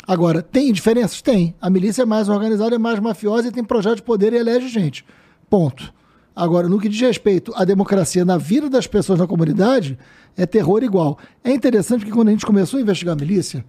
Agora, 0.09 0.43
tem 0.43 0.73
diferenças? 0.73 1.23
Tem. 1.23 1.55
A 1.61 1.71
milícia 1.71 2.03
é 2.03 2.05
mais 2.05 2.29
organizada, 2.29 2.75
é 2.75 2.79
mais 2.79 2.99
mafiosa 2.99 3.47
e 3.47 3.53
tem 3.53 3.63
projeto 3.63 3.97
de 3.99 4.03
poder 4.03 4.33
e 4.33 4.39
elege 4.39 4.67
gente. 4.67 5.05
Ponto. 5.49 5.95
Agora, 6.35 6.69
no 6.69 6.81
que 6.81 6.89
diz 6.89 7.01
respeito 7.01 7.53
à 7.55 7.65
democracia 7.65 8.25
na 8.25 8.39
vida 8.39 8.69
das 8.71 8.87
pessoas 8.87 9.19
na 9.19 9.27
comunidade, 9.27 9.99
é 10.37 10.47
terror 10.47 10.83
igual. 10.83 11.19
É 11.45 11.53
interessante 11.53 12.05
que 12.05 12.11
quando 12.11 12.29
a 12.29 12.31
gente 12.31 12.47
começou 12.47 12.79
a 12.79 12.83
investigar 12.83 13.15
a 13.15 13.21
milícia, 13.21 13.65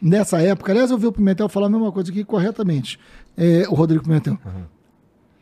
nessa 0.00 0.40
época, 0.40 0.72
aliás, 0.72 0.90
eu 0.90 0.98
vi 0.98 1.06
o 1.06 1.12
Pimentel 1.12 1.48
falar 1.48 1.66
a 1.66 1.70
mesma 1.70 1.90
coisa 1.90 2.10
aqui 2.10 2.22
corretamente, 2.24 2.98
é, 3.36 3.66
o 3.68 3.74
Rodrigo 3.74 4.04
Pimentel. 4.04 4.38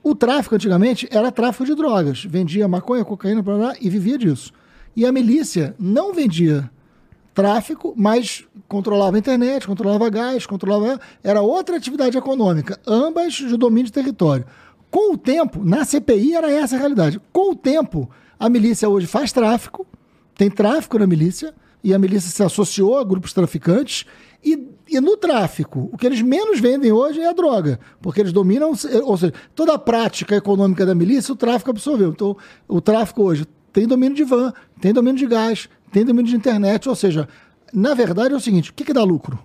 O 0.02 0.15
tráfico 0.15 0.55
antigamente 0.55 1.08
era 1.10 1.31
tráfico 1.31 1.65
de 1.65 1.74
drogas. 1.74 2.24
Vendia 2.24 2.66
maconha, 2.66 3.05
cocaína, 3.05 3.42
blá, 3.42 3.57
blá, 3.57 3.74
e 3.81 3.89
vivia 3.89 4.18
disso. 4.18 4.52
E 4.97 5.07
a 5.07 5.12
milícia 5.12 5.74
não 5.78 6.12
vendia 6.12 6.70
tráfico, 7.34 7.94
mas 7.97 8.44
controlava 8.68 9.16
a 9.16 9.18
internet, 9.18 9.66
controlava 9.66 10.10
gás, 10.10 10.44
controlava. 10.44 11.00
Era 11.23 11.41
outra 11.41 11.76
atividade 11.76 12.16
econômica, 12.18 12.78
ambas 12.86 13.34
de 13.34 13.57
domínio 13.57 13.86
de 13.86 13.92
território. 13.92 14.44
Com 14.93 15.15
o 15.15 15.17
tempo, 15.17 15.65
na 15.65 15.87
CPI 15.87 16.35
era 16.35 16.51
essa 16.51 16.77
a 16.77 16.79
realidade. 16.79 17.19
Com 17.33 17.53
o 17.53 17.57
tempo, 17.57 18.11
a 18.39 18.47
milícia 18.51 18.87
hoje 18.87 19.07
faz 19.07 19.33
tráfico, 19.33 19.87
tem 20.35 20.51
tráfico 20.51 20.99
na 20.99 21.07
milícia, 21.07 21.55
e 21.83 21.95
a 21.95 21.99
milícia 21.99 22.31
se 22.31 22.43
associou 22.43 22.99
a 22.99 23.03
grupos 23.03 23.33
traficantes. 23.33 24.05
E, 24.45 24.69
e 24.87 25.01
no 25.01 25.17
tráfico, 25.17 25.89
o 25.91 25.97
que 25.97 26.07
eles 26.07 26.21
menos 26.21 26.61
vendem 26.61 26.93
hoje 26.93 27.21
é 27.21 27.27
a 27.27 27.33
droga, 27.33 27.81
porque 28.03 28.21
eles 28.21 28.35
dominam, 28.35 28.75
ou 29.05 29.17
seja, 29.17 29.33
toda 29.55 29.73
a 29.73 29.79
prática 29.79 30.37
econômica 30.37 30.85
da 30.85 30.95
milícia, 30.95 31.33
o 31.33 31.37
tráfico 31.37 31.71
absorveu. 31.71 32.11
Então, 32.11 32.37
o 32.69 32.79
tráfico 32.83 33.23
hoje 33.23 33.47
tem 33.73 33.87
domínio 33.87 34.15
de 34.15 34.25
van, 34.25 34.53
tem 34.79 34.93
domínio 34.93 35.19
de 35.19 35.27
gás, 35.27 35.71
tem 35.91 36.05
domínio 36.05 36.31
de 36.31 36.37
internet, 36.37 36.87
ou 36.87 36.95
seja, 36.95 37.27
na 37.73 37.95
verdade 37.95 38.35
é 38.35 38.37
o 38.37 38.41
seguinte: 38.41 38.71
o 38.71 38.75
que, 38.75 38.85
que 38.85 38.93
dá 38.93 39.03
lucro? 39.03 39.43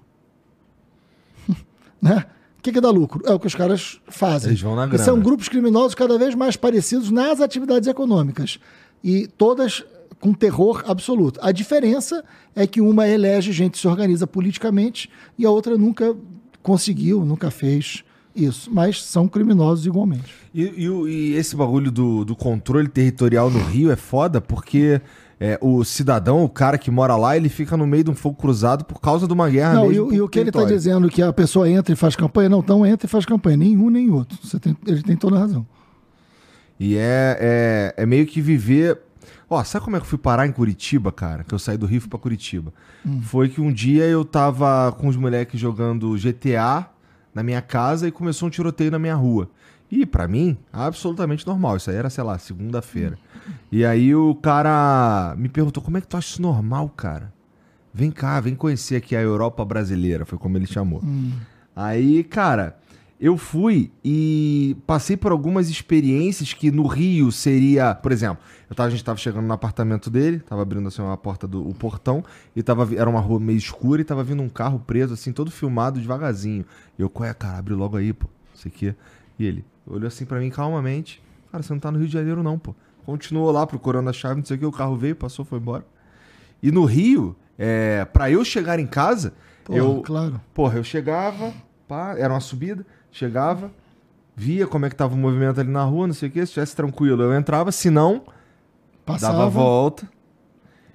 né? 2.02 2.26
O 2.68 2.70
que, 2.70 2.74
que 2.74 2.82
dá 2.82 2.90
lucro? 2.90 3.22
É 3.26 3.34
o 3.34 3.40
que 3.40 3.48
os 3.48 3.56
caras 3.56 3.98
fazem. 4.10 4.50
Eles 4.50 4.62
vão 4.62 4.76
na 4.76 4.86
E 4.86 4.90
grana. 4.90 5.04
são 5.04 5.20
grupos 5.22 5.48
criminosos 5.48 5.96
cada 5.96 6.18
vez 6.18 6.36
mais 6.36 6.58
parecidos 6.58 7.10
nas 7.10 7.40
atividades 7.40 7.88
econômicas. 7.88 8.60
E 9.02 9.26
todas 9.38 9.86
com 10.20 10.34
terror 10.34 10.84
absoluto. 10.86 11.40
A 11.42 11.54
diferença 11.54 12.26
é 12.54 12.68
que 12.68 12.82
uma 12.82 13.08
elege 13.08 13.54
gente 13.54 13.74
que 13.74 13.78
se 13.80 13.88
organiza 13.88 14.28
politicamente 14.28 15.10
e 15.38 15.46
a 15.46 15.50
outra 15.50 15.78
nunca 15.78 16.14
conseguiu, 16.62 17.24
nunca 17.24 17.50
fez 17.50 18.04
Isso, 18.36 18.70
mas 18.72 19.02
são 19.02 19.28
criminosos 19.28 19.86
igualmente. 19.86 20.34
E, 20.54 20.62
e 20.64 20.86
e 20.86 21.34
esse 21.36 21.56
bagulho 21.56 21.90
do, 21.90 22.26
do 22.26 22.36
controle 22.36 22.88
territorial 22.88 23.50
no 23.50 23.60
Rio 23.64 23.90
é 23.92 23.96
foda 23.96 24.42
porque 24.42 25.02
é, 25.40 25.58
o 25.62 25.84
cidadão, 25.84 26.44
o 26.44 26.50
cara 26.50 26.78
que 26.78 26.90
mora 26.90 27.16
lá, 27.16 27.38
ele 27.38 27.50
fica 27.50 27.78
no 27.78 27.86
meio 27.86 28.04
de 28.04 28.10
um 28.12 28.16
fogo 28.16 28.36
cruzado 28.36 28.84
por 28.84 29.00
causa 29.00 29.28
de 29.28 29.34
uma 29.34 29.50
guerra 29.50 29.76
não, 29.76 29.86
e, 29.86 29.90
mesmo. 29.90 30.14
e 30.14 30.18
por 30.18 30.24
o 30.24 30.30
que 30.30 30.40
ele 30.40 30.50
está 30.50 30.64
dizendo 30.64 31.10
que 31.10 31.22
a 31.22 31.32
pessoa 31.32 31.70
entra 31.70 31.94
e 31.94 31.96
faz 31.96 32.16
campanha, 32.16 32.50
não, 32.50 32.60
então 32.60 32.86
entra 32.86 33.06
e 33.06 33.10
faz 33.10 33.26
campanha. 33.26 33.58
Nenhum 33.58 33.90
nem 33.90 34.10
outro. 34.10 34.38
Você 34.44 34.60
tem- 34.60 34.76
ele 34.86 35.04
tem 35.04 35.16
toda 35.16 35.36
a 35.36 35.40
razão. 35.40 35.66
E 36.80 36.96
é, 36.98 37.38
é, 37.40 38.04
é 38.04 38.06
meio 38.06 38.26
que 38.26 38.42
viver. 38.42 39.00
Ó, 39.50 39.64
sabe 39.64 39.86
como 39.86 39.96
é 39.96 40.00
que 40.00 40.06
eu 40.06 40.10
fui 40.10 40.18
parar 40.18 40.46
em 40.48 40.52
Curitiba, 40.52 41.12
cara? 41.12 41.44
Que 41.44 41.54
eu 41.54 41.60
saí 41.60 41.78
do 41.78 41.86
Rio 41.86 42.02
e 42.04 42.08
pra 42.08 42.20
Curitiba. 42.20 42.74
Foi 43.22 43.48
que 43.48 43.62
um 43.62 43.72
dia 43.72 44.04
eu 44.06 44.26
tava 44.26 44.92
com 44.92 45.08
os 45.08 45.16
moleques 45.16 45.60
jogando 45.60 46.16
GTA 46.18 46.90
na 47.34 47.44
minha 47.44 47.62
casa 47.62 48.08
e 48.08 48.12
começou 48.12 48.48
um 48.48 48.52
tiroteio 48.52 48.92
na 48.92 49.00
minha 49.00 49.16
rua. 49.16 49.50
E 49.90 50.06
pra 50.06 50.28
mim, 50.28 50.58
absolutamente 50.74 51.48
normal. 51.48 51.78
Isso 51.78 51.90
aí 51.90 51.96
era, 51.96 52.10
sei 52.10 52.24
lá, 52.24 52.38
segunda-feira. 52.38 53.18
E 53.72 53.86
aí 53.86 54.14
o 54.16 54.36
cara 54.36 55.36
me 55.38 55.50
perguntou: 55.50 55.82
como 55.84 55.98
é 55.98 56.02
que 56.02 56.08
tu 56.08 56.18
acha 56.18 56.30
isso 56.30 56.42
normal, 56.42 56.90
cara? 56.90 57.34
Vem 57.94 58.12
cá, 58.12 58.40
vem 58.40 58.56
conhecer 58.56 58.96
aqui 58.98 59.16
a 59.16 59.22
Europa 59.22 59.64
brasileira, 59.66 60.26
foi 60.26 60.38
como 60.38 60.58
ele 60.58 60.68
chamou. 60.68 61.02
Aí, 61.76 62.24
cara, 62.24 62.78
eu 63.20 63.36
fui 63.36 63.92
e 64.04 64.78
passei 64.86 65.18
por 65.18 65.32
algumas 65.32 65.70
experiências 65.70 66.54
que 66.54 66.70
no 66.70 66.86
Rio 66.86 67.32
seria, 67.32 67.96
por 67.96 68.12
exemplo, 68.12 68.38
tava, 68.76 68.88
a 68.88 68.92
gente 68.92 69.04
tava 69.04 69.18
chegando 69.18 69.48
no 69.48 69.54
apartamento 69.54 70.10
dele, 70.10 70.40
tava 70.40 70.62
abrindo 70.62 70.88
assim 70.88 71.02
uma 71.02 71.18
porta 71.18 71.48
do 71.48 71.68
o 71.68 71.74
portão 71.74 72.24
e 72.56 72.62
tava 72.62 72.88
era 72.96 73.10
uma 73.10 73.20
rua 73.20 73.40
meio 73.40 73.58
escura 73.58 74.02
e 74.02 74.04
tava 74.04 74.24
vindo 74.24 74.44
um 74.44 74.50
carro 74.50 74.80
preso 74.80 75.16
assim, 75.16 75.32
todo 75.32 75.50
filmado 75.50 76.00
devagarzinho. 76.00 76.64
E 76.98 77.02
eu, 77.02 77.10
qual 77.10 77.28
é, 77.28 77.34
cara, 77.34 77.58
abre 77.58 77.74
logo 77.74 77.98
aí, 77.98 78.14
pô. 78.14 78.28
Não 78.52 78.62
sei 78.62 78.72
o 78.72 78.74
quê. 78.74 78.96
E 79.40 79.46
ele 79.46 79.66
olhou 79.88 80.08
assim 80.08 80.26
pra 80.26 80.40
mim 80.40 80.52
calmamente. 80.52 81.22
Cara, 81.52 81.64
você 81.64 81.74
não 81.74 81.80
tá 81.80 81.92
no 81.92 81.98
Rio 81.98 82.08
de 82.08 82.14
Janeiro 82.14 82.44
não, 82.44 82.60
pô. 82.60 82.76
Continuou 83.08 83.50
lá 83.54 83.66
procurando 83.66 84.10
a 84.10 84.14
chave, 84.14 84.36
não 84.36 84.46
sei 84.46 84.58
o 84.58 84.60
que, 84.60 84.66
o 84.66 84.72
carro 84.72 84.98
veio, 84.98 85.16
passou, 85.16 85.46
foi 85.46 85.60
embora. 85.60 85.86
E 86.62 86.74
no 86.74 86.84
Rio, 86.84 87.38
é, 87.58 88.04
para 88.04 88.30
eu 88.30 88.44
chegar 88.44 88.80
em 88.82 88.86
casa, 88.86 89.34
Porra, 89.64 89.80
eu 89.80 90.02
claro. 90.06 90.42
Porra, 90.54 90.78
eu 90.78 90.84
chegava, 90.84 91.54
pá, 91.88 92.16
era 92.18 92.34
uma 92.34 92.42
subida, 92.42 92.86
chegava, 93.10 93.72
via 94.36 94.68
como 94.68 94.86
é 94.86 94.90
que 94.90 94.96
tava 94.98 95.16
o 95.16 95.18
movimento 95.18 95.58
ali 95.58 95.70
na 95.70 95.86
rua, 95.86 96.08
não 96.08 96.14
sei 96.14 96.28
o 96.28 96.32
que, 96.34 96.40
se 96.40 96.48
estivesse 96.48 96.76
tranquilo, 96.76 97.24
eu 97.24 97.34
entrava, 97.34 97.72
se 97.72 97.90
não, 97.90 98.24
Passava. 99.06 99.38
dava 99.38 99.46
a 99.46 99.50
volta. 99.50 100.10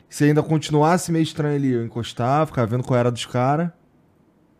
Se 0.06 0.24
ainda 0.24 0.42
continuasse 0.42 1.10
meio 1.10 1.22
estranho 1.22 1.56
ali, 1.56 1.72
eu 1.72 1.82
encostava, 1.82 2.44
ficava 2.44 2.66
vendo 2.66 2.84
qual 2.84 3.00
era 3.00 3.10
dos 3.10 3.24
caras, 3.24 3.70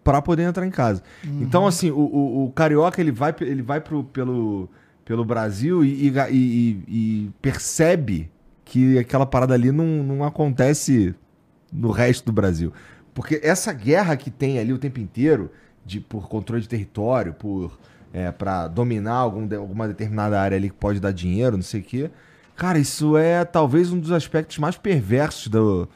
pra 0.03 0.23
poder 0.23 0.45
entrar 0.45 0.67
em 0.67 0.71
casa. 0.71 1.03
Então, 1.23 1.67
assim, 1.67 1.91
o, 1.91 1.99
o, 1.99 2.45
o 2.47 2.53
carioca, 2.53 2.99
ele 2.99 3.13
vai, 3.13 3.35
ele 3.43 3.61
vai 3.61 3.79
pro, 3.79 4.05
pelo, 4.05 4.71
pelo 5.05 5.25
Brasil 5.25 5.85
e, 5.85 6.09
e, 6.09 6.13
e- 6.31 6.83
e- 6.89 7.31
percebe 7.41 8.31
que 8.65 8.99
aquela 8.99 9.27
parada 9.27 9.55
ali 9.55 9.71
não, 9.73 9.85
não 10.03 10.25
acontece 10.25 11.15
no 11.73 11.91
resto 11.91 12.27
do 12.27 12.33
Brasil. 12.33 12.73
Porque 13.15 13.41
essa 13.43 13.73
guerra 13.73 14.17
que 14.17 14.31
tem 14.31 14.59
ali 14.59 14.73
o 14.73 14.79
tempo 14.79 15.01
inteiro, 15.01 15.51
de, 15.85 16.01
por 16.01 16.29
controle 16.29 16.63
de 16.63 16.69
território, 16.69 17.33
por 17.35 17.79
é, 18.13 18.31
para 18.31 18.69
dominar 18.69 19.15
algum 19.15 19.49
alguma 19.57 19.89
determinada 19.89 20.41
área 20.41 20.57
ali 20.57 20.69
que 20.69 20.77
pode 20.77 21.01
dar 21.01 21.13
dinheiro, 21.13 21.57
não 21.57 21.63
sei 21.63 21.81
o 21.81 21.85
quê. 21.85 22.11
Cara, 22.55 22.79
isso 22.79 23.17
é 23.17 23.45
talvez 23.45 23.91
um 23.93 23.99
dos 23.99 24.13
aspectos 24.13 24.59
mais 24.59 24.77
perversos 24.77 25.49
do. 25.49 25.89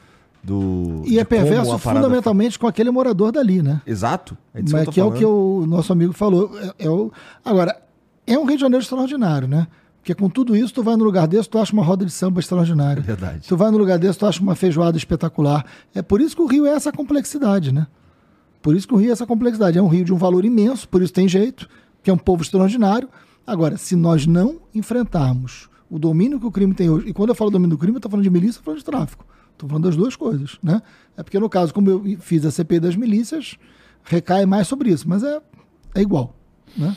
do 0.43 1.03
E 1.05 1.19
é 1.19 1.23
perverso 1.23 1.77
fundamentalmente 1.77 2.57
com 2.57 2.67
aquele 2.67 2.89
morador 2.89 3.31
dali, 3.31 3.61
né? 3.61 3.81
Exato. 3.85 4.37
É 4.53 4.61
Mas 4.61 4.73
eu 4.73 4.85
tô 4.85 4.91
que 4.91 4.99
é 4.99 5.03
o 5.03 5.11
que 5.11 5.25
o 5.25 5.65
nosso 5.67 5.93
amigo 5.93 6.13
falou. 6.13 6.51
É, 6.59 6.85
é 6.85 6.89
o... 6.89 7.11
Agora, 7.45 7.79
é 8.27 8.37
um 8.37 8.45
Rio 8.45 8.57
de 8.57 8.61
Janeiro 8.61 8.83
extraordinário, 8.83 9.47
né? 9.47 9.67
Porque 10.07 10.13
com 10.13 10.29
tudo 10.29 10.55
isso, 10.55 10.73
tu 10.73 10.83
vai 10.83 10.95
num 10.95 11.03
lugar 11.03 11.27
desse, 11.27 11.49
tu 11.49 11.57
acha 11.57 11.73
uma 11.73 11.83
roda 11.83 12.05
de 12.05 12.11
samba 12.11 12.39
extraordinária. 12.39 13.01
Verdade. 13.01 13.47
Tu 13.47 13.57
vai 13.57 13.71
num 13.71 13.77
lugar 13.77 13.97
desse, 13.97 14.19
tu 14.19 14.25
acha 14.25 14.41
uma 14.41 14.55
feijoada 14.55 14.97
espetacular. 14.97 15.65
É 15.93 16.01
por 16.01 16.21
isso 16.21 16.35
que 16.35 16.41
o 16.41 16.45
Rio 16.45 16.65
é 16.65 16.69
essa 16.69 16.91
complexidade, 16.91 17.73
né? 17.73 17.87
Por 18.61 18.75
isso 18.75 18.87
que 18.87 18.93
o 18.93 18.97
Rio 18.97 19.09
é 19.09 19.11
essa 19.11 19.25
complexidade. 19.25 19.77
É 19.77 19.81
um 19.81 19.87
rio 19.87 20.05
de 20.05 20.13
um 20.13 20.17
valor 20.17 20.45
imenso, 20.45 20.87
por 20.87 21.01
isso 21.01 21.13
tem 21.13 21.27
jeito, 21.27 21.69
que 22.03 22.09
é 22.09 22.13
um 22.13 22.17
povo 22.17 22.41
extraordinário. 22.41 23.09
Agora, 23.45 23.77
se 23.77 23.95
nós 23.95 24.25
não 24.25 24.59
enfrentarmos 24.73 25.69
o 25.89 25.97
domínio 25.97 26.39
que 26.39 26.45
o 26.45 26.51
crime 26.51 26.73
tem 26.73 26.89
hoje, 26.89 27.07
e 27.07 27.13
quando 27.13 27.29
eu 27.29 27.35
falo 27.35 27.49
domínio 27.49 27.75
do 27.75 27.77
crime, 27.77 27.95
eu 27.95 27.99
estou 27.99 28.11
falando 28.11 28.23
de 28.23 28.29
milícia, 28.29 28.59
eu 28.59 28.63
falando 28.63 28.79
de 28.79 28.85
tráfico. 28.85 29.25
Estou 29.53 29.67
falando 29.67 29.85
das 29.85 29.95
duas 29.95 30.15
coisas, 30.15 30.57
né? 30.61 30.81
É 31.15 31.23
porque, 31.23 31.39
no 31.39 31.49
caso, 31.49 31.73
como 31.73 31.89
eu 31.89 32.17
fiz 32.19 32.45
a 32.45 32.51
CPI 32.51 32.79
das 32.79 32.95
milícias, 32.95 33.57
recai 34.03 34.45
mais 34.45 34.67
sobre 34.67 34.89
isso, 34.89 35.07
mas 35.07 35.23
é, 35.23 35.41
é 35.95 36.01
igual, 36.01 36.35
né? 36.77 36.95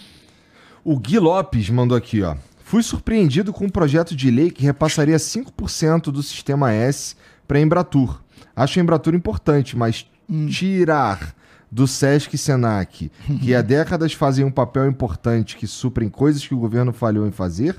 O 0.84 0.98
Gui 0.98 1.18
Lopes 1.18 1.68
mandou 1.68 1.96
aqui, 1.96 2.22
ó. 2.22 2.36
Fui 2.64 2.82
surpreendido 2.82 3.52
com 3.52 3.66
um 3.66 3.68
projeto 3.68 4.14
de 4.14 4.30
lei 4.30 4.50
que 4.50 4.62
repassaria 4.62 5.16
5% 5.16 6.04
do 6.04 6.22
sistema 6.22 6.72
S 6.72 7.16
para 7.46 7.58
a 7.58 7.60
Embratur. 7.60 8.22
Acho 8.54 8.78
a 8.78 8.82
Embratur 8.82 9.14
importante, 9.14 9.76
mas 9.76 10.06
tirar 10.48 11.34
do 11.70 11.86
Sesc 11.86 12.34
e 12.34 12.38
Senac, 12.38 13.10
que 13.42 13.54
há 13.54 13.60
décadas 13.62 14.12
fazem 14.12 14.44
um 14.44 14.50
papel 14.50 14.88
importante 14.88 15.56
que 15.56 15.66
suprem 15.66 16.08
coisas 16.08 16.46
que 16.46 16.54
o 16.54 16.58
governo 16.58 16.92
falhou 16.92 17.26
em 17.26 17.32
fazer, 17.32 17.76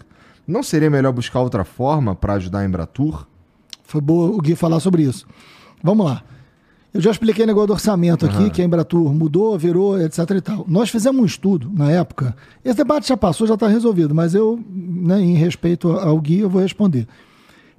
não 0.47 0.61
seria 0.61 0.89
melhor 0.89 1.11
buscar 1.11 1.39
outra 1.39 1.63
forma 1.63 2.15
para 2.15 2.33
ajudar 2.33 2.59
a 2.59 2.65
Embratur? 2.65 3.27
Foi 3.83 4.01
boa 4.01 4.29
o 4.29 4.37
Gui 4.39 4.55
falar 4.55 4.79
sobre 4.79 5.03
isso. 5.03 5.25
Vamos 5.83 6.05
lá. 6.05 6.23
Eu 6.93 6.99
já 6.99 7.09
expliquei 7.09 7.45
o 7.45 7.47
negócio 7.47 7.67
do 7.67 7.73
orçamento 7.73 8.25
aqui, 8.25 8.49
que 8.49 8.61
a 8.61 8.65
Embratur 8.65 9.13
mudou, 9.13 9.57
virou, 9.57 9.99
etc 10.01 10.29
e 10.31 10.41
tal. 10.41 10.65
Nós 10.67 10.89
fizemos 10.89 11.21
um 11.21 11.25
estudo 11.25 11.71
na 11.73 11.89
época. 11.89 12.35
Esse 12.65 12.75
debate 12.75 13.07
já 13.07 13.15
passou, 13.15 13.47
já 13.47 13.53
está 13.53 13.67
resolvido, 13.67 14.13
mas 14.13 14.35
eu, 14.35 14.61
né, 14.69 15.21
em 15.21 15.35
respeito 15.35 15.89
ao 15.89 16.19
Gui, 16.19 16.39
eu 16.39 16.49
vou 16.49 16.61
responder. 16.61 17.07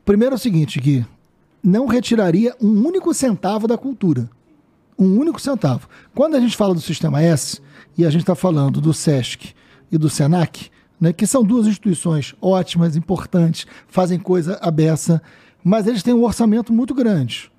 Primeiro 0.03 0.35
é 0.35 0.37
o 0.37 0.39
seguinte, 0.39 0.81
Gui. 0.81 1.05
Não 1.63 1.87
retiraria 1.87 2.57
um 2.61 2.87
único 2.87 3.13
centavo 3.13 3.69
da 3.69 3.77
cultura. 3.77 4.31
Um 4.99 5.19
único 5.19 5.41
centavo. 5.41 5.89
Quando 6.15 6.35
a 6.35 6.41
gente 6.41 6.57
fala 6.57 6.75
do 6.75 6.81
Sistema 6.81 7.21
S, 7.21 7.61
e 7.97 8.07
a 8.07 8.11
gente 8.11 8.23
está 8.23 8.35
falando 8.35 8.81
do 8.81 8.95
SESC 8.95 9.53
e 9.91 9.99
do 9.99 10.09
SENAC, 10.09 10.71
né, 10.99 11.13
que 11.13 11.27
são 11.27 11.45
duas 11.45 11.67
instituições 11.67 12.35
ótimas, 12.41 12.97
importantes, 12.97 13.67
fazem 13.89 14.19
coisa 14.19 14.59
à 14.63 14.71
beça, 14.71 15.21
mas 15.63 15.87
eles 15.87 16.03
têm 16.03 16.15
um 16.15 16.25
orçamento 16.25 16.73
muito 16.73 16.95
grande. 16.95 17.52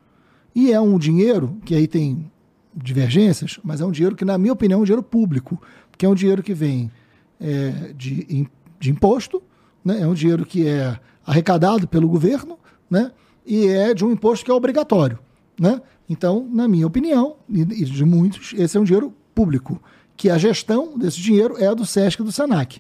E 0.55 0.71
é 0.71 0.79
um 0.79 0.97
dinheiro, 0.97 1.57
que 1.65 1.75
aí 1.75 1.87
tem 1.87 2.31
divergências, 2.75 3.59
mas 3.63 3.81
é 3.81 3.85
um 3.85 3.91
dinheiro 3.91 4.15
que, 4.15 4.25
na 4.25 4.37
minha 4.37 4.53
opinião, 4.53 4.79
é 4.79 4.81
um 4.81 4.85
dinheiro 4.85 5.03
público, 5.03 5.61
porque 5.91 6.05
é 6.05 6.09
um 6.09 6.15
dinheiro 6.15 6.41
que 6.41 6.53
vem 6.53 6.91
é, 7.39 7.93
de, 7.95 8.47
de 8.79 8.91
imposto, 8.91 9.41
né? 9.83 10.01
é 10.01 10.07
um 10.07 10.13
dinheiro 10.13 10.45
que 10.45 10.67
é 10.67 10.97
arrecadado 11.25 11.87
pelo 11.87 12.07
governo, 12.07 12.57
né? 12.89 13.11
e 13.45 13.67
é 13.67 13.93
de 13.93 14.03
um 14.03 14.11
imposto 14.11 14.45
que 14.45 14.51
é 14.51 14.53
obrigatório. 14.53 15.19
Né? 15.59 15.81
Então, 16.09 16.47
na 16.51 16.67
minha 16.67 16.87
opinião, 16.87 17.35
e 17.49 17.61
e 17.61 17.85
de 17.85 18.05
muitos, 18.05 18.53
esse 18.57 18.77
é 18.77 18.79
um 18.79 18.83
dinheiro 18.83 19.13
público, 19.33 19.81
que 20.15 20.29
a 20.29 20.37
gestão 20.37 20.97
desse 20.97 21.19
dinheiro 21.19 21.57
é 21.57 21.73
do 21.73 21.85
SESC 21.85 22.21
e 22.21 22.25
do 22.25 22.31
SENAC. 22.31 22.79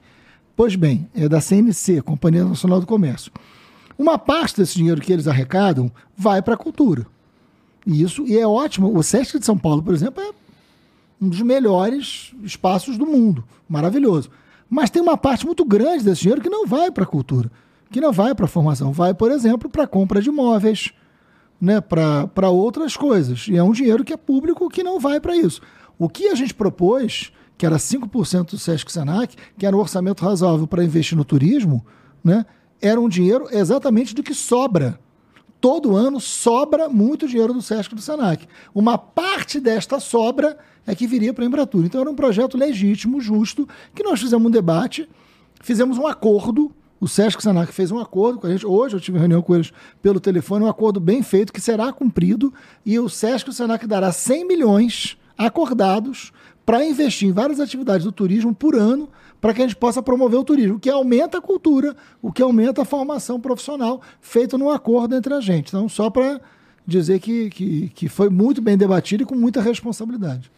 Pois 0.55 0.75
bem, 0.75 1.09
é 1.15 1.27
da 1.27 1.41
CNC, 1.41 2.01
Companhia 2.03 2.45
Nacional 2.45 2.79
do 2.79 2.85
Comércio. 2.85 3.31
Uma 3.97 4.19
parte 4.19 4.57
desse 4.57 4.75
dinheiro 4.75 5.01
que 5.01 5.11
eles 5.11 5.27
arrecadam 5.27 5.91
vai 6.15 6.41
para 6.41 6.53
a 6.53 6.57
cultura. 6.57 7.07
Isso 7.85 8.25
e 8.25 8.37
é 8.37 8.47
ótimo. 8.47 8.97
O 8.97 9.03
Sesc 9.03 9.39
de 9.39 9.45
São 9.45 9.57
Paulo, 9.57 9.83
por 9.83 9.93
exemplo, 9.93 10.23
é 10.23 10.31
um 11.21 11.29
dos 11.29 11.41
melhores 11.41 12.33
espaços 12.43 12.97
do 12.97 13.05
mundo. 13.05 13.43
Maravilhoso. 13.67 14.29
Mas 14.69 14.89
tem 14.89 15.01
uma 15.01 15.17
parte 15.17 15.45
muito 15.45 15.63
grande 15.63 16.03
desse 16.03 16.21
dinheiro 16.21 16.41
que 16.41 16.49
não 16.49 16.65
vai 16.65 16.91
para 16.91 17.03
a 17.03 17.07
cultura, 17.07 17.51
que 17.91 18.01
não 18.01 18.11
vai 18.11 18.33
para 18.33 18.45
a 18.45 18.47
formação. 18.47 18.91
Vai, 18.91 19.13
por 19.13 19.31
exemplo, 19.31 19.69
para 19.69 19.83
a 19.83 19.87
compra 19.87 20.21
de 20.21 20.29
imóveis, 20.29 20.91
né, 21.61 21.79
para 21.79 22.49
outras 22.49 22.97
coisas. 22.97 23.47
E 23.47 23.55
é 23.55 23.63
um 23.63 23.71
dinheiro 23.71 24.03
que 24.03 24.13
é 24.13 24.17
público 24.17 24.69
que 24.69 24.83
não 24.83 24.99
vai 24.99 25.19
para 25.19 25.35
isso. 25.35 25.61
O 25.97 26.09
que 26.09 26.27
a 26.27 26.35
gente 26.35 26.53
propôs, 26.53 27.31
que 27.57 27.65
era 27.65 27.77
5% 27.77 28.51
do 28.51 28.57
Sesc 28.57 28.91
Senac, 28.91 29.35
que 29.57 29.65
era 29.65 29.75
um 29.75 29.79
orçamento 29.79 30.25
razoável 30.25 30.67
para 30.67 30.83
investir 30.83 31.17
no 31.17 31.23
turismo, 31.23 31.85
né, 32.23 32.45
era 32.81 32.99
um 32.99 33.07
dinheiro 33.07 33.47
exatamente 33.51 34.13
do 34.15 34.23
que 34.23 34.33
sobra. 34.33 34.99
Todo 35.63 35.95
ano 35.95 36.19
sobra 36.19 36.89
muito 36.89 37.25
dinheiro 37.25 37.53
do 37.53 37.61
Sesc 37.61 37.93
e 37.93 37.95
do 37.95 38.01
Senac. 38.01 38.45
Uma 38.75 38.97
parte 38.97 39.61
desta 39.61 39.97
sobra 39.97 40.57
é 40.85 40.93
que 40.93 41.07
viria 41.07 41.33
para 41.33 41.45
a 41.45 41.47
Embratur. 41.47 41.85
Então 41.85 42.01
era 42.01 42.09
um 42.09 42.15
projeto 42.15 42.57
legítimo, 42.57 43.21
justo, 43.21 43.65
que 43.95 44.03
nós 44.03 44.19
fizemos 44.19 44.45
um 44.45 44.51
debate, 44.51 45.07
fizemos 45.61 45.97
um 45.97 46.05
acordo. 46.05 46.69
O 46.99 47.07
Sesc 47.07 47.37
e 47.37 47.39
o 47.39 47.41
Senac 47.41 47.71
fez 47.71 47.91
um 47.91 47.97
acordo 47.97 48.41
com 48.41 48.47
a 48.47 48.49
gente. 48.49 48.65
Hoje 48.65 48.97
eu 48.97 48.99
tive 48.99 49.17
reunião 49.17 49.41
com 49.41 49.55
eles 49.55 49.71
pelo 50.01 50.19
telefone, 50.19 50.65
um 50.65 50.69
acordo 50.69 50.99
bem 50.99 51.23
feito 51.23 51.53
que 51.53 51.61
será 51.61 51.93
cumprido. 51.93 52.53
E 52.85 52.99
o 52.99 53.07
Sesc 53.07 53.47
e 53.47 53.51
o 53.51 53.53
Senac 53.53 53.87
dará 53.87 54.11
100 54.11 54.45
milhões 54.45 55.17
acordados 55.37 56.33
para 56.65 56.83
investir 56.83 57.29
em 57.29 57.31
várias 57.31 57.61
atividades 57.61 58.03
do 58.03 58.11
turismo 58.11 58.53
por 58.53 58.75
ano, 58.75 59.07
para 59.43 59.53
que 59.53 59.61
a 59.61 59.67
gente 59.67 59.75
possa 59.75 60.01
promover 60.01 60.39
o 60.39 60.43
turismo, 60.45 60.77
o 60.77 60.79
que 60.79 60.89
aumenta 60.89 61.39
a 61.39 61.41
cultura, 61.41 61.93
o 62.21 62.31
que 62.31 62.41
aumenta 62.41 62.83
a 62.83 62.85
formação 62.85 63.41
profissional, 63.41 64.01
feito 64.21 64.57
num 64.57 64.69
acordo 64.69 65.17
entre 65.17 65.33
a 65.33 65.41
gente. 65.41 65.67
Então, 65.67 65.89
só 65.89 66.09
para 66.09 66.39
dizer 66.87 67.19
que, 67.19 67.49
que, 67.49 67.89
que 67.89 68.07
foi 68.07 68.29
muito 68.29 68.61
bem 68.61 68.77
debatido 68.77 69.23
e 69.23 69.25
com 69.25 69.35
muita 69.35 69.61
responsabilidade. 69.61 70.49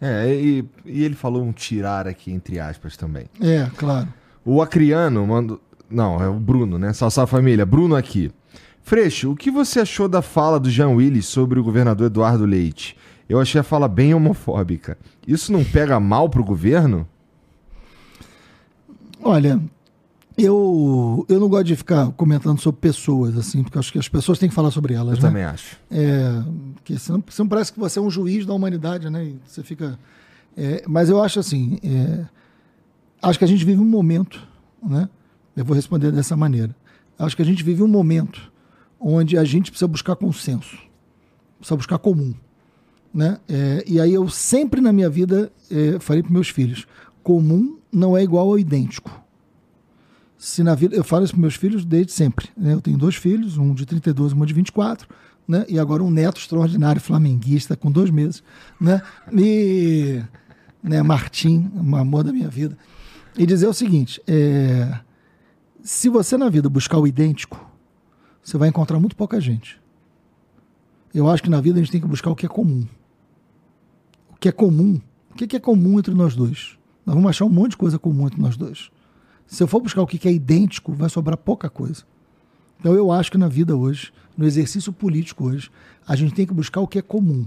É, 0.00 0.34
e, 0.34 0.64
e 0.84 1.04
ele 1.04 1.14
falou 1.14 1.44
um 1.44 1.52
tirar 1.52 2.08
aqui, 2.08 2.32
entre 2.32 2.58
aspas, 2.58 2.96
também. 2.96 3.26
É, 3.40 3.70
claro. 3.76 4.08
O 4.44 4.60
Acriano 4.60 5.24
mandou. 5.24 5.60
Não, 5.88 6.20
é 6.20 6.28
o 6.28 6.34
Bruno, 6.34 6.76
né? 6.76 6.92
Salve, 6.92 7.30
família. 7.30 7.64
Bruno 7.64 7.94
aqui. 7.94 8.32
Freixo, 8.82 9.30
o 9.30 9.36
que 9.36 9.48
você 9.48 9.78
achou 9.78 10.08
da 10.08 10.22
fala 10.22 10.58
do 10.58 10.68
Jean 10.68 10.88
Willis 10.88 11.26
sobre 11.26 11.60
o 11.60 11.62
governador 11.62 12.08
Eduardo 12.08 12.44
Leite? 12.44 12.96
Eu 13.28 13.40
achei 13.40 13.60
a 13.60 13.64
fala 13.64 13.86
bem 13.86 14.12
homofóbica. 14.12 14.98
Isso 15.24 15.52
não 15.52 15.64
pega 15.64 16.00
mal 16.00 16.28
pro 16.28 16.42
governo? 16.42 17.08
Olha, 19.24 19.58
eu, 20.36 21.24
eu 21.28 21.40
não 21.40 21.48
gosto 21.48 21.64
de 21.64 21.76
ficar 21.76 22.10
comentando 22.12 22.60
sobre 22.60 22.80
pessoas, 22.80 23.38
assim, 23.38 23.62
porque 23.62 23.78
acho 23.78 23.90
que 23.90 23.98
as 23.98 24.08
pessoas 24.08 24.38
têm 24.38 24.48
que 24.48 24.54
falar 24.54 24.70
sobre 24.70 24.92
elas. 24.92 25.16
Eu 25.16 25.22
né? 25.22 25.28
também 25.28 25.44
acho. 25.44 25.78
É, 25.90 26.42
porque 26.74 26.98
você 26.98 27.10
não, 27.10 27.24
você 27.26 27.42
não 27.42 27.48
parece 27.48 27.72
que 27.72 27.78
você 27.78 27.98
é 27.98 28.02
um 28.02 28.10
juiz 28.10 28.44
da 28.44 28.52
humanidade, 28.52 29.08
né? 29.08 29.24
E 29.24 29.38
você 29.46 29.62
fica. 29.62 29.98
é, 30.56 30.84
mas 30.86 31.08
eu 31.08 31.22
acho 31.22 31.40
assim. 31.40 31.78
é, 31.82 32.26
acho 33.22 33.38
que 33.38 33.44
a 33.44 33.48
gente 33.48 33.64
vive 33.64 33.80
um 33.80 33.86
momento, 33.86 34.46
né? 34.82 35.08
Eu 35.56 35.64
vou 35.64 35.74
responder 35.74 36.12
dessa 36.12 36.36
maneira. 36.36 36.74
Acho 37.18 37.36
que 37.36 37.42
a 37.42 37.46
gente 37.46 37.62
vive 37.62 37.82
um 37.82 37.88
momento 37.88 38.52
onde 39.00 39.38
a 39.38 39.44
gente 39.44 39.70
precisa 39.70 39.88
buscar 39.88 40.16
consenso, 40.16 40.76
precisa 41.58 41.76
buscar 41.76 41.98
comum, 41.98 42.34
né? 43.12 43.38
É, 43.48 43.84
e 43.86 44.00
aí 44.00 44.12
eu 44.12 44.28
sempre 44.28 44.80
na 44.80 44.92
minha 44.92 45.08
vida 45.08 45.50
é, 45.70 45.98
falei 46.00 46.22
para 46.22 46.32
meus 46.32 46.48
filhos: 46.48 46.86
comum 47.22 47.78
não 47.94 48.16
é 48.16 48.22
igual 48.22 48.48
ao 48.48 48.58
idêntico 48.58 49.24
se 50.44 50.62
na 50.62 50.74
vida. 50.74 50.94
Eu 50.94 51.02
falo 51.02 51.24
isso 51.24 51.32
para 51.32 51.40
meus 51.40 51.54
filhos 51.54 51.84
desde 51.84 52.12
sempre. 52.12 52.48
Né? 52.56 52.74
Eu 52.74 52.80
tenho 52.80 52.98
dois 52.98 53.16
filhos, 53.16 53.56
um 53.56 53.72
de 53.72 53.86
32 53.86 54.32
e 54.32 54.34
uma 54.34 54.44
de 54.44 54.52
24, 54.52 55.08
né? 55.48 55.64
E 55.68 55.78
agora 55.78 56.02
um 56.02 56.10
neto 56.10 56.38
extraordinário 56.38 57.00
flamenguista 57.00 57.76
com 57.76 57.90
dois 57.90 58.10
meses, 58.10 58.42
né? 58.78 59.00
E 59.32 60.22
né, 60.82 61.02
Martim, 61.02 61.70
um 61.74 61.96
amor 61.96 62.24
da 62.24 62.32
minha 62.32 62.48
vida. 62.48 62.76
E 63.38 63.46
dizer 63.46 63.66
o 63.66 63.72
seguinte: 63.72 64.20
é, 64.26 65.00
se 65.82 66.08
você 66.10 66.36
na 66.36 66.50
vida 66.50 66.68
buscar 66.68 66.98
o 66.98 67.06
idêntico, 67.06 67.70
você 68.42 68.58
vai 68.58 68.68
encontrar 68.68 69.00
muito 69.00 69.16
pouca 69.16 69.40
gente. 69.40 69.80
Eu 71.14 71.28
acho 71.30 71.42
que 71.42 71.50
na 71.50 71.60
vida 71.60 71.78
a 71.78 71.82
gente 71.82 71.92
tem 71.92 72.00
que 72.00 72.06
buscar 72.06 72.30
o 72.30 72.36
que 72.36 72.44
é 72.44 72.48
comum. 72.48 72.86
O 74.30 74.36
que 74.36 74.48
é 74.48 74.52
comum? 74.52 75.00
O 75.30 75.34
que 75.34 75.56
é 75.56 75.60
comum 75.60 75.98
entre 75.98 76.12
nós 76.12 76.36
dois? 76.36 76.76
Nós 77.04 77.14
vamos 77.14 77.28
achar 77.30 77.44
um 77.44 77.50
monte 77.50 77.72
de 77.72 77.76
coisa 77.76 77.98
comum 77.98 78.26
entre 78.26 78.40
nós 78.40 78.56
dois. 78.56 78.90
Se 79.46 79.62
eu 79.62 79.66
for 79.68 79.80
buscar 79.80 80.02
o 80.02 80.06
que 80.06 80.26
é 80.28 80.32
idêntico, 80.32 80.92
vai 80.92 81.08
sobrar 81.10 81.36
pouca 81.36 81.68
coisa. 81.68 82.02
Então 82.80 82.94
eu 82.94 83.10
acho 83.12 83.30
que 83.30 83.38
na 83.38 83.48
vida 83.48 83.76
hoje, 83.76 84.12
no 84.36 84.46
exercício 84.46 84.92
político 84.92 85.44
hoje, 85.46 85.70
a 86.06 86.16
gente 86.16 86.34
tem 86.34 86.46
que 86.46 86.54
buscar 86.54 86.80
o 86.80 86.88
que 86.88 86.98
é 86.98 87.02
comum. 87.02 87.46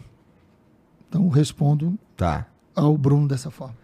Então 1.09 1.23
eu 1.23 1.29
respondo 1.29 1.97
Tá. 2.15 2.45
ao 2.75 2.97
Bruno 2.97 3.27
dessa 3.27 3.49
forma. 3.49 3.75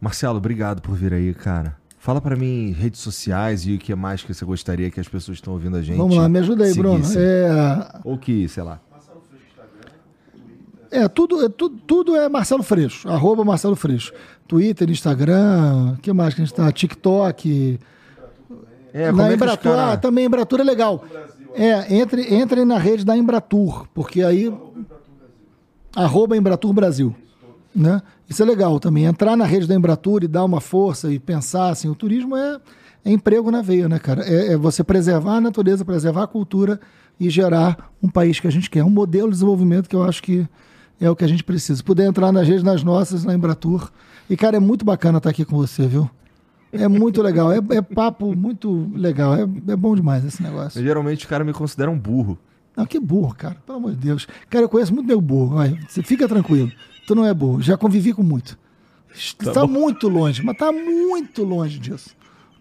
Marcelo, 0.00 0.36
obrigado 0.38 0.82
por 0.82 0.94
vir 0.94 1.14
aí, 1.14 1.32
cara. 1.34 1.76
Fala 1.98 2.20
pra 2.20 2.36
mim 2.36 2.72
redes 2.72 3.00
sociais 3.00 3.66
e 3.66 3.74
o 3.74 3.78
que 3.78 3.94
mais 3.94 4.22
que 4.22 4.34
você 4.34 4.44
gostaria 4.44 4.90
que 4.90 5.00
as 5.00 5.08
pessoas 5.08 5.36
que 5.38 5.40
estão 5.40 5.54
ouvindo 5.54 5.76
a 5.78 5.82
gente. 5.82 5.96
Vamos 5.96 6.16
lá, 6.16 6.28
me 6.28 6.38
ajuda 6.38 6.64
aí, 6.64 6.74
Bruno. 6.74 6.98
seguissem. 7.02 7.22
É, 7.22 8.00
Ou 8.04 8.18
que, 8.18 8.46
sei 8.48 8.62
lá. 8.62 8.78
É, 11.02 11.08
tudo, 11.08 11.44
é, 11.44 11.48
tudo, 11.48 11.78
tudo 11.86 12.16
é 12.16 12.28
Marcelo 12.28 12.62
Freixo, 12.62 13.08
arroba 13.08 13.44
Marcelo 13.44 13.76
Freixo. 13.76 14.12
Twitter, 14.46 14.90
Instagram, 14.90 15.94
o 15.94 16.00
que 16.00 16.12
mais 16.12 16.34
que 16.34 16.42
a 16.42 16.44
gente 16.44 16.54
tá? 16.54 16.70
TikTok. 16.70 17.78
É, 18.92 19.10
na 19.10 19.30
é 19.30 19.34
Embratur, 19.34 19.72
cara- 19.72 19.92
ah, 19.92 19.96
também 19.96 20.26
Embratur 20.26 20.60
é 20.60 20.64
legal. 20.64 21.04
É, 21.54 21.94
entre, 21.94 22.34
entrem 22.34 22.64
na 22.64 22.78
rede 22.78 23.04
da 23.04 23.16
Embratur, 23.16 23.86
porque 23.94 24.22
aí. 24.22 24.52
Arroba 25.94 26.36
Embratur 26.36 26.72
Brasil. 26.72 27.14
Né? 27.74 28.02
Isso 28.28 28.42
é 28.42 28.46
legal 28.46 28.78
também. 28.80 29.04
Entrar 29.04 29.36
na 29.36 29.44
rede 29.44 29.66
da 29.66 29.74
Embratur 29.74 30.24
e 30.24 30.28
dar 30.28 30.44
uma 30.44 30.60
força 30.60 31.12
e 31.12 31.18
pensar 31.18 31.70
assim, 31.70 31.88
o 31.88 31.94
turismo 31.94 32.36
é, 32.36 32.60
é 33.04 33.10
emprego 33.12 33.50
na 33.50 33.62
veia, 33.62 33.88
né, 33.88 33.98
cara? 33.98 34.22
É, 34.24 34.52
é 34.52 34.56
você 34.56 34.82
preservar 34.82 35.36
a 35.36 35.40
natureza, 35.40 35.84
preservar 35.84 36.24
a 36.24 36.26
cultura 36.26 36.80
e 37.18 37.30
gerar 37.30 37.92
um 38.02 38.08
país 38.08 38.40
que 38.40 38.46
a 38.46 38.50
gente 38.50 38.68
quer. 38.68 38.82
Um 38.84 38.90
modelo 38.90 39.28
de 39.28 39.34
desenvolvimento 39.34 39.88
que 39.88 39.94
eu 39.94 40.02
acho 40.02 40.22
que 40.22 40.48
é 41.04 41.10
o 41.10 41.16
que 41.16 41.24
a 41.24 41.28
gente 41.28 41.44
precisa. 41.44 41.76
Se 41.76 41.84
puder 41.84 42.06
entrar 42.06 42.32
nas 42.32 42.46
redes 42.48 42.62
nas 42.62 42.82
nossas, 42.82 43.24
na 43.24 43.34
Embratur. 43.34 43.90
E, 44.28 44.36
cara, 44.36 44.56
é 44.56 44.60
muito 44.60 44.84
bacana 44.84 45.18
estar 45.18 45.30
aqui 45.30 45.44
com 45.44 45.56
você, 45.56 45.86
viu? 45.86 46.08
É 46.72 46.88
muito 46.88 47.22
legal. 47.22 47.52
É, 47.52 47.58
é 47.70 47.82
papo 47.82 48.34
muito 48.34 48.90
legal. 48.94 49.34
É, 49.34 49.42
é 49.42 49.76
bom 49.76 49.94
demais 49.94 50.24
esse 50.24 50.42
negócio. 50.42 50.82
Geralmente 50.82 51.20
os 51.20 51.26
caras 51.26 51.46
me 51.46 51.52
consideram 51.52 51.96
burro. 51.96 52.38
Não, 52.76 52.84
que 52.86 52.98
burro, 52.98 53.34
cara. 53.34 53.56
Pelo 53.64 53.78
amor 53.78 53.92
de 53.92 53.98
Deus. 53.98 54.26
Cara, 54.50 54.64
eu 54.64 54.68
conheço 54.68 54.92
muito 54.92 55.06
meu 55.06 55.20
burro. 55.20 55.56
Vai, 55.56 55.78
você 55.86 56.02
fica 56.02 56.26
tranquilo. 56.26 56.72
Tu 57.06 57.14
não 57.14 57.24
é 57.24 57.32
burro. 57.32 57.60
Já 57.60 57.76
convivi 57.76 58.12
com 58.12 58.22
muito. 58.22 58.58
Está 59.14 59.66
muito 59.66 60.08
longe, 60.08 60.42
mas 60.42 60.56
tá 60.56 60.72
muito 60.72 61.44
longe 61.44 61.78
disso. 61.78 62.10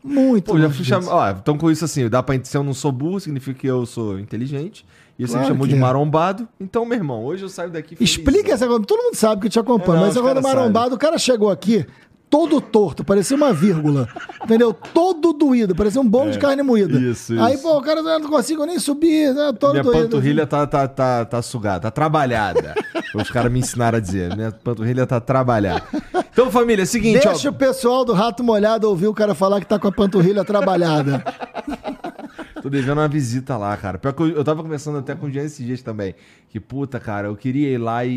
Muito 0.04 0.52
Pô, 0.52 0.58
já 0.58 0.66
longe 0.66 0.76
fui 0.76 0.86
disso. 0.86 1.02
chamar. 1.02 1.16
Ó, 1.16 1.32
então 1.32 1.58
com 1.58 1.72
isso 1.72 1.84
assim, 1.84 2.08
dá 2.08 2.22
pra 2.22 2.40
se 2.44 2.56
eu 2.56 2.64
não 2.64 2.74
sou 2.74 2.92
burro, 2.92 3.20
significa 3.20 3.60
que 3.60 3.68
eu 3.68 3.86
sou 3.86 4.20
inteligente. 4.20 4.86
E 5.18 5.28
você 5.28 5.34
Claro 5.34 5.48
me 5.48 5.54
chamou 5.54 5.68
de 5.68 5.76
é. 5.76 5.80
marombado. 5.80 6.48
Então, 6.60 6.86
meu 6.86 6.98
irmão, 6.98 7.24
hoje 7.24 7.44
eu 7.44 7.50
saio 7.50 7.70
daqui 7.70 7.96
feliz. 7.96 8.10
Explica 8.10 8.52
essa 8.54 8.66
coisa. 8.68 8.84
Todo 8.84 9.04
mundo 9.04 9.16
sabe 9.16 9.42
que 9.42 9.50
te 9.50 9.60
acompanha, 9.60 9.98
É, 9.98 10.00
não, 10.02 10.08
mas 10.08 10.18
agora 10.18 10.42
marombado, 10.42 10.96
o 10.96 10.98
cara 10.98 11.18
chegou 11.18 11.50
aqui 11.52 11.86
todo 12.34 12.60
torto, 12.60 13.04
parecia 13.06 13.38
uma 13.38 13.54
vírgula. 13.54 14.10
entendeu? 14.44 14.74
Todo 14.74 15.34
doído, 15.34 15.76
parecia 15.76 16.02
um 16.02 16.10
bolo 16.10 16.32
de 16.32 16.40
carne 16.40 16.64
moída. 16.64 16.98
É, 16.98 17.02
isso, 17.02 17.40
Aí, 17.40 17.54
isso. 17.54 17.62
pô, 17.62 17.78
o 17.78 17.82
cara 17.84 18.00
eu 18.00 18.20
não 18.20 18.28
consigo 18.28 18.66
nem 18.66 18.80
subir, 18.80 19.32
né? 19.36 19.54
todo 19.60 19.74
Minha 19.74 19.84
doído. 19.84 20.02
panturrilha 20.02 20.48
tá, 20.48 20.66
tá, 20.66 20.88
tá, 20.88 21.26
tá 21.26 21.42
sugada, 21.44 21.82
tá 21.82 21.92
trabalhada. 21.92 22.74
Os 23.14 23.30
caras 23.30 23.52
me 23.52 23.60
ensinaram 23.60 24.00
a 24.00 24.02
dizer. 24.02 24.36
Minha 24.36 24.52
panturrilha 24.52 25.06
tá 25.06 25.22
trabalhada. 25.22 25.84
Então, 26.32 26.50
família, 26.50 26.82
é 26.82 26.86
o 26.86 26.88
seguinte, 26.88 27.24
Deixa 27.24 27.50
ó. 27.50 27.52
o 27.52 27.54
pessoal 27.54 28.04
do 28.04 28.14
Rato 28.14 28.44
Molhado 28.44 28.90
ouvir 28.90 29.06
o 29.06 29.14
cara 29.14 29.36
falar 29.36 29.60
que 29.60 29.68
tá 29.68 29.78
com 29.78 29.88
a 29.88 29.92
panturrilha 29.92 30.44
trabalhada. 30.44 31.24
Tô 32.64 32.70
devendo 32.70 33.00
uma 33.00 33.10
visita 33.10 33.58
lá, 33.58 33.76
cara. 33.76 33.98
Pior 33.98 34.14
que 34.14 34.22
eu, 34.22 34.30
eu 34.30 34.44
tava 34.44 34.64
conversando 34.64 34.98
até 34.98 35.14
com 35.14 35.26
o 35.26 35.30
Jean 35.30 35.44
esses 35.44 35.66
dias 35.66 35.82
também. 35.82 36.16
Que, 36.48 36.62
puta, 36.62 36.98
cara, 36.98 37.28
eu 37.28 37.36
queria 37.36 37.68
ir 37.68 37.78
lá 37.78 38.06
e, 38.06 38.14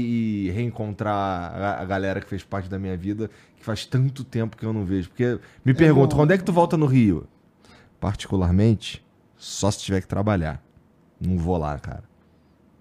e 0.47 0.50
reencontrar 0.52 1.12
a, 1.12 1.81
a 1.81 1.84
galera 1.84 2.20
que 2.20 2.28
fez 2.28 2.44
parte 2.44 2.70
da 2.70 2.78
minha 2.78 2.97
vida, 2.97 3.28
que 3.57 3.65
faz 3.65 3.84
tanto 3.84 4.23
tempo 4.23 4.57
que 4.57 4.65
eu 4.65 4.73
não 4.73 4.84
vejo. 4.84 5.08
Porque 5.08 5.41
me 5.65 5.75
pergunto, 5.75 6.15
bom. 6.15 6.23
quando 6.23 6.31
é 6.31 6.39
que 6.39 6.44
tu 6.44 6.52
volta 6.52 6.76
no 6.76 6.86
Rio? 6.86 7.26
Particularmente, 7.99 9.05
só 9.36 9.68
se 9.68 9.81
tiver 9.81 10.00
que 10.00 10.07
trabalhar. 10.07 10.62
Não 11.20 11.36
vou 11.36 11.58
lá, 11.58 11.76
cara. 11.81 12.05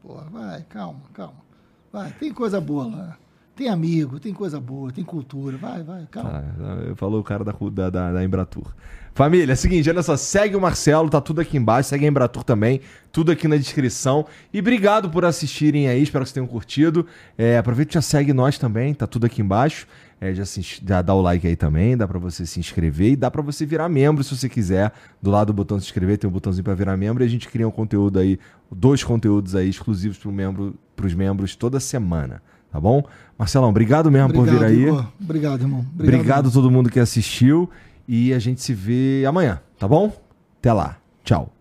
Pô, 0.04 0.22
vai, 0.32 0.64
calma, 0.70 1.02
calma. 1.16 1.44
Vai, 1.92 2.12
tem 2.12 2.32
coisa 2.32 2.62
boa 2.62 2.86
lá. 2.86 3.18
Tem 3.56 3.70
amigo, 3.70 4.20
tem 4.20 4.34
coisa 4.34 4.60
boa, 4.60 4.92
tem 4.92 5.04
cultura. 5.04 5.58
Vai, 5.58 5.82
vai, 5.82 6.06
calma. 6.12 6.44
Ah, 6.60 6.96
falou 6.96 7.22
o 7.22 7.24
cara 7.24 7.44
da, 7.44 7.54
da, 7.54 7.90
da, 7.90 8.12
da 8.12 8.24
Embratur. 8.24 8.72
Família, 9.16 9.54
é 9.54 9.56
o 9.56 9.58
seguinte, 9.58 9.90
olha 9.90 10.04
só, 10.04 10.18
segue 10.18 10.58
o 10.58 10.62
Marcelo, 10.62 11.10
tá 11.10 11.22
tudo 11.22 11.40
aqui 11.40 11.56
embaixo, 11.56 11.88
segue 11.88 12.04
a 12.04 12.10
Embratur 12.10 12.44
também, 12.44 12.82
tudo 13.14 13.32
aqui 13.32 13.48
na 13.48 13.56
descrição. 13.56 14.26
E 14.54 14.60
obrigado 14.60 15.10
por 15.10 15.24
assistirem 15.24 15.88
aí, 15.88 16.04
espero 16.04 16.26
que 16.26 16.28
vocês 16.28 16.34
tenham 16.34 16.46
curtido. 16.46 17.08
É, 17.38 17.58
aproveita 17.58 17.94
e 17.94 17.94
já 17.94 18.02
segue 18.02 18.34
nós 18.34 18.58
também, 18.58 18.94
tá 18.94 19.08
tudo 19.08 19.26
aqui 19.26 19.42
embaixo. 19.42 19.88
É, 20.20 20.34
já, 20.34 20.44
se 20.44 20.62
já 20.86 21.02
dá 21.02 21.14
o 21.14 21.22
like 21.22 21.48
aí 21.48 21.56
também, 21.56 21.96
dá 21.96 22.06
pra 22.06 22.20
você 22.20 22.46
se 22.46 22.60
inscrever 22.60 23.14
e 23.14 23.16
dá 23.16 23.32
pra 23.32 23.42
você 23.42 23.66
virar 23.66 23.88
membro 23.88 24.22
se 24.22 24.36
você 24.36 24.50
quiser. 24.50 24.92
Do 25.22 25.32
lado 25.32 25.48
do 25.48 25.54
botão 25.54 25.80
se 25.80 25.86
inscrever 25.86 26.18
tem 26.18 26.30
um 26.30 26.34
botãozinho 26.34 26.66
pra 26.66 26.74
virar 26.74 26.98
membro 26.98 27.24
e 27.24 27.26
a 27.26 27.30
gente 27.30 27.48
cria 27.48 27.66
um 27.66 27.72
conteúdo 27.72 28.20
aí, 28.20 28.38
dois 28.70 29.02
conteúdos 29.02 29.56
aí 29.56 29.70
exclusivos 29.70 30.18
pro 30.18 30.30
membro, 30.30 30.76
pros 30.94 31.14
membros 31.14 31.56
toda 31.56 31.80
semana, 31.80 32.42
tá 32.70 32.82
bom? 32.82 33.02
Marcelão, 33.40 33.70
obrigado 33.70 34.12
mesmo 34.12 34.34
por 34.34 34.46
vir 34.46 34.62
aí. 34.62 34.88
Igor. 34.88 35.08
Obrigado, 35.22 35.62
irmão. 35.62 35.86
Obrigado 35.98 36.50
a 36.50 36.52
todo 36.52 36.70
mundo 36.70 36.90
que 36.90 37.00
assistiu 37.00 37.70
e 38.08 38.34
a 38.34 38.40
gente 38.40 38.62
se 38.62 38.74
vê 38.74 39.26
amanhã, 39.26 39.62
tá 39.78 39.88
bom? 39.88 40.12
Até 40.60 40.74
lá. 40.74 40.98
Tchau. 41.24 41.55